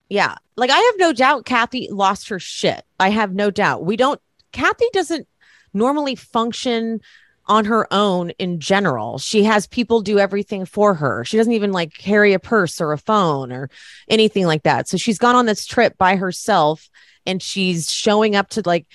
Yeah. 0.09 0.37
Like 0.57 0.71
I 0.71 0.79
have 0.79 0.95
no 0.99 1.13
doubt 1.13 1.45
Kathy 1.45 1.89
lost 1.91 2.29
her 2.29 2.39
shit. 2.39 2.85
I 2.99 3.11
have 3.11 3.35
no 3.35 3.51
doubt. 3.51 3.85
We 3.85 3.97
don't 3.97 4.21
Kathy 4.53 4.87
doesn't 4.93 5.27
normally 5.75 6.15
function 6.15 7.01
on 7.49 7.65
her 7.67 7.93
own 7.93 8.31
in 8.31 8.59
general. 8.59 9.19
She 9.19 9.45
has 9.45 9.67
people 9.67 10.01
do 10.01 10.19
everything 10.19 10.65
for 10.65 10.95
her. 10.95 11.25
She 11.25 11.37
doesn't 11.37 11.53
even 11.53 11.73
like 11.73 11.95
carry 11.95 12.33
a 12.33 12.39
purse 12.39 12.81
or 12.81 12.93
a 12.93 12.99
phone 12.99 13.53
or 13.53 13.71
anything 14.09 14.47
like 14.47 14.65
that. 14.65 14.89
So 14.89 14.97
she's 14.97 15.19
gone 15.19 15.37
on 15.37 15.47
this 15.47 15.65
trip 15.65 15.97
by 15.97 16.17
herself 16.17 16.89
and 17.25 17.43
she's 17.43 17.91
showing 17.91 18.35
up 18.35 18.51
to 18.51 18.63
like 18.65 18.87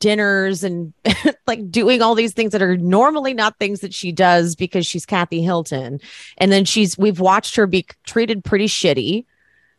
dinners 0.00 0.64
and 0.64 0.92
like 1.46 1.70
doing 1.70 2.00
all 2.00 2.14
these 2.14 2.32
things 2.32 2.52
that 2.52 2.62
are 2.62 2.76
normally 2.76 3.34
not 3.34 3.58
things 3.58 3.80
that 3.80 3.92
she 3.92 4.12
does 4.12 4.56
because 4.56 4.86
she's 4.86 5.06
Kathy 5.06 5.42
Hilton. 5.42 6.00
And 6.38 6.50
then 6.50 6.64
she's 6.64 6.96
we've 6.96 7.20
watched 7.20 7.56
her 7.56 7.66
be 7.66 7.86
treated 8.06 8.44
pretty 8.44 8.66
shitty 8.66 9.26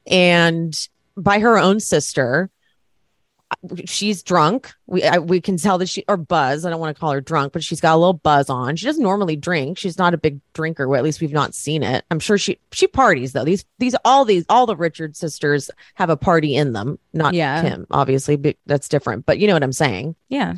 and 0.07 0.73
by 1.17 1.39
her 1.39 1.57
own 1.57 1.79
sister. 1.79 2.49
She's 3.85 4.21
drunk. 4.21 4.71
We 4.85 5.03
I, 5.03 5.17
we 5.17 5.41
can 5.41 5.57
tell 5.57 5.79
that 5.79 5.89
she 5.89 6.05
or 6.07 6.17
buzz. 6.17 6.65
I 6.65 6.69
don't 6.69 6.79
want 6.79 6.95
to 6.95 6.99
call 6.99 7.11
her 7.13 7.19
drunk, 7.19 7.51
but 7.51 7.63
she's 7.63 7.81
got 7.81 7.95
a 7.95 7.97
little 7.97 8.13
buzz 8.13 8.47
on. 8.47 8.75
She 8.75 8.85
doesn't 8.85 9.01
normally 9.01 9.35
drink. 9.35 9.79
She's 9.79 9.97
not 9.97 10.13
a 10.13 10.19
big 10.19 10.39
drinker. 10.53 10.87
Well, 10.87 10.99
at 10.99 11.03
least 11.03 11.19
we've 11.19 11.33
not 11.33 11.55
seen 11.55 11.81
it. 11.81 12.05
I'm 12.11 12.19
sure 12.19 12.37
she 12.37 12.59
she 12.71 12.85
parties 12.85 13.33
though. 13.33 13.43
These 13.43 13.65
these 13.79 13.95
all 14.05 14.23
these 14.23 14.45
all 14.49 14.67
the 14.67 14.75
Richard 14.75 15.17
sisters 15.17 15.71
have 15.95 16.11
a 16.11 16.15
party 16.15 16.55
in 16.55 16.73
them. 16.73 16.99
Not 17.11 17.33
Yeah. 17.33 17.63
Kim, 17.63 17.87
obviously. 17.89 18.35
But 18.35 18.55
that's 18.67 18.87
different. 18.87 19.25
But 19.25 19.39
you 19.39 19.47
know 19.47 19.53
what 19.53 19.63
I'm 19.63 19.73
saying. 19.73 20.15
Yeah. 20.29 20.53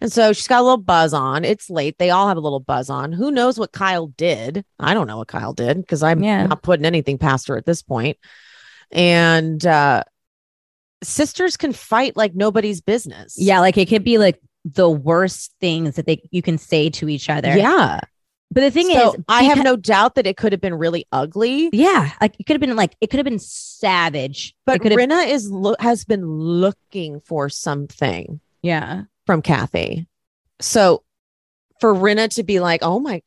And 0.00 0.12
so 0.12 0.32
she's 0.32 0.46
got 0.46 0.60
a 0.60 0.62
little 0.62 0.76
buzz 0.76 1.12
on. 1.12 1.44
It's 1.44 1.68
late. 1.68 1.98
They 1.98 2.10
all 2.10 2.28
have 2.28 2.36
a 2.36 2.40
little 2.40 2.60
buzz 2.60 2.90
on. 2.90 3.12
Who 3.12 3.32
knows 3.32 3.58
what 3.58 3.72
Kyle 3.72 4.06
did? 4.06 4.64
I 4.78 4.94
don't 4.94 5.08
know 5.08 5.16
what 5.16 5.28
Kyle 5.28 5.52
did 5.52 5.78
because 5.78 6.02
I'm 6.04 6.22
Yeah. 6.22 6.46
not 6.46 6.62
putting 6.62 6.86
anything 6.86 7.18
past 7.18 7.48
her 7.48 7.56
at 7.56 7.66
this 7.66 7.82
point. 7.82 8.18
And 8.92 9.64
uh 9.66 10.04
sisters 11.02 11.56
can 11.56 11.72
fight 11.72 12.16
like 12.16 12.34
nobody's 12.34 12.80
business. 12.80 13.36
Yeah, 13.38 13.60
like 13.60 13.76
it 13.76 13.88
could 13.88 14.04
be 14.04 14.18
like 14.18 14.40
the 14.64 14.90
worst 14.90 15.52
things 15.60 15.96
that 15.96 16.06
they 16.06 16.22
you 16.30 16.42
can 16.42 16.58
say 16.58 16.90
to 16.90 17.08
each 17.08 17.30
other. 17.30 17.56
Yeah. 17.56 18.00
But 18.50 18.60
the 18.60 18.70
thing 18.70 18.90
So 18.92 19.14
is, 19.14 19.24
I 19.28 19.42
have 19.42 19.62
no 19.64 19.76
doubt 19.76 20.14
that 20.14 20.26
it 20.26 20.36
could 20.36 20.52
have 20.52 20.60
been 20.60 20.74
really 20.74 21.04
ugly. 21.10 21.68
Yeah, 21.72 22.12
like 22.20 22.36
it 22.38 22.44
could 22.44 22.54
have 22.54 22.60
been 22.60 22.76
like 22.76 22.94
it 23.00 23.10
could 23.10 23.18
have 23.18 23.24
been 23.24 23.40
savage. 23.40 24.54
But 24.64 24.76
it 24.76 24.82
could 24.82 24.92
have 24.92 25.00
Rinna 25.00 25.28
is 25.28 25.50
lo- 25.50 25.74
has 25.80 26.04
been 26.04 26.24
looking 26.24 27.20
for 27.20 27.48
something 27.48 28.40
yeah. 28.62 29.04
from 29.26 29.42
Kathy. 29.42 30.06
So 30.60 31.02
for 31.80 31.92
Rinna 31.92 32.32
to 32.36 32.44
be 32.44 32.60
like, 32.60 32.80
oh 32.82 33.00
my, 33.00 33.22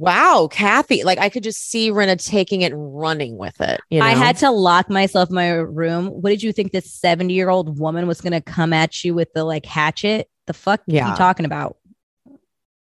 wow, 0.00 0.48
Kathy, 0.50 1.04
like 1.04 1.18
I 1.18 1.28
could 1.28 1.42
just 1.42 1.70
see 1.70 1.90
Rinna 1.90 2.16
taking 2.24 2.62
it 2.62 2.72
and 2.72 2.98
running 2.98 3.36
with 3.36 3.60
it. 3.60 3.82
You 3.90 4.00
know? 4.00 4.06
I 4.06 4.12
had 4.12 4.38
to 4.38 4.50
lock 4.50 4.88
myself 4.88 5.28
in 5.28 5.34
my 5.34 5.50
room. 5.50 6.06
What 6.06 6.30
did 6.30 6.42
you 6.42 6.54
think 6.54 6.72
this 6.72 6.90
70 6.90 7.34
year 7.34 7.50
old 7.50 7.78
woman 7.78 8.06
was 8.06 8.22
going 8.22 8.32
to 8.32 8.40
come 8.40 8.72
at 8.72 9.04
you 9.04 9.12
with 9.14 9.30
the 9.34 9.44
like 9.44 9.66
hatchet? 9.66 10.30
The 10.46 10.54
fuck 10.54 10.80
Yeah. 10.86 11.10
you 11.10 11.16
talking 11.16 11.44
about? 11.44 11.76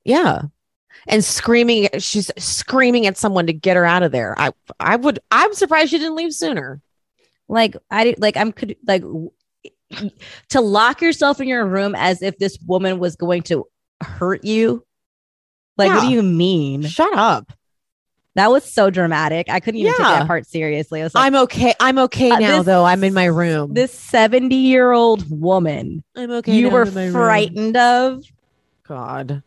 yeah. 0.03 0.41
And 1.07 1.23
screaming, 1.23 1.87
she's 1.99 2.29
screaming 2.37 3.05
at 3.07 3.17
someone 3.17 3.47
to 3.47 3.53
get 3.53 3.77
her 3.77 3.85
out 3.85 4.03
of 4.03 4.11
there. 4.11 4.35
I, 4.37 4.51
I 4.79 4.97
would, 4.97 5.19
I'm 5.31 5.53
surprised 5.53 5.91
she 5.91 5.99
didn't 5.99 6.15
leave 6.15 6.33
sooner. 6.33 6.81
Like 7.47 7.77
I 7.89 8.15
like 8.17 8.35
I'm 8.35 8.51
could 8.51 8.75
like 8.85 9.03
to 10.49 10.59
lock 10.61 11.01
yourself 11.01 11.39
in 11.39 11.47
your 11.47 11.65
room 11.65 11.95
as 11.95 12.21
if 12.21 12.37
this 12.37 12.57
woman 12.65 12.99
was 12.99 13.15
going 13.15 13.43
to 13.43 13.65
hurt 14.01 14.43
you. 14.43 14.83
Like, 15.77 15.89
what 15.91 16.01
do 16.01 16.09
you 16.09 16.23
mean? 16.23 16.83
Shut 16.83 17.13
up. 17.13 17.51
That 18.35 18.51
was 18.51 18.71
so 18.71 18.89
dramatic. 18.91 19.49
I 19.49 19.59
couldn't 19.59 19.79
even 19.79 19.93
take 19.93 19.99
that 20.01 20.27
part 20.27 20.45
seriously. 20.45 21.01
I 21.01 21.05
was 21.05 21.15
like, 21.15 21.25
I'm 21.25 21.35
okay. 21.43 21.73
I'm 21.79 21.97
okay 21.99 22.29
Uh, 22.31 22.39
now, 22.39 22.57
this- 22.57 22.65
though. 22.67 22.83
I'm 22.85 23.03
in 23.03 23.13
my 23.13 23.25
room. 23.25 23.73
this 23.73 23.91
70 23.91 24.55
year 24.55 24.91
old 24.91 25.27
woman 25.29 26.03
I'm 26.15 26.29
okay. 26.31 26.55
you 26.55 26.69
were 26.69 26.85
my 26.85 27.05
room. 27.05 27.13
frightened 27.13 27.77
of. 27.77 28.23
God. 28.87 29.41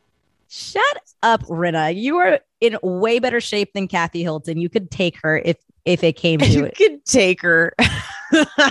Shut 0.48 0.82
up, 1.22 1.42
Rinna. 1.44 1.94
You 1.94 2.16
are 2.16 2.40
in 2.60 2.76
way 2.82 3.20
better 3.20 3.40
shape 3.40 3.72
than 3.74 3.86
Kathy 3.86 4.22
Hilton. 4.22 4.58
You 4.58 4.68
could 4.68 4.90
take 4.90 5.16
her 5.22 5.38
if 5.38 5.56
if 5.84 6.02
it 6.02 6.14
came 6.14 6.40
to 6.40 6.46
You 6.46 6.64
it. 6.64 6.78
You 6.80 6.88
could 6.90 7.04
take 7.04 7.42
her. 7.42 7.74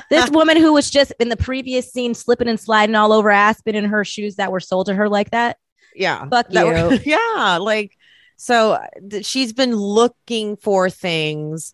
This 0.09 0.29
woman 0.29 0.55
who 0.55 0.71
was 0.71 0.89
just 0.89 1.11
in 1.19 1.27
the 1.27 1.35
previous 1.35 1.91
scene 1.91 2.13
slipping 2.13 2.47
and 2.47 2.57
sliding 2.57 2.95
all 2.95 3.11
over 3.11 3.29
Aspen 3.29 3.75
in 3.75 3.83
her 3.85 4.05
shoes 4.05 4.37
that 4.37 4.53
were 4.53 4.61
sold 4.61 4.85
to 4.85 4.93
her 4.93 5.09
like 5.09 5.31
that. 5.31 5.57
Yeah. 5.99 6.27
Fuck 6.29 6.47
you. 6.51 6.65
were- 6.65 6.93
yeah. 7.05 7.57
Like, 7.61 7.97
so 8.37 8.71
uh, 8.73 8.85
th- 9.09 9.25
she's 9.25 9.53
been 9.53 9.75
looking 9.75 10.55
for 10.55 10.89
things. 10.89 11.73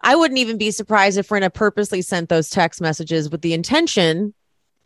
I 0.00 0.16
wouldn't 0.16 0.38
even 0.38 0.56
be 0.58 0.70
surprised 0.70 1.18
if 1.18 1.28
Rinna 1.28 1.52
purposely 1.52 2.00
sent 2.02 2.28
those 2.28 2.48
text 2.50 2.80
messages 2.80 3.28
with 3.30 3.42
the 3.42 3.52
intention 3.52 4.32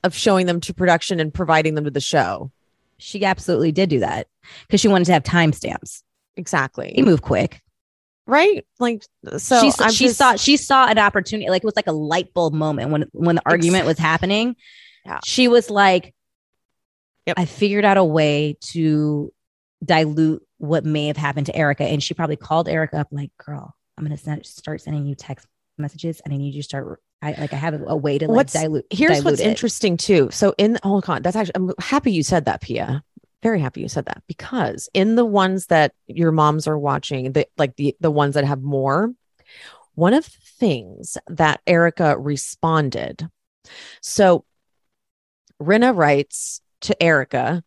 of 0.02 0.14
showing 0.14 0.46
them 0.46 0.60
to 0.62 0.74
production 0.74 1.20
and 1.20 1.32
providing 1.32 1.74
them 1.76 1.84
to 1.84 1.90
the 1.90 2.00
show. 2.00 2.50
She 2.98 3.24
absolutely 3.24 3.70
did 3.72 3.90
do 3.90 4.00
that 4.00 4.26
because 4.66 4.80
she 4.80 4.88
wanted 4.88 5.04
to 5.06 5.12
have 5.12 5.22
timestamps. 5.22 6.02
He 6.34 6.40
Exactly. 6.40 6.94
moved 7.04 7.22
quick. 7.22 7.60
Right? 8.26 8.66
Like, 8.78 9.02
so 9.38 9.60
she 9.60 9.70
saw, 9.70 9.88
she 9.88 10.04
just- 10.06 10.18
saw 10.18 10.36
she 10.36 10.56
saw 10.56 10.86
an 10.86 10.98
opportunity. 10.98 11.48
Like 11.50 11.62
it 11.62 11.66
was 11.66 11.76
like 11.76 11.86
a 11.86 11.92
light 11.92 12.32
bulb 12.34 12.54
moment 12.54 12.90
when 12.90 13.04
when 13.12 13.36
the 13.36 13.42
argument 13.46 13.86
was 13.86 13.98
happening. 13.98 14.56
Yeah. 15.04 15.20
She 15.24 15.48
was 15.48 15.70
like, 15.70 16.14
Yep. 17.26 17.38
I 17.38 17.44
figured 17.44 17.84
out 17.84 17.96
a 17.96 18.04
way 18.04 18.56
to 18.72 19.32
dilute 19.84 20.42
what 20.58 20.84
may 20.84 21.06
have 21.06 21.16
happened 21.16 21.46
to 21.46 21.56
Erika. 21.56 21.84
And 21.84 22.02
she 22.02 22.14
probably 22.14 22.36
called 22.36 22.68
Erika 22.68 22.98
up, 22.98 23.08
like, 23.10 23.30
girl, 23.44 23.74
I'm 23.96 24.04
gonna 24.04 24.16
send, 24.16 24.44
start 24.46 24.80
sending 24.80 25.06
you 25.06 25.14
text 25.14 25.46
messages 25.78 26.20
and 26.24 26.34
I 26.34 26.36
need 26.36 26.54
you 26.54 26.62
to 26.62 26.66
start 26.68 27.00
I 27.22 27.32
like 27.38 27.52
I 27.52 27.56
have 27.56 27.74
a, 27.74 27.84
a 27.84 27.96
way 27.96 28.18
to 28.18 28.26
like 28.28 28.36
What's- 28.36 28.52
dilute 28.54 28.86
here's 28.90 29.18
dilute 29.18 29.24
what's 29.24 29.40
it. 29.40 29.46
interesting 29.46 29.96
too. 29.96 30.28
So 30.30 30.54
in 30.58 30.78
oh 30.82 31.00
god, 31.00 31.22
that's 31.22 31.36
actually 31.36 31.52
I'm 31.56 31.72
happy 31.78 32.12
you 32.12 32.22
said 32.22 32.46
that, 32.46 32.60
Pia. 32.62 33.02
Very 33.42 33.60
happy 33.60 33.80
you 33.82 33.88
said 33.88 34.06
that 34.06 34.22
because 34.26 34.88
in 34.94 35.16
the 35.16 35.24
ones 35.24 35.66
that 35.66 35.92
your 36.06 36.32
moms 36.32 36.66
are 36.66 36.78
watching, 36.78 37.32
the 37.32 37.46
like 37.58 37.76
the 37.76 37.94
the 38.00 38.10
ones 38.10 38.34
that 38.34 38.44
have 38.44 38.62
more, 38.62 39.12
one 39.94 40.14
of 40.14 40.24
the 40.24 40.30
things 40.58 41.16
that 41.28 41.60
Erika 41.66 42.18
responded. 42.18 43.28
So 44.00 44.44
Rinna 45.62 45.94
writes 45.94 46.60
to 46.82 47.02
Erika, 47.02 47.62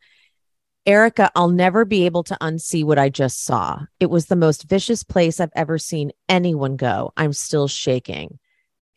Erika, 0.85 1.31
I'll 1.33 1.49
never 1.49 1.85
be 1.85 2.05
able 2.05 2.23
to 2.23 2.37
unsee 2.41 2.83
what 2.83 2.99
I 2.99 3.09
just 3.09 3.45
saw. 3.45 3.79
It 3.99 4.09
was 4.09 4.25
the 4.25 4.35
most 4.35 4.63
vicious 4.63 5.03
place 5.03 5.39
I've 5.39 5.51
ever 5.55 5.77
seen 5.77 6.11
anyone 6.27 6.75
go. 6.75 7.13
I'm 7.15 7.31
still 7.31 7.67
shaking. 7.69 8.39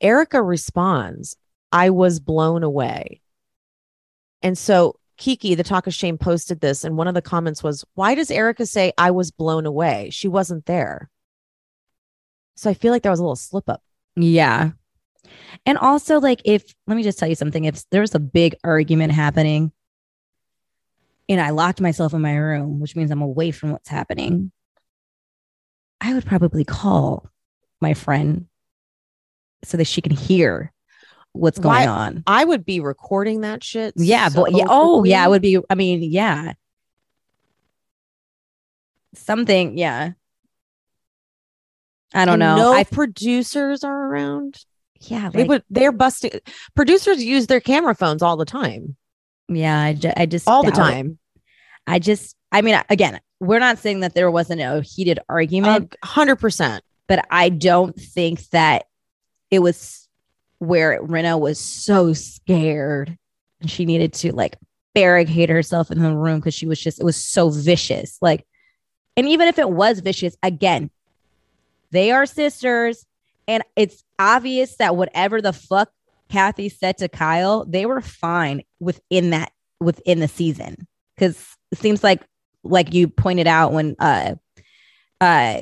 Erika 0.01 0.43
responds, 0.43 1.37
I 1.71 1.91
was 1.91 2.19
blown 2.19 2.65
away. 2.65 3.21
And 4.43 4.59
so 4.59 4.99
Kiki, 5.17 5.55
the 5.55 5.65
talk 5.65 5.87
of 5.87 5.95
shame, 5.95 6.19
posted 6.19 6.61
this, 6.61 6.85
and 6.85 6.97
one 6.97 7.09
of 7.09 7.15
the 7.15 7.23
comments 7.23 7.63
was, 7.63 7.85
Why 7.95 8.15
does 8.15 8.31
Erika 8.31 8.67
say 8.67 8.93
I 8.99 9.13
was 9.13 9.31
blown 9.31 9.65
away? 9.65 10.11
She 10.11 10.29
wasn't 10.29 10.67
there. 10.67 11.09
So 12.57 12.69
I 12.69 12.75
feel 12.75 12.93
like 12.93 13.03
there 13.03 13.13
was 13.13 13.21
a 13.21 13.23
little 13.23 13.37
slip 13.37 13.69
up. 13.69 13.83
Yeah. 14.17 14.71
And 15.65 15.79
also, 15.79 16.21
like, 16.21 16.43
if 16.45 16.75
let 16.87 16.97
me 16.97 17.03
just 17.03 17.19
tell 17.19 17.29
you 17.29 17.35
something, 17.35 17.65
if 17.65 17.89
there's 17.91 18.15
a 18.15 18.21
big 18.21 18.57
argument 18.65 19.13
happening 19.13 19.73
and 21.29 21.41
I 21.41 21.51
locked 21.51 21.81
myself 21.81 22.15
in 22.15 22.21
my 22.23 22.35
room, 22.37 22.81
which 22.81 22.95
means 22.97 23.11
I'm 23.11 23.23
away 23.23 23.51
from 23.51 23.73
what's 23.73 23.89
happening, 23.89 24.53
I 26.01 26.15
would 26.15 26.27
probably 26.27 26.65
call 26.65 27.29
my 27.81 27.95
friend 27.95 28.47
so 29.65 29.77
that 29.77 29.87
she 29.87 30.01
can 30.03 30.13
hear 30.13 30.73
what's 31.33 31.59
going 31.59 31.75
Why- 31.75 31.87
on. 31.87 32.23
I 32.27 32.45
would 32.45 32.65
be 32.65 32.81
recording 32.81 33.41
that 33.43 33.65
shit. 33.65 33.95
Yeah, 33.97 34.29
so 34.29 34.43
but 34.45 34.53
yeah, 34.55 34.67
oh 34.69 35.05
yeah, 35.05 35.25
it 35.25 35.29
quickly. 35.29 35.57
would 35.57 35.63
be. 35.63 35.67
I 35.71 35.75
mean, 35.75 36.03
yeah, 36.03 36.53
something. 39.15 39.77
Yeah, 39.77 40.13
I 42.15 42.25
don't 42.25 42.35
And 42.35 42.41
know. 42.41 42.57
No 42.57 42.73
I 42.73 42.85
producers 42.85 43.85
are 43.85 44.07
around. 44.07 44.65
yeah, 45.01 45.29
they 45.31 45.45
would. 45.45 45.63
They're 45.71 45.93
busting. 45.93 46.33
Producers 46.75 47.23
use 47.23 47.47
their 47.47 47.61
camera 47.61 47.95
phones 47.95 48.23
all 48.23 48.37
the 48.37 48.45
time. 48.45 48.97
Yeah. 49.49 49.81
I, 49.81 49.93
ju- 49.95 50.13
I 50.17 50.27
just 50.27 50.49
All 50.49 50.63
the 50.63 50.71
doubt 50.73 50.89
it. 50.89 50.93
time. 50.93 51.19
I 51.87 51.99
just. 51.99 52.35
I 52.53 52.63
mean, 52.63 52.81
again, 52.89 53.21
we're 53.41 53.59
not 53.59 53.79
saying 53.79 54.01
that 54.01 54.15
there 54.15 54.31
wasn't 54.31 54.61
a 54.61 54.81
heated 54.83 55.19
argument, 55.29 55.95
Hundred 56.03 56.37
percent. 56.37 56.83
but 57.07 57.27
I 57.31 57.49
don't 57.49 57.95
think 57.95 58.49
that 58.51 58.87
it 59.51 59.59
was 59.59 60.09
where 60.59 61.03
Rinna 61.03 61.39
was 61.39 61.61
so 61.61 62.13
scared 62.15 63.17
and 63.61 63.71
she 63.71 63.85
needed 63.85 64.15
to 64.15 64.33
like 64.33 64.57
barricade 64.95 65.51
herself 65.51 65.91
in 65.91 65.99
the 66.03 66.15
room 66.15 66.41
because 66.41 66.55
she 66.55 66.67
was 66.67 66.81
just 66.81 66.99
it 67.01 67.05
was 67.05 67.23
so 67.23 67.51
vicious. 67.51 68.17
Like, 68.23 68.47
and 69.17 69.29
even 69.29 69.49
if 69.49 69.59
it 69.59 69.69
was 69.71 70.01
vicious, 70.01 70.37
again, 70.43 70.91
they 71.91 72.11
are 72.11 72.27
sisters, 72.27 73.05
and 73.47 73.63
it's 73.77 74.03
obvious 74.19 74.77
that 74.77 74.97
whatever 74.97 75.43
the 75.43 75.53
fuck 75.53 75.91
Kathy 76.29 76.69
said 76.69 76.99
to 76.99 77.09
Kyle, 77.09 77.65
they 77.65 77.87
were 77.87 78.01
fine 78.01 78.63
within 78.81 79.31
that 79.31 79.53
within 79.81 80.21
the 80.21 80.29
season 80.29 80.87
because 81.15 81.57
it 81.71 81.79
seems 81.79 82.03
like 82.03 82.23
like 82.65 82.93
you 82.95 83.09
pointed 83.09 83.47
out 83.47 83.73
when 83.73 83.95
uh 83.99 84.35
uh 85.21 85.61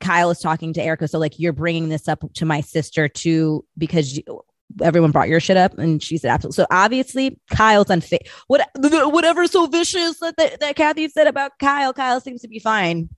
Kyle 0.00 0.30
is 0.30 0.40
talking 0.40 0.72
to 0.74 0.82
Erika. 0.82 1.08
So 1.08 1.18
like 1.18 1.38
you're 1.38 1.52
bringing 1.52 1.88
this 1.88 2.08
up 2.08 2.22
to 2.34 2.44
my 2.44 2.60
sister 2.60 3.08
too 3.08 3.64
because 3.78 4.16
you, 4.16 4.42
everyone 4.82 5.10
brought 5.10 5.28
your 5.28 5.40
shit 5.40 5.56
up, 5.56 5.78
and 5.78 6.02
she 6.02 6.18
said 6.18 6.30
absolutely. 6.30 6.56
So 6.56 6.66
obviously 6.70 7.38
Kyle's 7.50 7.90
unfair. 7.90 8.20
What 8.48 8.68
whatever's 8.76 9.52
so 9.52 9.66
vicious 9.66 10.18
that, 10.18 10.36
that 10.36 10.60
that 10.60 10.76
Kathy 10.76 11.08
said 11.08 11.26
about 11.26 11.58
Kyle, 11.58 11.92
Kyle 11.92 12.20
seems 12.20 12.42
to 12.42 12.48
be 12.48 12.58
fine. 12.58 13.08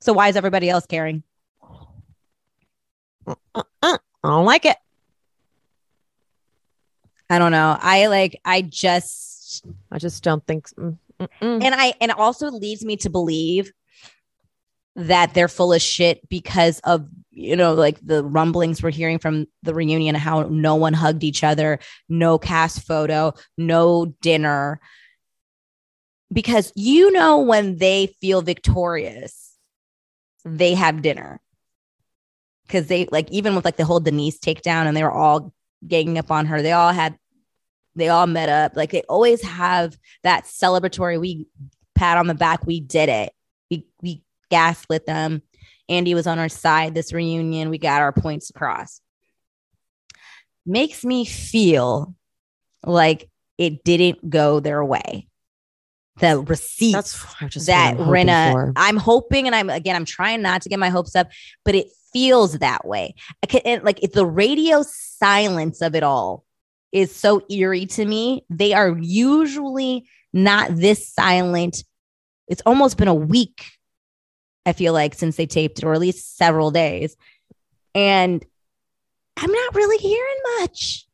So 0.00 0.12
why 0.12 0.28
is 0.28 0.36
everybody 0.36 0.70
else 0.70 0.86
caring? 0.86 1.22
Uh, 3.26 3.62
I 3.82 3.98
don't 4.22 4.44
like 4.44 4.64
it. 4.64 4.76
I 7.30 7.38
don't 7.38 7.52
know. 7.52 7.76
I 7.80 8.06
like. 8.06 8.40
I 8.44 8.62
just 8.62 9.64
I 9.90 9.98
just 9.98 10.22
don't 10.22 10.46
think. 10.46 10.68
mm, 10.70 10.96
mm, 11.20 11.28
mm. 11.40 11.62
and 11.62 11.74
I 11.74 11.94
and 12.00 12.12
also 12.12 12.50
leads 12.50 12.84
me 12.84 12.96
to 12.98 13.10
believe 13.10 13.72
that 14.98 15.32
they're 15.32 15.48
full 15.48 15.72
of 15.72 15.80
shit 15.80 16.28
because 16.28 16.80
of 16.80 17.06
you 17.30 17.54
know 17.54 17.72
like 17.74 18.00
the 18.04 18.24
rumblings 18.24 18.82
we're 18.82 18.90
hearing 18.90 19.20
from 19.20 19.46
the 19.62 19.72
reunion 19.72 20.16
how 20.16 20.42
no 20.50 20.74
one 20.74 20.92
hugged 20.92 21.22
each 21.22 21.44
other 21.44 21.78
no 22.08 22.36
cast 22.36 22.84
photo 22.84 23.32
no 23.56 24.06
dinner 24.20 24.80
because 26.32 26.72
you 26.74 27.12
know 27.12 27.38
when 27.38 27.76
they 27.76 28.12
feel 28.20 28.42
victorious 28.42 29.56
they 30.44 30.74
have 30.74 31.00
dinner 31.00 31.40
because 32.66 32.88
they 32.88 33.06
like 33.12 33.30
even 33.30 33.54
with 33.54 33.64
like 33.64 33.76
the 33.76 33.84
whole 33.84 34.00
denise 34.00 34.38
takedown 34.40 34.86
and 34.86 34.96
they 34.96 35.04
were 35.04 35.12
all 35.12 35.52
ganging 35.86 36.18
up 36.18 36.30
on 36.30 36.46
her. 36.46 36.62
They 36.62 36.72
all 36.72 36.92
had 36.92 37.18
they 37.94 38.08
all 38.08 38.26
met 38.26 38.48
up. 38.48 38.76
Like 38.76 38.90
they 38.90 39.02
always 39.02 39.42
have 39.42 39.98
that 40.22 40.44
celebratory 40.44 41.20
we 41.20 41.46
pat 41.94 42.16
on 42.16 42.26
the 42.26 42.34
back 42.34 42.66
we 42.66 42.80
did 42.80 43.08
it. 43.08 43.32
We 43.70 43.86
we 44.02 44.22
gaslit 44.50 45.06
them. 45.06 45.42
Andy 45.88 46.14
was 46.14 46.26
on 46.26 46.38
our 46.38 46.48
side 46.48 46.94
this 46.94 47.12
reunion 47.12 47.70
we 47.70 47.78
got 47.78 48.02
our 48.02 48.12
points 48.12 48.50
across. 48.50 49.00
Makes 50.66 51.04
me 51.04 51.24
feel 51.24 52.14
like 52.84 53.28
it 53.56 53.84
didn't 53.84 54.28
go 54.30 54.60
their 54.60 54.84
way. 54.84 55.28
The 56.20 56.40
receipts 56.40 57.24
That's 57.40 57.66
that 57.66 57.96
what 57.96 58.00
I'm 58.00 58.06
hoping 58.06 58.26
Rinna, 58.26 58.52
for. 58.52 58.72
I'm 58.76 58.96
hoping, 58.96 59.46
and 59.46 59.54
I'm 59.54 59.70
again, 59.70 59.94
I'm 59.94 60.04
trying 60.04 60.42
not 60.42 60.62
to 60.62 60.68
get 60.68 60.78
my 60.78 60.88
hopes 60.88 61.14
up, 61.14 61.28
but 61.64 61.76
it 61.76 61.86
feels 62.12 62.58
that 62.58 62.86
way. 62.86 63.14
I 63.42 63.46
can, 63.46 63.60
and, 63.64 63.84
like 63.84 64.00
the 64.12 64.26
radio 64.26 64.82
silence 64.82 65.80
of 65.82 65.94
it 65.94 66.02
all 66.02 66.44
is 66.92 67.14
so 67.14 67.42
eerie 67.50 67.86
to 67.86 68.04
me. 68.04 68.44
They 68.50 68.72
are 68.72 68.96
usually 68.98 70.08
not 70.32 70.74
this 70.76 71.08
silent. 71.08 71.84
It's 72.46 72.62
almost 72.64 72.96
been 72.96 73.08
a 73.08 73.14
week, 73.14 73.64
I 74.64 74.72
feel 74.72 74.92
like, 74.92 75.14
since 75.14 75.36
they 75.36 75.46
taped 75.46 75.78
it, 75.78 75.84
or 75.84 75.92
at 75.92 76.00
least 76.00 76.36
several 76.36 76.70
days, 76.70 77.16
and 77.94 78.44
I'm 79.36 79.52
not 79.52 79.74
really 79.74 79.98
hearing 79.98 80.36
much. 80.60 81.06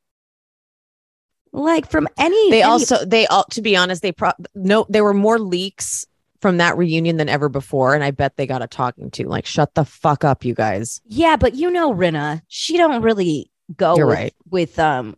Like 1.53 1.89
from 1.89 2.09
any, 2.19 2.51
They 2.51 2.63
any- 2.63 2.71
also 2.71 3.05
they 3.05 3.27
all 3.29 3.45
to 3.53 3.63
be 3.63 3.77
honest 3.77 4.03
they 4.03 4.11
pro 4.13 4.33
no 4.57 4.87
there 4.89 5.05
were 5.05 5.15
more 5.15 5.39
leaks 5.39 6.05
from 6.45 6.59
that 6.59 6.77
reunion 6.77 7.17
than 7.17 7.31
ever 7.31 7.49
before, 7.49 7.95
and 7.95 8.05
I 8.05 8.11
bet 8.11 8.37
they 8.37 8.47
got 8.47 8.61
a 8.61 8.67
talking 8.67 9.11
to. 9.13 9.27
Like, 9.27 9.47
shut 9.47 9.75
the 9.75 9.87
fuck 9.87 10.25
up, 10.25 10.45
you 10.45 10.53
guys. 10.53 11.01
Yeah, 11.07 11.37
but 11.37 11.55
you 11.55 11.71
know, 11.71 11.95
Rinna, 11.95 12.43
she 12.49 12.77
don't 12.77 13.01
really 13.01 13.51
go 13.75 13.97
You're 13.97 14.07
with, 14.07 14.15
right. 14.15 14.35
with 14.51 14.79
um 14.79 15.17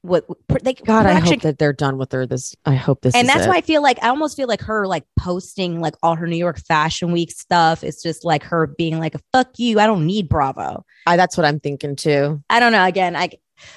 what 0.00 0.24
they 0.62 0.72
God, 0.72 1.04
I 1.04 1.20
hope 1.20 1.42
that 1.42 1.58
they're 1.58 1.74
done 1.74 1.98
with 1.98 2.12
her. 2.12 2.24
This 2.24 2.56
I 2.64 2.76
hope 2.76 3.02
this 3.02 3.14
and 3.14 3.28
that's 3.28 3.44
it. 3.44 3.48
why 3.50 3.56
I 3.56 3.60
feel 3.60 3.82
like 3.82 4.02
I 4.02 4.08
almost 4.08 4.34
feel 4.34 4.48
like 4.48 4.62
her 4.62 4.86
like 4.86 5.04
posting 5.18 5.82
like 5.82 5.96
all 6.02 6.14
her 6.14 6.26
New 6.26 6.36
York 6.36 6.58
Fashion 6.58 7.12
Week 7.12 7.30
stuff. 7.30 7.84
It's 7.84 8.02
just 8.02 8.24
like 8.24 8.42
her 8.44 8.68
being 8.68 8.98
like, 8.98 9.14
"Fuck 9.32 9.58
you, 9.58 9.80
I 9.80 9.86
don't 9.86 10.06
need 10.06 10.30
Bravo." 10.30 10.86
I, 11.06 11.18
that's 11.18 11.36
what 11.36 11.44
I'm 11.44 11.60
thinking 11.60 11.94
too. 11.94 12.42
I 12.48 12.58
don't 12.58 12.72
know. 12.72 12.86
Again, 12.86 13.14
I 13.14 13.32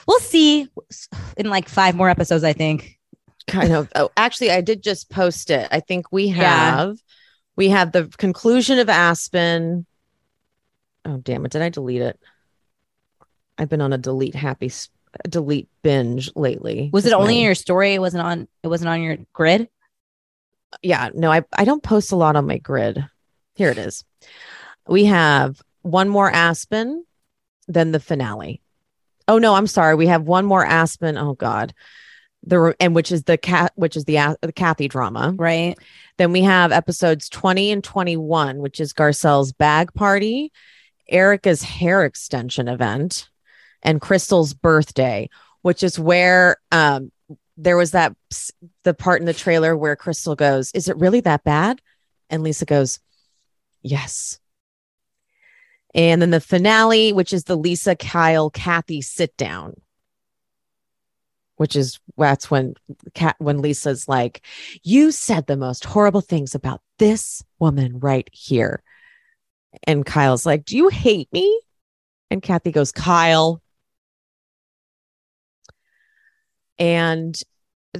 we'll 0.08 0.22
see 0.22 0.70
in 1.36 1.50
like 1.50 1.68
five 1.68 1.98
more 1.98 2.10
episodes. 2.10 2.46
I 2.46 2.54
think. 2.54 2.95
Kind 3.48 3.74
of 3.74 3.90
oh 3.96 4.10
actually 4.18 4.52
i 4.52 4.62
did 4.62 4.82
just 4.84 5.10
post 5.10 5.50
it. 5.52 5.68
I 5.72 5.80
think 5.80 6.12
we 6.12 6.26
Yeah. 6.26 6.36
have 6.78 6.98
we 7.56 7.70
have 7.70 7.92
the 7.92 8.06
conclusion 8.18 8.80
of 8.80 8.90
aspen. 8.90 9.86
Oh 11.06 11.18
damn 11.18 11.46
it 11.46 11.52
did 11.52 11.62
i 11.62 11.70
delete 11.70 12.02
it? 12.02 12.20
I've 13.58 13.70
been 13.70 13.82
on 13.82 13.94
a 13.94 13.98
delete 13.98 14.36
happy 14.36 14.72
delete 15.30 15.70
binge 15.82 16.30
lately. 16.36 16.90
Was 16.92 17.06
it 17.06 17.14
only 17.14 17.36
my- 17.36 17.40
in 17.40 17.46
your 17.46 17.56
story? 17.56 17.94
It 17.94 18.00
wasn't 18.02 18.24
on. 18.24 18.48
It 18.64 18.68
wasn't 18.68 18.90
on 18.90 19.02
your 19.02 19.18
grid. 19.32 19.70
yeah 20.82 21.10
no 21.14 21.32
i 21.32 21.42
i 21.58 21.64
don't 21.64 21.82
post 21.84 22.12
a 22.12 22.16
lot 22.18 22.36
on 22.36 22.48
my 22.48 22.58
grid. 22.58 23.06
Here 23.56 23.70
it 23.70 23.78
is. 23.78 24.04
We 24.88 25.06
have 25.06 25.62
one 25.84 26.10
more 26.10 26.30
aspen 26.30 27.06
then 27.68 27.92
the 27.92 28.00
finale. 28.00 28.62
Oh 29.28 29.38
no 29.38 29.54
i'm 29.56 29.68
sorry. 29.68 29.96
We 29.96 30.08
have 30.08 30.24
one 30.24 30.46
more 30.46 30.66
aspen. 30.66 31.18
Oh 31.18 31.34
god 31.34 31.74
the 32.46 32.76
and 32.80 32.96
which 32.96 33.12
is 33.12 33.24
the 33.24 33.38
cat 33.38 33.72
which 33.76 33.98
is 33.98 34.06
the 34.06 34.18
A- 34.18 34.38
the 34.42 34.54
kathy 34.54 34.88
drama 34.88 35.34
Right. 35.38 35.78
Then 36.18 36.32
we 36.32 36.42
have 36.42 36.72
episodes 36.72 37.28
20 37.30 37.72
and 37.72 37.84
21, 37.84 38.60
which 38.60 38.80
is 38.80 38.94
Garcelle's 38.94 39.52
bag 39.52 39.94
party, 39.94 40.52
Erika's 41.10 41.62
hair 41.62 42.06
extension 42.06 42.68
event, 42.68 43.30
and 43.84 44.00
Crystal's 44.00 44.54
birthday, 44.54 45.30
which 45.62 45.84
is 45.84 46.00
where 46.00 46.58
um, 46.72 47.12
there 47.58 47.78
was 47.78 47.92
that 47.92 48.16
the 48.84 48.94
part 48.94 49.20
in 49.20 49.26
the 49.26 49.34
trailer 49.34 49.76
where 49.76 49.96
Crystal 49.96 50.36
goes, 50.36 50.72
Is 50.74 50.88
it 50.88 50.98
really 50.98 51.22
that 51.22 51.44
bad? 51.44 51.82
And 52.30 52.44
Lisa 52.44 52.66
goes, 52.66 53.00
Yes. 53.82 54.40
And 55.94 56.22
then 56.22 56.32
the 56.32 56.42
finale, 56.42 57.14
which 57.14 57.32
is 57.32 57.46
the 57.46 57.56
Lisa, 57.56 57.96
Kyle, 57.96 58.50
Kathy 58.50 59.02
sit 59.02 59.36
down, 59.38 59.76
which 61.58 61.76
is 61.76 62.00
that's 62.18 62.52
when 62.52 62.76
Cat 63.14 63.36
when 63.40 63.62
Lisa's 63.62 64.08
like, 64.08 64.42
you 64.84 65.12
said 65.12 65.48
the 65.48 65.58
most 65.58 65.86
horrible 65.86 66.22
things 66.22 66.56
about 66.56 66.82
this 67.00 67.44
woman 67.60 68.00
right 68.00 68.30
here. 68.32 68.84
And 69.84 70.06
Kyle's 70.06 70.46
like, 70.46 70.66
Do 70.66 70.78
you 70.78 70.90
hate 70.90 71.32
me? 71.32 71.62
And 72.32 72.42
Kathy 72.42 72.72
goes, 72.72 72.92
Kyle. 72.92 73.62
And 76.78 77.40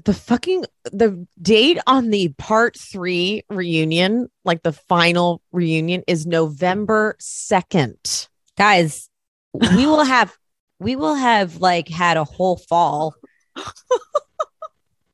the 0.04 0.14
fucking 0.14 0.66
the 0.92 1.26
date 1.42 1.80
on 1.88 2.10
the 2.10 2.30
part 2.38 2.78
three 2.78 3.44
reunion, 3.50 4.30
like 4.44 4.64
the 4.64 4.74
final 4.74 5.42
reunion, 5.52 6.04
is 6.08 6.26
November 6.26 7.16
2nd. 7.20 8.28
Guys, 8.58 9.10
we 9.54 9.86
will 9.86 10.04
have 10.04 10.36
we 10.80 10.96
will 10.96 11.16
have 11.16 11.58
like 11.58 11.88
had 11.88 12.18
a 12.18 12.24
whole 12.24 12.58
fall. 12.58 13.16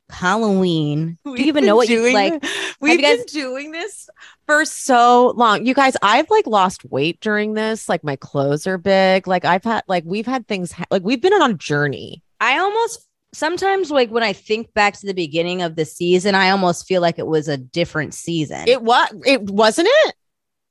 Halloween. 0.10 1.18
Do 1.24 1.32
you 1.32 1.46
even 1.46 1.66
know 1.66 1.76
what 1.76 1.90
you 1.90 2.14
like? 2.14 2.44
We've 2.80 3.00
you 3.00 3.02
guys- 3.02 3.18
been 3.20 3.26
doing 3.28 3.72
this 3.72 4.10
for 4.46 4.66
so 4.66 5.34
long. 5.36 5.66
You 5.66 5.74
guys, 5.74 5.96
I've 6.02 6.30
like 6.30 6.46
lost 6.48 6.84
weight 6.86 7.20
during 7.22 7.54
this. 7.54 7.88
Like 7.90 8.04
my 8.04 8.18
clothes 8.18 8.68
are 8.68 8.78
big. 8.78 9.28
Like 9.28 9.46
I've 9.46 9.64
had 9.64 9.84
like 9.88 10.04
we've 10.06 10.26
had 10.26 10.48
things 10.48 10.72
ha- 10.72 10.86
like 10.92 11.04
we've 11.04 11.22
been 11.22 11.34
on 11.34 11.52
a 11.52 11.54
journey. 11.56 12.22
I 12.40 12.58
almost 12.60 13.08
sometimes 13.34 13.90
like 13.90 14.10
when 14.12 14.24
I 14.24 14.34
think 14.34 14.74
back 14.74 14.96
to 15.00 15.08
the 15.08 15.14
beginning 15.14 15.62
of 15.62 15.76
the 15.76 15.86
season, 15.86 16.36
I 16.36 16.50
almost 16.50 16.88
feel 16.88 17.02
like 17.02 17.18
it 17.18 17.28
was 17.28 17.48
a 17.48 17.58
different 17.58 18.14
season. 18.14 18.68
It 18.68 18.82
what 18.82 19.12
it 19.26 19.42
wasn't 19.44 19.88
it? 19.90 20.16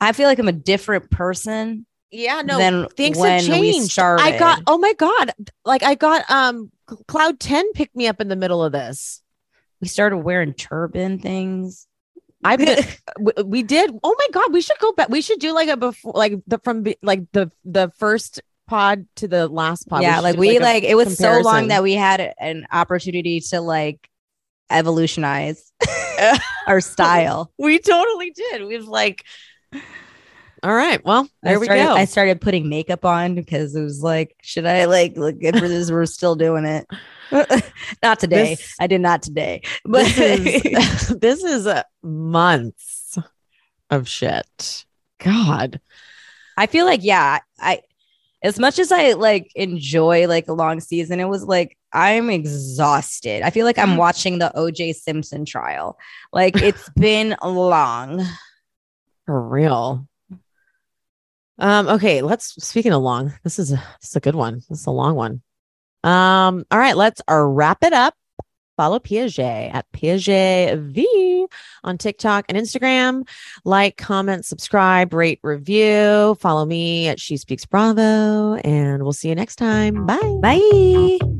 I 0.00 0.12
feel 0.12 0.28
like 0.28 0.39
I'm 0.39 0.49
a 0.49 0.52
different 0.52 1.10
person. 1.10 1.86
Yeah, 2.10 2.42
no, 2.42 2.58
than 2.58 2.89
things 2.89 3.18
have 3.18 3.42
changed. 3.42 3.98
I 3.98 4.36
got 4.39 4.62
oh 4.66 4.78
my 4.78 4.92
god, 4.94 5.32
like 5.64 5.82
I 5.82 5.94
got 5.94 6.28
um 6.30 6.70
Cloud 7.06 7.39
10 7.39 7.72
picked 7.72 7.94
me 7.94 8.08
up 8.08 8.20
in 8.20 8.28
the 8.28 8.36
middle 8.36 8.64
of 8.64 8.72
this. 8.72 9.22
We 9.80 9.89
started 9.89 10.18
wearing 10.18 10.55
turban 10.55 11.20
things. 11.20 11.86
I've 12.42 12.58
been, 12.64 12.84
we, 13.20 13.32
we 13.44 13.62
did. 13.62 13.90
Oh 14.02 14.16
my 14.18 14.26
god, 14.32 14.52
we 14.52 14.60
should 14.60 14.78
go 14.78 14.92
back. 14.92 15.08
We 15.08 15.22
should 15.22 15.39
do 15.39 15.52
like 15.52 15.68
a 15.68 15.76
before, 15.76 16.12
like 16.14 16.34
the 16.47 16.58
from 16.58 16.84
like 17.02 17.30
the 17.32 17.50
the 17.64 17.92
first 17.97 18.40
pod 18.66 19.06
to 19.16 19.28
the 19.28 19.48
last 19.48 19.89
pod. 19.89 20.02
yeah, 20.02 20.16
should 20.16 20.24
like 20.24 20.36
we 20.36 20.56
a 20.56 20.60
like 20.60 20.84
it 20.84 20.94
was 20.94 21.16
so 21.16 21.40
long 21.40 21.68
that 21.68 21.82
we 21.82 21.94
had 21.94 22.34
an 22.39 22.66
opportunity 22.72 23.40
to 23.40 23.60
like 23.60 24.08
evolutionize 24.70 25.72
our 26.66 26.80
style. 26.80 27.52
we 27.58 27.78
totally 27.78 28.30
did. 28.30 28.66
We've 28.66 28.86
like, 28.86 29.24
all 30.62 30.74
right, 30.74 31.02
well, 31.05 31.28
there 31.42 31.55
I 31.55 31.58
we 31.58 31.64
started, 31.64 31.84
go. 31.84 31.94
I 31.94 32.05
started 32.05 32.40
putting 32.40 32.68
makeup 32.68 33.05
on 33.05 33.34
because 33.34 33.74
it 33.74 33.82
was 33.82 34.02
like, 34.02 34.36
should 34.42 34.66
I 34.66 34.84
like 34.84 35.16
look 35.16 35.40
good 35.40 35.58
for 35.58 35.68
this? 35.68 35.90
We're 35.90 36.06
still 36.06 36.36
doing 36.36 36.64
it. 36.64 36.86
not 38.02 38.20
today. 38.20 38.56
This- 38.56 38.74
I 38.78 38.86
did 38.86 39.00
not 39.00 39.22
today. 39.22 39.62
But 39.84 40.06
this 40.06 40.64
is 40.64 41.08
this 41.20 41.44
is 41.44 41.66
uh, 41.66 41.82
months 42.02 43.16
of 43.89 44.08
shit. 44.08 44.84
God, 45.18 45.80
I 46.56 46.66
feel 46.66 46.84
like 46.84 47.02
yeah, 47.02 47.39
I 47.58 47.80
as 48.42 48.58
much 48.58 48.78
as 48.78 48.92
I 48.92 49.12
like 49.12 49.50
enjoy 49.55 50.26
like 50.28 50.48
a 50.48 50.52
long 50.52 50.80
season, 50.80 51.20
it 51.20 51.28
was 51.28 51.44
like 51.44 51.78
I'm 51.92 52.28
exhausted. 52.28 53.42
I 53.42 53.50
feel 53.50 53.66
like 53.66 53.78
I'm 53.78 53.94
mm. 53.94 53.98
watching 53.98 54.39
the 54.39 54.52
OJ 54.55 54.94
Simpson 54.94 55.44
trial. 55.44 55.98
Like 56.32 56.60
it's 56.60 56.89
been 56.90 57.34
long. 57.42 58.24
for 59.26 59.40
real. 59.40 60.06
Um. 61.60 61.89
Okay. 61.89 62.22
Let's. 62.22 62.55
Speaking 62.64 62.92
of 62.92 63.02
long, 63.02 63.32
this 63.44 63.58
is 63.58 63.72
a 63.72 63.76
this 64.00 64.10
is 64.10 64.16
a 64.16 64.20
good 64.20 64.34
one. 64.34 64.62
This 64.68 64.80
is 64.80 64.86
a 64.86 64.90
long 64.90 65.14
one. 65.14 65.42
Um. 66.05 66.64
All 66.70 66.78
right. 66.78 66.97
Let's 66.97 67.20
uh, 67.30 67.42
wrap 67.42 67.78
it 67.82 67.92
up. 67.92 68.14
Follow 68.76 68.98
Piaget 68.98 69.74
at 69.74 69.84
Piaget 69.92 70.80
V 70.80 71.47
on 71.84 71.98
TikTok 71.98 72.47
and 72.48 72.56
Instagram. 72.56 73.28
Like, 73.66 73.98
comment, 73.98 74.47
subscribe, 74.47 75.12
rate, 75.12 75.39
review. 75.42 76.34
Follow 76.40 76.64
me 76.64 77.08
at 77.08 77.20
She 77.20 77.36
Speaks 77.36 77.66
Bravo, 77.66 78.55
and 78.55 79.02
we'll 79.02 79.12
see 79.12 79.28
you 79.28 79.34
next 79.34 79.56
time. 79.56 80.06
Bye. 80.06 80.39
Bye. 80.40 81.40